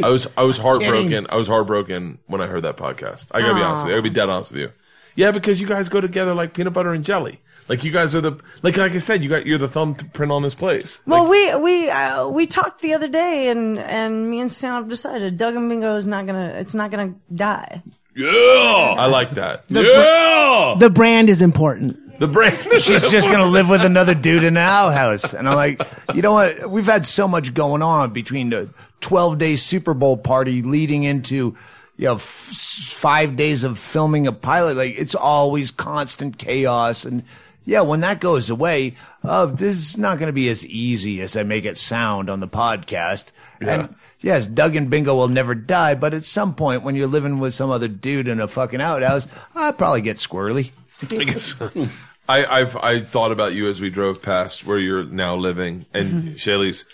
I 0.03 0.09
was 0.09 0.27
I 0.37 0.43
was 0.43 0.59
heartbroken. 0.59 1.27
I 1.31 1.37
was 1.37 1.49
heartbroken 1.49 2.19
when 2.27 2.41
I 2.41 2.47
heard 2.47 2.63
that 2.63 2.77
podcast. 2.77 3.29
I 3.33 3.41
gotta 3.41 3.55
be 3.55 3.63
honest 3.63 3.85
with 3.85 3.91
you. 3.91 3.95
I 3.95 3.99
gotta 3.99 4.03
be 4.11 4.15
dead 4.15 4.29
honest 4.29 4.53
with 4.53 4.61
you. 4.61 4.71
Yeah, 5.17 5.31
because 5.31 5.61
you 5.61 5.67
guys 5.67 5.89
go 5.89 6.01
together 6.01 6.35
like 6.35 6.55
peanut 6.55 6.73
butter 6.73 6.93
and 6.93 7.05
jelly. 7.05 7.41
Like 7.69 7.83
you 7.83 7.93
guys 7.93 8.15
are 8.15 8.21
the 8.21 8.33
like 8.63 8.77
like 8.77 8.93
I 8.93 8.99
said, 8.99 9.23
you 9.23 9.31
got 9.31 9.47
you're 9.47 9.59
the 9.59 9.69
thumbprint 9.69 10.31
on 10.31 10.43
this 10.43 10.55
place. 10.55 11.01
Well, 11.07 11.29
we 11.29 11.55
we 11.55 11.89
uh, 11.89 12.29
we 12.29 12.47
talked 12.47 12.83
the 12.83 12.93
other 12.93 13.09
day, 13.09 13.49
and 13.49 13.79
and 13.79 14.31
me 14.31 14.41
and 14.41 14.53
Sam 14.53 14.75
have 14.75 14.89
decided 14.89 15.39
Doug 15.39 15.57
and 15.57 15.69
Bingo 15.69 15.97
is 15.97 16.07
not 16.07 16.27
gonna 16.27 16.49
it's 16.57 16.75
not 16.75 16.91
gonna 16.91 17.15
die. 17.35 17.83
Yeah. 18.15 18.29
I 18.29 19.07
like 19.07 19.33
that. 19.33 19.65
Yeah. 19.69 20.77
The 20.79 20.91
brand 20.91 21.29
is 21.29 21.43
important. 21.43 22.19
The 22.21 22.29
brain. 22.29 22.57
She's 22.81 23.09
just 23.09 23.29
gonna 23.29 23.47
live 23.47 23.69
with 23.69 23.83
another 23.83 24.15
dude 24.15 24.45
in 24.45 24.57
an 24.57 24.63
outhouse, 24.63 25.33
and 25.35 25.49
I'm 25.49 25.57
like, 25.57 25.81
you 26.15 26.23
know 26.23 26.33
what? 26.33 26.71
We've 26.71 26.87
had 26.87 27.07
so 27.07 27.27
much 27.27 27.55
going 27.55 27.83
on 27.83 28.13
between 28.13 28.51
the 28.51 28.69
12 29.01 29.39
day 29.39 29.57
Super 29.57 29.95
Bowl 29.95 30.17
party 30.17 30.63
leading 30.63 31.05
into. 31.05 31.57
You 31.97 32.07
know, 32.07 32.15
f- 32.15 32.21
five 32.23 33.37
days 33.37 33.63
of 33.63 33.79
filming 33.79 34.27
a 34.27 34.33
pilot, 34.33 34.77
like 34.77 34.99
it's 34.99 35.15
always 35.15 35.71
constant 35.71 36.39
chaos. 36.39 37.05
And 37.05 37.23
yeah, 37.65 37.83
when 37.83 38.01
that 38.01 38.21
goes 38.21 38.51
away, 38.51 38.95
uh, 39.23 39.47
this 39.47 39.77
is 39.77 39.97
not 39.97 40.19
going 40.19 40.27
to 40.29 40.33
be 40.33 40.49
as 40.49 40.67
easy 40.67 41.21
as 41.21 41.37
I 41.37 41.45
make 41.45 41.65
it 41.65 41.77
sound 41.77 42.29
on 42.29 42.41
the 42.41 42.49
podcast. 42.49 43.31
And 43.61 43.95
yes, 44.21 44.47
Doug 44.47 44.75
and 44.77 44.91
Bingo 44.91 45.15
will 45.15 45.29
never 45.29 45.55
die, 45.55 45.95
but 45.95 46.15
at 46.15 46.25
some 46.25 46.55
point 46.55 46.83
when 46.83 46.97
you're 46.97 47.07
living 47.07 47.39
with 47.39 47.55
some 47.55 47.71
other 47.71 47.89
dude 47.89 48.29
in 48.29 48.41
a 48.41 48.49
fucking 48.49 48.81
outhouse, 48.81 49.29
I'll 49.55 49.73
probably 49.73 50.03
get 50.03 50.17
squirrely. 50.17 50.73
I 51.03 51.25
guess 51.25 51.55
I 52.29 52.45
I've 52.45 52.77
I 52.77 53.01
thought 53.01 53.33
about 53.33 53.55
you 53.55 53.69
as 53.69 53.81
we 53.81 53.91
drove 53.91 54.23
past 54.23 54.67
where 54.67 54.79
you're 54.79 55.05
now 55.05 55.37
living, 55.37 55.87
and 55.93 56.39
Chaille's 56.39 56.85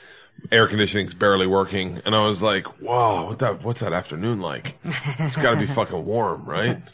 air 0.51 0.67
conditioning's 0.69 1.15
barely 1.15 1.47
working, 1.47 2.01
and 2.05 2.15
I 2.15 2.25
was 2.27 2.43
like, 2.43 2.81
"Wow, 2.81 3.27
what 3.27 3.39
that 3.41 3.65
what's 3.65 3.81
that 3.81 3.93
afternoon 3.93 4.41
like? 4.41 4.77
It's 5.19 5.37
got 5.37 5.51
to 5.53 5.57
be 5.57 5.67
fucking 5.67 6.05
warm, 6.05 6.45
right?" 6.47 6.79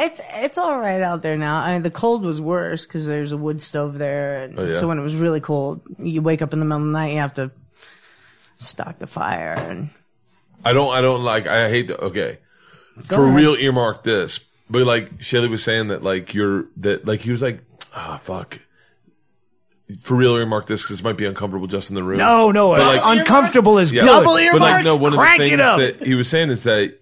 It's 0.00 0.20
it's 0.32 0.58
all 0.58 0.78
right 0.78 1.02
out 1.02 1.22
there 1.22 1.36
now. 1.36 1.58
I 1.60 1.72
mean, 1.72 1.82
the 1.82 1.90
cold 1.90 2.22
was 2.24 2.40
worse 2.40 2.86
because 2.86 3.04
there's 3.04 3.32
a 3.32 3.36
wood 3.36 3.60
stove 3.60 3.98
there, 3.98 4.44
and 4.44 4.56
Oh, 4.56 4.64
yeah? 4.64 4.78
so 4.78 4.86
when 4.86 4.96
it 4.96 5.02
was 5.02 5.16
really 5.16 5.40
cold, 5.40 5.80
you 5.98 6.22
wake 6.22 6.40
up 6.40 6.52
in 6.52 6.60
the 6.60 6.64
middle 6.64 6.82
of 6.82 6.86
the 6.86 6.92
night, 6.92 7.10
you 7.14 7.18
have 7.18 7.34
to 7.34 7.50
stock 8.58 9.00
the 9.00 9.08
fire, 9.08 9.54
and 9.58 9.90
I 10.64 10.72
don't 10.72 10.92
I 10.94 11.00
don't 11.00 11.24
like 11.24 11.48
I 11.48 11.68
hate 11.68 11.88
to, 11.88 11.98
okay. 11.98 12.38
Go 13.08 13.16
For 13.16 13.24
ahead. 13.24 13.36
real 13.36 13.54
earmark 13.56 14.04
this. 14.04 14.38
But 14.70 14.82
like 14.86 15.20
Chaille 15.20 15.48
was 15.48 15.64
saying 15.64 15.88
that 15.88 16.04
like 16.04 16.32
you're 16.32 16.66
that 16.76 17.04
like 17.04 17.20
he 17.22 17.32
was 17.32 17.42
like, 17.42 17.64
"Ah, 17.92 18.20
fuck." 18.22 18.60
For 20.02 20.14
real 20.14 20.34
earmark 20.36 20.66
this 20.66 20.84
cuz 20.84 21.00
it 21.00 21.04
might 21.04 21.16
be 21.16 21.24
uncomfortable 21.24 21.66
just 21.66 21.88
in 21.88 21.94
the 21.94 22.02
room. 22.02 22.18
No, 22.18 22.50
no, 22.50 22.72
But, 22.72 22.80
uh, 22.80 22.86
like, 22.86 23.18
uncomfortable 23.20 23.78
is 23.78 23.92
Yeah. 23.92 24.02
good. 24.02 24.06
Double 24.08 24.34
But 24.34 24.42
earmark. 24.42 24.60
like 24.60 24.84
no, 24.84 24.96
one 24.96 25.12
of 25.14 25.18
the 25.18 25.24
things 25.38 25.56
that 25.58 26.06
he 26.06 26.14
was 26.14 26.28
saying 26.28 26.50
is 26.50 26.62
that 26.64 26.94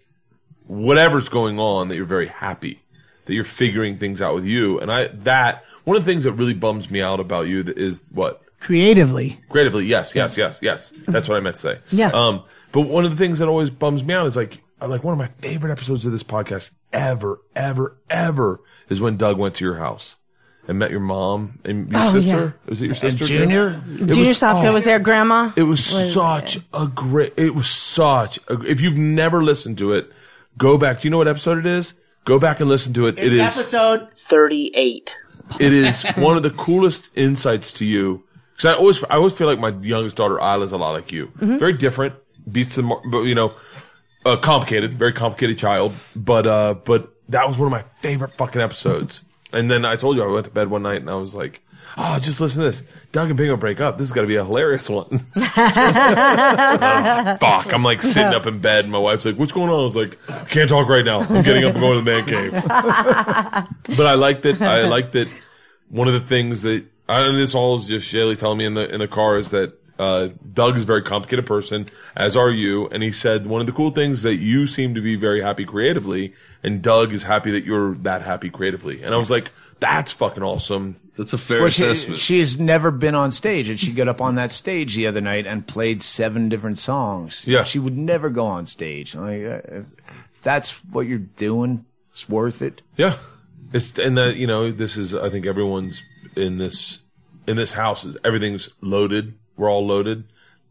whatever's 0.66 1.28
going 1.28 1.58
on, 1.58 1.88
that 1.88 1.96
you're 1.96 2.04
very 2.04 2.28
happy, 2.28 2.82
that 3.26 3.34
you're 3.34 3.44
figuring 3.44 3.98
things 3.98 4.22
out 4.22 4.34
with 4.34 4.44
you, 4.44 4.78
and 4.80 4.90
I 4.92 5.08
that 5.08 5.64
one 5.84 5.96
of 5.96 6.04
the 6.04 6.10
things 6.10 6.24
that 6.24 6.32
really 6.32 6.54
bums 6.54 6.90
me 6.90 7.00
out 7.02 7.20
about 7.20 7.48
you 7.48 7.64
is 7.76 8.00
what 8.12 8.40
Creatively, 8.60 9.38
creatively. 9.48 9.84
Yes, 9.86 10.14
yes, 10.14 10.36
yes, 10.38 10.58
yes. 10.62 10.90
That's 11.06 11.28
what 11.28 11.36
I 11.36 11.40
meant 11.40 11.56
to 11.56 11.60
say. 11.60 11.78
Yeah. 11.92 12.08
Um, 12.08 12.42
but 12.72 12.82
one 12.82 13.04
of 13.04 13.10
the 13.10 13.16
things 13.16 13.38
that 13.38 13.48
always 13.48 13.70
bums 13.70 14.02
me 14.02 14.14
out 14.14 14.26
is 14.26 14.34
like 14.36 14.58
like 14.80 15.04
one 15.04 15.12
of 15.12 15.18
my 15.18 15.28
favorite 15.40 15.70
episodes 15.70 16.04
of 16.06 16.12
this 16.12 16.22
podcast 16.22 16.70
ever, 16.92 17.40
ever, 17.54 17.96
ever 18.10 18.60
is 18.88 19.00
when 19.00 19.16
Doug 19.16 19.38
went 19.38 19.54
to 19.56 19.64
your 19.64 19.76
house. 19.76 20.16
And 20.68 20.78
met 20.80 20.90
your 20.90 21.00
mom 21.00 21.60
and 21.64 21.90
your 21.92 22.00
Oh, 22.00 22.12
sister. 22.12 22.30
yeah. 22.64 22.68
Was 22.70 22.80
it 22.82 22.84
your 22.86 22.90
And 22.94 22.98
sister? 22.98 23.24
Junior? 23.24 23.80
It 24.00 24.06
Junior 24.06 24.28
was- 24.28 24.40
Stopka 24.40 24.64
oh. 24.66 24.72
was 24.72 24.84
there. 24.84 24.98
Grandma. 24.98 25.52
It 25.54 25.62
was, 25.62 25.92
was- 25.92 26.12
such 26.12 26.58
a 26.74 26.86
great. 26.88 27.34
It 27.36 27.54
was 27.54 27.68
such. 27.68 28.38
A, 28.48 28.60
if 28.62 28.80
you've 28.80 28.96
never 28.96 29.42
listened 29.44 29.78
to 29.78 29.92
it, 29.92 30.10
go 30.58 30.76
back. 30.76 31.00
Do 31.00 31.06
you 31.06 31.10
know 31.10 31.18
what 31.18 31.28
episode 31.28 31.58
it 31.58 31.66
is? 31.66 31.94
Go 32.24 32.40
back 32.40 32.58
and 32.58 32.68
listen 32.68 32.92
to 32.94 33.06
it. 33.06 33.16
it 33.18 33.32
is. 33.32 33.38
episode 33.38 34.08
38. 34.28 35.14
it 35.60 35.72
is 35.72 36.02
one 36.16 36.36
of 36.36 36.42
the 36.42 36.50
coolest 36.50 37.10
insights 37.14 37.72
to 37.74 37.84
you 37.84 38.24
because 38.56 38.74
I 38.74 38.76
always 38.76 39.04
I 39.04 39.14
always 39.14 39.32
feel 39.34 39.46
like 39.46 39.60
my 39.60 39.68
youngest 39.80 40.16
daughter 40.16 40.38
Ila's 40.40 40.72
a 40.72 40.76
lot 40.76 40.90
like 40.90 41.12
you. 41.12 41.28
Mhm. 41.38 41.60
Very 41.60 41.74
different, 41.74 42.14
beats 42.50 42.74
the 42.74 42.82
mar- 42.82 43.00
but 43.08 43.20
you 43.22 43.36
know, 43.36 43.52
uh, 44.24 44.36
complicated, 44.38 44.94
very 44.94 45.12
complicated 45.12 45.58
child. 45.58 45.92
But 46.16 46.48
uh, 46.48 46.74
but 46.74 47.14
that 47.28 47.46
was 47.46 47.56
one 47.56 47.66
of 47.66 47.70
my 47.72 47.82
favorite 48.00 48.32
fucking 48.32 48.60
episodes. 48.60 49.20
And 49.52 49.70
then 49.70 49.84
I 49.84 49.96
told 49.96 50.16
you 50.16 50.24
I 50.24 50.26
went 50.26 50.44
to 50.46 50.50
bed 50.50 50.68
one 50.68 50.82
night 50.82 51.00
and 51.00 51.08
I 51.08 51.14
was 51.14 51.34
like, 51.34 51.62
oh, 51.96 52.18
just 52.20 52.40
listen 52.40 52.62
to 52.62 52.68
this. 52.68 52.82
Doug 53.12 53.28
and 53.28 53.36
Bingo 53.36 53.56
break 53.56 53.80
up. 53.80 53.98
This 53.98 54.08
is 54.08 54.12
got 54.12 54.22
to 54.22 54.26
be 54.26 54.36
a 54.36 54.44
hilarious 54.44 54.88
one. 54.88 55.18
Fuck. 55.34 55.52
I'm 57.72 57.82
like 57.82 58.02
sitting 58.02 58.34
up 58.34 58.46
in 58.46 58.58
bed 58.58 58.84
and 58.84 58.92
my 58.92 58.98
wife's 58.98 59.24
like, 59.24 59.36
what's 59.36 59.52
going 59.52 59.70
on? 59.70 59.80
I 59.80 59.84
was 59.84 59.96
like, 59.96 60.18
I 60.28 60.44
can't 60.44 60.68
talk 60.68 60.88
right 60.88 61.04
now. 61.04 61.20
I'm 61.20 61.42
getting 61.42 61.64
up 61.64 61.74
and 61.74 61.80
going 61.80 62.04
to 62.04 62.04
the 62.04 62.10
man 62.10 62.26
cave. 62.26 62.52
but 63.96 64.06
I 64.06 64.14
liked 64.14 64.46
it. 64.46 64.60
I 64.60 64.86
liked 64.86 65.14
it. 65.14 65.28
One 65.88 66.08
of 66.08 66.14
the 66.14 66.20
things 66.20 66.62
that, 66.62 66.84
and 67.08 67.38
this 67.38 67.54
all 67.54 67.76
is 67.76 67.86
just 67.86 68.06
Chaille 68.08 68.34
telling 68.34 68.58
me 68.58 68.64
in 68.64 68.74
the 68.74 68.92
in 68.92 68.98
the 68.98 69.06
car 69.06 69.38
is 69.38 69.50
that 69.50 69.78
uh, 69.98 70.28
Doug 70.52 70.76
is 70.76 70.82
a 70.82 70.86
very 70.86 71.02
complicated 71.02 71.46
person, 71.46 71.88
as 72.14 72.36
are 72.36 72.50
you. 72.50 72.88
And 72.88 73.02
he 73.02 73.10
said 73.10 73.46
one 73.46 73.60
of 73.60 73.66
the 73.66 73.72
cool 73.72 73.90
things 73.90 74.22
that 74.22 74.36
you 74.36 74.66
seem 74.66 74.94
to 74.94 75.00
be 75.00 75.16
very 75.16 75.40
happy 75.40 75.64
creatively, 75.64 76.34
and 76.62 76.82
Doug 76.82 77.12
is 77.12 77.22
happy 77.22 77.50
that 77.52 77.64
you're 77.64 77.94
that 77.96 78.22
happy 78.22 78.50
creatively. 78.50 79.02
And 79.02 79.14
I 79.14 79.18
was 79.18 79.30
like, 79.30 79.50
that's 79.80 80.12
fucking 80.12 80.42
awesome. 80.42 80.96
That's 81.16 81.32
a 81.32 81.38
fair 81.38 81.60
Well, 81.60 81.70
she, 81.70 81.94
she 82.16 82.40
has 82.40 82.58
never 82.58 82.90
been 82.90 83.14
on 83.14 83.30
stage, 83.30 83.68
and 83.68 83.78
she 83.80 83.92
got 83.92 84.08
up 84.08 84.20
on 84.20 84.34
that 84.34 84.52
stage 84.52 84.94
the 84.94 85.06
other 85.06 85.20
night 85.20 85.46
and 85.46 85.66
played 85.66 86.02
seven 86.02 86.48
different 86.48 86.78
songs. 86.78 87.46
Yeah. 87.46 87.64
she 87.64 87.78
would 87.78 87.96
never 87.96 88.28
go 88.28 88.46
on 88.46 88.66
stage. 88.66 89.14
Like, 89.14 89.44
uh, 89.44 89.60
if 89.70 90.42
that's 90.42 90.72
what 90.84 91.06
you're 91.06 91.18
doing. 91.18 91.84
It's 92.10 92.28
worth 92.28 92.62
it. 92.62 92.80
Yeah, 92.96 93.14
it's 93.72 93.98
and 93.98 94.16
that 94.16 94.36
you 94.36 94.46
know 94.46 94.72
this 94.72 94.96
is 94.96 95.14
I 95.14 95.28
think 95.28 95.44
everyone's 95.44 96.02
in 96.34 96.56
this 96.56 97.00
in 97.46 97.56
this 97.56 97.72
house 97.72 98.04
is 98.04 98.16
everything's 98.24 98.70
loaded. 98.80 99.34
We're 99.56 99.70
all 99.70 99.86
loaded, 99.86 100.24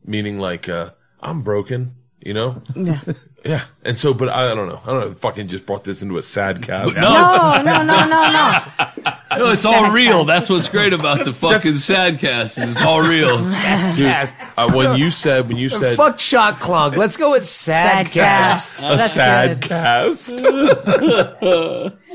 meaning 0.05 0.37
like 0.39 0.69
uh, 0.69 0.91
I'm 1.21 1.41
broken. 1.41 1.95
You 2.21 2.33
know. 2.33 2.61
Yeah. 2.75 3.01
Yeah, 3.45 3.61
and 3.83 3.95
so, 3.95 4.11
but 4.15 4.27
I, 4.27 4.51
I 4.51 4.55
don't 4.55 4.67
know. 4.67 4.81
I 4.83 4.87
don't 4.87 4.99
know. 5.01 5.13
Fucking 5.13 5.49
just 5.49 5.67
brought 5.67 5.83
this 5.83 6.01
into 6.01 6.17
a 6.17 6.23
sad 6.23 6.63
cast. 6.67 6.97
No, 6.97 7.11
No, 7.11 7.61
no, 7.61 7.83
no, 7.83 8.07
no, 8.07 8.31
no. 8.31 9.13
No, 9.37 9.51
it's 9.51 9.65
all 9.65 9.91
real. 9.91 10.23
That's 10.23 10.49
what's 10.49 10.67
great 10.67 10.93
about 10.93 11.25
the 11.25 11.31
fucking 11.33 11.77
sad 11.77 12.17
cast. 12.17 12.57
Is 12.57 12.71
it's 12.71 12.81
all 12.81 13.01
real. 13.01 13.37
Dude, 13.37 14.33
uh, 14.57 14.71
when 14.73 14.97
you 14.97 15.11
said 15.11 15.47
when 15.47 15.57
you 15.57 15.69
said 15.69 15.95
Fuck 15.95 16.19
shot 16.19 16.59
clog. 16.59 16.97
Let's 16.97 17.17
go 17.17 17.31
with 17.33 17.45
sad, 17.45 18.07
Sad 18.07 18.13
cast. 18.13 18.79
a 18.79 18.81
That's 18.97 19.13
sad 19.13 19.61
good. 19.61 19.69
cast, 19.69 20.29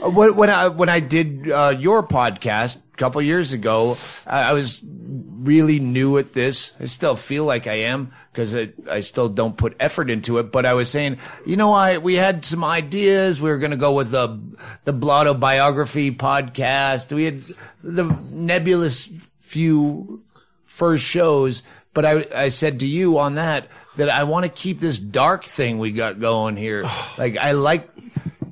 When, 0.01 0.37
when 0.37 0.51
I 0.51 0.69
when 0.69 0.89
I 0.89 1.01
did 1.01 1.51
uh, 1.51 1.77
your 1.79 2.03
podcast 2.03 2.79
a 2.79 2.97
couple 2.97 3.21
years 3.23 3.53
ago, 3.53 3.97
I, 4.27 4.43
I 4.43 4.53
was 4.53 4.83
really 4.85 5.79
new 5.79 6.19
at 6.19 6.33
this. 6.33 6.75
I 6.81 6.87
still 6.87 7.17
feel 7.17 7.45
like 7.45 7.67
I 7.67 7.81
am 7.81 8.13
because 8.33 8.55
I, 8.55 8.73
I 8.89 9.01
still 9.01 9.29
don't 9.29 9.57
put 9.57 9.77
effort 9.81 10.11
into 10.11 10.39
it. 10.39 10.53
But 10.53 10.67
I 10.67 10.75
was 10.75 10.91
saying, 10.91 11.19
you 11.47 11.57
know, 11.57 11.73
I 11.73 11.99
we 11.99 12.15
had 12.15 12.45
some 12.45 12.65
ideas. 12.65 13.41
We 13.41 13.51
were 13.51 13.59
going 13.59 13.73
to 13.73 13.77
go 13.77 13.93
with 13.93 14.11
the 14.11 14.41
the 14.85 14.93
Blotto 14.93 15.35
biography 15.35 16.11
podcast. 16.13 17.13
We 17.13 17.25
had 17.25 17.43
the 17.83 18.05
nebulous 18.31 19.11
few 19.41 20.23
first 20.65 21.05
shows. 21.05 21.63
But 21.93 22.05
I, 22.05 22.27
I 22.35 22.49
said 22.49 22.81
to 22.81 22.87
you 22.87 23.19
on 23.19 23.35
that 23.35 23.69
that 23.97 24.09
I 24.09 24.25
want 24.25 24.45
to 24.45 24.49
keep 24.49 24.81
this 24.81 24.99
dark 24.99 25.45
thing 25.45 25.79
we 25.79 25.93
got 25.93 26.21
going 26.21 26.57
here. 26.57 26.83
like 27.19 27.37
I 27.37 27.53
like, 27.53 27.89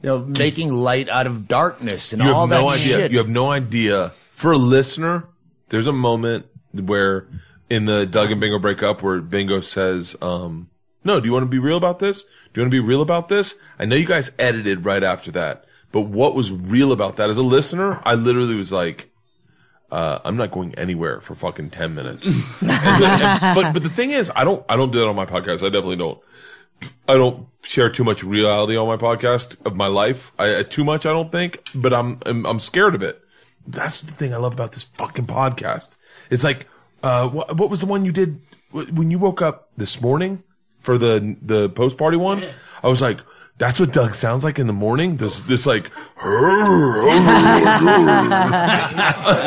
you 0.03 0.09
know, 0.09 0.19
making 0.19 0.73
light 0.73 1.09
out 1.09 1.27
of 1.27 1.49
darkness 1.49 2.13
and 2.13 2.23
you 2.23 2.31
all 2.31 2.47
have 2.47 2.51
that 2.51 2.61
no 2.61 2.69
idea. 2.69 2.95
shit. 2.97 3.13
You 3.13 3.19
have 3.19 3.29
no 3.29 3.51
idea. 3.51 4.11
For 4.33 4.53
a 4.53 4.57
listener, 4.59 5.27
there's 5.71 5.87
a 5.87 5.93
moment 5.93 6.47
where 6.73 7.27
in 7.71 7.87
the 7.87 8.07
Doug 8.07 8.31
and 8.31 8.41
Bingo 8.41 8.59
break 8.59 8.83
up 8.83 9.03
where 9.03 9.21
Bingo 9.21 9.61
says, 9.61 10.15
um, 10.23 10.69
"No, 11.05 11.21
do 11.21 11.27
you 11.27 11.33
want 11.33 11.43
to 11.45 11.49
be 11.51 11.59
real 11.59 11.77
about 11.77 11.99
this? 11.99 12.23
Do 12.23 12.61
you 12.61 12.63
want 12.63 12.71
to 12.73 12.83
be 12.83 12.87
real 12.87 13.03
about 13.03 13.29
this?" 13.29 13.55
I 13.79 13.85
know 13.85 13.97
you 13.97 14.07
guys 14.07 14.31
edited 14.39 14.85
right 14.85 15.03
after 15.03 15.31
that, 15.33 15.65
but 15.93 16.03
what 16.03 16.35
was 16.35 16.53
real 16.53 16.93
about 16.93 17.17
that? 17.17 17.29
As 17.31 17.37
a 17.39 17.43
listener, 17.43 18.01
I 18.05 18.15
literally 18.15 18.55
was 18.55 18.73
like. 18.73 19.11
Uh, 19.91 20.19
I'm 20.23 20.37
not 20.37 20.51
going 20.51 20.75
anywhere 20.75 21.19
for 21.23 21.35
fucking 21.35 21.71
ten 21.71 21.95
minutes. 21.95 22.27
And 22.27 22.35
and- 22.71 23.55
but 23.55 23.73
but 23.73 23.83
the 23.83 23.89
thing 23.89 24.11
is, 24.11 24.31
I 24.37 24.45
don't 24.45 24.63
I 24.69 24.77
don't 24.77 24.93
do 24.93 24.99
that 25.01 25.07
on 25.09 25.17
my 25.17 25.25
podcast. 25.25 25.63
I 25.63 25.71
definitely 25.71 25.97
don't. 25.97 26.19
I 27.09 27.15
don't 27.15 27.47
share 27.63 27.91
too 27.91 28.05
much 28.05 28.23
reality 28.23 28.77
on 28.77 28.87
my 28.87 28.97
podcast 28.97 29.57
of 29.67 29.77
my 29.77 29.87
life. 29.87 30.33
I, 30.39 30.63
too 30.63 30.85
much, 30.85 31.07
I 31.07 31.13
don't 31.13 31.33
think, 31.33 31.59
but 31.75 31.93
I'm, 31.93 32.19
I'm 32.27 32.47
I'm 32.47 32.59
scared 32.59 32.95
of 32.95 33.03
it. 33.03 33.23
That's 33.67 34.01
the 34.01 34.13
thing 34.13 34.33
I 34.33 34.39
love 34.39 34.53
about 34.55 34.73
this 34.73 34.85
fucking 34.85 35.27
podcast. 35.27 35.97
It's 36.31 36.45
like, 36.45 36.67
uh, 37.03 37.29
what, 37.29 37.57
what 37.57 37.71
was 37.71 37.81
the 37.81 37.87
one 37.87 38.05
you 38.05 38.13
did 38.13 38.41
when 38.71 39.11
you 39.11 39.19
woke 39.19 39.43
up 39.43 39.71
this 39.77 40.01
morning 40.01 40.43
for 40.79 40.99
the 40.99 41.37
the 41.43 41.69
post 41.69 41.99
party 41.99 42.17
one? 42.17 42.45
I 42.83 42.89
was 42.89 43.01
like, 43.01 43.21
that's 43.59 43.79
what 43.81 43.93
Doug 43.93 44.15
sounds 44.15 44.45
like 44.45 44.59
in 44.61 44.69
the 44.69 44.73
morning. 44.73 45.17
This 45.17 45.41
this 45.43 45.67
like, 45.67 45.91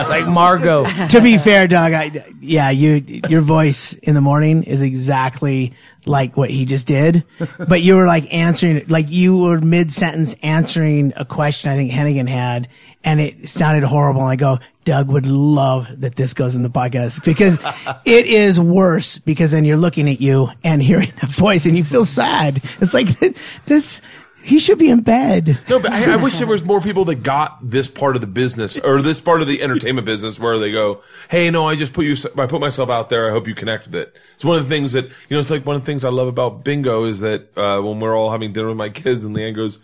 like 0.09 0.27
Margot. 0.27 1.07
to 1.07 1.21
be 1.21 1.37
fair, 1.37 1.65
Doug, 1.67 1.93
I, 1.93 2.25
yeah, 2.41 2.69
you 2.69 3.01
your 3.29 3.41
voice 3.41 3.93
in 3.93 4.13
the 4.13 4.21
morning 4.21 4.63
is 4.63 4.81
exactly 4.81 5.73
like 6.05 6.35
what 6.35 6.49
he 6.49 6.65
just 6.65 6.87
did, 6.87 7.23
but 7.67 7.81
you 7.81 7.95
were 7.95 8.05
like 8.05 8.33
answering, 8.33 8.85
like 8.87 9.09
you 9.09 9.37
were 9.37 9.61
mid 9.61 9.91
sentence 9.91 10.35
answering 10.43 11.13
a 11.15 11.23
question 11.23 11.71
I 11.71 11.75
think 11.75 11.91
Hennigan 11.91 12.27
had, 12.27 12.67
and 13.03 13.19
it 13.19 13.49
sounded 13.49 13.83
horrible. 13.83 14.21
And 14.21 14.29
I 14.29 14.35
go, 14.35 14.59
Doug 14.83 15.09
would 15.09 15.25
love 15.25 15.87
that 16.01 16.15
this 16.15 16.33
goes 16.33 16.55
in 16.55 16.63
the 16.63 16.69
podcast 16.69 17.23
because 17.23 17.59
it 18.05 18.25
is 18.25 18.59
worse 18.59 19.19
because 19.19 19.51
then 19.51 19.65
you're 19.65 19.77
looking 19.77 20.09
at 20.09 20.21
you 20.21 20.49
and 20.63 20.81
hearing 20.81 21.11
the 21.19 21.27
voice 21.27 21.65
and 21.65 21.77
you 21.77 21.83
feel 21.83 22.05
sad. 22.05 22.61
It's 22.79 22.93
like 22.93 23.07
this. 23.65 24.01
He 24.43 24.57
should 24.57 24.79
be 24.79 24.89
in 24.89 25.01
bed. 25.01 25.59
No, 25.69 25.79
but 25.79 25.91
I, 25.91 26.13
I 26.13 26.15
wish 26.15 26.39
there 26.39 26.47
was 26.47 26.63
more 26.65 26.81
people 26.81 27.05
that 27.05 27.21
got 27.21 27.59
this 27.61 27.87
part 27.87 28.15
of 28.15 28.21
the 28.21 28.27
business 28.27 28.75
or 28.79 28.99
this 29.03 29.19
part 29.19 29.43
of 29.43 29.47
the 29.47 29.61
entertainment 29.61 30.03
business 30.03 30.39
where 30.39 30.57
they 30.57 30.71
go, 30.71 31.03
"Hey, 31.29 31.51
no, 31.51 31.69
I 31.69 31.75
just 31.75 31.93
put 31.93 32.05
you, 32.05 32.15
I 32.35 32.47
put 32.47 32.59
myself 32.59 32.89
out 32.89 33.09
there. 33.09 33.29
I 33.29 33.33
hope 33.33 33.47
you 33.47 33.53
connect 33.53 33.85
with 33.85 33.93
it." 33.93 34.15
It's 34.33 34.43
one 34.43 34.57
of 34.57 34.67
the 34.67 34.69
things 34.69 34.93
that 34.93 35.05
you 35.05 35.35
know. 35.35 35.39
It's 35.39 35.51
like 35.51 35.63
one 35.67 35.75
of 35.75 35.83
the 35.83 35.85
things 35.85 36.03
I 36.03 36.09
love 36.09 36.27
about 36.27 36.63
Bingo 36.63 37.05
is 37.05 37.19
that 37.19 37.55
uh, 37.55 37.81
when 37.81 37.99
we're 37.99 38.17
all 38.17 38.31
having 38.31 38.51
dinner 38.51 38.69
with 38.69 38.77
my 38.77 38.89
kids, 38.89 39.23
and 39.23 39.35
Leanne 39.35 39.55
goes, 39.55 39.77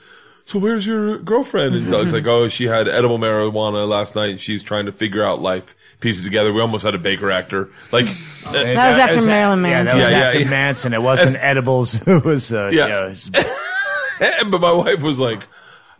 "So 0.48 0.58
where's 0.58 0.88
your 0.88 1.20
girlfriend?" 1.20 1.76
And 1.76 1.92
Doug's 1.92 2.12
like, 2.12 2.26
"Oh, 2.26 2.48
she 2.48 2.66
had 2.66 2.88
edible 2.88 3.20
marijuana 3.20 3.88
last 3.88 4.16
night. 4.16 4.42
She's 4.42 4.64
trying 4.64 4.88
to 4.88 4.92
figure 4.92 5.24
out 5.24 5.40
life, 5.42 5.76
piece 6.00 6.20
it 6.20 6.24
together." 6.24 6.52
We 6.52 6.62
almost 6.62 6.84
had 6.84 6.96
a 6.96 6.98
Baker 6.98 7.30
actor. 7.30 7.70
Like 7.92 8.06
That 8.52 8.88
was 8.88 8.98
after 8.98 9.22
Marilyn 9.26 9.62
Manson. 9.62 9.70
Yeah, 9.70 9.84
that 9.84 9.86
Manson. 9.86 10.00
was 10.00 10.10
Yeah, 10.10 10.18
yeah, 10.18 10.26
after 10.28 10.40
yeah. 10.40 10.50
Manson. 10.50 10.94
It 10.96 11.02
wasn't 11.04 11.36
edibles. 11.40 12.02
It 12.08 12.24
was 12.26 12.52
uh, 12.52 12.72
Yeah. 12.74 12.88
yeah. 12.88 13.06
it 13.06 13.10
was- 13.10 13.30
but 14.50 14.62
my 14.62 14.72
wife 14.72 15.02
was 15.04 15.20
like, 15.20 15.44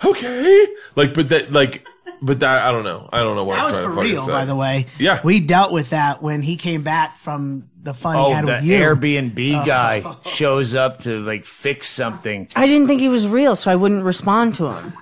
"Okay," 0.04 0.68
like, 0.96 1.14
but 1.14 1.30
that, 1.30 1.52
like, 1.52 1.86
but 2.22 2.40
that, 2.40 2.68
I 2.68 2.72
don't 2.72 2.84
know. 2.84 3.10
I 3.12 3.20
don't 3.20 3.36
know 3.36 3.44
what 3.44 3.56
That 3.56 3.66
I'm 3.66 3.72
was 3.72 3.74
trying 3.74 3.86
for 3.86 3.90
to 3.90 3.96
fucking 3.96 4.12
real, 4.12 4.28
by 4.28 4.46
the 4.46 4.56
way. 4.56 4.86
Yeah. 5.00 5.22
we 5.24 5.40
dealt 5.40 5.72
with 5.72 5.92
that 5.92 6.22
when 6.22 6.42
he 6.42 6.56
came 6.58 6.84
back 6.84 7.18
from 7.18 7.70
the 7.82 7.94
fun 7.94 8.16
he 8.16 8.22
oh, 8.22 8.34
had 8.34 8.46
the 8.46 8.52
with 8.54 8.64
you. 8.66 8.78
Airbnb 8.78 9.62
Oh. 9.62 9.66
guy 9.66 10.16
shows 10.30 10.76
up 10.76 11.02
to 11.02 11.20
like 11.20 11.46
fix 11.46 11.90
something. 11.90 12.48
I 12.56 12.66
didn't 12.66 12.88
think 12.88 13.02
he 13.02 13.10
was 13.10 13.28
real, 13.28 13.56
so 13.56 13.72
I 13.72 13.76
wouldn't 13.76 14.04
respond 14.04 14.56
to 14.56 14.72
him. 14.72 14.94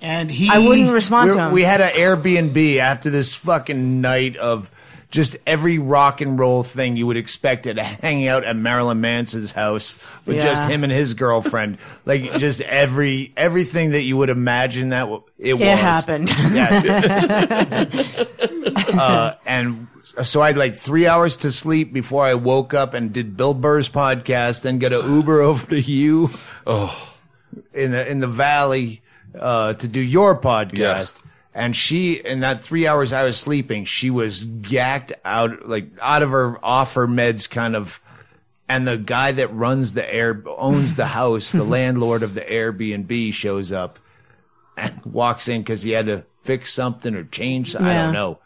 and 0.00 0.30
he, 0.30 0.48
I 0.48 0.58
wouldn't 0.58 0.92
respond 0.92 1.30
we, 1.30 1.36
to 1.36 1.42
him. 1.42 1.52
we 1.52 1.62
had 1.62 1.80
an 1.80 1.90
Airbnb 1.90 2.76
after 2.78 3.10
this 3.10 3.34
fucking 3.34 4.00
night 4.00 4.36
of 4.36 4.70
just 5.10 5.36
every 5.46 5.78
rock 5.78 6.20
and 6.20 6.38
roll 6.38 6.62
thing 6.62 6.96
you 6.96 7.06
would 7.06 7.16
expect 7.16 7.66
at 7.66 7.78
hanging 7.78 8.28
out 8.28 8.44
at 8.44 8.56
Marilyn 8.56 9.00
Manson's 9.00 9.52
house 9.52 9.98
with 10.24 10.36
Yeah. 10.36 10.42
just 10.44 10.70
him 10.70 10.84
and 10.84 10.92
his 10.92 11.14
girlfriend. 11.14 11.78
like 12.06 12.38
just 12.38 12.60
every 12.60 13.32
everything 13.36 13.90
that 13.90 14.02
you 14.02 14.16
would 14.16 14.30
imagine 14.30 14.90
that 14.90 15.00
w- 15.02 15.22
it, 15.38 15.54
was. 15.54 15.62
It 15.62 15.78
happened. 15.78 16.28
Yes. 16.28 16.86
uh, 18.94 19.34
and 19.46 19.86
so 20.22 20.42
I 20.42 20.48
had 20.48 20.56
like 20.56 20.74
three 20.74 21.06
hours 21.06 21.36
to 21.38 21.52
sleep 21.52 21.92
before 21.92 22.24
I 22.24 22.34
woke 22.34 22.74
up 22.74 22.94
and 22.94 23.12
did 23.12 23.36
Bill 23.36 23.54
Burr's 23.54 23.88
podcast, 23.88 24.62
then 24.62 24.78
got 24.78 24.92
an 24.92 25.14
Uber 25.16 25.40
over 25.42 25.66
to 25.66 25.80
you. 25.80 26.30
Oh. 26.66 27.06
In 27.74 27.90
the 27.90 28.08
in 28.08 28.20
the 28.20 28.28
valley 28.28 29.02
uh, 29.38 29.74
to 29.74 29.88
do 29.88 30.00
your 30.00 30.40
podcast. 30.40 31.20
And 31.52 31.74
she, 31.74 32.14
in 32.14 32.40
that 32.40 32.62
three 32.62 32.86
hours 32.86 33.12
I 33.12 33.24
was 33.24 33.36
sleeping, 33.36 33.84
she 33.84 34.10
was 34.10 34.44
gacked 34.44 35.12
out, 35.24 35.68
like 35.68 35.88
out 36.00 36.22
of 36.22 36.30
her, 36.30 36.64
off 36.64 36.94
her 36.94 37.08
meds, 37.08 37.50
kind 37.50 37.74
of. 37.74 38.00
And 38.68 38.86
the 38.86 38.96
guy 38.96 39.32
that 39.32 39.52
runs 39.52 39.94
the 39.94 40.14
air, 40.14 40.44
owns 40.46 40.94
the 40.94 41.06
house, 41.06 41.50
the 41.50 41.64
landlord 41.64 42.22
of 42.22 42.34
the 42.34 42.40
Airbnb, 42.42 43.32
shows 43.34 43.72
up 43.72 43.98
and 44.76 45.00
walks 45.04 45.48
in 45.48 45.62
because 45.62 45.82
he 45.82 45.90
had 45.90 46.06
to 46.06 46.24
fix 46.42 46.72
something 46.72 47.14
or 47.16 47.24
change. 47.24 47.74
I 47.74 47.82
don't 47.82 48.12
know, 48.12 48.38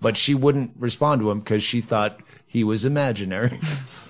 but 0.00 0.16
she 0.16 0.34
wouldn't 0.34 0.72
respond 0.78 1.20
to 1.20 1.30
him 1.30 1.40
because 1.40 1.64
she 1.64 1.80
thought 1.80 2.20
he 2.46 2.62
was 2.62 2.84
imaginary. 2.84 3.60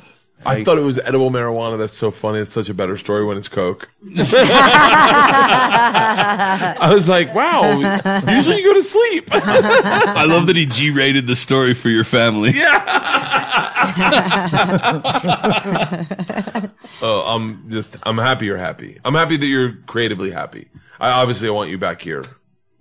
I 0.44 0.64
thought 0.64 0.78
it 0.78 0.82
was 0.82 0.98
edible 0.98 1.30
marijuana. 1.30 1.78
That's 1.78 1.96
so 1.96 2.10
funny. 2.10 2.40
It's 2.40 2.52
such 2.52 2.68
a 2.68 2.74
better 2.74 2.96
story 2.96 3.24
when 3.24 3.36
it's 3.36 3.48
coke. 3.48 3.88
I 4.16 5.28
was 6.92 7.08
like, 7.08 7.34
wow. 7.34 7.78
Usually 8.28 8.58
you 8.58 8.64
go 8.64 8.74
to 8.74 8.82
sleep. 8.82 9.28
I 9.32 10.24
love 10.24 10.46
that 10.46 10.56
he 10.56 10.66
G-rated 10.66 11.26
the 11.26 11.36
story 11.36 11.74
for 11.74 11.88
your 11.88 12.04
family. 12.04 12.50
Yeah. 12.50 13.82
oh, 17.02 17.22
I'm 17.26 17.70
just. 17.70 17.96
I'm 18.04 18.18
happy 18.18 18.46
you're 18.46 18.58
happy. 18.58 18.98
I'm 19.04 19.14
happy 19.14 19.36
that 19.36 19.46
you're 19.46 19.74
creatively 19.86 20.30
happy. 20.30 20.68
I 21.00 21.10
obviously 21.10 21.48
I 21.48 21.52
want 21.52 21.70
you 21.70 21.78
back 21.78 22.00
here. 22.00 22.22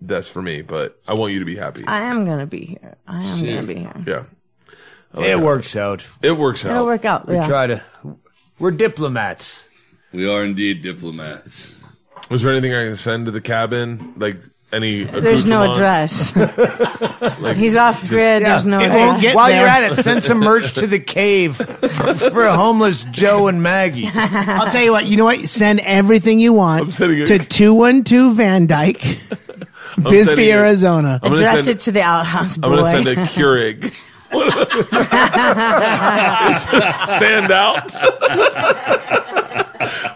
That's 0.02 0.28
for 0.28 0.42
me, 0.42 0.62
but 0.62 1.00
I 1.08 1.14
want 1.14 1.34
you 1.34 1.40
to 1.40 1.46
be 1.46 1.56
happy. 1.56 1.84
I 1.86 2.02
am 2.02 2.26
gonna 2.26 2.48
be 2.48 2.66
here. 2.66 2.98
I 3.08 3.24
am 3.24 3.46
gonna 3.46 3.64
be 3.64 3.76
here. 3.76 4.04
Yeah. 4.06 4.24
Oh, 5.14 5.24
it 5.24 5.40
works 5.40 5.76
out. 5.76 6.06
It 6.22 6.32
works 6.32 6.66
out. 6.66 6.72
It'll 6.72 6.86
work 6.86 7.06
out. 7.06 7.28
We 7.28 7.36
yeah. 7.36 7.48
try 7.48 7.68
to. 7.68 7.84
We're 8.60 8.72
diplomats. 8.72 9.68
We 10.14 10.28
are 10.28 10.44
indeed 10.44 10.82
diplomats. 10.82 11.76
Was 12.30 12.44
there 12.44 12.52
anything 12.52 12.74
I 12.74 12.86
can 12.86 12.96
send 12.96 13.26
to 13.26 13.32
the 13.32 13.42
cabin? 13.42 14.14
Like 14.18 14.38
any? 14.72 15.04
There's 15.04 15.46
no 15.46 15.64
accoutrements? 15.72 16.32
address. 16.32 17.58
He's 17.58 17.76
off 17.76 18.08
grid. 18.08 18.44
There's 18.46 18.66
no 18.66 18.78
It 18.80 18.86
address. 18.86 19.00
won't 19.00 19.22
get 19.22 19.36
While 19.36 19.52
you're 19.52 19.68
at 19.68 19.92
it, 19.92 19.96
send 19.96 20.24
some 20.24 20.40
merch 20.40 20.74
to 20.74 20.88
the 20.88 21.00
cave 21.00 21.58
for, 21.58 22.14
for 22.14 22.50
homeless 22.50 23.04
Joe 23.12 23.48
and 23.48 23.62
Maggie. 23.62 24.10
I'll 24.14 24.72
tell 24.72 24.84
you 24.84 24.92
what. 24.92 25.08
You 25.08 25.18
know 25.18 25.26
what? 25.26 25.40
Send 25.50 25.82
everything 25.82 26.40
you 26.40 26.54
want 26.54 26.94
to 26.94 27.40
two 27.40 27.74
one 27.74 28.04
two 28.04 28.34
Van 28.34 28.68
Dyke, 28.68 29.02
Bisbee, 30.02 30.52
Arizona. 30.52 31.20
Address 31.22 31.66
send- 31.66 31.78
it 31.78 31.80
to 31.82 31.92
the 31.92 32.02
outhouse 32.02 32.56
boy. 32.58 32.68
I'm 32.70 32.76
gonna 32.76 32.92
send 32.92 33.08
a 33.08 33.16
Keurig. 33.24 33.94
Stand 36.62 37.52
out. 37.52 37.94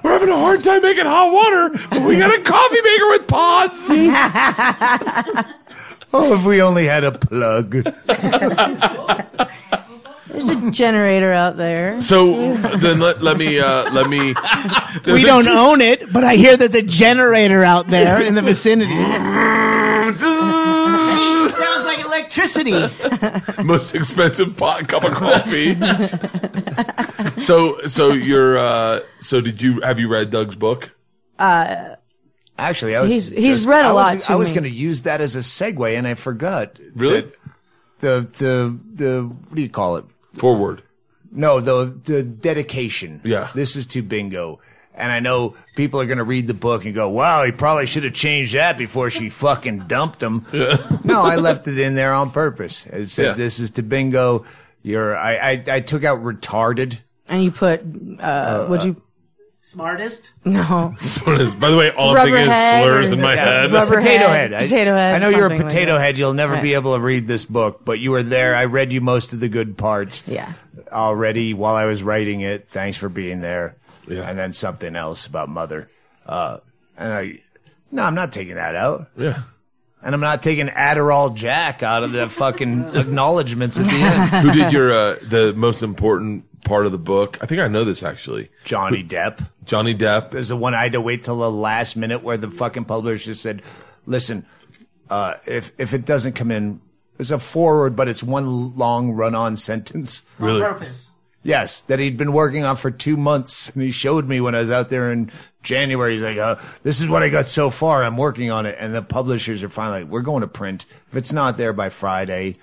We're 0.03 0.13
having 0.13 0.29
a 0.29 0.37
hard 0.37 0.63
time 0.63 0.81
making 0.81 1.05
hot 1.05 1.31
water, 1.31 1.69
but 1.89 2.01
we 2.03 2.17
got 2.17 2.33
a 2.37 2.41
coffee 2.41 2.81
maker 2.81 3.09
with 3.09 3.27
pods. 3.27 3.89
Oh, 6.17 6.35
if 6.35 6.45
we 6.45 6.61
only 6.61 6.85
had 6.85 7.03
a 7.03 7.11
plug. 7.11 7.71
There's 10.27 10.49
a 10.49 10.71
generator 10.71 11.33
out 11.33 11.57
there. 11.57 11.99
So 11.99 12.55
then 12.55 13.01
let, 13.01 13.21
let 13.21 13.35
me 13.37 13.59
uh, 13.59 13.91
let 13.91 14.09
me. 14.09 14.33
We 15.05 15.23
don't 15.23 15.47
own 15.49 15.81
it, 15.81 16.13
but 16.13 16.23
I 16.23 16.35
hear 16.37 16.55
there's 16.55 16.73
a 16.75 16.81
generator 16.81 17.65
out 17.65 17.89
there 17.89 18.21
in 18.21 18.35
the 18.35 18.41
vicinity. 18.41 18.93
Sounds 22.35 22.55
like 22.55 22.67
electricity. 22.67 23.63
most 23.63 23.95
expensive 23.95 24.55
pot 24.57 24.87
cup 24.87 25.03
of 25.03 25.11
coffee. 25.13 25.75
so 27.41 27.85
so 27.87 28.09
you're 28.11 28.57
uh, 28.57 28.99
so 29.19 29.41
did 29.41 29.61
you 29.61 29.81
have 29.81 29.99
you 29.99 30.07
read 30.07 30.29
Doug's 30.31 30.55
book? 30.55 30.91
Uh, 31.39 31.95
Actually, 32.57 32.95
I 32.95 33.01
was. 33.01 33.11
He's- 33.11 33.27
he's 33.29 33.67
read 33.67 33.85
a 33.85 33.89
I 33.89 33.91
lot 33.91 34.19
to 34.21 34.31
I 34.31 34.35
was 34.35 34.49
me. 34.51 34.55
going 34.55 34.63
to 34.63 34.69
use 34.69 35.01
that 35.01 35.19
as 35.19 35.35
a 35.35 35.39
segue, 35.39 35.97
and 35.97 36.07
I 36.07 36.13
forgot. 36.13 36.79
Really? 36.95 37.21
that 37.21 37.35
The 37.99 38.27
the 38.37 38.79
the 38.93 39.23
what 39.23 39.55
do 39.55 39.61
you 39.61 39.69
call 39.69 39.97
it? 39.97 40.05
Forward. 40.35 40.81
No, 41.33 41.59
the 41.59 41.93
the 42.05 42.23
dedication. 42.23 43.19
Yeah. 43.25 43.49
This 43.53 43.75
is 43.75 43.85
to 43.87 44.01
bingo. 44.01 44.61
And 44.97 45.11
I 45.11 45.19
know 45.19 45.55
people 45.75 45.99
are 45.99 46.05
going 46.05 46.19
to 46.19 46.23
read 46.23 46.47
the 46.47 46.53
book 46.53 46.85
and 46.85 46.95
go, 46.95 47.09
"Wow, 47.09 47.43
he 47.43 47.51
probably 47.51 47.85
should 47.85 48.05
have 48.05 48.13
changed 48.13 48.53
that 48.55 48.77
before 48.77 49.09
she 49.09 49.29
fucking 49.29 49.87
dumped 49.87 50.23
him." 50.23 50.45
no, 51.03 51.21
I 51.21 51.35
left 51.35 51.67
it 51.67 51.77
in 51.77 51.95
there 51.95 52.13
on 52.13 52.31
purpose. 52.31 52.85
It 52.87 53.07
said, 53.07 53.25
Yeah. 53.25 53.33
"This 53.33 53.59
is 53.59 53.71
to 53.71 53.83
bingo." 53.83 54.45
You're. 54.83 55.17
I, 55.17 55.35
I 55.35 55.63
I 55.67 55.79
took 55.81 56.03
out 56.03 56.23
retarded. 56.23 56.99
and 57.27 57.43
you 57.43 57.51
put, 57.51 57.81
uh, 58.19 58.67
would 58.69 58.83
you? 58.83 59.01
Smartest. 59.61 60.29
No. 60.45 60.95
By 61.25 61.71
the 61.71 61.75
way, 61.75 61.89
all 61.89 62.15
I'm 62.15 62.23
thinking 62.27 62.43
is 62.51 62.81
slurs 62.83 63.11
in 63.11 63.19
my 63.19 63.33
Yeah, 63.33 63.45
head. 63.63 63.71
rubber- 63.71 63.95
potato 63.97 64.27
head, 64.27 64.51
head. 64.51 64.53
I- 64.53 64.63
potato 64.65 64.93
head, 64.93 65.15
I 65.15 65.17
know 65.17 65.29
you're 65.35 65.47
a 65.47 65.49
something 65.49 65.65
like 65.65 65.67
potato 65.73 65.97
head. 65.97 66.19
You'll 66.19 66.33
never 66.33 66.53
Right. 66.53 66.61
be 66.61 66.75
able 66.75 66.93
to 66.95 67.01
read 67.01 67.27
this 67.27 67.45
book, 67.45 67.83
but 67.83 67.97
you 67.97 68.11
were 68.11 68.21
there. 68.21 68.55
I 68.55 68.65
read 68.65 68.93
you 68.93 69.01
most 69.01 69.33
of 69.33 69.39
the 69.39 69.49
good 69.49 69.75
parts. 69.75 70.21
Yeah. 70.27 70.53
Already 70.91 71.55
while 71.55 71.75
I 71.75 71.85
was 71.85 72.03
writing 72.03 72.41
it. 72.41 72.67
Thanks 72.69 72.95
for 72.95 73.09
being 73.09 73.41
there. 73.41 73.75
Yeah. 74.07 74.29
And 74.29 74.37
then 74.37 74.53
something 74.53 74.95
else 74.95 75.25
about 75.25 75.49
mother. 75.49 75.89
Uh, 76.25 76.59
and 76.97 77.13
I, 77.13 77.39
no, 77.91 78.03
I'm 78.03 78.15
not 78.15 78.33
taking 78.33 78.55
that 78.55 78.75
out. 78.75 79.09
Yeah. 79.17 79.41
And 80.01 80.13
I'm 80.13 80.21
not 80.21 80.43
taking 80.43 80.67
Adderall 80.67 81.33
Jack 81.35 81.81
out 81.81 82.03
of 82.03 82.11
the 82.11 82.29
fucking 82.29 82.95
acknowledgments 82.95 83.79
at 83.79 83.85
the 83.85 83.91
end. 83.91 84.29
Who 84.47 84.51
did 84.51 84.71
your 84.71 84.93
uh, 84.93 85.15
the 85.23 85.53
most 85.55 85.81
important 85.81 86.45
part 86.63 86.85
of 86.85 86.91
the 86.91 86.99
book? 86.99 87.39
I 87.41 87.47
think 87.47 87.59
I 87.61 87.67
know 87.67 87.83
this 87.83 88.03
actually. 88.03 88.49
Johnny 88.65 89.03
Depp. 89.03 89.47
Johnny 89.65 89.95
Depp. 89.95 90.35
is 90.35 90.49
the 90.49 90.55
one 90.55 90.75
I 90.75 90.83
had 90.83 90.91
to 90.91 91.01
wait 91.01 91.23
till 91.23 91.39
the 91.39 91.51
last 91.51 91.95
minute 91.95 92.21
where 92.21 92.37
the 92.37 92.51
fucking 92.51 92.85
publisher 92.85 93.33
said, 93.33 93.63
"Listen, 94.05 94.45
uh, 95.09 95.35
if 95.47 95.71
if 95.79 95.95
it 95.95 96.05
doesn't 96.05 96.33
come 96.33 96.51
in, 96.51 96.81
it's 97.17 97.31
a 97.31 97.39
forward, 97.39 97.95
but 97.95 98.07
it's 98.07 98.21
one 98.21 98.77
long 98.77 99.11
run-on 99.11 99.55
sentence." 99.55 100.21
Really? 100.37 100.61
purpose. 100.61 101.11
Yes, 101.45 101.81
that 101.81 101.99
he'd 101.99 102.17
been 102.17 102.33
working 102.33 102.63
on 102.63 102.75
for 102.75 102.89
two 102.89 103.15
months, 103.15 103.69
and 103.69 103.83
he 103.83 103.91
showed 103.91 104.27
me 104.27 104.41
when 104.41 104.55
I 104.55 104.59
was 104.61 104.71
out 104.71 104.89
there 104.89 105.11
in 105.11 105.29
January. 105.61 106.13
He's 106.13 106.23
like, 106.23 106.39
uh, 106.39 106.55
"This 106.81 106.99
is 106.99 107.07
what 107.07 107.21
I 107.21 107.29
got 107.29 107.45
so 107.45 107.69
far. 107.69 108.03
I'm 108.03 108.17
working 108.17 108.49
on 108.49 108.65
it." 108.65 108.75
And 108.79 108.95
the 108.95 109.03
publishers 109.03 109.61
are 109.61 109.69
finally 109.69 110.01
like, 110.01 110.11
"We're 110.11 110.21
going 110.23 110.41
to 110.41 110.47
print. 110.47 110.87
If 111.11 111.15
it's 111.15 111.31
not 111.31 111.55
there 111.57 111.71
by 111.71 111.89
Friday." 111.89 112.55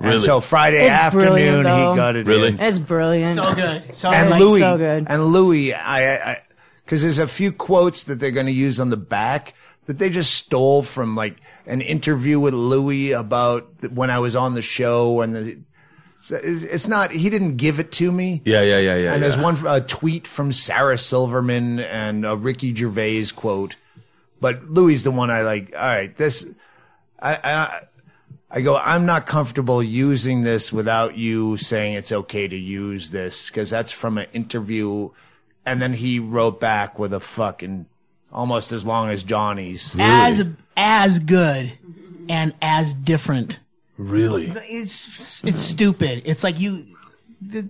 Really? 0.00 0.14
And 0.14 0.22
so 0.22 0.40
Friday 0.40 0.82
It's 0.84 0.90
afternoon, 0.92 1.58
he 1.58 1.62
got 1.62 2.16
it 2.16 2.26
Really? 2.26 2.48
in 2.48 2.60
It's 2.60 2.78
brilliant. 2.78 3.36
So 3.36 3.54
good. 3.54 3.84
So 3.94 4.10
and 4.10 4.30
like- 4.30 4.40
Louis, 4.40 4.58
so 4.60 4.76
good. 4.78 5.06
and 5.08 5.26
Louis, 5.26 5.72
I, 5.74 6.16
I, 6.32 6.42
because 6.84 7.02
there's 7.02 7.18
a 7.18 7.28
few 7.28 7.52
quotes 7.52 8.04
that 8.04 8.18
they're 8.18 8.32
going 8.32 8.46
to 8.46 8.52
use 8.52 8.80
on 8.80 8.88
the 8.88 8.96
back 8.96 9.54
that 9.86 9.98
they 9.98 10.08
just 10.10 10.34
stole 10.34 10.82
from 10.82 11.14
like 11.14 11.36
an 11.66 11.80
interview 11.80 12.40
with 12.40 12.54
Louis 12.54 13.12
about 13.12 13.68
when 13.92 14.10
I 14.10 14.18
was 14.20 14.34
on 14.34 14.54
the 14.54 14.62
show, 14.62 15.20
and 15.20 15.36
the, 15.36 15.58
so 16.24 16.40
it's, 16.42 16.62
it's 16.62 16.88
not 16.88 17.10
he 17.10 17.28
didn't 17.28 17.58
give 17.58 17.78
it 17.78 17.92
to 17.92 18.10
me. 18.10 18.40
Yeah, 18.46 18.62
yeah, 18.62 18.78
yeah, 18.78 18.96
yeah. 18.96 19.12
and 19.12 19.22
there's 19.22 19.36
yeah. 19.36 19.42
one 19.42 19.66
a 19.66 19.82
tweet 19.82 20.26
from 20.26 20.52
Sarah 20.52 20.96
Silverman 20.96 21.80
and 21.80 22.24
a 22.24 22.34
Ricky 22.34 22.74
Gervais 22.74 23.26
quote, 23.36 23.76
but 24.40 24.70
Louis 24.70 25.02
the 25.02 25.10
one 25.10 25.30
I 25.30 25.42
like. 25.42 25.74
All 25.76 25.82
right, 25.82 26.16
this, 26.16 26.46
I, 27.20 27.34
I, 27.34 27.80
I 28.50 28.60
go. 28.62 28.74
I'm 28.74 29.04
not 29.04 29.26
comfortable 29.26 29.82
using 29.82 30.44
this 30.44 30.72
without 30.72 31.18
you 31.18 31.58
saying 31.58 31.92
it's 31.92 32.10
okay 32.10 32.48
to 32.48 32.56
use 32.56 33.10
this 33.10 33.50
because 33.50 33.68
that's 33.68 33.92
from 33.92 34.16
an 34.16 34.26
interview, 34.32 35.10
and 35.66 35.82
then 35.82 35.92
he 35.92 36.20
wrote 36.20 36.58
back 36.58 36.98
with 36.98 37.12
a 37.12 37.20
fucking 37.20 37.84
almost 38.32 38.72
as 38.72 38.86
long 38.86 39.10
as 39.10 39.24
Johnny's. 39.24 39.94
as 40.00 40.42
as 40.74 41.18
good 41.18 41.76
and 42.30 42.54
as 42.62 42.94
different. 42.94 43.58
Really? 43.96 44.48
It's 44.68 45.44
it's 45.44 45.58
stupid. 45.60 46.22
It's 46.24 46.42
like 46.42 46.58
you. 46.60 46.86
It's 47.50 47.68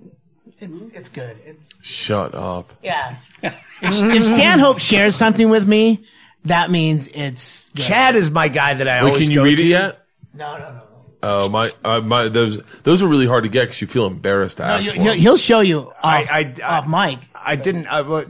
it's 0.61 1.09
good. 1.11 1.37
It's 1.45 1.69
Shut 1.83 2.35
up. 2.35 2.73
yeah. 2.83 3.17
If, 3.43 3.53
if 3.83 4.25
Stanhope 4.25 4.79
shares 4.79 5.17
something 5.17 5.51
with 5.51 5.69
me, 5.69 6.05
that 6.47 6.71
means 6.71 7.09
it's 7.13 7.69
good. 7.71 7.83
Chad 7.83 8.17
is 8.17 8.31
my 8.31 8.49
guy 8.49 8.75
that 8.75 8.89
I 8.89 9.03
Wait, 9.05 9.11
always 9.11 9.25
can 9.25 9.33
you 9.33 9.39
go 9.41 9.45
read 9.45 9.57
to. 9.59 9.65
it 9.65 9.69
yet? 9.69 10.07
No, 10.33 10.57
no, 10.59 10.65
no. 10.71 10.81
Oh 11.27 11.49
my, 11.49 11.73
uh, 11.85 12.01
my 12.01 12.29
those 12.29 12.59
those 12.85 13.03
are 13.03 13.09
really 13.09 13.27
hard 13.27 13.45
to 13.45 13.51
get 13.51 13.63
because 13.65 13.81
you 13.81 13.87
feel 13.87 14.07
embarrassed 14.07 14.59
to 14.59 14.63
no 14.67 14.75
ask 14.75 14.85
you- 14.87 14.93
for. 14.93 15.01
he'll, 15.03 15.13
'em. 15.13 15.19
he'll 15.19 15.37
show 15.37 15.61
you 15.61 15.81
off, 15.91 15.95
I- 16.03 16.55
I- 16.63 16.63
off 16.79 16.87
mic. 16.89 17.19
I 17.35 17.57
didn't. 17.57 17.87
I, 17.87 18.01
what- 18.03 18.29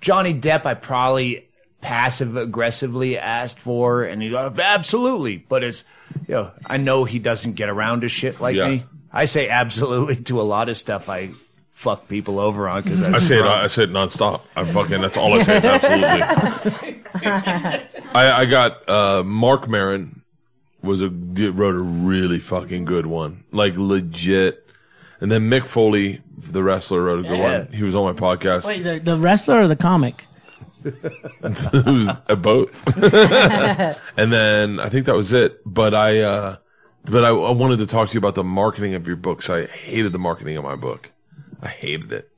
Johnny 0.00 0.32
Depp, 0.34 0.64
I 0.66 0.74
probably 0.74 1.48
passive 1.80 2.36
aggressively 2.36 3.16
asked 3.18 3.58
for, 3.58 4.02
and 4.04 4.20
he 4.22 4.30
goes, 4.30 4.58
absolutely. 4.58 5.38
But 5.38 5.64
it's, 5.64 5.84
you 6.28 6.34
know, 6.34 6.50
I 6.66 6.76
know 6.76 7.04
he 7.04 7.18
doesn't 7.18 7.52
get 7.54 7.68
around 7.68 8.02
to 8.02 8.08
shit 8.08 8.40
like 8.40 8.56
Yeah. 8.56 8.68
me. 8.68 8.84
I 9.12 9.24
say 9.24 9.48
absolutely 9.48 10.16
to 10.16 10.40
a 10.40 10.42
lot 10.42 10.68
of 10.68 10.76
stuff 10.76 11.08
I 11.08 11.30
fuck 11.72 12.06
people 12.08 12.38
over 12.38 12.68
on 12.68 12.82
because 12.82 13.02
I 13.02 13.18
say 13.18 13.38
it. 13.40 13.44
I 13.46 13.66
say 13.66 13.84
it 13.84 13.90
nonstop. 13.90 14.42
I 14.54 14.64
fucking. 14.64 15.00
That's 15.00 15.16
all 15.16 15.32
I 15.34 15.42
say. 15.42 15.56
Is 15.58 15.64
absolutely. 15.64 17.00
I, 17.24 18.32
I 18.42 18.44
got 18.44 18.88
uh, 18.88 19.22
Marc 19.24 19.68
Maron 19.68 20.22
was 20.82 21.00
a 21.00 21.08
did, 21.08 21.56
wrote 21.56 21.74
a 21.74 21.78
really 21.78 22.38
fucking 22.38 22.84
good 22.84 23.06
one, 23.06 23.44
like 23.50 23.74
legit. 23.76 24.66
And 25.20 25.30
then 25.30 25.50
Mick 25.50 25.66
Foley, 25.66 26.22
the 26.38 26.62
wrestler, 26.62 27.02
wrote 27.02 27.20
a 27.26 27.28
good 27.28 27.38
Yeah. 27.38 27.58
one. 27.64 27.72
He 27.72 27.82
was 27.82 27.94
on 27.94 28.04
my 28.04 28.18
podcast. 28.18 28.64
Wait, 28.64 28.82
the, 28.82 28.98
the 28.98 29.16
wrestler 29.18 29.60
or 29.60 29.68
the 29.68 29.76
comic? 29.76 30.24
it 31.42 31.86
was 31.86 32.08
a 32.28 32.36
both. 32.36 32.96
and 34.16 34.32
then 34.32 34.80
I 34.80 34.88
think 34.88 35.06
that 35.06 35.14
was 35.14 35.32
it. 35.32 35.60
But 35.64 35.94
I, 35.94 36.20
uh, 36.20 36.56
but 37.04 37.24
I, 37.24 37.28
I 37.28 37.50
wanted 37.50 37.78
to 37.78 37.86
talk 37.86 38.08
to 38.08 38.14
you 38.14 38.18
about 38.18 38.34
the 38.34 38.44
marketing 38.44 38.94
of 38.94 39.06
your 39.06 39.16
books. 39.16 39.48
I 39.50 39.66
hated 39.66 40.12
the 40.12 40.18
marketing 40.18 40.56
of 40.56 40.64
my 40.64 40.76
book. 40.76 41.10
I 41.62 41.68
hated 41.68 42.12
it. 42.12 42.30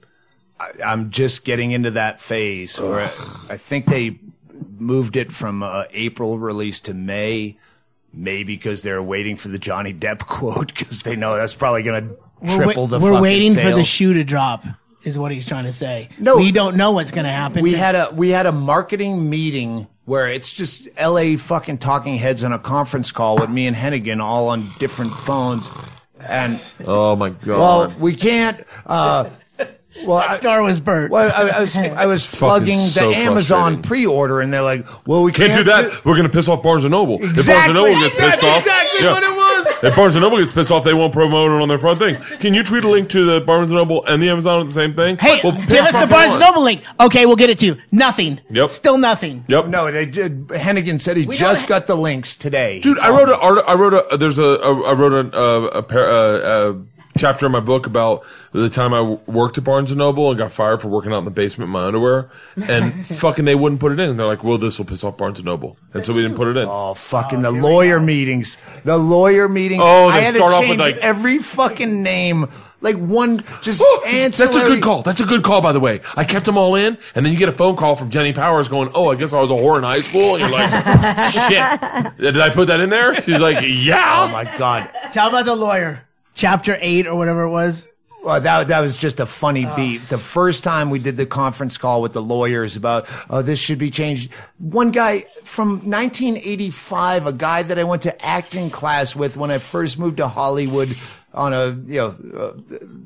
I, 0.58 0.72
I'm 0.84 1.10
just 1.10 1.44
getting 1.44 1.72
into 1.72 1.92
that 1.92 2.20
phase 2.20 2.80
where 2.80 3.00
I, 3.00 3.10
I 3.50 3.56
think 3.56 3.86
they 3.86 4.18
moved 4.78 5.16
it 5.16 5.32
from 5.32 5.62
uh, 5.62 5.84
April 5.90 6.38
release 6.38 6.80
to 6.80 6.94
May, 6.94 7.58
maybe 8.12 8.56
because 8.56 8.82
they're 8.82 9.02
waiting 9.02 9.36
for 9.36 9.48
the 9.48 9.58
Johnny 9.58 9.92
Depp 9.92 10.20
quote 10.26 10.74
because 10.74 11.02
they 11.02 11.16
know 11.16 11.36
that's 11.36 11.54
probably 11.54 11.82
going 11.82 12.08
to 12.08 12.16
We're, 12.40 12.64
triple 12.64 12.86
the. 12.86 12.98
we're 12.98 13.10
fucking 13.10 13.22
waiting 13.22 13.54
for 13.54 13.72
the 13.72 13.84
shoe 13.84 14.12
to 14.14 14.24
drop. 14.24 14.64
Is 15.04 15.18
what 15.18 15.32
he's 15.32 15.44
trying 15.46 15.64
to 15.64 15.72
say. 15.72 16.08
No. 16.18 16.36
we 16.36 16.52
don't 16.52 16.76
know 16.76 16.92
what's 16.92 17.10
going 17.10 17.24
to 17.24 17.30
happen. 17.30 17.62
we 17.62 17.74
had 17.74 17.94
a 17.94 18.10
we 18.14 18.30
had 18.30 18.46
a 18.46 18.52
marketing 18.52 19.28
meeting 19.28 19.88
where 20.04 20.28
it's 20.28 20.52
just 20.52 20.88
L.A. 20.96 21.36
fucking 21.36 21.78
talking 21.78 22.16
heads 22.16 22.44
on 22.44 22.52
a 22.52 22.58
conference 22.58 23.10
call 23.12 23.36
with 23.38 23.50
me 23.50 23.66
and 23.66 23.76
Hennigan 23.76 24.22
all 24.22 24.48
on 24.48 24.70
different 24.78 25.14
phones, 25.14 25.70
and 26.20 26.60
Oh 26.84 27.16
my 27.16 27.30
god. 27.30 27.46
well, 27.46 27.94
we 27.98 28.14
can't. 28.14 28.64
Uh, 28.86 29.30
well, 30.06 30.18
I, 30.18 30.36
Star 30.36 30.62
was 30.62 30.80
Bert. 30.80 31.10
well, 31.10 31.30
I, 31.30 31.50
I 31.50 31.60
was 31.60 31.76
I 31.76 32.06
was 32.06 32.26
plugging 32.32 32.78
so 32.78 33.10
the 33.10 33.16
Amazon 33.16 33.82
pre-order, 33.82 34.40
and 34.40 34.52
they're 34.52 34.62
like, 34.62 34.86
"Well, 35.06 35.22
we 35.22 35.32
can't 35.32 35.52
can't, 35.52 35.64
do 35.64 35.70
that. 35.70 36.04
We're 36.04 36.16
gonna 36.16 36.28
piss 36.28 36.48
off 36.48 36.62
Barnes 36.62 36.84
and 36.84 36.92
Noble. 36.92 37.16
If 37.16 37.46
Barnes 37.46 37.48
and 37.48 37.74
Noble 37.74 38.00
gets 38.00 38.16
That's 38.16 38.34
pissed 38.36 38.44
off, 38.44 38.58
exactly 38.60 39.04
yeah. 39.04 39.12
What 39.64 39.84
it. 39.84 39.88
If 39.88 39.96
Barnes 39.96 40.14
and 40.16 40.22
Noble 40.22 40.38
gets 40.38 40.52
pissed 40.52 40.70
off, 40.70 40.84
they 40.84 40.94
won't 40.94 41.12
promote 41.12 41.50
it 41.50 41.60
on 41.62 41.68
their 41.68 41.78
front 41.78 41.98
thing. 41.98 42.16
Can 42.38 42.54
you 42.54 42.62
tweet 42.62 42.84
a 42.84 42.88
link 42.88 43.08
to 43.10 43.24
the 43.24 43.40
Barnes 43.40 43.70
and 43.70 43.78
Noble 43.78 44.04
and 44.06 44.22
the 44.22 44.28
Amazon 44.30 44.60
at 44.60 44.66
the 44.66 44.72
same 44.72 44.94
thing? 44.94 45.16
Hey, 45.18 45.40
Well, 45.42 45.52
give 45.66 45.84
us 45.84 45.98
the 46.00 46.06
Barnes 46.06 46.36
& 46.36 46.38
Noble 46.38 46.62
link. 46.62 46.82
Okay, 47.00 47.26
we'll 47.26 47.36
get 47.36 47.50
it 47.50 47.58
to 47.60 47.66
you. 47.66 47.76
Nothing. 47.90 48.40
Yep. 48.50 48.70
Still 48.70 48.98
nothing. 48.98 49.44
Yep. 49.48 49.66
No, 49.68 49.90
they 49.90 50.06
did. 50.06 50.48
Hennigan 50.48 51.00
said 51.00 51.16
he 51.16 51.24
We 51.26 51.36
just 51.36 51.62
don't- 51.62 51.68
got 51.68 51.86
the 51.86 51.96
links 51.96 52.36
today. 52.36 52.80
Dude, 52.80 52.98
I 52.98 53.10
wrote 53.10 53.28
a 53.28 53.36
art- 53.38 53.64
I 53.66 53.74
wrote 53.74 53.94
a 54.12 54.16
there's 54.16 54.38
a, 54.38 54.42
a 54.42 54.82
I 54.82 54.92
wrote 54.92 55.12
a 55.34 55.38
a, 55.38 55.64
a, 55.66 55.82
par- 55.82 56.10
uh, 56.10 56.38
a 56.72 56.72
chapter 57.16 57.46
in 57.46 57.52
my 57.52 57.60
book 57.60 57.86
about 57.86 58.24
the 58.52 58.68
time 58.70 58.94
I 58.94 58.98
w- 58.98 59.20
worked 59.26 59.58
at 59.58 59.64
Barnes 59.64 59.90
and 59.90 59.98
Noble 59.98 60.30
and 60.30 60.38
got 60.38 60.52
fired 60.52 60.80
for 60.80 60.88
working 60.88 61.12
out 61.12 61.18
in 61.18 61.24
the 61.24 61.30
basement 61.30 61.68
in 61.68 61.72
my 61.72 61.84
underwear, 61.84 62.30
and 62.56 63.06
fucking 63.18 63.44
they 63.44 63.54
wouldn't 63.54 63.80
put 63.80 63.92
it 63.92 64.00
in. 64.00 64.16
They're 64.16 64.26
like, 64.26 64.42
"Well, 64.44 64.58
this 64.58 64.78
will 64.78 64.86
piss 64.86 65.04
off 65.04 65.16
Barnes 65.16 65.38
and 65.38 65.46
Noble," 65.46 65.76
and 65.94 66.04
so 66.04 66.12
we 66.12 66.22
didn't 66.22 66.36
put 66.36 66.48
it 66.48 66.56
in. 66.56 66.66
Oh, 66.68 66.94
fucking 66.94 67.42
the 67.42 67.50
lawyer 67.50 68.00
meetings. 68.00 68.58
The 68.84 68.96
lawyer 68.98 69.48
meetings. 69.48 69.82
Oh, 69.84 70.08
I 70.08 70.18
they 70.20 70.24
had 70.26 70.34
start 70.36 70.50
to 70.50 70.56
off 70.56 70.60
with, 70.62 70.68
change 70.78 70.80
like- 70.80 70.96
every 70.96 71.38
fucking 71.38 72.02
name. 72.02 72.48
Like 72.80 72.96
one, 72.96 73.44
just 73.60 73.80
answer. 74.04 74.44
That's 74.46 74.56
a 74.56 74.66
good 74.66 74.82
call. 74.82 75.02
That's 75.02 75.20
a 75.20 75.24
good 75.24 75.44
call, 75.44 75.60
by 75.60 75.70
the 75.70 75.78
way. 75.78 76.00
I 76.16 76.24
kept 76.24 76.46
them 76.46 76.56
all 76.58 76.74
in, 76.74 76.98
and 77.14 77.24
then 77.24 77.32
you 77.32 77.38
get 77.38 77.48
a 77.48 77.52
phone 77.52 77.76
call 77.76 77.94
from 77.94 78.10
Jenny 78.10 78.32
Powers 78.32 78.66
going, 78.66 78.90
"Oh, 78.92 79.12
I 79.12 79.14
guess 79.14 79.32
I 79.32 79.40
was 79.40 79.52
a 79.52 79.54
whore 79.54 79.78
in 79.78 79.84
high 79.84 80.00
school." 80.00 80.34
And 80.34 80.40
you're 80.40 80.50
like, 80.50 80.68
"Shit, 81.30 82.16
did 82.18 82.40
I 82.40 82.50
put 82.52 82.66
that 82.66 82.80
in 82.80 82.90
there?" 82.90 83.22
She's 83.22 83.40
like, 83.40 83.58
oh, 83.58 83.60
"Yeah." 83.66 84.24
Oh 84.24 84.32
my 84.32 84.44
god. 84.58 84.90
Tell 85.12 85.28
about 85.28 85.44
the 85.44 85.54
lawyer. 85.54 86.04
Chapter 86.34 86.78
eight 86.80 87.06
or 87.06 87.14
whatever 87.14 87.42
it 87.42 87.50
was. 87.50 87.86
Well, 88.22 88.40
that 88.40 88.68
that 88.68 88.80
was 88.80 88.96
just 88.96 89.18
a 89.18 89.26
funny 89.26 89.66
beat. 89.74 90.08
The 90.08 90.18
first 90.18 90.62
time 90.62 90.90
we 90.90 91.00
did 91.00 91.16
the 91.16 91.26
conference 91.26 91.76
call 91.76 92.02
with 92.02 92.12
the 92.12 92.22
lawyers 92.22 92.76
about, 92.76 93.08
oh, 93.28 93.42
this 93.42 93.58
should 93.58 93.78
be 93.78 93.90
changed. 93.90 94.30
One 94.58 94.92
guy 94.92 95.26
from 95.42 95.90
1985, 95.90 97.26
a 97.26 97.32
guy 97.32 97.64
that 97.64 97.80
I 97.80 97.84
went 97.84 98.02
to 98.02 98.24
acting 98.24 98.70
class 98.70 99.16
with 99.16 99.36
when 99.36 99.50
I 99.50 99.58
first 99.58 99.98
moved 99.98 100.18
to 100.18 100.28
Hollywood 100.28 100.96
on 101.34 101.52
a 101.52 101.70
you 101.84 101.94
know 101.94 102.54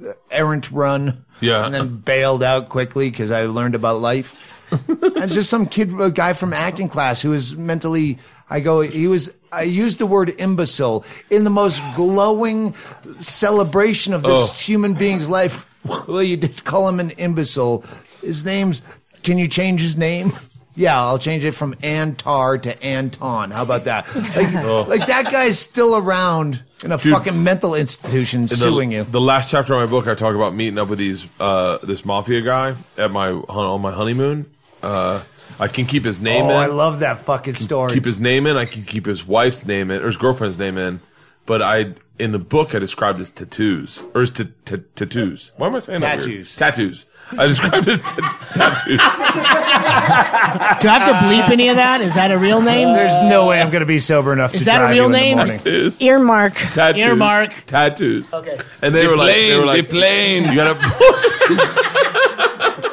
uh, 0.09 0.13
errant 0.31 0.71
run. 0.71 1.25
Yeah. 1.41 1.65
and 1.65 1.75
then 1.75 1.97
bailed 1.97 2.43
out 2.43 2.69
quickly 2.69 3.11
because 3.11 3.31
I 3.31 3.45
learned 3.47 3.75
about 3.75 4.01
life. 4.01 4.35
and 4.71 5.17
it's 5.17 5.35
just 5.35 5.49
some 5.49 5.67
kid, 5.67 5.99
a 5.99 6.11
guy 6.11 6.33
from 6.33 6.53
acting 6.53 6.89
class 6.89 7.23
who 7.23 7.31
was 7.31 7.57
mentally. 7.57 8.19
I 8.51 8.61
go. 8.61 8.81
He 8.81 9.07
was. 9.07 9.33
I 9.57 9.63
used 9.63 9.99
the 9.99 10.07
word 10.07 10.35
imbecile 10.39 11.05
in 11.31 11.45
the 11.45 11.51
most 11.51 11.83
glowing 11.95 12.75
celebration 13.19 14.13
of 14.15 14.23
this 14.23 14.51
Oh. 14.51 14.53
human 14.65 14.95
being's 14.95 15.29
life. 15.29 15.67
Well, 15.85 16.23
you 16.23 16.37
did 16.37 16.65
call 16.65 16.89
him 16.89 17.01
an 17.01 17.11
imbecile. 17.11 17.85
His 18.23 18.45
name's. 18.45 18.83
Can 19.23 19.39
you 19.39 19.49
change 19.49 19.81
his 19.81 19.97
name? 19.97 20.33
Yeah, 20.79 21.01
I'll 21.03 21.19
change 21.19 21.43
it 21.47 21.53
from 21.53 21.75
Antar 21.83 22.59
to 22.65 22.83
Anton. 22.85 23.51
How 23.51 23.63
about 23.63 23.85
that? 23.85 24.05
Like, 24.15 24.53
like 24.89 25.07
that 25.07 25.25
guy's 25.33 25.59
still 25.59 25.97
around 25.97 26.63
in 26.85 26.93
a 26.93 26.97
Oh. 26.97 26.99
Dude. 26.99 27.13
fucking 27.15 27.43
mental 27.43 27.75
institution 27.75 28.43
In 28.43 28.47
the, 28.49 28.57
suing 28.57 28.93
you. 28.93 29.05
The 29.05 29.21
last 29.21 29.49
chapter 29.49 29.73
of 29.75 29.81
my 29.81 29.87
book, 29.91 30.07
I 30.07 30.15
talk 30.15 30.35
about 30.35 30.55
meeting 30.55 30.79
up 30.79 30.89
with 30.89 30.99
these 30.99 31.25
uh, 31.41 31.79
this 31.83 32.05
mafia 32.05 32.43
guy 32.43 32.75
at 32.99 33.11
my 33.11 33.31
on 33.31 33.81
my 33.81 33.91
honeymoon. 33.93 34.45
Uh, 34.83 35.23
I 35.59 35.69
can 35.69 35.87
keep 35.87 36.05
his 36.05 36.21
name 36.21 36.45
Oh, 36.45 36.51
in. 36.51 36.57
I 36.57 36.67
love 36.67 37.01
that 37.01 37.21
fucking 37.21 37.55
story. 37.55 37.93
keep 37.95 38.05
his 38.05 38.21
name 38.21 38.47
in. 38.47 38.57
I 38.57 38.67
can 38.67 38.85
keep 38.85 39.07
his 39.07 39.27
wife's 39.27 39.65
name 39.67 39.91
in 39.91 40.03
or 40.03 40.07
his 40.07 40.17
girlfriend's 40.17 40.59
name 40.59 40.77
in. 40.79 41.01
But 41.47 41.63
I 41.63 41.95
in 42.19 42.33
the 42.33 42.39
book 42.39 42.75
I 42.75 42.79
described 42.81 43.19
his 43.19 43.31
tattoos 43.31 44.03
or 44.15 44.23
his 44.23 44.31
t- 44.33 44.49
t- 44.65 44.79
tattoos. 44.97 45.53
Why 45.57 45.67
am 45.69 45.77
I 45.77 45.79
saying 45.81 46.01
that? 46.01 46.19
weird? 46.25 46.47
Tattoos. 46.47 46.57
Tattoos. 46.57 47.07
I 47.39 47.47
described 47.47 47.87
his 47.87 48.01
t- 48.01 48.07
tattoos. 48.55 48.99
Do 50.81 50.89
I 50.89 50.99
have 50.99 51.09
to 51.09 51.15
bleep 51.27 51.49
any 51.51 51.69
of 51.69 51.77
that? 51.77 52.01
Is 52.01 52.15
that 52.15 52.31
a 52.33 52.39
real 52.39 52.61
name? 52.61 52.95
There's 52.95 53.17
no 53.31 53.47
way 53.47 53.61
I'm 53.61 53.71
going 53.71 53.81
to 53.81 53.87
be 53.87 53.99
sober 54.01 54.33
enough 54.33 54.55
Is 54.55 54.61
to 54.63 54.65
that 54.67 54.81
a 54.81 54.85
real 54.89 54.97
you 54.97 55.05
in 55.07 55.13
the 55.13 55.19
name? 55.19 55.37
morning. 55.39 55.59
tattoos. 55.59 56.01
Earmark. 56.01 56.55
Tattoos. 56.55 57.03
Earmark. 57.05 57.53
Tattoos. 57.67 58.33
Okay. 58.35 58.57
And 58.83 58.95
they 58.95 59.03
The 59.03 59.09
were 59.11 59.17
like, 59.17 59.35
they 59.35 59.47
plane, 59.53 59.59
were 59.61 59.67
like, 59.67 59.89
the 59.89 59.95
plane. 59.95 60.45
You 60.45 60.55
gotta. 60.55 60.79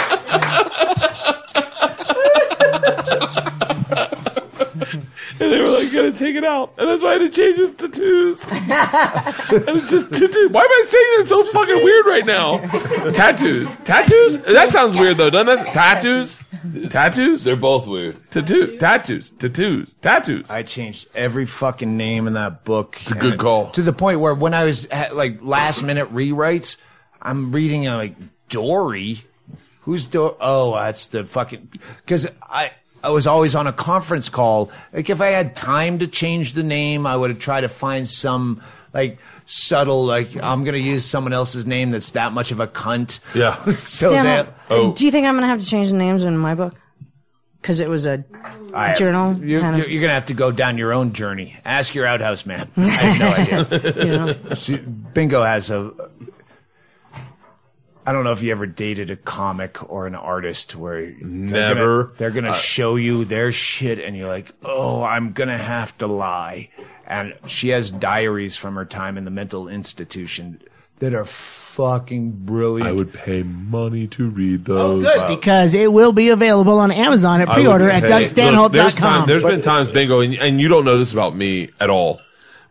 And 5.41 5.51
they 5.51 5.59
were 5.59 5.69
like, 5.69 5.91
"You 5.91 6.03
gotta 6.03 6.11
take 6.11 6.35
it 6.35 6.43
out," 6.45 6.73
and 6.77 6.87
that's 6.87 7.01
why 7.01 7.09
I 7.09 7.13
had 7.13 7.19
to 7.21 7.29
change 7.29 7.57
his 7.57 7.73
tattoos. 7.73 8.51
and 8.51 8.61
it's 9.75 9.89
just 9.89 10.11
tattoo. 10.11 10.49
Why 10.51 10.61
am 10.61 10.69
I 10.69 10.85
saying 10.87 11.05
this 11.17 11.29
so 11.29 11.43
fucking 11.43 11.83
weird 11.83 12.05
right 12.05 12.25
now? 12.25 12.59
tattoos, 13.11 13.75
tattoos. 13.77 14.37
That 14.43 14.69
sounds 14.69 14.95
weird 14.95 15.17
though, 15.17 15.31
doesn't 15.31 15.67
it? 15.67 15.73
Tattoos, 15.73 16.41
tattoos. 16.91 17.43
They're 17.43 17.55
both 17.55 17.87
weird. 17.87 18.29
Tattoo, 18.29 18.77
tattoos, 18.77 19.31
tattoos, 19.31 19.95
tattoos. 19.95 20.49
I 20.49 20.61
changed 20.61 21.07
every 21.15 21.47
fucking 21.47 21.97
name 21.97 22.27
in 22.27 22.33
that 22.33 22.63
book. 22.63 22.99
It's 23.01 23.11
a 23.11 23.15
good 23.15 23.39
call. 23.39 23.71
To 23.71 23.81
the 23.81 23.93
point 23.93 24.19
where 24.19 24.35
when 24.35 24.53
I 24.53 24.65
was 24.65 24.87
ha- 24.91 25.09
like 25.11 25.39
last 25.41 25.81
minute 25.81 26.13
rewrites, 26.13 26.77
I'm 27.19 27.51
reading 27.51 27.85
like 27.85 28.15
Dory. 28.49 29.23
Who's 29.81 30.05
Dory? 30.05 30.35
Oh, 30.39 30.75
that's 30.75 31.07
the 31.07 31.25
fucking 31.25 31.69
because 31.97 32.27
I. 32.43 32.73
I 33.03 33.09
was 33.09 33.27
always 33.27 33.55
on 33.55 33.67
a 33.67 33.73
conference 33.73 34.29
call. 34.29 34.71
Like 34.93 35.09
if 35.09 35.21
I 35.21 35.27
had 35.27 35.55
time 35.55 35.99
to 35.99 36.07
change 36.07 36.53
the 36.53 36.63
name, 36.63 37.05
I 37.07 37.15
would 37.15 37.29
have 37.29 37.39
tried 37.39 37.61
to 37.61 37.69
find 37.69 38.07
some 38.07 38.61
like 38.93 39.17
subtle, 39.45 40.05
like 40.05 40.35
I'm 40.41 40.63
gonna 40.63 40.77
use 40.77 41.05
someone 41.05 41.33
else's 41.33 41.65
name 41.65 41.91
that's 41.91 42.11
that 42.11 42.31
much 42.33 42.51
of 42.51 42.59
a 42.59 42.67
cunt. 42.67 43.19
Yeah. 43.33 43.63
So 43.79 44.09
Stan, 44.09 44.25
that 44.25 44.53
Oh. 44.69 44.93
do 44.93 45.05
you 45.05 45.11
think 45.11 45.25
I'm 45.27 45.33
going 45.33 45.41
to 45.43 45.47
have 45.47 45.59
to 45.59 45.65
change 45.65 45.89
the 45.89 45.97
names 45.97 46.21
in 46.23 46.37
my 46.37 46.55
book? 46.55 46.75
Because 47.61 47.79
it 47.79 47.89
was 47.89 48.05
a 48.05 48.23
I- 48.73 48.93
journal. 48.95 49.37
You're, 49.43 49.61
kind 49.61 49.75
of- 49.75 49.81
you're, 49.81 49.89
you're 49.89 50.01
gonna 50.01 50.13
have 50.13 50.25
to 50.27 50.33
go 50.33 50.51
down 50.51 50.77
your 50.77 50.93
own 50.93 51.13
journey. 51.13 51.55
Ask 51.65 51.93
your 51.93 52.05
outhouse 52.07 52.45
man. 52.45 52.69
I 52.77 52.81
have 52.89 53.19
no 53.19 53.29
idea. 53.77 54.05
you 54.05 54.11
know. 54.11 54.55
See, 54.55 54.77
Bingo 54.77 55.43
has 55.43 55.69
a. 55.69 55.91
I 58.05 58.11
don't 58.13 58.23
know 58.23 58.31
if 58.31 58.41
you 58.41 58.51
ever 58.51 58.65
dated 58.65 59.11
a 59.11 59.15
comic 59.15 59.89
or 59.91 60.07
an 60.07 60.15
artist 60.15 60.75
where 60.75 61.01
they're 61.05 61.13
Never. 61.21 62.03
Gonna, 62.05 62.15
they're 62.17 62.31
gonna 62.31 62.49
uh, 62.49 62.53
show 62.53 62.95
you 62.95 63.25
their 63.25 63.51
shit, 63.51 63.99
and 63.99 64.15
you're 64.17 64.27
like, 64.27 64.53
"Oh, 64.63 65.03
I'm 65.03 65.33
gonna 65.33 65.57
have 65.57 65.97
to 65.99 66.07
lie." 66.07 66.69
And 67.05 67.33
she 67.47 67.69
has 67.69 67.91
diaries 67.91 68.55
from 68.57 68.75
her 68.75 68.85
time 68.85 69.17
in 69.17 69.25
the 69.25 69.31
mental 69.31 69.67
institution 69.67 70.61
that 70.99 71.13
are 71.13 71.25
fucking 71.25 72.31
brilliant. 72.45 72.87
I 72.87 72.91
would 72.91 73.13
pay 73.13 73.43
money 73.43 74.07
to 74.07 74.29
read 74.29 74.69
Oh, 74.69 75.01
those. 75.01 75.03
good, 75.03 75.27
because 75.27 75.73
it 75.73 75.91
will 75.91 76.11
be 76.13 76.29
available 76.29 76.79
on 76.79 76.91
Amazon 76.91 77.41
at 77.41 77.49
pre-order 77.49 77.89
at 77.89 78.03
pay- 78.03 78.09
Look, 78.09 78.29
there's, 78.33 78.33
DougStanhope.com. 78.33 78.91
time, 79.19 79.27
there's 79.27 79.43
been 79.43 79.61
times, 79.61 79.87
Bingo, 79.89 80.19
and, 80.21 80.33
and 80.35 80.61
you 80.61 80.67
don't 80.67 80.85
know 80.85 80.97
this 80.97 81.11
about 81.11 81.35
me 81.35 81.69
at 81.79 81.89
all, 81.89 82.21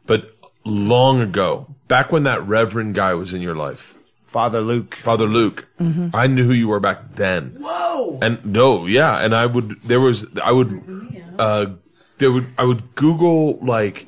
but 0.07 0.35
long 0.65 1.21
ago, 1.21 1.67
back 1.89 2.13
when 2.13 2.23
that 2.25 2.47
Reverend 2.47 2.95
guy 2.95 3.15
was 3.15 3.35
in 3.35 3.41
your 3.43 3.55
life, 3.57 3.95
Father 4.31 4.61
Luke. 4.61 4.95
Father 4.95 5.27
Luke, 5.27 5.67
I 6.15 6.27
knew 6.29 6.45
who 6.45 6.53
you 6.53 6.69
were 6.69 6.81
back 6.81 7.17
then. 7.17 7.57
Whoa! 7.59 8.19
And 8.23 8.45
no, 8.45 8.87
yeah, 8.87 9.19
and 9.25 9.35
I 9.35 9.45
would, 9.47 9.81
there 9.83 10.01
was, 10.01 10.25
I 10.43 10.53
would, 10.53 10.71
uh, 11.39 11.67
there 12.19 12.31
would, 12.31 12.47
I 12.57 12.65
would 12.65 12.95
Google 12.95 13.59
like, 13.61 14.07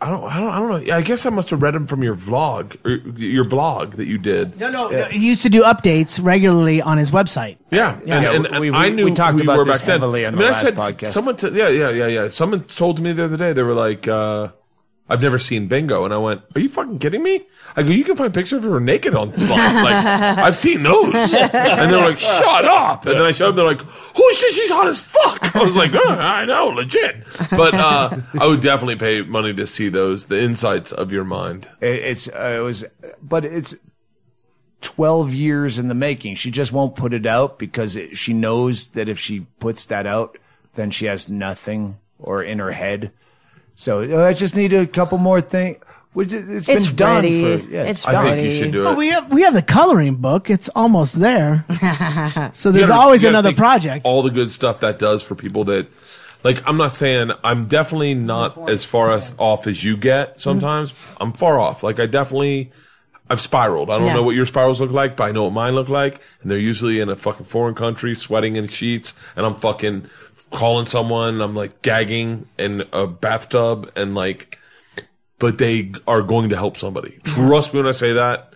I 0.00 0.08
don't, 0.10 0.24
I 0.24 0.40
don't, 0.40 0.48
I 0.54 0.58
don't 0.58 0.68
know. 0.70 0.76
Yeah, 0.78 0.96
I 0.96 1.02
guess 1.02 1.26
I 1.26 1.30
must 1.30 1.50
have 1.50 1.62
read 1.62 1.74
him 1.74 1.86
from 1.86 2.02
your 2.02 2.16
vlog 2.16 2.76
or 2.84 2.92
your 3.20 3.44
blog 3.44 3.92
that 3.96 4.06
you 4.06 4.16
did. 4.18 4.58
no, 4.58 4.70
no, 4.70 4.88
no, 4.88 5.04
he 5.04 5.28
used 5.28 5.42
to 5.42 5.50
do 5.50 5.62
updates 5.62 6.18
regularly 6.22 6.80
on 6.82 6.96
his 6.98 7.10
website. 7.10 7.58
Yeah, 7.70 7.98
and, 7.98 8.08
Yeah, 8.08 8.32
and, 8.32 8.42
we- 8.44 8.48
and 8.50 8.60
we- 8.60 8.70
I 8.72 8.88
knew 8.88 9.04
we 9.04 9.14
talked 9.14 9.34
who 9.38 9.44
you 9.44 9.50
about 9.50 9.58
were 9.58 9.64
this 9.66 9.80
back 9.82 9.86
then. 9.88 10.00
heavily 10.00 10.24
on 10.26 10.34
I 10.34 10.36
mean, 10.36 10.40
the 10.40 10.46
I 10.46 10.50
last 10.52 10.62
said 10.62 10.74
podcast. 10.74 11.10
someone, 11.12 11.36
t- 11.36 11.48
yeah, 11.50 11.68
yeah, 11.68 11.90
yeah, 11.90 12.06
yeah. 12.06 12.28
Someone 12.28 12.64
told 12.64 12.98
me 12.98 13.12
the 13.12 13.26
other 13.26 13.36
day 13.36 13.52
they 13.52 13.62
were 13.62 13.74
like, 13.74 14.08
uh, 14.08 14.48
"I've 15.12 15.20
never 15.22 15.38
seen 15.38 15.68
Bingo," 15.68 16.04
and 16.04 16.14
I 16.14 16.16
went, 16.16 16.40
"Are 16.54 16.60
you 16.60 16.68
fucking 16.68 16.98
kidding 16.98 17.22
me?" 17.22 17.42
I 17.76 17.82
go, 17.82 17.90
"You 17.90 18.02
can 18.02 18.16
find 18.16 18.32
pictures 18.32 18.64
of 18.64 18.70
her 18.72 18.80
naked 18.80 19.14
on 19.14 19.30
the 19.30 19.46
like 19.46 19.94
I've 20.38 20.56
seen 20.56 20.82
those," 20.82 21.14
and 21.14 21.92
they're 21.92 21.98
like, 21.98 22.18
"Shut 22.18 22.64
up!" 22.64 23.04
And 23.04 23.18
then 23.18 23.26
I 23.26 23.32
showed 23.32 23.48
them, 23.48 23.56
they're 23.56 23.66
like, 23.66 23.82
"Holy 23.82 24.34
shit, 24.34 24.52
she's 24.54 24.70
hot 24.70 24.88
as 24.88 25.00
fuck!" 25.00 25.54
I 25.54 25.62
was 25.62 25.76
like, 25.76 25.92
oh, 25.94 26.08
"I 26.08 26.44
know, 26.46 26.68
legit," 26.68 27.16
but 27.50 27.74
uh, 27.74 28.16
I 28.40 28.46
would 28.46 28.62
definitely 28.62 28.96
pay 28.96 29.20
money 29.20 29.52
to 29.54 29.66
see 29.66 29.88
those, 29.90 30.26
the 30.26 30.40
insights 30.40 30.92
of 30.92 31.12
your 31.12 31.24
mind. 31.24 31.68
It, 31.80 32.02
it's 32.02 32.28
uh, 32.28 32.56
it 32.58 32.62
was, 32.62 32.84
but 33.22 33.44
it's 33.44 33.74
twelve 34.80 35.34
years 35.34 35.78
in 35.78 35.88
the 35.88 35.94
making. 35.94 36.36
She 36.36 36.50
just 36.50 36.72
won't 36.72 36.96
put 36.96 37.12
it 37.12 37.26
out 37.26 37.58
because 37.58 37.96
it, 37.96 38.16
she 38.16 38.32
knows 38.32 38.86
that 38.88 39.08
if 39.08 39.18
she 39.18 39.40
puts 39.60 39.86
that 39.86 40.06
out, 40.06 40.38
then 40.74 40.90
she 40.90 41.06
has 41.06 41.28
nothing 41.28 41.98
or 42.18 42.42
in 42.42 42.58
her 42.58 42.72
head. 42.72 43.12
So 43.74 44.24
I 44.26 44.32
just 44.32 44.54
need 44.56 44.72
a 44.72 44.86
couple 44.86 45.18
more 45.18 45.40
things. 45.40 45.78
It's 46.14 46.68
It's 46.68 46.86
been 46.88 46.96
done 46.96 47.24
ready. 47.24 47.40
for. 47.58 47.70
Yeah, 47.70 47.84
It's 47.84 48.04
I 48.06 48.22
think 48.22 48.42
you 48.44 48.50
should 48.50 48.70
do 48.72 48.82
Well, 48.82 48.92
it. 48.92 48.98
we 48.98 49.08
have 49.08 49.32
we 49.32 49.42
have 49.42 49.54
the 49.54 49.62
coloring 49.62 50.16
book. 50.16 50.50
It's 50.50 50.68
almost 50.76 51.18
there. 51.18 51.64
so 52.52 52.68
You 52.68 52.72
there's 52.74 52.88
gotta- 52.88 53.00
always 53.00 53.24
another 53.24 53.54
project. 53.54 54.04
All 54.04 54.22
the 54.22 54.30
good 54.30 54.50
stuff 54.50 54.80
that 54.80 54.98
does 54.98 55.22
for 55.22 55.34
people 55.34 55.64
that, 55.64 55.86
like, 56.44 56.60
I'm 56.68 56.76
not 56.76 56.94
saying 56.94 57.30
I'm 57.42 57.64
definitely 57.66 58.12
not 58.14 58.68
as 58.68 58.84
far 58.84 59.10
as 59.12 59.32
off 59.38 59.66
as 59.66 59.82
you 59.82 59.96
get. 59.96 60.38
Sometimes 60.38 60.92
mm-hmm. 60.92 61.22
I'm 61.22 61.32
far 61.32 61.58
off. 61.58 61.82
Like, 61.82 61.98
I 61.98 62.04
definitely, 62.04 62.72
I've 63.30 63.40
spiraled. 63.40 63.88
I 63.88 63.96
don't 63.96 64.08
Yeah. 64.08 64.14
know 64.14 64.22
what 64.22 64.34
your 64.34 64.44
spirals 64.44 64.82
look 64.82 64.90
like, 64.90 65.16
but 65.16 65.24
I 65.24 65.30
know 65.32 65.44
what 65.44 65.54
mine 65.54 65.74
look 65.74 65.88
like. 65.88 66.20
And 66.42 66.50
they're 66.50 66.58
usually 66.58 67.00
in 67.00 67.08
a 67.08 67.16
fucking 67.16 67.46
foreign 67.46 67.74
country, 67.74 68.14
sweating 68.14 68.56
in 68.56 68.68
sheets, 68.68 69.14
and 69.34 69.46
I'm 69.46 69.54
fucking 69.54 70.10
calling 70.52 70.86
someone. 70.86 71.40
I'm 71.40 71.54
like 71.54 71.82
gagging 71.82 72.46
in 72.58 72.84
a 72.92 73.06
bathtub, 73.06 73.90
and 73.96 74.14
like, 74.14 74.58
but 75.38 75.58
they 75.58 75.92
are 76.06 76.22
going 76.22 76.50
to 76.50 76.56
help 76.56 76.76
somebody. 76.76 77.18
Trust 77.24 77.74
me 77.74 77.80
when 77.80 77.88
I 77.88 77.92
say 77.92 78.12
that. 78.12 78.52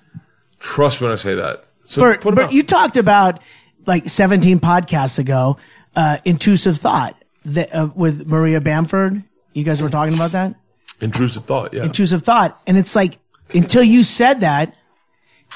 Trust 0.60 1.00
me 1.00 1.06
when 1.06 1.12
I 1.12 1.16
say 1.16 1.34
that. 1.34 1.64
So 1.84 2.02
Bert, 2.02 2.22
Bert, 2.22 2.52
you 2.52 2.62
talked 2.62 2.96
about 2.96 3.40
like 3.86 4.08
17 4.08 4.60
podcasts 4.60 5.18
ago, 5.18 5.56
uh, 5.94 6.18
intrusive 6.24 6.78
thought 6.78 7.16
that, 7.44 7.74
uh, 7.74 7.88
with 7.94 8.26
Maria 8.28 8.60
Bamford. 8.60 9.22
You 9.52 9.64
guys 9.64 9.80
were 9.80 9.88
talking 9.88 10.14
about 10.14 10.32
that 10.32 10.54
Intrusive 11.00 11.44
thought, 11.44 11.74
yeah. 11.74 11.84
intrusive 11.84 12.22
thought, 12.22 12.60
and 12.66 12.78
it's 12.78 12.96
like 12.96 13.18
until 13.52 13.82
you 13.82 14.02
said 14.02 14.40
that, 14.40 14.74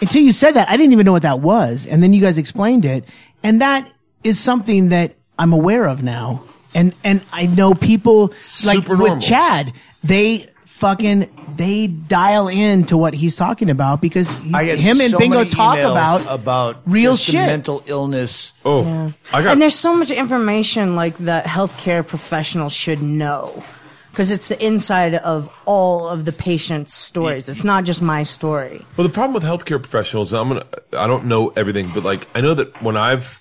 until 0.03 0.21
you 0.23 0.33
said 0.33 0.53
that, 0.53 0.69
I 0.69 0.77
didn't 0.77 0.93
even 0.93 1.07
know 1.07 1.13
what 1.13 1.23
that 1.23 1.41
was, 1.41 1.87
and 1.87 2.03
then 2.03 2.13
you 2.13 2.21
guys 2.21 2.37
explained 2.37 2.85
it, 2.85 3.09
and 3.43 3.63
that 3.63 3.91
is 4.23 4.39
something 4.39 4.91
that 4.91 5.17
I'm 5.41 5.55
aware 5.55 5.87
of 5.89 6.03
now, 6.03 6.45
and 6.75 6.95
and 7.03 7.23
I 7.33 7.47
know 7.47 7.73
people 7.73 8.35
like 8.63 8.83
Super 8.83 8.97
with. 8.97 9.23
Chad, 9.23 9.73
they 10.05 10.47
fucking 10.67 11.31
they 11.57 11.87
dial 11.87 12.49
in 12.49 12.85
to 12.85 12.99
what 12.99 13.15
he's 13.15 13.37
talking 13.37 13.71
about 13.71 14.03
because 14.03 14.31
he, 14.41 14.53
I 14.53 14.67
get 14.67 14.79
him 14.79 15.01
and 15.01 15.11
so 15.11 15.19
Bingo 15.19 15.39
many 15.39 15.51
talk 15.51 15.79
emails 15.79 15.91
about 15.93 16.27
about 16.27 16.83
real 16.85 17.13
just 17.13 17.27
the 17.27 17.33
shit. 17.33 17.47
mental 17.47 17.83
illness. 17.87 18.53
Oh, 18.67 19.13
I 19.33 19.43
got 19.43 19.53
and 19.53 19.63
there's 19.63 19.75
so 19.75 19.97
much 19.97 20.11
information 20.11 20.95
like 20.95 21.17
that 21.19 21.47
healthcare 21.47 22.07
professionals 22.07 22.75
should 22.75 23.01
know 23.01 23.65
because 24.11 24.31
it's 24.31 24.49
the 24.49 24.63
inside 24.63 25.15
of 25.15 25.49
all 25.65 26.07
of 26.07 26.27
the 26.27 26.33
patient's 26.33 26.93
stories. 26.93 27.49
It's 27.49 27.65
not 27.65 27.85
just 27.85 28.03
my 28.03 28.25
story. 28.25 28.85
Well, 28.99 29.07
the 29.07 29.13
problem 29.13 29.33
with 29.33 29.43
healthcare 29.43 29.81
professionals, 29.81 30.35
I'm 30.35 30.49
gonna, 30.49 30.67
I 30.93 31.07
don't 31.07 31.25
know 31.25 31.49
everything, 31.57 31.91
but 31.95 32.05
like 32.05 32.29
I 32.35 32.43
know 32.43 32.53
that 32.53 32.83
when 32.83 32.99
I've 32.99 33.40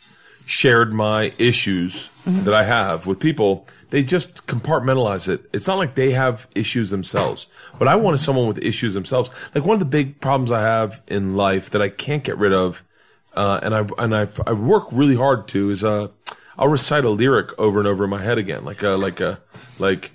shared 0.50 0.92
my 0.94 1.32
issues 1.38 2.10
Mm-hmm. 2.26 2.44
that 2.44 2.54
I 2.54 2.64
have 2.64 3.08
with 3.08 3.20
people, 3.20 3.66
they 3.90 4.04
just 4.04 4.46
compartmentalize 4.46 5.28
it. 5.28 5.50
It's 5.52 5.66
not 5.66 5.80
like 5.80 5.96
they 5.96 6.12
have 6.12 6.48
issues 6.54 6.92
themselves. 6.92 7.48
But 7.80 7.88
I 7.88 7.96
wanted 7.96 8.20
someone 8.20 8.48
with 8.48 8.60
issues 8.60 8.94
themselves. 8.94 9.32
Like 9.56 9.64
one 9.66 9.74
of 9.74 9.80
the 9.80 9.86
big 9.86 10.20
problems 10.22 10.52
I 10.52 10.62
have 10.62 11.02
in 11.08 11.36
life 11.36 11.72
that 11.72 11.82
I 11.82 11.90
can't 11.90 12.24
get 12.24 12.38
rid 12.38 12.54
of, 12.54 12.84
uh, 13.34 13.60
and 13.64 13.74
I 13.74 13.88
and 13.98 14.14
I 14.16 14.28
I 14.46 14.54
work 14.54 14.86
really 14.92 15.16
hard 15.16 15.48
to 15.48 15.72
is 15.72 15.84
uh 15.84 16.10
I'll 16.58 16.68
recite 16.68 17.04
a 17.06 17.10
lyric 17.10 17.58
over 17.58 17.80
and 17.80 17.88
over 17.88 18.04
in 18.04 18.10
my 18.12 18.22
head 18.22 18.38
again, 18.38 18.64
like 18.64 18.84
a 18.84 18.90
like 18.90 19.22
a 19.22 19.40
like. 19.80 20.12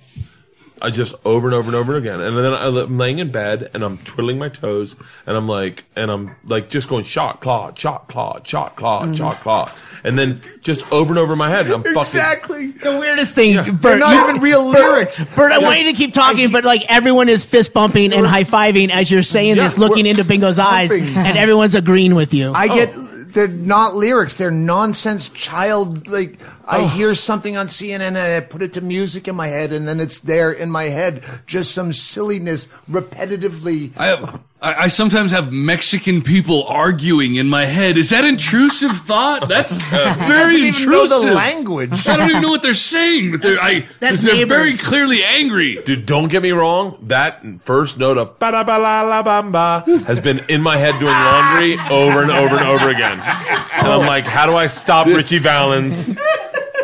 I 0.85 0.91
just 0.91 1.15
over 1.25 1.49
and 1.49 1.55
over 1.55 1.67
and 1.69 1.75
over 1.75 1.97
again, 1.97 2.21
and 2.21 2.37
then 2.37 2.45
I'm 2.53 2.99
laying 2.99 3.19
in 3.19 3.31
bed 3.33 3.71
and 3.75 3.83
I'm 3.83 3.99
twiddling 3.99 4.39
my 4.39 4.49
toes, 4.51 4.95
and 5.27 5.37
I'm 5.37 5.49
like, 5.49 5.83
and 5.97 6.11
I'm 6.11 6.37
like 6.45 6.69
just 6.69 6.89
going 6.89 7.05
shot 7.05 7.41
claw, 7.41 7.73
shot 7.75 8.09
claw, 8.09 8.41
shot 8.45 8.77
claw, 8.77 9.03
Mm-hmm. 9.03 9.15
shot 9.15 9.41
claw, 9.41 9.73
and 10.05 10.19
then 10.19 10.43
just 10.61 10.85
over 10.93 11.11
and 11.11 11.19
over 11.19 11.33
in 11.33 11.39
my 11.39 11.49
head. 11.49 11.67
And 11.67 11.75
I'm 11.75 11.83
fucking 11.83 12.01
Exactly. 12.03 12.67
The 12.73 12.99
weirdest 12.99 13.35
thing, 13.35 13.57
Bert, 13.57 13.81
They're 13.81 13.97
not 13.99 14.15
you- 14.15 14.29
even 14.31 14.43
real 14.43 14.71
Bert- 14.73 14.81
lyrics. 14.83 15.25
Bert, 15.25 15.51
I 15.53 15.57
Yes. 15.57 15.63
want 15.65 15.79
you 15.81 15.85
to 15.93 15.97
keep 15.97 16.13
talking, 16.13 16.53
but 16.53 16.65
like 16.65 16.85
everyone 16.89 17.29
is 17.29 17.45
fist 17.45 17.73
bumping 17.73 18.13
and 18.13 18.27
high 18.27 18.45
fiving 18.45 18.91
as 18.91 19.11
you're 19.11 19.23
saying 19.23 19.57
Yeah, 19.57 19.65
this, 19.65 19.79
looking 19.79 20.07
into 20.07 20.23
Bingo's 20.25 20.59
eyes, 20.59 20.91
pumping. 20.91 21.17
and 21.17 21.39
everyone's 21.39 21.75
agreeing 21.75 22.15
with 22.15 22.35
you. 22.35 22.53
I 22.55 22.69
get 22.69 22.95
they're 23.35 23.49
not 23.49 23.97
lyrics. 23.97 24.37
They're 24.37 24.51
nonsense 24.53 25.29
child 25.31 26.07
like 26.09 26.39
I 26.67 26.79
Oh. 26.81 26.87
hear 26.89 27.15
something 27.15 27.57
on 27.57 27.67
CNN 27.67 28.01
and 28.01 28.19
I 28.19 28.41
put 28.41 28.63
it 28.63 28.73
to 28.75 28.81
music 28.81 29.29
in 29.29 29.37
my 29.37 29.49
head 29.49 29.73
and 29.73 29.87
then 29.87 30.01
it's 30.01 30.21
there 30.21 30.51
in 30.51 30.71
my 30.71 30.85
head. 30.85 31.23
Just 31.47 31.73
some 31.75 31.93
silliness 31.93 32.69
repetitively. 32.91 33.93
I. 33.97 34.39
I, 34.63 34.85
I 34.85 34.89
sometimes 34.89 35.31
have 35.33 35.53
Mexican 35.53 36.23
people 36.23 36.65
arguing 36.67 37.35
in 37.35 37.49
my 37.49 37.67
head. 37.67 37.99
Is 37.99 38.09
that 38.11 38.25
intrusive 38.25 38.97
thought? 38.97 39.47
That's 39.47 39.73
uh, 39.93 40.15
very 40.27 40.71
Doesn't 40.71 40.85
even 40.87 40.91
know 40.91 41.07
the 41.07 41.15
intrusive. 41.17 41.35
language. 41.35 42.07
I 42.07 42.17
don't 42.17 42.31
even 42.31 42.41
know 42.41 42.49
what 42.49 42.63
they're 42.63 42.73
saying, 42.73 43.33
but 43.33 43.43
they're, 43.43 43.59
I, 43.61 43.87
that's 44.01 44.23
they're 44.23 44.47
very 44.47 44.73
clearly 44.75 45.23
angry. 45.23 45.83
Dude, 45.85 46.07
don't 46.07 46.29
get 46.29 46.43
me 46.43 46.53
wrong. 46.53 46.97
That 47.09 47.45
first 47.61 47.99
note 47.99 48.17
of 48.17 48.39
ba 48.39 48.53
da 48.53 48.65
ba 48.65 48.79
la 48.79 49.03
la 49.03 49.23
bam 49.23 49.53
ba 49.53 49.85
has 50.07 50.19
been 50.21 50.41
in 50.49 50.63
my 50.63 50.79
head 50.79 50.99
doing 50.99 51.13
laundry 51.13 51.75
over 51.91 52.23
and 52.23 52.31
over 52.31 52.57
and 52.57 52.67
over 52.67 52.89
again. 52.89 53.21
And 53.21 53.87
I'm 53.87 54.07
like, 54.07 54.25
how 54.25 54.47
do 54.47 54.57
I 54.57 54.67
stop 54.69 55.07
Ritchie 55.19 55.41
Valens? 55.41 56.09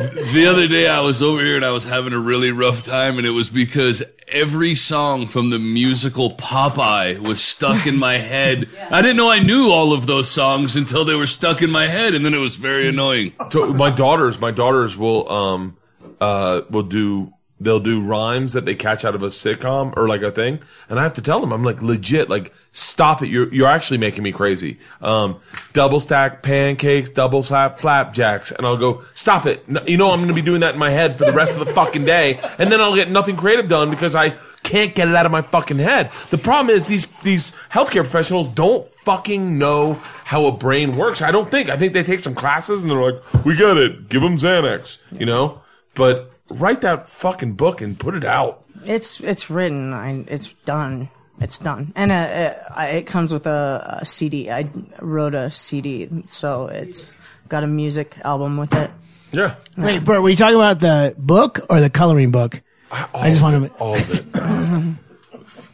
The 0.00 0.46
other 0.46 0.66
day 0.66 0.88
I 0.88 1.00
was 1.00 1.22
over 1.22 1.44
here 1.44 1.56
and 1.56 1.64
I 1.64 1.70
was 1.70 1.84
having 1.84 2.12
a 2.14 2.18
really 2.18 2.50
rough 2.50 2.86
time, 2.86 3.18
and 3.18 3.26
it 3.26 3.30
was 3.30 3.50
because 3.50 4.02
every 4.28 4.74
song 4.74 5.26
from 5.26 5.50
the 5.50 5.58
musical 5.58 6.34
Popeye 6.36 7.18
was 7.18 7.42
stuck 7.42 7.86
in 7.86 7.96
my 7.96 8.16
head. 8.16 8.68
I 8.90 9.02
didn't 9.02 9.18
know 9.18 9.30
I 9.30 9.40
knew 9.40 9.70
all 9.70 9.92
of 9.92 10.06
those 10.06 10.30
songs 10.30 10.74
until 10.74 11.04
they 11.04 11.14
were 11.14 11.26
stuck 11.26 11.60
in 11.60 11.70
my 11.70 11.86
head, 11.86 12.14
and 12.14 12.24
then 12.24 12.32
it 12.32 12.38
was 12.38 12.56
very 12.56 12.88
annoying. 12.88 13.32
So 13.50 13.72
my 13.72 13.90
daughters, 13.90 14.40
my 14.40 14.50
daughters 14.50 14.96
will 14.96 15.30
um 15.30 15.76
uh 16.20 16.62
will 16.70 16.82
do 16.82 17.32
they'll 17.60 17.80
do 17.80 18.00
rhymes 18.00 18.54
that 18.54 18.64
they 18.64 18.74
catch 18.74 19.04
out 19.04 19.14
of 19.14 19.22
a 19.22 19.26
sitcom 19.26 19.96
or 19.96 20.08
like 20.08 20.22
a 20.22 20.30
thing, 20.30 20.60
and 20.88 20.98
I 20.98 21.02
have 21.02 21.12
to 21.14 21.22
tell 21.22 21.40
them 21.40 21.52
I'm 21.52 21.62
like 21.62 21.82
legit 21.82 22.30
like 22.30 22.52
stop 22.72 23.22
it 23.22 23.28
you're 23.28 23.52
you're 23.52 23.68
actually 23.68 23.98
making 23.98 24.22
me 24.22 24.32
crazy. 24.32 24.78
Um, 25.02 25.40
double 25.72 26.00
stack 26.00 26.42
pancakes, 26.42 27.10
double 27.10 27.42
slap 27.42 27.78
flapjacks, 27.78 28.50
and 28.50 28.66
I'll 28.66 28.76
go 28.76 29.02
stop 29.14 29.46
it. 29.46 29.68
No, 29.68 29.82
you 29.86 29.96
know 29.96 30.10
I'm 30.10 30.18
going 30.18 30.28
to 30.28 30.34
be 30.34 30.42
doing 30.42 30.60
that 30.60 30.74
in 30.74 30.80
my 30.80 30.90
head 30.90 31.18
for 31.18 31.24
the 31.24 31.32
rest 31.32 31.52
of 31.52 31.64
the 31.64 31.72
fucking 31.74 32.04
day, 32.04 32.40
and 32.58 32.72
then 32.72 32.80
I'll 32.80 32.94
get 32.94 33.10
nothing 33.10 33.36
creative 33.36 33.68
done 33.68 33.90
because 33.90 34.14
I 34.14 34.38
can't 34.62 34.94
get 34.94 35.08
it 35.08 35.14
out 35.14 35.26
of 35.26 35.32
my 35.32 35.42
fucking 35.42 35.78
head. 35.78 36.10
The 36.30 36.38
problem 36.38 36.74
is 36.74 36.86
these 36.86 37.06
these 37.22 37.52
healthcare 37.70 38.02
professionals 38.02 38.48
don't 38.48 38.90
fucking 39.04 39.58
know 39.58 39.94
how 40.24 40.46
a 40.46 40.52
brain 40.52 40.96
works. 40.96 41.22
I 41.22 41.30
don't 41.30 41.50
think. 41.50 41.68
I 41.68 41.76
think 41.76 41.92
they 41.92 42.02
take 42.02 42.20
some 42.20 42.34
classes 42.34 42.82
and 42.82 42.90
they're 42.90 43.12
like, 43.12 43.44
"We 43.44 43.56
got 43.56 43.76
it. 43.76 44.08
Give 44.08 44.22
them 44.22 44.36
Xanax," 44.36 44.98
you 45.12 45.26
know. 45.26 45.60
But 45.94 46.32
write 46.50 46.80
that 46.82 47.08
fucking 47.08 47.54
book 47.54 47.80
and 47.80 47.98
put 47.98 48.14
it 48.14 48.24
out. 48.24 48.64
It's 48.84 49.20
it's 49.20 49.50
written. 49.50 49.92
I 49.92 50.24
it's 50.28 50.48
done. 50.64 51.08
It's 51.40 51.58
done, 51.58 51.92
and 51.96 52.12
uh, 52.12 52.14
it, 52.30 52.62
I- 52.74 52.88
it 52.88 53.06
comes 53.06 53.32
with 53.32 53.46
a, 53.46 53.98
a 54.02 54.04
CD. 54.04 54.50
I 54.50 54.68
wrote 55.00 55.34
a 55.34 55.50
CD, 55.50 56.06
so 56.26 56.66
it's 56.66 57.16
got 57.48 57.64
a 57.64 57.66
music 57.66 58.16
album 58.24 58.58
with 58.58 58.74
it. 58.74 58.90
Yeah. 59.32 59.54
Wait, 59.78 60.04
Bert, 60.04 60.20
were 60.20 60.28
you 60.28 60.36
talking 60.36 60.56
about 60.56 60.80
the 60.80 61.14
book 61.16 61.60
or 61.70 61.80
the 61.80 61.88
coloring 61.88 62.30
book? 62.30 62.60
I 62.92 63.30
just 63.30 63.40
want 63.40 63.64
to. 63.64 63.72
all 63.78 63.94
of 63.96 64.10
it. 64.10 64.26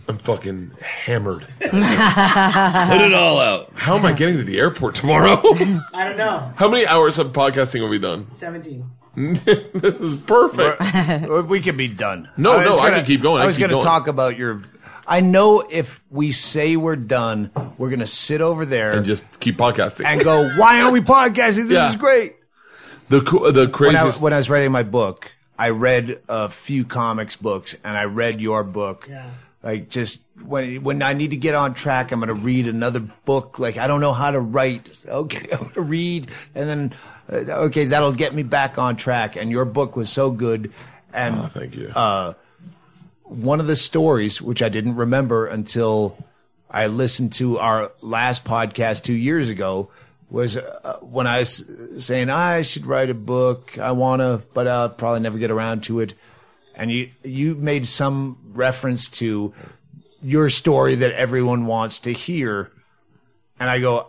I'm 0.09 0.19
fucking 0.19 0.71
hammered. 0.81 1.47
Put 1.61 1.73
it 1.73 3.15
all 3.15 3.41
out. 3.41 3.73
How 3.75 3.97
am 3.97 4.07
I 4.07 4.13
getting 4.13 4.37
to 4.37 4.45
the 4.45 4.59
airport 4.61 4.95
tomorrow? 4.95 5.41
I 5.93 6.05
don't 6.07 6.17
know. 6.17 6.53
How 6.55 6.69
many 6.69 6.87
hours 6.87 7.19
of 7.19 7.33
podcasting 7.33 7.81
have 7.81 7.91
we 7.91 7.99
done? 7.99 8.29
Seventeen. 8.35 8.89
this 9.17 9.95
is 10.01 10.17
perfect. 10.23 11.49
we 11.49 11.61
can 11.61 11.77
be 11.77 11.89
done. 11.89 12.29
No, 12.37 12.57
was 12.57 12.67
no, 12.67 12.73
I 12.79 12.91
gonna- 12.91 12.97
can 12.99 13.07
keep 13.07 13.23
going. 13.23 13.41
I 13.41 13.45
I 13.45 13.47
was 13.47 13.59
going 13.59 13.71
to 13.71 13.81
talk 13.81 14.09
about 14.09 14.37
your. 14.37 14.63
I 15.09 15.21
know 15.21 15.61
if 15.71 16.03
we 16.11 16.33
say 16.33 16.77
we're 16.77 16.97
done, 16.97 17.51
we're 17.79 17.91
going 17.91 18.01
to 18.01 18.07
sit 18.07 18.41
over 18.41 18.67
there 18.67 18.91
And 18.91 19.07
just 19.07 19.25
keep 19.41 19.57
podcasting. 19.57 20.05
and 20.05 20.23
go, 20.23 20.49
"Why 20.57 20.81
aren't 20.81 20.93
we 20.93 21.01
podcasting? 21.01 21.69
This 21.69 21.73
Yeah. 21.73 21.91
is 21.91 21.97
great." 21.97 22.37
the 23.09 23.21
co- 23.21 23.53
the 23.53 23.61
When 23.61 23.69
I, 23.69 23.71
craziest. 24.01 24.21
when 24.21 24.33
I 24.33 24.37
was 24.37 24.51
writing 24.51 24.73
my 24.73 24.83
book, 24.83 25.31
I 25.59 25.71
read 25.71 26.21
a 26.29 26.49
few 26.49 26.85
comics 26.85 27.37
books, 27.37 27.77
and 27.85 27.97
I 27.97 28.05
read 28.05 28.41
your 28.41 28.65
book. 28.65 29.07
Yeah. 29.09 29.31
Like 29.63 29.89
just 29.89 30.21
when 30.45 30.83
when 30.83 31.03
I 31.03 31.13
need 31.15 31.31
to 31.31 31.37
get 31.37 31.55
on 31.55 31.73
track, 31.75 32.11
I'm 32.13 32.19
going 32.19 32.29
to 32.29 32.35
read 32.35 32.67
another 32.69 33.01
book. 33.25 33.59
Like 33.61 33.77
I 33.79 33.87
don't 33.87 34.01
know 34.01 34.13
how 34.13 34.31
to 34.33 34.41
write. 34.41 34.91
Okay, 35.09 35.49
I'm 35.53 35.59
going 35.61 35.71
to 35.75 35.81
read, 35.83 36.29
and 36.55 36.69
then 36.69 36.95
okay, 37.31 37.87
that'll 37.87 38.13
get 38.13 38.35
me 38.35 38.43
back 38.43 38.79
on 38.79 38.97
track. 38.97 39.37
And 39.37 39.51
your 39.51 39.65
book 39.65 39.97
was 39.97 40.11
so 40.11 40.31
good. 40.31 40.73
And 41.13 41.39
Oh, 41.39 41.47
thank 41.49 41.77
you. 41.77 41.89
Uh, 41.89 42.35
one 43.25 43.61
of 43.61 43.67
the 43.67 43.77
stories, 43.77 44.41
which 44.41 44.63
I 44.63 44.69
didn't 44.69 44.97
remember 44.97 45.47
until 45.47 46.17
I 46.71 46.87
listened 46.87 47.33
to 47.35 47.59
our 47.59 47.91
last 48.01 48.45
podcast 48.45 49.03
two 49.03 49.15
years 49.15 49.49
ago, 49.49 49.91
was 50.31 50.57
uh, 50.57 50.99
when 51.01 51.27
I 51.27 51.41
was 51.41 51.65
saying 51.99 52.31
I 52.31 52.63
should 52.63 52.87
write 52.87 53.11
a 53.11 53.15
book. 53.15 53.79
I 53.79 53.93
want 53.93 54.21
to, 54.21 54.43
but 54.55 54.67
I'll 54.69 54.91
probably 54.91 55.21
never 55.21 55.39
get 55.39 55.51
around 55.51 55.85
to 55.85 56.01
it. 56.01 56.15
And 56.75 56.91
you 56.91 57.11
you 57.25 57.55
made 57.55 57.87
some 57.87 58.39
reference 58.53 59.09
to 59.11 59.55
your 60.21 60.51
story 60.51 60.97
that 60.97 61.13
everyone 61.13 61.67
wants 61.67 62.01
to 62.01 62.13
hear, 62.13 62.71
and 63.59 63.71
I 63.71 63.79
go. 63.81 64.09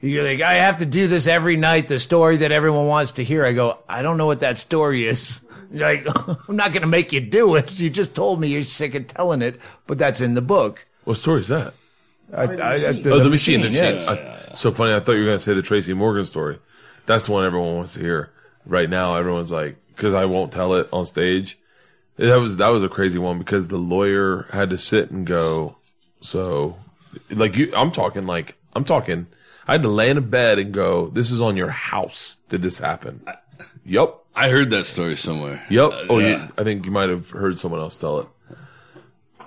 You're 0.00 0.24
like, 0.24 0.40
I 0.40 0.54
have 0.54 0.78
to 0.78 0.86
do 0.86 1.08
this 1.08 1.26
every 1.26 1.56
night. 1.56 1.88
The 1.88 2.00
story 2.00 2.38
that 2.38 2.52
everyone 2.52 2.86
wants 2.86 3.12
to 3.12 3.24
hear. 3.24 3.44
I 3.44 3.52
go, 3.52 3.78
I 3.88 4.00
don't 4.02 4.16
know 4.16 4.26
what 4.26 4.40
that 4.40 4.56
story 4.58 5.06
is. 5.06 5.40
Like, 5.72 6.04
I'm 6.48 6.56
not 6.56 6.72
going 6.72 6.80
to 6.82 6.88
make 6.88 7.12
you 7.12 7.20
do 7.20 7.54
it. 7.54 7.78
You 7.78 7.90
just 7.90 8.12
told 8.12 8.40
me 8.40 8.48
you're 8.48 8.64
sick 8.64 8.96
of 8.96 9.06
telling 9.06 9.40
it, 9.40 9.60
but 9.86 9.98
that's 9.98 10.20
in 10.20 10.34
the 10.34 10.42
book. 10.42 10.84
What 11.04 11.16
story 11.16 11.42
is 11.42 11.46
that? 11.48 11.74
I, 12.32 12.42
I, 12.42 12.46
oh, 12.46 12.48
I- 12.48 12.74
oh, 12.88 13.18
the, 13.20 13.30
machine. 13.30 13.60
The 13.60 13.68
machine. 13.68 13.94
yes. 13.94 14.08
I- 14.08 14.52
so 14.52 14.72
funny. 14.72 14.94
I 14.96 14.98
thought 14.98 15.12
you 15.12 15.20
were 15.20 15.26
going 15.26 15.38
to 15.38 15.44
say 15.44 15.54
the 15.54 15.62
Tracy 15.62 15.92
Morgan 15.94 16.24
story. 16.24 16.58
That's 17.06 17.26
the 17.26 17.32
one 17.32 17.44
everyone 17.44 17.76
wants 17.76 17.94
to 17.94 18.00
hear. 18.00 18.32
Right 18.66 18.90
now, 18.90 19.14
everyone's 19.14 19.52
like, 19.52 19.76
because 19.94 20.12
I 20.12 20.24
won't 20.24 20.50
tell 20.50 20.74
it 20.74 20.88
on 20.92 21.06
stage. 21.06 21.56
That 22.16 22.40
was 22.40 22.56
that 22.56 22.68
was 22.70 22.82
a 22.82 22.88
crazy 22.88 23.18
one 23.18 23.38
because 23.38 23.68
the 23.68 23.78
lawyer 23.78 24.46
had 24.50 24.70
to 24.70 24.78
sit 24.78 25.12
and 25.12 25.24
go. 25.24 25.76
So, 26.20 26.76
like 27.30 27.56
you, 27.56 27.72
I'm 27.76 27.92
talking 27.92 28.26
like 28.26 28.56
I'm 28.74 28.84
talking. 28.84 29.28
I 29.70 29.74
had 29.74 29.84
to 29.84 29.88
lay 29.88 30.10
in 30.10 30.18
a 30.18 30.20
bed 30.20 30.58
and 30.58 30.74
go. 30.74 31.06
This 31.10 31.30
is 31.30 31.40
on 31.40 31.56
your 31.56 31.70
house. 31.70 32.34
Did 32.48 32.60
this 32.60 32.80
happen? 32.80 33.24
Yep. 33.84 34.16
I 34.34 34.48
heard 34.48 34.70
that 34.70 34.84
story 34.84 35.16
somewhere. 35.16 35.64
Yep. 35.70 35.92
Uh, 35.92 36.06
oh, 36.10 36.18
yeah. 36.18 36.46
you, 36.46 36.52
I 36.58 36.64
think 36.64 36.86
you 36.86 36.90
might 36.90 37.08
have 37.08 37.30
heard 37.30 37.56
someone 37.56 37.78
else 37.78 37.96
tell 37.96 38.18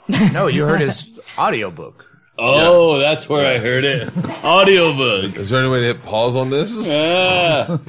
it. 0.08 0.32
no, 0.32 0.48
you 0.48 0.64
heard 0.64 0.80
his 0.80 1.10
audiobook. 1.38 2.06
Oh, 2.40 3.00
that's 3.00 3.28
where 3.28 3.54
I 3.54 3.60
heard 3.60 3.84
it. 3.84 4.08
Audiobook. 4.46 5.36
Is 5.36 5.50
there 5.50 5.60
any 5.60 5.70
way 5.70 5.82
to 5.82 5.88
hit 5.88 6.04
pause 6.04 6.38
on 6.38 6.50
this? 6.50 6.88
Yeah. 6.88 7.78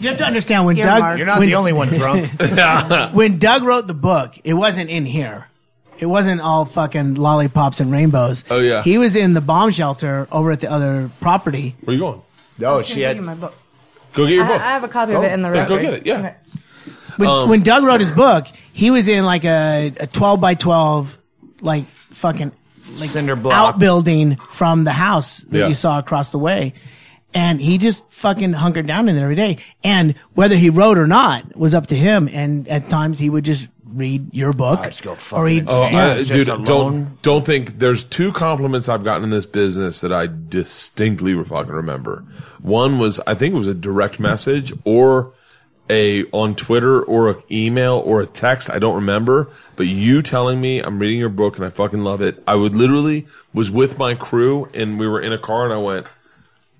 You 0.00 0.08
have 0.08 0.16
to 0.16 0.24
understand 0.24 0.64
when 0.64 0.76
Here, 0.76 0.86
Doug. 0.86 1.18
You're 1.18 1.26
not 1.26 1.38
when- 1.38 1.48
the 1.48 1.56
only 1.56 1.74
one 1.74 1.88
drunk. 1.88 2.30
when 3.12 3.38
Doug 3.38 3.62
wrote 3.62 3.86
the 3.86 3.92
book, 3.92 4.36
it 4.42 4.54
wasn't 4.54 4.88
in 4.88 5.04
here. 5.04 5.48
It 5.98 6.06
wasn't 6.06 6.40
all 6.40 6.64
fucking 6.64 7.14
lollipops 7.14 7.80
and 7.80 7.90
rainbows. 7.92 8.44
Oh, 8.50 8.58
yeah. 8.58 8.82
He 8.82 8.98
was 8.98 9.16
in 9.16 9.34
the 9.34 9.40
bomb 9.40 9.70
shelter 9.70 10.26
over 10.32 10.50
at 10.52 10.60
the 10.60 10.70
other 10.70 11.10
property. 11.20 11.76
Where 11.84 11.94
you 11.94 12.00
going? 12.00 12.22
No, 12.58 12.78
Just 12.78 12.90
she 12.90 13.00
had. 13.02 13.20
my 13.20 13.34
book. 13.34 13.54
Go 14.14 14.26
get 14.26 14.34
your 14.34 14.44
I, 14.44 14.48
book. 14.48 14.60
I 14.60 14.70
have 14.70 14.84
a 14.84 14.88
copy 14.88 15.12
of 15.14 15.24
it 15.24 15.32
in 15.32 15.42
the 15.42 15.52
yeah, 15.52 15.68
go 15.68 15.78
get 15.80 15.94
it. 15.94 16.06
Yeah. 16.06 16.18
Okay. 16.18 16.34
When, 17.16 17.28
Um, 17.28 17.48
when 17.48 17.62
Doug 17.62 17.84
wrote 17.84 18.00
his 18.00 18.12
book, 18.12 18.46
he 18.72 18.90
was 18.90 19.08
in 19.08 19.24
like 19.24 19.44
a, 19.44 19.92
a 19.98 20.06
12 20.06 20.40
by 20.40 20.54
12, 20.54 21.16
like 21.60 21.84
fucking 21.86 22.52
like 22.96 23.08
Cinder 23.10 23.34
block. 23.36 23.54
outbuilding 23.54 24.36
from 24.36 24.84
the 24.84 24.92
house 24.92 25.38
that 25.50 25.58
Yeah. 25.58 25.66
you 25.68 25.74
saw 25.74 25.98
across 25.98 26.30
the 26.30 26.38
way. 26.38 26.74
And 27.32 27.60
he 27.60 27.78
just 27.78 28.08
fucking 28.12 28.52
hunkered 28.52 28.86
down 28.86 29.08
in 29.08 29.16
there 29.16 29.24
every 29.24 29.34
day. 29.34 29.58
And 29.82 30.14
whether 30.34 30.54
he 30.54 30.70
wrote 30.70 30.98
or 30.98 31.08
not 31.08 31.56
was 31.56 31.74
up 31.74 31.88
to 31.88 31.96
him. 31.96 32.28
And 32.32 32.68
at 32.68 32.88
times 32.88 33.18
he 33.18 33.28
would 33.28 33.44
just 33.44 33.66
read 33.94 34.34
your 34.34 34.52
book. 34.52 34.82
just 34.84 35.02
go 35.02 35.12
or 35.12 35.16
fucking 35.16 35.46
he'd. 35.48 35.64
Oh. 35.68 35.82
I, 35.82 36.14
It's 36.14 36.28
dude, 36.28 36.48
alone. 36.48 36.64
don't 36.64 37.22
don't 37.22 37.46
think 37.46 37.78
there's 37.78 38.04
two 38.04 38.32
compliments 38.32 38.88
I've 38.88 39.04
gotten 39.04 39.24
in 39.24 39.30
this 39.30 39.46
business 39.46 40.00
that 40.00 40.12
I 40.12 40.26
distinctly 40.28 41.34
fucking 41.44 41.72
remember. 41.72 42.24
One 42.60 42.98
was 42.98 43.20
I 43.26 43.34
think 43.34 43.54
it 43.54 43.58
was 43.58 43.68
a 43.68 43.74
direct 43.74 44.18
message 44.20 44.72
or 44.84 45.32
a 45.90 46.24
on 46.30 46.54
Twitter 46.54 47.02
or 47.02 47.28
an 47.30 47.42
email 47.50 48.02
or 48.06 48.20
a 48.22 48.26
text. 48.26 48.70
I 48.70 48.78
don't 48.78 48.94
remember, 48.94 49.50
but 49.76 49.86
you 49.86 50.22
telling 50.22 50.60
me 50.60 50.80
I'm 50.80 50.98
reading 50.98 51.18
your 51.18 51.28
book 51.28 51.56
and 51.56 51.64
I 51.66 51.70
fucking 51.70 52.02
love 52.02 52.20
it. 52.22 52.42
I 52.46 52.54
would 52.54 52.74
literally 52.74 53.26
was 53.52 53.70
with 53.70 53.98
my 53.98 54.14
crew 54.14 54.68
and 54.74 54.98
we 54.98 55.06
were 55.06 55.20
in 55.20 55.32
a 55.32 55.38
car 55.38 55.64
and 55.64 55.74
I 55.74 55.78
went, 55.78 56.06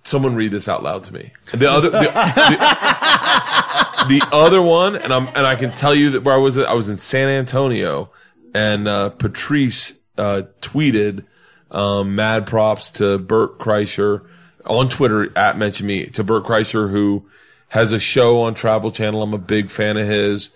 "Someone 0.04 0.34
read 0.34 0.52
this 0.52 0.68
out 0.68 0.82
loud 0.82 1.04
to 1.04 1.12
me." 1.12 1.32
The 1.52 1.70
other. 1.70 1.90
The, 1.90 2.00
the, 2.00 3.83
the 4.08 4.22
other 4.32 4.62
one, 4.62 4.96
and 4.96 5.12
I'm 5.12 5.28
and 5.28 5.46
I 5.46 5.56
can 5.56 5.72
tell 5.72 5.94
you 5.94 6.10
that 6.10 6.24
where 6.24 6.34
I 6.34 6.38
was, 6.38 6.58
I 6.58 6.72
was 6.72 6.88
in 6.88 6.98
San 6.98 7.28
Antonio, 7.28 8.10
and 8.54 8.88
uh, 8.88 9.10
Patrice 9.10 9.94
uh, 10.16 10.42
tweeted 10.60 11.24
um, 11.70 12.14
mad 12.14 12.46
props 12.46 12.90
to 12.92 13.18
Bert 13.18 13.58
Kreischer 13.58 14.26
on 14.64 14.88
Twitter 14.88 15.36
at 15.36 15.58
mention 15.58 15.86
me 15.86 16.06
to 16.06 16.24
Bert 16.24 16.44
Kreischer 16.44 16.90
who 16.90 17.28
has 17.68 17.92
a 17.92 17.98
show 17.98 18.42
on 18.42 18.54
Travel 18.54 18.90
Channel. 18.90 19.22
I'm 19.22 19.34
a 19.34 19.38
big 19.38 19.70
fan 19.70 19.96
of 19.96 20.06
his. 20.06 20.50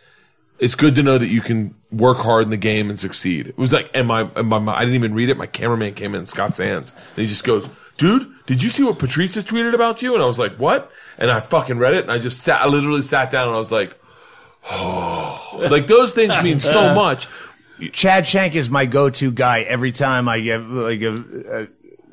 It's 0.58 0.74
good 0.74 0.94
to 0.96 1.02
know 1.02 1.18
that 1.18 1.28
you 1.28 1.40
can 1.40 1.74
work 1.90 2.18
hard 2.18 2.44
in 2.44 2.50
the 2.50 2.56
game 2.56 2.90
and 2.90 2.98
succeed. 2.98 3.48
It 3.48 3.58
was 3.58 3.72
like, 3.72 3.90
and 3.94 4.08
my, 4.08 4.28
and 4.34 4.48
my, 4.48 4.74
I 4.74 4.80
didn't 4.80 4.96
even 4.96 5.14
read 5.14 5.28
it. 5.28 5.36
My 5.36 5.46
cameraman 5.46 5.94
came 5.94 6.14
in, 6.14 6.26
Scott 6.26 6.56
Sands, 6.56 6.92
and 6.92 7.22
he 7.22 7.26
just 7.26 7.44
goes, 7.44 7.68
"Dude, 7.98 8.32
did 8.46 8.62
you 8.62 8.70
see 8.70 8.82
what 8.82 8.98
Patrice 8.98 9.36
tweeted 9.36 9.74
about 9.74 10.00
you?" 10.00 10.14
And 10.14 10.22
I 10.22 10.26
was 10.26 10.38
like, 10.38 10.56
"What?" 10.56 10.90
And 11.18 11.30
I 11.30 11.40
fucking 11.40 11.78
read 11.78 11.94
it, 11.94 12.04
and 12.04 12.10
I 12.10 12.18
just 12.18 12.40
sat, 12.40 12.62
I 12.62 12.66
literally 12.66 13.02
sat 13.02 13.30
down, 13.30 13.48
and 13.48 13.56
I 13.56 13.58
was 13.58 13.70
like, 13.72 13.94
"Oh, 14.70 15.66
like 15.70 15.86
those 15.86 16.12
things 16.12 16.34
mean 16.42 16.60
so 16.60 16.80
uh. 16.92 16.94
much." 16.94 17.28
Chad 17.92 18.26
Shank 18.26 18.56
is 18.56 18.68
my 18.68 18.86
go-to 18.86 19.30
guy 19.30 19.60
every 19.60 19.92
time 19.92 20.28
I 20.28 20.40
get 20.40 20.62
like 20.62 21.00
a, 21.02 21.14
a 21.62 21.68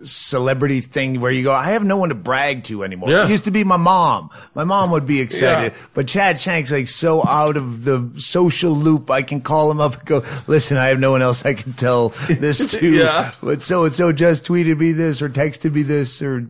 celebrity 0.06 0.82
thing 0.82 1.20
where 1.20 1.32
you 1.32 1.44
go, 1.44 1.52
I 1.54 1.72
have 1.72 1.84
no 1.84 1.98
one 1.98 2.10
to 2.10 2.16
brag 2.16 2.64
to 2.66 2.84
anymore. 2.84 3.10
Yeah. 3.10 3.26
It 3.26 3.30
used 3.30 3.46
to 3.46 3.52
be 3.52 3.64
my 3.64 3.78
mom. 3.78 4.30
My 4.54 4.64
mom 4.64 4.92
would 4.92 5.06
be 5.06 5.20
excited, 5.20 5.74
Yeah. 5.74 5.80
but 5.94 6.08
Chad 6.08 6.40
Shank's 6.40 6.72
like 6.72 6.88
so 6.88 7.26
out 7.26 7.58
of 7.58 7.84
the 7.84 8.10
social 8.18 8.72
loop. 8.72 9.10
I 9.10 9.22
can 9.22 9.42
call 9.42 9.70
him 9.72 9.80
up 9.82 9.98
and 9.98 10.06
go, 10.06 10.24
listen, 10.48 10.78
I 10.78 10.88
have 10.88 11.00
no 11.00 11.12
one 11.12 11.22
else 11.22 11.46
I 11.46 11.54
can 11.54 11.74
tell 11.74 12.10
this 12.30 12.72
to. 12.80 12.88
Yeah. 12.90 13.32
But 13.42 13.64
so 13.64 13.86
and 13.86 13.94
so 13.96 14.12
just 14.12 14.46
tweeted 14.46 14.78
me 14.80 14.92
this 14.92 15.22
or 15.22 15.30
texted 15.30 15.74
me 15.74 15.84
this 15.84 16.22
or 16.22 16.46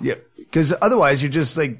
yeah, 0.00 0.14
because 0.36 0.72
otherwise 0.82 1.22
you're 1.22 1.32
just 1.32 1.56
like. 1.56 1.78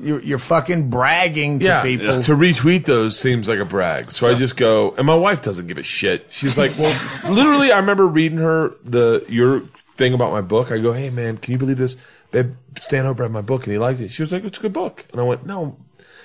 You're, 0.00 0.20
you're 0.20 0.38
fucking 0.40 0.90
bragging 0.90 1.60
to 1.60 1.64
yeah, 1.64 1.80
people. 1.82 2.20
to 2.20 2.32
retweet 2.32 2.86
those 2.86 3.16
seems 3.16 3.48
like 3.48 3.60
a 3.60 3.64
brag. 3.64 4.10
So 4.10 4.26
I 4.26 4.34
just 4.34 4.56
go, 4.56 4.90
and 4.96 5.06
my 5.06 5.14
wife 5.14 5.42
doesn't 5.42 5.68
give 5.68 5.78
a 5.78 5.84
shit. 5.84 6.26
She's 6.30 6.58
like, 6.58 6.72
well, 6.78 6.92
literally, 7.32 7.70
I 7.70 7.78
remember 7.78 8.04
reading 8.04 8.38
her 8.38 8.74
the 8.82 9.24
your 9.28 9.62
thing 9.96 10.14
about 10.14 10.32
my 10.32 10.40
book. 10.40 10.70
I 10.70 10.78
go, 10.78 10.92
hey 10.92 11.10
man, 11.10 11.38
can 11.38 11.52
you 11.52 11.58
believe 11.58 11.78
this? 11.78 11.96
Babe, 12.30 12.54
Stanhope 12.80 13.20
read 13.20 13.30
my 13.30 13.40
book 13.40 13.64
and 13.64 13.72
he 13.72 13.78
liked 13.78 14.00
it. 14.00 14.10
She 14.10 14.22
was 14.22 14.32
like, 14.32 14.44
it's 14.44 14.58
a 14.58 14.62
good 14.62 14.72
book, 14.72 15.04
and 15.12 15.20
I 15.20 15.24
went, 15.24 15.46
no. 15.46 15.76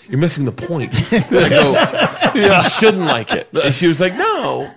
You're 0.09 0.19
missing 0.19 0.45
the 0.45 0.51
point. 0.51 0.93
I 1.14 2.33
go, 2.33 2.33
you 2.40 2.69
shouldn't 2.69 3.06
like 3.06 3.32
it. 3.32 3.48
And 3.53 3.74
she 3.74 3.88
was 3.88 4.01
like, 4.01 4.16
no. 4.16 4.72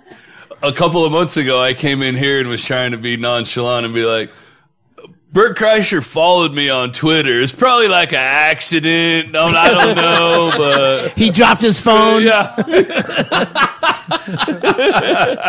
a 0.61 0.73
couple 0.73 1.03
of 1.03 1.11
months 1.11 1.35
ago, 1.37 1.61
I 1.61 1.73
came 1.73 2.01
in 2.01 2.15
here 2.15 2.39
and 2.39 2.49
was 2.49 2.63
trying 2.63 2.91
to 2.91 2.97
be 2.97 3.17
nonchalant 3.17 3.85
and 3.85 3.93
be 3.93 4.05
like, 4.05 4.31
Bert 5.35 5.57
Kreischer 5.57 6.01
followed 6.01 6.53
me 6.53 6.69
on 6.69 6.93
Twitter. 6.93 7.41
It's 7.41 7.51
probably 7.51 7.89
like 7.89 8.13
an 8.13 8.19
accident. 8.19 9.33
No, 9.33 9.43
I 9.47 9.67
don't 9.69 9.95
know, 9.97 10.51
but 10.57 11.11
He 11.17 11.29
dropped 11.29 11.59
his 11.61 11.77
phone. 11.77 12.23
yeah. 12.23 12.55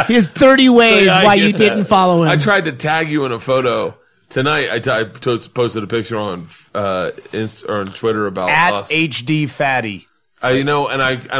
He 0.08 0.14
has 0.14 0.28
30 0.30 0.68
ways 0.70 1.06
yeah, 1.06 1.22
why 1.24 1.34
you 1.34 1.52
that. 1.52 1.58
didn't 1.58 1.84
follow 1.84 2.22
him. 2.24 2.28
I 2.30 2.36
tried 2.36 2.64
to 2.64 2.72
tag 2.72 3.08
you 3.08 3.24
in 3.26 3.32
a 3.32 3.38
photo 3.40 3.96
tonight. 4.28 4.70
I, 4.72 4.78
t- 4.80 4.90
I 4.90 5.04
post- 5.04 5.54
posted 5.54 5.84
a 5.84 5.86
picture 5.86 6.18
on 6.18 6.48
uh, 6.74 7.12
Inst- 7.32 7.64
or 7.68 7.76
on 7.80 7.86
Twitter 7.86 8.26
about 8.26 8.50
At 8.50 8.72
us. 8.74 8.90
HD 8.90 9.48
Fatty. 9.48 10.08
I 10.42 10.50
you 10.52 10.64
know, 10.64 10.88
and 10.88 11.00
I 11.00 11.12
and 11.12 11.30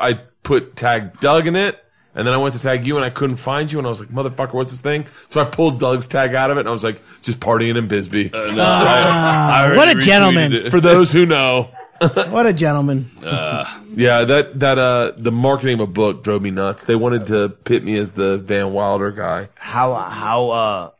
I 0.00 0.08
I 0.10 0.14
put 0.42 0.76
tag 0.76 1.20
Doug 1.20 1.46
in 1.46 1.56
it, 1.56 1.78
and 2.14 2.26
then 2.26 2.34
I 2.34 2.36
went 2.36 2.54
to 2.54 2.60
tag 2.60 2.86
you, 2.86 2.96
and 2.96 3.04
I 3.04 3.10
couldn't 3.10 3.36
find 3.38 3.70
you, 3.72 3.78
and 3.78 3.86
I 3.86 3.90
was 3.90 4.00
like, 4.00 4.10
motherfucker, 4.10 4.52
what's 4.54 4.70
this 4.70 4.80
thing? 4.80 5.06
So 5.30 5.40
I 5.40 5.44
pulled 5.44 5.80
Doug's 5.80 6.06
tag 6.06 6.34
out 6.34 6.50
of 6.50 6.56
it, 6.58 6.60
and 6.60 6.68
I 6.68 6.72
was 6.72 6.84
like, 6.84 7.00
just 7.22 7.40
partying 7.40 7.76
in 7.76 7.88
Bisbee. 7.88 8.30
No, 8.32 8.38
I- 8.62 9.50
I 9.52 9.62
already 9.64 9.76
what 9.76 9.88
a 9.88 9.92
retweeted 9.94 10.02
gentleman. 10.02 10.52
it. 10.52 10.70
For 10.70 10.80
those 10.80 11.10
who 11.12 11.24
know, 11.26 11.68
what 12.00 12.46
a 12.46 12.52
gentleman. 12.52 13.10
yeah, 13.22 14.24
that 14.24 14.58
that 14.60 14.78
uh 14.78 15.12
the 15.16 15.30
marketing 15.32 15.74
of 15.74 15.80
a 15.80 15.86
book 15.86 16.22
drove 16.24 16.42
me 16.42 16.50
nuts. 16.50 16.84
They 16.84 16.96
wanted 16.96 17.26
to 17.28 17.48
pit 17.50 17.84
me 17.84 17.96
as 17.96 18.12
the 18.12 18.38
Van 18.38 18.72
Wilder 18.72 19.10
guy. 19.12 19.48
how 19.56 19.94
how 19.94 20.50
uh 20.50 20.90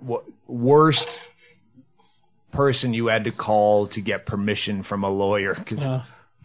w- 0.00 0.22
worst 0.46 1.28
person 2.52 2.94
you 2.94 3.06
had 3.08 3.24
to 3.24 3.30
call 3.30 3.86
to 3.88 4.00
get 4.00 4.26
permission 4.26 4.82
from 4.82 5.04
a 5.04 5.10
lawyer 5.10 5.54
because 5.54 5.86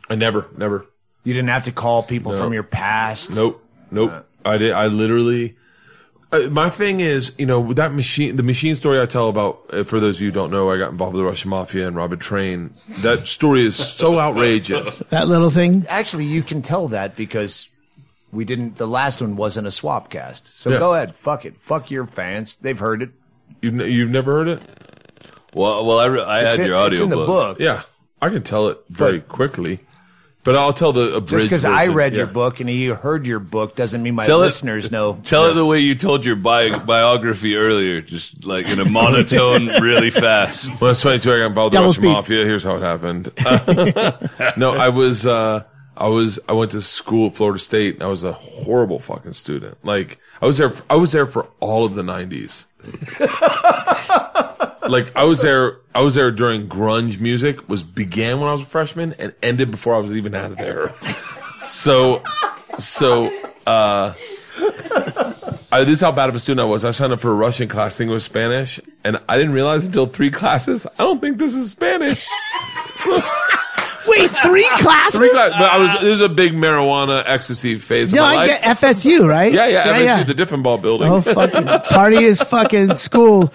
I 0.10 0.16
never, 0.16 0.48
never. 0.58 0.86
You 1.26 1.34
didn't 1.34 1.50
have 1.50 1.64
to 1.64 1.72
call 1.74 2.04
people 2.04 2.32
No. 2.32 2.38
from 2.38 2.54
your 2.54 2.64
past. 2.64 3.36
Nope, 3.36 3.62
nope. 3.92 4.26
I 4.46 4.58
did. 4.58 4.72
I 4.72 4.88
literally. 4.88 5.58
Uh, 6.32 6.50
my 6.50 6.70
thing 6.70 7.00
is, 7.02 7.34
you 7.38 7.46
know, 7.46 7.74
that 7.74 7.94
machine, 7.94 8.36
the 8.36 8.44
machine 8.44 8.76
story 8.76 9.00
I 9.02 9.06
tell 9.06 9.28
about, 9.30 9.60
uh, 9.72 9.84
for 9.84 10.00
those 10.00 10.18
of 10.18 10.22
you 10.22 10.28
who 10.30 10.32
don't 10.34 10.52
know, 10.52 10.72
I 10.72 10.78
got 10.78 10.92
involved 10.92 11.14
with 11.16 11.22
the 11.22 11.26
Russian 11.26 11.50
mafia 11.50 11.88
and 11.88 11.96
robbed 11.96 12.14
a 12.14 12.18
train. 12.18 12.72
That 13.02 13.28
story 13.28 13.66
is 13.66 13.76
so 13.76 14.20
outrageous. 14.26 15.00
That 15.10 15.28
little 15.28 15.50
thing. 15.50 15.86
Actually, 15.90 16.26
you 16.26 16.42
can 16.44 16.62
tell 16.62 16.88
that 16.90 17.16
because 17.16 17.70
we 18.32 18.46
didn't. 18.46 18.78
The 18.78 18.88
last 18.88 19.22
one 19.22 19.36
wasn't 19.36 19.68
a 19.68 19.72
swap 19.72 20.10
cast. 20.10 20.48
So 20.60 20.72
Yeah. 20.72 20.78
go 20.80 20.94
ahead, 20.94 21.16
fuck 21.16 21.46
it, 21.46 21.56
fuck 21.60 21.90
your 21.92 22.06
fans. 22.06 22.56
They've 22.56 22.78
heard 22.80 23.02
it. 23.02 23.10
You've, 23.62 23.74
ne- 23.76 23.90
you've 23.90 24.10
never 24.12 24.34
heard 24.34 24.48
it? 24.48 24.62
Well, 25.54 25.86
well, 25.86 26.00
I, 26.00 26.06
re- 26.06 26.22
I 26.24 26.42
It's 26.48 26.58
had 26.58 26.66
in- 26.66 26.72
your 26.72 26.88
it's 26.88 27.00
audio 27.00 27.04
in 27.06 27.10
the 27.12 27.16
book. 27.26 27.60
Yeah, 27.60 27.84
I 28.22 28.30
can 28.30 28.44
tell 28.44 28.68
it 28.68 28.78
very 28.90 29.22
quickly, 29.22 29.80
but 30.46 30.56
I'll 30.56 30.72
tell 30.72 30.94
the 30.94 31.16
abridged 31.16 31.30
Just 31.32 31.46
because 31.48 31.66
I 31.66 31.86
version. 31.88 31.94
read 31.96 32.14
Yeah. 32.14 32.18
your 32.20 32.28
book 32.28 32.60
and 32.62 32.70
he 32.70 32.86
heard 32.88 33.28
your 33.28 33.40
book 33.40 33.76
doesn't 33.76 34.02
mean 34.02 34.16
my 34.16 34.24
Tell 34.24 34.42
it- 34.42 34.46
listeners 34.46 34.90
know. 34.92 35.20
Tell 35.26 35.48
it 35.48 35.56
the 35.56 35.66
way 35.66 35.80
you 35.80 35.96
told 35.96 36.24
your 36.24 36.38
bi- 36.38 36.78
biography 36.78 37.58
earlier, 37.58 38.00
just 38.00 38.46
like 38.46 38.68
in 38.70 38.80
a 38.80 38.86
monotone, 38.86 39.68
really 39.82 40.12
fast. 40.12 40.80
Well, 40.80 40.92
it's 40.92 41.02
22. 41.02 41.34
I 41.34 41.38
got 41.40 41.46
involved 41.48 41.74
with 41.74 41.74
the 41.74 41.76
Double 41.78 41.88
Russian 41.88 42.02
speak. 42.04 42.12
mafia. 42.12 42.46
Here's 42.46 42.64
how 42.64 42.76
it 42.78 42.82
happened. 42.82 43.32
no, 44.58 44.74
I 44.76 44.90
was, 44.90 45.26
uh, 45.28 45.64
I 45.98 46.08
was, 46.08 46.40
I 46.48 46.54
went 46.54 46.72
to 46.72 46.82
school 46.82 47.28
at 47.28 47.36
Florida 47.36 47.60
State. 47.60 47.96
And 47.96 48.04
I 48.04 48.08
was 48.08 48.24
a 48.24 48.34
horrible 48.34 49.00
fucking 49.00 49.34
student. 49.34 49.78
Like, 49.84 50.20
I 50.42 50.46
was 50.46 50.58
there, 50.58 50.74
I 50.90 50.96
was 50.96 51.12
there 51.12 51.26
for 51.26 51.48
all 51.60 51.86
of 51.86 51.96
the 51.96 52.02
90s. 52.02 52.66
like, 54.90 55.16
I 55.16 55.24
was 55.24 55.42
there, 55.42 55.78
I 55.94 56.02
was 56.02 56.16
there 56.16 56.32
during 56.32 56.68
grunge 56.68 57.20
music 57.20 57.68
was 57.70 57.84
began 57.84 58.40
when 58.40 58.50
I 58.50 58.52
was 58.52 58.62
a 58.62 58.66
freshman 58.66 59.14
and 59.14 59.34
ended 59.42 59.72
before 59.72 59.96
I 59.96 60.00
was 60.00 60.16
even 60.16 60.36
out 60.36 60.52
of 60.52 60.58
there. 60.58 60.94
So, 61.66 62.22
so, 62.78 63.32
uh, 63.66 64.14
I, 65.72 65.84
this 65.84 65.96
is 65.96 66.02
how 66.02 66.12
bad 66.12 66.30
of 66.30 66.36
a 66.36 66.40
student 66.40 66.62
I 66.62 66.70
was. 66.70 66.86
I 66.86 66.92
signed 66.92 67.12
up 67.12 67.22
for 67.22 67.32
a 67.32 67.36
Russian 67.36 67.68
class, 67.68 67.98
thinking 67.98 68.12
it 68.12 68.14
was 68.14 68.24
Spanish, 68.24 68.80
and 69.04 69.20
I 69.28 69.36
didn't 69.36 69.54
realize 69.54 69.84
until 69.84 70.06
three 70.06 70.30
classes. 70.30 70.86
I 71.00 71.04
don't 71.04 71.20
think 71.20 71.38
this 71.38 71.56
is 71.56 71.72
Spanish. 71.72 72.26
So, 73.04 73.22
Wait, 74.08 74.30
three 74.40 74.64
classes? 74.78 75.20
three 75.20 75.30
classes. 75.30 75.56
But 75.58 75.72
I 75.72 75.78
was. 75.80 76.02
There's 76.02 76.22
a 76.22 76.30
big 76.30 76.54
marijuana 76.54 77.24
ecstasy 77.26 77.80
phase 77.80 78.14
No, 78.14 78.24
of 78.24 78.28
my 78.28 78.34
I 78.34 78.36
life. 78.48 78.62
get 78.62 78.78
FSU, 78.78 79.28
right? 79.28 79.52
yeah, 79.52 79.68
yeah, 79.68 80.20
FSU, 80.22 80.28
the 80.28 80.34
different 80.34 80.64
ball 80.64 80.78
building. 80.78 81.12
Oh, 81.12 81.22
fucking 81.22 81.66
party 81.90 82.24
is 82.24 82.42
fucking 82.42 82.96
school 82.96 83.54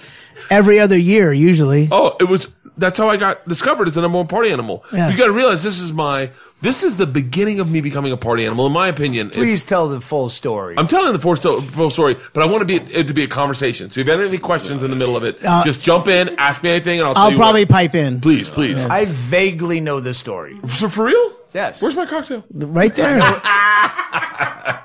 every 0.50 0.80
other 0.80 0.98
year 0.98 1.32
usually. 1.32 1.88
Oh, 1.90 2.16
it 2.20 2.24
was. 2.24 2.48
That's 2.78 2.98
how 2.98 3.08
I 3.10 3.16
got 3.16 3.46
discovered 3.48 3.88
as 3.88 3.96
a 3.96 4.00
number 4.00 4.18
one 4.18 4.26
party 4.26 4.50
animal. 4.50 4.84
Yeah. 4.92 5.10
You 5.10 5.16
got 5.16 5.26
to 5.26 5.32
realize 5.32 5.62
this 5.62 5.80
is 5.80 5.92
my. 5.92 6.30
This 6.62 6.82
is 6.82 6.96
the 6.96 7.06
beginning 7.06 7.58
of 7.60 7.70
me 7.70 7.80
becoming 7.80 8.12
a 8.12 8.16
party 8.18 8.44
animal, 8.44 8.66
in 8.66 8.72
my 8.72 8.88
opinion. 8.88 9.28
If- 9.28 9.34
Please 9.34 9.62
tell 9.64 9.88
the 9.88 10.00
full 10.00 10.28
story. 10.28 10.74
I'm 10.76 10.88
telling 10.88 11.12
the 11.14 11.18
full, 11.18 11.34
sto- 11.36 11.62
full 11.62 11.88
story, 11.88 12.16
but 12.34 12.42
I 12.42 12.46
want 12.46 12.60
to 12.60 12.64
be 12.66 12.76
it 12.92 13.06
to 13.06 13.14
be 13.14 13.22
a 13.22 13.28
conversation. 13.28 13.90
So 13.90 14.00
if 14.00 14.06
you 14.06 14.12
have 14.12 14.20
any 14.20 14.38
questions 14.38 14.82
in 14.82 14.90
the 14.90 14.96
middle 14.96 15.16
of 15.16 15.24
it, 15.24 15.38
Uh, 15.44 15.62
just 15.64 15.82
jump 15.82 16.06
in, 16.08 16.28
ask 16.38 16.62
me 16.62 16.70
anything, 16.70 17.00
and 17.00 17.08
I'll. 17.08 17.16
I'll 17.16 17.30
you 17.30 17.36
probably 17.38 17.62
What. 17.62 17.70
pipe 17.70 17.94
in. 17.94 18.20
Please, 18.20 18.50
please. 18.50 18.84
I 18.84 19.06
vaguely 19.06 19.80
know 19.80 20.00
the 20.00 20.12
story. 20.14 20.58
So 20.68 20.88
for 20.88 21.04
real? 21.06 21.32
Yes. 21.54 21.80
Where's 21.82 21.96
my 21.96 22.06
cocktail? 22.06 22.44
Right 22.52 22.94
there. 22.94 23.20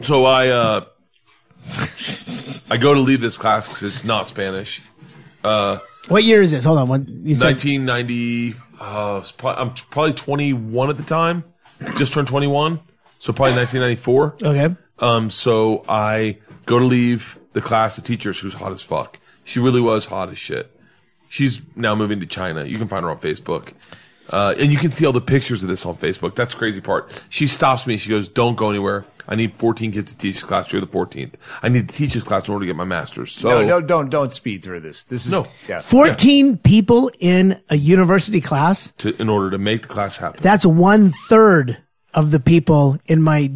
So 0.00 0.24
I 0.24 0.48
uh, 0.48 0.84
I 2.70 2.76
go 2.78 2.94
to 2.94 3.00
leave 3.00 3.20
this 3.20 3.38
class 3.38 3.68
because 3.68 3.82
it's 3.84 4.04
not 4.04 4.26
Spanish. 4.26 4.82
Uh, 5.44 5.78
What 6.08 6.24
year 6.24 6.40
is 6.42 6.50
this? 6.50 6.64
Hold 6.64 6.78
on. 6.78 6.88
What 6.88 7.08
you 7.08 7.34
said? 7.34 7.46
1990. 7.54 8.54
Uh, 8.80 9.20
it's 9.22 9.32
pro- 9.32 9.52
I'm 9.54 9.70
probably 9.74 10.12
21 10.14 10.90
at 10.90 10.96
the 10.96 11.02
time. 11.04 11.44
Just 11.96 12.12
turned 12.12 12.28
21, 12.28 12.80
so 13.18 13.32
probably 13.32 13.54
1994. 13.56 14.36
Okay. 14.42 14.74
Um, 14.98 15.30
so 15.30 15.84
I 15.88 16.38
go 16.66 16.78
to 16.78 16.84
leave 16.84 17.38
the 17.52 17.60
class. 17.60 17.96
The 17.96 18.02
teacher, 18.02 18.32
she 18.32 18.46
was 18.46 18.54
hot 18.54 18.72
as 18.72 18.82
fuck. 18.82 19.18
She 19.44 19.60
really 19.60 19.80
was 19.80 20.06
hot 20.06 20.30
as 20.30 20.38
shit. 20.38 20.70
She's 21.28 21.60
now 21.76 21.94
moving 21.94 22.20
to 22.20 22.26
China. 22.26 22.64
You 22.64 22.78
can 22.78 22.88
find 22.88 23.04
her 23.04 23.10
on 23.10 23.18
Facebook. 23.18 23.72
Uh, 24.30 24.54
and 24.58 24.72
you 24.72 24.78
can 24.78 24.92
see 24.92 25.04
all 25.04 25.12
the 25.12 25.20
pictures 25.20 25.62
of 25.62 25.68
this 25.68 25.84
on 25.84 25.96
Facebook. 25.96 26.34
That's 26.34 26.54
the 26.54 26.58
crazy 26.58 26.80
part. 26.80 27.22
She 27.28 27.46
stops 27.46 27.86
me. 27.86 27.96
She 27.98 28.08
goes, 28.08 28.28
Don't 28.28 28.56
go 28.56 28.70
anywhere. 28.70 29.04
I 29.26 29.34
need 29.34 29.54
14 29.54 29.92
kids 29.92 30.12
to 30.12 30.18
teach 30.18 30.34
this 30.36 30.44
class. 30.44 30.72
You're 30.72 30.80
the 30.80 30.86
14th. 30.86 31.34
I 31.62 31.68
need 31.68 31.88
to 31.88 31.94
teach 31.94 32.14
this 32.14 32.22
class 32.24 32.46
in 32.48 32.52
order 32.54 32.64
to 32.64 32.66
get 32.66 32.76
my 32.76 32.84
master's. 32.84 33.32
So, 33.32 33.48
no, 33.48 33.64
no, 33.66 33.80
don't 33.80 34.10
don't 34.10 34.32
speed 34.32 34.62
through 34.62 34.80
this. 34.80 35.04
This 35.04 35.24
is 35.26 35.32
No. 35.32 35.46
Yeah. 35.68 35.80
14 35.80 36.58
people 36.58 37.10
in 37.20 37.60
a 37.70 37.76
university 37.76 38.40
class. 38.40 38.92
to, 38.98 39.14
in 39.20 39.28
order 39.28 39.50
to 39.50 39.58
make 39.58 39.82
the 39.82 39.88
class 39.88 40.16
happen. 40.18 40.40
That's 40.42 40.66
one 40.66 41.12
third 41.28 41.78
of 42.12 42.30
the 42.30 42.40
people 42.40 42.98
in 43.06 43.22
my 43.22 43.50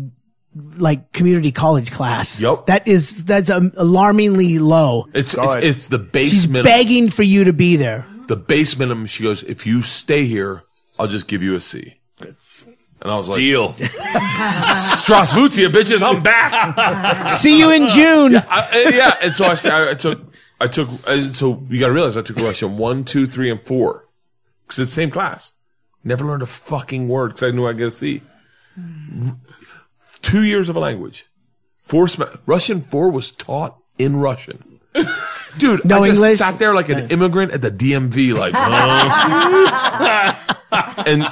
like 0.76 1.12
community 1.12 1.52
college 1.52 1.92
class. 1.92 2.40
Yep. 2.40 2.66
That 2.66 2.88
is 2.88 3.24
that's 3.24 3.50
um, 3.50 3.70
alarmingly 3.76 4.58
low. 4.58 5.06
It's, 5.14 5.34
it's, 5.34 5.54
it's 5.62 5.86
the 5.88 5.98
base 5.98 6.30
She's 6.30 6.48
minimum. 6.48 6.64
begging 6.72 7.10
for 7.10 7.22
you 7.22 7.44
to 7.44 7.52
be 7.52 7.76
there. 7.76 8.06
the 8.26 8.36
base 8.36 8.76
minimum. 8.78 9.06
She 9.06 9.22
goes, 9.22 9.42
if 9.44 9.66
you 9.66 9.82
stay 9.82 10.26
here, 10.26 10.64
I'll 10.98 11.06
just 11.06 11.28
give 11.28 11.42
you 11.42 11.54
a 11.54 11.60
C. 11.60 11.94
And 13.08 13.14
I 13.14 13.16
was 13.16 13.28
like, 13.30 13.38
Deal. 13.38 13.72
Strasvutia, 14.98 15.70
bitches, 15.70 16.02
I'm 16.02 16.22
back. 16.22 17.30
See 17.38 17.58
you 17.58 17.70
in 17.70 17.88
June. 17.88 18.36
I, 18.36 18.68
uh, 18.70 18.90
yeah, 18.90 19.16
and 19.22 19.34
so 19.34 19.46
I, 19.46 19.54
st- 19.54 19.72
I, 19.72 19.92
I 19.92 19.94
took, 19.94 20.30
I 20.60 20.66
took, 20.66 20.90
and 21.06 21.34
so 21.34 21.64
you 21.70 21.80
got 21.80 21.86
to 21.86 21.92
realize 21.94 22.18
I 22.18 22.20
took 22.20 22.36
Russian 22.36 22.76
one, 22.76 23.04
two, 23.04 23.26
three, 23.26 23.50
and 23.50 23.62
four 23.62 24.06
because 24.66 24.80
it's 24.80 24.90
the 24.90 24.94
same 24.94 25.10
class. 25.10 25.54
Never 26.04 26.22
learned 26.26 26.42
a 26.42 26.46
fucking 26.46 27.08
word 27.08 27.28
because 27.28 27.44
I 27.44 27.50
knew 27.50 27.66
I'd 27.66 27.78
get 27.78 27.86
a 27.86 27.90
C. 27.90 28.20
Two 30.20 30.42
years 30.42 30.68
of 30.68 30.76
a 30.76 30.80
language. 30.80 31.24
Four 31.80 32.08
sem- 32.08 32.38
Russian 32.44 32.82
four 32.82 33.08
was 33.08 33.30
taught 33.30 33.80
in 33.96 34.16
Russian. 34.16 34.80
Dude, 35.56 35.84
No 35.84 36.02
I 36.02 36.08
just 36.08 36.20
English? 36.20 36.38
sat 36.38 36.58
there 36.58 36.74
like 36.74 36.88
an 36.88 37.10
immigrant 37.10 37.52
at 37.52 37.62
the 37.62 37.70
DMV, 37.70 38.36
like, 38.36 38.52
huh? 38.56 40.34
and 41.06 41.26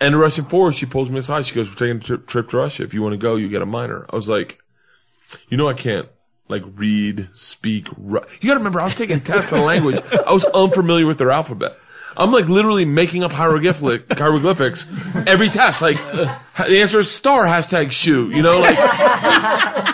and 0.00 0.18
Russian 0.18 0.46
four, 0.46 0.72
she 0.72 0.86
pulls 0.86 1.10
me 1.10 1.18
aside. 1.18 1.44
She 1.46 1.54
goes, 1.54 1.68
"We're 1.68 1.76
taking 1.76 1.96
a 1.98 2.00
trip, 2.00 2.26
trip 2.26 2.48
to 2.50 2.56
Russia. 2.56 2.82
If 2.84 2.94
you 2.94 3.02
want 3.02 3.12
to 3.12 3.18
go, 3.18 3.36
you 3.36 3.48
get 3.48 3.62
a 3.62 3.66
minor." 3.66 4.06
I 4.10 4.16
was 4.16 4.28
like, 4.28 4.58
"You 5.48 5.56
know, 5.56 5.68
I 5.68 5.74
can't 5.74 6.08
like 6.48 6.62
read, 6.74 7.28
speak. 7.34 7.88
Ru-. 7.96 8.24
You 8.40 8.46
got 8.48 8.54
to 8.54 8.58
remember, 8.60 8.80
I 8.80 8.84
was 8.84 8.94
taking 8.94 9.20
tests 9.20 9.52
on 9.52 9.64
language. 9.64 10.00
I 10.26 10.32
was 10.32 10.44
unfamiliar 10.46 11.06
with 11.06 11.18
their 11.18 11.30
alphabet. 11.30 11.76
I'm 12.18 12.32
like 12.32 12.48
literally 12.48 12.84
making 12.84 13.22
up 13.24 13.32
hieroglyphic 13.32 14.12
hieroglyphics 14.18 14.86
every 15.26 15.48
test. 15.48 15.80
Like 15.80 15.96
the 15.96 16.80
answer 16.80 16.98
is 16.98 17.08
star 17.10 17.44
hashtag 17.44 17.92
shoe. 17.92 18.30
You 18.30 18.42
know, 18.42 18.58
like 18.58 18.76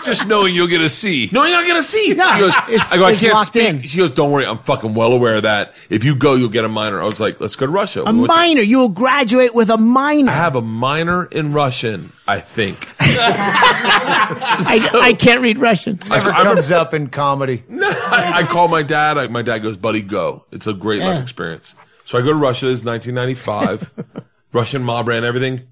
Just 0.03 0.27
knowing 0.27 0.53
you'll 0.55 0.67
get 0.67 0.81
a 0.81 0.89
C. 0.89 1.29
no, 1.31 1.43
you're 1.45 1.57
not 1.57 1.67
gonna 1.67 1.83
see. 1.83 2.13
No, 2.15 2.33
she 2.33 2.39
goes, 2.39 2.53
it's- 2.69 2.91
I 2.91 2.97
go, 2.97 3.03
I 3.05 3.11
it's 3.11 3.19
can't 3.21 3.33
locked 3.33 3.47
speak. 3.47 3.63
in. 3.67 3.81
She 3.83 3.97
goes, 3.99 4.11
don't 4.11 4.31
worry, 4.31 4.45
I'm 4.45 4.57
fucking 4.59 4.93
well 4.95 5.13
aware 5.13 5.35
of 5.35 5.43
that. 5.43 5.73
If 5.89 6.03
you 6.03 6.15
go, 6.15 6.33
you'll 6.35 6.49
get 6.49 6.65
a 6.65 6.69
minor. 6.69 7.01
I 7.01 7.05
was 7.05 7.19
like, 7.19 7.39
let's 7.39 7.55
go 7.55 7.65
to 7.67 7.71
Russia. 7.71 8.01
A 8.01 8.05
We 8.11 8.19
went 8.21 8.31
to- 8.31 8.35
minor. 8.35 8.61
You 8.61 8.79
will 8.79 8.89
graduate 8.89 9.53
with 9.53 9.69
a 9.69 9.77
minor. 9.77 10.31
I 10.31 10.35
have 10.35 10.55
a 10.55 10.61
minor 10.61 11.25
in 11.25 11.53
Russian, 11.53 12.11
I 12.27 12.39
think. 12.39 12.87
I, 12.99 14.89
I 14.93 15.13
can't 15.13 15.41
read 15.41 15.59
Russian. 15.59 15.99
Never 16.07 16.31
I- 16.31 16.39
I 16.39 16.43
comes 16.43 16.71
up 16.71 16.93
in 16.93 17.07
comedy. 17.09 17.63
I, 17.71 18.31
I 18.35 18.43
call 18.47 18.67
my 18.67 18.83
dad. 18.83 19.17
I, 19.17 19.27
my 19.27 19.41
dad 19.41 19.59
goes, 19.59 19.77
buddy, 19.77 20.01
go. 20.01 20.45
It's 20.51 20.67
a 20.67 20.73
great 20.73 21.01
life 21.01 21.21
experience. 21.21 21.75
So 22.05 22.19
I 22.19 22.21
go 22.21 22.27
to 22.29 22.35
Russia. 22.35 22.71
It's 22.71 22.85
1995. 22.85 23.91
Russian 24.53 24.83
mob 24.83 25.07
ran 25.07 25.25
everything. 25.25 25.67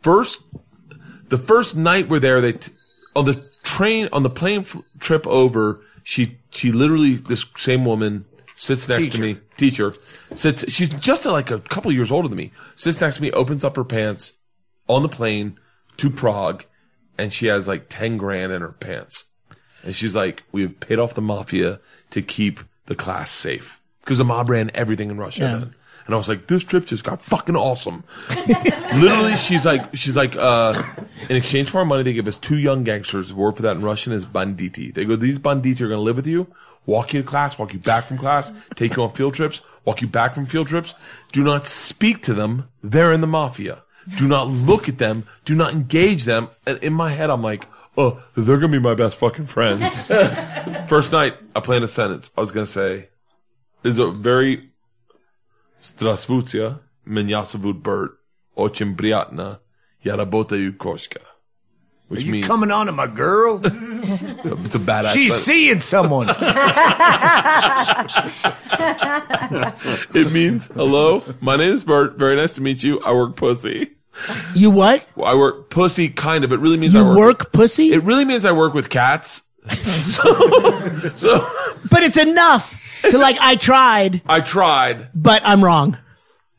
First, 0.00 0.42
the 1.28 1.38
first 1.38 1.76
night 1.76 2.08
we're 2.08 2.18
there, 2.18 2.40
they 2.40 2.52
t- 2.52 2.72
on 3.14 3.26
the 3.26 3.34
train 3.62 4.08
on 4.12 4.22
the 4.22 4.30
plane 4.30 4.60
f- 4.60 4.78
trip 4.98 5.26
over. 5.26 5.80
She 6.02 6.38
she 6.50 6.72
literally 6.72 7.16
this 7.16 7.44
same 7.56 7.84
woman 7.84 8.24
sits 8.54 8.88
next 8.88 9.12
to 9.12 9.20
me. 9.20 9.38
Teacher 9.56 9.94
sits. 10.34 10.64
She's 10.72 10.88
just 10.88 11.26
like 11.26 11.50
a 11.50 11.58
couple 11.60 11.92
years 11.92 12.10
older 12.10 12.28
than 12.28 12.38
me. 12.38 12.50
Sits 12.74 13.00
next 13.00 13.16
to 13.16 13.22
me, 13.22 13.30
opens 13.32 13.62
up 13.62 13.76
her 13.76 13.84
pants 13.84 14.34
on 14.88 15.02
the 15.02 15.08
plane 15.08 15.58
to 15.98 16.08
Prague, 16.08 16.64
and 17.18 17.32
she 17.32 17.46
has 17.46 17.68
like 17.68 17.86
ten 17.90 18.16
grand 18.16 18.52
in 18.52 18.62
her 18.62 18.72
pants. 18.72 19.24
And 19.84 19.94
she's 19.94 20.16
like, 20.16 20.44
"We've 20.50 20.80
paid 20.80 20.98
off 20.98 21.14
the 21.14 21.20
mafia 21.20 21.80
to 22.10 22.22
keep 22.22 22.60
the 22.86 22.94
class 22.94 23.30
safe 23.30 23.82
because 24.08 24.18
the 24.18 24.24
mob 24.24 24.48
ran 24.48 24.70
everything 24.74 25.10
in 25.10 25.18
Russia." 25.18 25.42
Yeah. 25.42 25.58
Then. 25.58 25.74
And 26.06 26.14
I 26.14 26.18
was 26.18 26.28
like, 26.28 26.46
"This 26.46 26.64
trip 26.64 26.86
just 26.86 27.04
got 27.04 27.20
fucking 27.20 27.56
awesome." 27.56 28.02
Literally, 28.94 29.36
she's 29.36 29.66
like, 29.66 29.94
she's 29.94 30.16
like, 30.16 30.34
uh, 30.34 30.82
in 31.28 31.36
exchange 31.36 31.70
for 31.70 31.78
our 31.78 31.84
money, 31.84 32.02
they 32.02 32.14
give 32.14 32.26
us 32.26 32.38
two 32.38 32.56
young 32.56 32.82
gangsters. 32.82 33.28
The 33.28 33.34
word 33.34 33.56
for 33.56 33.62
that 33.62 33.76
in 33.76 33.82
Russian 33.82 34.14
is 34.14 34.24
banditi. 34.24 34.94
They 34.94 35.04
go, 35.04 35.16
these 35.16 35.38
banditi 35.38 35.82
are 35.82 35.88
going 35.88 35.98
to 35.98 36.02
live 36.02 36.16
with 36.16 36.26
you, 36.26 36.46
walk 36.86 37.12
you 37.12 37.20
to 37.20 37.28
class, 37.28 37.58
walk 37.58 37.74
you 37.74 37.78
back 37.78 38.04
from 38.04 38.16
class, 38.16 38.50
take 38.76 38.96
you 38.96 39.02
on 39.02 39.12
field 39.12 39.34
trips, 39.34 39.60
walk 39.84 40.00
you 40.00 40.08
back 40.08 40.34
from 40.34 40.46
field 40.46 40.68
trips. 40.68 40.94
Do 41.32 41.44
not 41.44 41.66
speak 41.66 42.22
to 42.22 42.32
them. 42.32 42.68
They're 42.82 43.12
in 43.12 43.20
the 43.20 43.26
mafia. 43.26 43.82
Do 44.16 44.26
not 44.26 44.48
look 44.48 44.88
at 44.88 44.96
them. 44.96 45.26
Do 45.44 45.54
not 45.54 45.74
engage 45.74 46.24
them. 46.24 46.48
And 46.66 46.78
in 46.78 46.94
my 46.94 47.12
head, 47.12 47.28
I'm 47.28 47.42
like, 47.42 47.66
oh, 47.98 48.22
they're 48.34 48.56
going 48.56 48.72
to 48.72 48.78
be 48.78 48.82
my 48.82 48.94
best 48.94 49.18
fucking 49.18 49.44
friends. 49.44 50.08
First 50.88 51.12
night, 51.12 51.34
I 51.54 51.60
planned 51.60 51.84
a 51.84 51.88
sentence. 51.88 52.30
I 52.36 52.40
was 52.40 52.50
going 52.50 52.64
to 52.64 52.72
say, 52.72 53.08
is 53.82 53.98
a 53.98 54.10
very 54.10 54.68
Strasvutia, 55.80 56.80
Minyasavud 57.06 57.82
Bert, 57.82 58.18
Ochim 58.56 58.96
Briatna, 58.96 59.60
Yarabota 60.04 60.56
Yukoshka. 60.56 61.22
Which 62.08 62.22
Are 62.22 62.26
you 62.26 62.32
means 62.32 62.46
coming 62.46 62.70
on 62.70 62.86
to 62.86 62.92
my 62.92 63.06
girl? 63.06 63.56
it's, 63.64 64.46
a, 64.46 64.52
it's 64.64 64.74
a 64.74 64.78
badass. 64.78 65.12
She's 65.12 65.34
seeing 65.34 65.82
someone. 65.82 66.30
it 70.14 70.32
means 70.32 70.68
hello. 70.68 71.22
My 71.40 71.56
name 71.56 71.72
is 71.72 71.84
Bert. 71.84 72.16
Very 72.16 72.36
nice 72.36 72.54
to 72.54 72.62
meet 72.62 72.82
you. 72.82 73.00
I 73.00 73.12
work 73.12 73.36
pussy. 73.36 73.90
You 74.54 74.70
what? 74.70 75.06
I 75.22 75.34
work 75.34 75.68
pussy, 75.68 76.08
kind 76.08 76.44
of. 76.44 76.52
It 76.52 76.60
really 76.60 76.78
means 76.78 76.94
you 76.94 77.00
I 77.00 77.08
work, 77.08 77.18
work 77.18 77.52
pussy. 77.52 77.92
It 77.92 78.02
really 78.02 78.24
means 78.24 78.46
I 78.46 78.52
work 78.52 78.72
with 78.72 78.88
cats. 78.88 79.42
so, 79.70 80.22
so, 81.14 81.46
but 81.90 82.02
it's 82.02 82.16
enough 82.16 82.74
to 83.02 83.18
like, 83.18 83.36
I 83.40 83.56
tried, 83.56 84.22
I 84.26 84.40
tried. 84.40 85.08
but 85.14 85.42
I'm 85.44 85.62
wrong. 85.64 85.98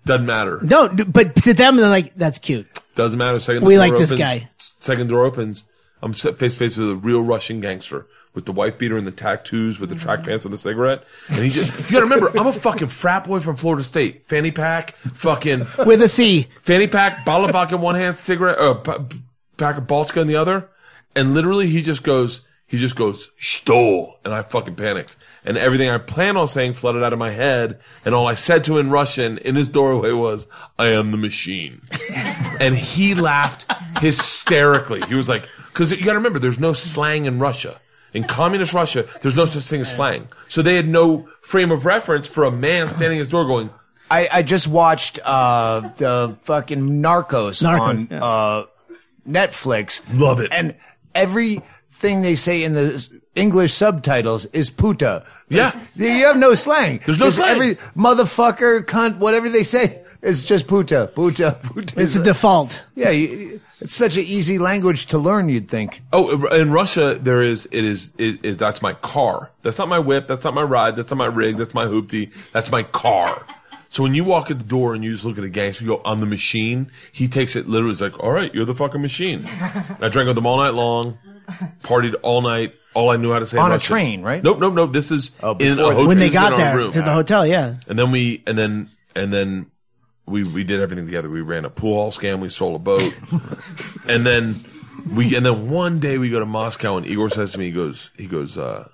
Doesn't 0.05 0.25
matter. 0.25 0.59
No, 0.63 0.87
but 0.89 1.35
to 1.43 1.53
them, 1.53 1.75
they're 1.75 1.89
like, 1.89 2.15
that's 2.15 2.39
cute. 2.39 2.67
Doesn't 2.95 3.17
matter. 3.19 3.39
Second 3.39 3.63
We 3.65 3.75
door 3.75 3.83
opens. 3.83 3.91
We 3.91 3.97
like 3.97 3.99
this 3.99 4.11
opens- 4.11 4.43
guy. 4.43 4.49
Second 4.79 5.07
door 5.09 5.25
opens. 5.25 5.65
I'm 6.01 6.13
face 6.13 6.23
to 6.23 6.51
face 6.51 6.77
with 6.77 6.89
a 6.89 6.95
real 6.95 7.21
Russian 7.21 7.59
gangster 7.61 8.07
with 8.33 8.45
the 8.45 8.51
wife 8.51 8.77
beater 8.77 8.95
and 8.97 9.05
the 9.05 9.11
tattoos, 9.11 9.79
with 9.79 9.89
the 9.89 9.95
track 9.95 10.23
pants 10.23 10.45
and 10.45 10.53
the 10.53 10.57
cigarette. 10.57 11.03
And 11.27 11.37
he 11.39 11.49
just, 11.49 11.89
you 11.89 11.93
gotta 11.93 12.05
remember, 12.05 12.29
I'm 12.39 12.47
a 12.47 12.53
fucking 12.53 12.87
frat 12.87 13.25
boy 13.25 13.39
from 13.39 13.55
Florida 13.55 13.83
State. 13.83 14.25
Fanny 14.25 14.51
pack, 14.51 14.95
fucking 15.13 15.65
With 15.85 16.01
a 16.01 16.07
C. 16.07 16.47
fanny 16.61 16.87
pack, 16.87 17.25
bottle 17.25 17.45
of 17.47 17.51
vodka 17.51 17.75
in 17.75 17.81
one 17.81 17.95
hand, 17.95 18.15
cigarette, 18.15 18.57
uh, 18.59 18.75
pack 19.57 19.77
of 19.77 19.85
Baltika 19.85 20.21
in 20.21 20.27
the 20.27 20.35
other. 20.35 20.69
And 21.15 21.33
literally 21.33 21.67
he 21.69 21.81
just 21.81 22.03
goes, 22.03 22.41
he 22.67 22.77
just 22.77 22.95
goes, 22.95 23.29
Stole. 23.39 24.19
And 24.23 24.33
I 24.33 24.43
fucking 24.43 24.75
panicked. 24.75 25.15
And 25.49 25.57
everything 25.57 25.89
I 25.89 25.97
planned 25.97 26.37
on 26.37 26.47
saying 26.47 26.73
flooded 26.73 27.01
out 27.01 27.11
of 27.11 27.17
my 27.17 27.31
head. 27.31 27.79
And 28.05 28.13
all 28.13 28.27
I 28.27 28.35
said 28.35 28.63
to 28.65 28.77
him 28.77 28.85
in 28.85 28.91
Russian 28.91 29.39
in 29.39 29.55
his 29.55 29.67
doorway 29.67 30.11
was, 30.11 30.45
I 30.77 30.89
am 30.89 31.09
the 31.09 31.17
machine. 31.17 31.81
and 32.59 32.77
he 32.77 33.15
laughed 33.15 33.65
hysterically. 33.97 35.01
He 35.07 35.15
was 35.15 35.27
like, 35.27 35.49
because 35.69 35.89
you 35.89 36.05
got 36.05 36.11
to 36.11 36.19
remember, 36.19 36.37
there's 36.37 36.59
no 36.59 36.73
slang 36.73 37.25
in 37.25 37.39
Russia. 37.39 37.81
In 38.13 38.25
communist 38.25 38.73
Russia, 38.73 39.07
there's 39.21 39.35
no 39.35 39.45
such 39.45 39.63
thing 39.63 39.81
as 39.81 39.91
slang. 39.91 40.27
So 40.49 40.61
they 40.61 40.75
had 40.75 40.87
no 40.87 41.27
frame 41.41 41.71
of 41.71 41.83
reference 41.83 42.27
for 42.27 42.43
a 42.43 42.51
man 42.51 42.87
standing 42.87 43.17
at 43.17 43.21
his 43.21 43.29
door 43.29 43.45
going, 43.45 43.71
I, 44.11 44.29
I 44.31 44.43
just 44.43 44.67
watched 44.67 45.17
uh, 45.23 45.89
the 45.95 46.37
fucking 46.43 47.01
Narcos, 47.01 47.63
Narcos, 47.63 47.79
on 47.79 48.07
yeah. 48.11 48.23
uh, 48.23 48.65
Netflix. 49.27 50.01
Love 50.13 50.41
it. 50.41 50.51
And 50.51 50.75
everything 51.15 52.21
they 52.21 52.35
say 52.35 52.63
in 52.63 52.73
the 52.73 52.93
s- 52.93 53.09
English 53.39 53.73
subtitles 53.73 54.45
is 54.47 54.69
puta. 54.69 55.25
Yeah. 55.49 55.71
You 55.95 56.25
have 56.25 56.37
no 56.37 56.53
slang. 56.53 56.99
There's 57.05 57.19
no 57.19 57.27
It's 57.27 57.37
slang. 57.37 57.55
Every 57.55 57.75
motherfucker, 57.95 58.83
cunt, 58.83 59.17
whatever 59.17 59.49
they 59.49 59.63
say, 59.63 60.01
it's 60.21 60.43
just 60.43 60.67
puta, 60.67 61.09
puta, 61.15 61.57
puta. 61.63 61.99
It's 61.99 62.15
a 62.15 62.23
default. 62.23 62.83
yeah, 62.95 63.09
you, 63.09 63.61
it's 63.79 63.95
such 63.95 64.17
an 64.17 64.25
easy 64.25 64.59
language 64.59 65.05
to 65.07 65.17
learn. 65.17 65.47
You'd 65.47 65.69
think. 65.69 66.01
Oh, 66.11 66.45
in 66.47 66.71
Russia, 66.71 67.17
there 67.21 67.41
is 67.41 67.67
it 67.71 67.85
is 67.85 68.11
it 68.17 68.43
is 68.43 68.57
that's 68.57 68.81
my 68.81 68.93
car. 68.93 69.51
That's 69.61 69.77
not 69.77 69.87
my 69.87 69.99
whip. 69.99 70.27
That's 70.27 70.43
not 70.43 70.53
my 70.53 70.63
ride. 70.63 70.97
That's 70.97 71.09
not 71.11 71.17
my 71.17 71.27
rig. 71.27 71.55
That's 71.57 71.73
my 71.73 71.85
hoopty. 71.85 72.31
That's 72.51 72.69
my 72.69 72.83
car. 72.83 73.45
So 73.91 74.03
when 74.03 74.13
you 74.13 74.23
walk 74.23 74.51
at 74.51 74.59
the 74.59 74.65
door 74.65 74.93
and 74.93 75.03
you 75.03 75.11
just 75.13 75.25
look 75.25 75.37
at 75.39 75.43
a 75.43 75.49
gangster, 75.49 75.83
you 75.83 75.89
go 75.91 76.01
on 76.05 76.19
the 76.19 76.27
machine. 76.27 76.91
He 77.11 77.27
takes 77.27 77.55
it 77.55 77.67
literally. 77.67 77.93
It's 77.93 78.01
like, 78.01 78.19
all 78.19 78.31
right, 78.31 78.53
you're 78.53 78.65
the 78.65 78.75
fucking 78.75 79.01
machine. 79.01 79.45
I 79.47 80.09
drank 80.09 80.27
with 80.27 80.35
them 80.35 80.45
all 80.45 80.57
night 80.57 80.75
long, 80.75 81.17
partied 81.83 82.15
all 82.23 82.41
night. 82.41 82.73
All 82.95 83.11
I 83.11 83.17
knew 83.17 83.31
how 83.31 83.39
to 83.39 83.45
say 83.45 83.57
On 83.57 83.69
a 83.71 83.75
Russian. 83.75 83.87
train, 83.87 84.21
right? 84.23 84.43
Nope, 84.43 84.59
nope, 84.59 84.73
nope. 84.73 84.93
This 84.93 85.11
is 85.11 85.31
in 85.41 85.43
a 85.43 85.53
hotel. 85.53 86.07
When 86.07 86.17
they 86.17 86.29
this 86.29 86.35
is 86.35 86.35
in 86.35 86.41
got 86.41 86.53
our 86.53 86.57
there 86.57 86.75
room. 86.75 86.91
to 86.91 87.01
the 87.01 87.13
hotel, 87.13 87.45
yeah. 87.45 87.75
And 87.87 87.99
then 87.99 88.11
we, 88.11 88.43
and 88.47 88.57
then, 88.57 88.89
and 89.15 89.31
then 89.31 89.69
we, 90.25 90.43
we 90.43 90.63
did 90.63 90.81
everything 90.81 91.05
together. 91.05 91.29
We 91.29 91.41
ran 91.41 91.65
a 91.65 91.69
pool 91.69 91.93
hall 91.93 92.11
scam. 92.11 92.39
We 92.39 92.49
sold 92.49 92.75
a 92.75 92.79
boat. 92.79 93.13
and 94.09 94.25
then 94.25 94.55
we, 95.13 95.35
and 95.35 95.45
then 95.45 95.69
one 95.69 95.99
day 95.99 96.17
we 96.17 96.29
go 96.29 96.39
to 96.39 96.45
Moscow 96.45 96.97
and 96.97 97.05
Igor 97.05 97.29
says 97.29 97.51
to 97.53 97.59
me, 97.59 97.65
he 97.65 97.71
goes, 97.71 98.09
he 98.17 98.25
goes, 98.25 98.57
uh, 98.57 98.87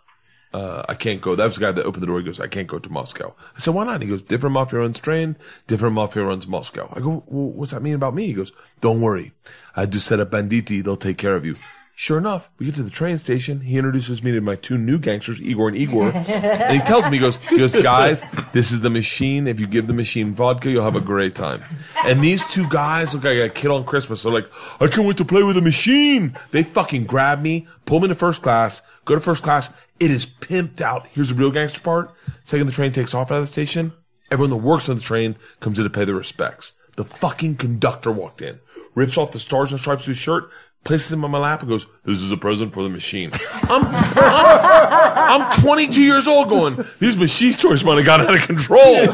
uh, 0.54 0.86
I 0.88 0.94
can't 0.94 1.22
go. 1.22 1.36
That 1.36 1.44
was 1.46 1.56
the 1.56 1.62
guy 1.62 1.72
that 1.74 1.86
opened 1.86 2.04
the 2.04 2.08
door. 2.08 2.18
He 2.20 2.26
goes, 2.26 2.40
I 2.40 2.48
can't 2.48 2.68
go 2.68 2.80
to 2.80 2.90
Moscow. 2.90 3.34
I 3.56 3.60
said, 3.60 3.74
why 3.74 3.84
not? 3.86 4.02
He 4.02 4.08
goes, 4.08 4.22
different 4.22 4.54
mafia 4.54 4.80
runs 4.80 5.00
train, 5.00 5.36
different 5.68 5.96
mafia 5.96 6.24
runs 6.24 6.48
Moscow. 6.48 6.92
I 6.96 7.02
go, 7.02 7.24
well, 7.28 7.50
what's 7.52 7.72
that 7.72 7.82
mean 7.82 7.96
about 7.96 8.16
me? 8.16 8.28
He 8.28 8.34
goes, 8.34 8.54
don't 8.80 9.02
worry. 9.02 9.34
I 9.76 9.86
just 9.86 10.08
set 10.08 10.20
up 10.22 10.32
Banditti. 10.32 10.82
They'll 10.82 10.96
take 10.96 11.18
care 11.18 11.36
of 11.36 11.46
you. 11.46 11.56
Sure 11.98 12.18
enough, 12.18 12.50
we 12.60 12.66
get 12.66 12.76
to 12.76 12.84
the 12.84 12.90
train 12.90 13.18
station. 13.18 13.62
He 13.62 13.78
introduces 13.78 14.22
me 14.22 14.34
to 14.34 14.42
my 14.42 14.56
two 14.56 14.78
new 14.78 15.00
gangsters, 15.00 15.42
Igor 15.42 15.70
and 15.70 15.78
Igor. 15.78 16.10
and 16.14 16.78
he 16.78 16.86
tells 16.86 17.06
me, 17.10 17.16
he 17.18 17.22
goes, 17.22 17.38
he 17.38 17.58
goes, 17.58 17.72
guys, 17.72 18.22
this 18.52 18.74
is 18.74 18.82
the 18.82 18.90
machine. 18.90 19.48
If 19.48 19.62
you 19.62 19.66
give 19.68 19.88
the 19.88 19.94
machine 19.94 20.34
vodka, 20.36 20.70
you'll 20.70 20.84
have 20.84 20.98
a 20.98 21.02
great 21.02 21.36
time. 21.36 21.64
And 22.04 22.20
these 22.20 22.44
two 22.48 22.68
guys 22.68 23.14
look 23.14 23.24
like 23.24 23.38
a 23.38 23.48
kid 23.48 23.72
on 23.72 23.86
Christmas. 23.86 24.24
They're 24.24 24.32
like, 24.34 24.52
I 24.82 24.88
can't 24.88 25.08
wait 25.08 25.16
to 25.18 25.26
play 25.26 25.42
with 25.44 25.56
the 25.56 25.62
machine. 25.62 26.38
They 26.52 26.64
fucking 26.64 27.06
grab 27.06 27.42
me, 27.42 27.66
pull 27.86 28.02
me 28.02 28.10
to 28.10 28.16
first 28.16 28.42
class, 28.42 28.82
go 29.06 29.16
to 29.16 29.22
first 29.22 29.42
class. 29.42 29.70
It 29.98 30.12
is 30.12 30.26
pimped 30.26 30.82
out. 30.82 31.08
Here's 31.14 31.30
the 31.30 31.36
real 31.36 31.52
gangster 31.52 31.80
part. 31.80 32.14
Second 32.44 32.68
the 32.68 32.74
train 32.74 32.92
takes 32.92 33.14
off 33.14 33.32
out 33.32 33.36
of 33.38 33.44
the 33.44 33.48
station, 33.48 33.94
everyone 34.30 34.50
that 34.50 34.58
works 34.58 34.90
on 34.90 34.98
the 34.98 35.02
train 35.02 35.38
comes 35.62 35.80
in 35.80 35.86
to 35.86 35.90
pay 35.90 36.04
their 36.04 36.16
respects. 36.16 36.74
The 36.98 37.06
fucking 37.06 37.56
conductor 37.56 38.12
walked 38.12 38.42
in, 38.42 38.60
rips 38.96 39.18
off 39.18 39.32
the 39.32 39.40
stars 39.40 39.72
and 39.72 39.80
stripes 39.80 40.04
of 40.04 40.08
his 40.08 40.18
shirt, 40.18 40.50
places 40.86 41.12
him 41.12 41.26
on 41.26 41.32
my 41.32 41.40
lap 41.40 41.62
and 41.62 41.70
goes, 41.70 41.88
this 42.04 42.22
is 42.22 42.32
a 42.32 42.38
present 42.38 42.72
for 42.72 42.84
the 42.84 42.90
machine. 42.90 43.32
I'm, 43.64 43.84
I'm, 43.84 45.42
I'm 45.42 45.62
22 45.62 46.00
years 46.02 46.28
old 46.28 46.48
going, 46.48 46.86
these 47.00 47.18
machine 47.18 47.54
stores 47.54 47.84
might 47.84 47.98
have 47.98 48.06
got 48.06 48.22
out 48.22 48.36
of 48.36 48.42
control. 48.44 49.08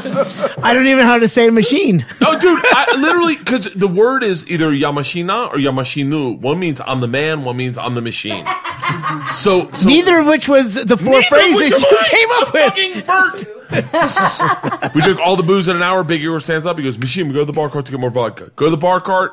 I 0.64 0.74
don't 0.74 0.86
even 0.86 1.00
know 1.00 1.06
how 1.06 1.18
to 1.18 1.30
say 1.30 1.50
machine. 1.50 2.06
Oh, 2.22 2.38
dude, 2.38 2.60
I 2.64 2.98
literally, 2.98 3.38
because 3.38 3.74
the 3.74 3.88
word 3.88 4.22
is 4.24 4.48
either 4.50 4.70
Yamashina 4.70 5.48
or 5.48 5.56
Yamashinu. 5.56 6.38
One 6.40 6.60
means 6.60 6.82
I'm 6.86 7.00
the 7.00 7.08
man, 7.08 7.46
one 7.46 7.56
means 7.58 7.78
I'm 7.78 7.96
the 7.96 8.02
machine. 8.02 8.46
So, 9.32 9.72
so 9.72 9.88
Neither 9.88 10.20
of 10.20 10.28
which 10.28 10.50
was 10.50 10.76
the 10.76 10.98
four 10.98 11.24
phrases 11.24 11.82
you 11.82 12.00
came 12.06 12.30
up 12.32 12.54
with. 12.54 13.08
Bert. 13.08 14.94
we 14.94 15.02
drink 15.02 15.20
all 15.22 15.38
the 15.38 15.44
booze 15.44 15.70
in 15.70 15.78
an 15.78 15.82
hour. 15.82 16.04
Big 16.04 16.22
Igor 16.22 16.42
stands 16.42 16.66
up. 16.66 16.78
He 16.78 16.84
goes, 16.84 16.98
"Machine, 16.98 17.30
we 17.30 17.34
go 17.34 17.40
to 17.40 17.46
the 17.46 17.54
bar 17.54 17.70
cart 17.70 17.86
to 17.86 17.92
get 17.92 18.02
more 18.02 18.10
vodka. 18.10 18.52
Go 18.58 18.66
to 18.66 18.72
the 18.72 18.76
bar 18.78 19.00
cart." 19.00 19.32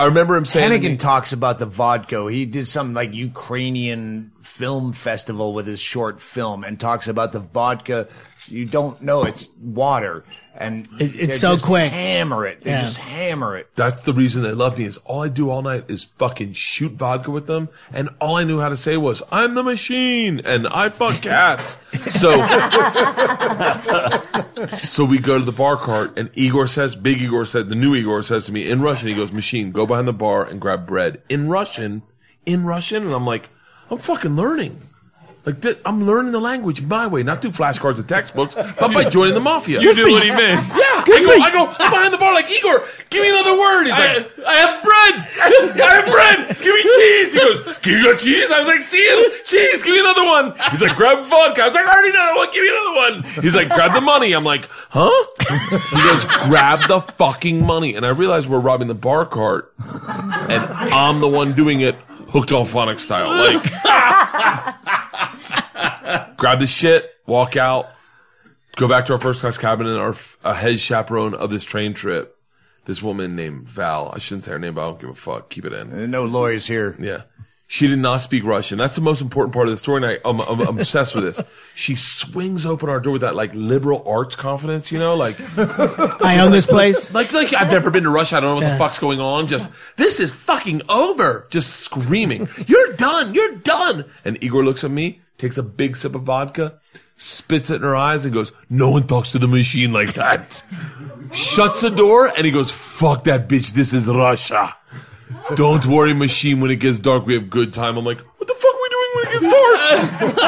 I 0.00 0.06
remember 0.06 0.34
him 0.34 0.46
saying, 0.46 0.62
Hannigan 0.62 0.96
talks 0.96 1.34
about 1.34 1.58
the 1.58 1.66
vodka. 1.66 2.26
He 2.30 2.46
did 2.46 2.66
some 2.66 2.94
like 2.94 3.12
Ukrainian 3.12 4.32
film 4.40 4.94
festival 4.94 5.52
with 5.52 5.66
his 5.66 5.78
short 5.78 6.22
film 6.22 6.64
and 6.64 6.80
talks 6.80 7.06
about 7.06 7.32
the 7.32 7.40
vodka. 7.40 8.08
You 8.46 8.64
don't 8.64 9.02
know 9.02 9.24
it's 9.24 9.50
water, 9.60 10.24
and 10.56 10.86
It- 10.98 11.18
it's 11.18 11.40
so 11.40 11.52
just 11.54 11.64
quick. 11.64 11.90
Hammer 11.90 12.44
it. 12.46 12.62
They 12.64 12.70
Yeah. 12.70 12.82
just 12.82 12.98
hammer 12.98 13.56
it. 13.56 13.68
That's 13.76 14.02
the 14.02 14.12
reason 14.12 14.42
they 14.42 14.52
love 14.52 14.78
me. 14.78 14.84
Is 14.84 14.98
all 15.04 15.22
I 15.22 15.28
do 15.28 15.48
all 15.50 15.62
night 15.62 15.84
is 15.88 16.04
fucking 16.18 16.52
shoot 16.54 16.92
vodka 16.92 17.30
with 17.30 17.46
them, 17.46 17.68
and 17.92 18.08
all 18.20 18.36
I 18.36 18.44
knew 18.44 18.60
how 18.60 18.68
to 18.68 18.76
say 18.76 18.96
was, 18.96 19.22
"I'm 19.32 19.54
the 19.54 19.62
machine," 19.62 20.40
and 20.44 20.66
I 20.68 20.88
fuck 20.90 21.14
cats. 21.22 21.78
So, 22.10 22.30
so 24.78 25.04
we 25.04 25.18
go 25.18 25.38
to 25.38 25.44
the 25.44 25.52
bar 25.52 25.76
cart, 25.76 26.12
and 26.18 26.30
Igor 26.34 26.66
says, 26.66 26.94
"Big 26.94 27.20
Igor 27.22 27.44
said, 27.44 27.68
the 27.68 27.74
new 27.74 27.94
Igor 27.94 28.22
says 28.22 28.46
to 28.46 28.52
me 28.52 28.68
in 28.68 28.80
Russian, 28.82 29.08
he 29.08 29.14
goes, 29.14 29.32
"Machine, 29.32 29.70
go 29.72 29.86
behind 29.86 30.08
the 30.08 30.12
bar 30.12 30.44
and 30.44 30.60
grab 30.60 30.86
bread 30.86 31.22
in 31.28 31.48
Russian, 31.48 32.02
in 32.46 32.64
Russian," 32.64 33.04
and 33.04 33.12
I'm 33.12 33.26
like, 33.26 33.48
"I'm 33.90 33.98
fucking 33.98 34.36
learning." 34.36 34.78
Like 35.46 35.62
th- 35.62 35.78
I'm 35.86 36.04
learning 36.06 36.32
the 36.32 36.40
language 36.40 36.82
my 36.82 37.06
way, 37.06 37.22
not 37.22 37.40
through 37.40 37.52
flashcards 37.52 37.96
and 37.98 38.06
textbooks, 38.08 38.54
but 38.54 38.92
by 38.92 39.08
joining 39.08 39.32
the 39.34 39.40
mafia. 39.40 39.80
You 39.80 39.94
knew 39.94 40.10
what 40.12 40.22
he 40.22 40.28
meant. 40.36 40.66
Yeah, 40.68 41.02
I 41.02 41.04
go, 41.24 41.42
I 41.42 41.50
go 41.50 41.66
I'm 41.66 41.90
behind 41.90 42.12
the 42.12 42.18
bar 42.18 42.34
like 42.34 42.50
Igor. 42.50 42.84
Give 43.08 43.22
me 43.22 43.30
another 43.30 43.58
word. 43.58 43.84
He's 43.84 43.92
I, 43.94 44.16
like, 44.18 44.38
I 44.46 44.54
have 44.54 44.82
bread. 44.82 45.14
I 45.82 45.94
have 45.96 46.06
bread. 46.06 46.58
Give 46.62 46.74
me 46.74 46.82
cheese. 46.82 47.32
He 47.32 47.38
goes, 47.40 47.76
Give 47.80 47.98
you 47.98 48.12
got 48.12 48.20
cheese? 48.20 48.50
I 48.50 48.58
was 48.58 48.68
like, 48.68 48.82
See 48.82 48.98
it? 48.98 49.44
Cheese. 49.46 49.82
Give 49.82 49.94
me 49.94 50.00
another 50.00 50.24
one. 50.24 50.54
He's 50.70 50.82
like, 50.82 50.94
Grab 50.96 51.24
vodka. 51.24 51.62
I 51.62 51.66
was 51.66 51.74
like, 51.74 51.86
I 51.86 51.92
already 51.92 52.12
know. 52.12 52.32
What? 52.36 52.52
Give 52.52 52.62
me 52.62 52.68
another 52.68 52.94
one. 52.94 53.42
He's 53.42 53.54
like, 53.54 53.68
Grab 53.70 53.94
the 53.94 54.00
money. 54.02 54.32
I'm 54.32 54.44
like, 54.44 54.68
Huh? 54.90 55.10
He 55.70 56.02
goes, 56.02 56.24
Grab 56.48 56.86
the 56.86 57.00
fucking 57.00 57.64
money. 57.64 57.94
And 57.94 58.04
I 58.04 58.10
realize 58.10 58.46
we're 58.46 58.60
robbing 58.60 58.88
the 58.88 58.94
bar 58.94 59.24
cart, 59.24 59.72
and 59.78 60.62
I'm 60.62 61.20
the 61.20 61.28
one 61.28 61.54
doing 61.54 61.80
it, 61.80 61.96
hooked 62.28 62.52
on 62.52 62.66
phonic 62.66 63.00
style. 63.00 63.30
Like, 63.34 63.64
grab 66.36 66.58
the 66.60 66.66
shit, 66.66 67.10
walk 67.26 67.56
out, 67.56 67.90
go 68.76 68.88
back 68.88 69.04
to 69.06 69.12
our 69.12 69.18
first 69.18 69.40
class 69.40 69.58
cabin, 69.58 69.86
and 69.86 69.98
our 69.98 70.14
a 70.44 70.54
head 70.54 70.80
chaperone 70.80 71.34
of 71.34 71.50
this 71.50 71.64
train 71.64 71.94
trip, 71.94 72.36
this 72.86 73.02
woman 73.02 73.36
named 73.36 73.68
Val. 73.68 74.10
I 74.14 74.18
shouldn't 74.18 74.44
say 74.44 74.52
her 74.52 74.58
name, 74.58 74.74
but 74.74 74.82
I 74.82 74.84
don't 74.88 75.00
give 75.00 75.10
a 75.10 75.14
fuck. 75.14 75.50
Keep 75.50 75.66
it 75.66 75.72
in. 75.72 76.10
No 76.10 76.24
lawyers 76.24 76.66
here. 76.66 76.96
Yeah. 76.98 77.22
She 77.72 77.86
did 77.86 78.00
not 78.00 78.16
speak 78.16 78.42
Russian. 78.42 78.78
That's 78.78 78.96
the 78.96 79.00
most 79.00 79.20
important 79.20 79.54
part 79.54 79.68
of 79.68 79.70
the 79.70 79.76
story, 79.76 80.02
and 80.02 80.06
I, 80.20 80.28
I'm, 80.28 80.40
I'm, 80.40 80.60
I'm 80.60 80.78
obsessed 80.80 81.14
with 81.14 81.22
this. 81.22 81.40
She 81.76 81.94
swings 81.94 82.66
open 82.66 82.88
our 82.88 82.98
door 82.98 83.12
with 83.12 83.22
that 83.22 83.36
like 83.36 83.52
liberal 83.54 84.02
arts 84.08 84.34
confidence, 84.34 84.90
you 84.90 84.98
know, 84.98 85.14
like 85.14 85.36
I 85.56 86.40
own 86.40 86.50
this 86.50 86.66
place. 86.66 87.14
like 87.14 87.32
like 87.32 87.54
I've 87.54 87.70
never 87.70 87.90
been 87.92 88.02
to 88.02 88.10
Russia. 88.10 88.38
I 88.38 88.40
don't 88.40 88.48
know 88.50 88.54
what 88.56 88.62
Yeah. 88.64 88.72
the 88.72 88.78
fuck's 88.78 88.98
going 88.98 89.20
on. 89.20 89.46
Just 89.46 89.70
this 89.94 90.18
is 90.18 90.32
fucking 90.32 90.82
over. 90.88 91.46
Just 91.50 91.70
screaming, 91.76 92.48
"You're 92.66 92.92
done! 92.94 93.34
You're 93.34 93.54
done!" 93.58 94.04
And 94.24 94.42
Igor 94.42 94.64
looks 94.64 94.82
at 94.82 94.90
me, 94.90 95.20
takes 95.40 95.58
a 95.58 95.62
big 95.62 95.96
sip 95.96 96.14
of 96.14 96.22
vodka, 96.22 96.78
spits 97.16 97.70
it 97.70 97.76
in 97.76 97.82
her 97.82 97.96
eyes, 97.96 98.24
and 98.24 98.34
goes, 98.34 98.52
"No 98.68 98.90
one 98.90 99.06
talks 99.06 99.32
to 99.32 99.38
the 99.38 99.48
machine 99.48 99.92
like 99.92 100.12
that." 100.14 100.62
Shuts 101.32 101.80
the 101.80 101.90
door, 101.90 102.32
and 102.36 102.44
he 102.44 102.50
goes, 102.52 102.70
"Fuck 102.70 103.24
that 103.24 103.48
bitch! 103.48 103.72
This 103.72 103.94
is 103.94 104.06
Russia." 104.06 104.76
Don't 105.54 105.84
worry, 105.86 106.12
machine. 106.12 106.60
When 106.60 106.70
it 106.70 106.76
gets 106.76 107.00
dark, 107.00 107.26
we 107.26 107.34
have 107.34 107.50
good 107.50 107.72
time. 107.72 107.96
I'm 107.96 108.04
like, 108.04 108.20
what 108.38 108.46
the 108.46 108.54
fuck 108.54 108.74
are 108.74 108.80
we 108.82 108.88
doing 108.88 109.10
when 109.14 109.26
it 109.26 109.32
gets 109.40 110.38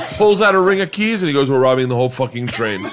dark? 0.00 0.08
Pulls 0.18 0.40
out 0.40 0.54
a 0.54 0.60
ring 0.60 0.80
of 0.80 0.90
keys 0.92 1.22
and 1.22 1.28
he 1.28 1.32
goes, 1.32 1.50
"We're 1.50 1.58
robbing 1.60 1.88
the 1.88 1.96
whole 1.96 2.10
fucking 2.10 2.48
train." 2.48 2.90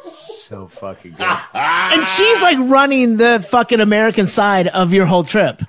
So 0.00 0.68
fucking 0.68 1.12
good. 1.12 1.36
And 1.54 2.06
she's 2.06 2.40
like 2.42 2.58
running 2.60 3.16
the 3.16 3.44
fucking 3.48 3.80
American 3.80 4.26
side 4.26 4.68
of 4.68 4.92
your 4.92 5.06
whole 5.06 5.24
trip. 5.24 5.62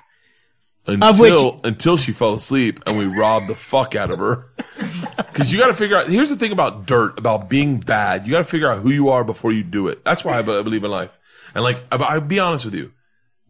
Until 0.86 1.52
which- 1.52 1.60
until 1.64 1.96
she 1.96 2.12
fell 2.12 2.34
asleep 2.34 2.80
and 2.86 2.96
we 2.98 3.06
robbed 3.06 3.48
the 3.48 3.54
fuck 3.54 3.94
out 3.94 4.10
of 4.10 4.18
her. 4.18 4.46
Because 5.16 5.52
you 5.52 5.58
got 5.58 5.66
to 5.66 5.74
figure 5.74 5.98
out. 5.98 6.08
Here's 6.08 6.30
the 6.30 6.36
thing 6.36 6.52
about 6.52 6.86
dirt, 6.86 7.18
about 7.18 7.50
being 7.50 7.78
bad. 7.78 8.24
You 8.26 8.32
got 8.32 8.38
to 8.38 8.44
figure 8.44 8.70
out 8.70 8.78
who 8.78 8.90
you 8.90 9.10
are 9.10 9.22
before 9.22 9.52
you 9.52 9.62
do 9.62 9.88
it. 9.88 10.02
That's 10.02 10.24
why 10.24 10.38
I 10.38 10.40
believe 10.40 10.82
in 10.82 10.90
life. 10.90 11.18
And 11.54 11.62
like, 11.62 11.82
I'll 11.92 12.20
be 12.22 12.38
honest 12.38 12.64
with 12.64 12.74
you. 12.74 12.92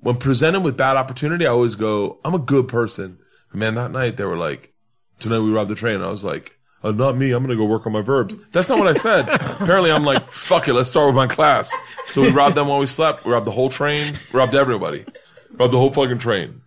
When 0.00 0.16
presented 0.16 0.60
with 0.60 0.76
bad 0.76 0.96
opportunity, 0.96 1.46
I 1.46 1.50
always 1.50 1.76
go, 1.76 2.18
"I'm 2.24 2.34
a 2.34 2.40
good 2.40 2.66
person." 2.66 3.18
Man, 3.52 3.76
that 3.76 3.92
night 3.92 4.16
they 4.16 4.24
were 4.24 4.36
like, 4.36 4.72
"Tonight 5.20 5.40
we 5.40 5.52
robbed 5.52 5.70
the 5.70 5.76
train." 5.76 6.02
I 6.02 6.08
was 6.08 6.24
like. 6.24 6.52
Oh, 6.84 6.90
not 6.92 7.16
me. 7.16 7.32
I'm 7.32 7.42
going 7.44 7.56
to 7.56 7.60
go 7.60 7.64
work 7.68 7.86
on 7.86 7.92
my 7.92 8.02
verbs. 8.02 8.36
That's 8.52 8.68
not 8.68 8.78
what 8.78 8.86
I 8.86 8.94
said. 8.94 9.28
Apparently, 9.30 9.90
I'm 9.90 10.04
like, 10.04 10.30
fuck 10.30 10.68
it. 10.68 10.74
Let's 10.74 10.90
start 10.90 11.06
with 11.06 11.16
my 11.16 11.26
class. 11.26 11.72
So 12.10 12.20
we 12.22 12.30
robbed 12.30 12.54
them 12.54 12.68
while 12.68 12.78
we 12.78 12.86
slept. 12.86 13.24
We 13.24 13.32
robbed 13.32 13.46
the 13.46 13.50
whole 13.50 13.70
train. 13.70 14.16
Robbed 14.32 14.54
everybody. 14.54 15.04
Robbed 15.52 15.72
the 15.72 15.78
whole 15.78 15.90
fucking 15.90 16.18
train. 16.18 16.60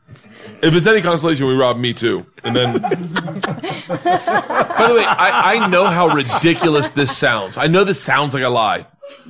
If 0.62 0.74
it's 0.74 0.88
any 0.88 1.02
consolation, 1.02 1.48
we 1.48 1.54
robbed 1.54 1.80
me 1.80 1.94
too. 1.94 2.26
And 2.44 2.56
then, 2.56 2.74
by 2.80 2.90
the 2.90 4.94
way, 4.96 5.06
I, 5.06 5.56
I 5.56 5.68
know 5.70 5.86
how 5.86 6.10
ridiculous 6.10 6.90
this 6.90 7.16
sounds. 7.16 7.58
I 7.58 7.68
know 7.68 7.84
this 7.84 8.02
sounds 8.02 8.34
like 8.34 8.44
a 8.44 8.50
lie. 8.50 8.86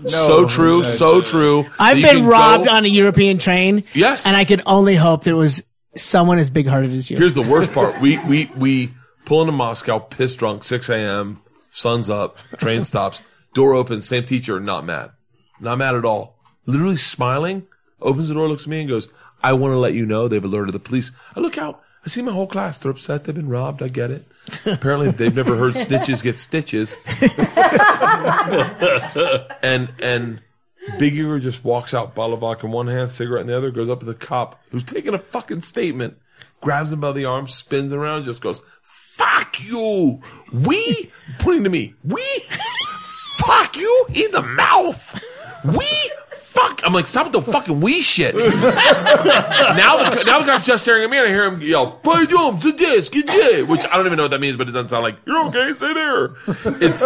so 0.07 0.47
true, 0.47 0.83
so 0.83 1.21
true. 1.21 1.65
I've 1.79 1.95
that 1.95 1.97
you 1.97 2.05
been 2.05 2.15
can 2.17 2.25
robbed 2.27 2.65
go- 2.65 2.71
on 2.71 2.85
a 2.85 2.87
European 2.87 3.37
train. 3.37 3.83
Yes. 3.93 4.25
And 4.25 4.35
I 4.35 4.45
could 4.45 4.61
only 4.65 4.95
hope 4.95 5.23
there 5.23 5.35
was 5.35 5.63
someone 5.95 6.39
as 6.39 6.49
big 6.49 6.67
hearted 6.67 6.91
as 6.91 7.09
you. 7.09 7.17
Here's 7.17 7.33
the 7.35 7.41
worst 7.41 7.73
part. 7.73 7.99
We 8.01 8.17
we 8.25 8.51
we 8.55 8.93
pull 9.25 9.41
into 9.41 9.53
Moscow, 9.53 9.99
piss 9.99 10.35
drunk, 10.35 10.63
six 10.63 10.89
a.m. 10.89 11.41
Sun's 11.71 12.09
up, 12.09 12.37
train 12.57 12.83
stops, 12.83 13.21
door 13.53 13.73
opens, 13.73 14.07
same 14.07 14.25
teacher, 14.25 14.59
not 14.59 14.85
mad, 14.85 15.11
not 15.59 15.77
mad 15.77 15.95
at 15.95 16.05
all. 16.05 16.37
Literally 16.65 16.97
smiling, 16.97 17.67
opens 18.01 18.27
the 18.27 18.33
door, 18.33 18.47
looks 18.47 18.63
at 18.63 18.69
me, 18.69 18.81
and 18.81 18.89
goes, 18.89 19.07
"I 19.43 19.53
want 19.53 19.73
to 19.73 19.77
let 19.77 19.93
you 19.93 20.05
know 20.05 20.27
they've 20.27 20.43
alerted 20.43 20.73
the 20.73 20.79
police." 20.79 21.11
I 21.35 21.39
look 21.39 21.57
out, 21.57 21.81
I 22.05 22.09
see 22.09 22.21
my 22.21 22.31
whole 22.31 22.47
class. 22.47 22.79
They're 22.79 22.91
upset. 22.91 23.25
They've 23.25 23.35
been 23.35 23.49
robbed. 23.49 23.83
I 23.83 23.89
get 23.89 24.11
it. 24.11 24.25
Apparently, 24.65 25.11
they've 25.11 25.35
never 25.35 25.55
heard 25.55 25.73
snitches 25.73 26.23
get 26.23 26.39
stitches. 26.39 26.95
and 29.61 29.89
and 30.01 30.41
Big 30.97 31.15
Igor 31.15 31.39
just 31.39 31.63
walks 31.63 31.93
out, 31.93 32.15
bottle 32.15 32.33
of 32.33 32.39
vodka 32.39 32.65
in 32.65 32.71
one 32.71 32.87
hand, 32.87 33.09
cigarette 33.09 33.41
in 33.41 33.47
the 33.47 33.57
other, 33.57 33.69
goes 33.69 33.89
up 33.89 33.99
to 33.99 34.05
the 34.05 34.13
cop 34.13 34.59
who's 34.71 34.83
taking 34.83 35.13
a 35.13 35.19
fucking 35.19 35.61
statement, 35.61 36.17
grabs 36.61 36.91
him 36.91 37.01
by 37.01 37.11
the 37.11 37.25
arm, 37.25 37.47
spins 37.47 37.91
around, 37.91 38.23
just 38.23 38.41
goes, 38.41 38.61
"Fuck 38.81 39.61
you, 39.61 40.21
we," 40.53 41.11
pointing 41.39 41.65
to 41.65 41.69
me, 41.69 41.95
"We, 42.03 42.23
fuck 43.37 43.75
you 43.75 44.05
in 44.13 44.31
the 44.31 44.41
mouth, 44.41 45.21
we." 45.65 46.11
fuck? 46.49 46.81
I'm 46.83 46.93
like, 46.93 47.07
stop 47.07 47.31
with 47.31 47.45
the 47.45 47.51
fucking 47.51 47.79
we 47.79 48.01
shit. 48.01 48.35
now, 48.35 48.41
the, 48.43 50.23
now 50.25 50.39
the 50.39 50.45
guy's 50.45 50.65
just 50.65 50.83
staring 50.83 51.03
at 51.03 51.09
me 51.09 51.17
and 51.17 51.27
I 51.27 51.29
hear 51.29 51.45
him 51.45 51.61
yell, 51.61 51.91
play 51.91 52.25
drums, 52.25 52.63
the 52.63 52.71
disc, 52.73 53.13
which 53.13 53.85
I 53.85 53.95
don't 53.95 54.05
even 54.05 54.17
know 54.17 54.23
what 54.23 54.31
that 54.31 54.41
means, 54.41 54.57
but 54.57 54.67
it 54.67 54.71
doesn't 54.71 54.89
sound 54.89 55.03
like, 55.03 55.17
you're 55.25 55.45
okay, 55.47 55.73
stay 55.73 55.93
there. 55.93 56.35
It's, 56.81 57.03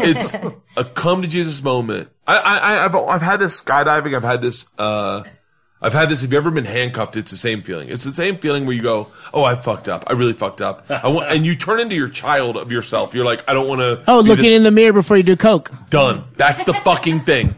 it's 0.00 0.34
a 0.76 0.84
come 0.84 1.22
to 1.22 1.28
Jesus 1.28 1.62
moment. 1.62 2.10
I, 2.26 2.36
I, 2.36 2.84
I've, 2.84 2.94
I've 2.94 3.22
had 3.22 3.40
this 3.40 3.60
skydiving. 3.60 4.14
I've 4.14 4.22
had 4.22 4.42
this, 4.42 4.66
uh, 4.78 5.24
I've 5.80 5.92
had 5.92 6.08
this. 6.08 6.22
Have 6.22 6.32
you 6.32 6.38
ever 6.38 6.50
been 6.50 6.64
handcuffed? 6.64 7.14
It's 7.16 7.30
the 7.30 7.36
same 7.36 7.60
feeling. 7.60 7.90
It's 7.90 8.04
the 8.04 8.12
same 8.12 8.38
feeling 8.38 8.64
where 8.64 8.74
you 8.74 8.80
go, 8.80 9.08
"Oh, 9.34 9.44
I 9.44 9.54
fucked 9.54 9.86
up. 9.86 10.04
I 10.06 10.14
really 10.14 10.32
fucked 10.32 10.62
up." 10.62 10.88
Want, 10.88 11.30
and 11.30 11.44
you 11.44 11.56
turn 11.56 11.78
into 11.78 11.94
your 11.94 12.08
child 12.08 12.56
of 12.56 12.72
yourself. 12.72 13.14
You're 13.14 13.26
like, 13.26 13.44
"I 13.46 13.52
don't 13.52 13.68
want 13.68 13.80
to." 13.82 14.02
Oh, 14.08 14.20
looking 14.20 14.44
this. 14.44 14.52
in 14.52 14.62
the 14.62 14.70
mirror 14.70 14.94
before 14.94 15.18
you 15.18 15.22
do 15.22 15.36
coke. 15.36 15.70
Done. 15.90 16.24
That's 16.36 16.64
the 16.64 16.72
fucking 16.72 17.20
thing. 17.20 17.54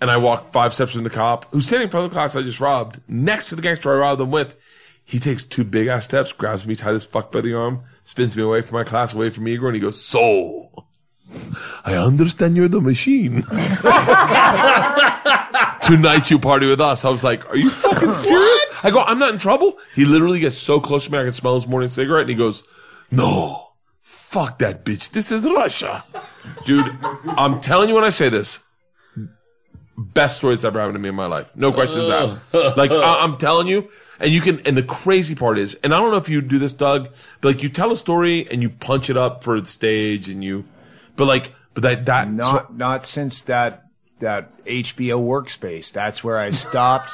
And 0.00 0.10
I 0.10 0.16
walk 0.16 0.52
five 0.52 0.72
steps 0.72 0.92
from 0.92 1.04
the 1.04 1.10
cop, 1.10 1.46
who's 1.52 1.66
standing 1.66 1.86
in 1.86 1.90
front 1.90 2.06
of 2.06 2.10
the 2.10 2.14
class 2.14 2.34
I 2.34 2.42
just 2.42 2.60
robbed, 2.60 3.00
next 3.06 3.46
to 3.46 3.56
the 3.56 3.62
gangster 3.62 3.94
I 3.94 3.98
robbed 3.98 4.20
them 4.20 4.30
with. 4.30 4.54
He 5.04 5.18
takes 5.18 5.44
two 5.44 5.64
big 5.64 5.88
ass 5.88 6.04
steps, 6.04 6.32
grabs 6.32 6.66
me 6.66 6.76
tight 6.76 6.94
as 6.94 7.04
fuck 7.04 7.32
by 7.32 7.40
the 7.40 7.52
arm, 7.52 7.82
spins 8.04 8.36
me 8.36 8.42
away 8.42 8.62
from 8.62 8.78
my 8.78 8.84
class, 8.84 9.12
away 9.12 9.30
from 9.30 9.48
Igor, 9.48 9.68
and 9.68 9.74
he 9.74 9.80
goes, 9.80 10.02
So, 10.02 10.70
I 11.84 11.96
understand 11.96 12.56
you're 12.56 12.68
the 12.68 12.80
machine. 12.80 13.42
Tonight 15.82 16.30
you 16.30 16.38
party 16.38 16.66
with 16.66 16.80
us. 16.80 17.04
I 17.04 17.10
was 17.10 17.24
like, 17.24 17.48
Are 17.48 17.56
you 17.56 17.70
fucking 17.70 18.14
serious? 18.14 18.66
I 18.82 18.90
go, 18.92 19.00
I'm 19.00 19.18
not 19.18 19.32
in 19.32 19.38
trouble. 19.38 19.76
He 19.94 20.04
literally 20.04 20.40
gets 20.40 20.56
so 20.56 20.80
close 20.80 21.06
to 21.06 21.12
me, 21.12 21.18
I 21.18 21.24
can 21.24 21.32
smell 21.32 21.56
his 21.56 21.66
morning 21.66 21.88
cigarette, 21.88 22.22
and 22.22 22.30
he 22.30 22.36
goes, 22.36 22.62
No, 23.10 23.70
fuck 24.02 24.60
that 24.60 24.84
bitch. 24.84 25.10
This 25.10 25.32
is 25.32 25.44
Russia. 25.44 26.04
Dude, 26.64 26.96
I'm 27.26 27.60
telling 27.60 27.88
you 27.88 27.96
when 27.96 28.04
I 28.04 28.10
say 28.10 28.28
this, 28.28 28.60
best 30.00 30.38
story 30.38 30.54
that's 30.54 30.64
ever 30.64 30.78
happened 30.80 30.96
to 30.96 31.00
me 31.00 31.08
in 31.08 31.14
my 31.14 31.26
life. 31.26 31.54
No 31.56 31.72
questions 31.72 32.08
asked. 32.10 32.40
Like 32.76 32.90
I- 32.90 33.20
I'm 33.20 33.36
telling 33.36 33.66
you, 33.68 33.90
and 34.18 34.30
you 34.30 34.40
can. 34.40 34.60
And 34.66 34.76
the 34.76 34.82
crazy 34.82 35.34
part 35.34 35.58
is, 35.58 35.76
and 35.84 35.94
I 35.94 36.00
don't 36.00 36.10
know 36.10 36.16
if 36.16 36.28
you 36.28 36.40
do 36.40 36.58
this, 36.58 36.72
Doug, 36.72 37.08
but 37.40 37.48
like 37.54 37.62
you 37.62 37.68
tell 37.68 37.92
a 37.92 37.96
story 37.96 38.48
and 38.50 38.62
you 38.62 38.70
punch 38.70 39.10
it 39.10 39.16
up 39.16 39.44
for 39.44 39.60
the 39.60 39.66
stage, 39.66 40.28
and 40.28 40.42
you, 40.42 40.64
but 41.16 41.26
like, 41.26 41.52
but 41.74 41.82
that 41.82 42.06
that 42.06 42.30
Not 42.32 42.76
not 42.76 43.06
since 43.06 43.42
that 43.42 43.86
that 44.20 44.50
HBO 44.66 45.22
workspace. 45.24 45.92
That's 45.92 46.22
where 46.24 46.38
I 46.38 46.50
stopped 46.50 47.10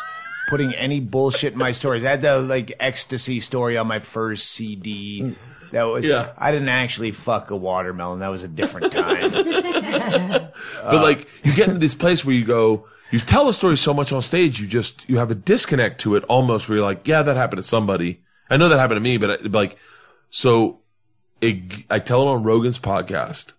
putting 0.49 0.75
any 0.75 1.01
bullshit 1.01 1.53
in 1.53 1.59
my 1.59 1.73
stories. 1.73 2.05
I 2.05 2.11
had 2.11 2.23
the 2.23 2.41
like 2.41 2.73
ecstasy 2.81 3.41
story 3.41 3.77
on 3.77 3.87
my 3.87 3.99
first 4.01 4.51
CD. 4.51 5.35
That 5.77 5.85
was 5.85 6.07
Yeah. 6.07 6.33
I 6.39 6.53
didn't 6.53 6.71
actually 6.71 7.11
fuck 7.11 7.51
a 7.51 7.57
watermelon. 7.57 8.21
That 8.21 8.29
was 8.29 8.45
a 8.45 8.49
different 8.49 8.93
time. 8.93 9.31
but 9.31 11.03
like 11.03 11.29
you 11.45 11.55
get 11.55 11.69
into 11.69 11.79
this 11.79 11.95
place 11.95 12.25
where 12.25 12.35
you 12.35 12.47
go, 12.47 12.87
you 13.11 13.19
tell 13.19 13.47
a 13.51 13.53
story 13.53 13.77
so 13.77 13.93
much 13.93 14.11
on 14.11 14.23
stage, 14.23 14.59
you 14.59 14.67
just 14.67 15.07
you 15.07 15.19
have 15.19 15.31
a 15.31 15.35
disconnect 15.35 16.01
to 16.01 16.17
it 16.17 16.25
almost 16.25 16.67
where 16.67 16.79
you're 16.79 16.87
like, 16.87 17.07
yeah, 17.07 17.23
that 17.23 17.37
happened 17.37 17.61
to 17.61 17.69
somebody. 17.69 18.23
I 18.49 18.57
know 18.57 18.71
that 18.71 18.79
happened 18.79 18.97
to 18.97 19.03
me, 19.03 19.19
but 19.19 19.31
I, 19.31 19.37
like, 19.49 19.77
so 20.31 20.81
it, 21.43 21.85
I 21.91 21.99
tell 21.99 22.23
it 22.23 22.31
on 22.31 22.43
Rogan's 22.43 22.79
podcast, 22.79 23.53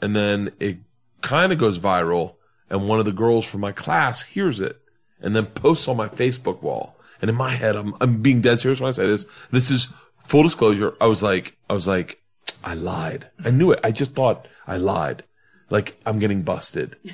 and 0.00 0.16
then 0.16 0.52
it 0.58 0.78
kind 1.20 1.52
of 1.52 1.58
goes 1.58 1.78
viral, 1.78 2.36
and 2.70 2.88
one 2.88 2.98
of 2.98 3.04
the 3.04 3.12
girls 3.12 3.44
from 3.44 3.60
my 3.60 3.72
class 3.72 4.22
hears 4.22 4.58
it, 4.58 4.80
and 5.20 5.36
then 5.36 5.44
posts 5.44 5.86
on 5.86 5.98
my 5.98 6.08
Facebook 6.08 6.62
wall. 6.62 6.96
And 7.20 7.28
in 7.28 7.36
my 7.36 7.50
head, 7.50 7.76
I'm 7.76 7.94
I'm 8.00 8.22
being 8.22 8.40
dead 8.40 8.58
serious 8.58 8.80
when 8.80 8.88
I 8.88 8.92
say 8.92 9.06
this. 9.06 9.26
This 9.50 9.70
is 9.70 9.88
full 10.28 10.42
disclosure. 10.44 10.94
I 11.00 11.06
was 11.06 11.22
like, 11.22 11.56
I 11.68 11.72
was 11.72 11.86
like, 11.88 12.20
I 12.62 12.74
lied. 12.74 13.28
I 13.44 13.50
knew 13.50 13.72
it. 13.72 13.80
I 13.82 13.90
just 13.90 14.12
thought 14.12 14.46
I 14.66 14.76
lied. 14.76 15.24
Like 15.70 15.96
I'm 16.06 16.18
getting 16.18 16.42
busted. 16.42 16.96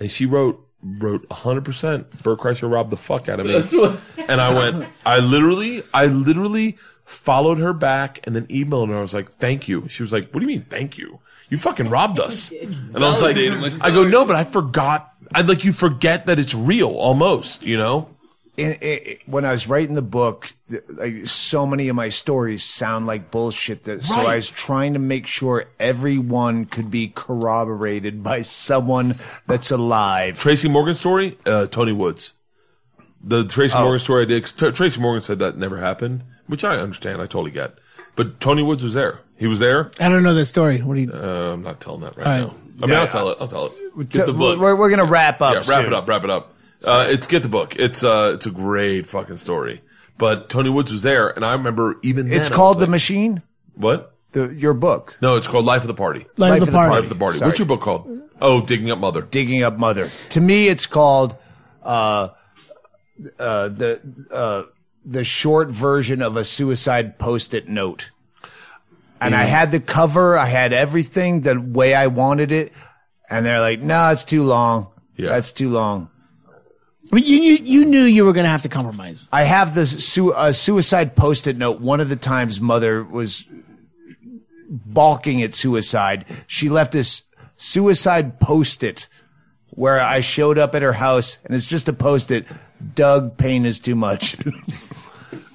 And 0.00 0.08
she 0.08 0.26
wrote 0.26 0.64
wrote 0.80 1.28
100% 1.28 2.22
Bert 2.22 2.38
Kreischer 2.38 2.70
robbed 2.70 2.90
the 2.90 2.96
fuck 2.96 3.28
out 3.28 3.40
of 3.40 3.46
me. 3.46 3.52
That's 3.58 3.74
what- 3.74 3.98
and 4.28 4.40
I 4.40 4.52
went, 4.54 4.88
I 5.04 5.18
literally, 5.18 5.82
I 5.92 6.06
literally 6.06 6.78
followed 7.04 7.58
her 7.58 7.72
back 7.72 8.20
and 8.22 8.36
then 8.36 8.46
emailed 8.46 8.90
her. 8.90 8.96
I 8.96 9.00
was 9.00 9.12
like, 9.12 9.32
thank 9.32 9.66
you. 9.66 9.88
She 9.88 10.04
was 10.04 10.12
like, 10.12 10.30
what 10.30 10.38
do 10.38 10.46
you 10.46 10.46
mean, 10.46 10.66
thank 10.70 10.96
you? 10.96 11.18
You 11.50 11.58
fucking 11.58 11.88
robbed 11.90 12.20
us. 12.20 12.52
And 12.62 12.96
I 13.04 13.08
was 13.10 13.20
like, 13.20 13.34
Validated 13.34 13.80
my 13.80 13.86
I 13.86 13.90
go, 13.90 14.06
no, 14.06 14.24
but 14.24 14.36
I 14.36 14.44
forgot. 14.44 15.12
I'd 15.34 15.48
like, 15.48 15.64
you 15.64 15.72
forget 15.72 16.26
that 16.26 16.38
it's 16.38 16.54
real 16.54 16.90
almost, 16.90 17.64
you 17.66 17.76
know? 17.76 18.14
In, 18.58 18.72
in, 18.72 19.18
when 19.26 19.44
I 19.44 19.52
was 19.52 19.68
writing 19.68 19.94
the 19.94 20.02
book, 20.02 20.50
like 20.88 21.26
so 21.28 21.64
many 21.64 21.88
of 21.88 21.96
my 21.96 22.08
stories 22.10 22.62
sound 22.64 23.06
like 23.06 23.30
bullshit. 23.30 23.84
That 23.84 24.02
so 24.04 24.20
I 24.20 24.34
was 24.34 24.50
trying 24.50 24.92
to 24.94 24.98
make 24.98 25.26
sure 25.26 25.66
everyone 25.78 26.64
could 26.66 26.90
be 26.90 27.08
corroborated 27.08 28.22
by 28.22 28.42
someone 28.42 29.14
that's 29.46 29.70
alive. 29.70 30.38
Tracy 30.38 30.68
Morgan's 30.68 31.00
story, 31.00 31.38
uh, 31.46 31.66
Tony 31.68 31.92
Woods. 31.92 32.32
The 33.22 33.44
Tracy 33.44 33.74
Oh. 33.76 33.82
Morgan 33.84 34.00
story 34.00 34.22
I 34.22 34.26
did. 34.26 34.44
Tra- 34.46 34.72
Tracy 34.72 35.00
Morgan 35.00 35.22
said 35.22 35.38
that 35.38 35.56
never 35.56 35.78
happened, 35.78 36.22
which 36.46 36.64
I 36.64 36.76
understand. 36.76 37.22
I 37.22 37.26
totally 37.26 37.50
get. 37.50 37.74
But 38.16 38.40
Tony 38.40 38.62
Woods 38.62 38.82
was 38.82 38.94
there. 38.94 39.20
He 39.36 39.46
was 39.46 39.60
there. 39.60 39.90
I 40.00 40.08
don't 40.08 40.22
know 40.24 40.34
the 40.34 40.44
story. 40.44 40.82
What 40.82 40.94
do 40.94 41.00
you? 41.02 41.12
Uh, 41.12 41.52
I'm 41.54 41.62
not 41.62 41.80
telling 41.80 42.00
that 42.00 42.16
right, 42.16 42.26
All 42.26 42.32
right. 42.32 42.40
now. 42.42 42.54
I 42.80 42.86
mean, 42.86 42.90
Yeah, 42.90 43.00
I'll 43.02 43.08
tell 43.08 43.28
it. 43.30 43.38
I'll 43.40 43.48
tell 43.48 43.66
it. 43.66 44.08
Get 44.10 44.26
the 44.26 44.32
book. 44.32 44.58
We're, 44.58 44.74
we're 44.76 44.90
gonna 44.90 45.04
wrap 45.04 45.40
up. 45.40 45.52
yeah, 45.54 45.58
wrap 45.58 45.66
soon. 45.66 45.86
it 45.86 45.94
up. 45.94 46.08
Wrap 46.08 46.24
it 46.24 46.30
up. 46.30 46.54
Uh, 46.84 47.06
it's 47.08 47.26
get 47.26 47.42
the 47.42 47.48
book. 47.48 47.76
It's 47.76 48.04
uh, 48.04 48.32
it's 48.34 48.46
a 48.46 48.50
great 48.50 49.06
fucking 49.06 49.36
story. 49.36 49.82
But 50.16 50.48
Tony 50.48 50.70
Woods 50.70 50.90
was 50.92 51.02
there, 51.02 51.28
and 51.28 51.44
I 51.44 51.52
remember 51.52 51.96
even 52.02 52.28
then 52.28 52.40
It's 52.40 52.50
I 52.50 52.54
called 52.54 52.76
was 52.76 52.86
The 52.86 52.90
Machine. 52.90 53.42
What? 53.74 54.14
The 54.32 54.48
your 54.48 54.74
book. 54.74 55.16
No, 55.22 55.36
it's 55.36 55.46
called 55.46 55.64
Life 55.64 55.82
of 55.82 55.88
the 55.88 55.94
Party. 55.94 56.26
Life 56.36 56.60
of 56.60 56.66
the 56.66 56.72
Party. 56.72 56.90
Life 56.90 57.04
of 57.04 57.08
the 57.08 57.14
Party. 57.14 57.38
Sorry. 57.38 57.48
What's 57.48 57.58
your 57.58 57.66
book 57.66 57.80
called? 57.80 58.20
Oh, 58.40 58.60
Digging 58.60 58.90
Up 58.90 58.98
Mother. 58.98 59.22
Digging 59.22 59.62
Up 59.62 59.78
Mother. 59.78 60.10
To 60.30 60.40
me, 60.40 60.68
it's 60.68 60.86
called 60.86 61.36
uh, 61.82 62.28
uh, 63.38 63.68
the 63.68 64.00
uh, 64.30 64.62
the 65.04 65.24
short 65.24 65.70
version 65.70 66.20
of 66.22 66.36
a 66.36 66.44
suicide 66.44 67.18
post-it 67.18 67.68
note. 67.68 68.10
And 69.20 69.34
I 69.34 69.44
had 69.44 69.72
the 69.72 69.80
cover, 69.80 70.38
I 70.38 70.46
had 70.46 70.72
everything 70.72 71.40
the 71.40 71.60
way 71.60 71.92
I 71.92 72.06
wanted 72.06 72.52
it, 72.52 72.72
and 73.28 73.44
they're 73.44 73.60
like, 73.60 73.80
"No, 73.80 74.10
it's 74.10 74.22
too 74.22 74.44
long. 74.44 74.88
Yeah. 75.16 75.30
That's 75.30 75.50
too 75.50 75.70
long." 75.70 76.10
But 77.10 77.24
you 77.24 77.38
knew 77.40 77.54
you 77.54 77.84
knew 77.86 78.02
you 78.02 78.24
were 78.24 78.32
going 78.32 78.44
to 78.44 78.50
have 78.50 78.62
to 78.62 78.68
compromise. 78.68 79.28
I 79.32 79.44
have 79.44 79.74
the 79.74 79.86
su- 79.86 80.32
uh, 80.32 80.52
suicide 80.52 81.16
post-it 81.16 81.56
note. 81.56 81.80
One 81.80 82.00
of 82.00 82.08
the 82.08 82.16
times 82.16 82.60
mother 82.60 83.02
was 83.02 83.44
balking 84.68 85.42
at 85.42 85.54
suicide. 85.54 86.24
She 86.46 86.68
left 86.68 86.92
this 86.92 87.22
suicide 87.56 88.38
post-it 88.40 89.08
where 89.70 90.00
I 90.00 90.20
showed 90.20 90.58
up 90.58 90.74
at 90.74 90.82
her 90.82 90.92
house 90.92 91.38
and 91.44 91.54
it's 91.54 91.66
just 91.66 91.88
a 91.88 91.92
post-it. 91.92 92.46
Doug, 92.94 93.36
pain 93.36 93.64
is 93.66 93.78
too 93.80 93.94
much. 93.94 94.36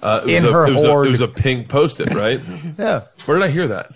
Uh, 0.03 0.19
it 0.27 0.33
was 0.33 0.33
In 0.33 0.45
a, 0.45 0.51
her 0.51 0.67
it 0.67 0.73
was, 0.73 0.83
a, 0.83 0.87
hoard. 0.89 1.07
it 1.07 1.11
was 1.11 1.21
a 1.21 1.29
pink 1.29 1.69
post-it, 1.69 2.13
right? 2.13 2.41
yeah. 2.77 3.05
Where 3.23 3.39
did 3.39 3.45
I 3.45 3.49
hear 3.49 3.69
that? 3.69 3.93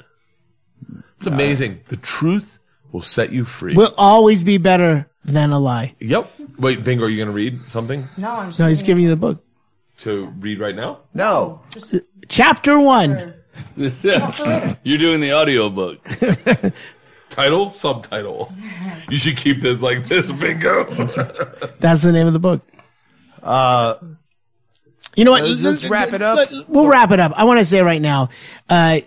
It's 1.17 1.27
amazing. 1.27 1.81
the 1.89 1.97
truth 1.97 2.59
will 2.93 3.01
set 3.01 3.33
you 3.33 3.43
free. 3.43 3.73
Will 3.73 3.93
always 3.97 4.45
be 4.45 4.57
better 4.57 5.09
than 5.25 5.51
a 5.51 5.59
lie. 5.59 5.95
Yep. 5.99 6.31
Wait, 6.57 6.83
Bingo, 6.83 7.05
are 7.05 7.09
you 7.09 7.17
going 7.17 7.27
to 7.27 7.33
read 7.33 7.69
something? 7.69 8.07
No, 8.17 8.31
I'm 8.31 8.49
just 8.49 8.59
No, 8.59 8.67
he's 8.67 8.81
giving 8.83 9.03
you 9.03 9.09
the 9.09 9.15
book. 9.15 9.43
To 9.99 10.27
read 10.39 10.59
right 10.59 10.75
now? 10.75 10.99
No. 11.13 11.61
Chapter 12.29 12.79
one. 12.79 13.33
You're 13.77 14.97
doing 14.97 15.19
the 15.21 15.31
audio 15.33 15.69
book. 15.69 16.07
Title, 17.29 17.69
subtitle. 17.71 18.51
You 19.09 19.17
should 19.17 19.37
keep 19.37 19.61
this 19.61 19.81
like 19.81 20.07
this, 20.07 20.31
Bingo. 20.31 20.85
That's 21.79 22.03
the 22.03 22.11
name 22.11 22.27
of 22.27 22.33
the 22.33 22.39
book. 22.39 22.61
Uh, 23.43 23.95
You 25.15 25.25
know 25.25 25.31
what? 25.31 25.43
Let's- 25.43 25.61
let's 25.61 25.85
wrap 25.85 26.13
it 26.13 26.21
up. 26.21 26.37
Let- 26.37 26.69
We'll 26.69 26.87
wrap 26.87 27.11
it 27.11 27.19
up. 27.19 27.33
I 27.35 27.43
want 27.45 27.59
to 27.59 27.65
say 27.65 27.81
right 27.81 28.01
now, 28.01 28.29
uh, 28.69 28.99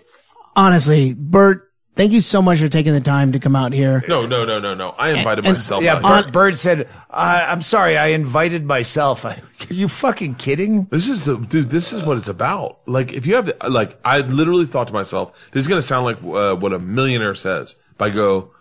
honestly, 0.55 1.13
Bert, 1.13 1.70
thank 1.95 2.11
you 2.11 2.21
so 2.21 2.41
much 2.41 2.59
for 2.59 2.67
taking 2.67 2.93
the 2.93 3.01
time 3.01 3.31
to 3.33 3.39
come 3.39 3.55
out 3.55 3.73
here. 3.73 4.03
No, 4.07 4.25
no, 4.25 4.45
no, 4.45 4.59
no, 4.59 4.73
no. 4.73 4.89
I 4.91 5.09
invited 5.11 5.45
And- 5.45 5.55
myself. 5.55 5.83
Yeah, 5.83 5.95
out 5.95 6.03
here. 6.03 6.23
Bird, 6.23 6.31
Bird 6.33 6.57
said, 6.57 6.87
uh, 7.09 7.45
"I'm 7.47 7.61
sorry, 7.61 7.97
I 7.97 8.07
invited 8.07 8.65
myself." 8.65 9.25
I, 9.25 9.31
are 9.69 9.73
you 9.73 9.87
fucking 9.87 10.35
kidding? 10.35 10.85
This 10.91 11.07
is 11.07 11.25
the 11.25 11.37
dude. 11.37 11.69
This 11.69 11.93
is 11.93 12.03
what 12.03 12.17
it's 12.17 12.27
about. 12.29 12.79
Like, 12.87 13.13
if 13.13 13.25
you 13.25 13.35
have, 13.35 13.51
like, 13.67 13.99
I 14.05 14.19
literally 14.19 14.65
thought 14.65 14.87
to 14.87 14.93
myself, 14.93 15.31
this 15.51 15.61
is 15.61 15.67
gonna 15.67 15.81
sound 15.81 16.05
like 16.05 16.17
uh, 16.23 16.55
what 16.55 16.73
a 16.73 16.79
millionaire 16.79 17.35
says. 17.35 17.75
If 17.93 18.01
I 18.01 18.09
go, 18.09 18.51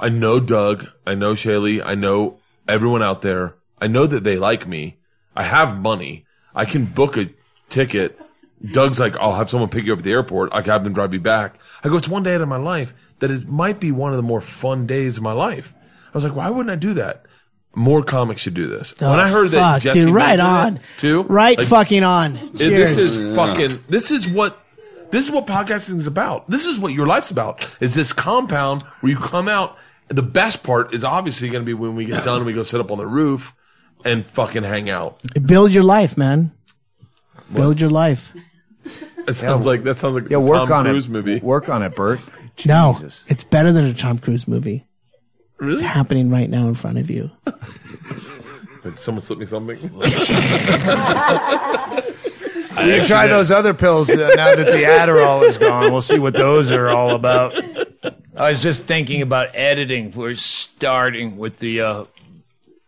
I 0.00 0.08
know 0.08 0.40
Doug, 0.40 0.86
I 1.06 1.14
know 1.14 1.34
Chaille, 1.34 1.82
I 1.82 1.94
know 1.94 2.38
everyone 2.68 3.02
out 3.02 3.22
there. 3.22 3.54
I 3.80 3.86
know 3.88 4.06
that 4.06 4.24
they 4.24 4.38
like 4.38 4.66
me. 4.66 4.96
I 5.34 5.42
have 5.42 5.78
money. 5.80 6.24
I 6.54 6.64
can 6.64 6.86
book 6.86 7.16
a 7.18 7.28
ticket. 7.68 8.18
Doug's 8.72 8.98
like, 8.98 9.16
I'll 9.16 9.34
have 9.34 9.50
someone 9.50 9.68
pick 9.68 9.84
you 9.84 9.92
up 9.92 9.98
at 9.98 10.04
the 10.04 10.10
airport. 10.12 10.52
I 10.54 10.62
can 10.62 10.70
have 10.72 10.84
them 10.84 10.92
drive 10.92 11.12
you 11.14 11.20
back. 11.20 11.56
I 11.84 11.88
go, 11.88 11.96
it's 11.96 12.08
one 12.08 12.22
day 12.22 12.34
out 12.34 12.40
of 12.40 12.48
my 12.48 12.56
life 12.56 12.94
that 13.18 13.30
it 13.30 13.46
might 13.48 13.80
be 13.80 13.92
one 13.92 14.10
of 14.12 14.16
the 14.16 14.22
more 14.22 14.40
fun 14.40 14.86
days 14.86 15.16
of 15.18 15.22
my 15.22 15.32
life. 15.32 15.74
I 16.08 16.10
was 16.14 16.24
like, 16.24 16.34
why 16.34 16.48
wouldn't 16.48 16.70
I 16.70 16.76
do 16.76 16.94
that? 16.94 17.26
More 17.74 18.02
comics 18.02 18.40
should 18.40 18.54
do 18.54 18.66
this. 18.66 18.94
Oh, 19.02 19.10
when 19.10 19.20
I 19.20 19.28
heard 19.28 19.50
that 19.50 19.74
fuck, 19.74 19.82
Jesse 19.82 20.00
dude, 20.06 20.14
right 20.14 20.28
May 20.28 20.36
did 20.36 20.40
it, 20.40 20.46
on. 20.46 20.80
too, 20.96 21.22
Right 21.24 21.58
like, 21.58 21.68
fucking 21.68 22.02
on. 22.02 22.36
it- 22.36 22.56
Cheers. 22.56 22.96
This 22.96 23.04
is 23.16 23.36
fucking. 23.36 23.84
This 23.88 24.10
is 24.10 24.26
what. 24.28 24.62
This 25.10 25.26
is 25.26 25.30
what 25.30 25.46
podcasting 25.46 25.98
is 25.98 26.06
about. 26.08 26.48
This 26.50 26.64
is 26.64 26.80
what 26.80 26.92
your 26.92 27.06
life's 27.06 27.30
about. 27.30 27.76
Is 27.80 27.94
this 27.94 28.12
compound 28.12 28.82
where 29.00 29.12
you 29.12 29.18
come 29.18 29.46
out? 29.46 29.76
The 30.08 30.22
best 30.22 30.62
part 30.64 30.94
is 30.94 31.04
obviously 31.04 31.48
going 31.48 31.62
to 31.62 31.66
be 31.66 31.74
when 31.74 31.94
we 31.94 32.06
get 32.06 32.24
done 32.24 32.38
and 32.38 32.46
we 32.46 32.54
go 32.54 32.62
sit 32.64 32.80
up 32.80 32.90
on 32.90 32.98
the 32.98 33.06
roof 33.06 33.54
and 34.04 34.26
fucking 34.26 34.62
hang 34.64 34.90
out. 34.90 35.22
Build 35.46 35.70
your 35.70 35.84
life, 35.84 36.16
man. 36.16 36.50
Build 37.52 37.80
your 37.80 37.90
life. 37.90 38.32
It 39.28 39.34
sounds 39.34 39.66
like 39.66 39.82
that 39.84 39.98
sounds 39.98 40.14
like 40.14 40.30
Yeah, 40.30 40.38
a 40.38 40.40
work 40.40 40.68
Tom 40.68 40.72
on 40.72 40.84
Cruise 40.86 41.06
it. 41.06 41.10
movie. 41.10 41.38
Work 41.40 41.68
on 41.68 41.82
it, 41.82 41.94
Bert. 41.96 42.20
No, 42.64 42.98
it's 43.28 43.44
better 43.44 43.72
than 43.72 43.84
a 43.86 43.94
Tom 43.94 44.18
Cruise 44.18 44.48
movie. 44.48 44.86
Really? 45.58 45.74
It's 45.74 45.82
happening 45.82 46.30
right 46.30 46.48
now 46.48 46.68
in 46.68 46.74
front 46.74 46.98
of 46.98 47.10
you. 47.10 47.30
Did 48.82 48.98
someone 48.98 49.22
slip 49.22 49.38
me 49.38 49.46
something? 49.46 49.78
You 52.78 53.02
try 53.04 53.26
those 53.26 53.50
other 53.50 53.72
pills 53.72 54.10
uh, 54.10 54.32
now 54.36 54.54
that 54.54 54.66
the 54.66 54.82
Adderall 54.84 55.42
is 55.48 55.56
gone. 55.56 55.90
We'll 55.92 56.02
see 56.02 56.18
what 56.18 56.34
those 56.34 56.70
are 56.70 56.90
all 56.90 57.12
about. 57.12 57.54
I 58.36 58.50
was 58.50 58.62
just 58.62 58.84
thinking 58.84 59.22
about 59.22 59.56
editing. 59.56 60.10
We're 60.12 60.34
starting 60.34 61.38
with 61.38 61.58
the 61.58 61.80
uh, 61.80 62.04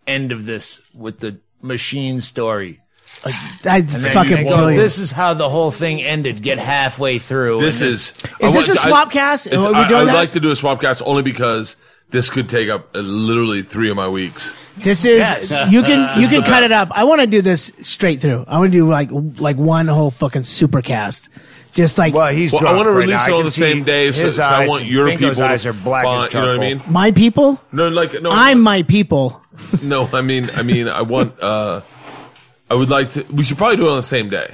end 0.07 0.31
of 0.31 0.44
this 0.44 0.83
with 0.94 1.20
the 1.20 1.41
machine 1.62 2.20
story. 2.20 2.81
That's 3.63 3.95
And 3.95 4.05
then 4.05 4.15
fucking 4.15 4.39
you 4.39 4.45
go, 4.45 4.57
brilliant. 4.57 4.83
This 4.83 4.99
is 4.99 5.11
how 5.13 5.35
the 5.35 5.49
whole 5.49 5.71
thing 5.71 6.01
ended. 6.03 6.43
Get 6.43 6.59
halfway 6.59 7.19
through. 7.19 7.61
This 7.61 7.81
and 7.81 7.89
then- 7.89 7.95
is. 7.95 8.13
Is 8.41 8.67
this 8.69 8.79
a 8.79 8.81
I- 8.81 8.89
swap 8.89 9.11
cast? 9.11 9.47
Are 9.53 9.59
we 9.59 9.67
I, 9.75 9.89
doing 9.89 10.01
I 10.01 10.05
would 10.05 10.09
that? 10.11 10.15
like 10.15 10.31
to 10.33 10.41
do 10.41 10.51
a 10.51 10.57
swap 10.57 10.81
cast 10.81 11.03
only 11.05 11.23
because 11.23 11.77
this 12.11 12.31
could 12.31 12.49
take 12.49 12.69
up 12.71 12.95
uh, 12.95 13.01
literally 13.01 13.63
three 13.63 13.91
of 13.91 13.97
my 13.97 14.09
weeks. 14.09 14.55
This 14.79 15.05
is 15.05 15.19
Yes. 15.19 15.51
you 15.73 15.83
can 15.83 16.21
you 16.21 16.29
can 16.29 16.41
the 16.43 16.47
cut 16.47 16.63
it 16.63 16.73
up. 16.73 16.89
I 16.93 17.05
want 17.05 17.21
to 17.21 17.27
do 17.27 17.43
this 17.43 17.73
straight 17.83 18.21
through. 18.21 18.45
I 18.47 18.59
want 18.59 18.71
to 18.73 18.79
do 18.79 18.89
like 18.89 19.11
like 19.41 19.57
one 19.57 19.89
whole 19.89 20.11
fucking 20.13 20.43
supercast. 20.43 21.29
Just 21.73 21.99
like 21.99 22.15
well, 22.15 22.33
he's 22.33 22.53
Well, 22.53 22.61
I 22.61 22.63
drunk 22.63 22.77
want 22.79 22.87
to 22.87 22.91
right 22.93 22.99
release 23.01 23.27
now. 23.27 23.27
it 23.27 23.31
I 23.31 23.33
on 23.33 23.39
can 23.41 23.45
the 23.47 23.51
see 23.51 23.61
same 23.61 23.85
day, 23.85 24.13
so, 24.13 24.23
his 24.25 24.37
so 24.37 24.43
I 24.43 24.61
eyes- 24.63 24.69
want 24.69 24.85
your 24.87 25.07
Bingo's 25.07 25.37
people. 25.37 25.43
eyes 25.51 25.63
to 25.65 25.71
are 25.71 25.73
black 25.75 26.05
find- 26.05 26.27
as 26.29 26.35
You 26.35 26.41
know 26.41 26.47
what 26.47 26.53
I 26.55 26.57
charcoal. 26.71 26.85
mean? 26.87 26.93
my 26.93 27.13
people. 27.13 27.61
No, 27.73 27.89
like 27.89 28.23
no. 28.23 28.31
I'm 28.31 28.61
my 28.61 28.85
people. 28.85 29.43
No, 29.83 30.09
I 30.13 30.21
mean, 30.23 30.49
I 30.55 30.63
mean, 30.63 30.87
I 30.89 31.03
want. 31.03 31.39
uh 31.43 31.81
I 32.71 32.75
would 32.75 32.91
like 32.91 33.13
to. 33.13 33.23
We 33.33 33.45
should 33.45 33.57
probably 33.57 33.77
do 33.77 33.87
it 33.87 33.91
on 33.91 33.97
the 33.97 34.03
same 34.03 34.29
day, 34.29 34.51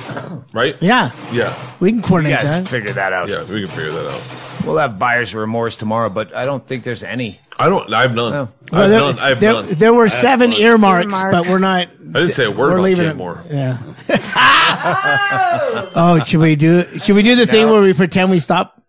right? 0.52 0.76
Yeah, 0.80 1.10
Yeah, 1.32 1.54
we 1.80 1.90
can 1.90 1.96
You 1.98 2.02
coordinate 2.04 2.38
guys 2.38 2.46
that. 2.46 2.68
figure 2.68 2.92
that 2.92 3.12
out. 3.12 3.28
yeah. 3.28 3.42
We 3.42 3.60
can 3.66 3.68
figure 3.68 3.90
that 3.90 4.06
out. 4.10 4.64
We'll 4.64 4.78
have 4.78 4.98
buyer's 4.98 5.34
remorse 5.34 5.76
tomorrow, 5.76 6.08
but 6.10 6.34
I 6.34 6.44
don't 6.44 6.64
think 6.66 6.84
there's 6.84 7.02
any. 7.02 7.38
I 7.58 7.68
don't. 7.68 7.92
I 7.92 8.02
have 8.02 8.14
none. 8.14 8.32
Oh. 8.32 8.48
I 8.72 8.76
Well, 8.76 8.80
have 8.82 8.90
there, 8.90 9.00
none. 9.00 9.18
I 9.18 9.28
have 9.30 9.40
there, 9.40 9.52
none. 9.52 9.66
there 9.74 9.92
were 9.94 10.08
seven 10.08 10.52
fun. 10.52 10.60
earmarks, 10.60 11.14
Earmark. 11.22 11.32
but 11.32 11.48
we're 11.50 11.58
not. 11.58 11.88
I 11.88 12.20
didn't 12.20 12.32
say 12.32 12.44
a 12.44 12.50
word 12.50 12.58
we're 12.58 12.70
about 12.74 12.82
leaving 12.82 13.04
Jay 13.06 13.10
it- 13.10 13.16
Mohr. 13.16 13.40
Yeah. 13.50 13.78
oh, 15.94 16.18
should 16.24 16.40
we 16.40 16.56
do? 16.56 16.98
Should 16.98 17.16
we 17.16 17.22
do 17.22 17.36
the 17.36 17.46
thing 17.46 17.68
where 17.68 17.82
we 17.82 17.92
pretend 17.92 18.30
we 18.30 18.38
stop 18.38 18.80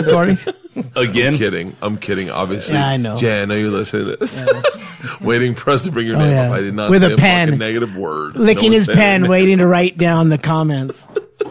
recording? 0.00 0.38
Again? 0.96 1.32
I'm 1.34 1.38
kidding. 1.38 1.76
I'm 1.82 1.98
kidding. 1.98 2.30
Obviously, 2.30 2.74
Yeah, 2.74 2.86
I 2.86 2.96
know. 2.96 3.16
Jay, 3.16 3.42
I 3.42 3.44
know 3.46 3.54
you're 3.54 3.70
listening 3.70 4.06
to 4.06 4.16
this. 4.16 4.44
Waiting 5.20 5.54
for 5.54 5.70
us 5.70 5.84
to 5.84 5.92
bring 5.92 6.06
your 6.06 6.16
Oh, 6.16 6.20
name 6.20 6.30
yeah. 6.30 6.48
up. 6.48 6.52
I 6.52 6.60
did 6.60 6.74
not 6.74 6.90
With 6.90 7.02
say 7.02 7.12
a 7.12 7.16
pen. 7.16 7.48
fucking 7.48 7.58
negative 7.58 7.96
word. 7.96 8.36
Licking 8.36 8.72
No 8.72 8.78
his 8.78 8.86
pen, 8.86 9.28
waiting 9.28 9.58
to 9.58 9.66
write 9.66 9.96
down 9.96 10.28
the 10.28 10.38
comments. 10.38 11.06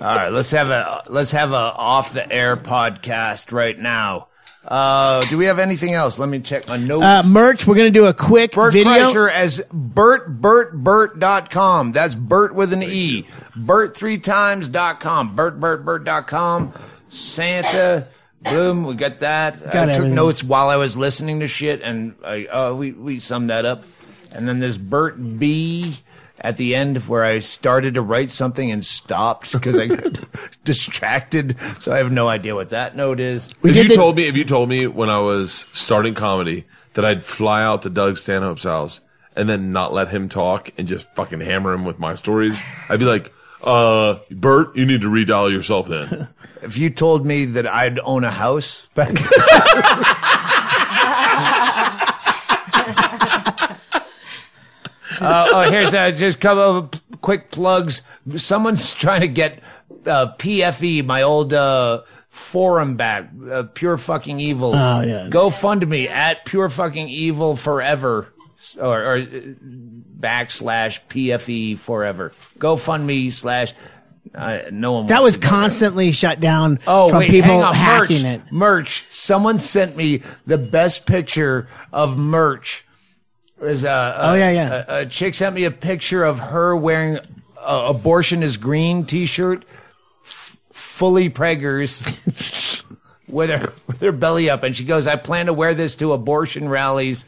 All 0.00 0.14
right, 0.16 0.28
let's 0.30 0.50
have 0.50 0.68
a 0.70 1.02
let's 1.08 1.30
have 1.32 1.52
a 1.52 1.54
off 1.54 2.12
the 2.12 2.30
air 2.30 2.56
podcast 2.56 3.50
right 3.52 3.78
now. 3.78 4.28
Uh, 4.64 5.24
do 5.26 5.38
we 5.38 5.46
have 5.46 5.58
anything 5.58 5.94
else? 5.94 6.18
Let 6.18 6.28
me 6.28 6.40
check 6.40 6.68
my 6.68 6.76
notes. 6.76 7.04
Uh, 7.04 7.22
merch. 7.24 7.66
We're 7.66 7.76
gonna 7.76 7.90
do 7.90 8.06
a 8.06 8.14
quick 8.14 8.52
Bert 8.52 8.72
video. 8.72 8.92
Kreischer 8.92 9.30
as 9.30 9.62
Bert 9.72 10.40
Bert 10.40 10.74
Bert.com. 10.74 11.92
That's 11.92 12.14
Bert 12.14 12.54
with 12.54 12.72
an 12.72 12.82
E. 12.82 13.26
Bert 13.56 13.96
three 13.96 14.18
times 14.18 14.68
dot 14.68 15.00
com. 15.00 15.34
Bert 15.36 15.58
Bert 15.60 15.84
Bert 15.84 16.04
dot 16.04 16.26
com. 16.26 16.72
Santa. 17.08 18.06
Boom, 18.42 18.84
we 18.84 18.94
got 18.94 19.20
that. 19.20 19.54
Got 19.64 19.66
I 19.66 19.70
took 19.86 19.94
everything. 19.96 20.14
notes 20.14 20.44
while 20.44 20.68
I 20.68 20.76
was 20.76 20.96
listening 20.96 21.40
to 21.40 21.46
shit, 21.48 21.80
and 21.82 22.14
I, 22.24 22.46
uh, 22.46 22.74
we 22.74 22.92
we 22.92 23.18
summed 23.20 23.50
that 23.50 23.64
up. 23.64 23.82
And 24.30 24.46
then 24.48 24.60
there's 24.60 24.76
Bert 24.78 25.38
B 25.38 25.96
at 26.40 26.58
the 26.58 26.74
end 26.74 26.98
where 27.08 27.24
I 27.24 27.38
started 27.38 27.94
to 27.94 28.02
write 28.02 28.30
something 28.30 28.70
and 28.70 28.84
stopped 28.84 29.50
because 29.52 29.78
I 29.78 29.86
got 29.86 30.20
distracted. 30.64 31.56
So 31.80 31.92
I 31.92 31.96
have 31.96 32.12
no 32.12 32.28
idea 32.28 32.54
what 32.54 32.68
that 32.70 32.94
note 32.94 33.18
is. 33.20 33.48
We 33.62 33.70
if 33.70 33.76
you 33.76 33.88
the- 33.88 33.94
told 33.96 34.16
me, 34.16 34.28
if 34.28 34.36
you 34.36 34.44
told 34.44 34.68
me 34.68 34.86
when 34.86 35.08
I 35.08 35.18
was 35.18 35.66
starting 35.72 36.14
comedy 36.14 36.64
that 36.94 37.04
I'd 37.04 37.24
fly 37.24 37.62
out 37.62 37.82
to 37.82 37.90
Doug 37.90 38.18
Stanhope's 38.18 38.64
house 38.64 39.00
and 39.34 39.48
then 39.48 39.72
not 39.72 39.92
let 39.94 40.08
him 40.08 40.28
talk 40.28 40.70
and 40.76 40.86
just 40.86 41.10
fucking 41.16 41.40
hammer 41.40 41.72
him 41.72 41.84
with 41.86 41.98
my 41.98 42.14
stories, 42.14 42.58
I'd 42.90 42.98
be 42.98 43.06
like, 43.06 43.32
uh, 43.66 44.20
Bert, 44.30 44.74
you 44.76 44.86
need 44.86 45.02
to 45.02 45.08
redial 45.10 45.50
yourself 45.52 45.90
in. 45.90 46.28
If 46.62 46.78
you 46.78 46.90
told 46.90 47.24
me 47.24 47.44
that 47.44 47.66
I'd 47.66 48.00
own 48.00 48.24
a 48.24 48.30
house 48.30 48.86
back 48.94 49.12
Uh, 55.18 55.46
oh, 55.52 55.70
here's 55.70 55.94
uh, 55.94 56.10
just 56.10 56.36
a 56.36 56.40
couple 56.40 56.62
of 56.62 57.20
quick 57.20 57.50
plugs. 57.50 58.02
Someone's 58.36 58.92
trying 58.92 59.20
to 59.22 59.28
get 59.28 59.60
uh, 60.04 60.34
PFE, 60.36 61.04
my 61.06 61.22
old 61.22 61.52
uh, 61.54 62.02
forum 62.28 62.96
back. 62.96 63.30
Uh, 63.50 63.62
Pure 63.72 63.98
fucking 63.98 64.40
evil. 64.40 64.74
Oh, 64.74 65.00
yeah. 65.02 65.28
Go 65.30 65.48
fund 65.50 65.86
me 65.88 66.08
at 66.08 66.44
Pure 66.44 66.68
fucking 66.70 67.08
evil 67.08 67.56
forever, 67.56 68.26
S- 68.26 68.35
or, 68.80 69.02
or 69.04 69.16
uh, 69.18 69.24
backslash 70.18 71.00
PFE 71.08 71.78
forever. 71.78 72.30
GoFundMe 72.58 72.78
fund 72.80 73.06
me 73.06 73.30
slash. 73.30 73.72
Uh, 74.34 74.58
no 74.72 74.92
one. 74.92 75.06
That 75.06 75.22
was 75.22 75.36
do 75.36 75.42
that. 75.42 75.48
constantly 75.48 76.10
shut 76.12 76.40
down 76.40 76.80
Oh, 76.86 77.08
from 77.10 77.18
wait, 77.20 77.30
people 77.30 77.62
hacking 77.62 78.22
merch, 78.24 78.40
it. 78.46 78.52
Merch. 78.52 79.04
Someone 79.08 79.56
sent 79.58 79.96
me 79.96 80.22
the 80.46 80.58
best 80.58 81.06
picture 81.06 81.68
of 81.92 82.18
merch. 82.18 82.84
It 83.60 83.64
was 83.64 83.84
a 83.84 84.14
Oh, 84.18 84.34
yeah, 84.34 84.50
yeah. 84.50 84.84
A, 84.88 85.00
a 85.02 85.06
chick 85.06 85.34
sent 85.34 85.54
me 85.54 85.64
a 85.64 85.70
picture 85.70 86.24
of 86.24 86.38
her 86.40 86.76
wearing 86.76 87.18
a 87.64 87.86
"Abortion 87.88 88.42
is 88.42 88.56
Green" 88.56 89.06
T-shirt, 89.06 89.64
f- 90.24 90.58
fully 90.72 91.30
preggers, 91.30 92.02
with 93.28 93.50
her 93.50 93.72
with 93.86 94.00
her 94.00 94.12
belly 94.12 94.48
up, 94.50 94.62
and 94.62 94.76
she 94.76 94.84
goes, 94.84 95.06
"I 95.06 95.16
plan 95.16 95.46
to 95.46 95.52
wear 95.52 95.74
this 95.74 95.96
to 95.96 96.12
abortion 96.12 96.68
rallies 96.68 97.24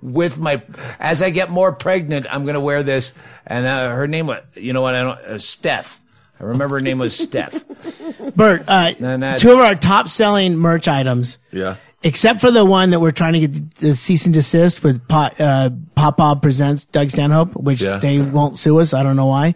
with 0.00 0.38
my. 0.38 0.62
As 1.00 1.22
I 1.22 1.30
get 1.30 1.50
more 1.50 1.72
pregnant, 1.72 2.26
I'm 2.30 2.44
going 2.44 2.54
to 2.54 2.60
wear 2.60 2.82
this." 2.82 3.12
And 3.46 3.66
uh, 3.66 3.90
her 3.90 4.06
name 4.06 4.28
was, 4.28 4.42
you 4.54 4.72
know 4.72 4.82
what? 4.82 4.94
I 4.94 5.02
don't. 5.02 5.18
Uh, 5.18 5.38
Steph. 5.38 6.00
I 6.40 6.44
remember 6.44 6.76
her 6.76 6.80
name 6.80 6.98
was 6.98 7.16
Steph. 7.16 7.64
Bert, 8.36 8.64
uh, 8.66 8.92
two 9.38 9.52
of 9.52 9.58
our 9.58 9.74
top 9.76 10.08
selling 10.08 10.56
merch 10.56 10.88
items, 10.88 11.38
yeah. 11.52 11.76
except 12.02 12.40
for 12.40 12.50
the 12.50 12.64
one 12.64 12.90
that 12.90 13.00
we're 13.00 13.12
trying 13.12 13.34
to 13.34 13.40
get 13.46 13.74
the 13.76 13.94
cease 13.94 14.24
and 14.26 14.34
desist 14.34 14.82
with 14.82 15.06
Pop, 15.06 15.34
uh, 15.38 15.70
Pop 15.94 16.16
Bob 16.16 16.42
presents 16.42 16.84
Doug 16.84 17.10
Stanhope, 17.10 17.54
which 17.54 17.80
Yeah. 17.82 17.98
they 17.98 18.20
won't 18.20 18.58
sue 18.58 18.80
us. 18.80 18.92
I 18.92 19.04
don't 19.04 19.14
know 19.14 19.26
why. 19.26 19.54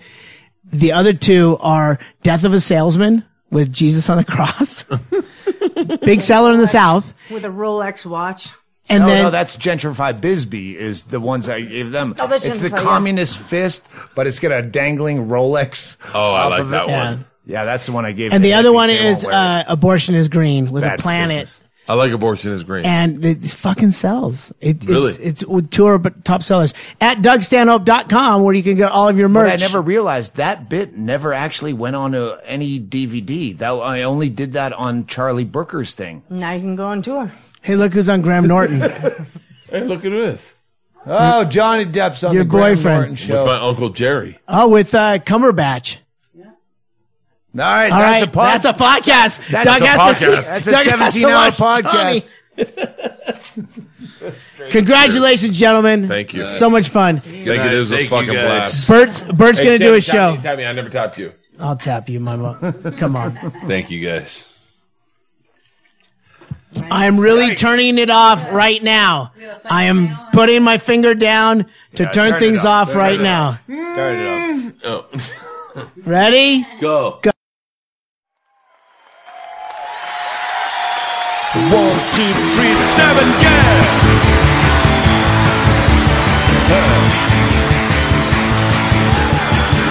The 0.73 0.93
other 0.93 1.13
two 1.13 1.57
are 1.61 1.99
Death 2.23 2.45
of 2.45 2.55
a 2.55 2.61
Salesman 2.61 3.25
with 3.51 3.73
Jesus 3.73 4.09
on 4.09 4.19
the 4.19 4.25
cross, 4.33 4.85
big 6.03 6.23
seller 6.23 6.53
in 6.53 6.59
the 6.61 6.67
South, 6.69 7.15
with 7.31 7.45
a 7.45 7.49
Rolex 7.49 8.05
watch. 8.07 8.51
and 8.89 9.03
no, 9.03 9.09
then 9.09 9.23
no, 9.25 9.31
that's 9.31 9.57
Gentrify 9.57 10.21
Bisbee 10.21 10.77
is 10.77 11.05
the 11.05 11.21
ones 11.21 11.49
I 11.49 11.63
gave 11.63 11.91
them. 11.93 12.15
Oh, 12.19 12.27
that's 12.27 12.45
it's 12.45 12.61
the 12.61 12.69
Gentrify, 12.69 12.77
yeah. 12.77 12.83
communist 12.85 13.39
fist, 13.39 13.89
but 14.15 14.27
it's 14.27 14.39
got 14.39 14.53
a 14.53 14.63
dangling 14.63 15.29
Rolex. 15.29 15.97
Oh, 16.15 16.33
I 16.33 16.47
like 16.47 16.69
that 16.71 16.85
it. 16.85 16.89
Yeah. 16.89 17.11
one. 17.11 17.27
Yeah, 17.49 17.65
that's 17.65 17.87
the 17.87 17.93
one 17.93 18.05
I 18.05 18.13
gave. 18.13 18.33
and 18.33 18.43
the 18.43 18.49
the 18.49 18.55
other 18.55 18.73
one 18.73 18.91
is 18.91 19.19
won't 19.25 19.27
wear 19.33 19.61
it. 19.61 19.69
uh, 19.69 19.73
abortion 19.73 20.15
is 20.17 20.29
green 20.29 20.71
with 20.71 20.83
a 20.83 20.97
planet 20.99 21.29
business. 21.39 21.63
I 21.89 21.95
like 21.95 22.11
abortion 22.13 22.53
is 22.53 22.65
green. 22.65 22.85
and 22.85 23.25
it 23.25 23.43
fucking 23.43 23.93
sells. 23.93 24.53
It, 24.61 24.85
Really? 24.87 25.13
It's, 25.21 25.43
it's 25.43 25.71
two 25.71 25.87
of 25.87 26.05
our 26.05 26.11
top 26.25 26.43
sellers 26.43 26.75
at 27.01 27.19
DougStanhope.com 27.19 28.43
where 28.43 28.55
you 28.55 28.63
can 28.63 28.77
get 28.77 28.91
all 28.91 29.09
of 29.09 29.19
your 29.19 29.29
But 29.29 29.45
merch. 29.45 29.53
I 29.53 29.57
never 29.57 29.81
realized 29.81 30.37
that 30.37 30.69
bit 30.69 30.97
never 30.97 31.33
actually 31.33 31.73
went 31.75 31.95
on 31.97 32.13
to 32.13 32.39
any 32.45 32.81
DVD. 32.81 33.57
That 33.59 33.71
I 33.71 34.03
only 34.03 34.29
did 34.31 34.55
that 34.55 34.73
on 34.73 35.07
Charlie 35.07 35.45
Brooker's 35.45 35.95
thing. 35.95 36.23
Now 36.29 36.53
you 36.53 36.61
can 36.61 36.77
go 36.77 36.87
on 36.87 37.03
tour. 37.03 37.31
Hey, 37.63 37.77
look 37.77 37.93
who's 37.93 38.09
on 38.09 38.21
Graham 38.23 38.47
Norton. 38.47 38.81
hey, 39.71 39.85
look 39.85 40.05
at 40.05 40.11
this. 40.11 40.55
Oh, 41.09 41.45
Johnny 41.45 41.85
Depp's 41.85 42.25
on 42.25 42.35
Your 42.35 42.43
the 42.43 42.51
Graham 42.51 42.75
boyfriend. 42.75 42.97
Norton 42.99 43.15
show. 43.15 43.39
With 43.39 43.47
my 43.47 43.59
uncle 43.59 43.91
Jerry. 43.91 44.39
oh, 44.49 44.69
with 44.69 44.93
uh, 44.93 45.19
Cumberbatch. 45.19 45.99
All 47.59 47.65
right, 47.65 47.91
All 47.93 47.99
that's 47.99 48.21
right, 48.21 48.29
a 48.29 48.31
pod- 48.31 48.53
that's 48.53 48.65
a 48.65 48.73
podcast. 48.73 49.49
That's 49.51 49.67
Doug 49.67 49.83
a 49.83 49.87
has 49.87 50.19
to 50.21 50.27
podcast. 50.27 50.45
see- 50.45 50.51
That's 50.51 50.67
a 50.67 50.71
Doug 50.71 50.87
has 50.87 51.15
to 51.15 51.21
17 51.21 51.31
hour 51.31 51.51
podcast. 51.51 52.33
Tommy. 52.57 52.67
Congratulations, 54.71 55.59
gentlemen. 55.59 56.09
Thank 56.09 56.35
you. 56.35 56.49
So 56.49 56.69
much 56.71 56.89
fun. 56.89 57.21
Thank 57.21 57.47
you. 57.47 57.53
It 57.55 57.79
was 57.79 57.93
a 57.93 58.07
fucking 58.07 58.33
guys. 58.33 58.87
blast. 58.87 58.89
Bert's 58.89 59.23
Bert's 59.23 59.59
Hey, 59.59 59.65
gonna 59.67 59.79
do 59.79 59.95
a 59.95 60.01
show. 60.01 60.37
me, 60.37 60.43
tap 60.43 60.59
me. 60.59 60.67
I 60.67 60.73
never 60.73 60.89
tapped 60.89 61.19
you. 61.19 61.33
I'll 61.59 61.77
tap 61.77 62.09
you, 62.09 62.21
Mama. 62.21 62.75
Come 62.99 63.17
on. 63.17 63.37
Thank 63.67 63.91
you 63.91 64.07
guys. 64.07 64.53
I'm 66.91 67.19
really 67.19 67.55
turning 67.55 67.97
it 67.97 68.11
off 68.11 68.53
right 68.53 68.83
now. 68.83 69.33
I 69.65 69.85
am 69.85 70.15
putting 70.33 70.63
my 70.63 70.77
finger 70.77 71.15
down 71.15 71.65
to 71.95 72.03
Yeah, 72.03 72.11
turn 72.11 72.31
turn 72.33 72.39
things 72.39 72.65
up. 72.67 72.89
off 72.89 72.93
Turn 72.93 72.99
right 72.99 73.21
it 73.21 73.23
now. 73.23 73.49
up. 73.49 73.67
Turn 73.67 74.75
it 74.77 74.85
up. 74.85 75.15
Oh. 75.79 75.91
Ready? 76.05 76.67
Go. 76.81 77.21
One, 81.57 81.99
two, 82.13 82.33
three, 82.55 82.75
seven, 82.81 83.27
yeah! 83.43 84.27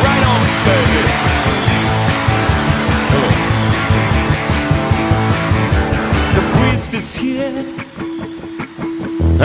Right 0.06 0.24
on, 0.32 0.42
baby. 0.66 1.02
The 6.36 6.44
priest 6.54 6.94
is 6.94 7.16
here, 7.16 7.58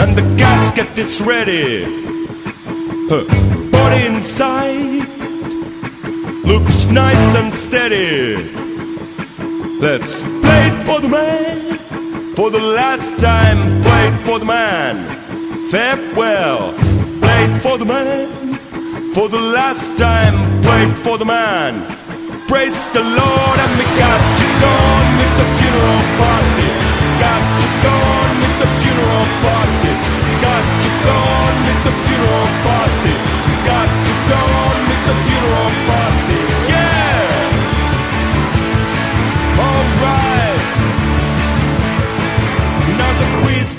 and 0.01 0.15
the 0.17 0.23
gasket 0.37 0.97
is 0.97 1.21
ready. 1.21 1.83
Huh. 3.09 3.25
Body 3.71 4.05
inside 4.05 5.07
looks 6.45 6.85
nice 6.85 7.35
and 7.35 7.53
steady. 7.53 8.35
Let's 9.79 10.21
play 10.21 10.67
it 10.69 10.83
for 10.83 11.01
the 11.01 11.09
man. 11.09 11.70
For 12.35 12.49
the 12.49 12.59
last 12.59 13.19
time, 13.19 13.81
play 13.83 14.07
it 14.07 14.21
for 14.21 14.39
the 14.39 14.45
man. 14.45 14.95
Farewell, 15.69 16.73
play 17.19 17.45
it 17.45 17.57
for 17.59 17.77
the 17.77 17.85
man. 17.85 18.57
For 19.13 19.27
the 19.27 19.39
last 19.39 19.97
time, 19.97 20.61
play 20.63 20.85
it 20.85 20.97
for 20.97 21.17
the 21.17 21.25
man. 21.25 21.83
Praise 22.47 22.87
the 22.93 23.01
Lord, 23.01 23.59
and 23.59 23.71
we 23.77 23.85
got 23.99 24.39
to 24.39 24.47
go 24.61 25.00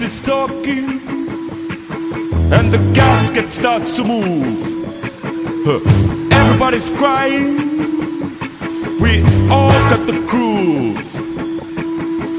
is 0.02 0.20
talking, 0.20 1.00
and 2.52 2.72
the 2.72 2.92
casket 2.92 3.52
starts 3.52 3.94
to 3.94 4.04
move. 4.04 4.60
Everybody's 6.32 6.90
crying, 6.90 7.56
we 8.98 9.22
all 9.48 9.70
got 9.90 10.06
the 10.08 10.18
groove. 10.26 11.06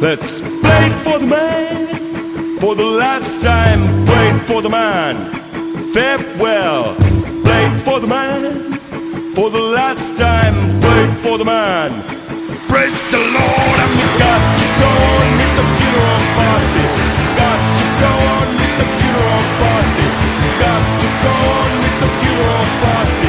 Let's 0.01 0.41
play 0.41 0.87
it 0.89 0.99
for 0.99 1.19
the 1.19 1.27
man, 1.27 2.59
for 2.59 2.75
the 2.75 2.83
last 2.83 3.41
time, 3.41 4.05
play 4.05 4.29
it 4.35 4.43
for 4.43 4.61
the 4.61 4.69
man. 4.69 5.15
Farewell, 5.93 6.95
play 7.45 7.65
it 7.71 7.79
for 7.79 7.99
the 8.01 8.07
man, 8.07 8.77
for 9.33 9.49
the 9.49 9.61
last 9.61 10.17
time, 10.17 10.81
play 10.81 11.03
it 11.05 11.17
for 11.19 11.37
the 11.37 11.45
man. 11.45 11.91
Praise 12.67 13.01
the 13.09 13.19
Lord, 13.19 13.77
and 13.83 13.91
we 13.99 14.05
got 14.19 14.59
to 14.59 14.65
go 14.81 14.89
on 15.15 15.42
Ball. 22.83 23.22